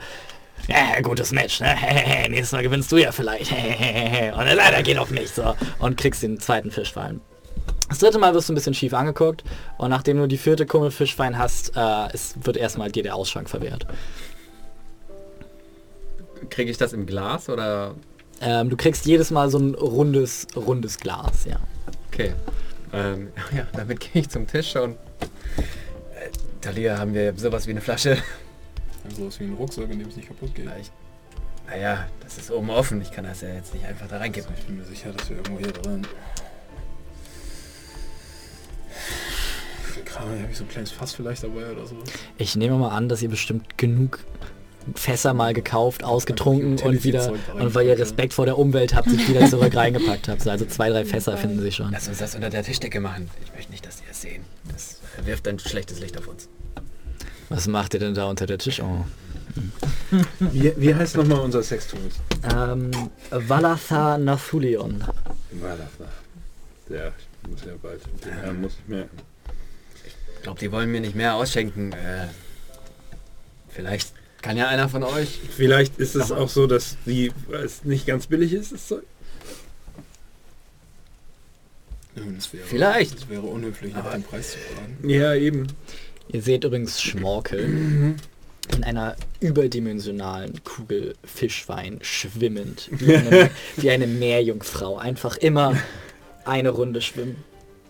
ja, 0.69 1.01
gutes 1.03 1.33
Match, 1.33 1.61
ne? 1.61 1.77
Nächstes 2.29 2.53
Mal 2.53 2.63
gewinnst 2.63 2.91
du 2.91 2.97
ja 2.97 3.13
vielleicht. 3.13 3.53
und 3.53 3.59
äh, 3.59 4.55
leider 4.55 4.83
geht 4.83 4.99
auf 4.99 5.11
mich 5.11 5.31
so. 5.31 5.55
Und 5.79 5.97
kriegst 5.97 6.23
den 6.23 6.41
zweiten 6.41 6.71
Fischwein. 6.71 7.21
Das 7.89 7.99
dritte 7.99 8.19
Mal 8.19 8.35
wirst 8.35 8.49
du 8.49 8.53
ein 8.53 8.55
bisschen 8.55 8.75
schief 8.75 8.93
angeguckt 8.93 9.45
und 9.79 9.91
nachdem 9.91 10.19
du 10.19 10.27
die 10.27 10.37
vierte 10.37 10.67
Kummel 10.67 10.91
Fischwein 10.91 11.39
hast, 11.39 11.77
äh, 11.77 12.09
es 12.13 12.35
wird 12.43 12.57
erstmal 12.57 12.91
dir 12.93 13.03
der 13.03 13.15
Ausschank 13.15 13.49
verwehrt. 13.49 13.87
Kriege 16.51 16.71
ich 16.71 16.77
das 16.77 16.93
im 16.93 17.07
Glas 17.07 17.49
oder? 17.49 17.95
Ähm, 18.41 18.71
du 18.71 18.77
kriegst 18.77 19.07
jedes 19.07 19.31
Mal 19.31 19.51
so 19.51 19.59
ein 19.59 19.75
rundes, 19.75 20.47
rundes 20.55 20.99
Glas, 20.99 21.45
ja. 21.45 21.57
Okay. 22.13 22.35
Ähm, 22.93 23.29
ja, 23.57 23.67
damit 23.73 24.01
gehe 24.01 24.23
ich 24.23 24.29
zum 24.29 24.47
Tisch 24.47 24.77
und... 24.77 24.93
Äh, 24.93 26.31
Talia, 26.61 26.99
haben 26.99 27.15
wir 27.15 27.37
sowas 27.37 27.67
wie 27.67 27.71
eine 27.71 27.81
Flasche? 27.81 28.19
Also 29.05 29.23
sowas 29.23 29.41
wie 29.41 29.45
ein 29.45 29.55
Rucksack, 29.55 29.91
in 29.91 29.99
dem 29.99 30.09
es 30.09 30.17
nicht 30.17 30.29
kaputt 30.29 30.55
geht. 30.55 30.69
Ich, 30.81 30.91
naja, 31.69 32.07
das 32.21 32.39
ist 32.39 32.51
oben 32.51 32.71
offen. 32.71 33.01
Ich 33.03 33.11
kann 33.11 33.25
das 33.25 33.41
ja 33.41 33.49
jetzt 33.49 33.75
nicht 33.75 33.87
einfach 33.87 34.09
da 34.09 34.19
reingeben. 34.19 34.51
Ich 34.59 34.67
bin 34.67 34.77
mir 34.77 34.85
sicher, 34.85 35.13
dass 35.13 35.29
wir 35.31 35.37
irgendwo 35.37 35.59
hier 35.59 35.73
drin. 35.73 36.07
Kram, 40.09 40.29
habe 40.29 40.49
ich 40.51 40.57
so 40.57 40.65
ein 40.65 40.69
kleines 40.69 40.91
Fass 40.91 41.13
vielleicht 41.13 41.43
dabei 41.43 41.71
oder 41.71 41.87
so. 41.87 41.97
Ich 42.39 42.57
nehme 42.57 42.77
mal 42.77 42.91
an, 42.91 43.09
dass 43.09 43.23
ihr 43.23 43.29
bestimmt 43.29 43.77
genug 43.77 44.21
Fässer 44.95 45.35
mal 45.35 45.53
gekauft, 45.53 46.03
ausgetrunken 46.03 46.79
und 46.79 47.05
wieder, 47.05 47.31
und 47.31 47.75
weil 47.75 47.85
ihr 47.85 47.93
reingepackt, 47.93 48.01
Respekt 48.01 48.33
vor 48.33 48.47
der 48.47 48.59
Umwelt 48.59 48.95
habt, 48.95 49.11
sich 49.11 49.29
wieder 49.29 49.47
zurück 49.47 49.77
reingepackt 49.77 50.29
habt. 50.29 50.47
Also 50.47 50.65
zwei, 50.65 50.89
drei 50.89 51.05
Fässer 51.05 51.37
finden 51.37 51.61
sich 51.61 51.77
schon. 51.77 51.91
Lass 51.93 52.09
uns 52.09 52.19
das 52.19 52.35
unter 52.35 52.49
der 52.49 52.63
Tischdecke 52.63 53.01
machen. 53.01 53.31
Ich 53.45 53.53
möchte 53.53 53.71
nicht, 53.71 53.85
dass 53.85 53.99
die 53.99 54.05
es 54.11 54.23
sehen. 54.23 54.45
Das 54.73 55.01
wirft 55.25 55.47
ein 55.47 55.59
schlechtes 55.59 56.01
Licht 56.01 56.17
auf 56.17 56.27
uns. 56.27 56.49
Was 57.51 57.67
macht 57.67 57.95
ihr 57.95 58.01
denn 58.01 58.15
da 58.15 58.27
unter 58.27 58.47
der 58.47 58.59
Tisch? 58.59 58.81
Oh. 58.81 59.05
Wie, 60.41 60.73
wie 60.77 60.95
heißt 60.95 61.17
nochmal 61.17 61.41
unser 61.41 61.63
Sextool? 61.63 62.01
Ähm, 62.55 62.91
Valatha 63.31 64.17
Nathulion. 64.17 65.01
Da? 65.01 66.95
Ja, 66.95 67.09
ich 67.43 67.51
muss 67.51 67.65
ja 67.65 67.73
bald. 67.83 68.01
Den 68.25 68.33
Herrn 68.33 68.61
muss 68.61 68.73
ich 68.83 68.89
merken. 68.89 69.17
Ich 70.39 70.43
glaube, 70.45 70.61
die 70.61 70.73
wollen 70.73 70.91
mir 70.91 71.01
nicht 71.01 71.15
mehr 71.15 71.35
ausschenken. 71.35 71.93
Äh, 71.93 72.29
vielleicht 73.69 74.13
kann 74.41 74.57
ja 74.57 74.69
einer 74.69 74.89
von 74.89 75.03
euch... 75.03 75.41
Vielleicht 75.55 75.99
ist 75.99 76.15
es 76.15 76.33
auch 76.33 76.49
so, 76.49 76.67
dass 76.67 76.97
die 77.05 77.33
es 77.53 77.85
nicht 77.85 78.07
ganz 78.07 78.29
billig 78.29 78.53
ist, 78.53 78.73
das 78.73 78.87
Zeug. 78.87 79.03
Es 82.37 82.53
wäre, 82.53 82.65
Vielleicht. 82.65 83.19
Es 83.19 83.29
wäre 83.29 83.43
unhöflich, 83.43 83.95
nach 83.95 84.13
dem 84.13 84.23
Preis 84.23 84.53
zu 84.53 84.59
fragen. 84.59 85.09
Ja, 85.09 85.35
eben. 85.35 85.67
Ihr 86.29 86.43
seht 86.43 86.65
übrigens 86.65 87.01
Schmorkel 87.01 87.61
in 88.75 88.85
einer 88.85 89.17
überdimensionalen 89.41 90.63
Kugel 90.65 91.15
Fischwein 91.25 91.99
schwimmend, 92.03 92.89
wie 92.93 93.15
eine, 93.15 93.51
wie 93.77 93.91
eine 93.91 94.07
Meerjungfrau. 94.07 94.99
Einfach 94.99 95.37
immer 95.37 95.77
eine 96.45 96.71
Runde 96.71 97.01
schwimmen, 97.01 97.37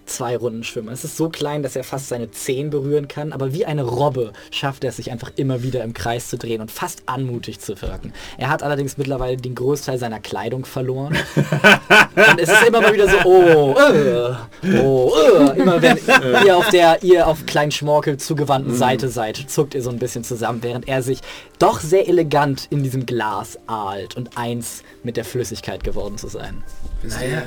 zwei 0.08 0.36
Runden 0.36 0.64
schwimmen. 0.64 0.88
Es 0.88 1.04
ist 1.04 1.16
so 1.16 1.28
klein, 1.28 1.62
dass 1.62 1.76
er 1.76 1.84
fast 1.84 2.08
seine 2.08 2.30
Zehen 2.30 2.70
berühren 2.70 3.08
kann, 3.08 3.32
aber 3.32 3.52
wie 3.52 3.64
eine 3.64 3.84
Robbe 3.84 4.32
schafft 4.50 4.84
er 4.84 4.90
es 4.90 4.96
sich 4.96 5.10
einfach 5.10 5.30
immer 5.36 5.62
wieder 5.62 5.84
im 5.84 5.94
Kreis 5.94 6.28
zu 6.28 6.38
drehen 6.38 6.60
und 6.60 6.70
fast 6.70 7.02
anmutig 7.06 7.60
zu 7.60 7.80
wirken. 7.80 8.12
Er 8.36 8.50
hat 8.50 8.62
allerdings 8.62 8.98
mittlerweile 8.98 9.36
den 9.36 9.54
Großteil 9.54 9.98
seiner 9.98 10.20
Kleidung 10.20 10.64
verloren. 10.64 11.16
und 11.36 12.40
es 12.40 12.48
ist 12.48 12.66
immer 12.66 12.80
mal 12.80 12.92
wieder 12.92 13.08
so, 13.08 13.16
oh, 13.24 13.74
äh, 13.78 14.78
oh, 14.80 15.12
äh. 15.14 15.58
immer 15.58 15.80
wenn 15.80 15.98
ihr 16.44 16.56
auf 16.56 16.68
der 16.70 17.02
ihr 17.02 17.26
auf 17.26 17.46
kleinen 17.46 17.70
Schmorkel 17.70 18.16
zugewandten 18.16 18.74
Seite 18.74 19.08
seid, 19.08 19.36
zuckt 19.36 19.74
ihr 19.74 19.82
so 19.82 19.90
ein 19.90 19.98
bisschen 19.98 20.24
zusammen, 20.24 20.62
während 20.62 20.88
er 20.88 21.02
sich 21.02 21.20
doch 21.58 21.80
sehr 21.80 22.08
elegant 22.08 22.66
in 22.70 22.82
diesem 22.82 23.06
Glas 23.06 23.58
ahlt 23.66 24.16
und 24.16 24.36
eins 24.36 24.82
mit 25.02 25.16
der 25.16 25.24
Flüssigkeit 25.24 25.84
geworden 25.84 26.18
zu 26.18 26.28
sein. 26.28 26.62
Wisst 27.02 27.20
Naja. 27.20 27.42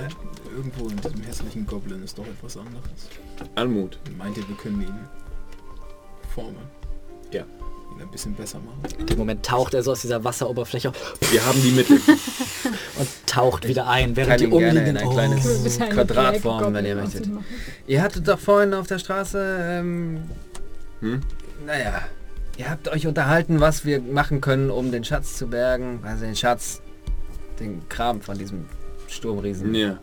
Irgendwo 0.56 0.88
in 0.90 0.98
diesem 0.98 1.22
hässlichen 1.24 1.66
Goblin 1.66 2.04
ist 2.04 2.18
doch 2.18 2.26
etwas 2.28 2.58
anderes. 2.58 3.10
Anmut. 3.56 4.00
Meint 4.18 4.38
ihr, 4.38 4.48
wir 4.48 4.56
können 4.56 4.82
ihn 4.82 4.94
formen? 6.34 6.58
Ja. 7.32 7.42
Ihn 7.96 8.02
ein 8.02 8.10
bisschen 8.12 8.34
besser 8.36 8.60
machen? 8.60 8.80
In 9.00 9.06
dem 9.06 9.18
Moment 9.18 9.46
taucht 9.46 9.74
er 9.74 9.84
so 9.84 9.92
aus 9.92 10.02
dieser 10.02 10.24
Wasseroberfläche 10.24 10.90
auf 10.90 10.96
Wir 11.32 11.46
haben 11.46 11.62
die 11.62 11.72
Mittel. 11.72 11.98
und 13.00 13.08
taucht 13.26 13.68
wieder 13.68 13.88
ein, 13.88 14.16
während 14.16 14.40
die 14.40 14.48
umliegenden... 14.48 14.86
in 14.88 14.98
ein 14.98 15.08
Oh. 15.08 15.12
kleines 15.12 15.64
Bitte 15.64 15.84
eine 15.84 15.94
Quadratform, 15.94 16.60
Black 16.60 16.74
wenn 16.74 16.86
ihr 16.86 16.96
Goblin 16.96 17.14
möchtet. 17.36 17.46
Ihr 17.88 18.02
hattet 18.02 18.28
doch 18.28 18.40
vorhin 18.40 18.74
auf 18.74 18.88
der 18.88 19.00
Straße, 19.00 19.58
ähm, 19.62 20.22
Hm? 21.02 21.22
naja, 21.66 22.02
ihr 22.58 22.70
habt 22.70 22.88
euch 22.90 23.08
unterhalten, 23.08 23.60
was 23.60 23.86
wir 23.86 24.00
machen 24.02 24.40
können, 24.40 24.70
um 24.70 24.92
den 24.92 25.04
Schatz 25.04 25.36
zu 25.38 25.48
bergen. 25.48 26.00
Also 26.04 26.26
den 26.26 26.36
Schatz, 26.36 26.82
den 27.60 27.88
Kram 27.90 28.22
von 28.22 28.38
diesem 28.38 28.66
Sturmriesen. 29.08 29.74
Ja. 29.76 29.98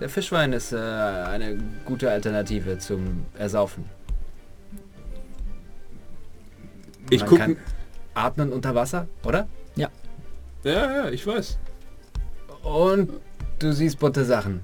Der 0.00 0.08
Fischwein 0.08 0.52
ist 0.52 0.72
äh, 0.72 0.76
eine 0.76 1.58
gute 1.84 2.10
Alternative 2.10 2.78
zum 2.78 3.26
Ersaufen. 3.38 3.84
Ich 7.10 7.20
Man 7.20 7.28
guck... 7.28 7.38
kann 7.38 7.56
atmen 8.14 8.52
unter 8.52 8.74
Wasser, 8.74 9.06
oder? 9.24 9.46
Ja, 10.64 11.04
ja, 11.04 11.10
ich 11.10 11.26
weiß. 11.26 11.58
Und 12.62 13.12
du 13.58 13.72
siehst 13.72 13.98
bunte 13.98 14.24
Sachen. 14.24 14.62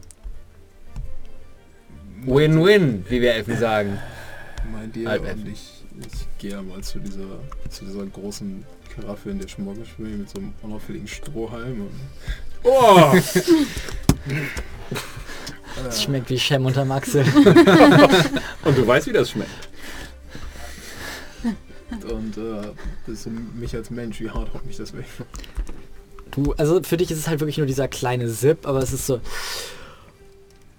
Win-win, 2.23 3.05
wie 3.09 3.21
wir 3.21 3.35
Elfen 3.35 3.59
sagen. 3.59 3.99
Meint 4.73 4.97
ihr, 4.97 5.11
und 5.11 5.49
ich, 5.49 5.85
ich 6.01 6.39
gehe 6.39 6.53
ja 6.53 6.63
mal 6.63 6.83
zu 6.83 6.99
dieser, 6.99 7.41
zu 7.69 7.85
dieser 7.85 8.07
großen 8.07 8.65
Karaffe 8.95 9.31
in 9.31 9.41
der 9.41 9.49
Schmorgel 9.49 9.85
schwimmen 9.85 10.21
mit 10.21 10.31
so 10.31 10.39
einem 10.39 10.55
unauffälligen 10.63 11.09
Strohhalm 11.09 11.83
und 11.83 12.01
Oh! 12.63 13.13
Es 15.89 16.03
schmeckt 16.03 16.31
wie 16.31 16.39
Shem 16.39 16.67
unter 16.67 16.85
Maxel. 16.85 17.25
Und 18.65 18.77
du 18.77 18.87
weißt, 18.87 19.07
wie 19.07 19.13
das 19.13 19.31
schmeckt. 19.31 19.51
und 22.11 22.37
äh, 22.37 22.69
das 23.07 23.15
ist 23.15 23.23
so 23.25 23.31
mich 23.31 23.75
als 23.75 23.91
Mensch, 23.91 24.21
wie 24.21 24.31
hart 24.31 24.53
haut 24.55 24.65
mich 24.65 24.77
das 24.77 24.93
weg? 24.93 25.07
Du, 26.31 26.53
also 26.53 26.83
für 26.83 26.97
dich 26.97 27.11
ist 27.11 27.19
es 27.19 27.29
halt 27.29 27.41
wirklich 27.41 27.59
nur 27.59 27.67
dieser 27.67 27.89
kleine 27.89 28.29
Sip, 28.29 28.67
aber 28.67 28.79
es 28.81 28.93
ist 28.93 29.07
so... 29.07 29.21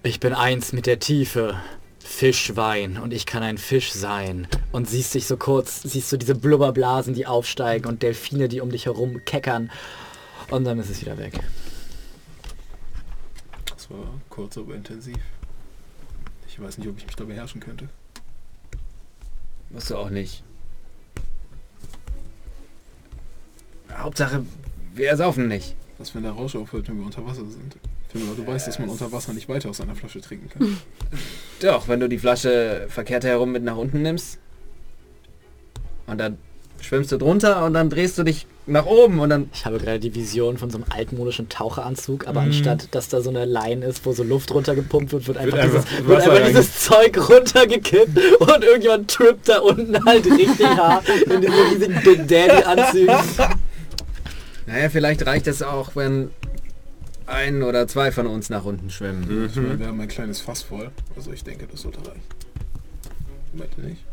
Ich 0.04 0.20
bin 0.20 0.34
eins 0.34 0.72
mit 0.72 0.86
der 0.86 1.00
Tiefe. 1.00 1.56
Fischwein 2.00 2.98
und 2.98 3.14
ich 3.14 3.26
kann 3.26 3.44
ein 3.44 3.58
Fisch 3.58 3.92
sein. 3.92 4.48
Und 4.72 4.90
siehst 4.90 5.14
dich 5.14 5.28
so 5.28 5.38
kurz, 5.38 5.82
siehst 5.84 6.12
du 6.12 6.18
diese 6.18 6.36
Blubberblasen, 6.36 7.14
die 7.14 7.26
aufsteigen 7.26 7.88
und 7.88 8.04
Delfine, 8.04 8.48
die 8.48 8.62
um 8.62 8.70
dich 8.70 8.86
herum 8.86 9.22
keckern. 9.26 9.72
Und 10.50 10.66
dann 10.66 10.80
ist 10.80 10.90
es 10.90 11.02
wieder 11.02 11.18
weg. 11.18 11.40
War 13.92 14.22
kurz, 14.30 14.58
aber 14.58 14.76
intensiv. 14.76 15.18
Ich 16.48 16.60
weiß 16.60 16.78
nicht, 16.78 16.88
ob 16.88 16.98
ich 16.98 17.06
mich 17.06 17.16
da 17.16 17.24
beherrschen 17.24 17.60
könnte. 17.62 17.90
Musst 19.70 19.90
du 19.90 19.98
auch 19.98 20.10
nicht. 20.10 20.44
Hauptsache, 23.92 24.46
wir 24.94 25.10
ersaufen 25.10 25.48
nicht. 25.48 25.76
Was, 25.98 26.16
wenn 26.16 26.24
der 26.24 26.32
Rausch 26.32 26.56
aufhört, 26.56 26.88
wenn 26.88 26.98
wir 26.98 27.06
unter 27.06 27.26
Wasser 27.26 27.46
sind? 27.46 27.78
Fimmler, 28.10 28.36
du 28.36 28.46
weißt, 28.46 28.68
dass 28.68 28.80
man 28.80 28.90
unter 28.90 29.12
Wasser 29.12 29.34
nicht 29.34 29.48
weiter 29.48 29.70
aus 29.70 29.80
einer 29.80 29.96
Flasche 29.96 30.20
trinken 30.20 30.50
kann. 30.50 30.78
Doch, 31.62 31.88
wenn 31.88 32.00
du 32.00 32.10
die 32.10 32.18
Flasche 32.18 32.88
verkehrt 32.90 33.24
herum 33.24 33.52
mit 33.52 33.64
nach 33.64 33.78
unten 33.78 34.02
nimmst 34.02 34.40
und 36.08 36.18
dann 36.18 36.38
schwimmst 36.82 37.12
du 37.12 37.18
drunter 37.18 37.64
und 37.66 37.74
dann 37.74 37.90
drehst 37.90 38.18
du 38.18 38.24
dich 38.24 38.48
nach 38.68 38.86
oben 38.86 39.20
und 39.20 39.30
dann... 39.30 39.50
Ich 39.54 39.66
habe 39.66 39.78
gerade 39.80 40.00
die 40.00 40.14
Vision 40.14 40.58
von 40.58 40.70
so 40.70 40.78
einem 40.78 40.86
altmodischen 40.90 41.50
Taucheranzug, 41.50 42.28
aber 42.28 42.42
anstatt 42.42 42.88
dass 42.92 43.10
da 43.10 43.22
so 43.22 43.30
eine 43.30 43.46
Line 43.46 43.86
ist, 43.86 44.06
wo 44.06 44.14
so 44.14 44.24
Luft 44.24 44.54
runtergepumpt 44.54 45.12
wird, 45.12 45.28
wird 45.28 45.38
einfach, 45.38 45.58
einfach 45.58 45.84
dieses, 45.84 46.08
wird 46.08 46.22
einfach 46.22 46.48
dieses 46.48 46.80
Zeug 46.80 47.30
runtergekippt 47.30 48.18
und 48.40 48.64
irgendjemand 48.64 49.10
trippt 49.10 49.50
da 49.50 49.60
unten 49.60 50.04
halt 50.06 50.26
richtig 50.26 50.68
hart 50.68 51.08
in 51.10 51.42
diesen 51.42 51.56
riesigen 51.56 52.02
Big 52.04 52.28
Daddy 52.28 52.64
Anzügen. 52.64 53.16
Naja, 54.68 54.90
vielleicht 54.90 55.26
reicht 55.26 55.48
es 55.48 55.64
auch, 55.64 55.96
wenn 55.96 56.30
ein 57.26 57.64
oder 57.64 57.88
zwei 57.88 58.12
von 58.12 58.28
uns 58.28 58.50
nach 58.50 58.64
unten 58.64 58.90
schwimmen. 58.90 59.50
Ich 59.50 59.56
meine, 59.56 59.80
wir 59.80 59.88
haben 59.88 60.00
ein 60.00 60.08
kleines 60.08 60.40
Fass 60.40 60.62
voll. 60.62 60.92
Also 61.16 61.32
ich 61.32 61.44
denke, 61.44 61.68
das 61.70 61.82
sollte 61.82 62.00
reichen. 62.00 62.22
Meint 63.54 63.72
ihr 63.78 63.84
nicht? 63.84 64.04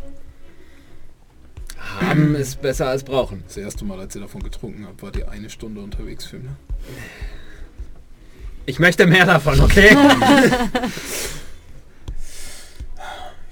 Haben 1.79 2.35
ist 2.35 2.61
besser 2.61 2.89
als 2.89 3.05
brauchen. 3.05 3.43
Das 3.47 3.57
erste 3.57 3.85
Mal, 3.85 3.99
als 4.01 4.15
ihr 4.15 4.21
davon 4.21 4.43
getrunken 4.43 4.87
habt, 4.87 5.03
wart 5.03 5.17
ihr 5.17 5.31
eine 5.31 5.51
Stunde 5.51 5.81
unterwegs, 5.81 6.27
Fimmler. 6.27 6.57
Ich 8.67 8.79
möchte 8.79 9.07
mehr 9.07 9.25
davon, 9.25 9.61
okay? 9.61 9.97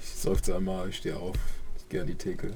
Ich 0.01 0.21
seufze 0.21 0.55
einmal, 0.55 0.89
ich 0.89 0.97
stehe 0.97 1.15
auf. 1.15 1.35
Ich 1.77 1.89
gehe 1.89 2.01
an 2.01 2.07
die 2.07 2.15
Theke. 2.15 2.51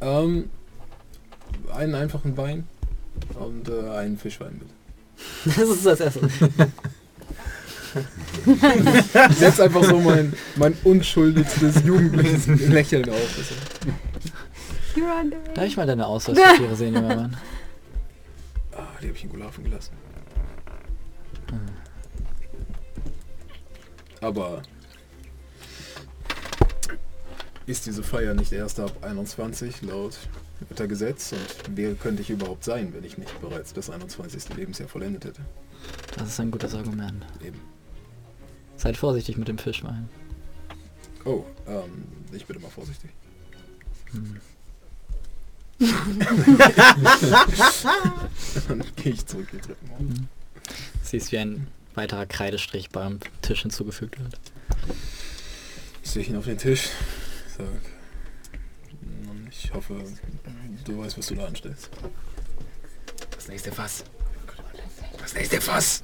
Ähm, 0.00 0.50
einen 1.72 1.94
einfachen 1.94 2.36
Wein 2.36 2.66
und 3.34 3.68
äh, 3.68 3.90
einen 3.90 4.18
Fischwein 4.18 4.58
bitte. 4.58 4.74
Das 5.58 5.68
ist 5.68 5.86
das 5.86 6.00
Essen. 6.00 6.30
Ich 9.30 9.36
setze 9.36 9.64
einfach 9.64 9.84
so 9.84 9.98
mein, 10.00 10.32
mein 10.56 10.74
unschuldigstes 10.84 11.82
jugendliches 11.84 12.46
Lächeln 12.46 13.08
auf. 13.08 13.38
Also, 13.38 13.54
Darf 15.54 15.64
ich 15.64 15.76
mal 15.76 15.86
deine 15.86 16.06
Ausweispapiere 16.06 16.76
sehen, 16.76 16.94
junger 16.94 17.16
Mann? 17.16 17.36
ah, 18.76 18.86
die 19.02 19.08
habe 19.08 19.16
ich 19.16 19.24
in 19.24 19.30
Gulafen 19.30 19.64
gelassen. 19.64 19.92
Aber 24.20 24.62
ist 27.66 27.86
diese 27.86 28.02
Feier 28.02 28.34
nicht 28.34 28.52
erst 28.52 28.80
ab 28.80 28.92
21 29.02 29.82
laut 29.82 30.18
Wettergesetz? 30.68 31.32
Und 31.32 31.76
wer 31.76 31.94
könnte 31.94 32.22
ich 32.22 32.30
überhaupt 32.30 32.64
sein, 32.64 32.92
wenn 32.94 33.04
ich 33.04 33.18
nicht 33.18 33.38
bereits 33.40 33.72
das 33.72 33.90
21. 33.90 34.56
Lebensjahr 34.56 34.88
vollendet 34.88 35.24
hätte? 35.26 35.42
Das 36.16 36.28
ist 36.28 36.40
ein 36.40 36.50
gutes 36.50 36.74
Argument. 36.74 37.24
Eben. 37.44 37.60
Seid 38.76 38.96
vorsichtig 38.96 39.36
mit 39.36 39.48
dem 39.48 39.58
Fischwein. 39.58 40.08
Oh, 41.24 41.44
ähm, 41.66 42.04
ich 42.32 42.44
bin 42.46 42.56
immer 42.56 42.68
vorsichtig. 42.68 43.10
Dann 48.68 48.84
gehe 48.96 49.12
ich 49.12 49.26
zurück 49.26 49.48
die 49.52 49.58
Treppen 49.58 49.90
hoch. 49.90 49.98
Siehst 51.02 51.32
wie 51.32 51.38
ein 51.38 51.66
weiterer 51.94 52.26
Kreidestrich 52.26 52.90
beim 52.90 53.20
Tisch 53.42 53.62
hinzugefügt 53.62 54.18
wird. 54.20 54.38
Ich 56.02 56.10
sehe 56.10 56.24
ihn 56.24 56.36
auf 56.36 56.44
den 56.44 56.58
Tisch. 56.58 56.88
Sag. 57.56 57.66
"Nun, 59.00 59.48
Ich 59.50 59.72
hoffe, 59.72 60.02
du 60.84 60.98
weißt, 60.98 61.16
was 61.18 61.26
du 61.26 61.34
da 61.36 61.46
anstellst. 61.46 61.90
Das 63.34 63.48
nächste 63.48 63.72
Fass. 63.72 64.04
Das 65.18 65.34
nächste 65.34 65.60
Fass. 65.60 66.02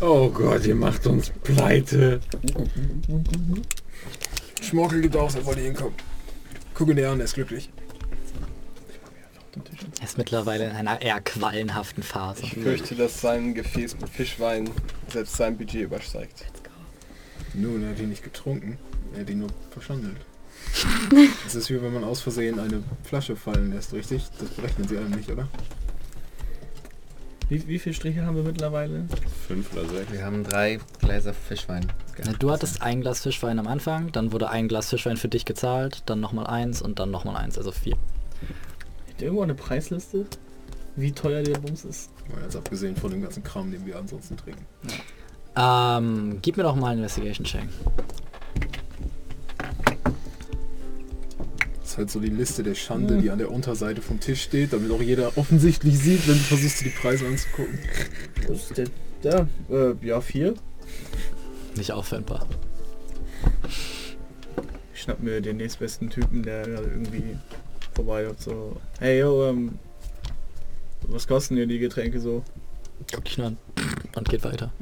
Oh 0.00 0.30
Gott, 0.30 0.64
ihr 0.64 0.76
macht 0.76 1.06
uns 1.06 1.32
pleite. 1.42 2.20
Schmorkel 4.62 5.00
gibt 5.00 5.16
aus, 5.16 5.34
er 5.34 5.44
wollte 5.44 5.60
hinkommen. 5.60 5.94
Guck 6.74 6.90
ihn 6.90 6.96
dir 6.96 7.10
an, 7.10 7.18
er 7.18 7.24
ist 7.24 7.34
glücklich. 7.34 7.68
Er 9.98 10.04
ist 10.04 10.16
mittlerweile 10.16 10.66
in 10.66 10.76
einer 10.76 11.02
eher 11.02 11.20
quallenhaften 11.20 12.04
Phase. 12.04 12.44
Ich 12.44 12.54
fürchte, 12.54 12.94
dass 12.94 13.20
sein 13.20 13.54
Gefäß 13.54 13.98
mit 14.00 14.08
Fischwein 14.08 14.70
selbst 15.12 15.36
sein 15.36 15.56
Budget 15.56 15.82
übersteigt. 15.82 16.44
Nun, 17.54 17.82
er 17.82 17.90
hat 17.90 17.98
ihn 17.98 18.10
nicht 18.10 18.22
getrunken. 18.22 18.78
Er 19.14 19.22
hat 19.22 19.30
ihn 19.30 19.40
nur 19.40 19.50
verschandelt. 19.70 20.18
Es 21.46 21.54
ist 21.54 21.70
wie 21.70 21.82
wenn 21.82 21.94
man 21.94 22.04
aus 22.04 22.20
Versehen 22.20 22.60
eine 22.60 22.84
Flasche 23.02 23.34
fallen 23.34 23.72
lässt, 23.72 23.92
richtig? 23.92 24.22
Das 24.38 24.50
berechnen 24.50 24.86
sie 24.86 24.98
einem 24.98 25.10
nicht, 25.10 25.30
oder? 25.30 25.48
Wie, 27.48 27.66
wie 27.66 27.78
viele 27.78 27.94
Striche 27.94 28.24
haben 28.24 28.36
wir 28.36 28.42
mittlerweile? 28.42 29.06
Fünf 29.48 29.72
oder 29.72 29.88
sechs. 29.88 30.12
Wir 30.12 30.22
haben 30.26 30.44
drei 30.44 30.78
Gläser 31.00 31.32
Fischwein. 31.32 31.90
Na, 32.22 32.32
Du 32.38 32.50
hattest 32.50 32.82
ein 32.82 33.00
Glas 33.00 33.20
Fischwein 33.22 33.58
am 33.58 33.66
Anfang, 33.66 34.12
dann 34.12 34.30
wurde 34.30 34.50
ein 34.50 34.68
Glas 34.68 34.90
Fischwein 34.90 35.16
für 35.16 35.28
dich 35.28 35.46
gezahlt, 35.46 36.02
dann 36.04 36.20
nochmal 36.20 36.46
eins 36.46 36.82
und 36.82 36.98
dann 36.98 37.10
nochmal 37.10 37.36
eins, 37.36 37.56
also 37.56 37.72
vier. 37.72 37.96
Habt 39.08 39.20
ihr 39.22 39.28
irgendwo 39.28 39.42
eine 39.42 39.54
Preisliste? 39.54 40.26
Wie 40.96 41.12
teuer 41.12 41.42
der 41.42 41.58
Bums 41.60 41.86
ist? 41.86 42.10
Mal 42.30 42.42
Jetzt 42.42 42.56
abgesehen 42.56 42.94
von 42.94 43.10
dem 43.10 43.22
ganzen 43.22 43.42
Kram, 43.42 43.70
den 43.70 43.86
wir 43.86 43.96
ansonsten 43.98 44.36
trinken. 44.36 44.66
Ähm, 45.56 46.38
gib 46.42 46.58
mir 46.58 46.64
doch 46.64 46.76
mal 46.76 46.88
einen 46.88 46.98
Investigation-Check. 46.98 47.68
Das 51.80 51.92
ist 51.92 51.96
halt 51.98 52.10
so 52.10 52.20
die 52.20 52.28
Liste 52.28 52.62
der 52.62 52.74
Schande, 52.74 53.16
die 53.16 53.30
an 53.30 53.38
der 53.38 53.50
Unterseite 53.50 54.02
vom 54.02 54.20
Tisch 54.20 54.42
steht, 54.42 54.74
damit 54.74 54.90
auch 54.90 55.00
jeder 55.00 55.38
offensichtlich 55.38 55.98
sieht, 55.98 56.28
wenn 56.28 56.34
du 56.34 56.40
versuchst, 56.44 56.80
dir 56.80 56.84
die 56.84 56.90
Preise 56.90 57.26
anzugucken. 57.26 57.78
Wo 58.46 58.52
ist 58.52 58.76
der? 58.76 58.88
Da, 59.22 59.46
äh, 59.70 59.94
ja, 60.02 60.20
vier. 60.20 60.54
Nicht 61.76 61.92
auffindbar. 61.92 62.46
Ich 64.94 65.02
schnapp 65.02 65.20
mir 65.20 65.40
den 65.40 65.56
nächstbesten 65.56 66.10
Typen, 66.10 66.42
der 66.42 66.64
gerade 66.64 66.88
irgendwie 66.88 67.36
vorbei 67.94 68.28
und 68.28 68.40
so. 68.40 68.76
Hey, 69.00 69.20
yo, 69.20 69.48
ähm, 69.48 69.78
was 71.02 71.26
kosten 71.26 71.56
dir 71.56 71.66
die 71.66 71.78
Getränke 71.78 72.20
so? 72.20 72.44
Guck 73.12 73.24
dich 73.24 73.38
nur 73.38 73.48
an. 73.48 73.56
Und 74.14 74.28
geht 74.28 74.44
weiter. 74.44 74.72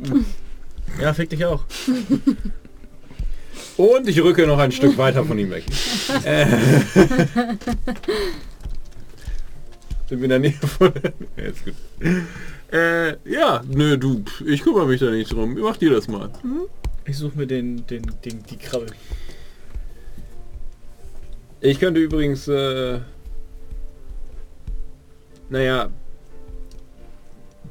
Ja, 1.00 1.14
fick 1.14 1.30
dich 1.30 1.44
auch. 1.44 1.64
Und 3.76 4.08
ich 4.08 4.22
rücke 4.22 4.46
noch 4.46 4.58
ein 4.58 4.72
Stück 4.72 4.96
weiter 4.96 5.24
von 5.24 5.38
ihm 5.38 5.50
weg. 5.50 5.64
Äh. 6.24 6.46
Sind 10.08 10.20
wir 10.20 10.24
in 10.24 10.30
der 10.30 10.38
Nähe 10.38 10.52
von... 10.52 10.92
Ja, 11.36 11.44
ist 11.44 11.64
gut. 11.64 11.74
Äh, 12.72 13.16
ja, 13.30 13.62
nö, 13.68 13.96
du, 13.96 14.24
ich 14.44 14.62
kümmere 14.62 14.86
mich 14.86 15.00
da 15.00 15.10
nicht 15.10 15.32
drum. 15.32 15.56
Mach 15.60 15.76
dir 15.76 15.90
das 15.90 16.08
mal. 16.08 16.30
Ich 17.04 17.16
suche 17.16 17.38
mir 17.38 17.46
den, 17.46 17.86
den, 17.86 18.02
den, 18.24 18.42
die 18.42 18.56
Krabbe. 18.56 18.86
Ich 21.60 21.78
könnte 21.78 22.00
übrigens, 22.00 22.48
äh, 22.48 23.00
naja, 25.48 25.90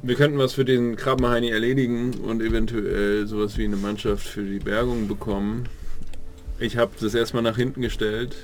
wir 0.02 0.16
könnten 0.16 0.38
was 0.38 0.54
für 0.54 0.66
den 0.66 0.96
Krabbenheini 0.96 1.50
erledigen 1.50 2.14
und 2.20 2.42
eventuell 2.42 3.28
sowas 3.28 3.58
wie 3.58 3.66
eine 3.66 3.76
Mannschaft 3.76 4.26
für 4.26 4.44
die 4.44 4.60
Bergung 4.60 5.08
bekommen. 5.08 5.68
Ich 6.60 6.78
habe 6.78 6.92
das 7.00 7.14
erstmal 7.14 7.44
nach 7.44 7.58
hinten 7.58 7.82
gestellt. 7.82 8.36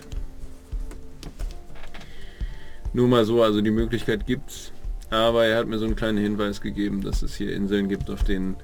Nur 2.93 3.07
mal 3.07 3.23
so, 3.23 3.41
also 3.41 3.61
die 3.61 3.71
Möglichkeit 3.71 4.27
gibt's. 4.27 4.73
Aber 5.11 5.45
er 5.45 5.57
hat 5.57 5.67
mir 5.67 5.77
so 5.77 5.85
einen 5.85 5.95
kleinen 5.95 6.17
Hinweis 6.17 6.61
gegeben, 6.61 7.01
dass 7.01 7.21
es 7.21 7.35
hier 7.35 7.53
Inseln 7.53 7.89
gibt, 7.89 8.09
auf 8.09 8.23
denen 8.23 8.55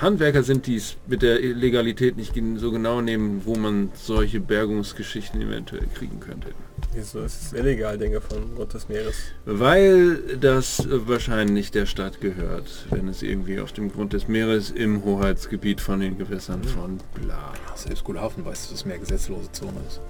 Handwerker 0.00 0.42
sind, 0.42 0.66
die 0.66 0.76
es 0.76 0.96
mit 1.06 1.22
der 1.22 1.38
Legalität 1.38 2.16
nicht 2.16 2.34
so 2.56 2.72
genau 2.72 3.00
nehmen, 3.00 3.42
wo 3.44 3.56
man 3.56 3.90
solche 3.94 4.40
Bergungsgeschichten 4.40 5.40
eventuell 5.42 5.86
kriegen 5.94 6.18
könnte. 6.20 6.48
Wieso 6.94 7.20
ist 7.20 7.42
es 7.42 7.52
illegal, 7.52 7.98
Dinge 7.98 8.20
von 8.20 8.54
Grund 8.54 8.72
des 8.74 8.88
Meeres? 8.88 9.14
Weil 9.44 10.36
das 10.38 10.86
wahrscheinlich 10.88 11.70
der 11.70 11.86
Stadt 11.86 12.20
gehört, 12.20 12.86
wenn 12.90 13.08
es 13.08 13.22
irgendwie 13.22 13.60
auf 13.60 13.72
dem 13.72 13.92
Grund 13.92 14.12
des 14.12 14.28
Meeres 14.28 14.70
im 14.70 15.04
Hoheitsgebiet 15.04 15.80
von 15.80 16.00
den 16.00 16.16
Gewässern 16.16 16.64
von 16.64 16.98
bla. 17.14 17.52
Selbst 17.74 18.04
Gulhafen 18.04 18.44
weiß, 18.44 18.68
dass 18.68 18.72
es 18.72 18.84
mehr 18.84 18.98
gesetzlose 18.98 19.50
Zone 19.52 19.80
ist. 19.86 20.00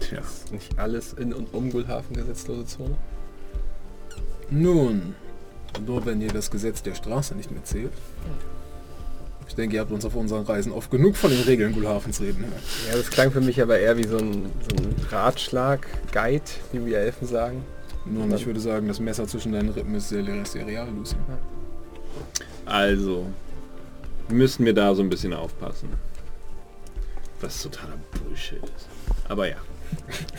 Tja. 0.00 0.20
Ist 0.20 0.52
nicht 0.52 0.78
alles 0.78 1.12
in 1.12 1.32
und 1.32 1.52
um 1.54 1.70
Gulhafen 1.70 2.16
gesetzlose 2.16 2.66
Zone? 2.66 2.96
Nun, 4.50 5.14
nur 5.86 6.06
wenn 6.06 6.20
ihr 6.20 6.32
das 6.32 6.50
Gesetz 6.50 6.82
der 6.82 6.94
Straße 6.94 7.34
nicht 7.34 7.50
mehr 7.50 7.64
zählt. 7.64 7.92
Ich 9.46 9.54
denke, 9.54 9.76
ihr 9.76 9.80
habt 9.80 9.90
uns 9.90 10.04
auf 10.04 10.14
unseren 10.14 10.44
Reisen 10.44 10.72
oft 10.72 10.90
genug 10.90 11.16
von 11.16 11.30
den 11.30 11.40
Regeln 11.40 11.72
Gulhafens 11.72 12.20
reden 12.20 12.40
hören. 12.40 12.62
Ja, 12.90 12.96
das 12.96 13.10
klang 13.10 13.30
für 13.30 13.40
mich 13.40 13.60
aber 13.60 13.78
eher 13.78 13.96
wie 13.96 14.06
so 14.06 14.18
ein, 14.18 14.50
so 14.68 14.76
ein 14.76 14.94
Ratschlag, 15.10 15.86
Guide, 16.12 16.44
wie 16.72 16.84
wir 16.84 16.98
Elfen 16.98 17.26
sagen. 17.26 17.64
Nun, 18.04 18.32
ich 18.34 18.46
würde 18.46 18.60
sagen, 18.60 18.88
das 18.88 19.00
Messer 19.00 19.26
zwischen 19.26 19.52
deinen 19.52 19.70
Rippen 19.70 19.94
ist 19.94 20.10
sehr, 20.10 20.24
sehr 20.44 20.66
real, 20.66 20.88
Lucy. 20.96 21.16
Also, 22.64 23.26
müssen 24.28 24.64
wir 24.64 24.74
da 24.74 24.94
so 24.94 25.02
ein 25.02 25.08
bisschen 25.08 25.32
aufpassen. 25.32 25.88
Was 27.40 27.62
totaler 27.62 27.98
Bullshit 28.12 28.62
ist. 28.62 28.88
Aber 29.28 29.48
ja. 29.48 29.56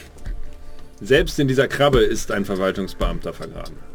Selbst 1.02 1.40
in 1.40 1.48
dieser 1.48 1.68
Krabbe 1.68 2.00
ist 2.00 2.32
ein 2.32 2.46
Verwaltungsbeamter 2.46 3.34
vergraben. 3.34 3.89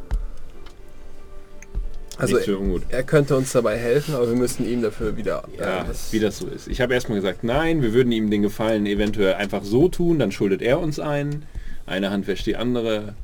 Also 2.18 2.36
ungut. 2.59 2.83
er 2.91 3.02
könnte 3.02 3.36
uns 3.36 3.52
dabei 3.52 3.76
helfen, 3.76 4.15
aber 4.15 4.28
wir 4.28 4.36
müssen 4.36 4.67
ihm 4.67 4.83
dafür 4.83 5.17
wieder... 5.17 5.44
Ja, 5.59 5.83
äh, 5.83 5.86
das, 5.86 6.12
wie 6.12 6.20
das 6.20 6.39
so 6.39 6.47
ist. 6.47 6.68
Ich 6.68 6.81
habe 6.81 6.94
erstmal 6.94 7.18
gesagt, 7.18 7.43
nein, 7.44 7.83
wir 7.83 7.93
würden 7.93 8.12
ihm 8.12 8.31
den 8.31 8.43
Gefallen 8.43 8.86
eventuell 8.86 9.34
einfach 9.34 9.65
so 9.65 9.89
tun, 9.89 10.18
dann 10.18 10.31
schuldet 10.31 10.62
er 10.62 10.78
uns 10.81 11.01
ein. 11.01 11.44
Eine 11.86 12.10
Hand 12.10 12.26
wäscht 12.26 12.47
die 12.47 12.57
andere. 12.57 13.15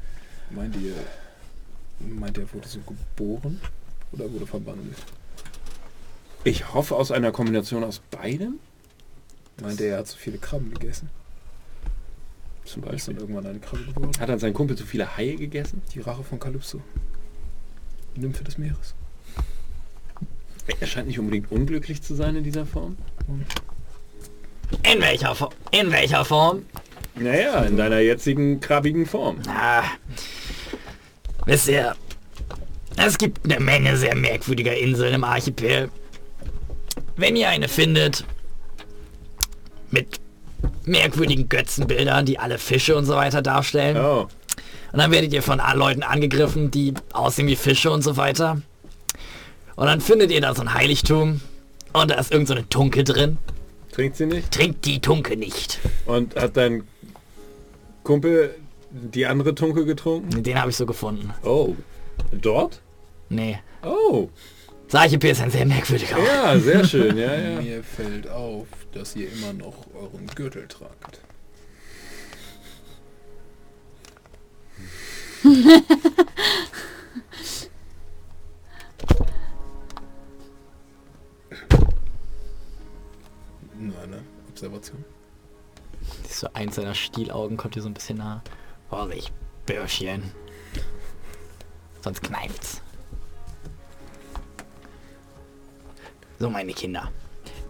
Meint 0.51 0.75
ihr, 0.77 0.95
meint 2.01 2.37
ihr, 2.37 2.45
er 2.45 2.53
wurde 2.55 2.69
so 2.69 2.81
geboren? 2.81 3.61
Oder 4.13 4.33
wurde 4.33 4.47
verbannt? 4.47 4.79
Ich 6.43 6.73
hoffe 6.75 6.97
aus 6.97 7.11
einer 7.13 7.33
Kombination 7.33 7.85
aus 7.85 8.01
beidem. 8.11 8.55
Meint 9.63 9.81
er, 9.81 9.93
er 9.93 9.99
hat 9.99 10.09
so 10.09 10.17
viele 10.17 10.39
Krabben 10.39 10.73
gegessen? 10.73 11.11
Zum 12.65 12.83
Ist 12.83 12.87
dann 12.87 12.93
Beispiel. 12.93 13.17
irgendwann 13.19 13.47
eine 13.47 13.59
Krabbe 13.59 13.85
geworden? 13.85 14.13
Hat 14.19 14.29
dann 14.29 14.39
sein 14.39 14.55
Kumpel 14.55 14.77
zu 14.77 14.85
viele 14.85 15.17
Haie 15.17 15.37
gegessen? 15.37 15.83
Die 15.95 16.01
Rache 16.01 16.23
von 16.23 16.39
Kalypso. 16.41 16.81
Nymphe 18.17 18.45
des 18.45 18.59
Meeres. 18.59 18.95
Er 20.79 20.87
scheint 20.87 21.09
nicht 21.09 21.19
unbedingt 21.19 21.51
unglücklich 21.51 22.03
zu 22.03 22.15
sein 22.15 22.37
in 22.37 22.45
dieser 22.45 22.67
Form. 22.67 22.97
In 24.91 25.01
welcher, 25.01 25.35
Fo 25.35 25.51
in 25.73 25.91
welcher 25.91 26.25
Form? 26.25 26.65
Naja, 27.17 27.65
in 27.65 27.77
deiner 27.77 27.99
jetzigen 27.99 28.61
krabbigen 28.61 29.05
Form. 29.07 29.39
Ah, 29.49 29.83
wisst 31.45 31.69
ihr, 31.69 31.97
es 32.97 33.19
gibt 33.19 33.45
eine 33.45 33.61
Menge 33.61 33.97
sehr 33.97 34.15
merkwürdiger 34.15 34.77
Inseln 34.77 35.15
im 35.15 35.25
Archipel. 35.25 35.91
Wenn 37.17 37.37
ihr 37.37 37.49
eine 37.49 37.69
findet, 37.69 38.25
mit 39.91 40.21
merkwürdigen 40.85 41.49
Götzenbildern, 41.49 42.27
die 42.27 42.39
alle 42.39 42.59
Fische 42.59 42.97
und 42.97 43.05
so 43.07 43.15
weiter 43.17 43.43
darstellen, 43.43 43.97
Oh, 43.97 44.29
und 44.93 44.99
dann 44.99 45.11
werdet 45.11 45.33
ihr 45.33 45.43
von 45.43 45.61
A- 45.61 45.73
Leuten 45.75 46.03
angegriffen, 46.03 46.71
die 46.71 46.95
aussehen 47.13 47.47
wie 47.49 47.57
Fische 47.57 47.91
und 47.91 48.03
so 48.03 48.17
weiter. 48.17 48.61
Und 49.77 49.87
dann 49.87 50.01
findet 50.01 50.31
ihr 50.31 50.41
da 50.41 50.55
so 50.55 50.63
ein 50.63 50.75
Heiligtum 50.75 51.41
und 51.93 52.11
da 52.11 52.17
ist 52.17 52.31
irgend 52.33 52.49
so 52.49 52.55
eine 52.55 52.69
Tunke 52.69 53.03
drin. 53.05 53.39
trinkt 53.93 54.17
sie 54.17 54.27
nicht? 54.27 54.51
Trinkt 54.51 54.85
die 54.85 55.01
Tunke 55.01 55.37
nicht. 55.37 55.79
Und 56.07 56.37
hat 56.37 56.57
dein 56.57 56.85
Kumpel 58.05 58.55
die 58.91 59.27
andere 59.27 59.55
Tunke 59.55 59.85
getrunken? 59.85 60.43
Den 60.43 60.61
habe 60.61 60.71
ich 60.71 60.77
so 60.77 60.87
gefunden. 60.87 61.33
Oh, 61.45 61.75
dort? 62.33 62.81
Nee. 63.29 63.59
Oh, 63.85 64.29
Das 64.89 65.01
Archipel 65.03 65.31
ist 65.31 65.41
ein 65.41 65.51
sehr 65.51 65.65
merkwürdiger 65.67 66.19
Ort. 66.19 66.27
ja, 66.27 66.59
sehr 66.59 66.85
schön, 66.85 67.17
ja, 67.17 67.35
ja. 67.35 67.61
Mir 67.61 67.83
fällt 67.85 68.29
auf, 68.29 68.67
dass 68.93 69.15
ihr 69.17 69.29
immer 69.33 69.53
noch 69.53 69.87
euren 69.95 70.27
Gürtel 70.35 70.67
tragt. 70.67 71.21
Nur 75.43 75.55
eine 84.03 84.23
Observation. 84.49 85.05
So 86.29 86.49
eins 86.53 86.77
seiner 86.77 86.95
Stielaugen 86.95 87.57
kommt 87.57 87.75
hier 87.75 87.83
so 87.83 87.89
ein 87.89 87.95
bisschen 87.95 88.19
nah. 88.19 88.43
Vorsicht, 88.91 89.33
Bürschchen. 89.67 90.31
Sonst 92.03 92.23
kneift's. 92.23 92.83
So, 96.39 96.51
meine 96.51 96.73
Kinder. 96.73 97.11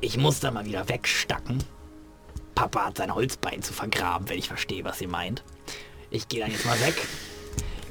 Ich 0.01 0.17
muss 0.17 0.41
da 0.41 0.51
mal 0.51 0.65
wieder 0.65 0.89
wegstacken. 0.89 1.63
Papa 2.55 2.87
hat 2.87 2.99
sein 2.99 3.15
Holzbein 3.15 3.63
zu 3.63 3.73
vergraben, 3.73 4.29
wenn 4.29 4.39
ich 4.39 4.49
verstehe, 4.49 4.85
was 4.85 5.01
ihr 5.01 5.09
meint. 5.09 5.43
Ich 6.11 6.29
gehe 6.29 6.41
dann 6.41 6.51
jetzt 6.51 6.67
mal 6.67 6.81
weg. 6.81 7.07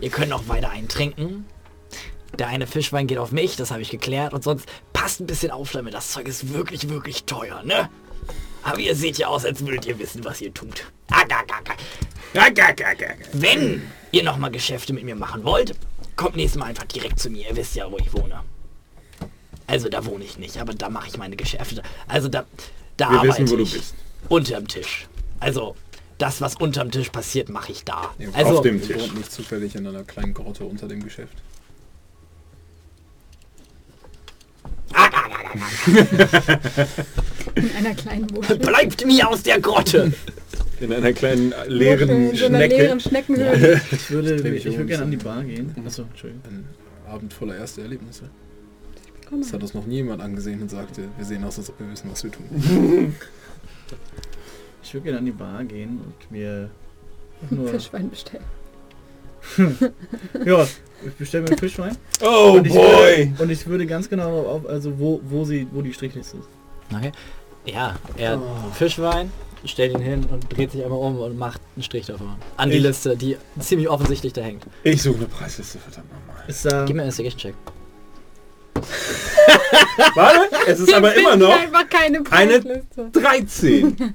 Ihr 0.01 0.09
könnt 0.09 0.29
noch 0.29 0.47
weiter 0.47 0.69
eintrinken. 0.71 1.45
Der 2.37 2.47
eine 2.47 2.67
Fischwein 2.67 3.07
geht 3.07 3.17
auf 3.17 3.31
mich, 3.31 3.55
das 3.55 3.71
habe 3.71 3.81
ich 3.81 3.89
geklärt. 3.89 4.33
Und 4.33 4.43
sonst 4.43 4.65
passt 4.93 5.19
ein 5.19 5.27
bisschen 5.27 5.51
auf 5.51 5.71
damit. 5.71 5.93
Das 5.93 6.11
Zeug 6.11 6.27
ist 6.27 6.53
wirklich, 6.53 6.87
wirklich 6.89 7.25
teuer, 7.25 7.63
ne? 7.63 7.89
Aber 8.63 8.79
ihr 8.79 8.95
seht 8.95 9.17
ja 9.17 9.27
aus, 9.27 9.45
als 9.45 9.65
würdet 9.65 9.85
ihr 9.85 9.97
wissen, 9.99 10.23
was 10.23 10.39
ihr 10.41 10.53
tut. 10.53 10.85
Agagagag. 11.09 11.77
Agagagag. 12.35 13.17
Wenn 13.33 13.81
ihr 14.11 14.23
nochmal 14.23 14.51
Geschäfte 14.51 14.93
mit 14.93 15.03
mir 15.03 15.15
machen 15.15 15.43
wollt, 15.43 15.75
kommt 16.15 16.35
nächstes 16.35 16.59
Mal 16.59 16.67
einfach 16.67 16.83
direkt 16.85 17.19
zu 17.19 17.29
mir. 17.29 17.49
Ihr 17.49 17.55
wisst 17.55 17.75
ja, 17.75 17.89
wo 17.91 17.97
ich 17.97 18.13
wohne. 18.13 18.41
Also 19.67 19.89
da 19.89 20.05
wohne 20.05 20.23
ich 20.25 20.37
nicht, 20.37 20.57
aber 20.57 20.73
da 20.73 20.89
mache 20.89 21.07
ich 21.07 21.17
meine 21.17 21.35
Geschäfte. 21.35 21.81
Also 22.07 22.27
da, 22.27 22.45
da 22.97 23.09
Wir 23.09 23.19
arbeite 23.19 23.33
wissen, 23.43 23.49
wo 23.51 23.55
du 23.55 23.63
ich. 23.63 23.73
bist. 23.73 23.95
Unterm 24.27 24.67
Tisch. 24.67 25.07
Also 25.39 25.75
das, 26.19 26.41
was 26.41 26.56
unterm 26.56 26.91
Tisch 26.91 27.09
passiert, 27.09 27.49
mache 27.49 27.72
ich 27.72 27.83
da. 27.83 28.14
Ihr 28.19 28.30
Also 28.35 28.57
Auf 28.57 28.61
dem 28.61 28.81
Tisch. 28.81 28.98
wohnt 28.99 29.15
nicht 29.17 29.31
zufällig 29.31 29.75
in 29.75 29.88
einer 29.88 30.03
kleinen 30.03 30.33
Grotte 30.33 30.65
unter 30.65 30.88
dem 30.88 31.03
Geschäft. 31.03 31.33
In 37.56 37.72
einer 37.75 37.95
kleinen 37.95 38.27
Muschel. 38.33 38.57
bleibt 38.57 39.06
mir 39.06 39.27
aus 39.27 39.43
der 39.43 39.59
Grotte. 39.59 40.14
In 40.80 40.93
einer 40.93 41.14
kleinen 41.14 41.51
äh, 41.51 41.67
leeren 41.67 42.09
in 42.09 42.35
so 42.35 42.45
einer 42.45 42.57
Schnecke. 42.59 42.75
leeren 42.77 42.99
Schneckenhöhle. 42.99 43.81
Ich 43.91 44.11
würde, 44.11 44.35
ich 44.35 44.43
mich 44.43 44.67
um, 44.67 44.73
würde 44.73 44.85
gerne 44.85 45.03
an 45.06 45.11
die. 45.11 45.17
Bar 45.17 45.43
gehen. 45.43 45.75
Achso, 45.85 46.03
Entschuldigung. 46.03 46.43
Wenn 46.45 46.65
Abend 47.11 47.33
voller 47.33 47.57
erste 47.57 47.81
Erlebnisse. 47.81 48.30
Das 49.31 49.53
hat 49.53 49.61
uns 49.61 49.73
noch 49.73 49.85
niemand 49.85 50.22
angesehen 50.22 50.61
und 50.61 50.69
sagte, 50.69 51.03
wir 51.17 51.25
sehen 51.25 51.43
aus, 51.43 51.57
als 51.59 51.69
ob 51.69 51.80
wir 51.80 51.91
wissen, 51.91 52.09
was 52.11 52.23
wir 52.23 52.31
tun. 52.31 53.15
Ich 54.83 54.93
würde 54.93 55.03
gerne 55.06 55.19
an 55.19 55.25
die 55.25 55.32
Bar 55.32 55.64
gehen 55.66 56.01
und 56.06 56.32
mir 56.32 56.69
Ein 57.49 57.56
nur... 57.58 57.67
Fischwein 57.67 58.09
bestellen. 58.09 58.43
Ja, 60.45 60.67
ich 61.06 61.14
bestelle 61.17 61.43
mir 61.43 61.49
einen 61.51 61.58
Fischwein. 61.59 61.95
Oh 62.22 62.56
und 62.58 62.67
boy! 62.67 63.30
Würde, 63.32 63.43
und 63.43 63.49
ich 63.49 63.66
würde 63.66 63.85
ganz 63.85 64.09
genau 64.09 64.41
auf, 64.41 64.67
also 64.67 64.98
wo, 64.99 65.22
wo 65.24 65.45
sie, 65.45 65.66
wo 65.72 65.82
die 65.82 65.93
Strichliste 65.93 66.38
ist. 66.38 66.48
Okay. 66.93 67.11
Ja, 67.66 67.95
er 68.17 68.32
hat 68.32 68.40
Fischwein, 68.74 69.32
stellt 69.64 69.93
ihn 69.93 70.01
hin 70.01 70.25
und 70.30 70.45
dreht 70.56 70.72
sich 70.72 70.83
einmal 70.83 70.99
um 70.99 71.17
und 71.19 71.38
macht 71.38 71.61
einen 71.75 71.83
Strich 71.83 72.06
davon. 72.08 72.35
An 72.58 72.69
die 72.69 72.77
Ich- 72.77 72.83
Liste, 72.83 73.16
die 73.16 73.38
ziemlich 73.59 73.88
offensichtlich 73.90 74.33
da 74.33 74.41
hängt. 74.41 74.66
Ich 74.83 75.01
suche 75.01 75.17
eine 75.17 75.27
Preisliste, 75.27 75.77
verdammt 75.80 76.08
nochmal. 76.11 76.43
Ist 76.48 76.66
da... 76.66 76.83
Gib 76.85 76.95
mir 76.98 77.03
einen 77.03 77.11
Investigation-Check. 77.11 77.56
Warte, 80.15 80.39
es 80.67 80.80
ist 80.80 80.93
aber 80.93 81.14
immer 81.15 81.35
noch 81.35 81.53
eine- 81.53 82.22
Preisliste. 82.22 82.83
13. 83.14 84.14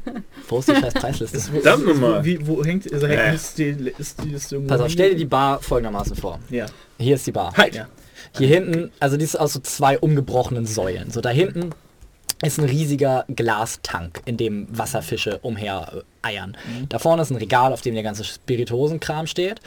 Wo 0.49 0.59
ist 0.59 0.69
die 0.69 0.75
scheiß 0.77 0.95
Preisliste? 0.95 1.37
Ist, 1.39 1.53
wo, 1.53 1.61
Verdammt 1.61 1.83
ist, 1.89 1.95
nochmal. 2.01 2.21
wo, 2.21 2.25
wie, 2.25 2.47
wo 2.47 2.65
hängt, 2.65 2.93
also 2.93 3.07
Äh. 3.07 3.35
ist 3.35 3.59
die, 3.59 3.93
ist 3.99 4.23
die 4.23 4.29
Liste 4.29 4.57
irgendwo 4.57 4.73
Pass 4.75 4.81
auf, 4.81 4.91
stell 4.91 5.11
dir 5.11 5.17
die 5.17 5.25
Bar 5.25 5.61
folgendermaßen 5.63 6.17
vor. 6.17 6.39
Ja, 6.51 6.67
Hier 6.99 7.15
ist 7.17 7.27
die 7.27 7.33
Bar. 7.33 7.53
Halt! 7.57 7.75
ja. 7.75 7.87
Hier 8.37 8.49
hinten, 8.49 8.91
also 9.01 9.17
die 9.17 9.25
ist 9.25 9.37
aus 9.37 9.53
so 9.53 9.61
zwei 9.61 9.99
umgebrochenen 9.99 10.67
Säulen. 10.67 11.11
So 11.11 11.21
da 11.21 11.31
hinten 11.31 11.71
ist 12.43 12.59
ein 12.59 12.65
riesiger 12.65 13.25
Glastank, 13.29 14.21
in 14.25 14.37
dem 14.37 14.67
Wasserfische 14.77 15.39
umher 15.43 16.03
eiern. 16.23 16.57
Da 16.89 16.99
vorne 16.99 17.23
ist 17.23 17.31
ein 17.31 17.37
Regal, 17.37 17.73
auf 17.73 17.81
dem 17.81 17.95
der 17.95 18.03
ganze 18.03 18.25
Spirituosenkram 18.25 19.27
steht. 19.27 19.61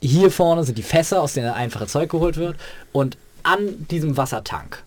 Hier 0.00 0.30
vorne 0.30 0.64
sind 0.64 0.78
die 0.78 0.82
Fässer, 0.82 1.20
aus 1.22 1.34
denen 1.34 1.46
das 1.48 1.56
einfache 1.56 1.86
Zeug 1.86 2.10
geholt 2.10 2.36
wird. 2.38 2.56
Und 2.92 3.18
an 3.42 3.86
diesem 3.90 4.16
Wassertank 4.16 4.82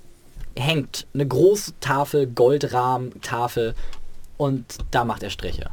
hängt 0.57 1.07
eine 1.13 1.27
große 1.27 1.73
Tafel, 1.79 2.27
Goldrahmen-Tafel 2.27 3.75
und 4.37 4.65
da 4.91 5.03
macht 5.03 5.23
er 5.23 5.29
Striche. 5.29 5.69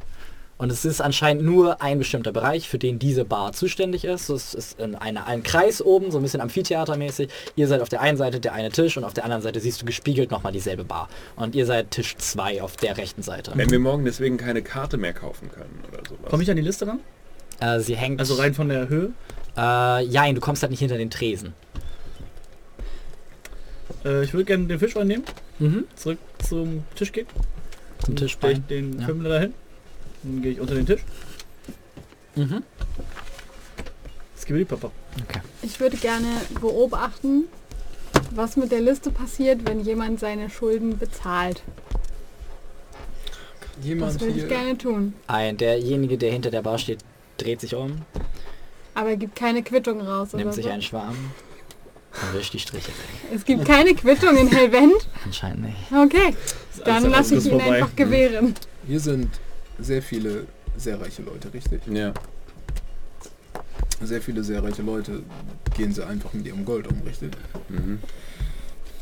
Und 0.61 0.71
es 0.71 0.85
ist 0.85 1.01
anscheinend 1.01 1.43
nur 1.43 1.81
ein 1.81 1.99
bestimmter 1.99 2.33
Bereich, 2.33 2.69
für 2.69 2.79
den 2.79 2.99
diese 2.99 3.25
Bar 3.25 3.55
zuständig 3.55 4.05
ist. 4.05 4.29
Es 4.29 4.53
ist 4.53 4.79
in 4.79 4.95
einer, 4.95 5.27
einem 5.27 5.43
Kreis 5.43 5.81
oben, 5.81 6.11
so 6.11 6.19
ein 6.19 6.23
bisschen 6.23 6.43
Amphitheatermäßig. 6.43 7.31
Ihr 7.57 7.67
seid 7.67 7.81
auf 7.81 7.89
der 7.89 8.03
einen 8.03 8.19
Seite 8.19 8.41
der 8.41 8.53
eine 8.53 8.69
Tisch 8.69 8.99
und 8.99 9.05
auf 9.05 9.15
der 9.15 9.25
anderen 9.25 9.43
Seite 9.43 9.59
siehst 9.59 9.81
du 9.81 9.87
gespiegelt 9.87 10.31
nochmal 10.31 10.53
dieselbe 10.53 10.85
Bar. 10.85 11.09
Und 11.37 11.55
ihr 11.55 11.65
seid 11.65 11.91
Tisch 11.93 12.15
2 12.15 12.61
auf 12.61 12.77
der 12.77 12.99
rechten 12.99 13.23
Seite. 13.23 13.53
Wenn 13.55 13.71
wir 13.71 13.79
morgen 13.79 14.05
deswegen 14.05 14.37
keine 14.37 14.61
Karte 14.61 14.99
mehr 14.99 15.15
kaufen 15.15 15.51
können 15.51 15.83
oder 15.89 16.03
sowas. 16.07 16.29
Komme 16.29 16.43
ich 16.43 16.51
an 16.51 16.57
die 16.57 16.63
Liste 16.63 16.87
ran? 16.87 17.01
Äh, 17.61 17.81
sie 17.81 17.97
hängt... 17.97 18.21
Also 18.21 18.35
rein 18.35 18.53
von 18.53 18.69
der 18.69 18.91
Höhe? 18.91 19.13
Äh, 19.57 20.05
jein, 20.05 20.35
du 20.35 20.43
kommst 20.43 20.61
halt 20.63 20.73
nicht 20.73 20.81
hinter 20.81 20.99
den 20.99 21.09
Tresen. 21.09 21.55
Äh, 24.05 24.25
ich 24.25 24.33
würde 24.33 24.45
gerne 24.45 24.67
den 24.67 24.79
Fischwein 24.79 25.07
nehmen, 25.09 25.25
Mhm. 25.59 25.85
zurück 25.97 26.19
zum 26.47 26.85
Tisch 26.95 27.13
gehen. 27.13 27.27
Zum 28.05 28.15
Dann 28.17 28.29
stell 28.29 28.53
ich 28.53 28.59
den 28.69 28.99
Ja. 29.01 29.07
Fimmler 29.07 29.29
dahin. 29.29 29.55
Dann 30.23 30.43
gehe 30.43 30.53
ich 30.53 30.61
unter 30.61 30.75
den 30.75 30.87
Tisch. 30.87 31.03
Mhm. 32.37 32.63
Papa. 34.67 34.91
Ich 35.63 35.79
würde 35.79 35.97
gerne 35.97 36.27
beobachten, 36.61 37.45
was 38.33 38.57
mit 38.57 38.73
der 38.73 38.81
Liste 38.81 39.13
passiert, 39.13 39.61
wenn 39.69 39.79
jemand 39.81 40.19
seine 40.19 40.51
Schulden 40.51 40.99
bezahlt. 40.99 41.63
Jemand 43.81 44.15
Das 44.17 44.21
würde 44.21 44.39
ich 44.41 44.49
gerne 44.49 44.77
tun. 44.77 45.15
Ein, 45.29 45.57
derjenige, 45.57 46.19
der 46.19 46.33
hinter 46.33 46.51
der 46.51 46.63
Bar 46.63 46.79
steht, 46.79 46.99
dreht 47.39 47.61
sich 47.61 47.77
um, 47.77 48.03
Aber 48.95 49.13
es 49.13 49.19
gibt 49.21 49.37
keine 49.37 49.63
Quittung 49.63 50.01
raus. 50.01 50.33
nimmt 50.33 50.47
oder 50.47 50.53
sich 50.53 50.65
so. 50.65 50.71
einen 50.71 50.83
Schwarm 50.83 51.17
die 52.53 52.59
Striche 52.59 52.89
weg. 52.89 52.95
Es 53.35 53.45
gibt 53.45 53.65
keine 53.65 53.95
Quittung 53.95 54.37
in 54.37 54.49
Hellwend. 54.49 55.09
Anscheinend 55.25 55.63
nicht. 55.63 55.77
Okay, 55.93 56.35
dann 56.85 57.11
lasse 57.11 57.37
ich 57.37 57.45
ihn 57.45 57.51
vorbei. 57.51 57.77
einfach 57.77 57.97
gewähren. 57.97 58.55
Hier 58.87 59.01
sind 59.01 59.29
sehr 59.79 60.03
viele 60.03 60.47
sehr 60.77 61.01
reiche 61.01 61.23
Leute, 61.23 61.53
richtig? 61.53 61.83
Ja. 61.87 62.13
Sehr 64.03 64.23
viele 64.23 64.43
sehr 64.43 64.63
reiche 64.63 64.83
Leute 64.83 65.23
gehen 65.77 65.93
sie 65.93 66.07
einfach 66.07 66.33
mit 66.33 66.47
ihrem 66.47 66.65
Gold 66.65 66.87
um, 66.89 67.03
richtig? 67.03 67.33
Mhm. 67.69 68.01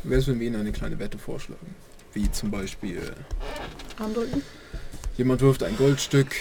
Wäre 0.03 0.19
es, 0.19 0.27
wenn 0.27 0.39
wir 0.39 0.47
ihnen 0.47 0.59
eine 0.59 0.71
kleine 0.71 0.99
Wette 0.99 1.17
vorschlagen? 1.17 1.75
Wie 2.13 2.29
zum 2.31 2.51
Beispiel, 2.51 3.01
Andrücken. 3.97 4.41
jemand 5.17 5.41
wirft 5.41 5.63
ein 5.63 5.77
Goldstück 5.77 6.35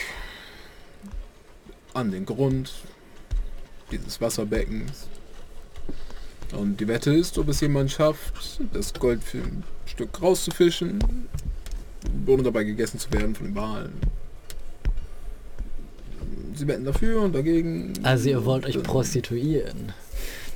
an 1.94 2.10
den 2.10 2.24
Grund 2.24 2.72
dieses 3.90 4.20
Wasserbeckens. 4.20 5.08
Und 6.52 6.80
die 6.80 6.88
Wette 6.88 7.12
ist, 7.12 7.36
ob 7.38 7.48
es 7.48 7.60
jemand 7.60 7.90
schafft, 7.90 8.60
das 8.72 8.94
Gold 8.94 9.22
für 9.22 9.38
ein 9.38 9.64
Stück 9.86 10.20
rauszufischen, 10.22 10.98
ohne 12.26 12.42
dabei 12.42 12.64
gegessen 12.64 12.98
zu 12.98 13.12
werden 13.12 13.34
von 13.34 13.46
den 13.46 13.54
Walen. 13.54 13.92
Sie 16.54 16.66
wetten 16.66 16.84
dafür 16.84 17.22
und 17.22 17.34
dagegen. 17.34 17.92
Also 18.02 18.30
ihr 18.30 18.44
wollt 18.44 18.66
euch 18.66 18.82
prostituieren. 18.82 19.92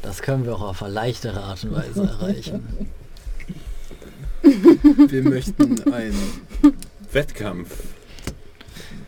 Das 0.03 0.21
können 0.23 0.45
wir 0.45 0.57
auch 0.57 0.63
auf 0.63 0.83
eine 0.83 0.93
leichtere 0.93 1.41
Art 1.41 1.63
und 1.65 1.75
Weise 1.75 2.03
erreichen. 2.21 2.89
Wir 4.43 5.23
möchten 5.23 5.93
einen 5.93 6.41
Wettkampf. 7.13 7.71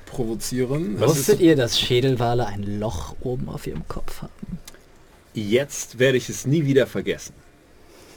provozieren. 0.06 1.00
Wusstet 1.00 1.40
ihr, 1.40 1.56
dass 1.56 1.80
Schädelwale 1.80 2.46
ein 2.46 2.78
Loch 2.78 3.16
oben 3.20 3.48
auf 3.48 3.66
ihrem 3.66 3.88
Kopf 3.88 4.22
haben? 4.22 4.58
Jetzt 5.34 5.98
werde 5.98 6.16
ich 6.16 6.28
es 6.28 6.46
nie 6.46 6.64
wieder 6.64 6.86
vergessen. 6.86 7.34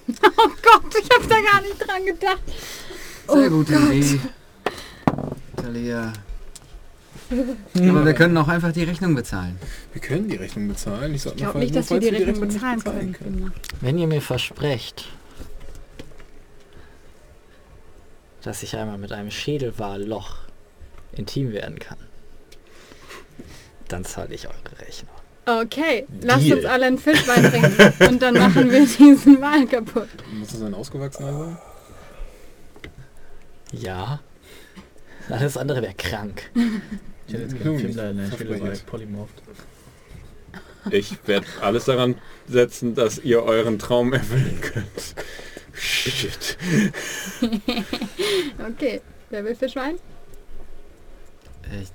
Oh 0.24 0.50
Gott, 0.62 0.94
ich 1.02 1.10
habe 1.14 1.28
da 1.28 1.42
gar 1.42 1.62
nicht 1.62 1.78
dran 1.86 2.06
gedacht. 2.06 2.42
Sehr 3.28 3.48
Oh 3.48 3.50
gute 3.50 3.74
Gott. 3.74 3.92
Idee. 3.92 4.20
Talia. 5.58 6.14
Aber 7.76 8.06
wir 8.06 8.14
können 8.14 8.38
auch 8.38 8.48
einfach 8.48 8.72
die 8.72 8.84
Rechnung 8.84 9.16
bezahlen. 9.16 9.60
Wir 9.92 10.02
können 10.02 10.30
die 10.30 10.38
Rechnung 10.38 10.70
bezahlen. 10.70 11.14
Ich, 11.14 11.26
Ich 11.26 11.36
glaube 11.36 11.54
falls- 11.54 11.64
nicht, 11.66 11.76
dass 11.76 11.90
wir 11.90 11.98
falls 12.02 12.10
die 12.10 12.16
Rechnung 12.16 12.40
nicht 12.48 12.54
bezahlen 12.54 12.84
können. 12.84 13.14
Kinder. 13.14 13.52
Wenn 13.82 13.98
ihr 13.98 14.08
mir 14.08 14.22
versprecht, 14.22 15.10
dass 18.44 18.64
ich 18.64 18.76
einmal 18.78 18.98
mit 18.98 19.12
einem 19.12 19.32
Schädelwalloch 19.32 20.38
intim 21.14 21.52
werden 21.52 21.80
kann, 21.80 21.98
dann 23.90 24.06
zahle 24.06 24.34
ich 24.36 24.48
eure 24.48 24.80
Rechnung. 24.88 25.12
Okay, 25.48 26.06
lasst 26.22 26.46
Deal. 26.46 26.58
uns 26.58 26.66
alle 26.66 26.86
einen 26.88 26.98
Fischwein 26.98 27.42
trinken 27.50 28.06
und 28.10 28.22
dann 28.22 28.34
machen 28.34 28.70
wir 28.70 28.86
diesen 28.86 29.42
Wal 29.42 29.66
kaputt. 29.66 30.10
Muss 30.34 30.54
es 30.54 30.62
ein 30.62 30.74
ausgewachsener 30.74 31.32
sein? 31.38 31.58
Ja. 33.72 34.20
Alles 35.30 35.56
andere 35.58 35.82
wäre 35.82 35.94
krank. 35.94 36.52
Ich 37.28 37.34
hätte 37.34 37.44
jetzt 37.44 37.54
Nun, 37.54 37.62
gerne 37.64 37.76
ich 37.78 37.82
Fimmler 37.86 38.10
in 38.12 38.18
der 38.18 38.26
Stelle 38.32 38.58
verspreche 38.58 38.84
bei. 38.84 38.92
Polymorph. 38.92 39.30
Ich 40.92 41.18
werde 41.28 41.48
alles 41.62 41.86
daran 41.86 42.16
setzen, 42.48 42.96
dass 42.96 43.18
ihr 43.20 43.44
euren 43.44 43.80
Traum 43.80 44.14
erfüllen 44.14 44.60
könnt. 44.62 45.16
Shit. 45.74 46.58
Okay, 48.70 49.02
wer 49.30 49.44
will 49.46 49.56
Fischwein? 49.56 49.96
Ich 51.82 51.90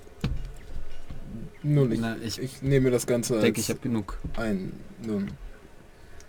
Nun, 1.63 1.93
ich, 1.93 2.01
Na, 2.01 2.17
ich 2.23 2.41
ich 2.41 2.63
nehme 2.63 2.91
das 2.91 3.07
Ganze 3.07 3.35
als 3.35 3.43
denke, 3.43 3.61
ich 3.61 3.69
habe 3.69 3.79
genug. 3.81 4.19
ein 4.37 4.73
nun, 5.03 5.31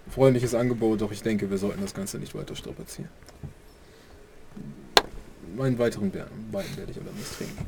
freundliches 0.09 0.53
Angebot, 0.53 1.01
doch 1.01 1.11
ich 1.11 1.23
denke, 1.23 1.49
wir 1.49 1.57
sollten 1.57 1.81
das 1.81 1.93
Ganze 1.93 2.19
nicht 2.19 2.35
weiter 2.35 2.55
strapazieren. 2.55 3.09
Meinen 5.55 5.77
weiteren 5.77 6.11
Wein 6.13 6.65
werde 6.75 6.91
ich 6.91 6.99
allerdings 6.99 7.37
trinken. 7.37 7.65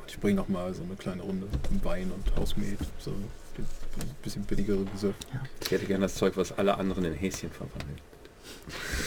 Und 0.00 0.08
ich 0.08 0.18
bringe 0.18 0.36
noch 0.36 0.48
mal 0.48 0.72
so 0.74 0.82
eine 0.82 0.94
kleine 0.94 1.22
Runde 1.22 1.48
Wein 1.82 2.10
und 2.12 2.36
Hausmet, 2.36 2.78
so 2.98 3.10
ein 3.10 3.24
bisschen 4.22 4.44
billigere 4.44 4.84
Gesöff. 4.84 5.14
Ich 5.60 5.70
hätte 5.70 5.86
gerne 5.86 6.02
das 6.02 6.14
Zeug, 6.14 6.36
was 6.36 6.52
alle 6.52 6.76
anderen 6.76 7.04
in 7.04 7.14
Häschen 7.14 7.50
verwandelt. 7.50 8.02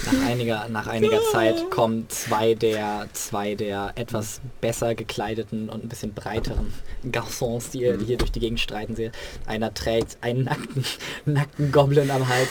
Nach 0.05 0.27
einiger, 0.27 0.67
nach 0.69 0.88
einiger 0.88 1.19
Zeit 1.31 1.72
kommen 1.72 2.07
zwei 2.09 2.53
der, 2.53 3.07
zwei 3.14 3.55
der 3.55 3.93
etwas 3.95 4.41
besser 4.61 4.93
gekleideten 4.93 5.69
und 5.69 5.83
ein 5.83 5.89
bisschen 5.89 6.14
breiteren 6.14 6.73
Garçons, 7.11 7.72
die 7.72 7.81
ihr 7.81 7.97
die 7.97 8.05
hier 8.05 8.17
durch 8.17 8.31
die 8.31 8.39
Gegend 8.39 8.59
streiten 8.59 8.95
seht. 8.95 9.14
Einer 9.47 9.73
trägt 9.73 10.17
einen 10.22 10.43
nackten, 10.43 10.85
nackten 11.25 11.72
Goblin 11.72 12.11
am 12.11 12.27
Hals. 12.27 12.49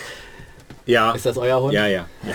Ja. 0.86 1.12
Ist 1.12 1.24
das 1.24 1.38
euer 1.38 1.62
Hund? 1.62 1.72
Ja, 1.72 1.86
ja. 1.86 2.06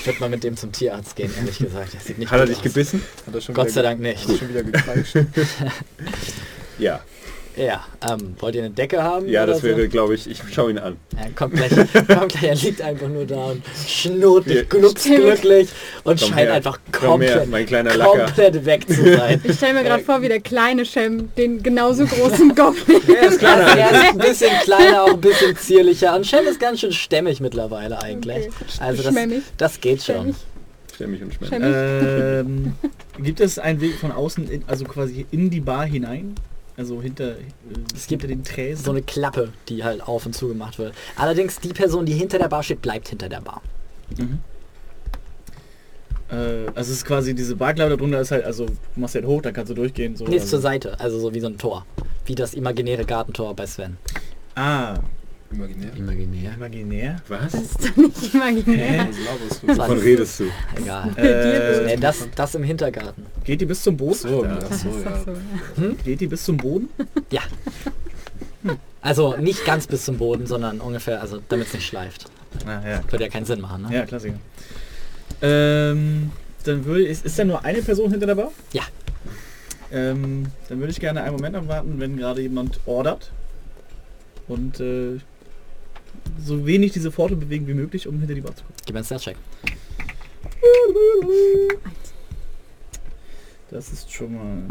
Ich 0.00 0.06
würde 0.06 0.18
mal 0.20 0.28
mit 0.30 0.42
dem 0.42 0.56
zum 0.56 0.72
Tierarzt 0.72 1.14
gehen, 1.14 1.32
ehrlich 1.36 1.58
gesagt. 1.58 1.92
Der 1.92 2.00
sieht 2.00 2.18
nicht 2.18 2.30
Hat 2.30 2.40
er 2.40 2.46
gut 2.46 2.50
dich 2.50 2.58
aus. 2.58 2.64
gebissen? 2.64 3.02
Hat 3.26 3.34
er 3.34 3.40
schon 3.40 3.54
Gott 3.54 3.70
sei 3.70 3.82
Dank 3.82 4.00
nicht. 4.00 4.22
Hat 4.24 4.30
er 4.30 4.38
schon 4.38 4.48
wieder 4.48 4.62
gekreischt. 4.64 5.16
Ja. 6.78 7.00
Ja, 7.56 7.84
ähm, 8.08 8.34
wollt 8.38 8.54
ihr 8.54 8.62
eine 8.62 8.70
Decke 8.70 9.02
haben? 9.02 9.28
Ja, 9.28 9.44
das 9.44 9.58
so? 9.58 9.64
wäre, 9.64 9.88
glaube 9.88 10.14
ich, 10.14 10.28
ich 10.28 10.40
schaue 10.52 10.70
ihn 10.70 10.78
an. 10.78 10.96
Er 11.16 11.30
kommt 11.32 11.54
gleich, 11.54 11.70
kommt 11.70 12.32
gleich, 12.32 12.42
er 12.42 12.54
liegt 12.54 12.80
einfach 12.80 13.08
nur 13.08 13.26
da 13.26 13.46
und 13.46 13.62
schnurrt 13.86 14.48
dich 14.48 14.68
glücksglücklich 14.68 15.68
und 16.04 16.18
Komm 16.18 16.28
scheint 16.30 16.48
her, 16.48 16.54
einfach 16.54 16.78
komm 16.92 17.20
her, 17.20 17.30
komplett, 17.30 17.50
mein 17.50 17.66
kleiner 17.66 17.94
Lacker. 17.94 18.24
komplett 18.24 18.64
weg 18.64 18.88
zu 18.88 19.16
sein. 19.16 19.40
Ich 19.44 19.56
stelle 19.56 19.74
mir 19.74 19.84
gerade 19.84 20.02
vor, 20.02 20.22
wie 20.22 20.28
der 20.28 20.40
kleine 20.40 20.86
Shem 20.86 21.34
den 21.36 21.62
genauso 21.62 22.06
großen 22.06 22.54
Goblin. 22.54 23.02
Er 23.14 23.28
ist, 23.28 23.38
kleiner, 23.38 23.78
er 23.78 23.90
ist 23.90 24.10
ein 24.12 24.18
bisschen 24.18 24.50
kleiner, 24.62 25.02
auch 25.04 25.12
ein 25.14 25.20
bisschen 25.20 25.56
zierlicher. 25.56 26.16
Und 26.16 26.26
Shem 26.26 26.46
ist 26.46 26.58
ganz 26.58 26.80
schön 26.80 26.92
stämmig 26.92 27.40
mittlerweile 27.40 28.00
eigentlich. 28.02 28.48
Okay. 28.48 28.54
Also 28.80 29.02
das, 29.02 29.14
das 29.58 29.80
geht 29.80 30.02
schon. 30.02 30.34
Stemmig 30.94 31.22
und. 31.22 31.34
Schmämmig. 31.34 31.74
Ähm, 31.74 32.72
gibt 33.22 33.40
es 33.40 33.58
einen 33.58 33.80
Weg 33.80 33.94
von 33.96 34.12
außen, 34.12 34.48
in, 34.48 34.62
also 34.66 34.84
quasi 34.84 35.26
in 35.30 35.50
die 35.50 35.60
Bar 35.60 35.84
hinein? 35.84 36.34
Also 36.76 37.02
hinter, 37.02 37.32
äh, 37.38 37.42
Es 37.94 38.06
gibt 38.06 38.22
hinter 38.22 38.28
den 38.34 38.44
Tresen? 38.44 38.84
So 38.84 38.90
eine 38.92 39.02
Klappe, 39.02 39.52
die 39.68 39.84
halt 39.84 40.02
auf 40.02 40.24
und 40.26 40.34
zu 40.34 40.48
gemacht 40.48 40.78
wird. 40.78 40.94
Allerdings 41.16 41.60
die 41.60 41.72
Person, 41.72 42.06
die 42.06 42.14
hinter 42.14 42.38
der 42.38 42.48
Bar 42.48 42.62
steht, 42.62 42.80
bleibt 42.82 43.08
hinter 43.08 43.28
der 43.28 43.40
Bar. 43.40 43.60
Mhm. 44.16 44.38
Äh, 46.30 46.34
also 46.68 46.80
es 46.80 46.88
ist 46.90 47.04
quasi 47.04 47.34
diese 47.34 47.56
Barklappe 47.56 47.96
darunter 47.96 48.20
ist 48.20 48.30
halt, 48.30 48.44
also 48.44 48.66
du 48.66 48.72
machst 48.96 49.14
halt 49.14 49.26
hoch, 49.26 49.42
dann 49.42 49.52
kannst 49.52 49.70
du 49.70 49.74
durchgehen. 49.74 50.16
So, 50.16 50.24
Nee, 50.24 50.36
ist 50.36 50.42
also. 50.44 50.56
zur 50.56 50.60
Seite, 50.62 50.98
also 51.00 51.18
so 51.20 51.34
wie 51.34 51.40
so 51.40 51.48
ein 51.48 51.58
Tor. 51.58 51.84
Wie 52.24 52.34
das 52.34 52.54
imaginäre 52.54 53.04
Gartentor 53.04 53.54
bei 53.54 53.66
Sven. 53.66 53.98
Ah, 54.54 54.94
Imaginär. 55.52 55.96
Imaginär? 55.96 56.54
imaginär. 56.54 57.16
Was? 57.28 57.52
Das 57.52 57.62
ist 57.62 57.84
doch 57.84 57.96
nicht 57.96 58.34
imaginär. 58.34 59.08
Was 59.08 59.60
du? 59.60 59.68
Wovon 59.68 59.98
redest 59.98 60.40
du? 60.40 60.44
Egal. 60.76 61.10
Äh, 61.16 61.84
Nee, 61.86 61.96
das, 61.96 62.28
das 62.34 62.54
im 62.54 62.62
Hintergarten. 62.62 63.26
geht 63.44 63.60
die 63.60 63.66
bis 63.66 63.82
zum 63.82 63.96
Boden? 63.96 64.14
So, 64.14 64.44
ja, 64.44 64.60
so, 64.60 64.88
ja. 64.88 65.24
so. 65.76 65.94
Geht 66.04 66.20
die 66.20 66.26
bis 66.26 66.44
zum 66.44 66.56
Boden? 66.56 66.88
Ja. 67.30 67.42
Also 69.00 69.36
nicht 69.36 69.64
ganz 69.64 69.86
bis 69.86 70.04
zum 70.04 70.16
Boden, 70.16 70.46
sondern 70.46 70.80
ungefähr, 70.80 71.20
also 71.20 71.40
damit 71.48 71.66
es 71.68 71.74
nicht 71.74 71.86
schleift. 71.86 72.26
Ah, 72.64 72.80
ja. 72.88 73.00
Würde 73.10 73.24
ja 73.24 73.30
keinen 73.30 73.46
Sinn 73.46 73.60
machen, 73.60 73.82
ne? 73.82 73.94
Ja, 73.94 74.06
Klassiker. 74.06 74.36
Ähm, 75.40 76.30
dann 76.64 76.84
würde 76.84 77.04
ist, 77.06 77.24
ist 77.26 77.38
da 77.38 77.44
nur 77.44 77.64
eine 77.64 77.82
Person 77.82 78.10
hinter 78.10 78.26
der 78.26 78.36
Bar? 78.36 78.52
Ja. 78.72 78.82
Ähm, 79.90 80.46
dann 80.68 80.78
würde 80.78 80.92
ich 80.92 81.00
gerne 81.00 81.22
einen 81.22 81.34
Moment 81.34 81.56
abwarten, 81.56 81.98
wenn 81.98 82.16
gerade 82.16 82.40
jemand 82.40 82.78
ordert. 82.86 83.32
Und 84.48 84.80
äh, 84.80 85.18
so 86.44 86.66
wenig 86.66 86.92
diese 86.92 87.10
Pforte 87.12 87.36
bewegen 87.36 87.66
wie 87.66 87.74
möglich, 87.74 88.06
um 88.08 88.18
hinter 88.18 88.34
die 88.34 88.40
Bar 88.40 88.54
zu 88.56 88.62
kommen. 88.64 88.74
Gib 88.84 88.94
mir 88.94 88.98
einen 89.00 89.06
Stat-Check. 89.06 89.36
Das 93.70 93.90
ist 93.92 94.12
schon 94.12 94.34
mal... 94.34 94.62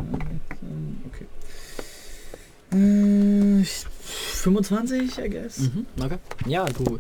Okay. 1.08 1.26
Äh, 2.74 3.62
ich- 3.62 3.86
25, 4.42 5.18
I 5.20 5.30
guess. 5.30 5.60
Mhm, 5.60 5.86
okay. 6.02 6.18
Ja, 6.48 6.66
du. 6.66 7.00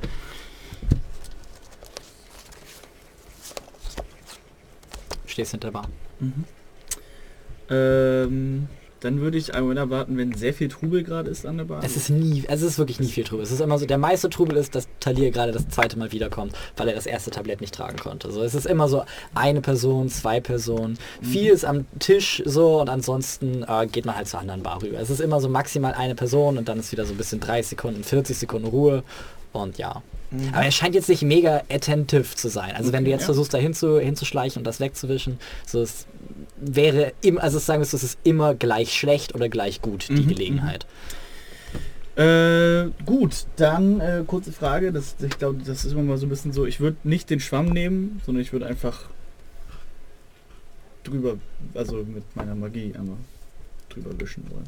Stehst 5.25 5.51
hinter 5.51 5.67
der 5.67 5.71
Bar. 5.73 5.87
Mhm. 6.19 6.43
Ähm, 7.69 8.69
dann 9.01 9.19
würde 9.19 9.37
ich 9.37 9.53
Moment 9.53 9.79
erwarten, 9.79 10.15
wenn 10.17 10.33
sehr 10.33 10.53
viel 10.53 10.69
Trubel 10.69 11.03
gerade 11.03 11.29
ist 11.29 11.45
an 11.45 11.57
der 11.57 11.65
Bar. 11.65 11.83
Es 11.83 11.97
ist 11.97 12.09
nie, 12.09 12.43
es 12.47 12.61
ist 12.61 12.77
wirklich 12.77 12.99
nie 12.99 13.07
viel 13.07 13.23
Trubel. 13.23 13.43
Es 13.43 13.51
ist 13.51 13.59
immer 13.59 13.79
so, 13.79 13.85
der 13.87 13.97
meiste 13.97 14.29
Trubel 14.29 14.57
ist, 14.57 14.75
dass 14.75 14.87
Talir 14.99 15.31
gerade 15.31 15.51
das 15.51 15.67
zweite 15.69 15.97
Mal 15.97 16.11
wiederkommt, 16.11 16.53
weil 16.77 16.87
er 16.87 16.93
das 16.93 17.07
erste 17.07 17.31
Tablett 17.31 17.61
nicht 17.61 17.73
tragen 17.73 17.97
konnte. 17.97 18.31
So, 18.31 18.43
es 18.43 18.53
ist 18.53 18.67
immer 18.67 18.87
so 18.87 19.03
eine 19.33 19.61
Person, 19.61 20.09
zwei 20.09 20.39
Personen. 20.39 20.99
Viel 21.21 21.51
ist 21.51 21.65
am 21.65 21.85
Tisch 21.97 22.43
so 22.45 22.79
und 22.79 22.89
ansonsten 22.89 23.65
äh, 23.67 23.87
geht 23.87 24.05
man 24.05 24.15
halt 24.15 24.27
zur 24.27 24.39
anderen 24.39 24.61
Bar 24.61 24.83
rüber. 24.83 24.99
Es 24.99 25.09
ist 25.09 25.19
immer 25.19 25.41
so 25.41 25.49
maximal 25.49 25.93
eine 25.93 26.13
Person 26.13 26.59
und 26.59 26.69
dann 26.69 26.79
ist 26.79 26.91
wieder 26.91 27.05
so 27.05 27.13
ein 27.13 27.17
bisschen 27.17 27.39
30 27.39 27.71
Sekunden, 27.71 28.03
40 28.03 28.37
Sekunden 28.37 28.67
Ruhe 28.67 29.03
und 29.51 29.79
ja. 29.79 30.03
Mhm. 30.29 30.49
Aber 30.53 30.63
er 30.63 30.71
scheint 30.71 30.95
jetzt 30.95 31.09
nicht 31.09 31.23
mega 31.23 31.63
attentive 31.69 32.35
zu 32.35 32.49
sein. 32.49 32.73
Also 32.75 32.93
wenn 32.93 33.03
du 33.03 33.09
Okay, 33.09 33.15
jetzt 33.15 33.21
ja. 33.21 33.25
versuchst, 33.25 33.53
da 33.53 33.57
hinzu, 33.57 33.99
hinzuschleichen 33.99 34.59
und 34.59 34.63
das 34.65 34.79
wegzuwischen, 34.79 35.39
so 35.65 35.81
es 35.81 36.05
wäre 36.57 37.13
im, 37.21 37.37
also 37.37 37.59
sagen 37.59 37.81
wir 37.81 37.85
so, 37.85 37.97
es 37.97 38.03
ist 38.03 38.19
immer 38.23 38.55
gleich 38.55 38.93
schlecht 38.97 39.35
oder 39.35 39.49
gleich 39.49 39.81
gut, 39.81 40.09
die 40.09 40.13
Mhm, 40.13 40.27
Gelegenheit. 40.27 40.85
Äh, 42.15 42.89
gut, 43.05 43.45
dann 43.55 43.99
äh, 44.01 44.23
kurze 44.27 44.51
Frage. 44.51 44.91
Das, 44.91 45.15
ich 45.21 45.37
glaube, 45.37 45.59
das 45.65 45.85
ist 45.85 45.93
immer 45.93 46.03
mal 46.03 46.17
so 46.17 46.25
ein 46.25 46.29
bisschen 46.29 46.51
so. 46.51 46.65
Ich 46.65 46.79
würde 46.79 46.97
nicht 47.03 47.29
den 47.29 47.39
Schwamm 47.39 47.67
nehmen, 47.67 48.21
sondern 48.25 48.41
ich 48.41 48.51
würde 48.51 48.65
einfach 48.67 49.05
drüber, 51.03 51.37
also 51.73 51.97
mit 52.03 52.23
meiner 52.35 52.53
Magie 52.55 52.93
einmal 52.97 53.17
drüber 53.89 54.11
wischen 54.19 54.43
wollen. 54.51 54.67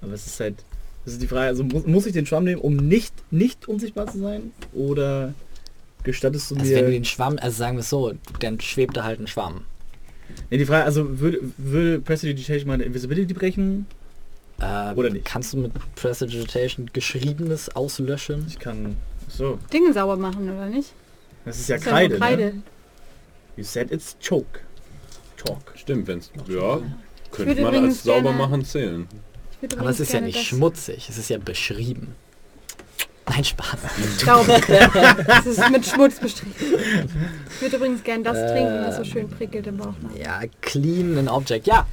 Aber 0.00 0.12
es 0.12 0.26
ist 0.26 0.40
halt, 0.40 0.56
das 1.04 1.14
ist 1.14 1.22
die 1.22 1.26
Frage, 1.26 1.48
also 1.48 1.64
muss, 1.64 1.86
muss 1.86 2.06
ich 2.06 2.12
den 2.12 2.26
Schwamm 2.26 2.44
nehmen, 2.44 2.60
um 2.60 2.76
nicht, 2.76 3.12
nicht 3.30 3.68
unsichtbar 3.68 4.06
zu 4.10 4.18
sein? 4.18 4.52
Oder 4.72 5.34
gestattest 6.04 6.50
du 6.50 6.56
Also 6.56 6.70
wenn 6.70 6.78
du 6.78 6.84
mir... 6.86 6.92
den 6.92 7.04
Schwamm, 7.04 7.38
also 7.40 7.56
sagen 7.56 7.76
wir 7.76 7.80
es 7.80 7.90
so, 7.90 8.14
dann 8.40 8.60
schwebt 8.60 8.96
da 8.96 9.04
halt 9.04 9.20
ein 9.20 9.26
Schwamm. 9.26 9.62
Nee, 10.50 10.58
die 10.58 10.64
Frage, 10.66 10.84
also 10.84 11.20
würde, 11.20 11.40
würde 11.58 12.00
Prestidigitation 12.00 12.68
meine 12.68 12.84
Invisibility 12.84 13.34
brechen? 13.34 13.86
Äh, 14.60 14.92
Oder 14.94 15.10
nicht? 15.10 15.24
Kannst 15.24 15.52
du 15.52 15.58
mit 15.58 15.72
Prestidigitation 15.96 16.90
Geschriebenes 16.92 17.74
auslöschen? 17.74 18.44
Ich 18.48 18.58
kann... 18.58 18.96
So, 19.28 19.58
Dinge 19.72 19.92
sauber 19.92 20.16
machen, 20.16 20.48
oder 20.50 20.66
nicht? 20.66 20.92
das 21.44 21.58
ist 21.58 21.68
ja 21.68 21.76
Das 21.76 21.84
ist 21.84 21.90
Kreide, 21.90 22.10
nur 22.10 22.18
Kreide. 22.20 22.42
Ne? 22.44 22.62
You 23.56 23.64
said 23.64 23.90
it's 23.90 24.16
choke. 24.26 24.60
Chalk. 25.36 25.72
Stimmt, 25.76 26.06
wenn's. 26.06 26.30
Ja, 26.48 26.80
könnte 27.30 27.60
man 27.62 27.74
als 27.86 28.02
sauber 28.02 28.22
gerne- 28.22 28.38
machen 28.38 28.64
zählen. 28.64 29.06
Aber 29.78 29.90
es 29.90 30.00
ist 30.00 30.12
ja 30.12 30.20
nicht 30.20 30.38
schmutzig, 30.44 31.08
es 31.08 31.16
ist 31.18 31.30
ja 31.30 31.38
beschrieben. 31.38 32.14
Nein, 33.28 33.44
Spaß. 33.44 33.78
Staub. 34.20 34.46
das 34.46 35.46
ist 35.46 35.70
mit 35.70 35.86
Schmutz 35.86 36.18
bestrichen. 36.20 36.54
Ich 37.54 37.60
würde 37.62 37.76
übrigens 37.76 38.02
gern 38.04 38.22
das 38.22 38.36
Äh, 38.36 38.52
trinken, 38.52 38.84
was 38.86 38.96
so 38.96 39.04
schön 39.04 39.28
prickelt 39.30 39.66
im 39.66 39.78
Bauch. 39.78 39.94
Ja, 40.22 40.42
clean 40.60 41.16
an 41.16 41.28
object. 41.28 41.66
Ja. 41.66 41.86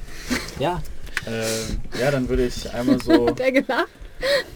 Ja. 0.58 0.82
Ähm, 1.26 1.80
ja, 1.98 2.10
dann 2.10 2.28
würde 2.28 2.46
ich 2.46 2.70
einmal 2.72 3.00
so... 3.00 3.28
Hat 3.28 3.40
er 3.40 3.52
gelacht? 3.52 3.88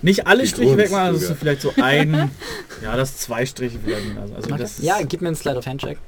Nicht 0.02 0.26
alle 0.26 0.42
Die 0.42 0.48
Striche 0.48 0.76
wegmachen, 0.76 1.06
also 1.14 1.34
vielleicht 1.34 1.62
so 1.62 1.72
ein... 1.82 2.30
ja, 2.82 2.96
das 2.96 3.16
zwei 3.18 3.46
Striche 3.46 3.78
vielleicht. 3.82 4.16
Also, 4.18 4.34
also 4.34 4.48
Okay. 4.50 4.58
das 4.62 4.78
Ja, 4.78 4.98
gib 5.02 5.22
mir 5.22 5.28
einen 5.28 5.36
Slide 5.36 5.56
of 5.58 5.66
Hand 5.66 5.80
Check. 5.80 5.98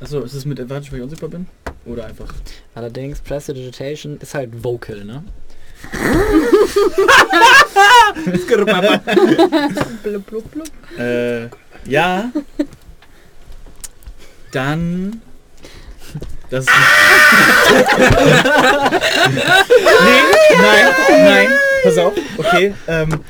Achso, 0.00 0.20
ist 0.20 0.34
es 0.34 0.44
mit 0.44 0.60
Advantage, 0.60 0.92
weil 0.92 0.98
ich 0.98 1.04
unsichtbar 1.04 1.30
bin? 1.30 1.46
Oder 1.84 2.06
einfach... 2.06 2.32
Allerdings, 2.74 3.20
Prestidigitation 3.20 4.18
ist 4.18 4.34
halt 4.34 4.62
vocal, 4.62 5.04
ne? 5.04 5.24
Blub, 10.02 10.26
blub, 10.26 10.50
blub. 10.50 10.68
Äh, 10.98 11.48
ja. 11.86 12.30
Dann... 14.52 15.20
Das 16.50 16.66
ist 16.66 16.70
nee, 17.70 18.10
nein, 20.60 20.86
nein. 21.08 21.48
Pass 21.82 21.98
auf. 21.98 22.12
Okay. 22.36 22.74
Ähm, 22.86 23.20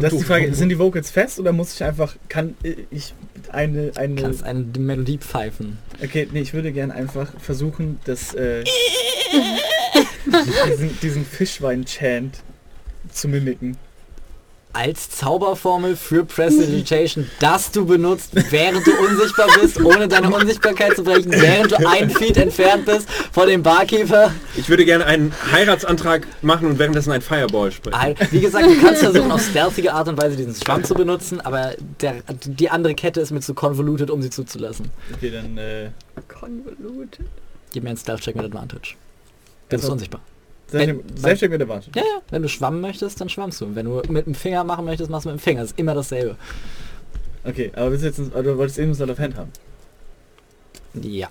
das 0.00 0.12
ist 0.12 0.20
die 0.20 0.24
Frage, 0.24 0.54
sind 0.54 0.70
die 0.70 0.78
Vocals 0.78 1.10
fest 1.10 1.38
oder 1.38 1.52
muss 1.52 1.74
ich 1.74 1.84
einfach, 1.84 2.16
kann 2.28 2.56
ich 2.90 3.14
eine, 3.50 3.92
eine, 3.96 4.20
kannst 4.20 4.42
eine 4.42 4.64
Melodie 4.78 5.18
pfeifen. 5.18 5.78
okay, 6.02 6.28
nee, 6.32 6.40
ich 6.40 6.54
würde 6.54 6.72
gern 6.72 6.90
einfach 6.90 7.28
versuchen, 7.38 8.00
das, 8.04 8.34
äh, 8.34 8.64
diesen, 10.26 11.00
diesen 11.00 11.24
Fischwein-Chant 11.24 12.38
zu 13.12 13.28
mimiken. 13.28 13.76
Als 14.72 15.08
Zauberformel 15.08 15.96
für 15.96 16.26
Prestidigitation, 16.26 17.30
das 17.40 17.72
du 17.72 17.86
benutzt, 17.86 18.32
während 18.50 18.86
du 18.86 18.90
unsichtbar 18.98 19.48
bist, 19.58 19.80
ohne 19.82 20.06
deine 20.06 20.28
Unsichtbarkeit 20.28 20.94
zu 20.94 21.02
brechen, 21.02 21.32
während 21.32 21.72
du 21.72 21.88
ein 21.88 22.10
Feet 22.10 22.36
entfernt 22.36 22.84
bist 22.84 23.08
von 23.32 23.48
dem 23.48 23.62
Barkeeper. 23.62 24.34
Ich 24.54 24.68
würde 24.68 24.84
gerne 24.84 25.06
einen 25.06 25.32
Heiratsantrag 25.50 26.26
machen 26.42 26.68
und 26.68 26.78
währenddessen 26.78 27.10
ein 27.10 27.22
Fireball 27.22 27.72
sprechen. 27.72 28.16
Wie 28.30 28.40
gesagt, 28.40 28.66
du 28.66 28.78
kannst 28.78 29.00
versuchen, 29.00 29.32
auf 29.32 29.40
stealthige 29.40 29.94
Art 29.94 30.08
und 30.08 30.18
Weise 30.20 30.36
diesen 30.36 30.54
Schwamm 30.54 30.84
zu 30.84 30.92
benutzen, 30.92 31.40
aber 31.40 31.72
der, 32.02 32.16
die 32.44 32.68
andere 32.68 32.94
Kette 32.94 33.22
ist 33.22 33.30
mir 33.30 33.40
zu 33.40 33.54
convoluted, 33.54 34.10
um 34.10 34.20
sie 34.20 34.28
zuzulassen. 34.28 34.90
Okay, 35.14 35.30
dann, 35.30 35.56
äh, 35.56 35.88
Convoluted. 36.28 37.24
Gib 37.72 37.82
mir 37.82 37.90
einen 37.90 37.98
Stealth-Check 37.98 38.36
mit 38.36 38.44
Advantage. 38.44 38.94
Du 39.68 39.76
bist 39.76 39.84
Also- 39.84 39.92
unsichtbar. 39.92 40.20
Wenn- 40.72 41.02
Selbstständig 41.14 41.60
mit 41.60 41.62
Advantage. 41.62 41.92
Ja, 41.94 42.02
ja, 42.02 42.22
wenn 42.30 42.42
du 42.42 42.48
schwammen 42.48 42.80
möchtest, 42.80 43.20
dann 43.20 43.28
schwammst 43.28 43.60
du. 43.60 43.74
Wenn 43.76 43.86
du 43.86 44.02
mit 44.08 44.26
dem 44.26 44.34
Finger 44.34 44.64
machen 44.64 44.84
möchtest, 44.84 45.10
machst 45.10 45.24
du 45.24 45.30
mit 45.30 45.38
dem 45.38 45.42
Finger. 45.42 45.60
Das 45.60 45.70
ist 45.70 45.78
immer 45.78 45.94
dasselbe. 45.94 46.36
Okay, 47.44 47.70
aber 47.76 47.90
du 47.90 47.96
jetzt, 47.96 48.18
aber 48.18 48.42
du 48.42 48.58
wolltest 48.58 48.78
eben 48.80 48.92
Slide 48.92 49.12
of 49.12 49.18
Hand 49.20 49.36
haben. 49.36 49.52
Ja, 50.94 51.28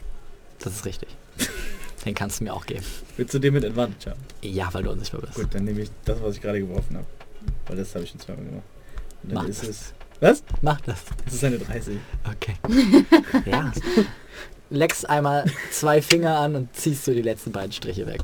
das 0.59 0.73
ist 0.73 0.85
richtig. 0.85 1.09
Den 2.05 2.15
kannst 2.15 2.39
du 2.39 2.45
mir 2.45 2.53
auch 2.53 2.65
geben. 2.65 2.85
Willst 3.17 3.33
du 3.33 3.39
den 3.39 3.53
mit 3.55 3.65
Advantage 3.65 4.11
haben? 4.11 4.19
Ja, 4.41 4.69
weil 4.73 4.83
du 4.83 4.91
unsichtbar 4.91 5.21
bist. 5.21 5.33
Gut, 5.33 5.47
dann 5.53 5.65
nehme 5.65 5.81
ich 5.81 5.89
das, 6.05 6.21
was 6.21 6.35
ich 6.35 6.41
gerade 6.41 6.59
geworfen 6.61 6.95
habe. 6.97 7.07
Weil 7.67 7.77
das 7.77 7.93
habe 7.95 8.03
ich 8.05 8.11
schon 8.11 8.19
zweimal 8.21 8.45
gemacht. 8.45 8.63
Und 9.23 9.29
dann 9.33 9.43
Mach 9.43 9.49
ist 9.49 9.63
das. 9.63 9.69
es. 9.69 9.93
Was? 10.21 10.43
Mach 10.61 10.79
das. 10.81 10.99
Es 11.25 11.33
ist 11.33 11.43
eine 11.43 11.57
30. 11.57 11.97
Okay. 12.31 12.55
ja. 13.47 13.73
Leckst 14.69 15.09
einmal 15.09 15.45
zwei 15.71 16.01
Finger 16.01 16.39
an 16.39 16.55
und 16.55 16.75
ziehst 16.75 17.05
du 17.07 17.13
die 17.13 17.21
letzten 17.21 17.51
beiden 17.51 17.71
Striche 17.71 18.07
weg. 18.07 18.21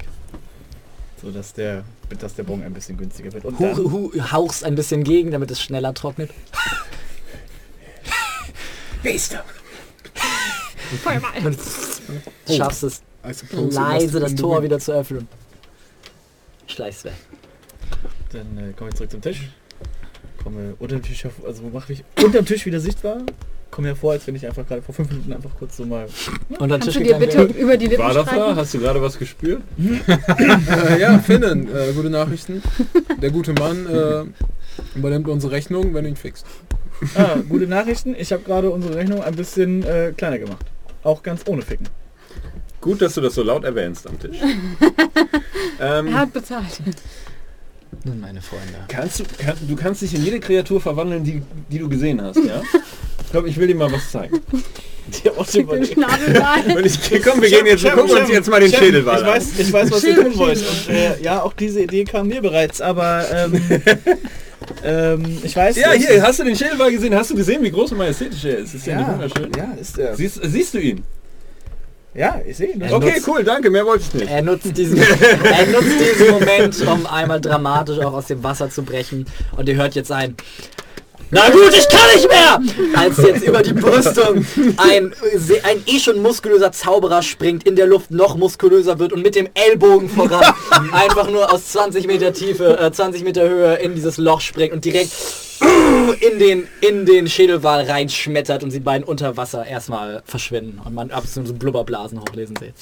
So 1.22 1.30
dass 1.32 1.54
der, 1.54 1.84
dass 2.20 2.34
der 2.36 2.44
Bon 2.44 2.64
ein 2.64 2.74
bisschen 2.74 2.98
günstiger 2.98 3.32
wird. 3.32 3.46
Und 3.46 3.60
Hu, 3.60 3.92
hu, 3.92 4.12
hauchst 4.32 4.64
ein 4.64 4.76
bisschen 4.76 5.04
gegen, 5.04 5.32
damit 5.32 5.52
es 5.52 5.62
schneller 5.62 5.94
trocknet. 5.94 6.32
Feuerball. 11.04 11.46
Und 11.46 11.58
schaffst 12.48 12.84
es 12.84 13.02
it 13.24 13.74
leise 13.74 14.20
das 14.20 14.36
Tor 14.36 14.64
wieder 14.64 14.80
zu 14.80 14.92
öffnen. 14.94 15.28
Schleichst 16.68 17.06
weg. 17.06 17.14
dann 18.32 18.58
äh, 18.58 18.74
komme 18.74 18.90
ich 18.90 18.96
zurück 18.96 19.12
zum 19.12 19.22
Tisch. 19.22 19.50
Komme 20.44 20.76
unter 20.80 20.96
dem 20.96 21.04
Tisch 21.04 21.24
hervor, 21.24 21.48
also 21.48 21.64
mache 21.64 21.94
ich 21.94 22.04
unterm 22.24 22.46
Tisch 22.46 22.66
wieder 22.66 22.80
sichtbar. 22.80 23.22
Komme 23.72 23.88
hervor, 23.88 24.12
als 24.12 24.28
wenn 24.28 24.36
ich 24.36 24.46
einfach 24.46 24.68
gerade 24.68 24.82
vor 24.82 24.94
fünf 24.94 25.10
Minuten 25.10 25.32
einfach 25.32 25.52
kurz 25.58 25.78
so 25.78 25.86
mal. 25.86 26.06
Und 26.50 26.60
dann 26.60 26.82
Kannst 26.82 26.88
Tisch 26.90 26.98
du 26.98 27.04
dir 27.04 27.16
bitte 27.16 27.44
über 27.44 27.78
die 27.78 27.88
Lippen 27.88 28.04
War 28.04 28.14
das 28.14 28.26
da? 28.26 28.56
Hast 28.56 28.74
du 28.74 28.80
gerade 28.80 29.02
was 29.02 29.18
gespürt? 29.18 29.62
äh, 30.08 31.00
ja, 31.00 31.18
Finnen, 31.20 31.70
äh, 31.74 31.94
gute 31.94 32.10
Nachrichten. 32.10 32.62
Der 33.22 33.32
gute 33.32 33.54
Mann 33.54 33.88
äh, 33.88 34.98
übernimmt 34.98 35.28
unsere 35.30 35.54
Rechnung, 35.54 35.94
wenn 35.94 36.04
du 36.04 36.10
ihn 36.10 36.16
fixst. 36.18 36.46
Ah, 37.16 37.38
gute 37.48 37.66
Nachrichten. 37.66 38.16
Ich 38.18 38.32
habe 38.32 38.44
gerade 38.44 38.70
unsere 38.70 38.96
Rechnung 38.96 39.24
ein 39.24 39.36
bisschen 39.36 39.84
äh, 39.84 40.14
kleiner 40.16 40.38
gemacht. 40.38 40.66
Auch 41.04 41.24
ganz 41.24 41.44
ohne 41.48 41.62
Ficken. 41.62 41.88
Gut, 42.80 43.02
dass 43.02 43.14
du 43.14 43.22
das 43.22 43.36
so 43.36 43.44
laut 43.44 43.64
erwähnst 43.64 44.08
am 44.08 44.20
Tisch. 44.20 44.38
ähm, 45.80 46.08
Er 46.08 46.14
hat 46.14 46.34
bezahlt. 46.34 46.82
Nun, 48.04 48.20
meine 48.20 48.42
Freunde. 48.42 48.74
kannst 48.88 49.20
du, 49.20 49.24
kann, 49.38 49.56
du 49.68 49.76
kannst 49.76 50.02
dich 50.02 50.16
in 50.16 50.24
jede 50.24 50.40
Kreatur 50.40 50.82
verwandeln, 50.82 51.24
die, 51.24 51.42
die 51.70 51.78
du 51.78 51.90
gesehen 51.90 52.22
hast, 52.22 52.38
ja? 52.38 52.62
Ich 53.32 53.34
glaube, 53.34 53.48
ich 53.48 53.56
will 53.56 53.68
dir 53.68 53.76
mal 53.76 53.90
was 53.90 54.12
zeigen. 54.12 54.42
Schick 55.50 55.70
den 55.70 55.86
Schnabel 55.86 56.38
rein. 56.38 56.76
Und 56.78 56.86
ich, 56.86 57.00
komm, 57.24 57.42
wir 57.42 57.50
gehen 57.50 57.66
jetzt, 57.66 57.82
wir 57.82 57.92
gucken 57.92 58.18
uns 58.18 58.30
jetzt 58.30 58.50
mal 58.50 58.60
den 58.60 58.70
Chef, 58.70 58.80
Schädelwall 58.80 59.20
ich 59.20 59.24
an. 59.24 59.30
weiß, 59.30 59.48
ich 59.58 59.72
weiß, 59.72 59.90
was 59.90 60.04
ihr 60.04 60.10
Schädel, 60.16 60.24
tun 60.26 60.38
wollt. 60.38 60.58
Schädel. 60.60 61.12
Und 61.14 61.20
äh, 61.22 61.24
ja, 61.24 61.42
auch 61.42 61.54
diese 61.54 61.82
Idee 61.82 62.04
kam 62.04 62.28
mir 62.28 62.42
bereits, 62.42 62.82
aber 62.82 63.24
ähm, 63.34 63.62
ähm, 64.84 65.38
ich 65.44 65.56
weiß. 65.56 65.78
Ja, 65.78 65.94
hier, 65.94 66.22
hast 66.22 66.40
du 66.40 66.44
den 66.44 66.58
Schädelwall 66.58 66.92
gesehen? 66.92 67.16
Hast 67.16 67.32
du 67.32 67.36
gesehen, 67.36 67.64
wie 67.64 67.72
groß 67.72 67.94
und 67.94 68.00
majestätisch 68.00 68.44
er 68.44 68.58
ist? 68.58 68.74
Ist 68.76 68.86
ja, 68.86 68.98
nicht 68.98 69.08
ja, 69.08 69.14
wunderschön. 69.14 69.52
ja, 69.56 69.72
ist 69.80 69.98
er. 69.98 70.14
Siehst, 70.14 70.40
siehst 70.44 70.74
du 70.74 70.80
ihn? 70.80 71.02
Ja, 72.14 72.42
ich 72.46 72.58
sehe 72.58 72.74
ihn. 72.74 72.82
Er 72.82 72.92
Okay, 72.94 73.14
nutzt- 73.16 73.28
cool, 73.30 73.46
danke, 73.46 73.70
mehr 73.70 73.86
wollte 73.86 74.04
ich 74.10 74.14
nicht. 74.14 74.30
Er 74.30 74.42
nutzt, 74.42 74.76
diesen, 74.78 74.98
er 75.44 75.66
nutzt 75.68 75.88
diesen 76.02 76.32
Moment, 76.32 76.82
um 76.86 77.06
einmal 77.06 77.40
dramatisch 77.40 78.00
auch 78.00 78.12
aus 78.12 78.28
dem 78.28 78.44
Wasser 78.44 78.70
zu 78.70 78.84
brechen. 78.84 79.26
Und 79.56 79.70
ihr 79.70 79.76
hört 79.76 79.96
jetzt 79.96 80.12
ein... 80.12 80.36
Na 81.32 81.50
gut, 81.50 81.74
ich 81.74 81.88
kann 81.88 82.14
nicht 82.14 82.28
mehr! 82.28 82.60
Als 82.96 83.18
jetzt 83.18 83.44
über 83.44 83.62
die 83.62 83.74
Brüstung 83.74 84.46
ein, 84.78 85.14
ein 85.64 85.84
eh 85.86 86.00
schon 86.00 86.22
muskulöser 86.22 86.74
Zauberer 86.74 87.24
springt, 87.24 87.66
in 87.66 87.78
der 87.78 87.88
Luft 87.88 88.12
noch 88.12 88.36
muskulöser 88.36 89.00
wird 89.00 89.14
und 89.14 89.22
mit 89.22 89.36
dem 89.36 89.48
Ellbogen 89.54 90.10
voran 90.10 90.54
einfach 90.92 91.30
nur 91.30 91.52
aus 91.52 91.72
20 91.72 92.06
Meter 92.06 92.34
Tiefe, 92.34 92.78
äh, 92.78 92.92
20 92.92 93.24
Meter 93.24 93.48
Höhe 93.48 93.76
in 93.76 93.96
dieses 93.96 94.18
Loch 94.18 94.42
springt 94.42 94.74
und 94.74 94.84
direkt 94.84 95.12
in 96.20 96.40
den, 96.40 96.68
in 96.82 97.06
den 97.06 97.28
Schädelwal 97.30 97.86
reinschmettert 97.86 98.64
und 98.64 98.72
sie 98.72 98.80
beiden 98.80 99.08
unter 99.08 99.38
Wasser 99.38 99.66
erstmal 99.66 100.24
verschwinden 100.26 100.82
und 100.84 100.94
man 100.94 101.12
ab 101.12 101.24
und 101.24 101.30
zu 101.30 101.46
so 101.46 101.54
Blubberblasen 101.54 102.20
hochlesen 102.20 102.56
sieht. 102.58 102.74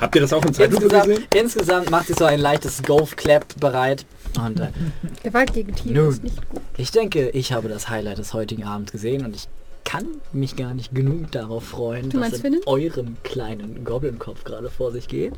Habt 0.00 0.14
ihr 0.14 0.20
das 0.20 0.32
auch 0.32 0.44
in 0.44 0.52
Zeitlupe 0.52 0.84
Insgesamt, 0.84 1.08
gesehen? 1.08 1.26
insgesamt 1.34 1.90
macht 1.90 2.06
sich 2.08 2.16
so 2.16 2.24
ein 2.24 2.40
leichtes 2.40 2.82
Golf-Clap 2.82 3.44
bereit. 3.60 4.04
Und 4.38 4.60
äh, 4.60 4.68
Gewalt 5.22 5.52
gegen 5.54 5.74
Tiere 5.74 5.94
Nun. 5.94 6.08
ist 6.10 6.22
nicht 6.22 6.48
gut. 6.48 6.62
ich 6.76 6.90
denke, 6.90 7.30
ich 7.30 7.52
habe 7.52 7.68
das 7.68 7.88
Highlight 7.88 8.18
des 8.18 8.32
heutigen 8.34 8.64
Abends 8.64 8.92
gesehen 8.92 9.24
und 9.24 9.34
ich 9.36 9.48
kann 9.84 10.06
mich 10.32 10.56
gar 10.56 10.74
nicht 10.74 10.94
genug 10.94 11.30
darauf 11.32 11.64
freuen, 11.64 12.10
Du 12.10 12.20
was 12.20 12.34
in 12.34 12.40
Finnen? 12.40 12.60
eurem 12.66 13.16
kleinen 13.22 13.84
Goblin-Kopf 13.84 14.42
gerade 14.44 14.68
vor 14.68 14.90
sich 14.92 15.06
geht. 15.08 15.34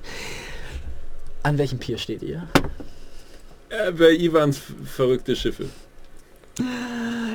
An 1.42 1.58
welchem 1.58 1.78
Pier 1.78 1.98
steht 1.98 2.22
ihr? 2.22 2.48
Äh, 3.68 3.92
bei 3.92 4.12
Ivans 4.12 4.60
verrückte 4.84 5.36
Schiffe. 5.36 5.66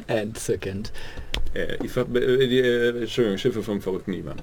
Entzückend. 0.08 0.92
Äh, 1.54 1.78
Iva, 1.86 2.02
äh, 2.02 2.48
die, 2.48 2.60
äh, 2.60 3.02
Entschuldigung, 3.02 3.38
Schiffe 3.38 3.64
vom 3.64 3.80
verrückten 3.82 4.14
Ivan. 4.14 4.38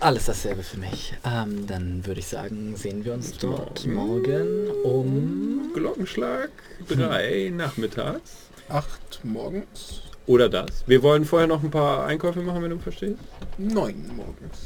Alles 0.00 0.26
dasselbe 0.26 0.62
für 0.62 0.78
mich. 0.78 1.14
Ähm, 1.24 1.66
dann 1.66 2.04
würde 2.06 2.20
ich 2.20 2.26
sagen, 2.26 2.76
sehen 2.76 3.04
wir 3.04 3.14
uns 3.14 3.36
dort 3.38 3.86
morgen 3.86 4.68
um... 4.84 5.70
Glockenschlag 5.74 6.50
3 6.88 7.52
nachmittags. 7.54 8.32
Acht 8.68 9.20
morgens, 9.22 10.02
Oder 10.26 10.48
das. 10.48 10.84
Wir 10.86 11.02
wollen 11.02 11.24
vorher 11.24 11.46
noch 11.46 11.62
ein 11.62 11.70
paar 11.70 12.06
Einkäufe 12.06 12.40
machen, 12.40 12.62
wenn 12.62 12.70
du 12.70 12.78
verstehst. 12.78 13.18
neun 13.58 14.10
morgens. 14.16 14.64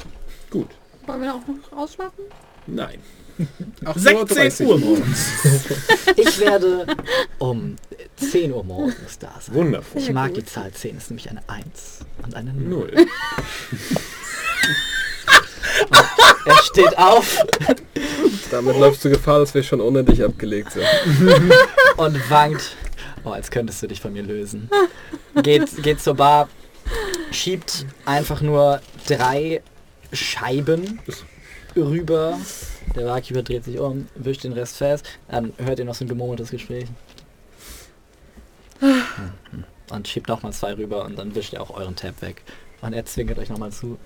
Gut. 0.50 0.70
Wollen 1.06 1.22
wir 1.22 1.34
auch 1.34 1.42
noch 1.46 1.78
ausschlafen? 1.78 2.24
Nein. 2.66 2.98
8.30 3.84 4.66
Uhr 4.66 4.78
morgens. 4.78 5.26
Ich 6.16 6.40
werde 6.40 6.86
um 7.38 7.76
10 8.16 8.52
Uhr 8.52 8.64
morgens 8.64 9.18
da 9.18 9.32
sein. 9.40 9.54
Wundervoll. 9.54 10.02
Ich 10.02 10.12
mag 10.12 10.34
die 10.34 10.44
Zahl 10.44 10.72
10, 10.72 10.96
ist 10.96 11.10
nämlich 11.10 11.30
eine 11.30 11.42
1 11.48 12.00
und 12.24 12.34
eine 12.34 12.52
0. 12.52 12.68
Null. 12.68 12.92
Er 16.46 16.56
steht 16.62 16.96
auf 16.96 17.44
Damit 18.50 18.78
läufst 18.78 19.04
du 19.04 19.10
Gefahr, 19.10 19.40
dass 19.40 19.52
wir 19.54 19.62
schon 19.62 19.80
ohne 19.80 20.02
dich 20.02 20.24
abgelegt 20.24 20.72
sind. 20.72 20.86
und 21.96 22.30
wankt. 22.30 22.76
Oh, 23.24 23.30
als 23.30 23.50
könntest 23.50 23.82
du 23.82 23.86
dich 23.86 24.00
von 24.00 24.12
mir 24.12 24.22
lösen. 24.22 24.70
Geht, 25.42 25.82
geht 25.82 26.00
zur 26.00 26.14
Bar, 26.14 26.48
schiebt 27.30 27.84
einfach 28.06 28.40
nur 28.40 28.80
drei 29.06 29.62
Scheiben 30.12 31.00
rüber. 31.76 32.38
Der 32.96 33.02
Barkeeper 33.02 33.42
dreht 33.42 33.64
sich 33.64 33.78
um, 33.78 34.08
wischt 34.14 34.44
den 34.44 34.52
Rest 34.52 34.78
fest. 34.78 35.06
Dann 35.28 35.52
hört 35.58 35.78
ihr 35.78 35.84
noch 35.84 35.94
so 35.94 36.04
ein 36.04 36.08
gemurmeltes 36.08 36.50
Gespräch. 36.50 36.86
Und 39.90 40.08
schiebt 40.08 40.28
nochmal 40.28 40.52
zwei 40.52 40.74
rüber 40.74 41.04
und 41.04 41.18
dann 41.18 41.34
wischt 41.34 41.52
ihr 41.52 41.60
auch 41.60 41.70
euren 41.70 41.96
Tab 41.96 42.22
weg. 42.22 42.42
Und 42.80 42.94
er 42.94 43.04
zwinkert 43.04 43.38
euch 43.38 43.50
nochmal 43.50 43.72
zu. 43.72 43.98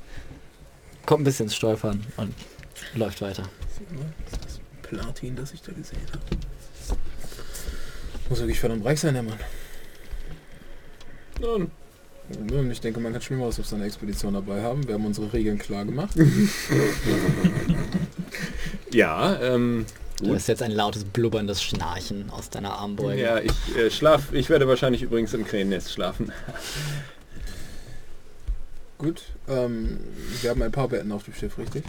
Kommt 1.06 1.22
ein 1.22 1.24
bisschen 1.24 1.44
ins 1.46 1.54
Stolpern 1.56 2.04
und 2.16 2.34
läuft 2.94 3.20
weiter. 3.20 3.42
Platin, 4.82 5.36
das 5.36 5.52
ich 5.52 5.62
da 5.62 5.72
gesehen 5.72 6.00
habe. 6.12 6.22
Muss 8.28 8.38
wirklich 8.40 8.60
verdammt 8.60 8.84
reich 8.84 9.00
sein, 9.00 9.14
der 9.14 9.22
Mann. 9.22 9.38
Nun, 11.40 11.70
und 12.50 12.70
Ich 12.70 12.80
denke, 12.80 13.00
man 13.00 13.12
kann 13.12 13.20
Schlimmeres 13.20 13.60
auf 13.60 13.66
seiner 13.66 13.84
Expedition 13.84 14.34
dabei 14.34 14.62
haben. 14.62 14.86
Wir 14.86 14.94
haben 14.94 15.04
unsere 15.04 15.32
Regeln 15.32 15.58
klar 15.58 15.84
gemacht. 15.84 16.14
Ja, 18.92 19.40
ähm, 19.42 19.86
Du 20.18 20.26
gut. 20.26 20.36
hast 20.36 20.46
jetzt 20.46 20.62
ein 20.62 20.70
lautes, 20.70 21.04
blubberndes 21.04 21.60
Schnarchen 21.62 22.30
aus 22.30 22.48
deiner 22.50 22.74
Armbeuge. 22.74 23.20
Ja, 23.20 23.40
ich 23.40 23.52
äh, 23.76 23.90
schlaf. 23.90 24.32
Ich 24.32 24.48
werde 24.48 24.68
wahrscheinlich 24.68 25.02
übrigens 25.02 25.34
im 25.34 25.44
Krähennest 25.44 25.92
schlafen. 25.92 26.30
Gut, 28.98 29.22
ähm, 29.48 29.98
wir 30.40 30.50
haben 30.50 30.62
ein 30.62 30.72
paar 30.72 30.88
Betten 30.88 31.10
auf 31.12 31.24
dem 31.24 31.34
Schiff, 31.34 31.58
richtig? 31.58 31.84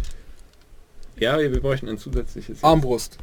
Ja, 1.17 1.37
wir 1.39 1.61
bräuchten 1.61 1.87
ein 1.87 1.97
zusätzliches. 1.97 2.63
Armbrust. 2.63 3.17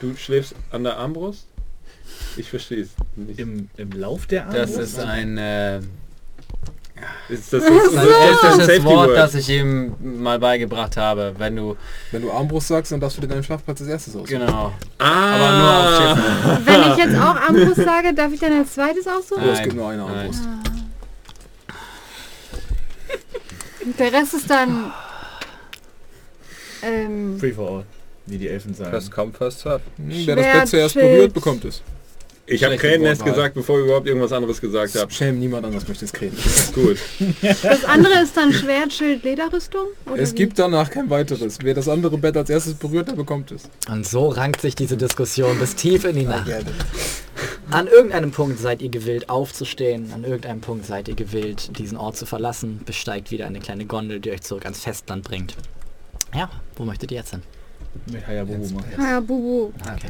Du 0.00 0.14
schläfst 0.16 0.54
an 0.70 0.84
der 0.84 0.96
Armbrust? 0.98 1.46
Ich 2.36 2.50
verstehe 2.50 2.82
es 2.82 2.90
nicht. 3.16 3.38
Im, 3.38 3.68
Im 3.76 3.90
Lauf 3.92 4.26
der 4.26 4.44
Das 4.44 4.70
Armbrust? 4.70 4.78
ist 4.80 4.98
ein 5.00 5.38
äh, 5.38 5.78
Ist 7.28 7.52
das, 7.52 7.64
ist, 7.64 7.96
ein 7.96 8.60
Safety 8.60 8.84
Wort, 8.84 9.08
Word? 9.08 9.16
das 9.16 9.34
ich 9.34 9.48
ihm 9.48 9.94
mal 10.00 10.38
beigebracht 10.38 10.96
habe. 10.96 11.34
Wenn 11.38 11.56
du 11.56 11.76
Wenn 12.12 12.22
du 12.22 12.30
Armbrust 12.30 12.68
sagst, 12.68 12.92
dann 12.92 13.00
darfst 13.00 13.16
du 13.16 13.22
dir 13.22 13.28
deinen 13.28 13.42
Schlafplatz 13.42 13.80
als 13.80 13.90
erstes 13.90 14.14
aussuchen. 14.14 14.40
genau, 14.40 14.72
Ah, 14.98 15.34
aber 15.34 15.58
nur 15.58 15.78
auf 15.78 15.96
Schiffen. 15.96 16.66
Wenn 16.66 16.92
ich 16.92 16.96
jetzt 16.98 17.16
auch 17.22 17.36
Armbrust 17.36 17.76
sage, 17.76 18.14
darf 18.14 18.32
ich 18.32 18.40
dann 18.40 18.52
als 18.58 18.74
zweites 18.74 19.06
aussuchen? 19.06 19.42
Oh, 19.44 19.50
es 19.50 19.54
Nein, 19.58 19.64
gibt 19.64 19.76
nur 19.76 19.88
eine 19.88 20.02
nein. 20.02 20.16
Armbrust. 20.16 20.44
Und 20.44 20.67
der 23.96 24.12
Rest 24.12 24.34
ist 24.34 24.50
dann... 24.50 24.92
Ähm, 26.82 27.38
Free 27.38 27.52
for 27.52 27.70
all, 27.70 27.84
wie 28.26 28.38
die 28.38 28.48
Elfen 28.48 28.74
sagen. 28.74 28.90
First 28.90 29.10
come, 29.10 29.32
first 29.32 29.60
serve. 29.60 29.82
Hm, 29.96 30.26
Wer 30.26 30.36
das 30.36 30.70
zuerst 30.70 30.92
Schild. 30.94 31.04
berührt, 31.06 31.34
bekommt 31.34 31.64
es. 31.64 31.82
Ich 32.50 32.64
habe 32.64 32.76
Krähennest 32.76 33.24
gesagt, 33.24 33.54
bevor 33.54 33.78
ich 33.78 33.84
überhaupt 33.84 34.06
irgendwas 34.06 34.32
anderes 34.32 34.60
gesagt 34.60 34.94
habe. 34.96 35.12
Schämen 35.12 35.38
niemand 35.38 35.66
anders 35.66 35.86
möchte 35.86 36.04
es 36.04 36.12
kriegen. 36.12 36.36
Gut. 36.74 36.96
das 37.62 37.84
andere 37.84 38.22
ist 38.22 38.36
dann 38.36 38.52
Schwert, 38.52 38.92
Schild, 38.92 39.22
Lederrüstung? 39.24 39.86
Oder 40.10 40.22
Es 40.22 40.32
wie? 40.32 40.36
gibt 40.36 40.58
danach 40.58 40.90
kein 40.90 41.10
weiteres. 41.10 41.58
Wer 41.62 41.74
das 41.74 41.88
andere 41.88 42.16
Bett 42.16 42.36
als 42.36 42.48
erstes 42.50 42.74
berührt, 42.74 43.08
der 43.08 43.14
bekommt 43.14 43.52
es. 43.52 43.64
Und 43.90 44.06
so 44.06 44.28
rankt 44.28 44.60
sich 44.62 44.74
diese 44.74 44.96
Diskussion 44.96 45.58
bis 45.58 45.74
tief 45.74 46.04
in 46.04 46.16
die 46.16 46.24
Nacht. 46.24 46.46
Gerne. 46.46 46.66
An 47.70 47.86
irgendeinem 47.86 48.30
Punkt 48.30 48.58
seid 48.58 48.80
ihr 48.80 48.88
gewillt 48.88 49.28
aufzustehen, 49.28 50.10
an 50.14 50.24
irgendeinem 50.24 50.60
Punkt 50.62 50.86
seid 50.86 51.06
ihr 51.08 51.14
gewillt, 51.14 51.78
diesen 51.78 51.98
Ort 51.98 52.16
zu 52.16 52.24
verlassen, 52.24 52.80
besteigt 52.86 53.30
wieder 53.30 53.46
eine 53.46 53.60
kleine 53.60 53.84
Gondel, 53.84 54.20
die 54.20 54.30
euch 54.30 54.40
zurück 54.40 54.64
ans 54.64 54.80
Festland 54.80 55.22
bringt. 55.24 55.54
Ja, 56.34 56.48
wo 56.76 56.84
möchtet 56.84 57.10
ihr 57.10 57.18
jetzt 57.18 57.30
hin? 57.30 57.42
Mit 58.10 58.26
Hayabubu 58.26 58.74
machen. 58.74 58.92
Ah, 58.98 59.10
ja, 59.12 59.20
Bubu. 59.20 59.72
Okay. 59.80 60.08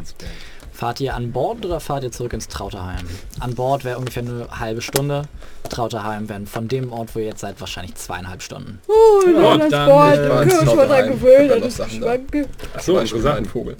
Fahrt 0.78 1.00
ihr 1.00 1.16
an 1.16 1.32
Bord 1.32 1.66
oder 1.66 1.80
fahrt 1.80 2.04
ihr 2.04 2.12
zurück 2.12 2.32
ins 2.32 2.46
Trauterheim? 2.46 3.04
An 3.40 3.56
Bord 3.56 3.82
wäre 3.84 3.98
ungefähr 3.98 4.22
eine 4.22 4.46
halbe 4.60 4.80
Stunde. 4.80 5.22
Trauterheim 5.68 6.28
wären 6.28 6.46
von 6.46 6.68
dem 6.68 6.92
Ort, 6.92 7.16
wo 7.16 7.18
ihr 7.18 7.24
jetzt 7.24 7.40
seid, 7.40 7.60
wahrscheinlich 7.60 7.96
zweieinhalb 7.96 8.40
Stunden. 8.42 8.78
Uh, 8.86 9.28
Ja, 9.28 9.56
dann, 9.58 9.88
Sport, 9.88 10.14
äh, 10.14 10.28
können 10.28 10.50
wir 10.50 10.66
schon 10.66 10.76
dran 10.78 11.48
Da 11.48 11.56
das 11.58 11.66
ist 11.66 11.76
Sachen 11.78 12.00
da. 12.00 12.06
Schwanke. 12.06 12.48
Achso, 12.76 12.94
Beispiel 12.94 13.20
Sachen. 13.20 13.38
ein 13.38 13.44
Vogel. 13.46 13.76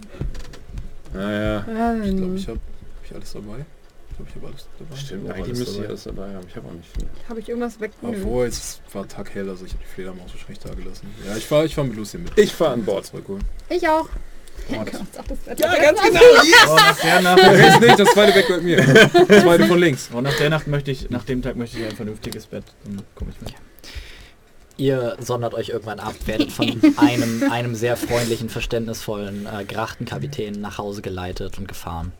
Naja, 1.14 1.58
Ich 2.04 2.16
glaube, 2.16 2.34
ich 2.34 2.48
habe 2.48 2.58
hab 2.58 3.04
ich 3.04 3.14
alles 3.14 3.32
dabei. 3.32 3.64
Ich 4.10 4.16
glaube, 4.16 4.30
ich 4.30 4.34
habe 4.34 4.46
alles 4.48 4.66
dabei. 4.80 4.96
stimmt. 4.96 5.24
Ich 5.24 5.30
Eigentlich 5.30 5.46
alles 5.46 5.58
müsste 5.60 5.70
ich 5.70 5.76
dabei. 5.76 5.88
alles 5.88 6.02
dabei 6.02 6.34
haben. 6.34 6.46
Ich 6.48 6.56
habe 6.56 6.66
auch 6.66 6.72
nicht 6.72 6.88
viel. 6.98 7.08
Habe 7.28 7.38
ich 7.40 7.48
irgendwas 7.48 7.80
weg? 7.80 7.92
Nö. 8.02 8.08
Obwohl, 8.08 8.46
es 8.46 8.80
war 8.92 9.06
Tag 9.06 9.32
hell, 9.36 9.48
also 9.48 9.64
ich 9.64 9.70
habe 9.72 9.84
die 9.84 9.94
Fledermaus 9.94 10.32
wahrscheinlich 10.32 10.58
da 10.58 10.74
gelassen. 10.74 11.06
Ja, 11.24 11.36
ich 11.36 11.46
fahr, 11.46 11.64
ich 11.64 11.76
fahr 11.76 11.84
mit 11.84 11.96
Lucy 11.96 12.18
mit. 12.18 12.36
Ich 12.36 12.52
fahre 12.52 12.72
an 12.72 12.84
Bord. 12.84 13.12
Ich 13.68 13.88
auch. 13.88 14.08
Oh, 14.70 14.84
das- 14.84 15.58
Ja, 15.58 15.74
ganz 15.76 16.00
genau. 16.02 16.20
Oh, 16.68 16.74
nach 16.76 17.00
der 17.00 17.20
Nacht, 17.22 17.38
Jetzt 17.58 17.80
nicht, 17.80 17.98
das 17.98 18.08
zweite 18.10 18.34
weg 18.34 18.46
gehört 18.46 18.62
mir. 18.64 18.76
Das 19.26 19.42
zweite 19.42 19.64
von 19.66 19.78
links. 19.78 20.10
oh, 20.14 20.20
nach 20.20 20.36
der 20.36 20.50
Nacht 20.50 20.66
möchte 20.66 20.90
ich, 20.90 21.08
nach 21.10 21.24
dem 21.24 21.42
Tag 21.42 21.56
möchte 21.56 21.78
ich 21.78 21.84
ein 21.86 21.96
vernünftiges 21.96 22.46
Bett. 22.46 22.64
Dann 22.84 23.02
komme 23.14 23.30
ich 23.34 23.40
mit. 23.40 23.54
Ihr 24.76 25.16
sondert 25.18 25.54
euch 25.54 25.70
irgendwann 25.70 25.98
ab, 25.98 26.14
werdet 26.26 26.52
von 26.52 26.80
einem, 26.98 27.50
einem 27.50 27.74
sehr 27.74 27.96
freundlichen, 27.96 28.48
verständnisvollen 28.48 29.46
äh, 29.46 29.64
Grachtenkapitän 29.64 30.60
nach 30.60 30.78
Hause 30.78 31.02
geleitet 31.02 31.58
und 31.58 31.66
gefahren. 31.66 32.12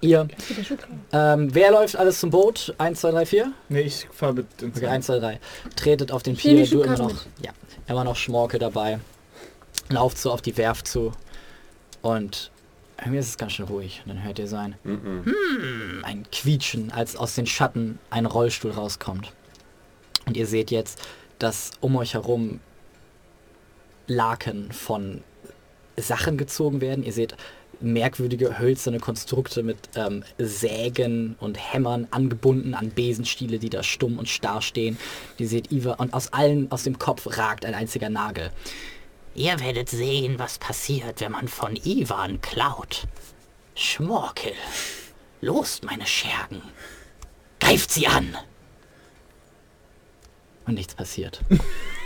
Ihr, 0.00 0.28
ähm, 1.12 1.52
wer 1.54 1.72
läuft 1.72 1.96
alles 1.96 2.20
zum 2.20 2.30
Boot? 2.30 2.72
1, 2.78 3.00
2, 3.00 3.10
3, 3.10 3.26
4? 3.26 3.52
Nee, 3.68 3.80
ich 3.80 4.06
fahre 4.12 4.32
mit 4.34 4.46
ins 4.62 4.76
Okay, 4.76 4.86
1, 4.86 5.06
2, 5.06 5.18
3. 5.18 5.40
Tretet 5.76 6.12
auf 6.12 6.22
den 6.22 6.36
Pier, 6.36 6.66
du 6.66 6.82
immer 6.82 6.96
noch, 6.98 7.14
ja, 7.44 7.50
immer 7.88 8.04
noch 8.04 8.14
Schmorke 8.16 8.58
dabei. 8.60 9.00
Lauft 9.88 10.18
so 10.18 10.30
auf 10.32 10.40
die 10.42 10.56
Werft 10.56 10.86
zu 10.86 11.12
und 12.02 12.50
irgendwie 12.98 13.18
ist 13.18 13.28
es 13.28 13.38
ganz 13.38 13.52
schön 13.52 13.66
ruhig. 13.66 14.02
Und 14.04 14.14
dann 14.14 14.24
hört 14.24 14.38
ihr 14.38 14.48
sein 14.48 14.74
Mhm. 14.84 15.24
hm, 15.24 16.04
ein 16.04 16.26
Quietschen, 16.30 16.90
als 16.90 17.16
aus 17.16 17.34
den 17.34 17.46
Schatten 17.46 17.98
ein 18.10 18.26
Rollstuhl 18.26 18.72
rauskommt. 18.72 19.32
Und 20.26 20.36
ihr 20.36 20.46
seht 20.46 20.70
jetzt, 20.70 21.00
dass 21.38 21.70
um 21.80 21.96
euch 21.96 22.14
herum 22.14 22.60
Laken 24.08 24.72
von 24.72 25.22
Sachen 25.96 26.36
gezogen 26.38 26.80
werden. 26.80 27.04
Ihr 27.04 27.12
seht 27.12 27.36
merkwürdige 27.80 28.58
hölzerne 28.58 28.98
Konstrukte 28.98 29.62
mit 29.62 29.76
ähm, 29.94 30.24
Sägen 30.38 31.36
und 31.38 31.56
Hämmern 31.72 32.08
angebunden 32.10 32.74
an 32.74 32.90
Besenstiele, 32.90 33.58
die 33.58 33.70
da 33.70 33.82
stumm 33.82 34.18
und 34.18 34.28
starr 34.28 34.62
stehen. 34.62 34.98
Ihr 35.38 35.46
seht 35.46 35.70
Iva 35.70 35.92
und 35.92 36.12
aus 36.12 36.32
allen, 36.32 36.72
aus 36.72 36.82
dem 36.82 36.98
Kopf 36.98 37.38
ragt 37.38 37.64
ein 37.64 37.74
einziger 37.74 38.10
Nagel. 38.10 38.50
Ihr 39.38 39.60
werdet 39.60 39.88
sehen, 39.88 40.40
was 40.40 40.58
passiert, 40.58 41.20
wenn 41.20 41.30
man 41.30 41.46
von 41.46 41.76
Ivan 41.76 42.40
klaut. 42.40 43.06
Schmorkel, 43.76 44.52
lost 45.40 45.84
meine 45.84 46.06
Schergen. 46.06 46.60
Greift 47.60 47.92
sie 47.92 48.08
an. 48.08 48.36
Und 50.66 50.74
nichts 50.74 50.96
passiert. 50.96 51.40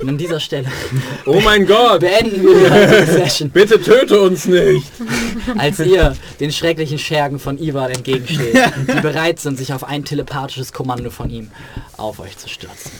Und 0.00 0.08
an 0.08 0.18
dieser 0.18 0.40
Stelle 0.40 0.66
Oh 1.26 1.40
mein 1.40 1.66
Gott! 1.66 2.00
beenden 2.00 2.42
wir 2.42 2.54
die 2.54 2.70
heutige 2.70 3.12
Session. 3.12 3.50
Bitte 3.50 3.80
töte 3.80 4.20
uns 4.20 4.46
nicht! 4.46 4.86
als 5.58 5.78
ihr 5.78 6.16
den 6.40 6.52
schrecklichen 6.52 6.98
Schergen 6.98 7.38
von 7.38 7.58
Ivan 7.58 7.90
entgegensteht, 7.90 8.56
die 8.88 9.00
bereit 9.00 9.38
sind, 9.40 9.58
sich 9.58 9.72
auf 9.72 9.84
ein 9.84 10.04
telepathisches 10.04 10.72
Kommando 10.72 11.10
von 11.10 11.30
ihm 11.30 11.50
auf 11.96 12.18
euch 12.18 12.36
zu 12.36 12.48
stürzen. 12.48 12.90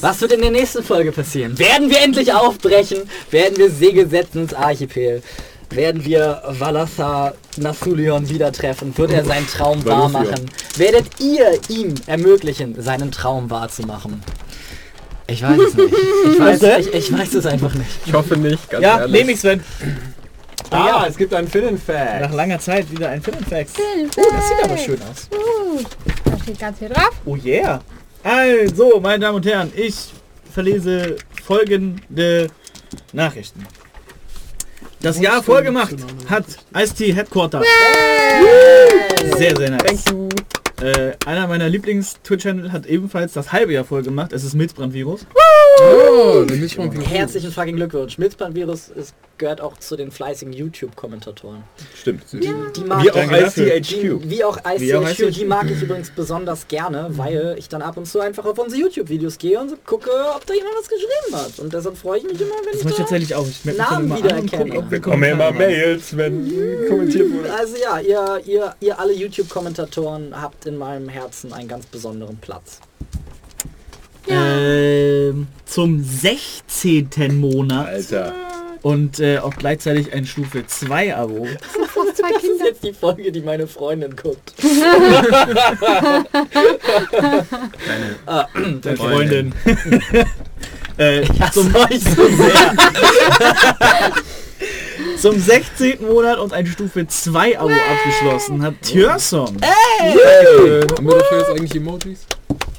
Was 0.00 0.20
wird 0.20 0.32
in 0.32 0.42
der 0.42 0.50
nächsten 0.50 0.82
Folge 0.82 1.12
passieren? 1.12 1.58
Werden 1.58 1.90
wir 1.90 2.00
endlich 2.00 2.32
aufbrechen? 2.32 2.98
Werden 3.30 3.56
wir 3.58 3.70
Segel 3.70 4.08
setzen 4.08 4.42
ins 4.42 4.54
Archipel? 4.54 5.22
Werden 5.70 6.04
wir 6.04 6.42
Valathar 6.48 7.34
Nathulion 7.56 8.28
wieder 8.28 8.52
treffen? 8.52 8.96
Wird 8.98 9.12
er 9.12 9.24
seinen 9.24 9.46
Traum 9.46 9.84
wahr 9.86 10.08
machen? 10.10 10.50
Werdet 10.76 11.06
ihr 11.18 11.58
ihm 11.68 11.94
ermöglichen, 12.06 12.80
seinen 12.80 13.10
Traum 13.10 13.48
wahrzumachen? 13.48 14.22
Ich 15.26 15.42
weiß 15.42 15.58
es 15.58 15.74
nicht. 15.74 15.94
Ich 16.32 16.38
weiß, 16.38 16.62
ich, 16.62 16.94
ich 16.94 17.12
weiß 17.12 17.34
es 17.34 17.46
einfach 17.46 17.74
nicht. 17.74 17.90
Ich 18.06 18.12
hoffe 18.12 18.36
nicht, 18.36 18.68
ganz 18.68 18.82
Ja, 18.82 18.98
ehrlich. 19.00 19.12
nehme 19.12 19.32
ich 19.32 19.40
Sven. 19.40 19.62
Ah, 20.70 21.04
es 21.08 21.16
gibt 21.16 21.34
einen 21.34 21.48
Finnen-Fact. 21.48 22.20
Nach 22.22 22.32
langer 22.32 22.58
Zeit 22.58 22.90
wieder 22.90 23.10
ein 23.10 23.20
Facts. 23.22 23.74
Oh, 24.16 24.22
das 24.30 24.48
sieht 24.48 24.64
aber 24.64 24.78
schön 24.78 24.98
aus. 25.02 25.28
Uh, 25.32 25.80
da 26.24 26.38
steht 26.42 26.58
ganz 26.58 26.78
viel 26.78 26.88
drauf. 26.88 27.10
Oh 27.26 27.36
yeah. 27.36 27.80
Also, 28.24 29.00
meine 29.00 29.20
Damen 29.20 29.36
und 29.36 29.46
Herren, 29.46 29.70
ich 29.76 29.94
verlese 30.52 31.16
folgende 31.44 32.48
Nachrichten. 33.12 33.66
Das 35.00 35.18
Jahr 35.20 35.42
vollgemacht 35.42 35.96
hat 36.30 36.44
Ice-T 36.76 37.12
Headquarter. 37.12 37.62
Sehr, 39.36 39.56
sehr 39.56 39.70
nice. 39.70 40.04
Äh, 40.82 41.12
einer 41.26 41.46
meiner 41.46 41.68
Lieblings-Twitch-Channel 41.68 42.72
hat 42.72 42.86
ebenfalls 42.86 43.34
das 43.34 43.52
halbe 43.52 43.72
Jahr 43.72 43.84
voll 43.84 44.02
gemacht. 44.02 44.32
Es 44.32 44.42
ist 44.42 44.54
Milzbrand-Virus. 44.54 45.26
Oh, 45.80 46.44
Herzlichen 47.08 47.50
fucking 47.52 47.76
Glückwunsch. 47.76 48.18
Milzbrand-Virus 48.18 48.88
ist- 48.88 49.14
gehört 49.38 49.60
auch 49.60 49.76
zu 49.78 49.96
den 49.96 50.12
fleißigen 50.12 50.52
YouTube-Kommentatoren. 50.52 51.64
Stimmt. 52.00 52.22
Die, 52.32 52.38
die 52.76 52.84
mag 52.84 53.02
Wie 53.02 53.10
auch. 53.10 53.16
ICHQ. 53.16 53.88
Die, 53.90 54.30
wie 54.30 54.44
auch 54.44 54.56
Wie 54.78 54.94
auch 54.94 55.02
ICHQ, 55.02 55.16
die 55.18 55.24
ICHQ. 55.42 55.48
mag 55.48 55.70
ich 55.70 55.82
übrigens 55.82 56.10
besonders 56.10 56.68
gerne, 56.68 57.08
weil 57.10 57.56
ich 57.58 57.68
dann 57.68 57.82
ab 57.82 57.96
und 57.96 58.06
zu 58.06 58.20
einfach 58.20 58.44
auf 58.44 58.56
unsere 58.58 58.80
YouTube-Videos 58.82 59.38
gehe 59.38 59.58
und 59.58 59.70
so 59.70 59.76
gucke, 59.84 60.10
ob 60.36 60.46
da 60.46 60.54
jemand 60.54 60.74
was 60.78 60.88
geschrieben 60.88 61.34
hat. 61.44 61.58
Und 61.58 61.72
deshalb 61.72 61.96
freue 61.96 62.18
ich 62.18 62.24
mich 62.24 62.40
immer, 62.40 62.50
wenn 62.50 62.72
Das 62.72 62.80
ich 62.82 62.86
ich 62.86 62.92
da... 62.92 63.02
tatsächlich 63.02 63.34
auch. 63.34 63.46
Ich 63.48 63.64
Namen 63.76 64.12
ob 64.12 64.90
wir 64.90 65.00
kommen 65.00 65.22
ja 65.24 65.30
immer. 65.32 65.50
Mails, 65.50 66.16
wenn 66.16 66.88
kommentiert 66.88 67.32
wurde. 67.32 67.52
Also 67.52 67.74
ja, 67.82 67.98
ihr, 67.98 68.40
ihr, 68.46 68.74
ihr 68.80 68.98
alle 69.00 69.12
YouTube-Kommentatoren 69.14 70.40
habt 70.40 70.66
in 70.66 70.76
meinem 70.76 71.08
Herzen 71.08 71.52
einen 71.52 71.68
ganz 71.68 71.86
besonderen 71.86 72.36
Platz. 72.36 72.78
Ähm, 74.28 75.48
zum 75.64 76.02
16. 76.04 77.08
Monat 77.40 77.88
Alter. 77.88 78.34
und 78.82 79.18
äh, 79.20 79.38
auch 79.38 79.54
gleichzeitig 79.56 80.12
ein 80.12 80.26
Stufe 80.26 80.66
2 80.66 81.16
Abo. 81.16 81.46
Fast 81.88 82.18
zwei 82.18 82.32
Das 82.32 82.44
ist 82.44 82.62
jetzt 82.62 82.84
die 82.84 82.92
Folge, 82.92 83.32
die 83.32 83.40
meine 83.40 83.66
Freundin 83.66 84.14
guckt. 84.14 84.52
ah, 88.26 88.46
Deine 88.54 88.96
Freundin. 88.96 89.54
äh, 90.98 91.24
zum, 91.52 91.74
euch 91.74 92.00
so 92.00 92.26
sehr. 92.36 92.76
zum 95.18 95.40
16. 95.40 96.06
Monat 96.06 96.38
und 96.38 96.52
ein 96.52 96.66
Stufe 96.66 97.06
2 97.06 97.58
Abo 97.58 97.72
abgeschlossen 97.72 98.62
hat 98.62 98.74
Tjörson. 98.82 99.56
Äh, 99.60 100.82
haben 100.82 101.06
wir 101.06 101.18
dafür 101.18 101.38
jetzt 101.38 101.50
eigentlich 101.50 101.74
Emojis? 101.74 102.26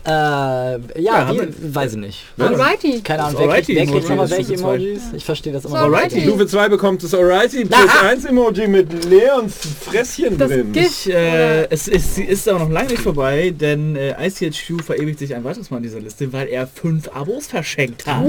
Äh, 0.05 0.09
ja, 0.11 0.77
Ja, 0.97 1.27
haben 1.27 1.55
weiß 1.73 1.93
ich 1.93 1.97
nicht. 1.97 2.19
Alrighty. 2.37 3.01
Keine 3.01 3.23
Ahnung, 3.23 3.41
wer 3.47 3.61
kriegt, 3.61 3.67
wer 3.69 3.85
nochmal 4.01 4.29
welche 4.29 4.43
Stufe 4.43 4.57
zwei. 4.59 4.75
Emojis? 4.75 5.01
Ich 5.15 5.25
verstehe 5.25 5.53
das 5.53 5.65
immer 5.65 5.79
So, 5.79 5.87
noch 5.87 5.93
Alrighty. 5.97 6.15
nicht. 6.15 6.25
Stufe 6.27 6.47
2 6.47 6.69
bekommt 6.69 7.03
das 7.03 7.13
Alrighty 7.13 7.65
plus 7.65 7.79
Na, 7.85 8.01
ah. 8.01 8.07
1 8.09 8.25
Emoji 8.25 8.67
mit 8.67 9.05
Leons 9.05 9.55
Fresschen 9.81 10.37
Das 10.37 10.49
drin. 10.49 10.71
Gift. 10.73 11.05
Ich, 11.07 11.13
äh, 11.13 11.65
es 11.69 11.87
ist, 11.87 12.15
sie 12.15 12.23
ist 12.23 12.47
aber 12.49 12.59
noch 12.59 12.69
lange 12.69 12.89
nicht 12.89 13.01
vorbei, 13.01 13.51
denn 13.57 13.95
äh, 13.95 14.13
ICHQ 14.27 14.81
verewigt 14.83 15.19
sich 15.19 15.33
ein 15.33 15.43
weiteres 15.43 15.69
Mal 15.71 15.77
in 15.77 15.83
dieser 15.83 15.99
Liste, 15.99 16.31
weil 16.33 16.47
er 16.47 16.67
fünf 16.67 17.07
Abos 17.09 17.47
verschenkt 17.47 18.05
hat. 18.05 18.23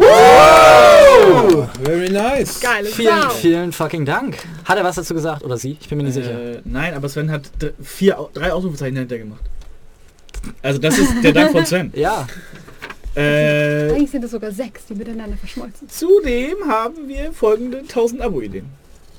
Very 1.83 2.11
nice. 2.11 2.61
Geile 2.61 2.89
Vielen, 2.89 3.23
Sau. 3.23 3.29
vielen 3.31 3.73
fucking 3.73 4.05
Dank. 4.05 4.37
Hat 4.65 4.79
er 4.79 4.85
was 4.85 4.97
dazu 4.97 5.15
gesagt? 5.15 5.43
Oder 5.45 5.57
sie? 5.57 5.77
Ich 5.81 5.89
bin 5.89 5.99
mir 5.99 6.05
nicht 6.05 6.15
sicher. 6.15 6.31
Äh, 6.31 6.61
nein, 6.65 6.95
aber 6.95 7.09
Sven 7.09 7.31
hat 7.31 7.43
vier, 7.83 8.17
drei 8.35 8.53
Ausrufezeichen 8.53 8.97
hinter 8.97 9.19
gemacht. 9.19 9.41
Also 10.63 10.79
das 10.79 10.99
ist 10.99 11.11
der 11.23 11.33
Dank 11.33 11.53
von 11.53 11.65
Sven. 11.67 11.93
Ja, 11.97 12.27
Äh, 13.17 13.91
Eigentlich 13.93 14.11
sind 14.11 14.25
es 14.25 14.33
sogar 14.33 14.51
sechs, 14.51 14.87
die 14.89 14.95
miteinander 14.95 15.37
verschmolzen. 15.37 15.89
zudem 15.89 16.57
haben 16.67 17.07
wir 17.09 17.33
folgende 17.33 17.79
1000 17.79 18.21
Abo-Ideen. 18.23 18.65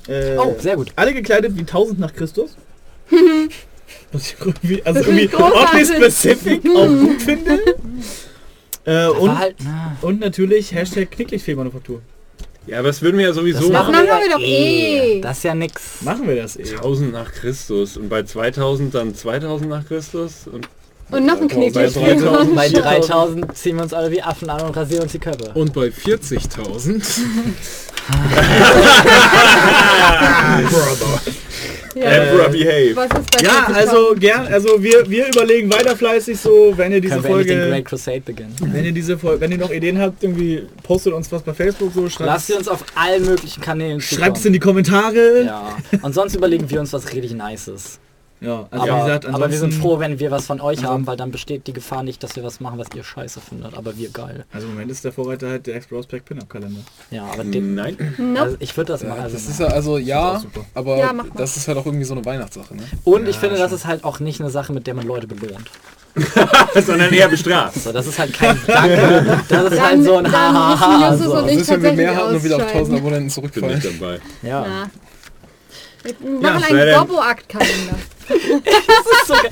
Äh, 0.06 0.36
oh, 0.36 0.54
sehr 0.58 0.76
gut. 0.76 0.92
Alle 0.96 1.14
gekleidet 1.14 1.56
wie 1.56 1.60
1000 1.60 1.98
nach 1.98 2.12
Christus. 2.14 2.56
Was 4.12 4.22
ich 4.32 4.36
irgendwie, 4.40 4.82
also 4.84 5.00
irgendwie 5.00 5.84
specific 5.84 6.60
auch 6.76 6.86
gut 6.88 7.22
finde. 7.22 7.58
Äh, 8.88 9.08
Und 9.08 9.36
halt, 9.36 9.56
na, 9.64 9.96
und 10.00 10.20
natürlich 10.20 10.72
Hashtag 10.72 11.10
Knicklichfehlmanufaktur. 11.10 12.02
Ja, 12.68 12.78
aber 12.78 12.86
das 12.88 13.02
würden 13.02 13.18
wir 13.18 13.24
ja 13.26 13.32
sowieso 13.32 13.62
das 13.62 13.70
machen. 13.70 13.92
machen 13.92 14.06
wir 14.22 14.30
doch 14.30 14.40
eh. 14.40 15.20
Das 15.20 15.38
ist 15.38 15.42
ja 15.42 15.56
nix. 15.56 16.02
Machen 16.02 16.28
wir 16.28 16.36
das 16.36 16.56
eh. 16.56 16.62
1000 16.62 17.12
nach 17.12 17.32
Christus 17.32 17.96
und 17.96 18.08
bei 18.08 18.22
2000 18.22 18.94
dann 18.94 19.12
2000 19.12 19.68
nach 19.68 19.84
Christus 19.88 20.46
und 20.46 20.68
Und 21.10 21.24
noch 21.24 21.40
ein 21.40 21.46
Bei 21.48 21.54
Knicklicht. 21.54 21.96
3000 21.96 22.54
Bei 22.56 22.68
3000 22.68 23.56
ziehen 23.56 23.76
wir 23.76 23.84
uns 23.84 23.94
alle 23.94 24.10
wie 24.10 24.22
Affen 24.22 24.50
an 24.50 24.62
und 24.62 24.76
rasieren 24.76 25.04
uns 25.04 25.12
die 25.12 25.18
Köpfe. 25.18 25.52
Und 25.54 25.72
bei 25.72 25.86
40.000 25.86 27.02
Ja. 31.94 32.10
Emperor 32.10 32.50
behave. 32.50 33.08
Ja, 33.42 33.68
40.000? 33.68 33.72
also 33.74 34.14
gern, 34.18 34.46
also 34.48 34.82
wir, 34.82 35.08
wir 35.08 35.28
überlegen 35.28 35.72
weiter 35.72 35.96
fleißig 35.96 36.38
so, 36.38 36.74
wenn 36.76 36.92
ihr 36.92 37.00
diese 37.00 37.14
Können 37.14 37.24
wir 37.24 37.44
den 37.44 37.46
Folge, 37.46 37.68
Great 37.70 37.84
Crusade 37.86 38.20
beginnen. 38.20 38.54
wenn 38.60 38.84
ihr 38.84 38.92
diese 38.92 39.16
Folge, 39.18 39.40
wenn 39.40 39.52
ihr 39.52 39.56
noch 39.58 39.70
Ideen 39.70 39.98
habt, 39.98 40.22
irgendwie 40.22 40.66
postet 40.82 41.14
uns 41.14 41.32
was 41.32 41.40
bei 41.42 41.54
Facebook 41.54 41.92
so, 41.94 42.06
schreibt, 42.10 42.26
Lasst 42.26 42.48
sie 42.48 42.52
uns 42.52 42.68
auf 42.68 42.84
allen 42.94 43.24
möglichen 43.24 43.62
Kanälen 43.62 44.02
schreibt 44.02 44.36
es 44.36 44.44
in 44.44 44.52
die 44.52 44.58
Kommentare. 44.58 45.44
Ja. 45.44 45.78
Und 46.02 46.14
sonst 46.14 46.34
überlegen 46.34 46.68
wir 46.68 46.80
uns 46.80 46.92
was 46.92 47.10
richtig 47.14 47.32
Nices. 47.32 47.98
Ja, 48.40 48.66
also 48.70 48.84
aber, 48.84 48.96
wie 49.00 49.06
gesagt, 49.06 49.26
aber 49.26 49.50
wir 49.50 49.58
sind 49.58 49.72
froh, 49.72 49.98
wenn 49.98 50.18
wir 50.18 50.30
was 50.30 50.44
von 50.46 50.60
euch 50.60 50.78
Also- 50.78 50.90
haben, 50.90 51.06
weil 51.06 51.16
dann 51.16 51.30
besteht 51.30 51.66
die 51.66 51.72
Gefahr 51.72 52.02
nicht, 52.02 52.22
dass 52.22 52.36
wir 52.36 52.44
was 52.44 52.60
machen, 52.60 52.78
was 52.78 52.88
ihr 52.94 53.02
scheiße 53.02 53.40
findet. 53.40 53.74
Aber 53.76 53.96
wir 53.96 54.10
geil. 54.10 54.44
Also 54.52 54.66
im 54.66 54.74
Moment 54.74 54.90
ist 54.90 55.04
der 55.04 55.12
Vorreiter 55.12 55.48
halt 55.48 55.66
der 55.66 55.76
Explorers 55.76 56.06
Pack 56.06 56.24
Pin-Up 56.26 56.48
Kalender. 56.50 56.80
Ja, 57.10 57.24
aber 57.32 57.44
den, 57.44 57.74
Nein. 57.74 57.96
Nope. 58.18 58.40
also 58.40 58.56
ich 58.60 58.76
würde 58.76 58.92
das 58.92 59.02
machen. 59.04 59.20
Also 59.22 59.36
das 59.36 59.48
ist 59.48 59.58
ja 59.60 59.66
also 59.68 59.96
ja, 59.98 60.42
aber 60.74 60.98
Ja, 60.98 61.12
das 61.34 61.56
ist 61.56 61.66
halt 61.66 61.78
auch 61.78 61.86
irgendwie 61.86 62.04
so 62.04 62.14
eine 62.14 62.24
Weihnachtssache. 62.26 62.76
Ne? 62.76 62.82
Und 63.04 63.26
ich 63.26 63.36
Ja, 63.36 63.40
finde, 63.40 63.56
das 63.58 63.72
ist 63.72 63.86
halt 63.86 64.04
auch 64.04 64.20
nicht 64.20 64.40
eine 64.40 64.50
Sache, 64.50 64.72
mit 64.72 64.86
der 64.86 64.94
man 64.94 65.06
Leute 65.06 65.26
belohnt. 65.26 65.70
Sondern 66.86 67.12
eher 67.12 67.28
bestraft. 67.28 67.78
So, 67.82 67.92
das 67.92 68.06
ist 68.06 68.18
halt 68.18 68.32
kein 68.32 68.58
Danke. 68.66 69.38
Das 69.48 69.72
ist 69.72 69.80
halt 69.82 70.02
so 70.04 70.16
ein 70.16 70.24
dann 70.24 70.32
Hahaha. 70.32 71.10
müssen 71.10 71.24
Justus 71.24 71.26
So. 71.26 71.44
Was 71.44 71.50
ich 71.52 71.58
ist, 71.58 71.70
wenn 71.70 71.82
wir 71.82 71.92
mehr 71.92 72.16
haben 72.16 72.34
und 72.36 72.44
wieder 72.44 72.56
auf 72.56 72.62
1000 72.62 72.74
ausscheiden. 72.80 72.98
Abonnenten 72.98 73.24
Bin 73.26 73.30
zurückfallen? 73.30 73.74
nicht 73.78 74.00
dabei. 74.00 74.20
Ja. 74.42 74.66
Ja. 74.66 74.90
Wir 76.18 76.30
Ja, 76.30 76.40
machen 76.40 76.60
sei 76.62 76.68
einen 76.68 76.78
denn- 76.86 76.98
Gobbo-Akt-Kalender. 76.98 77.94
Das 78.28 78.34
ist 78.42 79.26
so 79.28 79.34
geil. 79.34 79.50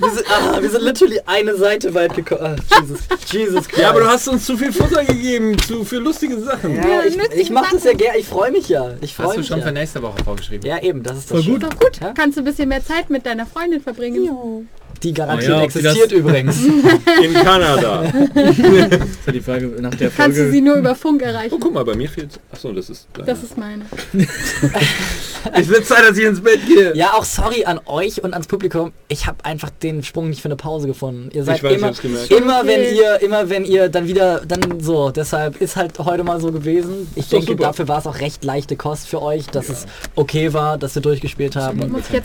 wir, 0.00 0.10
sind, 0.10 0.24
ah, 0.28 0.60
wir 0.60 0.70
sind 0.70 0.82
literally 0.82 1.20
eine 1.24 1.54
Seite 1.56 1.94
weit 1.94 2.16
gekommen. 2.16 2.40
Ah, 2.42 2.80
Jesus, 2.80 2.98
Jesus 3.30 3.68
Christ. 3.68 3.80
Ja, 3.80 3.90
aber 3.90 4.00
du 4.00 4.06
hast 4.08 4.26
uns 4.26 4.44
zu 4.44 4.56
viel 4.56 4.72
Futter 4.72 5.04
gegeben, 5.04 5.56
zu 5.56 5.84
viel 5.84 5.98
lustige 6.00 6.36
Sachen. 6.40 6.74
Ja, 6.74 6.84
Ja, 6.88 7.02
ich, 7.04 7.16
ich 7.36 7.50
mach 7.50 7.70
das 7.70 7.84
ja 7.84 7.92
gerne. 7.92 8.18
Ich 8.18 8.26
freue 8.26 8.50
mich 8.50 8.68
ja. 8.68 8.90
Ich 9.00 9.14
freue 9.14 9.26
Hast 9.26 9.34
du 9.36 9.38
mich 9.40 9.46
schon 9.48 9.60
ja. 9.60 9.66
für 9.66 9.72
nächste 9.72 10.02
Woche 10.02 10.16
vorgeschrieben? 10.24 10.66
Ja, 10.66 10.82
eben, 10.82 11.04
das 11.04 11.18
ist 11.18 11.28
Voll 11.28 11.38
das 11.38 11.46
gut. 11.46 11.60
Schöne. 11.62 11.70
Doch 11.74 11.78
gut, 11.78 12.00
Ja? 12.00 12.12
kannst 12.12 12.36
du 12.36 12.40
ein 12.40 12.44
bisschen 12.44 12.68
mehr 12.70 12.84
Zeit 12.84 13.08
mit 13.08 13.24
deiner 13.24 13.46
Freundin 13.46 13.80
verbringen. 13.80 14.68
Die 15.02 15.12
garantiert 15.12 15.50
Oh 15.52 15.54
ja, 15.58 15.62
existiert 15.64 16.12
übrigens. 16.12 16.56
In 17.22 17.32
Kanada. 17.34 18.04
Das 18.32 18.56
ist 18.56 19.26
ja 19.26 19.32
die 19.32 19.40
Frage 19.40 19.66
nach 19.80 19.94
der 19.94 20.10
Kannst 20.10 20.38
du 20.38 20.44
sie 20.44 20.50
Folge. 20.58 20.62
nur 20.62 20.76
über 20.76 20.94
Funk 20.94 21.22
Oh, 21.24 21.26
erreichen. 21.28 21.56
guck 21.60 21.72
mal, 21.74 21.84
bei 21.84 21.94
mir 21.94 22.08
fehlt... 22.08 22.38
Achso, 22.52 22.72
das 22.72 22.90
ist... 22.90 23.06
Das 23.26 23.42
ist 23.42 23.56
meine. 23.56 23.84
es 25.54 25.68
wird 25.68 25.86
Zeit, 25.86 26.08
dass 26.08 26.16
ich 26.16 26.24
ins 26.24 26.40
Bett 26.40 26.60
gehe. 26.66 26.94
Ja, 26.96 27.12
auch 27.14 27.24
sorry 27.24 27.64
an 27.64 27.80
euch 27.86 28.22
und 28.22 28.32
ans 28.32 28.46
Publikum. 28.46 28.92
Ich 29.08 29.26
habe 29.26 29.44
einfach 29.44 29.70
den 29.70 30.02
Sprung 30.02 30.28
nicht 30.30 30.40
für 30.40 30.48
eine 30.48 30.56
Pause 30.56 30.86
gefunden. 30.86 31.30
Ihr 31.32 31.44
seid 31.44 31.58
Ich 31.58 31.62
weiß, 31.62 31.72
ich 31.72 32.04
immer, 32.04 32.38
immer 32.38 32.58
Okay. 32.60 32.68
wenn 32.68 32.96
ihr, 32.96 33.22
immer 33.22 33.48
wenn 33.50 33.64
ihr 33.64 33.88
dann 33.88 34.06
wieder, 34.06 34.42
dann 34.46 34.80
so. 34.80 35.10
Deshalb 35.10 35.60
ist 35.60 35.76
halt 35.76 35.98
heute 35.98 36.24
mal 36.24 36.40
so 36.40 36.52
gewesen. 36.52 37.08
Ich 37.14 37.24
doch 37.24 37.30
denke, 37.38 37.52
super. 37.52 37.64
dafür 37.64 37.88
war 37.88 37.98
es 37.98 38.06
auch 38.06 38.20
recht 38.20 38.44
leichte 38.44 38.76
Kost 38.76 39.08
für 39.08 39.20
euch, 39.22 39.46
dass 39.46 39.68
es 39.68 39.86
okay 40.14 40.52
war, 40.52 40.78
dass 40.78 40.94
wir 40.94 41.02
durchgespielt 41.02 41.56
haben. 41.56 41.80
Ich 41.98 42.10
halt 42.12 42.24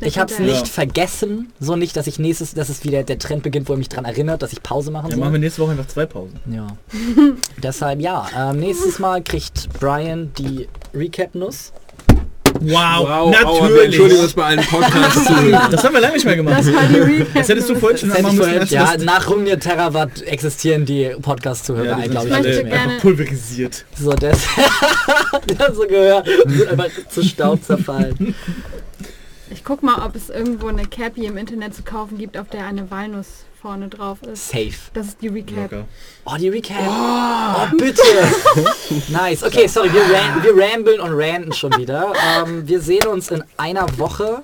Ich 0.00 0.06
ich 0.08 0.18
hab's 0.18 0.36
hinterher. 0.36 0.60
nicht 0.60 0.68
vergessen, 0.68 1.52
so 1.60 1.76
nicht, 1.76 1.96
dass 1.98 2.06
ich 2.06 2.18
nächstes, 2.18 2.54
dass 2.54 2.68
es 2.68 2.84
wieder 2.84 3.02
der 3.02 3.18
Trend 3.18 3.42
beginnt, 3.42 3.68
wo 3.68 3.72
ihr 3.74 3.78
mich 3.78 3.88
dran 3.88 4.04
erinnert, 4.04 4.40
dass 4.42 4.52
ich 4.52 4.62
Pause 4.62 4.90
machen 4.90 5.06
Ja, 5.10 5.16
soll. 5.16 5.20
machen 5.20 5.32
wir 5.34 5.40
nächste 5.40 5.60
Woche 5.62 5.72
einfach 5.72 5.86
zwei 5.88 6.06
Pausen. 6.06 6.38
Ja. 6.50 6.66
Deshalb 7.62 8.00
ja. 8.00 8.26
Ähm, 8.36 8.60
nächstes 8.60 8.98
Mal 8.98 9.22
kriegt 9.22 9.68
Brian 9.78 10.32
die 10.38 10.68
Recap-Nuss. 10.94 11.72
Wow, 12.60 13.06
Wow, 13.06 13.30
natürlich. 13.30 13.84
Entschuldigung, 13.84 14.22
dass 14.24 14.32
bei 14.32 14.42
allen 14.44 14.60
Podcasts 14.64 15.24
zu. 15.26 15.50
das 15.70 15.84
haben 15.84 15.92
wir 15.94 16.00
lange 16.00 16.14
nicht 16.14 16.24
mehr 16.24 16.34
gemacht. 16.36 16.58
Das 16.60 16.72
war 16.74 16.82
die 16.88 16.98
Recap. 16.98 17.26
Das 17.34 17.48
hättest 17.50 17.68
du 17.70 17.74
vorhin 17.76 17.98
schon 17.98 18.08
Das 18.08 18.22
machen 18.22 18.36
müssen. 18.38 18.66
ja, 18.74 18.94
das- 18.96 19.04
nach 19.04 19.28
Runge 19.30 19.58
Terawatt 19.58 20.22
existieren 20.22 20.84
die 20.86 21.10
Podcast-Zuhörer, 21.20 21.98
Ja, 22.00 22.06
glaube 22.06 22.28
ich, 22.28 22.34
nicht 22.34 22.44
mehr. 22.44 22.64
gerne- 22.64 22.72
einfach 22.92 23.02
pulverisiert. 23.02 23.84
So, 24.00 24.12
das 24.12 24.38
ja, 25.58 25.72
so 25.72 25.82
gehört. 25.86 26.26
Wird 26.46 26.68
einfach 26.70 26.88
zu 27.10 27.22
Staub 27.22 27.62
zerfallen. 27.62 28.34
Guck 29.68 29.82
mal, 29.82 30.02
ob 30.02 30.16
es 30.16 30.30
irgendwo 30.30 30.68
eine 30.68 30.86
Cappy 30.86 31.26
im 31.26 31.36
Internet 31.36 31.74
zu 31.74 31.82
kaufen 31.82 32.16
gibt, 32.16 32.38
auf 32.38 32.48
der 32.48 32.64
eine 32.64 32.90
Walnuss 32.90 33.44
vorne 33.60 33.88
drauf 33.88 34.22
ist. 34.22 34.48
Safe. 34.48 34.72
Das 34.94 35.08
ist 35.08 35.20
die 35.20 35.28
Recap. 35.28 35.70
Locker. 35.70 35.84
Oh, 36.24 36.36
die 36.40 36.48
Recap. 36.48 36.78
Oh, 36.88 37.76
bitte. 37.76 38.02
nice. 39.12 39.44
Okay, 39.44 39.66
sorry, 39.66 39.92
wir, 39.92 40.00
ran 40.00 40.42
wir 40.42 40.54
rambeln 40.56 41.00
und 41.00 41.12
ranten 41.12 41.52
schon 41.52 41.76
wieder. 41.76 42.14
Ähm, 42.38 42.66
wir 42.66 42.80
sehen 42.80 43.08
uns 43.08 43.30
in 43.30 43.44
einer 43.58 43.86
Woche. 43.98 44.42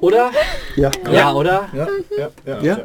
Oder? 0.00 0.30
Ja. 0.76 0.92
Ja, 1.10 1.32
oder? 1.32 1.68
Ja. 1.72 1.88
Ja, 2.16 2.30
ja, 2.46 2.62
ja. 2.62 2.78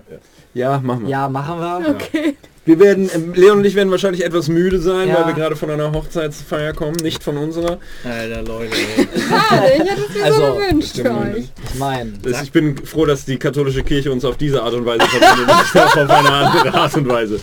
Ja, 0.55 0.79
machen 0.79 1.03
wir. 1.03 1.09
Ja, 1.09 1.29
machen 1.29 1.59
wir. 1.59 1.89
Okay. 1.91 2.37
Wir 2.65 2.77
werden, 2.79 3.09
ähm, 3.13 3.33
Leon 3.33 3.59
und 3.59 3.65
ich 3.65 3.73
werden 3.75 3.89
wahrscheinlich 3.89 4.23
etwas 4.23 4.47
müde 4.47 4.79
sein, 4.79 5.07
Ja. 5.07 5.15
weil 5.19 5.27
wir 5.27 5.33
gerade 5.33 5.55
von 5.55 5.69
einer 5.71 5.91
Hochzeitsfeier 5.91 6.73
kommen, 6.73 6.97
nicht 7.01 7.23
von 7.23 7.37
unserer. 7.37 7.79
Alter, 8.03 8.41
Leute. 8.43 8.75
Schade, 8.75 9.71
ich 9.75 9.89
hätte 9.89 10.01
es 10.07 10.15
mir 10.15 10.23
Also, 10.25 10.39
so 10.39 10.53
gewünscht 10.55 10.95
für 10.97 11.09
euch. 11.11 11.45
Ich 11.73 11.79
meine, 11.79 12.13
ich 12.43 12.51
bin 12.51 12.77
froh, 12.85 13.05
dass 13.05 13.25
die 13.25 13.37
katholische 13.37 13.83
Kirche 13.83 14.11
uns 14.11 14.23
auf 14.25 14.37
diese 14.37 14.61
Art 14.61 14.73
und 14.73 14.85
Weise 14.85 15.05
verbindet, 15.07 15.55
nicht 15.73 15.75
auf 15.97 16.09
eine 16.09 16.29
andere 16.31 16.73
Art 16.73 16.95
und 16.95 17.09
Weise. 17.09 17.39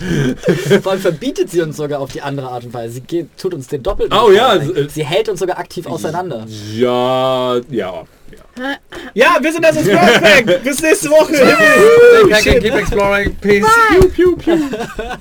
vor 0.82 0.92
allem 0.92 1.00
verbietet 1.00 1.50
sie 1.50 1.60
uns 1.62 1.76
sogar 1.76 2.00
auf 2.00 2.12
die 2.12 2.22
andere 2.22 2.48
Art 2.48 2.64
und 2.64 2.74
Weise. 2.74 2.94
Sie 2.94 3.00
geht, 3.00 3.28
tut 3.38 3.54
uns 3.54 3.66
den 3.68 3.82
doppelten. 3.82 4.16
Oh 4.16 4.30
ja, 4.30 4.54
äh, 4.56 4.88
Sie 4.88 5.04
hält 5.04 5.28
uns 5.28 5.40
sogar 5.40 5.58
aktiv 5.58 5.86
auseinander. 5.86 6.46
Ja, 6.74 7.56
ja, 7.70 8.04
ja. 9.14 9.36
Wir 9.40 9.52
sind 9.52 9.64
das 9.64 9.76
Explorers 9.76 10.20
Pack. 10.20 10.62
Bis 10.62 10.82
nächste 10.82 11.10
Woche. 11.10 11.32
Keep 12.60 12.74
exploring. 12.74 13.36
Peace. 13.36 13.64
Bye. 14.44 15.18